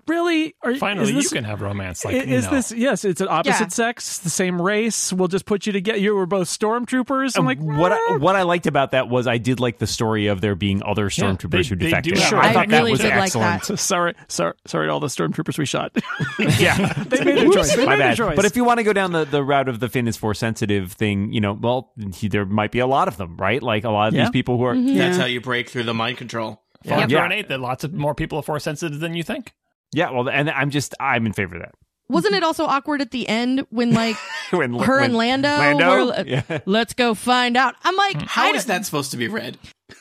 really? 0.08 0.56
Are, 0.62 0.76
Finally, 0.76 1.12
this, 1.14 1.26
you 1.26 1.30
can 1.38 1.44
have 1.44 1.62
romance. 1.62 2.04
Like, 2.06 2.16
is 2.16 2.46
no. 2.46 2.52
this 2.52 2.72
yes? 2.72 3.06
It's 3.06 3.22
an 3.22 3.28
opposite 3.30 3.60
Yeah. 3.64 3.68
sex, 3.70 4.20
the 4.20 4.30
same 4.30 4.62
race. 4.62 5.12
We'll 5.14 5.28
just 5.28 5.46
put 5.46 5.66
you 5.66 5.74
together. 5.74 5.98
You 6.00 6.16
were 6.16 6.26
both 6.26 6.48
stormtroopers. 6.48 7.38
I'm 7.38 7.46
like, 7.46 7.60
what 7.60 7.92
I, 7.92 7.98
"Ah." 8.10 8.18
what 8.18 8.36
I 8.36 8.44
liked 8.44 8.68
about 8.68 8.92
that 8.92 9.10
was 9.10 9.28
I 9.28 9.38
did 9.38 9.60
like 9.60 9.78
the 9.80 9.88
story 9.88 10.28
of 10.28 10.42
there 10.42 10.56
being 10.56 10.82
other 10.84 11.10
stormtroopers 11.10 11.52
they- 11.52 11.70
who 11.70 11.76
they 11.76 11.86
defected. 11.86 12.16
do 12.16 12.22
have 12.22 12.34
I 12.34 12.50
I 12.50 12.54
thought 12.54 12.68
really 12.68 12.84
that 12.84 12.92
was 12.92 13.00
did 13.02 13.10
like 13.10 13.24
excellent. 13.24 13.64
that. 13.64 13.78
sorry, 13.80 14.14
sorry, 14.28 14.54
sorry 14.66 14.88
to 14.88 14.94
all 14.94 15.00
the 15.00 15.08
stormtroopers 15.08 15.58
we 15.58 15.66
shot. 15.66 15.92
yeah, 16.60 16.94
they 17.08 17.24
made 17.24 17.38
their 17.38 17.50
choice. 17.52 17.76
They 17.76 17.86
My 17.86 17.92
made 17.96 18.00
their 18.02 18.08
bad. 18.10 18.18
choice. 18.18 18.36
But 18.36 18.46
if 18.46 18.56
you 18.56 18.64
want 18.64 18.80
to 18.80 18.84
go 18.84 18.94
down 18.94 19.12
the, 19.12 19.26
the 19.26 19.44
route 19.44 19.70
of 19.70 19.80
the 19.80 19.90
Finn 19.90 20.08
is 20.08 20.18
force 20.18 20.40
sensitive 20.40 20.92
thing, 20.94 21.32
you 21.34 21.42
know, 21.42 21.54
well, 21.54 21.92
he, 22.16 22.28
there 22.28 22.46
might 22.46 22.72
be 22.72 22.80
a 22.80 22.88
lot 22.88 23.08
of 23.08 23.18
them, 23.18 23.38
right? 23.38 23.62
Like 23.62 23.84
a 23.84 23.90
lot 23.90 24.10
of 24.10 24.14
Yeah. 24.14 24.24
these 24.24 24.32
people 24.32 24.58
who 24.58 24.64
are. 24.66 24.76
That's 24.76 25.18
how 25.18 25.26
you 25.26 25.42
break 25.42 25.70
through 25.70 25.84
the 25.84 25.94
mind 25.94 26.18
control. 26.18 26.62
Far 26.86 27.00
Yeah. 27.02 27.08
yeah. 27.10 27.30
eight 27.32 27.48
that 27.50 27.60
lots 27.60 27.84
of 27.84 27.94
more 27.94 28.16
people 28.16 28.40
are 28.40 28.44
force 28.44 28.64
sensitive 28.64 29.00
than 29.00 29.14
you 29.16 29.24
think. 29.24 29.54
Yeah, 29.94 30.12
well, 30.12 30.30
and 30.30 30.50
I'm 30.50 30.70
just 30.70 30.96
I'm 31.00 31.26
in 31.26 31.34
favor 31.34 31.56
of 31.56 31.62
that. 31.64 31.76
wasn't 32.10 32.36
it 32.36 32.44
also 32.44 32.66
awkward 32.66 33.02
at 33.02 33.12
the 33.12 33.28
end 33.28 33.66
when 33.70 33.94
like 33.94 34.16
When- 34.52 34.74
her 34.80 34.96
when- 34.98 35.04
and 35.06 35.16
Lando, 35.16 35.48
Lando? 35.50 36.06
were 36.08 36.24
Yeah. 36.26 36.60
let's 36.66 36.94
go 36.94 37.14
find 37.14 37.56
out 37.58 37.76
I'm 37.84 37.96
like 37.96 38.22
How 38.24 38.46
I 38.46 38.50
is 38.56 38.66
don't- 38.66 38.78
that 38.78 38.86
supposed 38.86 39.12
to 39.12 39.18
be 39.18 39.28
read? 39.28 39.58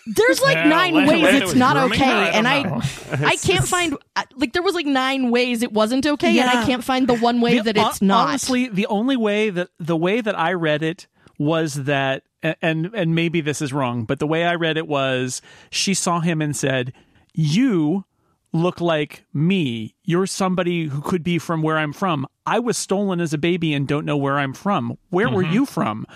there's 0.07 0.41
like 0.41 0.55
Yeah, 0.57 0.69
nine 0.69 0.95
Lando- 0.95 1.11
ways 1.13 1.23
Lando 1.25 1.39
it's 1.39 1.47
was 1.47 1.55
not 1.57 1.77
okay? 1.77 2.05
I 2.05 2.27
and 2.29 2.45
don't 2.47 2.47
I 2.47 2.63
know. 2.63 3.27
I 3.27 3.37
can't 3.37 3.67
find 3.67 3.97
uh, 4.17 4.23
like 4.37 4.53
there 4.53 4.63
was 4.63 4.75
like 4.75 4.87
nine 4.87 5.31
ways 5.33 5.63
it 5.63 5.73
wasn't 5.73 6.07
okay 6.07 6.39
and 6.39 6.49
I 6.49 6.65
can't 6.65 6.85
find 6.85 7.09
the 7.09 7.17
one 7.17 7.41
way 7.41 7.57
The- 7.59 7.65
that 7.73 7.77
it's 7.77 7.99
hon- 7.99 8.07
not 8.09 8.29
Honestly, 8.29 8.69
the 8.69 8.87
only 8.87 9.17
way 9.17 9.51
that 9.51 9.69
the 9.81 9.97
way 9.97 10.21
that 10.21 10.39
I 10.39 10.53
read 10.53 10.83
it 10.85 11.07
was 11.39 11.75
that, 11.85 12.23
and 12.43 12.91
and 12.95 13.15
maybe 13.15 13.41
this 13.41 13.61
is 13.63 13.73
wrong, 13.73 14.05
but 14.05 14.19
the 14.21 14.27
way 14.27 14.45
I 14.45 14.55
read 14.55 14.77
it 14.77 14.87
was 14.87 15.41
she 15.71 15.95
saw 15.95 16.21
him 16.21 16.41
and 16.43 16.55
said, 16.55 16.93
"You 17.35 18.05
look 18.53 18.81
like 18.81 19.25
me. 19.33 19.95
You're 20.05 20.27
somebody 20.27 20.87
who 20.87 21.01
could 21.01 21.23
be 21.23 21.39
from 21.39 21.63
where 21.63 21.79
I'm 21.79 21.93
from. 21.93 22.27
I 22.47 22.59
was 22.59 22.77
stolen 22.77 23.21
as 23.21 23.33
a 23.33 23.39
baby 23.39 23.75
and 23.75 23.87
don't 23.87 24.05
know 24.05 24.17
where 24.17 24.39
I'm 24.39 24.55
from. 24.55 24.97
Where 25.11 25.29
were 25.29 25.43
mm-hmm. 25.43 25.53
you 25.53 25.67
from?" 25.67 26.07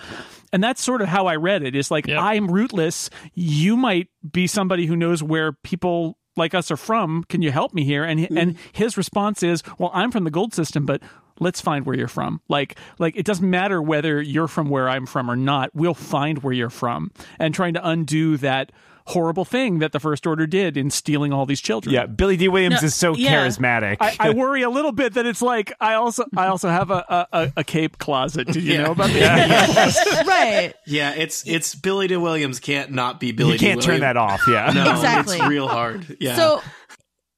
And 0.52 0.62
that's 0.62 0.82
sort 0.82 1.02
of 1.02 1.08
how 1.08 1.26
I 1.26 1.36
read 1.36 1.62
it. 1.62 1.74
It's 1.74 1.90
like 1.90 2.06
Yep. 2.06 2.20
I'm 2.20 2.50
rootless. 2.50 3.10
You 3.34 3.76
might 3.76 4.08
be 4.30 4.46
somebody 4.46 4.86
who 4.86 4.96
knows 4.96 5.22
where 5.22 5.52
people 5.52 6.18
like 6.36 6.54
us 6.54 6.70
are 6.70 6.76
from. 6.76 7.24
Can 7.28 7.42
you 7.42 7.50
help 7.50 7.74
me 7.74 7.84
here? 7.84 8.04
And 8.04 8.20
and 8.20 8.54
mm-hmm. 8.54 8.68
his 8.72 8.96
response 8.96 9.42
is, 9.42 9.62
"Well, 9.78 9.90
I'm 9.94 10.10
from 10.10 10.24
the 10.24 10.30
gold 10.30 10.54
system, 10.54 10.86
but 10.86 11.02
let's 11.40 11.60
find 11.60 11.86
where 11.86 11.96
you're 11.96 12.08
from. 12.08 12.40
Like 12.48 12.76
like 12.98 13.16
it 13.16 13.26
doesn't 13.26 13.48
matter 13.48 13.80
whether 13.80 14.20
you're 14.20 14.48
from 14.48 14.70
where 14.70 14.88
I'm 14.88 15.06
from 15.06 15.30
or 15.30 15.36
not. 15.36 15.70
We'll 15.74 15.94
find 15.94 16.42
where 16.42 16.52
you're 16.52 16.70
from." 16.70 17.10
And 17.38 17.54
trying 17.54 17.74
to 17.74 17.88
undo 17.88 18.36
that 18.38 18.72
horrible 19.06 19.44
thing 19.44 19.80
that 19.80 19.92
the 19.92 20.00
first 20.00 20.26
order 20.26 20.46
did 20.46 20.76
in 20.78 20.90
stealing 20.90 21.30
all 21.32 21.44
these 21.44 21.60
children. 21.60 21.94
Yeah, 21.94 22.06
Billy 22.06 22.36
Dee 22.38 22.48
Williams 22.48 22.80
No, 22.80 22.86
is 22.86 22.94
so 22.94 23.14
yeah. 23.14 23.34
charismatic. 23.46 23.98
I, 24.00 24.16
I 24.18 24.30
worry 24.34 24.62
a 24.62 24.70
little 24.70 24.92
bit 24.92 25.14
that 25.14 25.26
it's 25.26 25.42
like 25.42 25.72
I 25.80 25.94
also 25.94 26.24
I 26.36 26.46
also 26.46 26.68
have 26.70 26.90
a 26.90 27.04
a, 27.08 27.26
a- 27.38 27.52
a 27.58 27.64
cape 27.64 27.98
closet. 27.98 28.46
Did 28.46 28.62
you 28.62 28.72
Yeah. 28.74 28.82
know 28.84 28.92
about 28.92 29.10
that? 29.10 30.24
right 30.26 30.74
Yeah, 30.86 31.12
it's 31.14 31.46
it's 31.46 31.74
Billy 31.74 32.06
Dee 32.08 32.16
Williams 32.16 32.60
can't 32.60 32.92
not 32.92 33.20
be 33.20 33.32
Billy 33.32 33.52
you 33.54 33.58
can't 33.58 33.80
D. 33.80 33.86
turn 33.86 34.00
that 34.00 34.16
off. 34.16 34.42
Yeah. 34.48 34.72
No, 34.74 34.90
Exactly. 34.92 35.36
it's 35.38 35.46
real 35.48 35.68
hard. 35.68 36.16
Yeah. 36.20 36.36
So 36.36 36.62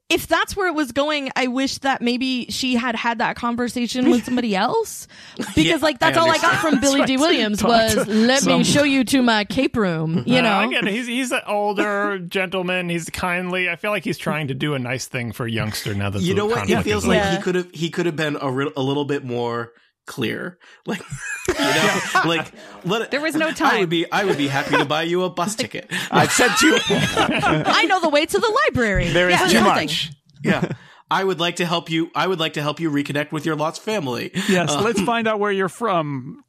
if 0.08 0.28
that's 0.28 0.56
where 0.56 0.68
it 0.68 0.74
was 0.74 0.92
going, 0.92 1.30
I 1.34 1.48
wish 1.48 1.78
that 1.78 2.00
maybe 2.00 2.46
she 2.48 2.76
had 2.76 2.94
had 2.94 3.18
that 3.18 3.34
conversation 3.34 4.08
with 4.08 4.24
somebody 4.24 4.54
else 4.56 5.08
because 5.36 5.56
Yeah, 5.64 5.76
like 5.80 5.98
that's 5.98 6.16
I 6.16 6.20
all 6.20 6.30
I 6.30 6.38
got 6.38 6.60
from 6.60 6.80
Billy 6.80 7.04
Dee 7.04 7.16
Williams 7.16 7.62
was 7.62 8.06
let 8.06 8.44
me 8.44 8.62
show 8.62 8.84
you 8.84 9.02
to 9.04 9.20
my 9.22 9.44
cape 9.44 9.76
room, 9.76 10.22
you 10.26 10.38
Uh, 10.38 10.42
know. 10.42 10.52
I 10.58 10.68
get 10.68 10.86
it. 10.86 10.92
He's 10.92 11.06
he's 11.08 11.32
an 11.32 11.40
older 11.48 12.18
gentleman. 12.20 12.88
He's 12.88 13.10
kindly. 13.10 13.68
I 13.68 13.74
feel 13.76 13.90
like 13.90 14.04
he's 14.04 14.18
trying 14.18 14.48
to 14.48 14.54
do 14.54 14.74
a 14.74 14.78
nice 14.78 15.06
thing 15.06 15.32
for 15.32 15.46
a 15.46 15.50
youngster 15.50 15.92
now 15.94 16.10
that 16.10 16.22
you 16.22 16.34
the 16.34 16.38
know 16.38 16.46
what? 16.46 16.70
It 16.70 16.82
feels 16.82 17.04
like 17.04 17.20
over. 17.22 17.36
he 17.36 17.42
could 17.42 17.54
have 17.56 17.70
he 17.72 17.90
could 17.90 18.06
have 18.06 18.16
been 18.16 18.36
a, 18.40 18.50
re- 18.50 18.72
a 18.76 18.82
little 18.82 19.04
bit 19.06 19.24
more 19.24 19.72
clear. 20.06 20.58
Like 20.86 21.00
you 21.48 21.54
know, 21.64 22.00
like 22.26 22.52
let 22.84 23.02
it, 23.02 23.10
There 23.10 23.20
was 23.20 23.34
no 23.34 23.50
time. 23.52 23.66
I 23.66 23.70
time. 23.72 23.80
would 23.80 23.88
be 23.90 24.10
I 24.10 24.24
would 24.24 24.36
be 24.38 24.46
happy 24.48 24.76
to 24.76 24.84
buy 24.84 25.02
you 25.02 25.24
a 25.24 25.30
bus 25.30 25.54
ticket. 25.56 25.86
I've 26.10 26.30
said 26.32 26.50
too. 26.58 26.76
I 26.88 27.84
know 27.88 28.00
the 28.00 28.08
way 28.08 28.24
to 28.26 28.38
the 28.38 28.60
library. 28.66 29.08
There 29.10 29.28
is 29.28 29.38
Yeah, 29.40 29.46
too 29.48 29.60
nothing. 29.64 29.86
much. 29.86 30.12
yeah. 30.42 30.72
I 31.10 31.22
would 31.22 31.38
like 31.38 31.56
to 31.56 31.66
help 31.66 31.88
you. 31.90 32.10
I 32.16 32.26
would 32.26 32.40
like 32.40 32.54
to 32.54 32.62
help 32.62 32.80
you 32.80 32.90
reconnect 32.90 33.30
with 33.30 33.46
your 33.46 33.54
lost 33.56 33.80
family. 33.82 34.32
Yes, 34.48 34.70
Uh, 34.72 34.82
let's 34.82 35.00
find 35.02 35.28
out 35.28 35.38
where 35.38 35.52
you're 35.52 35.68
from. 35.68 36.42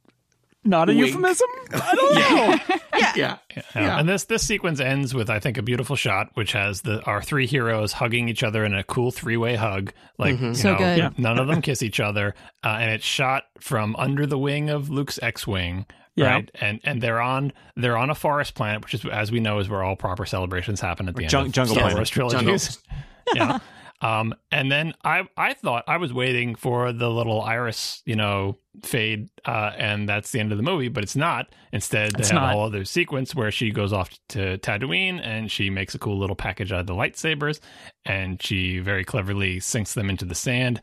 Not 0.64 0.90
a 0.90 0.92
Wink. 0.92 1.06
euphemism? 1.06 1.48
I 1.72 1.94
don't 1.94 2.14
know. 2.14 2.76
yeah. 2.98 3.12
Yeah. 3.16 3.62
Yeah. 3.74 3.98
And 3.98 4.08
this 4.08 4.24
this 4.24 4.42
sequence 4.46 4.80
ends 4.80 5.14
with 5.14 5.30
I 5.30 5.38
think 5.38 5.56
a 5.56 5.62
beautiful 5.62 5.96
shot, 5.96 6.28
which 6.34 6.52
has 6.52 6.82
the 6.82 7.00
our 7.04 7.22
three 7.22 7.46
heroes 7.46 7.92
hugging 7.92 8.28
each 8.28 8.42
other 8.42 8.64
in 8.64 8.74
a 8.74 8.82
cool 8.84 9.10
three 9.10 9.36
way 9.36 9.54
hug. 9.54 9.92
Like 10.18 10.38
you 10.40 10.54
So 10.54 10.72
know, 10.72 10.78
good. 10.78 10.98
Yeah. 10.98 11.10
none 11.16 11.38
of 11.38 11.46
them 11.46 11.62
kiss 11.62 11.82
each 11.82 12.00
other, 12.00 12.34
uh, 12.64 12.76
and 12.80 12.90
it's 12.90 13.04
shot 13.04 13.44
from 13.60 13.94
under 13.96 14.26
the 14.26 14.38
wing 14.38 14.68
of 14.68 14.90
Luke's 14.90 15.18
X 15.22 15.46
wing. 15.46 15.86
Yeah. 16.16 16.30
Right, 16.32 16.50
and 16.60 16.80
and 16.82 17.00
they're 17.00 17.20
on 17.20 17.52
they're 17.76 17.96
on 17.96 18.10
a 18.10 18.14
forest 18.16 18.56
planet, 18.56 18.82
which 18.82 18.94
is 18.94 19.04
as 19.06 19.30
we 19.30 19.38
know 19.38 19.60
is 19.60 19.68
where 19.68 19.84
all 19.84 19.94
proper 19.94 20.26
celebrations 20.26 20.80
happen 20.80 21.08
at 21.08 21.14
the 21.14 21.22
Jung- 21.22 21.34
end 21.42 21.46
of 21.46 21.52
jungle 21.52 21.74
Star 21.76 21.82
planet. 21.84 21.98
Wars 21.98 22.10
trilogies. 22.10 22.78
yeah. 23.34 23.58
Um, 24.00 24.34
and 24.50 24.70
then 24.70 24.94
I 25.04 25.28
I 25.36 25.54
thought 25.54 25.84
I 25.86 25.96
was 25.98 26.12
waiting 26.12 26.56
for 26.56 26.92
the 26.92 27.08
little 27.08 27.40
iris, 27.40 28.02
you 28.04 28.16
know, 28.16 28.58
fade, 28.84 29.28
uh, 29.44 29.72
and 29.76 30.08
that's 30.08 30.30
the 30.30 30.40
end 30.40 30.52
of 30.52 30.58
the 30.58 30.62
movie, 30.64 30.88
but 30.88 31.02
it's 31.04 31.16
not. 31.16 31.48
Instead, 31.72 32.12
they 32.12 32.20
It's 32.20 32.30
have 32.30 32.40
not. 32.42 32.50
a 32.50 32.52
whole 32.52 32.64
other 32.64 32.84
sequence 32.84 33.34
where 33.34 33.50
she 33.50 33.70
goes 33.70 33.92
off 33.92 34.10
to 34.30 34.58
Tatooine 34.58 35.20
and 35.22 35.50
she 35.50 35.70
makes 35.70 35.94
a 35.94 35.98
cool 35.98 36.18
little 36.18 36.36
package 36.36 36.72
out 36.72 36.80
of 36.80 36.86
the 36.86 36.94
lightsabers, 36.94 37.60
and 38.04 38.42
she 38.42 38.78
very 38.78 39.04
cleverly 39.04 39.60
sinks 39.60 39.94
them 39.94 40.08
into 40.10 40.24
the 40.24 40.34
sand. 40.34 40.80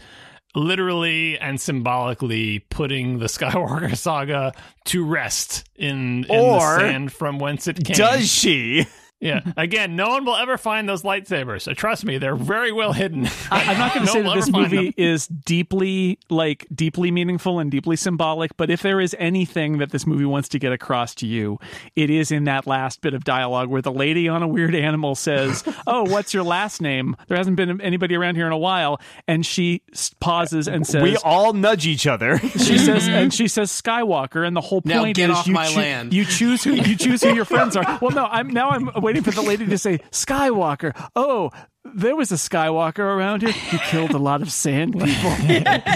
Literally 0.53 1.37
and 1.39 1.59
symbolically 1.59 2.59
putting 2.69 3.19
the 3.19 3.25
Skywalker 3.25 3.95
saga 3.95 4.53
to 4.85 5.03
rest 5.03 5.67
in, 5.75 6.23
in 6.23 6.31
Or 6.31 6.59
the 6.59 6.79
sand 6.79 7.11
from 7.11 7.39
whence 7.39 7.67
it 7.67 7.83
came. 7.83 7.95
Does 7.95 8.31
she? 8.31 8.85
Yeah. 9.21 9.41
Again, 9.57 9.95
no 9.95 10.09
one 10.09 10.25
will 10.25 10.35
ever 10.35 10.57
find 10.57 10.87
those 10.87 11.03
lightsabers. 11.03 11.69
Uh, 11.69 11.73
Trust 11.73 12.05
me, 12.05 12.17
they're 12.17 12.35
very 12.35 12.71
well 12.71 12.93
hidden. 12.93 13.27
I, 13.49 13.63
I'm 13.71 13.77
not 13.77 13.93
going 13.93 14.05
to 14.07 14.13
No 14.13 14.19
say 14.21 14.21
one 14.23 14.37
that 14.39 14.45
this 14.45 14.51
movie 14.53 14.85
them. 14.87 14.93
is 14.97 15.27
deeply, 15.27 16.19
like, 16.29 16.67
deeply 16.75 17.11
meaningful 17.11 17.59
and 17.59 17.71
deeply 17.71 17.95
symbolic. 17.95 18.55
But 18.57 18.69
if 18.69 18.81
there 18.81 18.99
is 18.99 19.15
anything 19.17 19.77
that 19.79 19.91
this 19.91 20.05
movie 20.05 20.25
wants 20.25 20.49
to 20.49 20.59
get 20.59 20.71
across 20.73 21.15
to 21.15 21.27
you, 21.27 21.59
it 21.95 22.09
is 22.09 22.31
in 22.31 22.43
that 22.43 22.67
last 22.67 23.01
bit 23.01 23.13
of 23.13 23.23
dialogue 23.23 23.69
where 23.69 23.81
the 23.81 23.91
lady 23.91 24.27
on 24.27 24.43
a 24.43 24.47
weird 24.47 24.75
animal 24.75 25.15
says, 25.15 25.63
"Oh, 25.87 26.03
what's 26.03 26.33
your 26.33 26.43
last 26.43 26.81
name?" 26.81 27.15
There 27.27 27.37
hasn't 27.37 27.55
been 27.55 27.79
anybody 27.81 28.15
around 28.15 28.35
here 28.35 28.45
in 28.47 28.51
a 28.51 28.57
while, 28.57 28.99
and 29.27 29.45
she 29.45 29.81
pauses 30.19 30.67
and 30.67 30.85
says, 30.85 31.01
we 31.03 31.15
all 31.17 31.53
nudge 31.53 31.87
each 31.87 32.05
other. 32.05 32.37
she 32.39 32.77
says 32.77 33.07
and 33.07 33.33
she 33.33 33.47
says 33.47 33.71
Skywalker 33.71 34.45
and 34.45 34.55
the 34.55 34.61
whole 34.61 34.81
Now 34.85 34.99
point 35.03 35.15
get 35.15 35.29
is 35.29 35.37
off 35.37 35.47
you, 35.47 35.53
my 35.53 35.67
choo- 35.67 35.77
land. 35.79 36.13
you 36.13 36.25
choose 36.25 36.63
who 36.63 36.73
you 36.73 36.95
choose 36.95 37.23
who 37.23 37.33
your 37.33 37.45
friends 37.45 37.75
are. 37.75 37.99
Well, 38.01 38.11
no, 38.11 38.25
I'm 38.25 38.49
now 38.49 38.69
I'm 38.71 38.89
waiting 39.01 39.14
for 39.21 39.31
the 39.31 39.41
lady 39.41 39.65
to 39.67 39.77
say 39.77 39.99
Skywalker. 40.11 40.93
Oh, 41.15 41.51
there 41.93 42.15
was 42.15 42.31
a 42.31 42.35
Skywalker 42.35 42.99
around 42.99 43.41
here. 43.43 43.51
He 43.51 43.77
killed 43.77 44.11
a 44.11 44.17
lot 44.17 44.41
of 44.41 44.51
sand 44.51 44.93
people. 44.99 45.29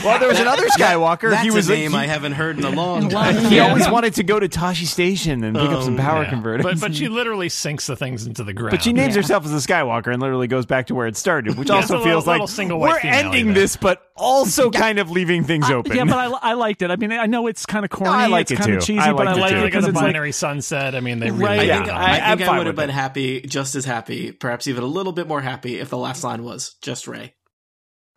well, 0.03 0.19
there 0.19 0.27
was 0.29 0.39
another 0.39 0.67
Skywalker. 0.67 1.31
That's 1.31 1.43
he 1.43 1.51
was 1.51 1.67
a 1.69 1.73
name 1.73 1.91
he, 1.91 1.97
I 1.97 2.05
haven't 2.07 2.33
heard 2.33 2.57
in 2.59 2.63
a 2.65 2.69
long 2.69 3.09
time. 3.09 3.35
he 3.45 3.59
always 3.59 3.89
wanted 3.89 4.13
to 4.15 4.23
go 4.23 4.39
to 4.39 4.47
Tosche 4.47 4.85
Station 4.85 5.43
and 5.43 5.55
pick 5.57 5.69
up 5.69 5.83
some 5.83 5.95
Oh, 5.95 5.97
power 6.01 6.23
Yeah. 6.23 6.29
converters. 6.29 6.63
But 6.63 6.79
but 6.79 6.95
she 6.95 7.09
literally 7.09 7.49
sinks 7.49 7.87
the 7.87 7.95
things 7.95 8.25
into 8.27 8.43
the 8.43 8.53
ground. 8.53 8.71
But 8.71 8.83
she 8.83 8.93
names 8.93 9.15
herself 9.15 9.45
as 9.45 9.51
a 9.53 9.67
Skywalker 9.67 10.11
and 10.13 10.21
literally 10.21 10.47
goes 10.47 10.65
back 10.65 10.87
to 10.87 10.95
where 10.95 11.07
it 11.07 11.17
started, 11.17 11.57
which 11.57 11.69
Yeah, 11.69 11.75
also 11.77 11.95
it's 11.97 12.05
feels 12.05 12.25
little- 12.25 12.27
like 12.27 12.35
little 12.35 12.47
single 12.47 12.79
white 12.79 13.03
we're 13.03 13.09
ending 13.09 13.45
there. 13.47 13.55
this, 13.55 13.75
but 13.75 14.03
also 14.15 14.69
kind 14.69 14.99
of 14.99 15.09
leaving 15.09 15.43
things 15.45 15.69
open. 15.69 15.95
yeah, 15.95 16.03
but 16.03 16.13
I, 16.17 16.51
I 16.51 16.53
liked 16.53 16.81
it. 16.81 16.91
I 16.91 16.97
mean, 16.97 17.11
I 17.13 17.25
know 17.25 17.47
it's 17.47 17.65
kind 17.65 17.85
of 17.85 17.89
corny. 17.91 18.11
I 18.11 18.27
like 18.27 18.43
it's 18.43 18.51
it 18.51 18.57
kind 18.57 18.73
of 18.73 18.79
too. 18.81 18.85
cheesy, 18.93 18.99
I 18.99 19.13
but 19.13 19.27
I 19.27 19.33
like 19.33 19.51
it 19.53 19.55
like 19.55 19.63
because 19.65 19.85
a 19.85 19.89
it's 19.89 19.95
like 19.95 20.05
binary 20.07 20.33
sunset. 20.33 20.93
I 20.93 20.99
mean, 20.99 21.19
they 21.19 21.31
really 21.31 21.45
Right. 21.45 21.61
did 21.61 21.71
I 21.71 21.77
think. 21.77 21.89
I, 21.89 21.93
I- 22.19 22.31
I'm 22.31 22.37
think 22.37 22.41
I 22.47 22.51
fine 22.51 22.57
would 22.59 22.67
have 22.67 22.75
been 22.75 22.89
happy, 22.89 23.41
just 23.41 23.75
as 23.75 23.85
happy, 23.85 24.31
perhaps 24.33 24.67
even 24.67 24.83
a 24.83 24.87
little 24.87 25.13
bit 25.13 25.27
more 25.27 25.39
happy 25.41 25.78
if 25.80 25.90
the 25.90 25.98
last 25.98 26.24
line 26.24 26.43
was 26.43 26.75
just 26.82 27.08
Rey. 27.08 27.35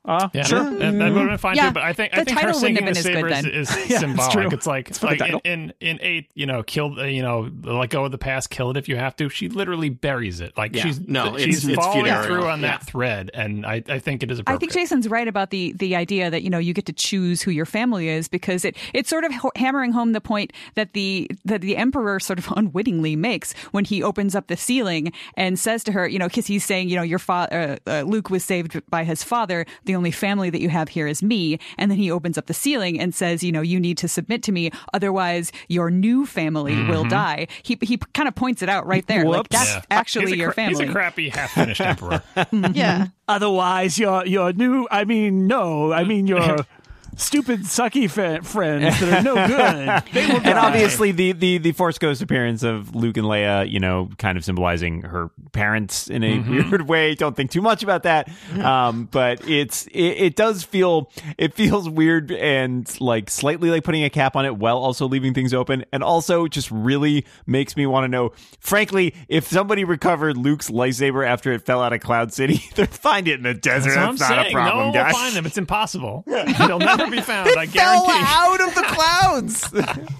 Uh, 0.05 0.29
Yeah, 0.33 0.43
sure. 0.45 0.65
that, 0.65 0.79
that 0.79 0.93
would 0.93 1.01
have 1.23 1.29
been 1.29 1.39
fine 1.39 1.57
Yeah. 1.57 1.69
too. 1.69 1.75
But 1.75 1.83
I 1.85 1.93
think 1.93 2.13
The 2.13 2.21
I 2.21 2.25
think 2.25 2.39
her 2.39 2.47
title 2.47 2.61
wouldn't 2.61 2.77
singing 2.79 2.85
the 2.87 2.91
been 2.91 2.97
as 2.99 3.05
good 3.05 3.15
sabers 3.15 3.31
then. 3.43 3.47
is 3.47 3.71
Yeah, 3.77 3.83
it's 3.89 4.01
symbolic. 4.01 4.33
true. 4.33 4.49
It's 4.53 4.67
like 4.67 4.95
for 4.95 5.15
the 5.15 5.17
like 5.17 5.31
in, 5.31 5.41
in 5.45 5.73
in 5.81 5.99
eight, 6.03 6.31
you 6.35 6.47
know, 6.47 6.63
kill 6.63 7.07
you 7.07 7.23
know, 7.23 7.51
let 7.63 7.91
go 7.91 8.05
of 8.05 8.11
the 8.13 8.19
past, 8.19 8.51
kill 8.51 8.71
it 8.71 8.77
if 8.77 8.89
you 8.89 8.97
have 8.97 9.15
to. 9.17 9.29
She 9.29 9.49
literally 9.49 9.91
buries 9.91 10.41
it. 10.41 10.57
Like 10.57 10.75
Yeah. 10.75 10.83
she's 10.83 11.01
No, 11.01 11.37
she's 11.39 11.65
it's- 11.65 11.65
it's 11.65 11.77
following 11.77 12.05
funereal. 12.07 12.25
through 12.25 12.47
on 12.49 12.61
Yeah. 12.61 12.67
that 12.79 12.87
thread, 12.87 13.31
and 13.35 13.65
I, 13.65 13.83
I 13.89 13.99
think 14.01 14.23
it 14.23 14.31
is 14.31 14.41
I 14.47 14.57
think 14.57 14.73
Jason's 14.73 15.09
right 15.09 15.29
about 15.29 15.51
the 15.51 15.73
the 15.73 15.95
idea 15.97 16.31
that 16.31 16.43
you 16.43 16.51
know 16.51 16.59
you 16.59 16.75
get 16.75 16.87
to 16.87 16.93
choose 16.93 17.43
who 17.43 17.51
your 17.51 17.67
family 17.67 18.09
is 18.09 18.29
because 18.29 18.65
it 18.65 18.77
it's 18.93 19.09
sort 19.09 19.25
of 19.25 19.33
hammering 19.57 19.93
home 19.93 20.13
the 20.13 20.21
point 20.21 20.53
that 20.75 20.95
the 20.95 21.31
that 21.45 21.61
the 21.61 21.77
emperor 21.77 22.19
sort 22.19 22.39
of 22.39 22.49
unwittingly 22.57 23.15
makes 23.17 23.53
when 23.71 23.85
he 23.85 24.03
opens 24.03 24.35
up 24.35 24.49
the 24.49 24.57
ceiling 24.57 25.13
and 25.37 25.59
says 25.59 25.85
to 25.85 25.93
her, 25.93 26.09
you 26.09 26.19
know, 26.19 26.27
because 26.29 26.47
he's 26.47 26.65
saying, 26.65 26.89
you 26.89 26.97
know, 26.97 27.03
your 27.03 27.19
father 27.19 27.79
uh, 27.87 27.91
uh, 27.91 28.03
Luke 28.03 28.31
was 28.31 28.45
saved 28.45 28.81
by 28.91 29.05
his 29.05 29.23
father. 29.23 29.65
The 29.85 29.92
only 29.95 30.11
family 30.11 30.51
that 30.51 30.61
you 30.61 30.69
have 30.69 30.89
here 30.89 31.07
is 31.07 31.23
me. 31.23 31.59
And 31.79 31.91
then 31.91 31.99
he 31.99 32.11
opens 32.11 32.39
up 32.39 32.47
the 32.47 32.55
ceiling 32.55 33.01
and 33.01 33.15
says, 33.15 33.43
you 33.43 33.53
know, 33.53 33.61
you 33.61 33.81
need 33.81 33.99
to 33.99 34.09
submit 34.09 34.43
to 34.45 34.53
me, 34.53 34.71
otherwise 34.93 35.53
your 35.69 35.91
new 35.91 36.27
family 36.27 36.75
will 36.75 37.01
mm-hmm. 37.01 37.09
die. 37.09 37.47
He 37.63 37.79
he 37.83 37.99
kind 38.15 38.29
of 38.29 38.35
points 38.35 38.63
it 38.63 38.69
out 38.69 38.87
right 38.87 39.07
there, 39.07 39.25
like 39.25 39.49
that's 39.49 39.75
Yeah. 39.75 39.83
actually 39.91 40.33
He's 40.33 40.37
your 40.37 40.53
cra- 40.53 40.69
He's 40.69 40.81
a 40.81 40.87
crappy 40.87 41.29
half 41.29 41.53
finished 41.53 41.81
emperor. 41.81 42.23
yeah. 42.73 43.09
Otherwise, 43.29 43.99
your 43.99 44.27
your 44.27 44.53
new. 44.53 44.87
I 44.91 45.05
mean, 45.05 45.47
no. 45.47 45.93
I 45.93 46.05
mean 46.05 46.27
your 46.27 46.59
stupid 47.17 47.61
sucky 47.63 48.11
fa- 48.11 48.43
friends 48.43 48.99
that 49.01 49.21
are 49.21 49.23
no 49.23 49.35
good. 49.47 50.13
They 50.13 50.27
will 50.27 50.41
and 50.47 50.59
obviously 50.59 51.13
the, 51.13 51.33
the 51.33 51.59
the 51.59 51.73
Force 51.73 51.99
Ghost 51.99 52.23
appearance 52.23 52.63
of 52.63 52.95
Luke 52.95 53.17
and 53.17 53.27
Leia, 53.27 53.71
you 53.71 53.81
know, 53.81 54.09
kind 54.19 54.37
of 54.39 54.45
symbolizing 54.45 55.03
her 55.03 55.31
parents 55.53 56.09
in 56.09 56.25
a 56.25 56.39
weird 56.41 56.89
way. 56.89 57.15
Don't 57.15 57.37
think 57.37 57.51
too 57.51 57.63
much 57.63 57.83
about 57.83 58.05
that. 58.05 58.29
Um, 58.59 59.05
but 59.11 59.47
it's 59.49 59.87
it, 59.89 59.99
it 60.01 60.37
does 60.37 60.63
feel 60.63 61.11
it 61.39 61.55
feels 61.55 61.89
weird 61.89 62.31
and 62.33 62.89
like 63.01 63.31
slightly 63.31 63.71
like 63.71 63.85
putting 63.85 64.05
a 64.05 64.11
cap 64.11 64.37
on 64.37 64.45
it 64.47 64.57
while 64.57 64.79
also 64.79 65.07
leaving 65.09 65.35
things 65.35 65.53
open, 65.55 65.85
and 65.93 66.03
also 66.03 66.47
just 66.49 66.71
really 66.71 67.25
makes 67.47 67.77
me 67.77 67.87
want 67.87 68.05
to 68.05 68.09
know. 68.09 68.33
Frankly, 68.61 69.15
if 69.29 69.47
somebody 69.49 69.85
recovered 69.85 70.37
Luke's 70.37 70.71
lightsaber 70.71 71.27
after 71.27 71.53
it 71.53 71.63
fell 71.67 71.83
out 71.83 71.93
of 71.93 72.01
Cloud 72.01 72.33
City, 72.33 72.63
they'd 72.75 72.89
find 72.89 73.29
it 73.29 73.35
in 73.35 73.43
the 73.43 73.55
desert. 73.55 73.95
That's 73.95 74.19
That's 74.19 74.21
not 74.21 74.29
saying. 74.45 74.47
a 74.49 74.53
problem, 74.53 74.79
no 74.79 74.85
one 74.87 74.95
guys. 74.95 75.13
will 75.13 75.21
find 75.21 75.37
them. 75.37 75.47
It's 75.47 75.59
impossible. 75.59 76.25
They'll 76.27 76.79
never 76.79 77.02
be 77.11 77.21
found. 77.21 77.51
I 77.57 77.67
Fell 77.67 78.05
out 78.09 78.61
of 78.61 78.75
the 78.75 78.83
clouds. 78.83 79.71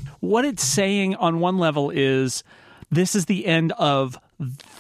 what 0.21 0.45
it's 0.45 0.65
saying 0.65 1.15
on 1.17 1.41
one 1.41 1.59
level 1.59 1.91
is 1.91 2.43
this 2.91 3.15
is 3.15 3.27
the 3.27 3.47
end 3.47 3.73
of 3.73 4.19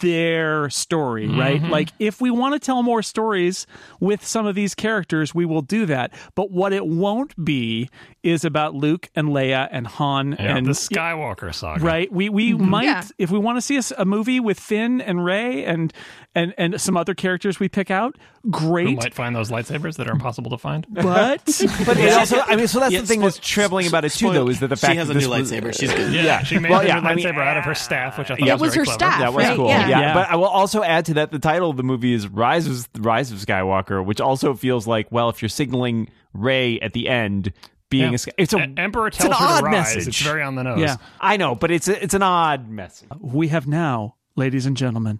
their 0.00 0.68
story, 0.70 1.28
right? 1.28 1.60
Mm-hmm. 1.60 1.70
Like, 1.70 1.90
if 1.98 2.20
we 2.20 2.30
want 2.30 2.54
to 2.54 2.58
tell 2.58 2.82
more 2.82 3.02
stories 3.02 3.66
with 4.00 4.26
some 4.26 4.46
of 4.46 4.54
these 4.54 4.74
characters, 4.74 5.34
we 5.34 5.44
will 5.44 5.62
do 5.62 5.86
that. 5.86 6.12
But 6.34 6.50
what 6.50 6.72
it 6.72 6.86
won't 6.86 7.32
be 7.42 7.88
is 8.22 8.44
about 8.44 8.74
Luke 8.74 9.08
and 9.14 9.28
Leia 9.28 9.68
and 9.70 9.86
Han 9.86 10.32
Yeah, 10.32 10.56
and 10.56 10.66
the 10.66 10.72
Skywalker 10.72 11.54
saga. 11.54 11.84
Right. 11.84 12.12
We 12.12 12.28
we 12.28 12.52
mm-hmm. 12.52 12.68
might 12.68 12.84
Yeah. 12.84 13.04
if 13.18 13.30
we 13.30 13.38
want 13.38 13.56
to 13.56 13.62
see 13.62 13.80
a 13.96 14.04
movie 14.04 14.40
with 14.40 14.58
Finn 14.58 15.00
and 15.00 15.24
Rey 15.24 15.64
and 15.64 15.92
and 16.34 16.54
and 16.56 16.80
some 16.80 16.96
other 16.96 17.14
characters 17.14 17.60
we 17.60 17.68
pick 17.68 17.90
out, 17.90 18.16
Who 18.42 18.50
great. 18.50 18.96
might 18.96 19.12
find 19.14 19.36
those 19.36 19.50
lightsabers 19.50 19.96
that 19.96 20.08
are 20.08 20.12
impossible 20.12 20.50
to 20.50 20.58
find? 20.58 20.86
But 20.94 21.44
But 21.86 21.98
it 21.98 22.12
also, 22.12 22.40
I 22.40 22.56
mean, 22.56 22.68
so 22.68 22.80
that's 22.80 22.92
Yeah, 22.92 23.00
the 23.02 23.06
thing 23.06 23.20
spoil- 23.20 23.30
that's 23.30 23.38
troubling 23.38 23.86
about 23.86 24.04
it 24.04 24.10
too, 24.12 24.26
spoil- 24.28 24.32
though, 24.32 24.48
is 24.48 24.60
that 24.60 24.68
the 24.68 24.76
fact 24.76 24.92
she 24.92 24.96
has 24.98 25.08
that 25.08 25.12
a 25.16 25.18
this 25.20 25.28
new 25.28 25.30
was- 25.30 25.52
lightsaber. 25.52 25.78
She's 25.78 25.92
good. 25.92 26.12
Yeah, 26.14 26.42
she 26.42 26.58
made 26.58 26.70
Well, 26.70 26.80
her 26.80 26.86
yeah, 26.86 27.00
new 27.00 27.08
I 27.08 27.14
mean, 27.14 27.26
lightsaber 27.26 27.46
out 27.46 27.56
of 27.58 27.64
her 27.64 27.74
staff, 27.74 28.18
which 28.18 28.30
I 28.30 28.36
thought 28.36 28.46
Yeah, 28.46 28.54
was, 28.54 28.62
it 28.62 28.64
was 28.64 28.74
very 28.74 28.86
her 28.86 28.96
clever. 28.96 28.98
staff. 29.12 29.20
That 29.20 29.32
was 29.34 29.44
right? 29.46 29.56
cool. 29.56 29.68
Yeah. 29.68 29.88
Yeah. 29.88 30.00
Yeah. 30.00 30.14
but 30.14 30.30
I 30.30 30.36
will 30.36 30.44
also 30.46 30.82
add 30.82 31.04
to 31.06 31.14
that 31.14 31.30
the 31.32 31.38
title 31.38 31.68
of 31.70 31.76
the 31.76 31.82
movie 31.82 32.14
is 32.14 32.26
Rise 32.28 32.66
of 32.66 32.88
Rise 32.98 33.30
of 33.30 33.38
Skywalker, 33.38 34.04
which 34.04 34.20
also 34.20 34.54
feels 34.54 34.86
like 34.86 35.10
well, 35.12 35.28
if 35.28 35.42
you're 35.42 35.48
signaling 35.50 36.08
Rey 36.32 36.80
at 36.80 36.92
the 36.94 37.08
end 37.08 37.52
being 37.90 38.08
Yeah. 38.10 38.14
a 38.14 38.18
Sky- 38.18 38.32
it's 38.38 38.54
a 38.54 38.72
Emperor 38.78 39.08
it's 39.08 39.22
an 39.22 39.32
her 39.32 39.36
odd 39.38 39.58
to 39.60 39.64
rise. 39.66 39.72
message. 39.96 40.08
It's 40.08 40.22
very 40.22 40.42
on 40.42 40.54
the 40.54 40.62
nose. 40.62 40.80
Yeah. 40.80 40.96
I 41.20 41.36
know, 41.36 41.54
but 41.54 41.70
it's 41.70 41.88
a, 41.88 42.02
it's 42.02 42.14
an 42.14 42.22
odd 42.22 42.70
message. 42.70 43.08
we 43.20 43.48
have 43.48 43.66
now, 43.66 44.14
ladies 44.34 44.64
and 44.64 44.74
gentlemen, 44.78 45.18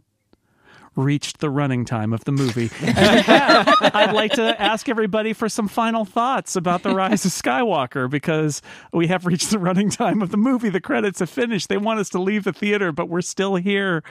reached 0.97 1.41
the 1.41 1.49
running 1.51 1.85
time 1.85 2.13
of 2.13 2.25
the 2.25 2.33
movie. 2.33 2.71
And 2.83 2.97
that, 2.97 3.91
I'd 3.95 4.13
like 4.13 4.33
to 4.33 4.61
ask 4.61 4.89
everybody 4.89 5.33
for 5.33 5.49
some 5.49 5.69
final 5.69 6.05
thoughts 6.05 6.57
about 6.57 6.83
The 6.83 6.95
Rise 6.95 7.25
of 7.25 7.33
Skywalker 7.33 8.11
because 8.11 8.61
we 8.93 9.07
have 9.07 9.25
reached 9.27 9.51
the 9.51 9.59
running 9.59 9.89
time 9.91 10.21
of 10.23 10.31
the 10.31 10.37
movie. 10.37 10.69
The 10.69 10.81
credits 10.81 11.21
have 11.21 11.31
finished. 11.31 11.69
They 11.69 11.79
want 11.79 12.01
us 12.01 12.09
to 12.11 12.19
leave 12.21 12.45
the 12.45 12.53
theater, 12.53 12.93
but 12.93 13.09
we're 13.09 13.23
still 13.23 13.57
here. 13.57 14.03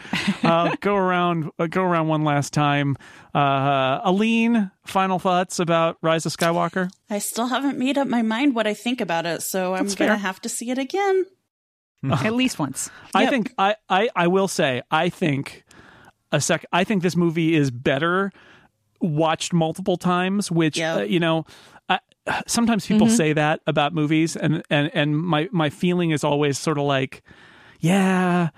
Uh, 0.43 0.75
go 0.81 0.95
around, 0.95 1.51
uh, 1.59 1.67
go 1.67 1.83
around 1.83 2.07
one 2.07 2.23
last 2.23 2.53
time. 2.53 2.97
Uh, 3.35 3.99
Aleen, 4.03 4.71
final 4.85 5.19
thoughts 5.19 5.59
about 5.59 5.97
Rise 6.01 6.25
of 6.25 6.35
Skywalker? 6.35 6.89
I 7.09 7.19
still 7.19 7.47
haven't 7.47 7.77
made 7.77 7.97
up 7.97 8.07
my 8.07 8.21
mind 8.21 8.55
what 8.55 8.65
I 8.67 8.73
think 8.73 9.01
about 9.01 9.25
it, 9.25 9.41
so 9.43 9.73
I'm 9.75 9.85
going 9.85 10.09
to 10.11 10.17
have 10.17 10.41
to 10.41 10.49
see 10.49 10.69
it 10.71 10.77
again. 10.77 11.25
At 12.11 12.33
least 12.33 12.57
once. 12.57 12.89
I 13.13 13.21
Yep. 13.23 13.29
think 13.29 13.53
I, 13.59 13.75
I 13.87 14.09
I 14.15 14.25
will 14.27 14.47
say 14.47 14.81
I 14.89 15.09
think 15.09 15.63
a 16.31 16.39
sec 16.41 16.65
I 16.71 16.83
think 16.83 17.03
this 17.03 17.15
movie 17.15 17.55
is 17.55 17.71
better 17.71 18.31
watched 18.99 19.51
multiple 19.53 19.97
times 19.97 20.51
which 20.51 20.77
Yep. 20.77 20.97
uh, 20.97 21.03
you 21.03 21.19
know 21.19 21.45
I, 21.89 21.99
sometimes 22.47 22.85
people 22.85 23.07
say 23.09 23.33
that 23.33 23.61
about 23.67 23.93
movies 23.93 24.35
and 24.35 24.61
and 24.69 24.91
and 24.93 25.17
my 25.17 25.49
my 25.51 25.69
feeling 25.69 26.11
is 26.11 26.23
always 26.23 26.57
sort 26.59 26.77
of 26.77 26.83
like 26.85 27.23
yeah 27.79 28.49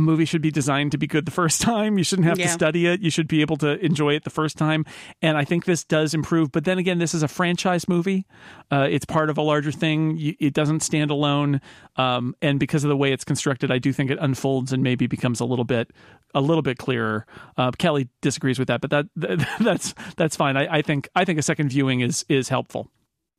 a 0.00 0.02
movie 0.02 0.24
should 0.24 0.42
be 0.42 0.50
designed 0.50 0.92
to 0.92 0.98
be 0.98 1.06
good 1.06 1.24
the 1.26 1.30
first 1.30 1.60
time. 1.72 1.98
You 1.98 2.04
shouldn't 2.04 2.26
have 2.26 2.38
to 2.38 2.48
study 2.48 2.86
it. 2.86 3.00
You 3.00 3.10
should 3.10 3.28
be 3.28 3.40
able 3.40 3.56
to 3.58 3.78
enjoy 3.84 4.14
it 4.14 4.24
the 4.24 4.30
first 4.30 4.56
time. 4.58 4.84
And 5.22 5.36
I 5.36 5.44
think 5.44 5.64
this 5.64 5.84
does 5.84 6.14
improve. 6.14 6.50
But 6.52 6.64
then 6.64 6.78
again, 6.78 6.98
this 6.98 7.14
is 7.14 7.22
a 7.22 7.28
franchise 7.28 7.88
movie. 7.88 8.26
Uh, 8.70 8.88
it's 8.90 9.04
part 9.04 9.30
of 9.30 9.38
a 9.38 9.42
larger 9.42 9.72
thing. 9.72 10.16
You, 10.16 10.34
it 10.40 10.54
doesn't 10.54 10.80
stand 10.80 11.10
alone. 11.10 11.60
Um, 11.96 12.34
and 12.42 12.58
because 12.58 12.82
of 12.84 12.88
the 12.88 12.96
way 12.96 13.12
it's 13.12 13.24
constructed, 13.24 13.70
I 13.70 13.78
do 13.78 13.92
think 13.92 14.10
it 14.10 14.18
unfolds 14.20 14.72
and 14.72 14.82
maybe 14.82 15.06
becomes 15.06 15.40
a 15.40 15.44
little 15.44 15.64
bit 15.64 15.90
a 16.34 16.40
little 16.40 16.62
bit 16.62 16.78
clearer. 16.78 17.26
Uh, 17.56 17.70
Kelly 17.72 18.08
disagrees 18.22 18.58
with 18.58 18.68
that, 18.68 18.80
but 18.80 18.90
that, 19.16 19.48
that's 19.60 19.94
that's 20.16 20.36
fine. 20.36 20.56
I, 20.56 20.78
I 20.78 20.82
think 20.82 21.08
I 21.14 21.24
think 21.24 21.38
a 21.38 21.42
second 21.42 21.68
viewing 21.70 22.00
is 22.00 22.24
is 22.28 22.48
helpful. 22.48 22.90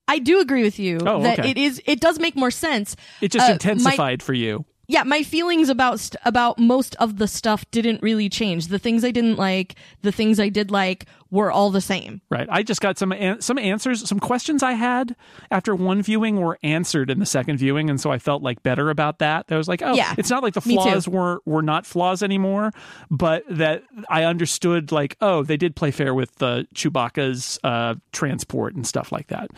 I 0.07 0.19
do 0.19 0.41
agree 0.41 0.64
with 0.64 0.77
you 0.77 0.98
Oh, 1.06 1.22
that 1.23 1.40
okay. 1.40 1.51
it 1.51 1.57
is. 1.57 1.81
It 1.85 2.01
does 2.01 2.19
make 2.19 2.35
more 2.35 2.51
sense. 2.51 2.98
It 3.22 3.31
just 3.31 3.45
Uh, 3.45 3.48
my- 3.49 3.53
intensified 3.53 4.22
for 4.22 4.33
you. 4.33 4.65
Yeah, 4.92 5.03
my 5.03 5.24
feelings 5.24 5.70
about 5.70 6.02
st- 6.02 6.22
about 6.26 6.60
most 6.60 6.98
of 6.98 7.18
the 7.18 7.26
stuff 7.26 7.64
didn't 7.72 8.03
really 8.03 8.28
change. 8.28 8.68
The 8.68 8.78
things 8.78 9.06
I 9.06 9.11
didn't 9.11 9.38
like, 9.38 9.76
the 10.02 10.11
things 10.11 10.38
I 10.38 10.50
did 10.50 10.70
like, 10.70 11.06
were 11.30 11.50
all 11.50 11.72
the 11.72 11.80
same. 11.80 12.20
Right. 12.30 12.45
I 12.52 12.61
just 12.61 12.82
got 12.82 12.98
some 12.98 13.14
an- 13.14 13.40
some 13.40 13.58
answers, 13.58 14.06
some 14.08 14.20
questions 14.20 14.61
I 14.61 14.74
had 14.74 15.16
after 15.50 15.74
one 15.74 16.02
viewing 16.02 16.42
were 16.42 16.60
answered 16.61 17.10
in 17.10 17.20
the 17.20 17.26
second 17.26 17.56
viewing, 17.58 17.90
and 17.90 18.02
so 18.02 18.11
I 18.11 18.20
felt 18.20 18.44
like 18.44 18.64
better 18.64 18.90
about 18.90 19.20
that. 19.20 19.45
I 19.50 19.56
was 19.56 19.70
like, 19.70 19.82
oh, 19.82 19.94
Yeah, 19.95 20.14
it's 20.18 20.30
not 20.30 20.44
like 20.44 20.56
the 20.56 20.61
flaws 20.61 21.08
were 21.08 21.40
were 21.45 21.64
not 21.64 21.86
flaws 21.86 22.22
anymore, 22.22 22.74
but 23.10 23.45
that 23.50 23.84
I 24.10 24.26
understood 24.26 24.92
like, 24.92 25.16
oh, 25.22 25.44
they 25.44 25.56
did 25.56 25.74
play 25.74 25.92
fair 25.92 26.14
with 26.14 26.36
the 26.36 26.68
Chewbacca's 26.76 27.58
uh, 27.64 27.95
transport 28.11 28.76
and 28.76 28.86
stuff 28.86 29.14
like 29.14 29.28
that. 29.28 29.52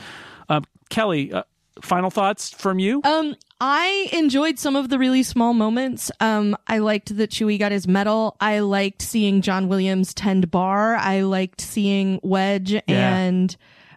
Um, 0.48 0.64
Kelly, 0.92 1.34
uh, 1.34 1.42
final 1.82 2.12
thoughts 2.12 2.52
from 2.52 2.78
you? 2.78 3.02
Um, 3.04 3.36
I 3.66 4.10
enjoyed 4.12 4.60
some 4.60 4.76
of 4.76 4.90
the 4.90 5.00
really 5.00 5.24
small 5.24 5.54
moments. 5.54 6.12
Um, 6.20 6.58
I 6.68 6.80
liked 6.80 7.16
that 7.16 7.30
Chewie 7.32 7.58
got 7.58 7.72
his 7.72 7.88
medal. 7.88 8.36
I 8.42 8.60
liked 8.60 9.02
seeing 9.02 9.42
John 9.42 9.70
Williams 9.70 10.14
tend 10.14 10.52
bar. 10.52 10.98
I 10.98 11.22
liked 11.22 11.62
seeing 11.62 12.20
Wedge 12.24 12.82
and 12.90 13.56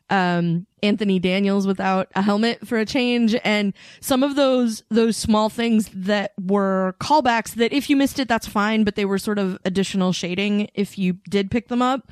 um 0.08 0.68
Anthony 0.84 1.18
Daniels 1.18 1.66
without 1.66 2.06
a 2.14 2.22
helmet 2.22 2.64
for 2.64 2.78
a 2.78 2.86
change 2.86 3.34
and 3.42 3.74
some 4.00 4.22
of 4.22 4.36
those 4.36 4.84
those 4.88 5.16
small 5.16 5.48
things 5.48 5.90
that 5.92 6.32
were 6.40 6.94
callbacks 7.00 7.54
that 7.54 7.72
if 7.72 7.90
you 7.90 7.96
missed 7.96 8.20
it 8.20 8.28
that's 8.28 8.46
fine 8.46 8.84
but 8.84 8.94
they 8.94 9.04
were 9.04 9.18
sort 9.18 9.40
of 9.40 9.58
additional 9.64 10.12
shading 10.12 10.70
if 10.74 10.96
you 10.96 11.14
did 11.28 11.50
pick 11.50 11.66
them 11.66 11.82
up 11.82 12.08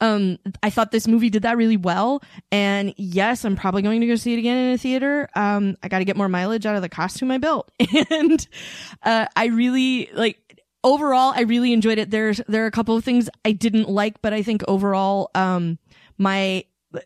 um 0.00 0.38
i 0.62 0.70
thought 0.70 0.90
this 0.90 1.06
movie 1.08 1.30
did 1.30 1.42
that 1.42 1.56
really 1.56 1.76
well. 1.76 2.22
And 2.50 2.94
yes 2.96 3.44
i'm 3.44 3.56
probably 3.56 3.82
going 3.82 4.00
to 4.00 4.06
go 4.06 4.16
see 4.16 4.34
it 4.34 4.38
again 4.38 4.56
in 4.56 4.74
a 4.74 4.78
theater. 4.78 5.28
Um 5.34 5.76
i 5.82 5.88
got 5.88 5.98
to 5.98 6.04
get 6.04 6.16
more 6.16 6.28
mileage 6.28 6.66
out 6.66 6.76
of 6.76 6.82
the 6.82 6.88
costume 6.88 7.30
i 7.30 7.38
built. 7.38 7.70
And 8.10 8.46
uh 9.02 9.26
i 9.36 9.46
really 9.46 10.10
like 10.14 10.62
overall 10.82 11.32
i 11.34 11.42
really 11.42 11.72
enjoyed 11.72 11.98
it. 11.98 12.10
There's 12.10 12.40
there 12.48 12.64
are 12.64 12.68
a 12.68 12.72
couple 12.72 12.96
of 12.96 13.04
things 13.04 13.28
i 13.44 13.52
didn't 13.52 13.88
like 13.88 14.20
but 14.22 14.32
i 14.32 14.42
think 14.42 14.62
overall 14.68 15.30
um 15.34 15.78
my 16.18 16.64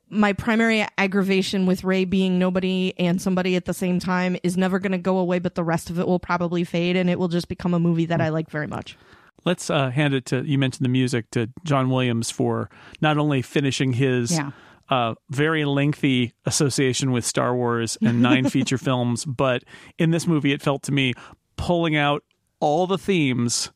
my 0.08 0.33
primary 0.33 0.86
aggravation 0.97 1.67
with 1.67 1.84
Rey 1.84 2.05
being 2.05 2.39
nobody 2.39 2.94
and 2.99 3.20
somebody 3.20 3.57
at 3.57 3.65
the 3.65 3.75
same 3.75 3.99
time 3.99 4.36
is 4.42 4.57
never 4.57 4.78
going 4.78 4.92
to 4.92 4.99
go 4.99 5.18
away, 5.18 5.39
but 5.39 5.55
the 5.55 5.65
rest 5.65 5.91
of 5.91 5.99
it 5.99 6.07
will 6.07 6.18
probably 6.18 6.65
fade 6.65 6.97
and 6.97 7.08
it 7.08 7.18
will 7.18 7.28
just 7.28 7.49
become 7.49 7.75
a 7.75 7.78
movie 7.78 8.07
that 8.07 8.20
I 8.20 8.28
like 8.28 8.50
very 8.50 8.67
much. 8.67 8.97
Let's 9.44 9.70
uh, 9.70 9.91
hand 9.91 10.15
it 10.15 10.26
to 10.26 10.42
you 10.44 10.58
mentioned 10.58 10.84
the 10.84 10.89
music 10.91 11.31
to 11.33 11.49
John 11.65 11.91
Williams 11.91 12.31
for 12.31 12.68
not 13.00 13.18
only 13.18 13.41
finishing 13.42 13.92
his 13.94 14.33
Yeah. 14.33 14.50
uh, 14.91 15.15
very 15.31 15.65
lengthy 15.65 16.33
association 16.47 17.12
with 17.12 17.25
Star 17.25 17.55
Wars 17.55 17.97
and 18.02 18.20
nine 18.28 18.49
feature 18.49 18.78
films, 18.78 19.25
but 19.25 19.62
in 19.99 20.10
this 20.10 20.26
movie, 20.26 20.52
it 20.52 20.60
felt 20.62 20.83
to 20.84 20.92
me 20.92 21.15
pulling 21.57 21.97
out 21.97 22.25
all 22.60 22.86
the 22.86 22.99
themes 22.99 23.70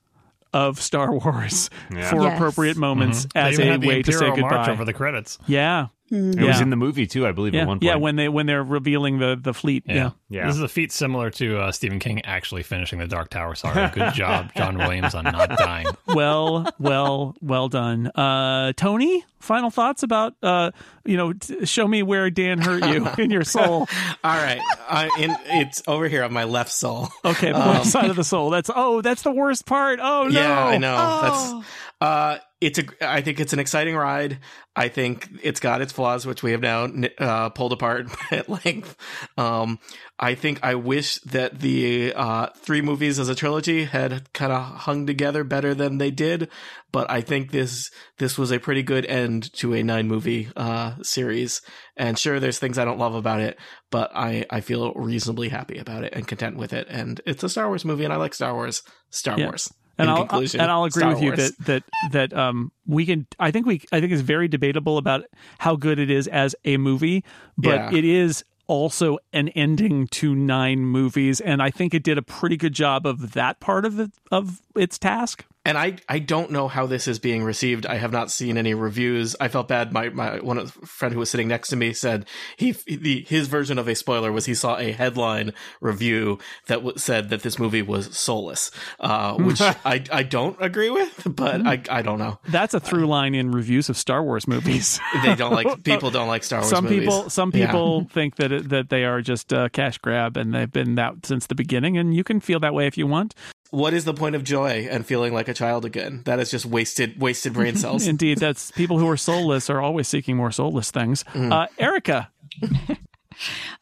of 0.53 0.81
Star 0.81 1.11
Wars 1.13 1.71
for 1.89 1.95
Yes. 1.97 2.35
appropriate 2.35 2.77
moments 2.77 3.27
They 3.33 3.41
as 3.41 3.59
a 3.59 3.65
had 3.65 3.81
the 3.81 3.87
way 3.89 4.03
to 4.03 4.13
say 4.13 4.27
Imperial 4.27 4.37
March 4.49 4.53
goodbye. 4.67 4.73
over 4.73 4.85
the 4.85 4.93
credits. 4.93 5.39
yeah, 5.47 5.87
It 6.15 6.39
Yeah. 6.41 6.47
was 6.49 6.61
in 6.61 6.69
the 6.71 6.77
movie 6.77 7.07
too, 7.07 7.27
I 7.27 7.33
believe, 7.33 7.55
yeah, 7.55 7.63
at 7.63 7.67
one 7.69 7.79
point. 7.79 7.85
yeah. 7.85 7.95
When 7.97 8.17
they 8.17 8.29
when 8.29 8.45
they're 8.47 8.63
revealing 8.63 9.19
the 9.19 9.39
the 9.41 9.55
fleet, 9.55 9.85
yeah. 9.87 10.11
Yeah. 10.29 10.47
This 10.47 10.57
is 10.57 10.63
a 10.63 10.69
feat 10.69 10.93
similar 10.93 11.31
to 11.31 11.59
uh, 11.59 11.73
Stephen 11.73 11.99
King 11.99 12.23
actually 12.25 12.63
finishing 12.63 12.99
the 12.99 13.07
Dark 13.07 13.31
Tower 13.31 13.55
saga. 13.55 13.91
Good 13.95 14.13
job, 14.15 14.51
John 14.57 14.77
Williams, 14.79 15.15
on 15.15 15.25
not 15.25 15.49
dying. 15.59 15.87
well, 16.07 16.69
well, 16.79 17.35
well 17.41 17.69
done. 17.69 18.09
Uh, 18.09 18.73
Tony, 18.77 19.25
final 19.41 19.71
thoughts 19.71 20.03
about 20.03 20.35
uh, 20.43 20.71
you 21.05 21.17
know, 21.17 21.33
t- 21.33 21.65
show 21.67 21.89
me 21.89 22.03
where 22.03 22.29
Dan 22.31 22.59
hurt 22.59 22.85
you 22.87 23.09
in 23.25 23.31
your 23.31 23.45
soul. 23.45 23.89
All 24.23 24.37
right, 24.37 24.61
I, 24.89 25.09
in, 25.19 25.35
it's 25.47 25.83
over 25.87 26.09
here 26.09 26.25
on 26.25 26.33
my 26.33 26.45
left 26.45 26.73
soul. 26.73 27.09
Okay, 27.25 27.53
the 27.53 27.59
left 27.59 27.87
side 27.87 28.11
of 28.11 28.17
the 28.17 28.25
soul. 28.25 28.51
That's 28.51 28.71
oh, 28.75 29.01
that's 29.01 29.23
the 29.23 29.33
worst 29.33 29.65
part. 29.67 29.99
Oh 30.03 30.25
no. 30.29 30.41
Yeah, 30.41 30.65
I 30.67 30.77
know. 30.79 30.95
Oh. 30.99 31.23
That's 31.59 31.69
uh 32.03 32.39
it's 32.61 32.79
a 32.79 32.85
I 33.01 33.21
think 33.23 33.39
it's 33.41 33.53
an 33.53 33.59
exciting 33.59 33.97
ride. 33.97 34.39
I 34.75 34.89
think 34.89 35.29
it's 35.43 35.61
got 35.61 35.81
its 35.81 35.93
flaws 35.93 36.27
which 36.27 36.43
we 36.43 36.51
have 36.53 36.61
now 36.61 36.89
uh 37.19 37.51
pulled 37.51 37.73
apart 37.73 38.07
at 38.33 38.49
length. 38.49 38.97
Um 39.37 39.79
I 40.19 40.35
think 40.35 40.61
I 40.63 40.75
wish 40.75 41.17
that 41.27 41.61
the 41.61 42.13
uh 42.15 42.49
three 42.57 42.81
movies 42.83 43.19
as 43.19 43.29
a 43.29 43.35
trilogy 43.37 43.85
had 43.85 44.33
kind 44.33 44.53
of 44.53 44.63
hung 44.63 45.07
together 45.07 45.45
better 45.45 45.75
than 45.75 45.99
they 45.99 46.11
did, 46.11 46.49
but 46.93 47.09
I 47.11 47.21
think 47.21 47.51
this 47.53 47.91
this 48.19 48.37
was 48.39 48.51
a 48.51 48.59
pretty 48.61 48.83
good 48.83 49.07
end 49.07 49.53
to 49.55 49.75
a 49.75 49.83
nine 49.83 50.09
movie 50.09 50.49
uh 50.57 50.95
series. 51.03 51.63
And 51.97 52.19
sure 52.19 52.41
there's 52.41 52.59
things 52.59 52.79
I 52.79 52.85
don't 52.85 52.99
love 52.99 53.15
about 53.15 53.41
it, 53.41 53.59
but 53.93 54.11
I 54.15 54.45
I 54.51 54.61
feel 54.61 54.93
reasonably 54.95 55.51
happy 55.51 55.79
about 55.79 56.03
it 56.05 56.15
and 56.15 56.27
content 56.27 56.57
with 56.57 56.73
it 56.73 56.87
and 56.91 57.21
it's 57.27 57.45
a 57.45 57.49
Star 57.49 57.69
Wars 57.69 57.85
movie 57.85 58.05
and 58.05 58.13
I 58.13 58.17
like 58.17 58.35
Star 58.35 58.55
Wars. 58.55 58.83
Star 59.11 59.39
Yeah. 59.39 59.47
Wars. 59.47 59.71
And 59.99 60.11
I'll 60.11 60.27
conclusion, 60.27 60.61
and 60.61 60.71
I'll 60.71 60.85
agree 60.85 61.01
Star 61.01 61.11
with 61.15 61.23
you 61.23 61.29
Wars. 61.31 61.53
that 61.53 61.67
that 61.67 61.83
that 62.13 62.33
um 62.39 62.73
we 62.87 63.07
can 63.07 63.27
I 63.39 63.51
think 63.51 63.67
we 63.67 63.83
I 63.93 64.01
think 64.01 64.13
it's 64.13 64.23
very 64.23 64.49
debatable 64.49 64.99
about 64.99 65.25
how 65.59 65.77
good 65.77 65.99
it 65.99 66.11
is 66.11 66.27
as 66.29 66.55
a 66.65 66.77
movie, 66.77 67.25
but 67.59 67.75
Yeah. 67.93 67.99
it 67.99 68.05
is 68.05 68.45
also 68.69 69.19
an 69.33 69.49
ending 69.51 70.07
to 70.07 70.35
nine 70.35 70.81
movies, 70.87 71.41
and 71.41 71.61
I 71.63 71.71
think 71.71 71.93
it 71.95 72.03
did 72.03 72.17
a 72.17 72.23
pretty 72.23 72.57
good 72.57 72.73
job 72.73 73.07
of 73.07 73.33
that 73.33 73.61
part 73.61 73.85
of 73.85 73.99
it, 74.01 74.13
of 74.31 74.61
its 74.77 74.99
task. 74.99 75.45
And 75.65 75.79
I 75.79 75.97
I 76.09 76.19
don't 76.19 76.51
know 76.51 76.69
how 76.69 76.87
this 76.87 77.07
is 77.07 77.19
being 77.19 77.45
received. 77.45 77.87
I 77.87 77.97
have 77.97 78.13
not 78.13 78.31
seen 78.31 78.57
any 78.59 78.75
reviews. 78.75 79.37
I 79.41 79.49
felt 79.49 79.69
bad. 79.69 79.93
My 79.93 80.09
my 80.09 80.39
one 80.41 80.67
friend 80.67 81.13
who 81.15 81.21
was 81.21 81.31
sitting 81.31 81.49
next 81.49 81.69
to 81.69 81.77
me 81.77 81.93
said 81.93 82.27
he 82.57 82.73
the 82.73 83.25
his 83.29 83.47
version 83.49 83.79
of 83.79 83.87
a 83.89 83.95
spoiler 83.95 84.33
was 84.33 84.47
he 84.47 84.55
saw 84.55 84.77
a 84.79 84.93
headline 84.93 85.53
review 85.81 86.39
that 86.67 86.77
w- 86.77 86.97
said 86.99 87.31
that 87.31 87.43
this 87.43 87.59
movie 87.59 87.83
was 87.83 88.17
soulless, 88.17 88.71
uh, 89.01 89.35
which 89.35 89.61
I 89.85 90.03
I 90.11 90.23
don't 90.25 90.57
agree 90.61 90.91
with, 90.91 91.27
but 91.27 91.67
I 91.67 91.81
I 91.89 92.03
don't 92.03 92.19
know. 92.19 92.39
That's 92.49 92.75
a 92.75 92.81
through 92.81 93.07
line 93.07 93.35
in 93.35 93.51
reviews 93.53 93.89
of 93.89 93.97
Star 93.97 94.23
Wars 94.23 94.47
movies. 94.49 95.01
They 95.23 95.35
don't 95.37 95.53
like 95.53 95.85
people 95.85 96.11
don't 96.11 96.27
like 96.29 96.43
Star 96.43 96.61
Wars. 96.61 96.71
some 96.71 96.85
movies. 96.85 97.01
people 97.01 97.31
some 97.31 97.53
Yeah. 97.55 97.67
people 97.67 98.09
think 98.13 98.37
that 98.37 98.51
it, 98.51 98.69
that 98.71 98.89
they 98.89 99.05
are 99.05 99.21
just 99.21 99.53
a 99.53 99.71
cash 99.71 99.99
grab, 99.99 100.37
and 100.37 100.53
they've 100.53 100.71
been 100.73 100.97
that 100.97 101.25
since 101.25 101.47
the 101.47 101.55
beginning. 101.55 101.97
And 101.97 102.15
you 102.17 102.25
can 102.25 102.41
feel 102.41 102.59
that 102.61 102.75
way 102.75 102.87
if 102.87 102.99
you 102.99 103.07
want. 103.07 103.35
What 103.73 103.95
is 103.95 104.05
the 104.05 104.13
point 104.13 104.35
of 104.37 104.45
joy 104.45 104.87
and 104.91 105.07
feeling 105.07 105.33
like 105.33 105.49
a 105.49 105.55
child 105.55 105.87
again? 105.87 106.21
That 106.27 106.39
is 106.39 106.51
just 106.51 106.67
wasted 106.67 107.19
wasted 107.19 107.55
brain 107.55 107.75
cells. 107.83 108.07
Indeed, 108.07 108.37
that's 108.37 108.71
people 108.71 108.99
who 108.99 109.09
are 109.09 109.17
soulless 109.17 109.71
are 109.71 109.81
always 109.81 110.09
seeking 110.09 110.37
more 110.37 110.53
soulless 110.53 110.91
things. 110.91 111.25
Mm. 111.33 111.51
Uh, 111.51 111.69
Erica, 111.79 112.31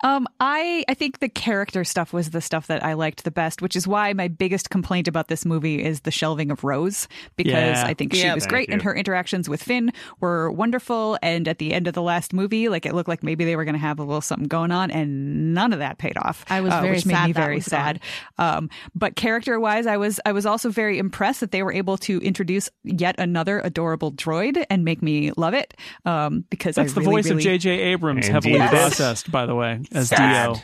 Um, 0.02 0.26
I 0.40 0.84
I 0.88 0.94
think 0.94 1.18
the 1.20 1.28
character 1.28 1.84
stuff 1.84 2.12
was 2.12 2.30
the 2.30 2.40
stuff 2.40 2.66
that 2.68 2.84
I 2.84 2.94
liked 2.94 3.24
the 3.24 3.30
best, 3.30 3.62
which 3.62 3.76
is 3.76 3.86
why 3.86 4.12
my 4.12 4.28
biggest 4.28 4.70
complaint 4.70 5.08
about 5.08 5.28
this 5.28 5.44
movie 5.44 5.82
is 5.82 6.00
the 6.00 6.10
shelving 6.10 6.50
of 6.50 6.64
Rose 6.64 7.08
because 7.36 7.52
Yeah. 7.52 7.84
I 7.86 7.94
think 7.94 8.14
she 8.14 8.22
Yeah. 8.22 8.34
was 8.34 8.44
Thank 8.44 8.50
great 8.50 8.70
and 8.70 8.82
her 8.82 8.94
interactions 8.94 9.48
with 9.48 9.62
Finn 9.62 9.92
were 10.20 10.50
wonderful. 10.50 11.18
And 11.22 11.46
at 11.48 11.58
the 11.58 11.72
end 11.72 11.86
of 11.86 11.94
the 11.94 12.02
last 12.02 12.32
movie, 12.32 12.68
like 12.68 12.86
it 12.86 12.94
looked 12.94 13.08
like 13.08 13.22
maybe 13.22 13.44
they 13.44 13.56
were 13.56 13.64
going 13.64 13.74
to 13.74 13.78
have 13.80 13.98
a 13.98 14.02
little 14.04 14.20
something 14.20 14.48
going 14.48 14.70
on, 14.72 14.90
and 14.90 15.54
none 15.54 15.72
of 15.72 15.78
that 15.80 15.98
paid 15.98 16.16
off. 16.18 16.44
I 16.50 16.60
was 16.60 16.72
uh, 16.72 16.80
very 16.80 16.96
which 16.96 17.06
made 17.06 17.14
sad 17.14 17.26
me 17.28 17.32
very 17.32 17.60
sad. 17.60 18.00
Um, 18.38 18.70
but 18.94 19.16
character 19.16 19.58
wise, 19.60 19.86
I 19.86 19.96
was 19.96 20.20
I 20.24 20.32
was 20.32 20.46
also 20.46 20.70
very 20.70 20.98
impressed 20.98 21.40
that 21.40 21.50
they 21.52 21.62
were 21.62 21.72
able 21.72 21.96
to 21.98 22.18
introduce 22.20 22.68
yet 22.84 23.14
another 23.18 23.60
adorable 23.60 24.12
droid 24.12 24.64
and 24.70 24.84
make 24.84 25.02
me 25.02 25.32
love 25.36 25.54
it. 25.54 25.74
Um, 26.04 26.44
because 26.50 26.76
That's 26.76 26.92
I 26.92 26.94
the 26.94 27.00
really, 27.00 27.12
voice 27.12 27.26
of 27.26 27.30
really- 27.32 27.42
J.J. 27.42 27.70
Abrams, 27.70 28.26
Indeed 28.28 28.32
heavily 28.32 28.54
it 28.54 28.64
is. 28.64 28.70
processed, 28.70 29.30
by 29.30 29.39
the 29.46 29.54
way, 29.54 29.80
as 29.92 30.08
Sad. 30.08 30.54
D-O. 30.54 30.62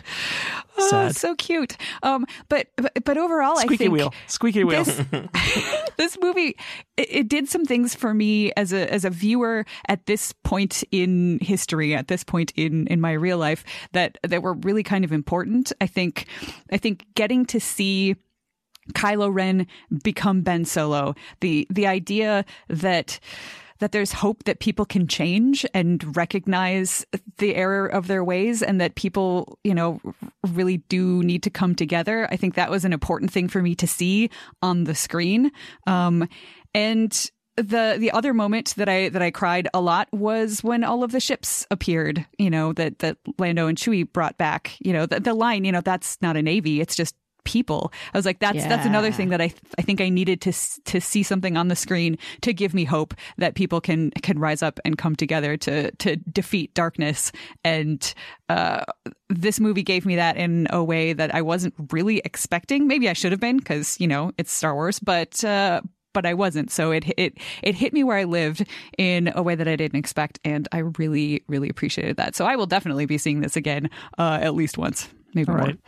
Oh, 0.78 1.08
so 1.10 1.34
cute. 1.34 1.76
Um, 2.02 2.26
but, 2.48 2.68
but 2.76 2.92
but 3.04 3.16
overall, 3.16 3.58
I 3.58 3.62
Squeaky 3.62 3.84
think 3.84 3.94
wheel. 3.94 4.14
Squeaky 4.26 4.64
wheel. 4.64 4.84
this 4.84 5.02
this 5.96 6.18
movie 6.20 6.56
it, 6.96 7.08
it 7.10 7.28
did 7.28 7.48
some 7.48 7.64
things 7.64 7.94
for 7.94 8.12
me 8.12 8.52
as 8.56 8.72
a 8.72 8.92
as 8.92 9.04
a 9.04 9.10
viewer 9.10 9.64
at 9.88 10.04
this 10.06 10.32
point 10.44 10.84
in 10.90 11.38
history, 11.40 11.94
at 11.94 12.08
this 12.08 12.24
point 12.24 12.52
in 12.56 12.86
in 12.88 13.00
my 13.00 13.12
real 13.12 13.38
life 13.38 13.64
that 13.92 14.18
that 14.22 14.42
were 14.42 14.54
really 14.54 14.82
kind 14.82 15.04
of 15.04 15.12
important. 15.12 15.72
I 15.80 15.86
think 15.86 16.26
I 16.70 16.76
think 16.76 17.06
getting 17.14 17.46
to 17.46 17.60
see 17.60 18.16
Kylo 18.92 19.32
Ren 19.32 19.66
become 20.02 20.42
Ben 20.42 20.64
Solo. 20.64 21.14
The 21.40 21.66
the 21.70 21.86
idea 21.86 22.44
that 22.68 23.18
that 23.78 23.92
there's 23.92 24.12
hope 24.12 24.44
that 24.44 24.60
people 24.60 24.84
can 24.84 25.06
change 25.06 25.66
and 25.74 26.16
recognize 26.16 27.04
the 27.38 27.54
error 27.54 27.86
of 27.86 28.06
their 28.06 28.24
ways 28.24 28.62
and 28.62 28.80
that 28.80 28.94
people, 28.94 29.58
you 29.64 29.74
know, 29.74 30.00
really 30.48 30.78
do 30.88 31.22
need 31.22 31.42
to 31.42 31.50
come 31.50 31.74
together. 31.74 32.28
I 32.30 32.36
think 32.36 32.54
that 32.54 32.70
was 32.70 32.84
an 32.84 32.92
important 32.92 33.32
thing 33.32 33.48
for 33.48 33.62
me 33.62 33.74
to 33.76 33.86
see 33.86 34.30
on 34.62 34.84
the 34.84 34.94
screen. 34.94 35.50
Um, 35.86 36.28
and 36.74 37.30
the 37.56 37.96
the 37.98 38.10
other 38.10 38.34
moment 38.34 38.74
that 38.76 38.88
I 38.88 39.08
that 39.08 39.22
I 39.22 39.30
cried 39.30 39.68
a 39.72 39.80
lot 39.80 40.08
was 40.12 40.62
when 40.62 40.84
all 40.84 41.02
of 41.02 41.12
the 41.12 41.20
ships 41.20 41.66
appeared, 41.70 42.26
you 42.38 42.50
know, 42.50 42.72
that 42.74 42.98
that 42.98 43.16
Lando 43.38 43.66
and 43.66 43.78
Chewie 43.78 44.10
brought 44.10 44.36
back. 44.36 44.76
You 44.80 44.92
know, 44.92 45.06
the, 45.06 45.20
the 45.20 45.34
line, 45.34 45.64
you 45.64 45.72
know, 45.72 45.80
that's 45.80 46.18
not 46.20 46.36
a 46.36 46.42
navy, 46.42 46.80
it's 46.80 46.94
just 46.94 47.14
people. 47.46 47.92
I 48.12 48.18
was 48.18 48.26
like, 48.26 48.40
that's 48.40 48.64
that's 48.64 48.84
another 48.84 49.10
thing 49.10 49.30
that 49.30 49.40
I 49.40 49.50
I 49.78 49.82
think 49.82 50.02
I 50.02 50.10
needed 50.10 50.42
to 50.42 50.50
s- 50.50 50.78
to 50.84 51.00
see 51.00 51.22
something 51.22 51.56
on 51.56 51.68
the 51.68 51.76
screen 51.76 52.18
to 52.42 52.52
give 52.52 52.74
me 52.74 52.84
hope 52.84 53.14
that 53.38 53.54
people 53.54 53.80
can 53.80 54.10
can 54.22 54.38
rise 54.38 54.62
up 54.62 54.78
and 54.84 54.98
come 54.98 55.16
together 55.16 55.56
to 55.58 55.90
to 55.92 56.16
defeat 56.16 56.74
darkness. 56.74 57.32
And 57.64 58.12
uh, 58.50 58.84
this 59.30 59.58
movie 59.58 59.82
gave 59.82 60.04
me 60.04 60.16
that 60.16 60.36
in 60.36 60.66
a 60.70 60.84
way 60.84 61.14
that 61.14 61.34
I 61.34 61.40
wasn't 61.40 61.74
really 61.90 62.18
expecting. 62.24 62.86
Maybe 62.86 63.08
I 63.08 63.14
should 63.14 63.32
have 63.32 63.40
been 63.40 63.56
because 63.56 63.98
you 63.98 64.08
know 64.08 64.32
it's 64.36 64.52
Star 64.52 64.74
Wars, 64.74 64.98
but. 64.98 65.42
Uh, 65.42 65.80
but 66.12 66.24
I 66.24 66.32
wasn't, 66.32 66.70
so 66.70 66.92
it 66.92 67.04
it 67.18 67.36
it 67.62 67.74
hit 67.74 67.92
me 67.92 68.02
where 68.02 68.16
I 68.16 68.24
lived 68.24 68.66
in 68.96 69.30
a 69.34 69.42
way 69.42 69.54
that 69.54 69.68
I 69.68 69.76
didn't 69.76 69.98
expect, 69.98 70.40
and 70.46 70.66
I 70.72 70.78
really 70.96 71.44
really 71.46 71.68
appreciated 71.68 72.16
that. 72.16 72.34
So 72.34 72.46
I 72.46 72.56
will 72.56 72.64
definitely 72.64 73.04
be 73.04 73.18
seeing 73.18 73.42
this 73.42 73.54
again 73.54 73.90
uh, 74.16 74.38
at 74.40 74.54
least 74.54 74.78
once, 74.78 75.10
maybe 75.34 75.50
All 75.50 75.58
more. 75.58 75.66
right. 75.66 75.78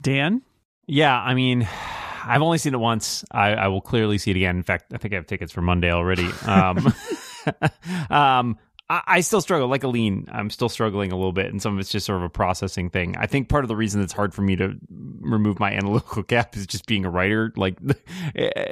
Dan? 0.00 0.40
Yeah, 0.86 1.18
I 1.18 1.34
mean, 1.34 1.68
I've 2.26 2.42
only 2.42 2.58
seen 2.58 2.74
it 2.74 2.80
once. 2.80 3.24
I, 3.30 3.50
I 3.50 3.68
will 3.68 3.82
clearly 3.82 4.18
see 4.18 4.30
it 4.30 4.36
again. 4.36 4.56
In 4.56 4.62
fact, 4.62 4.92
I 4.94 4.98
think 4.98 5.12
I 5.12 5.16
have 5.16 5.26
tickets 5.26 5.52
for 5.52 5.60
Monday 5.60 5.90
already. 5.92 6.28
Um, 6.46 6.92
um, 8.10 8.58
I, 8.88 9.02
I 9.06 9.20
still 9.20 9.40
struggle, 9.40 9.68
like 9.68 9.82
Aleen. 9.84 10.28
I'm 10.30 10.50
still 10.50 10.68
struggling 10.68 11.12
a 11.12 11.16
little 11.16 11.32
bit, 11.32 11.46
and 11.46 11.60
some 11.60 11.74
of 11.74 11.80
it's 11.80 11.90
just 11.90 12.06
sort 12.06 12.18
of 12.18 12.24
a 12.24 12.28
processing 12.28 12.90
thing. 12.90 13.16
I 13.16 13.26
think 13.26 13.48
part 13.48 13.64
of 13.64 13.68
the 13.68 13.76
reason 13.76 14.00
it's 14.02 14.12
hard 14.12 14.34
for 14.34 14.42
me 14.42 14.56
to 14.56 14.74
remove 15.20 15.58
my 15.58 15.72
analytical 15.76 16.22
gap 16.22 16.56
is 16.56 16.66
just 16.66 16.86
being 16.86 17.04
a 17.04 17.10
writer. 17.10 17.52
Like 17.56 17.78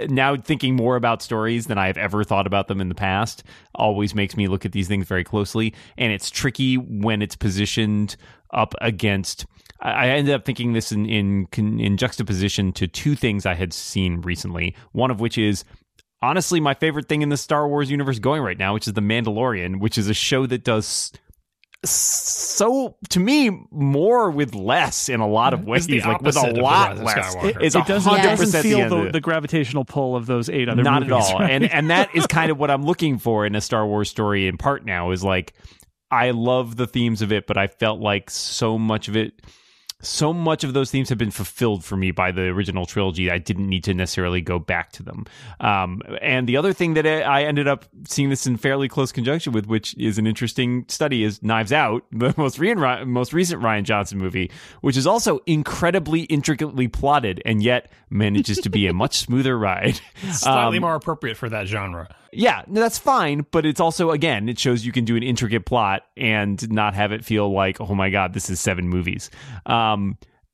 now, 0.08 0.36
thinking 0.36 0.76
more 0.76 0.97
about 0.97 1.23
stories 1.23 1.66
than 1.66 1.78
I've 1.78 1.99
ever 1.99 2.24
thought 2.24 2.47
about 2.47 2.68
them 2.68 2.81
in 2.81 2.89
the 2.89 2.94
past 2.94 3.42
always 3.74 4.15
makes 4.15 4.36
me 4.36 4.49
look 4.49 4.65
at 4.65 4.73
these 4.73 4.89
things 4.89 5.07
very 5.07 5.24
closely, 5.24 5.74
and 5.97 6.12
it's 6.12 6.31
tricky 6.31 6.76
when 6.76 7.23
it's 7.23 7.36
positioned 7.36 8.16
up 8.52 8.74
against. 8.81 9.47
I 9.83 9.91
I 9.91 10.09
ended 10.09 10.35
up 10.35 10.44
thinking 10.44 10.73
this 10.73 10.93
in, 10.93 11.07
in 11.07 11.49
in 11.52 11.97
juxtaposition 11.97 12.73
to 12.73 12.86
two 12.86 13.15
things 13.15 13.44
I 13.47 13.55
had 13.55 13.73
seen 13.73 14.20
recently. 14.20 14.75
One 14.93 15.11
of 15.11 15.20
which 15.20 15.36
is 15.36 15.65
honestly 16.23 16.61
my 16.61 16.75
favorite 16.75 17.09
thing 17.09 17.23
in 17.23 17.28
the 17.28 17.36
Star 17.36 17.69
Wars 17.69 17.91
universe 17.91 18.19
going 18.19 18.43
right 18.43 18.59
now, 18.59 18.75
which 18.75 18.86
is 18.86 18.94
The 18.94 19.01
Mandalorian, 19.01 19.81
which 19.81 19.99
is 19.99 20.09
a 20.09 20.15
show 20.15 20.47
that 20.47 20.65
does 20.65 21.12
so 21.85 22.97
to 23.09 23.19
me 23.19 23.51
more 23.73 24.31
with 24.31 24.55
less 24.55 25.09
in 25.09 25.19
a 25.19 25.27
lot 25.27 25.52
of 25.52 25.61
mm-hmm. 25.61 25.70
ways, 25.70 25.89
It's 25.89 26.07
like 26.07 26.23
with 26.23 26.36
a 26.36 26.39
opposite 26.39 26.51
of 26.51 26.55
The 26.57 26.62
lot 26.62 26.93
of 26.93 27.02
less. 27.02 27.35
It's 27.61 27.75
It 27.75 27.86
doesn't, 27.86 28.09
hundred 28.09 28.23
doesn't 28.23 28.47
percent 28.47 28.62
feel 28.62 28.78
the, 28.78 28.85
end 28.85 28.93
of 28.93 29.01
the, 29.01 29.07
it. 29.09 29.12
the 29.12 29.20
gravitational 29.20 29.85
pull 29.85 30.15
of 30.15 30.27
those 30.27 30.49
eight 30.49 30.69
other 30.69 30.83
not 30.85 31.02
movies. 31.02 31.28
at 31.28 31.33
all 31.35 31.41
right? 31.41 31.51
and 31.51 31.65
and 31.65 31.91
that 31.91 32.15
is 32.15 32.27
kind 32.28 32.52
of 32.52 32.59
what 32.59 32.70
i'm 32.70 32.83
looking 32.85 33.19
for 33.19 33.44
in 33.44 33.57
a 33.57 33.61
star 33.61 33.85
wars 33.85 34.09
story 34.09 34.47
in 34.47 34.57
part 34.57 34.85
now 34.86 35.11
is 35.11 35.25
like 35.25 35.55
i 36.12 36.31
love 36.31 36.77
the 36.77 36.86
themes 36.86 37.20
of 37.20 37.33
it 37.33 37.49
but 37.49 37.59
i 37.59 37.67
felt 37.67 38.01
like 38.01 38.31
so 38.31 38.78
much 38.78 39.09
of 39.09 39.17
it 39.17 39.43
so 40.02 40.32
much 40.32 40.64
of 40.64 40.74
those 40.74 40.90
themes 40.90 41.08
have 41.08 41.18
been 41.18 41.31
fulfilled 41.31 41.84
for 41.84 41.97
me 41.97 42.10
by 42.10 42.32
the 42.32 42.42
original 42.48 42.84
trilogy. 42.86 43.31
I 43.31 43.39
didn't 43.39 43.68
need 43.68 43.84
to 43.84 43.94
necessarily 43.94 44.40
go 44.40 44.58
back 44.58 44.92
to 44.92 45.02
them. 45.02 45.24
Um, 45.60 46.02
and 46.20 46.48
the 46.48 46.56
other 46.56 46.72
thing 46.72 46.94
that 46.94 47.06
I 47.06 47.44
ended 47.44 47.68
up 47.68 47.84
seeing 48.08 48.28
this 48.28 48.47
in 48.47 48.56
fairly 48.56 48.89
close 48.89 49.12
conjunction 49.12 49.52
with, 49.52 49.66
which 49.66 49.97
is 49.97 50.18
an 50.18 50.26
interesting 50.26 50.84
study, 50.89 51.22
is 51.22 51.42
Knives 51.42 51.72
Out, 51.72 52.05
the 52.12 52.34
most, 52.36 52.58
re- 52.58 53.05
most 53.05 53.32
recent 53.32 53.62
Rian 53.62 53.84
Johnson 53.84 54.18
movie, 54.18 54.50
which 54.81 54.97
is 54.97 55.06
also 55.06 55.40
incredibly 55.47 56.22
intricately 56.22 56.89
plotted 56.89 57.40
and 57.47 57.62
yet 57.62 57.90
manages 58.10 58.58
to 58.58 58.68
be 58.70 58.86
a 58.89 58.92
much 58.92 59.16
smoother 59.18 59.56
ride. 59.58 60.00
Slightly 60.32 60.78
Um, 60.78 60.82
more 60.82 60.94
appropriate 60.97 61.36
for 61.36 61.48
that 61.48 61.66
genre. 61.66 62.14
yeah, 62.32 62.62
no, 62.66 62.81
that's 62.81 62.98
fine, 62.98 63.47
but 63.52 63.64
it's 63.64 63.81
also 63.81 64.10
again, 64.10 64.48
it 64.48 64.58
shows 64.58 64.84
you 64.84 64.92
can 64.92 65.05
do 65.05 65.16
an 65.16 65.22
intricate 65.22 65.64
plot 65.64 66.02
and 66.16 66.70
not 66.70 66.94
have 66.94 67.12
it 67.12 67.24
feel 67.24 67.50
like, 67.52 67.81
oh 67.81 67.94
my 67.94 68.10
god, 68.10 68.34
this 68.34 68.50
is 68.50 68.60
seven 68.60 68.89
movies. 68.89 69.31
Um, 69.64 69.92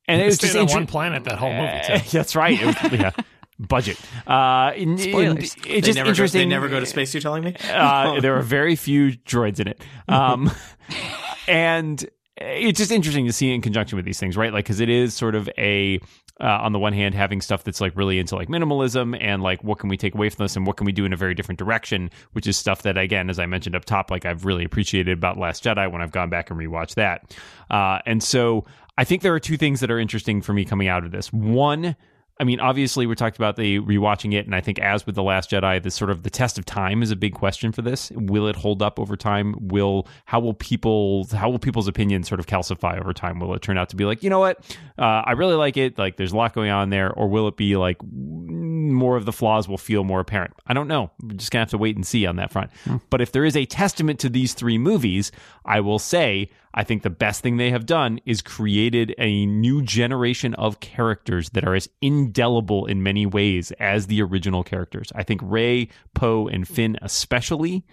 and 0.09 0.23
it 0.23 0.25
was 0.25 0.39
just 0.39 0.57
on 0.57 0.63
inter- 0.63 0.75
one 0.75 0.87
planet 0.87 1.25
that 1.25 1.39
whole 1.39 1.53
movie. 1.53 1.67
Uh, 1.67 1.99
Too. 1.99 2.11
that's 2.19 2.35
right. 2.35 2.59
It 2.61 2.67
was, 2.67 2.93
yeah, 2.93 3.11
budget. 3.59 4.01
Uh, 4.27 4.73
in, 4.75 4.99
in, 4.99 5.39
it's 5.39 5.55
just 5.55 5.97
never, 5.97 6.07
go, 6.07 6.11
interesting. 6.11 6.41
they 6.41 6.47
never 6.47 6.69
go 6.69 6.81
to 6.81 6.87
space. 6.87 7.13
You're 7.13 7.21
telling 7.21 7.45
me? 7.45 7.55
Uh, 7.71 8.21
there 8.23 8.37
are 8.37 8.43
very 8.43 8.77
few 8.77 9.13
droids 9.13 9.61
in 9.61 9.69
it. 9.69 9.83
Um, 10.09 10.51
and 11.49 12.05
it's 12.37 12.79
just 12.79 12.93
interesting 12.93 13.27
to 13.27 13.33
see 13.33 13.53
in 13.53 13.61
conjunction 13.61 13.97
with 13.97 14.05
these 14.05 14.19
things, 14.19 14.37
right? 14.37 14.53
Like, 14.53 14.65
because 14.65 14.81
it 14.81 14.89
is 14.89 15.13
sort 15.13 15.35
of 15.35 15.51
a, 15.59 15.99
uh, 16.41 16.47
on 16.47 16.73
the 16.73 16.79
one 16.79 16.93
hand, 16.93 17.15
having 17.15 17.41
stuff 17.41 17.65
that's 17.65 17.81
like 17.81 17.97
really 17.97 18.19
into 18.21 18.37
like 18.37 18.49
minimalism 18.49 19.17
and 19.21 19.43
like 19.43 19.63
what 19.65 19.81
can 19.81 19.89
we 19.89 19.97
take 19.97 20.15
away 20.15 20.31
from 20.31 20.45
this 20.45 20.55
and 20.55 20.67
what 20.67 20.77
can 20.77 20.85
we 20.85 20.93
do 20.93 21.05
in 21.05 21.13
a 21.13 21.17
very 21.17 21.35
different 21.35 21.59
direction, 21.59 22.11
which 22.33 22.47
is 22.47 22.57
stuff 22.57 22.83
that, 22.83 22.97
again, 22.97 23.29
as 23.29 23.39
I 23.39 23.47
mentioned 23.47 23.75
up 23.75 23.85
top, 23.85 24.11
like 24.11 24.25
I've 24.25 24.45
really 24.45 24.65
appreciated 24.65 25.19
about 25.19 25.37
Last 25.37 25.65
Jedi 25.65 25.91
when 25.91 26.01
I've 26.01 26.13
gone 26.13 26.31
back 26.31 26.51
and 26.51 26.59
rewatched 26.59 26.95
that. 26.95 27.37
Uh, 27.71 27.99
and 28.07 28.23
so 28.23 28.65
I 28.99 29.05
think 29.05 29.23
there 29.23 29.33
are 29.33 29.39
two 29.39 29.57
things 29.57 29.79
that 29.79 29.93
are 29.93 29.99
interesting 30.01 30.43
for 30.43 30.53
me 30.53 30.65
coming 30.65 30.89
out 30.89 31.05
of 31.05 31.13
this. 31.13 31.33
One, 31.33 31.95
I 32.41 32.45
mean, 32.45 32.59
obviously, 32.59 33.07
we 33.07 33.15
talked 33.15 33.37
about 33.37 33.55
the 33.55 33.79
rewatching 33.79 34.35
it, 34.35 34.45
and 34.45 34.57
I 34.57 34.61
think 34.61 34.81
as 34.81 35.07
with 35.07 35.15
the 35.15 35.23
Last 35.23 35.51
Jedi, 35.51 35.81
the 35.81 35.93
sort 35.93 36.11
of 36.11 36.25
the 36.25 36.31
test 36.31 36.59
of 36.59 36.65
time 36.65 37.01
is 37.01 37.13
a 37.13 37.17
big 37.17 37.33
question 37.33 37.71
for 37.71 37.81
this. 37.81 38.11
Will 38.11 38.49
it 38.49 38.57
hold 38.57 38.83
up 38.83 38.99
over 38.99 39.17
time? 39.17 39.55
Will 39.69 40.09
how 40.25 40.41
will 40.41 40.53
people 40.53 41.29
how 41.33 41.49
will 41.49 41.61
people's 41.61 41.87
opinions 41.87 42.27
sort 42.27 42.41
of 42.41 42.47
calcify 42.47 42.99
over 42.99 43.13
time? 43.13 43.39
Will 43.39 43.55
it 43.55 43.63
turn 43.63 43.79
out 43.79 43.89
to 43.91 43.97
be 43.97 44.05
like, 44.05 44.25
you 44.25 44.31
know 44.31 44.41
what, 44.41 44.59
uh, 44.99 45.23
I 45.25 45.33
really 45.33 45.55
like 45.55 45.77
it, 45.77 45.97
like 45.97 46.17
there's 46.17 46.33
a 46.33 46.37
lot 46.37 46.53
going 46.53 46.71
on 46.71 46.91
there, 46.91 47.13
or 47.13 47.29
will 47.29 47.47
it 47.47 47.57
be 47.57 47.77
like 47.77 47.99
mm, 47.99 48.91
more 48.91 49.17
of 49.17 49.27
the 49.27 49.33
flaws 49.33 49.69
will 49.69 49.79
feel 49.79 50.03
more 50.03 50.19
apparent? 50.19 50.55
I 50.67 50.75
don't 50.75 50.89
know. 50.89 51.13
We're 51.23 51.35
just 51.35 51.53
gonna 51.53 51.63
have 51.63 51.71
to 51.71 51.79
wait 51.79 51.95
and 51.95 52.05
see 52.05 52.27
on 52.27 52.35
that 52.37 52.51
front. 52.51 52.73
But 53.11 53.21
if 53.21 53.31
there 53.31 53.45
is 53.45 53.57
a 53.57 53.65
testament 53.65 54.19
to 54.21 54.29
these 54.29 54.55
three 54.55 54.77
movies, 54.77 55.31
I 55.65 55.79
will 55.81 56.01
say 56.01 56.51
I 56.75 56.85
think 56.85 57.03
the 57.03 57.11
best 57.11 57.43
thing 57.43 57.57
they 57.57 57.71
have 57.71 57.87
done 57.87 58.21
is 58.25 58.43
created 58.43 59.15
a 59.19 59.47
new 59.47 59.83
generation 59.83 60.55
of 60.55 60.81
characters 60.81 61.51
that 61.51 61.67
are 61.67 61.75
as 61.75 61.89
indelible 62.01 62.87
in 62.87 63.03
many 63.03 63.27
ways 63.27 63.73
as 63.81 64.07
the 64.07 64.23
original 64.23 64.63
characters. 64.63 65.11
I 65.15 65.23
think 65.23 65.41
Rey, 65.43 65.89
Poe, 66.15 66.47
and 66.49 66.67
Finn 66.67 66.99
especially 67.03 67.85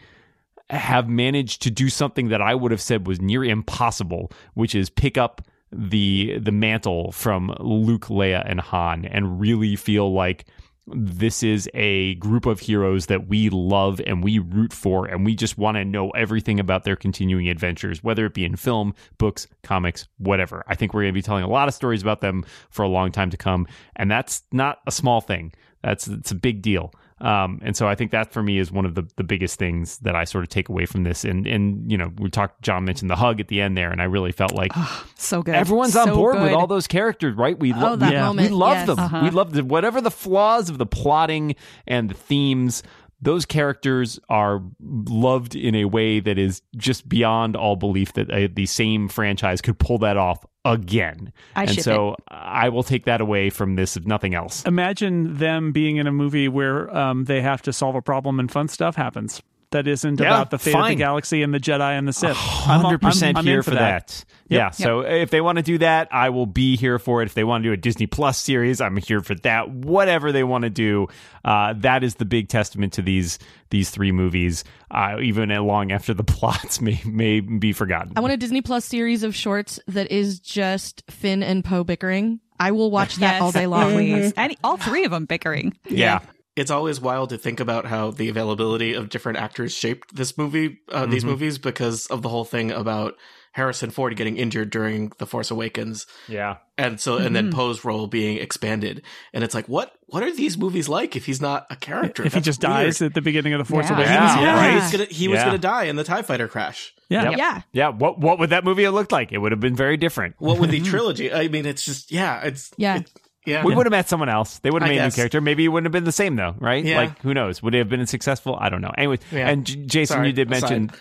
have 0.69 1.07
managed 1.07 1.61
to 1.61 1.71
do 1.71 1.89
something 1.89 2.29
that 2.29 2.41
I 2.41 2.55
would 2.55 2.71
have 2.71 2.81
said 2.81 3.07
was 3.07 3.21
near 3.21 3.43
impossible, 3.43 4.31
which 4.55 4.75
is 4.75 4.89
pick 4.89 5.17
up 5.17 5.41
the 5.71 6.37
the 6.39 6.51
mantle 6.51 7.11
from 7.11 7.53
Luke, 7.59 8.05
Leia, 8.05 8.43
and 8.45 8.59
Han 8.59 9.05
and 9.05 9.39
really 9.39 9.75
feel 9.75 10.13
like 10.13 10.45
this 10.87 11.41
is 11.41 11.69
a 11.73 12.15
group 12.15 12.45
of 12.45 12.59
heroes 12.59 13.07
that 13.07 13.27
we 13.27 13.49
love 13.49 13.99
and 14.05 14.23
we 14.23 14.37
root 14.39 14.71
for 14.71 15.05
and 15.07 15.25
we 15.25 15.35
just 15.35 15.57
want 15.57 15.77
to 15.77 15.85
know 15.85 16.11
everything 16.11 16.59
about 16.59 16.83
their 16.83 16.95
continuing 16.95 17.49
adventures 17.49 18.03
whether 18.03 18.25
it 18.25 18.33
be 18.33 18.45
in 18.45 18.55
film 18.55 18.93
books 19.17 19.47
comics 19.63 20.07
whatever. 20.17 20.63
I 20.67 20.75
think 20.75 20.93
we're 20.93 21.01
going 21.01 21.13
to 21.13 21.17
be 21.17 21.23
telling 21.23 21.43
a 21.43 21.49
lot 21.49 21.67
of 21.67 21.73
stories 21.73 22.01
about 22.01 22.21
them 22.21 22.45
for 22.69 22.83
a 22.83 22.87
long 22.87 23.11
time 23.11 23.31
to 23.31 23.37
come 23.37 23.67
and 23.95 24.11
that's 24.11 24.43
not 24.51 24.79
a 24.85 24.91
small 24.91 25.21
thing. 25.21 25.53
That's 25.81 26.07
it's 26.07 26.31
a 26.31 26.35
big 26.35 26.61
deal 26.61 26.93
Um, 27.21 27.61
and 27.63 27.77
so 27.77 27.87
I 27.87 27.95
think 27.95 28.11
that 28.11 28.33
for 28.33 28.43
me 28.43 28.57
is 28.59 28.73
one 28.73 28.85
of 28.85 28.93
the, 28.93 29.07
the 29.15 29.23
biggest 29.23 29.57
things 29.57 29.99
that 29.99 30.15
I 30.17 30.25
sort 30.25 30.43
of 30.43 30.49
take 30.49 30.67
away 30.67 30.85
from 30.85 31.03
this. 31.03 31.23
And 31.23 31.47
and 31.47 31.89
you 31.89 31.97
know, 31.97 32.11
we 32.17 32.29
talked. 32.29 32.61
John 32.61 32.83
mentioned 32.83 33.09
the 33.09 33.15
hug 33.15 33.39
at 33.39 33.47
the 33.47 33.61
end 33.61 33.77
there, 33.77 33.89
and 33.91 34.01
I 34.01 34.05
really 34.05 34.33
felt 34.33 34.53
like 34.53 34.71
so 35.15 35.41
good. 35.41 35.55
everyone's 35.55 35.95
on 35.95 36.07
So 36.07 36.15
board 36.15 36.41
with 36.41 36.51
all 36.51 36.67
those 36.67 36.87
characters, 36.87 37.35
right? 37.37 37.57
We 37.57 37.73
Oh, 37.73 37.77
love 37.79 37.99
that 38.01 38.11
we, 38.13 38.19
moment, 38.19 38.49
we 38.49 38.55
love 38.55 38.77
yes. 38.77 38.87
them. 38.87 38.99
Uh-huh. 38.99 39.21
We 39.23 39.29
love 39.29 39.53
the, 39.53 39.63
whatever 39.63 40.01
the 40.01 40.11
flaws 40.11 40.69
of 40.69 40.77
the 40.77 40.85
plotting 40.85 41.55
and 41.87 42.09
the 42.09 42.15
themes. 42.15 42.83
Those 43.21 43.45
characters 43.45 44.19
are 44.27 44.61
loved 44.81 45.55
in 45.55 45.73
a 45.73 45.85
way 45.85 46.19
that 46.19 46.37
is 46.37 46.61
just 46.75 47.07
beyond 47.07 47.55
all 47.55 47.77
belief 47.77 48.11
that 48.13 48.29
uh, 48.29 48.49
the 48.53 48.65
same 48.65 49.07
franchise 49.07 49.61
could 49.61 49.79
pull 49.79 49.99
that 49.99 50.17
off 50.17 50.45
again. 50.65 51.31
I 51.55 51.63
and 51.63 51.71
ship 51.71 51.83
so 51.83 52.15
I 52.27 52.69
will 52.69 52.83
take 52.83 53.05
that 53.05 53.21
away 53.21 53.49
from 53.49 53.75
this 53.75 53.95
if 53.95 54.05
nothing 54.05 54.33
else. 54.33 54.63
Imagine 54.65 55.37
them 55.37 55.71
being 55.71 55.97
in 55.97 56.07
a 56.07 56.11
movie 56.11 56.47
where 56.47 56.93
um, 56.95 57.25
they 57.25 57.41
have 57.41 57.61
to 57.63 57.73
solve 57.73 57.95
a 57.95 58.01
problem 58.01 58.39
and 58.39 58.51
fun 58.51 58.67
stuff 58.67 58.95
happens. 58.95 59.41
That 59.75 59.87
isn't 59.87 60.19
Yeah, 60.19 60.27
about 60.27 60.51
the 60.51 60.57
fate 60.57 60.73
of 60.73 60.87
the 60.87 60.95
galaxy 60.95 61.43
and 61.43 61.53
the 61.53 61.59
Jedi 61.59 61.97
and 61.97 62.07
the 62.07 62.13
Sith. 62.13 62.37
I'm- 62.67 62.79
Hundred 62.81 63.01
percent 63.01 63.35
I'm- 63.37 63.41
I'm 63.41 63.45
here 63.45 63.57
in 63.57 63.63
for 63.63 63.71
that. 63.71 64.23
Yeah. 64.47 64.69
So 64.69 65.01
if 65.01 65.31
they 65.31 65.41
want 65.41 65.57
to 65.57 65.63
do 65.63 65.77
that, 65.79 66.07
I 66.11 66.29
will 66.29 66.45
be 66.45 66.77
here 66.77 66.97
for 66.99 67.21
it. 67.21 67.25
If 67.25 67.33
they 67.33 67.43
want 67.43 67.63
to 67.63 67.69
do 67.69 67.73
a 67.73 67.77
Disney 67.77 68.05
Plus 68.07 68.37
series, 68.37 68.79
I'm 68.79 68.95
here 68.97 69.19
for 69.21 69.35
that. 69.35 69.69
Whatever 69.69 70.31
they 70.31 70.43
want 70.43 70.63
to 70.63 70.69
do, 70.69 71.07
uh, 71.43 71.73
that 71.77 72.03
is 72.03 72.15
the 72.15 72.25
big 72.25 72.47
testament 72.47 72.93
to 72.93 73.01
these 73.01 73.37
these 73.71 73.89
three 73.89 74.11
movies. 74.11 74.63
Uh, 74.91 75.17
even 75.21 75.49
long 75.49 75.91
after 75.91 76.13
the 76.13 76.23
plots 76.35 76.79
may 76.79 77.01
may 77.05 77.39
be 77.41 77.73
forgotten. 77.73 78.13
I 78.15 78.21
want 78.21 78.33
a 78.33 78.37
Disney 78.37 78.61
Plus 78.61 78.85
series 78.85 79.23
of 79.23 79.35
shorts 79.35 79.79
that 79.87 80.09
is 80.11 80.39
just 80.39 81.03
Finn 81.09 81.43
and 81.43 81.65
Poe 81.65 81.83
bickering. 81.83 82.39
I 82.59 82.71
will 82.71 82.89
watch 82.91 83.15
that 83.17 83.33
Yes, 83.33 83.41
all 83.41 83.51
day 83.51 83.67
long. 83.67 83.91
please. 83.91 84.31
And 84.37 84.55
all 84.63 84.77
three 84.77 85.03
of 85.03 85.11
them 85.11 85.25
bickering. 85.25 85.77
yeah. 85.89 86.19
It's 86.55 86.71
always 86.71 87.01
wild 87.01 87.29
to 87.29 87.37
think 87.37 87.59
about 87.59 87.85
how 87.85 88.11
the 88.11 88.29
availability 88.29 88.93
of 88.93 89.09
different 89.09 89.37
actors 89.39 89.73
shaped 89.73 90.15
this 90.15 90.37
movie, 90.37 90.79
uh, 90.91 91.05
these 91.05 91.23
Mhm. 91.23 91.27
movies, 91.27 91.57
because 91.57 92.07
of 92.07 92.21
the 92.21 92.29
whole 92.29 92.45
thing 92.45 92.71
about 92.71 93.15
Harrison 93.51 93.89
Ford 93.89 94.15
getting 94.17 94.35
injured 94.37 94.69
during 94.69 95.11
The 95.17 95.25
Force 95.25 95.49
Awakens, 95.51 96.05
Yeah. 96.27 96.57
and 96.77 96.99
so 96.99 97.15
and 97.17 97.33
then 97.35 97.49
Mhm. 97.49 97.53
Poe's 97.53 97.85
role 97.85 98.05
being 98.07 98.37
expanded, 98.37 99.01
and 99.33 99.43
it's 99.43 99.53
like, 99.55 99.67
what 99.67 99.93
what 100.07 100.21
are 100.23 100.33
these 100.33 100.57
movies 100.57 100.87
like 100.87 101.15
if 101.15 101.25
he's 101.25 101.41
not 101.41 101.65
a 101.69 101.75
character? 101.75 102.23
If 102.25 102.33
he 102.35 102.39
just 102.41 102.61
weird. 102.61 102.71
dies 102.73 103.01
at 103.01 103.13
the 103.15 103.21
beginning 103.21 103.53
of 103.53 103.59
the 103.59 103.65
Force 103.65 103.89
Yeah. 103.89 103.95
Awakens, 103.95 104.13
Yeah, 104.35 104.41
yeah, 104.41 104.55
Right? 104.55 104.69
He 104.71 104.75
was 104.75 104.91
gonna, 104.91 105.05
he 105.05 105.27
was 105.27 105.37
Yeah. 105.39 105.45
gonna 105.45 105.57
die 105.57 105.83
in 105.85 105.95
the 105.95 106.03
Tie 106.03 106.21
Fighter 106.21 106.47
crash. 106.47 106.93
yeah. 107.09 107.29
Yep. 107.31 107.37
Yeah. 107.37 107.61
Yeah. 107.73 107.87
What 107.89 108.19
what 108.19 108.39
would 108.39 108.49
that 108.51 108.63
movie 108.63 108.83
have 108.83 108.93
looked 108.93 109.11
like? 109.11 109.31
It 109.31 109.39
would 109.39 109.51
have 109.51 109.59
been 109.61 109.75
very 109.75 109.97
different. 109.97 110.35
What 110.37 110.59
with 110.59 110.69
the 110.69 110.79
trilogy? 110.91 111.33
I 111.33 111.47
mean, 111.47 111.65
it's 111.65 111.83
just 111.83 112.11
yeah, 112.11 112.41
it's 112.41 112.71
Yeah. 112.77 112.97
it- 112.97 113.11
yeah. 113.45 113.63
We 113.63 113.73
would 113.75 113.85
have 113.85 113.91
met 113.91 114.09
someone 114.09 114.29
else. 114.29 114.59
They 114.59 114.71
would 114.71 114.81
have 114.81 114.89
I 114.89 114.93
made 114.95 115.01
a 115.01 115.05
new 115.05 115.11
character. 115.11 115.41
Maybe 115.41 115.65
it 115.65 115.69
wouldn't 115.69 115.85
have 115.85 115.91
been 115.91 116.03
the 116.03 116.11
same 116.11 116.35
though, 116.35 116.55
right? 116.59 116.83
Yeah. 116.83 116.97
Like 116.97 117.19
who 117.21 117.33
knows? 117.33 117.61
Would 117.63 117.75
it 117.75 117.79
have 117.79 117.89
been 117.89 118.05
successful? 118.07 118.57
I 118.59 118.69
don't 118.69 118.81
know. 118.81 118.91
Anyway, 118.97 119.19
Yeah. 119.31 119.49
and 119.49 119.65
J- 119.65 119.75
Jason, 119.85 120.15
Sorry, 120.15 120.27
you 120.27 120.33
did 120.33 120.49
mention 120.49 120.91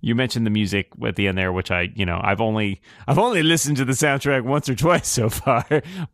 you 0.00 0.14
mentioned 0.14 0.46
the 0.46 0.50
music 0.50 0.88
at 1.06 1.16
the 1.16 1.28
end 1.28 1.38
there, 1.38 1.52
which 1.52 1.70
I 1.70 1.90
you 1.94 2.04
know 2.06 2.20
I've 2.22 2.40
only 2.40 2.80
I've 3.08 3.18
only 3.18 3.42
listened 3.42 3.76
to 3.78 3.84
the 3.84 3.92
soundtrack 3.92 4.42
once 4.44 4.68
or 4.68 4.74
twice 4.84 5.08
so 5.08 5.28
far, 5.30 5.64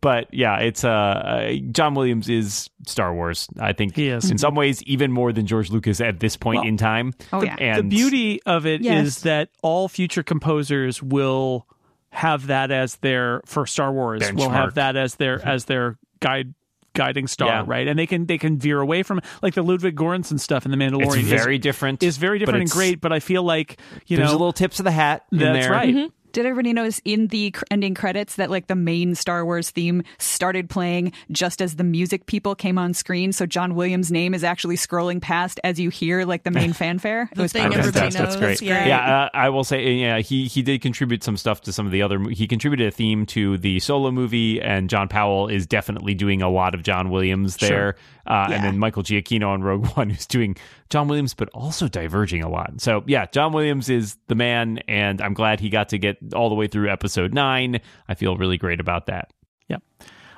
but 0.00 0.32
yeah, 0.32 0.58
it's 0.58 0.84
uh, 0.84 0.88
uh 0.90 1.52
John 1.72 1.94
Williams 1.94 2.28
is 2.28 2.70
Star 2.86 3.14
Wars. 3.14 3.48
I 3.58 3.72
think 3.72 3.94
He 3.96 4.08
is. 4.08 4.30
in 4.30 4.38
some 4.38 4.54
ways 4.54 4.82
even 4.84 5.12
more 5.12 5.32
than 5.32 5.46
George 5.46 5.70
Lucas 5.70 6.00
at 6.00 6.20
this 6.20 6.36
point 6.36 6.60
Well, 6.60 6.68
in 6.68 6.76
time. 6.76 7.14
Oh, 7.32 7.42
yeah. 7.42 7.56
And 7.58 7.90
the 7.90 7.96
beauty 7.96 8.40
of 8.46 8.66
it 8.66 8.80
is 8.80 8.86
Yes. 8.86 9.20
that 9.22 9.48
all 9.62 9.88
future 9.88 10.22
composers 10.22 11.02
will 11.02 11.66
have 12.12 12.48
that 12.48 12.70
as 12.70 12.96
their 12.96 13.40
for 13.46 13.66
Star 13.66 13.92
Wars. 13.92 14.22
We'll 14.32 14.50
have 14.50 14.74
that 14.74 14.96
as 14.96 15.14
their 15.16 15.38
mm-hmm. 15.38 15.48
as 15.48 15.64
their 15.66 15.98
guide 16.20 16.54
guiding 16.92 17.28
star, 17.28 17.48
Yeah. 17.48 17.64
right? 17.66 17.86
And 17.86 17.98
they 17.98 18.06
can 18.06 18.26
they 18.26 18.38
can 18.38 18.58
veer 18.58 18.80
away 18.80 19.02
from 19.02 19.20
like 19.42 19.54
the 19.54 19.62
Ludwig 19.62 19.96
Göransson 19.96 20.40
stuff 20.40 20.64
in 20.64 20.70
the 20.70 20.76
Mandalorian. 20.76 21.06
it's 21.06 21.16
is- 21.16 21.28
very 21.28 21.58
different. 21.58 22.02
is, 22.02 22.16
very 22.16 22.38
different 22.38 22.62
and 22.62 22.70
great. 22.70 23.00
But 23.00 23.12
I 23.12 23.20
feel 23.20 23.42
like 23.42 23.78
you 24.06 24.16
There's 24.16 24.28
know 24.28 24.32
a 24.32 24.38
little 24.38 24.52
tips 24.52 24.80
of 24.80 24.84
the 24.84 24.90
hat. 24.90 25.24
in 25.32 25.38
that's 25.38 25.66
there. 25.66 25.70
right. 25.72 25.94
Mm-hmm. 25.94 26.06
Did 26.32 26.46
everybody 26.46 26.72
notice 26.72 27.00
in 27.04 27.28
the 27.28 27.54
ending 27.70 27.94
credits 27.94 28.36
that 28.36 28.50
like 28.50 28.66
the 28.66 28.74
main 28.74 29.14
Star 29.14 29.44
Wars 29.44 29.70
theme 29.70 30.02
started 30.18 30.68
playing 30.70 31.12
just 31.30 31.60
as 31.62 31.76
the 31.76 31.84
music 31.84 32.26
people 32.26 32.54
came 32.54 32.78
on 32.78 32.94
screen? 32.94 33.32
So 33.32 33.46
John 33.46 33.74
Williams' 33.74 34.10
name 34.12 34.34
is 34.34 34.44
actually 34.44 34.76
scrolling 34.76 35.20
past 35.20 35.60
as 35.64 35.78
you 35.80 35.90
hear 35.90 36.24
like 36.24 36.44
the 36.44 36.50
main 36.50 36.72
fanfare. 36.74 37.28
It 37.32 37.34
The 37.36 37.42
was 37.42 37.52
thing 37.52 37.64
perfect. 37.64 37.78
everybody 37.80 38.00
that's, 38.10 38.16
that's 38.16 38.34
knows. 38.34 38.40
great. 38.40 38.62
Yeah. 38.62 38.86
Yeah, 38.86 39.22
uh, 39.24 39.28
I 39.34 39.48
will 39.50 39.64
say, 39.64 39.92
yeah, 39.94 40.18
he 40.20 40.46
he 40.46 40.62
did 40.62 40.80
contribute 40.82 41.22
some 41.24 41.36
stuff 41.36 41.60
to 41.62 41.72
some 41.72 41.86
of 41.86 41.92
the 41.92 42.02
other. 42.02 42.18
He 42.30 42.46
contributed 42.46 42.88
a 42.88 42.90
theme 42.90 43.26
to 43.26 43.58
the 43.58 43.80
solo 43.80 44.10
movie, 44.10 44.60
and 44.60 44.88
John 44.90 45.08
Powell 45.08 45.48
is 45.48 45.66
definitely 45.66 46.14
doing 46.14 46.42
a 46.42 46.48
lot 46.50 46.74
of 46.74 46.82
John 46.82 47.10
Williams 47.10 47.56
there. 47.56 47.96
Uh, 48.26 48.46
And 48.50 48.62
then 48.64 48.78
Michael 48.78 49.02
Giacchino 49.02 49.48
on 49.48 49.62
Rogue 49.62 49.86
One, 49.96 50.10
who's 50.10 50.26
doing 50.26 50.56
John 50.88 51.08
Williams, 51.08 51.34
but 51.34 51.48
also 51.54 51.88
diverging 51.88 52.42
a 52.42 52.48
lot. 52.48 52.80
So 52.80 53.02
yeah, 53.06 53.26
John 53.26 53.52
Williams 53.52 53.88
is 53.88 54.16
the 54.28 54.34
man, 54.34 54.78
and 54.86 55.20
I'm 55.20 55.34
glad 55.34 55.58
he 55.60 55.68
got 55.68 55.88
to 55.90 55.98
get 55.98 56.16
all 56.34 56.48
the 56.48 56.54
way 56.54 56.66
through 56.66 56.90
Episode 56.90 57.34
Nine. 57.34 57.80
I 58.08 58.14
feel 58.14 58.36
really 58.36 58.58
great 58.58 58.80
about 58.80 59.06
that. 59.06 59.32
Yep. 59.68 59.82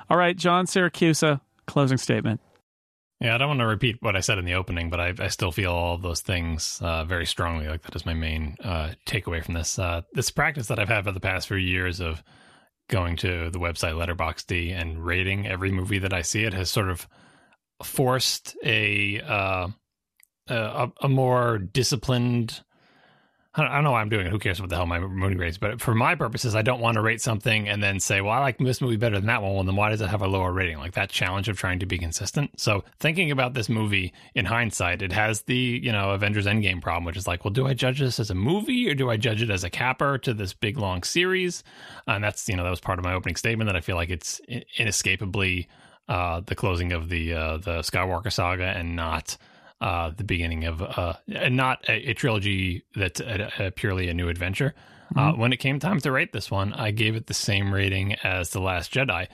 All 0.09 0.17
right, 0.17 0.35
John 0.35 0.65
Siracusa, 0.65 1.41
closing 1.65 1.97
statement. 1.97 2.41
Yeah, 3.19 3.35
I 3.35 3.37
don't 3.37 3.47
want 3.47 3.61
to 3.61 3.67
repeat 3.67 3.97
what 4.01 4.17
I 4.17 4.19
said 4.19 4.37
in 4.37 4.43
the 4.43 4.55
opening, 4.55 4.89
but 4.89 4.99
I, 4.99 5.13
I 5.17 5.27
still 5.29 5.51
feel 5.51 5.71
all 5.71 5.97
those 5.97 6.19
things 6.19 6.79
uh, 6.81 7.05
very 7.05 7.25
strongly. 7.25 7.69
Like 7.69 7.83
that 7.83 7.95
is 7.95 8.05
my 8.05 8.13
main 8.13 8.57
uh, 8.61 8.93
takeaway 9.07 9.43
from 9.43 9.53
this. 9.53 9.79
Uh, 9.79 10.01
this 10.11 10.29
practice 10.29 10.67
that 10.67 10.77
I've 10.77 10.89
had 10.89 11.05
for 11.05 11.13
the 11.13 11.21
past 11.21 11.47
few 11.47 11.57
years 11.57 12.01
of 12.01 12.21
going 12.89 13.15
to 13.17 13.49
the 13.49 13.59
website 13.59 13.93
Letterboxd 13.93 14.73
and 14.73 15.05
rating 15.05 15.47
every 15.47 15.71
movie 15.71 15.99
that 15.99 16.13
I 16.13 16.21
see, 16.21 16.43
it 16.43 16.53
has 16.53 16.69
sort 16.69 16.89
of 16.89 17.07
forced 17.81 18.57
a 18.63 19.21
uh, 19.21 19.67
a, 20.47 20.91
a 21.01 21.09
more 21.09 21.57
disciplined. 21.57 22.61
I 23.55 23.75
don't, 23.75 23.83
know 23.83 23.91
why 23.91 24.01
I'm 24.01 24.09
doing 24.09 24.25
it. 24.25 24.31
Who 24.31 24.39
cares 24.39 24.59
what 24.59 24.71
the 24.71 24.75
hell 24.75 24.87
my 24.87 24.99
movie 24.99 25.35
rates? 25.35 25.59
But 25.59 25.79
for 25.79 25.93
my 25.93 26.15
purposes, 26.15 26.55
I 26.55 26.63
don't 26.63 26.79
want 26.79 26.95
to 26.95 27.01
rate 27.01 27.21
something 27.21 27.69
and 27.69 27.83
then 27.83 27.99
say, 27.99 28.19
"Well, 28.19 28.33
I 28.33 28.39
like 28.39 28.57
this 28.57 28.81
movie 28.81 28.95
better 28.95 29.17
than 29.17 29.27
that 29.27 29.43
one." 29.43 29.53
Well, 29.53 29.63
then 29.63 29.75
why 29.75 29.89
does 29.89 30.01
it 30.01 30.09
have 30.09 30.23
a 30.23 30.27
lower 30.27 30.51
rating? 30.51 30.79
Like 30.79 30.93
that 30.93 31.11
challenge 31.11 31.47
of 31.49 31.57
trying 31.57 31.77
to 31.79 31.85
be 31.85 31.99
consistent. 31.99 32.59
So 32.59 32.83
thinking 32.99 33.29
about 33.29 33.53
this 33.53 33.69
movie 33.69 34.11
in 34.33 34.45
hindsight, 34.45 35.03
it 35.03 35.11
has 35.11 35.43
the 35.43 35.79
you 35.83 35.91
know 35.91 36.11
Avengers 36.11 36.47
Endgame 36.47 36.81
problem, 36.81 37.05
which 37.05 37.15
is 37.17 37.27
like, 37.27 37.45
well, 37.45 37.53
do 37.53 37.67
I 37.67 37.75
judge 37.75 37.99
this 37.99 38.19
as 38.19 38.31
a 38.31 38.35
movie 38.35 38.89
or 38.89 38.95
do 38.95 39.11
I 39.11 39.17
judge 39.17 39.43
it 39.43 39.51
as 39.51 39.63
a 39.63 39.69
capper 39.69 40.17
to 40.19 40.33
this 40.33 40.53
big 40.53 40.79
long 40.79 41.03
series? 41.03 41.63
And 42.07 42.23
that's 42.23 42.49
you 42.49 42.55
know 42.55 42.63
that 42.63 42.71
was 42.71 42.81
part 42.81 42.97
of 42.97 43.05
my 43.05 43.13
opening 43.13 43.35
statement 43.35 43.67
that 43.67 43.75
I 43.75 43.81
feel 43.81 43.97
like 43.97 44.09
it's 44.09 44.41
inescapably 44.79 45.67
uh, 46.09 46.41
the 46.43 46.55
closing 46.55 46.91
of 46.91 47.09
the 47.09 47.33
uh, 47.33 47.57
the 47.57 47.79
Skywalker 47.79 48.31
saga 48.31 48.65
and 48.65 48.95
not 48.95 49.37
uh, 49.83 50.11
the 50.15 50.23
beginning 50.23 50.63
of 50.63 50.81
uh, 50.81 51.13
and 51.27 51.57
not 51.57 51.83
a, 51.89 52.11
a 52.11 52.13
trilogy 52.13 52.85
that's 52.95 53.19
a, 53.19 53.51
a 53.59 53.71
purely 53.71 54.07
a 54.07 54.13
new 54.13 54.29
adventure. 54.29 54.73
Uh, 55.15 55.33
when 55.33 55.53
it 55.53 55.57
came 55.57 55.77
time 55.77 55.99
to 55.99 56.11
rate 56.11 56.31
this 56.31 56.49
one, 56.49 56.73
I 56.73 56.89
gave 56.89 57.15
it 57.15 57.27
the 57.27 57.35
same 57.35 57.71
rating 57.71 58.13
as 58.23 58.49
The 58.49 58.61
Last 58.61 58.91
Jedi. 58.91 59.27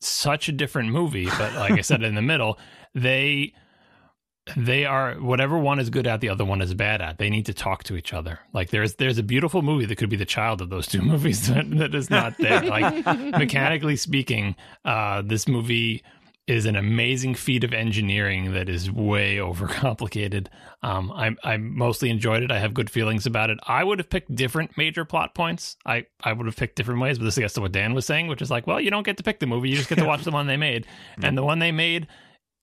Such 0.00 0.48
a 0.48 0.52
different 0.52 0.90
movie, 0.90 1.26
but 1.26 1.52
like 1.54 1.72
I 1.72 1.80
said 1.80 2.02
in 2.02 2.14
the 2.14 2.22
middle, 2.22 2.58
they 2.94 3.52
they 4.56 4.84
are 4.84 5.14
whatever 5.14 5.58
one 5.58 5.80
is 5.80 5.90
good 5.90 6.06
at, 6.06 6.20
the 6.20 6.28
other 6.28 6.44
one 6.44 6.62
is 6.62 6.72
bad 6.72 7.02
at. 7.02 7.18
They 7.18 7.28
need 7.28 7.46
to 7.46 7.54
talk 7.54 7.82
to 7.84 7.96
each 7.96 8.14
other. 8.14 8.38
Like 8.54 8.70
there's 8.70 8.94
there's 8.94 9.18
a 9.18 9.24
beautiful 9.24 9.60
movie 9.60 9.86
that 9.86 9.96
could 9.96 10.08
be 10.08 10.16
the 10.16 10.24
child 10.24 10.62
of 10.62 10.70
those 10.70 10.86
two 10.86 11.02
movies 11.12 11.48
that, 11.48 11.68
that 11.78 11.94
is 11.94 12.08
not 12.08 12.38
there. 12.38 12.62
Like 12.62 13.04
mechanically 13.38 13.96
speaking, 13.96 14.54
uh, 14.84 15.22
this 15.22 15.48
movie 15.48 16.04
is 16.46 16.64
an 16.64 16.76
amazing 16.76 17.34
feat 17.34 17.64
of 17.64 17.72
engineering 17.72 18.52
that 18.52 18.68
is 18.68 18.90
way 18.90 19.36
overcomplicated. 19.36 20.46
Um, 20.82 21.10
I 21.12 21.34
I 21.42 21.56
mostly 21.56 22.10
enjoyed 22.10 22.42
it. 22.42 22.50
I 22.50 22.58
have 22.58 22.74
good 22.74 22.90
feelings 22.90 23.26
about 23.26 23.50
it. 23.50 23.58
I 23.66 23.82
would 23.82 23.98
have 23.98 24.10
picked 24.10 24.34
different 24.34 24.76
major 24.76 25.04
plot 25.04 25.34
points. 25.34 25.76
I, 25.84 26.06
I 26.22 26.32
would 26.32 26.46
have 26.46 26.56
picked 26.56 26.76
different 26.76 27.00
ways, 27.00 27.18
but 27.18 27.24
this 27.24 27.38
gets 27.38 27.54
to 27.54 27.60
what 27.60 27.72
Dan 27.72 27.94
was 27.94 28.06
saying, 28.06 28.28
which 28.28 28.42
is 28.42 28.50
like, 28.50 28.66
well, 28.66 28.80
you 28.80 28.90
don't 28.90 29.04
get 29.04 29.16
to 29.16 29.22
pick 29.22 29.40
the 29.40 29.46
movie. 29.46 29.70
You 29.70 29.76
just 29.76 29.88
get 29.88 29.98
to 29.98 30.04
watch 30.06 30.24
the 30.24 30.30
one 30.30 30.46
they 30.46 30.56
made. 30.56 30.86
And 31.22 31.36
the 31.36 31.44
one 31.44 31.58
they 31.58 31.72
made, 31.72 32.06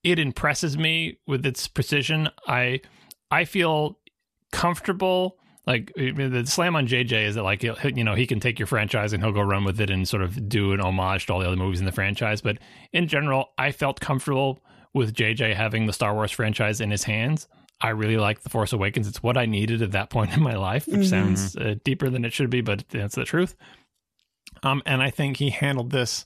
it 0.04 0.20
impresses 0.20 0.78
me 0.78 1.20
with 1.28 1.46
its 1.46 1.68
precision. 1.68 2.30
I 2.48 2.82
I 3.32 3.46
feel 3.46 4.00
comfortable. 4.52 5.38
Like 5.66 5.94
I 5.98 6.12
mean, 6.12 6.32
the 6.32 6.46
slam 6.46 6.76
on 6.76 6.88
JJ 6.88 7.26
is 7.26 7.36
that 7.36 7.44
like 7.44 7.62
he'll, 7.62 7.78
you 7.96 8.04
know 8.04 8.16
he 8.16 8.28
can 8.28 8.40
take 8.40 8.60
your 8.60 8.68
franchise 8.68 9.14
and 9.14 9.24
he'll 9.24 9.32
go 9.32 9.42
run 9.42 9.64
with 9.64 9.80
it 9.80 9.90
and 9.90 10.08
sort 10.08 10.22
of 10.22 10.50
do 10.50 10.74
an 10.74 10.82
homage 10.82 11.26
to 11.28 11.34
all 11.34 11.40
the 11.40 11.48
other 11.48 11.56
movies 11.56 11.80
in 11.80 11.86
the 11.86 11.92
franchise. 11.92 12.42
But 12.42 12.58
in 12.92 13.08
general, 13.08 13.52
I 13.58 13.72
felt 13.72 14.00
comfortable 14.00 14.60
with 14.94 15.14
JJ 15.14 15.56
having 15.56 15.86
the 15.86 15.94
Star 15.94 16.14
Wars 16.14 16.32
franchise 16.32 16.82
in 16.82 16.92
his 16.92 17.04
hands. 17.04 17.48
I 17.82 17.90
really 17.90 18.18
like 18.18 18.42
The 18.42 18.50
Force 18.50 18.72
Awakens. 18.72 19.08
It's 19.08 19.24
what 19.24 19.38
I 19.38 19.46
needed 19.46 19.82
at 19.82 19.92
that 19.92 20.10
point 20.10 20.34
in 20.36 20.44
my 20.44 20.56
life, 20.56 20.88
which 20.88 21.08
sounds 21.08 21.56
uh, 21.56 21.76
deeper 21.84 22.10
than 22.10 22.26
it 22.26 22.34
should 22.34 22.50
be, 22.50 22.62
but 22.62 22.86
that's 22.90 23.16
the 23.16 23.26
truth. 23.26 23.56
Um, 24.62 24.82
and 24.86 25.02
I 25.02 25.10
think 25.10 25.38
he 25.38 25.50
handled 25.50 25.92
this 25.92 26.26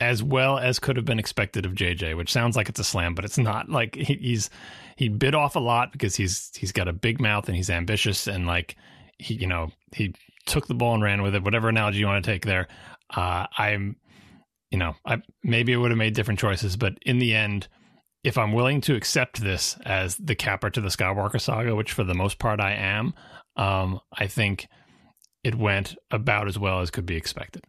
as 0.00 0.22
well 0.22 0.58
as 0.58 0.78
could 0.78 0.96
have 0.96 1.06
been 1.06 1.18
expected 1.18 1.64
of 1.64 1.72
JJ, 1.72 2.16
which 2.16 2.30
sounds 2.30 2.56
like 2.56 2.68
it's 2.68 2.80
a 2.80 2.84
slam, 2.84 3.14
but 3.14 3.24
it's 3.24 3.38
not. 3.38 3.70
Like 3.70 3.94
he, 3.94 4.14
he's 4.14 4.50
he 4.96 5.08
bit 5.08 5.34
off 5.34 5.56
a 5.56 5.60
lot 5.60 5.92
because 5.92 6.16
he's 6.16 6.50
he's 6.56 6.72
got 6.72 6.88
a 6.88 6.92
big 6.92 7.20
mouth 7.20 7.46
and 7.48 7.56
he's 7.56 7.70
ambitious 7.70 8.26
and 8.26 8.46
like 8.46 8.76
he 9.18 9.34
you 9.34 9.46
know 9.46 9.70
he 9.94 10.14
took 10.46 10.66
the 10.66 10.74
ball 10.74 10.94
and 10.94 11.02
ran 11.02 11.22
with 11.22 11.34
it. 11.34 11.44
Whatever 11.44 11.68
analogy 11.68 11.98
you 11.98 12.06
want 12.06 12.24
to 12.24 12.30
take 12.30 12.44
there, 12.44 12.66
uh, 13.14 13.46
I'm 13.56 13.96
you 14.70 14.78
know 14.78 14.94
I 15.04 15.22
maybe 15.44 15.74
I 15.74 15.76
would 15.76 15.90
have 15.90 15.98
made 15.98 16.14
different 16.14 16.40
choices, 16.40 16.76
but 16.76 16.98
in 17.04 17.18
the 17.18 17.34
end, 17.34 17.68
if 18.24 18.38
I'm 18.38 18.52
willing 18.52 18.80
to 18.82 18.96
accept 18.96 19.40
this 19.40 19.76
as 19.84 20.16
the 20.16 20.34
capper 20.34 20.70
to 20.70 20.80
the 20.80 20.88
Skywalker 20.88 21.40
saga, 21.40 21.76
which 21.76 21.92
for 21.92 22.04
the 22.04 22.14
most 22.14 22.38
part 22.38 22.58
I 22.60 22.72
am, 22.72 23.14
um, 23.56 24.00
I 24.12 24.26
think 24.26 24.66
it 25.44 25.54
went 25.54 25.94
about 26.10 26.48
as 26.48 26.58
well 26.58 26.80
as 26.80 26.90
could 26.90 27.06
be 27.06 27.16
expected. 27.16 27.64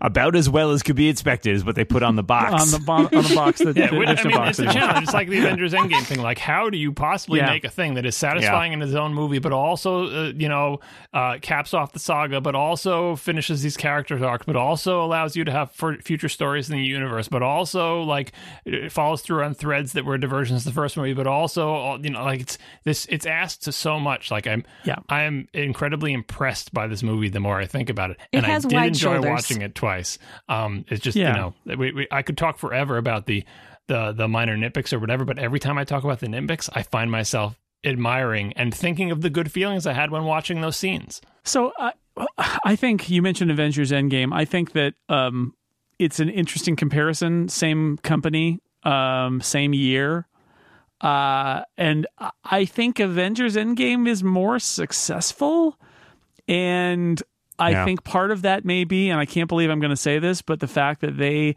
About 0.00 0.36
as 0.36 0.50
well 0.50 0.72
as 0.72 0.82
could 0.82 0.96
be 0.96 1.08
expected 1.08 1.54
is 1.54 1.64
what 1.64 1.76
they 1.76 1.84
put 1.84 2.02
on 2.02 2.16
the 2.16 2.22
box. 2.22 2.62
on 2.62 2.70
the 2.80 2.84
bo- 2.84 3.16
on 3.16 3.24
the 3.24 3.32
box. 3.34 3.60
That, 3.60 3.76
Yeah, 3.84 3.90
there's 3.90 4.20
I 4.20 4.24
mean, 4.24 4.36
box 4.36 4.58
it's 4.58 4.70
a 4.70 4.72
challenge. 4.72 5.04
It's 5.04 5.14
like 5.14 5.28
the 5.28 5.38
Avengers 5.38 5.72
Endgame 5.74 6.02
thing. 6.02 6.20
Like, 6.20 6.38
how 6.38 6.68
do 6.68 6.76
you 6.76 6.92
possibly 6.92 7.38
Yeah. 7.38 7.46
make 7.46 7.64
a 7.64 7.70
thing 7.70 7.94
that 7.94 8.04
is 8.04 8.14
satisfying 8.16 8.72
in 8.72 8.82
its 8.82 8.92
own 8.94 9.14
movie, 9.14 9.38
but 9.38 9.52
also, 9.52 10.06
uh, 10.28 10.32
you 10.36 10.48
know, 10.48 10.80
uh, 11.14 11.38
caps 11.40 11.72
off 11.72 11.92
the 11.92 11.98
saga, 11.98 12.40
but 12.40 12.54
also 12.54 13.16
finishes 13.16 13.62
these 13.62 13.76
characters' 13.78 14.20
arcs, 14.20 14.44
but 14.44 14.56
also 14.56 15.02
allows 15.02 15.36
you 15.36 15.44
to 15.44 15.52
have 15.52 15.70
future 16.02 16.28
stories 16.28 16.68
in 16.68 16.76
the 16.76 16.82
universe, 16.84 17.28
but 17.28 17.42
also 17.42 18.02
like 18.02 18.32
it 18.66 18.92
follows 18.92 19.22
through 19.22 19.42
on 19.44 19.54
threads 19.54 19.92
that 19.94 20.04
were 20.04 20.18
diversions 20.18 20.64
the 20.64 20.72
first 20.72 20.96
movie, 20.98 21.14
but 21.14 21.26
also, 21.26 21.74
uh, 21.92 21.98
you 22.02 22.10
know, 22.10 22.24
like 22.24 22.40
it's 22.40 22.58
this. 22.84 23.06
It's 23.08 23.26
asked 23.26 23.62
to 23.64 23.72
so 23.72 23.98
much. 23.98 24.30
Like 24.30 24.46
I'm, 24.46 24.64
Yeah. 24.84 24.96
I 25.08 25.22
am 25.22 25.48
incredibly 25.54 26.12
impressed 26.12 26.74
by 26.74 26.88
this 26.88 27.02
movie. 27.02 27.28
The 27.28 27.40
more 27.40 27.58
I 27.58 27.66
think 27.66 27.88
about 27.88 28.10
it, 28.10 28.18
It 28.32 28.38
and 28.38 28.46
has 28.46 28.66
I 28.66 28.68
did 28.68 28.76
wide 28.76 28.86
enjoy 28.88 29.12
shoulders. 29.14 29.30
watching 29.30 29.53
it 29.62 29.74
twice. 29.74 30.18
Um, 30.48 30.84
it's 30.88 31.02
just 31.02 31.16
Yeah. 31.16 31.30
you 31.34 31.40
know, 31.74 31.76
we, 31.76 31.92
we, 31.92 32.08
I 32.10 32.22
could 32.22 32.36
talk 32.38 32.58
forever 32.58 32.96
about 32.96 33.26
the 33.26 33.44
the 33.86 34.12
the 34.12 34.28
minor 34.28 34.56
nitpicks 34.56 34.92
or 34.92 34.98
whatever, 34.98 35.24
but 35.24 35.38
every 35.38 35.60
time 35.60 35.76
I 35.78 35.84
talk 35.84 36.04
about 36.04 36.20
the 36.20 36.26
nitpicks, 36.26 36.70
I 36.72 36.82
find 36.82 37.10
myself 37.10 37.58
admiring 37.84 38.52
and 38.54 38.74
thinking 38.74 39.10
of 39.10 39.20
the 39.20 39.28
good 39.28 39.52
feelings 39.52 39.86
I 39.86 39.92
had 39.92 40.10
when 40.10 40.24
watching 40.24 40.62
those 40.62 40.76
scenes. 40.76 41.20
So 41.44 41.70
I, 41.78 41.92
I 42.64 42.76
think 42.76 43.10
you 43.10 43.20
mentioned 43.20 43.50
Avengers 43.50 43.90
Endgame. 43.90 44.32
I 44.32 44.46
think 44.46 44.72
that 44.72 44.94
um, 45.10 45.52
it's 45.98 46.18
an 46.18 46.30
interesting 46.30 46.76
comparison. 46.76 47.48
Same 47.50 47.98
company, 47.98 48.60
um, 48.84 49.42
same 49.42 49.74
year. 49.74 50.26
Uh, 51.02 51.62
and 51.76 52.06
I- 52.18 52.30
I 52.42 52.64
think 52.64 53.00
Avengers 53.00 53.56
Endgame 53.56 54.08
is 54.08 54.24
more 54.24 54.58
successful. 54.58 55.78
And 56.48 57.22
I 57.58 57.70
Yeah. 57.70 57.84
think 57.84 58.04
part 58.04 58.30
of 58.30 58.42
that 58.42 58.64
may 58.64 58.84
be, 58.84 59.10
and 59.10 59.20
I 59.20 59.26
can't 59.26 59.48
believe 59.48 59.70
I'm 59.70 59.80
going 59.80 59.90
to 59.90 59.96
say 59.96 60.18
this, 60.18 60.42
but 60.42 60.60
the 60.60 60.66
fact 60.66 61.00
that 61.02 61.16
they 61.18 61.54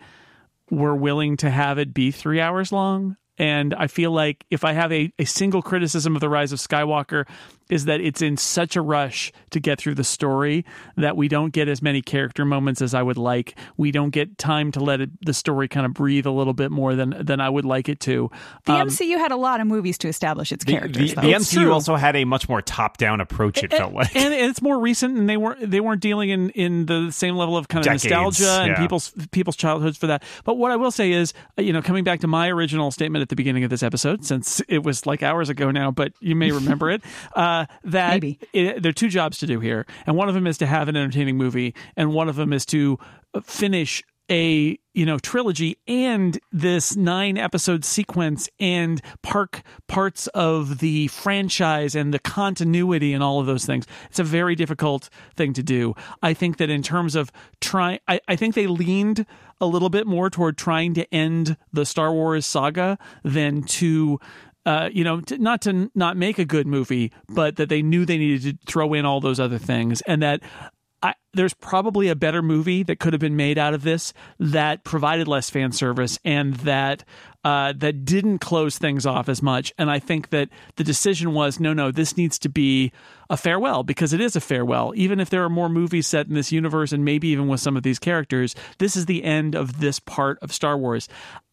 were 0.69 0.95
willing 0.95 1.37
to 1.37 1.49
have 1.49 1.77
it 1.77 1.93
be 1.93 2.11
three 2.11 2.39
hours 2.41 2.71
long. 2.71 3.15
And 3.39 3.73
I 3.75 3.87
feel 3.87 4.11
like 4.11 4.45
if 4.49 4.63
I 4.63 4.73
have 4.73 4.91
a, 4.91 5.11
a 5.19 5.25
single 5.25 5.61
criticism 5.61 6.15
of 6.15 6.21
The 6.21 6.29
Rise 6.29 6.51
of 6.51 6.59
Skywalker, 6.59 7.25
is 7.69 7.85
that 7.85 8.01
it's 8.01 8.21
in 8.21 8.37
such 8.37 8.75
a 8.75 8.81
rush 8.81 9.31
to 9.51 9.59
get 9.59 9.79
through 9.79 9.95
the 9.95 10.03
story 10.03 10.65
that 10.95 11.17
we 11.17 11.27
don't 11.27 11.51
get 11.53 11.67
as 11.67 11.81
many 11.81 12.01
character 12.01 12.45
moments 12.45 12.81
as 12.81 12.93
I 12.93 13.01
would 13.01 13.17
like. 13.17 13.57
We 13.77 13.91
don't 13.91 14.09
get 14.11 14.37
time 14.37 14.71
to 14.73 14.79
let 14.79 15.01
it, 15.01 15.09
the 15.25 15.33
story 15.33 15.67
kind 15.67 15.85
of 15.85 15.93
breathe 15.93 16.25
a 16.25 16.31
little 16.31 16.53
bit 16.53 16.71
more 16.71 16.95
than 16.95 17.15
than 17.19 17.39
I 17.41 17.49
would 17.49 17.65
like 17.65 17.89
it 17.89 17.99
to. 18.01 18.29
The 18.65 18.73
Um, 18.73 18.87
MCU 18.87 19.17
had 19.17 19.31
a 19.31 19.37
lot 19.37 19.59
of 19.59 19.67
movies 19.67 19.97
to 19.99 20.07
establish 20.07 20.51
its 20.51 20.65
the, 20.65 20.73
characters. 20.73 21.09
the, 21.13 21.21
though. 21.21 21.27
the 21.27 21.33
MCU 21.33 21.61
true. 21.63 21.73
also 21.73 21.95
had 21.95 22.15
a 22.15 22.25
much 22.25 22.47
more 22.49 22.61
top-down 22.61 23.21
approach. 23.21 23.63
It 23.63 23.71
felt 23.73 23.93
like. 23.93 24.15
and 24.15 24.33
it's 24.33 24.61
more 24.61 24.79
recent, 24.79 25.17
and 25.17 25.29
they 25.29 25.37
weren't 25.37 25.69
they 25.69 25.79
weren't 25.79 26.01
dealing 26.01 26.29
in 26.29 26.49
in 26.51 26.85
the 26.85 27.11
same 27.11 27.35
level 27.35 27.57
of 27.57 27.67
kind 27.67 27.85
of 27.85 27.85
Decades, 27.85 28.05
nostalgia 28.05 28.61
and 28.61 28.67
yeah. 28.71 28.79
people's 28.79 29.13
people's 29.31 29.55
childhoods 29.55 29.97
for 29.97 30.07
that. 30.07 30.23
But 30.43 30.55
what 30.55 30.71
I 30.71 30.75
will 30.75 30.91
say 30.91 31.11
is, 31.11 31.33
uh, 31.57 31.61
you 31.61 31.73
know, 31.73 31.81
coming 31.81 32.03
back 32.03 32.19
to 32.21 32.27
my 32.27 32.49
original 32.49 32.91
statement 32.91 33.21
at 33.21 33.29
the 33.29 33.35
beginning 33.35 33.63
of 33.63 33.69
this 33.69 33.83
episode, 33.83 34.25
since 34.25 34.61
it 34.67 34.83
was 34.83 35.05
like 35.05 35.23
hours 35.23 35.49
ago 35.49 35.71
now, 35.71 35.91
but 35.91 36.13
you 36.19 36.35
may 36.35 36.51
remember 36.51 36.89
it, 36.89 37.01
uh, 37.35 37.56
that 37.83 38.11
Maybe. 38.11 38.39
it, 38.53 38.83
there 38.83 38.89
are 38.89 38.93
two 38.93 39.09
jobs 39.09 39.37
to 39.39 39.47
do 39.47 39.59
here, 39.59 39.85
and 40.05 40.15
one 40.15 40.27
of 40.29 40.35
them 40.35 40.47
is 40.47 40.57
to 40.59 40.65
have 40.65 40.87
an 40.87 40.95
entertaining 40.95 41.37
movie, 41.37 41.73
and 41.95 42.13
one 42.13 42.29
of 42.29 42.35
them 42.35 42.53
is 42.53 42.65
to 42.67 42.99
uh, 43.33 43.41
finish 43.41 44.03
a 44.29 44.77
you 44.93 45.05
know 45.05 45.17
trilogy 45.19 45.77
and 45.87 46.37
this 46.51 46.97
nine 46.97 47.37
episode 47.37 47.85
sequence 47.85 48.49
and 48.59 49.01
park 49.21 49.61
parts 49.87 50.27
of 50.27 50.79
the 50.79 51.07
franchise 51.07 51.95
and 51.95 52.13
the 52.13 52.19
continuity 52.19 53.13
and 53.13 53.23
all 53.23 53.39
of 53.39 53.45
those 53.45 53.65
things 53.65 53.85
it's 54.09 54.19
a 54.19 54.25
very 54.25 54.53
difficult 54.53 55.09
thing 55.37 55.53
to 55.53 55.63
do 55.63 55.93
i 56.21 56.33
think 56.33 56.57
that 56.57 56.69
in 56.69 56.83
terms 56.83 57.15
of 57.15 57.31
trying 57.61 57.99
I 58.07 58.35
think 58.35 58.55
they 58.55 58.67
leaned 58.67 59.25
a 59.59 59.65
little 59.65 59.89
bit 59.89 60.05
more 60.05 60.29
toward 60.29 60.57
trying 60.57 60.93
to 60.93 61.13
end 61.13 61.57
the 61.73 61.85
star 61.85 62.13
wars 62.13 62.45
saga 62.45 62.97
than 63.23 63.63
to 63.63 64.19
uh, 64.67 64.89
you 64.91 65.01
know, 65.01 65.21
to, 65.21 65.37
not 65.37 65.61
to 65.61 65.89
not 65.95 66.17
make 66.17 66.37
a 66.37 66.43
good 66.43 66.67
movie, 66.67 67.13
but 67.29 67.55
that 67.55 67.69
they 67.69 67.81
knew 67.81 68.05
they 68.05 68.17
needed 68.17 68.41
to 68.41 68.65
throw 68.69 68.93
in 68.93 69.05
all 69.05 69.21
those 69.21 69.39
other 69.39 69.57
things, 69.57 70.01
and 70.01 70.21
that 70.21 70.41
I, 71.01 71.13
there's 71.33 71.53
probably 71.53 72.09
a 72.09 72.15
better 72.15 72.41
movie 72.41 72.83
that 72.83 72.99
could 72.99 73.13
have 73.13 73.21
been 73.21 73.37
made 73.37 73.57
out 73.57 73.73
of 73.73 73.83
this 73.83 74.11
that 74.39 74.83
provided 74.83 75.25
less 75.25 75.49
fan 75.49 75.71
service 75.71 76.19
and 76.25 76.55
that 76.55 77.05
uh, 77.45 77.71
that 77.77 78.03
didn't 78.03 78.39
close 78.39 78.77
things 78.77 79.05
off 79.05 79.29
as 79.29 79.41
much. 79.41 79.71
And 79.77 79.89
I 79.89 79.99
think 79.99 80.31
that 80.31 80.49
the 80.75 80.83
decision 80.83 81.33
was 81.33 81.61
no, 81.61 81.71
no, 81.71 81.89
this 81.89 82.17
needs 82.17 82.37
to 82.39 82.49
be 82.49 82.91
a 83.29 83.37
farewell 83.37 83.83
because 83.83 84.11
it 84.11 84.19
is 84.19 84.35
a 84.35 84.41
farewell. 84.41 84.91
Even 84.97 85.21
if 85.21 85.29
there 85.29 85.45
are 85.45 85.49
more 85.49 85.69
movies 85.69 86.07
set 86.07 86.27
in 86.27 86.33
this 86.33 86.51
universe 86.51 86.91
and 86.91 87.05
maybe 87.05 87.29
even 87.29 87.47
with 87.47 87.61
some 87.61 87.77
of 87.77 87.83
these 87.83 87.99
characters, 87.99 88.53
this 88.79 88.97
is 88.97 89.05
the 89.05 89.23
end 89.23 89.55
of 89.55 89.79
this 89.79 90.01
part 90.01 90.37
of 90.41 90.51
Star 90.51 90.77
Wars 90.77 91.07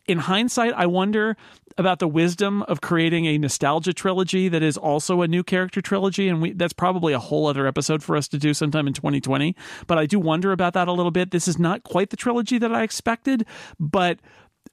in 0.07 0.19
hindsight, 0.19 0.73
I 0.75 0.87
wonder 0.87 1.37
about 1.77 1.99
the 1.99 2.09
wisdom 2.09 2.63
of 2.63 2.81
creating 2.81 3.27
a 3.27 3.39
nostalgia 3.39 3.93
trilogy 3.93 4.49
that 4.49 4.63
is 4.63 4.77
also 4.77 5.23
a 5.23 5.29
new 5.29 5.43
character 5.43 5.81
trilogy, 5.81 6.29
and 6.29 6.41
we, 6.41 6.53
that's 6.53 6.73
probably 6.73 7.13
a 7.13 7.19
whole 7.19 7.47
other 7.47 7.67
episode 7.67 8.03
for 8.03 8.17
us 8.17 8.29
to 8.29 8.39
do 8.39 8.55
sometime 8.55 8.87
in 8.87 8.93
2020. 8.93 9.57
But 9.87 9.99
I 9.99 10.07
do 10.07 10.19
wonder 10.19 10.53
about 10.53 10.75
that 10.75 10.89
a 10.89 10.93
little 10.93 11.11
bit. 11.11 11.31
This 11.31 11.49
is 11.49 11.59
not 11.59 11.83
quite 11.83 12.11
the 12.11 12.17
trilogy 12.17 12.59
that 12.59 12.73
I 12.73 12.83
expected, 12.83 13.47
but 13.79 14.21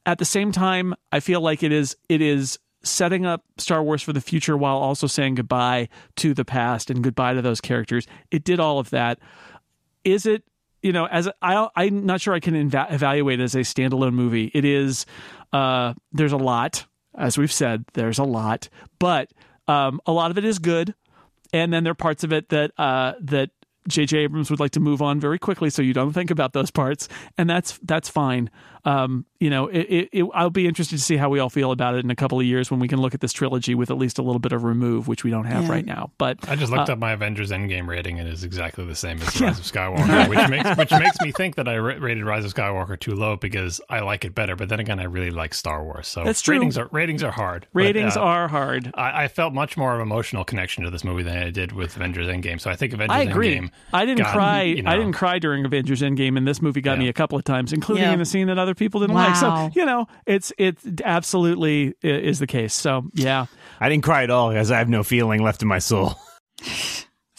at 0.06 0.18
the 0.18 0.26
same 0.26 0.52
time, 0.52 0.94
I 1.12 1.20
feel 1.20 1.42
like 1.42 1.64
it 1.64 1.72
is 1.72 1.96
it 2.10 2.22
is 2.22 2.60
setting 2.84 3.26
up 3.26 3.44
Star 3.58 3.84
Wars 3.84 4.02
for 4.02 4.14
the 4.14 4.22
future 4.22 4.58
while 4.58 4.78
also 4.78 5.06
saying 5.06 5.36
goodbye 5.36 5.88
to 6.16 6.34
the 6.34 6.46
past 6.46 6.90
and 6.90 7.04
goodbye 7.04 7.34
to 7.34 7.42
those 7.42 7.62
characters. 7.62 8.08
It 8.32 8.44
did 8.44 8.60
all 8.60 8.80
of 8.80 8.90
that. 8.90 9.20
Is 10.04 10.26
it 10.26 10.44
you 10.82 10.92
know, 10.92 11.06
as 11.06 11.30
I, 11.42 11.68
I'm 11.76 12.06
not 12.06 12.22
sure 12.22 12.34
I 12.34 12.40
can 12.40 12.56
eva- 12.56 12.88
evaluate 12.90 13.40
as 13.40 13.56
a 13.56 13.60
standalone 13.60 14.14
movie. 14.14 14.52
It 14.54 14.66
is, 14.66 15.06
uh, 15.54 15.94
there's 16.12 16.32
a 16.32 16.38
lot, 16.38 16.86
as 17.16 17.38
we've 17.38 17.52
said, 17.52 17.86
there's 17.94 18.20
a 18.20 18.24
lot, 18.24 18.70
but 19.00 19.32
um, 19.68 20.02
a 20.06 20.12
lot 20.12 20.32
of 20.32 20.38
it 20.38 20.46
is 20.46 20.60
good, 20.60 20.94
and 21.54 21.74
then 21.74 21.84
there 21.84 21.92
are 21.92 21.96
parts 21.96 22.24
of 22.24 22.32
it 22.34 22.50
that 22.50 22.72
uh, 22.78 23.14
that 23.22 23.52
J.J. 23.88 24.20
Abrams 24.20 24.50
would 24.50 24.60
like 24.60 24.72
to 24.72 24.80
move 24.80 25.02
on 25.02 25.20
very 25.20 25.40
quickly, 25.40 25.70
so 25.70 25.82
you 25.82 25.94
don't 25.94 26.14
think 26.14 26.32
about 26.32 26.54
those 26.54 26.72
parts, 26.72 27.08
and 27.38 27.50
that's 27.50 27.80
that's 27.84 28.10
fine. 28.10 28.50
Um, 28.84 29.26
you 29.40 29.50
know, 29.50 29.68
it, 29.68 29.80
it, 29.90 30.10
it, 30.12 30.26
I'll 30.34 30.50
be 30.50 30.68
interested 30.68 30.98
to 30.98 31.02
see 31.04 31.18
how 31.18 31.30
we 31.30 31.40
all 31.40 31.50
feel 31.50 31.72
about 31.72 31.96
it 31.96 32.04
in 32.04 32.12
a 32.12 32.16
couple 32.16 32.40
of 32.40 32.46
years 32.46 32.70
when 32.72 32.80
we 32.80 32.88
can 32.88 33.00
look 33.00 33.14
at 33.14 33.22
this 33.22 33.34
trilogy 33.34 33.76
with 33.76 33.90
at 33.92 33.98
least 33.98 34.18
a 34.20 34.22
little 34.22 34.40
bit 34.40 34.52
of 34.52 34.64
remove, 34.64 35.08
which 35.08 35.24
we 35.24 35.32
don't 35.32 35.46
have 35.46 35.64
Yeah. 35.64 35.70
right 35.72 35.86
now. 35.86 36.12
But 36.18 36.38
I 36.50 36.56
just 36.56 36.72
looked 36.72 36.90
Uh, 36.90 36.94
up 36.94 37.00
my 37.00 37.12
Avengers 37.12 37.52
Endgame 37.52 37.88
rating 37.88 38.20
and 38.20 38.28
it 38.28 38.34
is 38.34 38.44
exactly 38.44 38.86
the 38.86 38.96
same 38.96 39.18
as 39.22 39.40
Rise 39.42 39.60
of 39.60 39.66
Skywalker, 39.66 40.28
which 40.30 40.50
makes 40.50 40.78
which 40.78 40.92
makes 40.92 41.20
me 41.22 41.32
think 41.32 41.56
that 41.56 41.68
I 41.68 41.76
rated 41.76 42.24
Rise 42.24 42.46
of 42.46 42.54
Skywalker 42.54 43.00
too 43.00 43.14
low 43.16 43.36
because 43.36 43.82
I 43.90 44.00
like 44.02 44.26
it 44.26 44.34
better. 44.36 44.56
But 44.56 44.70
then 44.70 44.80
again, 44.80 45.00
I 45.00 45.04
really 45.04 45.32
like 45.32 45.54
Star 45.54 45.84
Wars, 45.84 46.08
so 46.08 46.24
That's 46.24 46.42
true. 46.42 46.56
ratings 46.58 46.78
are 46.78 46.88
ratings 46.92 47.24
are 47.24 47.32
hard. 47.32 47.68
But, 47.74 47.80
ratings 47.82 48.18
uh, 48.18 48.22
are 48.22 48.48
hard. 48.48 48.92
I, 48.96 49.24
I 49.24 49.28
felt 49.28 49.54
much 49.54 49.78
more 49.78 49.94
of 49.94 50.00
an 50.00 50.08
emotional 50.08 50.44
connection 50.44 50.84
to 50.84 50.90
this 50.92 51.04
movie 51.04 51.24
than 51.24 51.38
I 51.38 51.50
did 51.52 51.72
with 51.72 51.96
Avengers 51.96 52.28
Endgame. 52.28 52.60
So 52.62 52.70
I 52.70 52.76
think 52.76 52.94
Avengers 52.94 53.16
I 53.16 53.22
agree. 53.24 53.58
Endgame. 53.58 53.72
I 53.94 54.06
didn't 54.06 54.20
got, 54.24 54.34
cry. 54.34 54.62
you 54.64 54.82
know- 54.84 54.92
I 54.92 54.98
didn't 54.98 55.14
cry 55.14 55.40
during 55.40 55.66
Avengers 55.66 56.02
Endgame, 56.02 56.38
and 56.38 56.48
this 56.48 56.62
movie 56.62 56.82
got 56.82 56.98
me 57.00 57.08
a 57.10 57.14
couple 57.14 57.38
of 57.38 57.44
times, 57.44 57.74
including 57.74 58.04
Yeah. 58.04 58.14
in 58.14 58.20
the 58.20 58.26
scene 58.26 58.48
that 58.48 58.58
other 58.58 58.71
people 58.76 59.02
didn't 59.02 59.16
Wow. 59.16 59.28
like. 59.28 59.36
So 59.36 59.70
you 59.80 59.86
know, 59.86 60.08
it's 60.26 60.52
it 60.58 60.78
absolutely 61.04 61.94
is 62.02 62.40
the 62.40 62.48
case. 62.48 62.74
So 62.74 63.06
yeah. 63.14 63.46
I 63.80 63.90
didn't 63.90 64.04
cry 64.04 64.24
at 64.24 64.30
all 64.30 64.50
because 64.50 64.72
I 64.72 64.78
have 64.78 64.90
no 64.90 65.04
feeling 65.04 65.42
left 65.44 65.62
in 65.62 65.68
my 65.68 65.80
soul. 65.80 66.16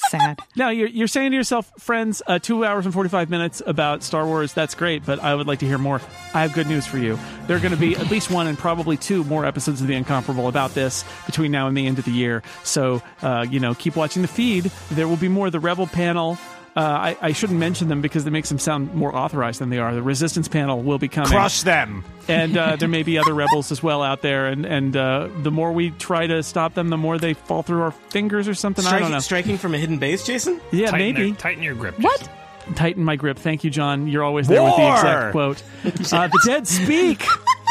Sad. 0.09 0.41
Now 0.57 0.71
you're 0.71 0.89
you're 0.89 1.07
saying 1.07 1.31
to 1.31 1.37
yourself, 1.37 1.71
friends, 1.79 2.23
uh, 2.27 2.39
two 2.41 2.65
hours 2.65 2.85
and 2.85 2.93
forty 2.93 3.09
five 3.09 3.31
minutes 3.31 3.63
about 3.65 4.03
Star 4.03 4.27
Wars. 4.27 4.53
That's 4.53 4.75
great, 4.75 5.07
but 5.07 5.21
I 5.21 5.35
would 5.35 5.47
like 5.47 5.61
to 5.61 5.67
hear 5.67 5.79
more. 5.79 6.01
I 6.35 6.43
have 6.43 6.53
good 6.55 6.67
news 6.67 6.87
for 6.87 6.99
you. 6.99 7.17
There 7.47 7.57
are 7.57 7.61
going 7.61 7.73
to 7.73 7.79
be 7.79 7.95
at 7.95 8.11
least 8.11 8.29
one 8.31 8.49
and 8.49 8.59
probably 8.59 8.97
two 8.97 9.23
more 9.25 9.47
episodes 9.47 9.81
of 9.81 9.87
the 9.87 9.95
Incomparable 9.95 10.49
about 10.49 10.75
this 10.75 11.05
between 11.25 11.53
now 11.53 11.69
and 11.69 11.77
the 11.77 11.87
end 11.87 12.01
of 12.01 12.05
the 12.05 12.11
year. 12.11 12.43
So 12.65 13.01
uh, 13.23 13.47
you 13.49 13.61
know, 13.61 13.75
keep 13.75 13.95
watching 13.95 14.23
the 14.23 14.29
feed. 14.29 14.65
There 14.91 15.07
will 15.07 15.17
be 15.17 15.29
more. 15.29 15.51
The 15.51 15.61
Rebel 15.61 15.87
panel. 15.87 16.37
Uh, 16.75 16.81
I, 16.81 17.17
I 17.21 17.33
shouldn't 17.33 17.59
mention 17.59 17.89
them 17.89 18.01
because 18.01 18.27
it 18.27 18.31
makes 18.31 18.49
them 18.49 18.59
sound 18.59 18.95
more 18.95 19.15
authorized 19.15 19.61
than 19.61 19.69
they 19.69 19.79
are. 19.79 19.95
The 19.95 20.03
Resistance 20.03 20.49
panel 20.49 20.83
will 20.83 20.99
be 20.99 21.09
coming 21.09 21.31
Crush 21.31 21.63
them. 21.63 22.03
and 22.29 22.57
uh, 22.57 22.77
there 22.77 22.89
may 22.89 23.03
be 23.03 23.19
other 23.19 23.35
rebels 23.35 23.71
as 23.71 23.83
well 23.83 24.03
out 24.03 24.23
there. 24.23 24.47
And 24.47 24.65
and 24.65 24.97
uh, 24.97 25.29
the 25.43 25.51
more 25.51 25.73
we 25.73 25.91
try 25.91 26.27
to 26.27 26.43
stop 26.43 26.73
them, 26.73 26.89
the 26.89 26.97
more 26.97 27.19
they 27.19 27.35
fall 27.35 27.63
through 27.63 27.83
our 27.83 27.91
fingers 27.91 28.49
or 28.49 28.55
something. 28.55 28.87
I 28.87 28.91
don't 28.91 28.99
Striking, 28.99 29.13
know. 29.13 29.21
striking 29.21 29.59
from 29.59 29.75
a 29.75 29.79
hidden 29.79 29.99
base, 29.99 30.25
Jason? 30.25 30.61
Yeah, 30.71 30.91
tighten 30.91 30.99
maybe. 31.15 31.29
Your, 31.29 31.37
tighten 31.37 31.63
your 31.63 31.75
grip. 31.75 31.99
What? 32.01 32.21
Jason. 32.21 32.75
Tighten 32.75 33.05
my 33.05 33.17
grip. 33.17 33.39
Thank 33.39 33.65
you, 33.65 33.71
John. 33.71 34.07
You're 34.07 34.23
always 34.23 34.47
there 34.49 34.63
with 34.63 34.77
the 34.77 34.93
exact 34.93 35.33
quote. 35.33 35.63
Uh, 36.13 36.29
the 36.29 36.43
dead 36.47 36.67
speak. 36.67 37.27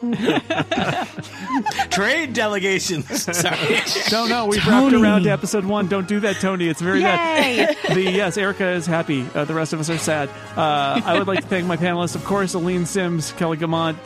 Trade 1.90 2.32
delegations. 2.32 3.06
Sorry. 3.36 3.80
No, 4.12 4.26
no, 4.26 4.46
we've 4.46 4.64
wrapped 4.66 4.92
around 4.92 5.24
to 5.24 5.30
episode 5.30 5.64
one. 5.64 5.88
Don't 5.88 6.06
do 6.06 6.20
that, 6.20 6.36
Tony. 6.36 6.68
It's 6.68 6.80
very 6.80 7.00
bad. 7.00 7.56
Yay! 7.56 7.74
The 7.94 8.02
yes, 8.02 8.36
Erica 8.36 8.68
is 8.68 8.86
happy. 8.86 9.26
Uh, 9.34 9.44
the 9.44 9.54
rest 9.54 9.72
of 9.72 9.80
us 9.80 9.90
are 9.90 9.98
sad. 9.98 10.28
Uh, 10.56 11.00
I 11.04 11.18
would 11.18 11.26
like 11.26 11.40
to 11.40 11.46
thank 11.46 11.66
my 11.66 11.76
panelists, 11.76 12.14
of 12.14 12.24
course, 12.24 12.54
Aleen 12.54 12.86
Simms, 12.86 13.32
Kelly 13.32 13.56
Guimont, 13.56 13.96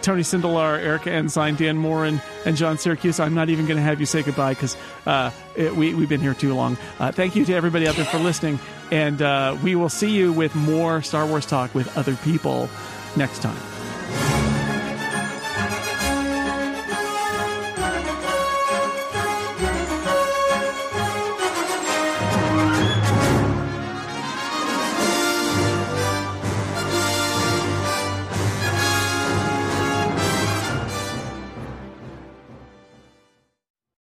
Tony 0.00 0.22
Sindelar, 0.22 0.78
Erica 0.78 1.10
Ensign, 1.10 1.56
Dan 1.56 1.76
Moren, 1.76 2.20
and 2.46 2.56
John 2.56 2.76
Siracusa. 2.76 3.20
I'm 3.24 3.34
not 3.34 3.48
even 3.50 3.66
going 3.66 3.76
to 3.76 3.82
have 3.82 4.00
you 4.00 4.06
say 4.06 4.22
goodbye 4.22 4.54
because 4.54 4.76
uh, 5.06 5.30
we, 5.56 5.92
we've 5.94 6.08
been 6.08 6.20
here 6.20 6.34
too 6.34 6.54
long. 6.54 6.78
Uh, 6.98 7.12
thank 7.12 7.36
you 7.36 7.44
to 7.44 7.52
everybody 7.54 7.86
out 7.86 7.96
there 7.96 8.04
for 8.04 8.18
listening. 8.18 8.58
And 8.90 9.20
uh, 9.20 9.56
we 9.62 9.74
will 9.74 9.88
see 9.88 10.10
you 10.10 10.32
with 10.32 10.54
more 10.54 11.02
Star 11.02 11.26
Wars 11.26 11.46
talk 11.46 11.74
with 11.74 11.96
other 11.96 12.14
people 12.16 12.68
next 13.16 13.42
time. 13.42 13.71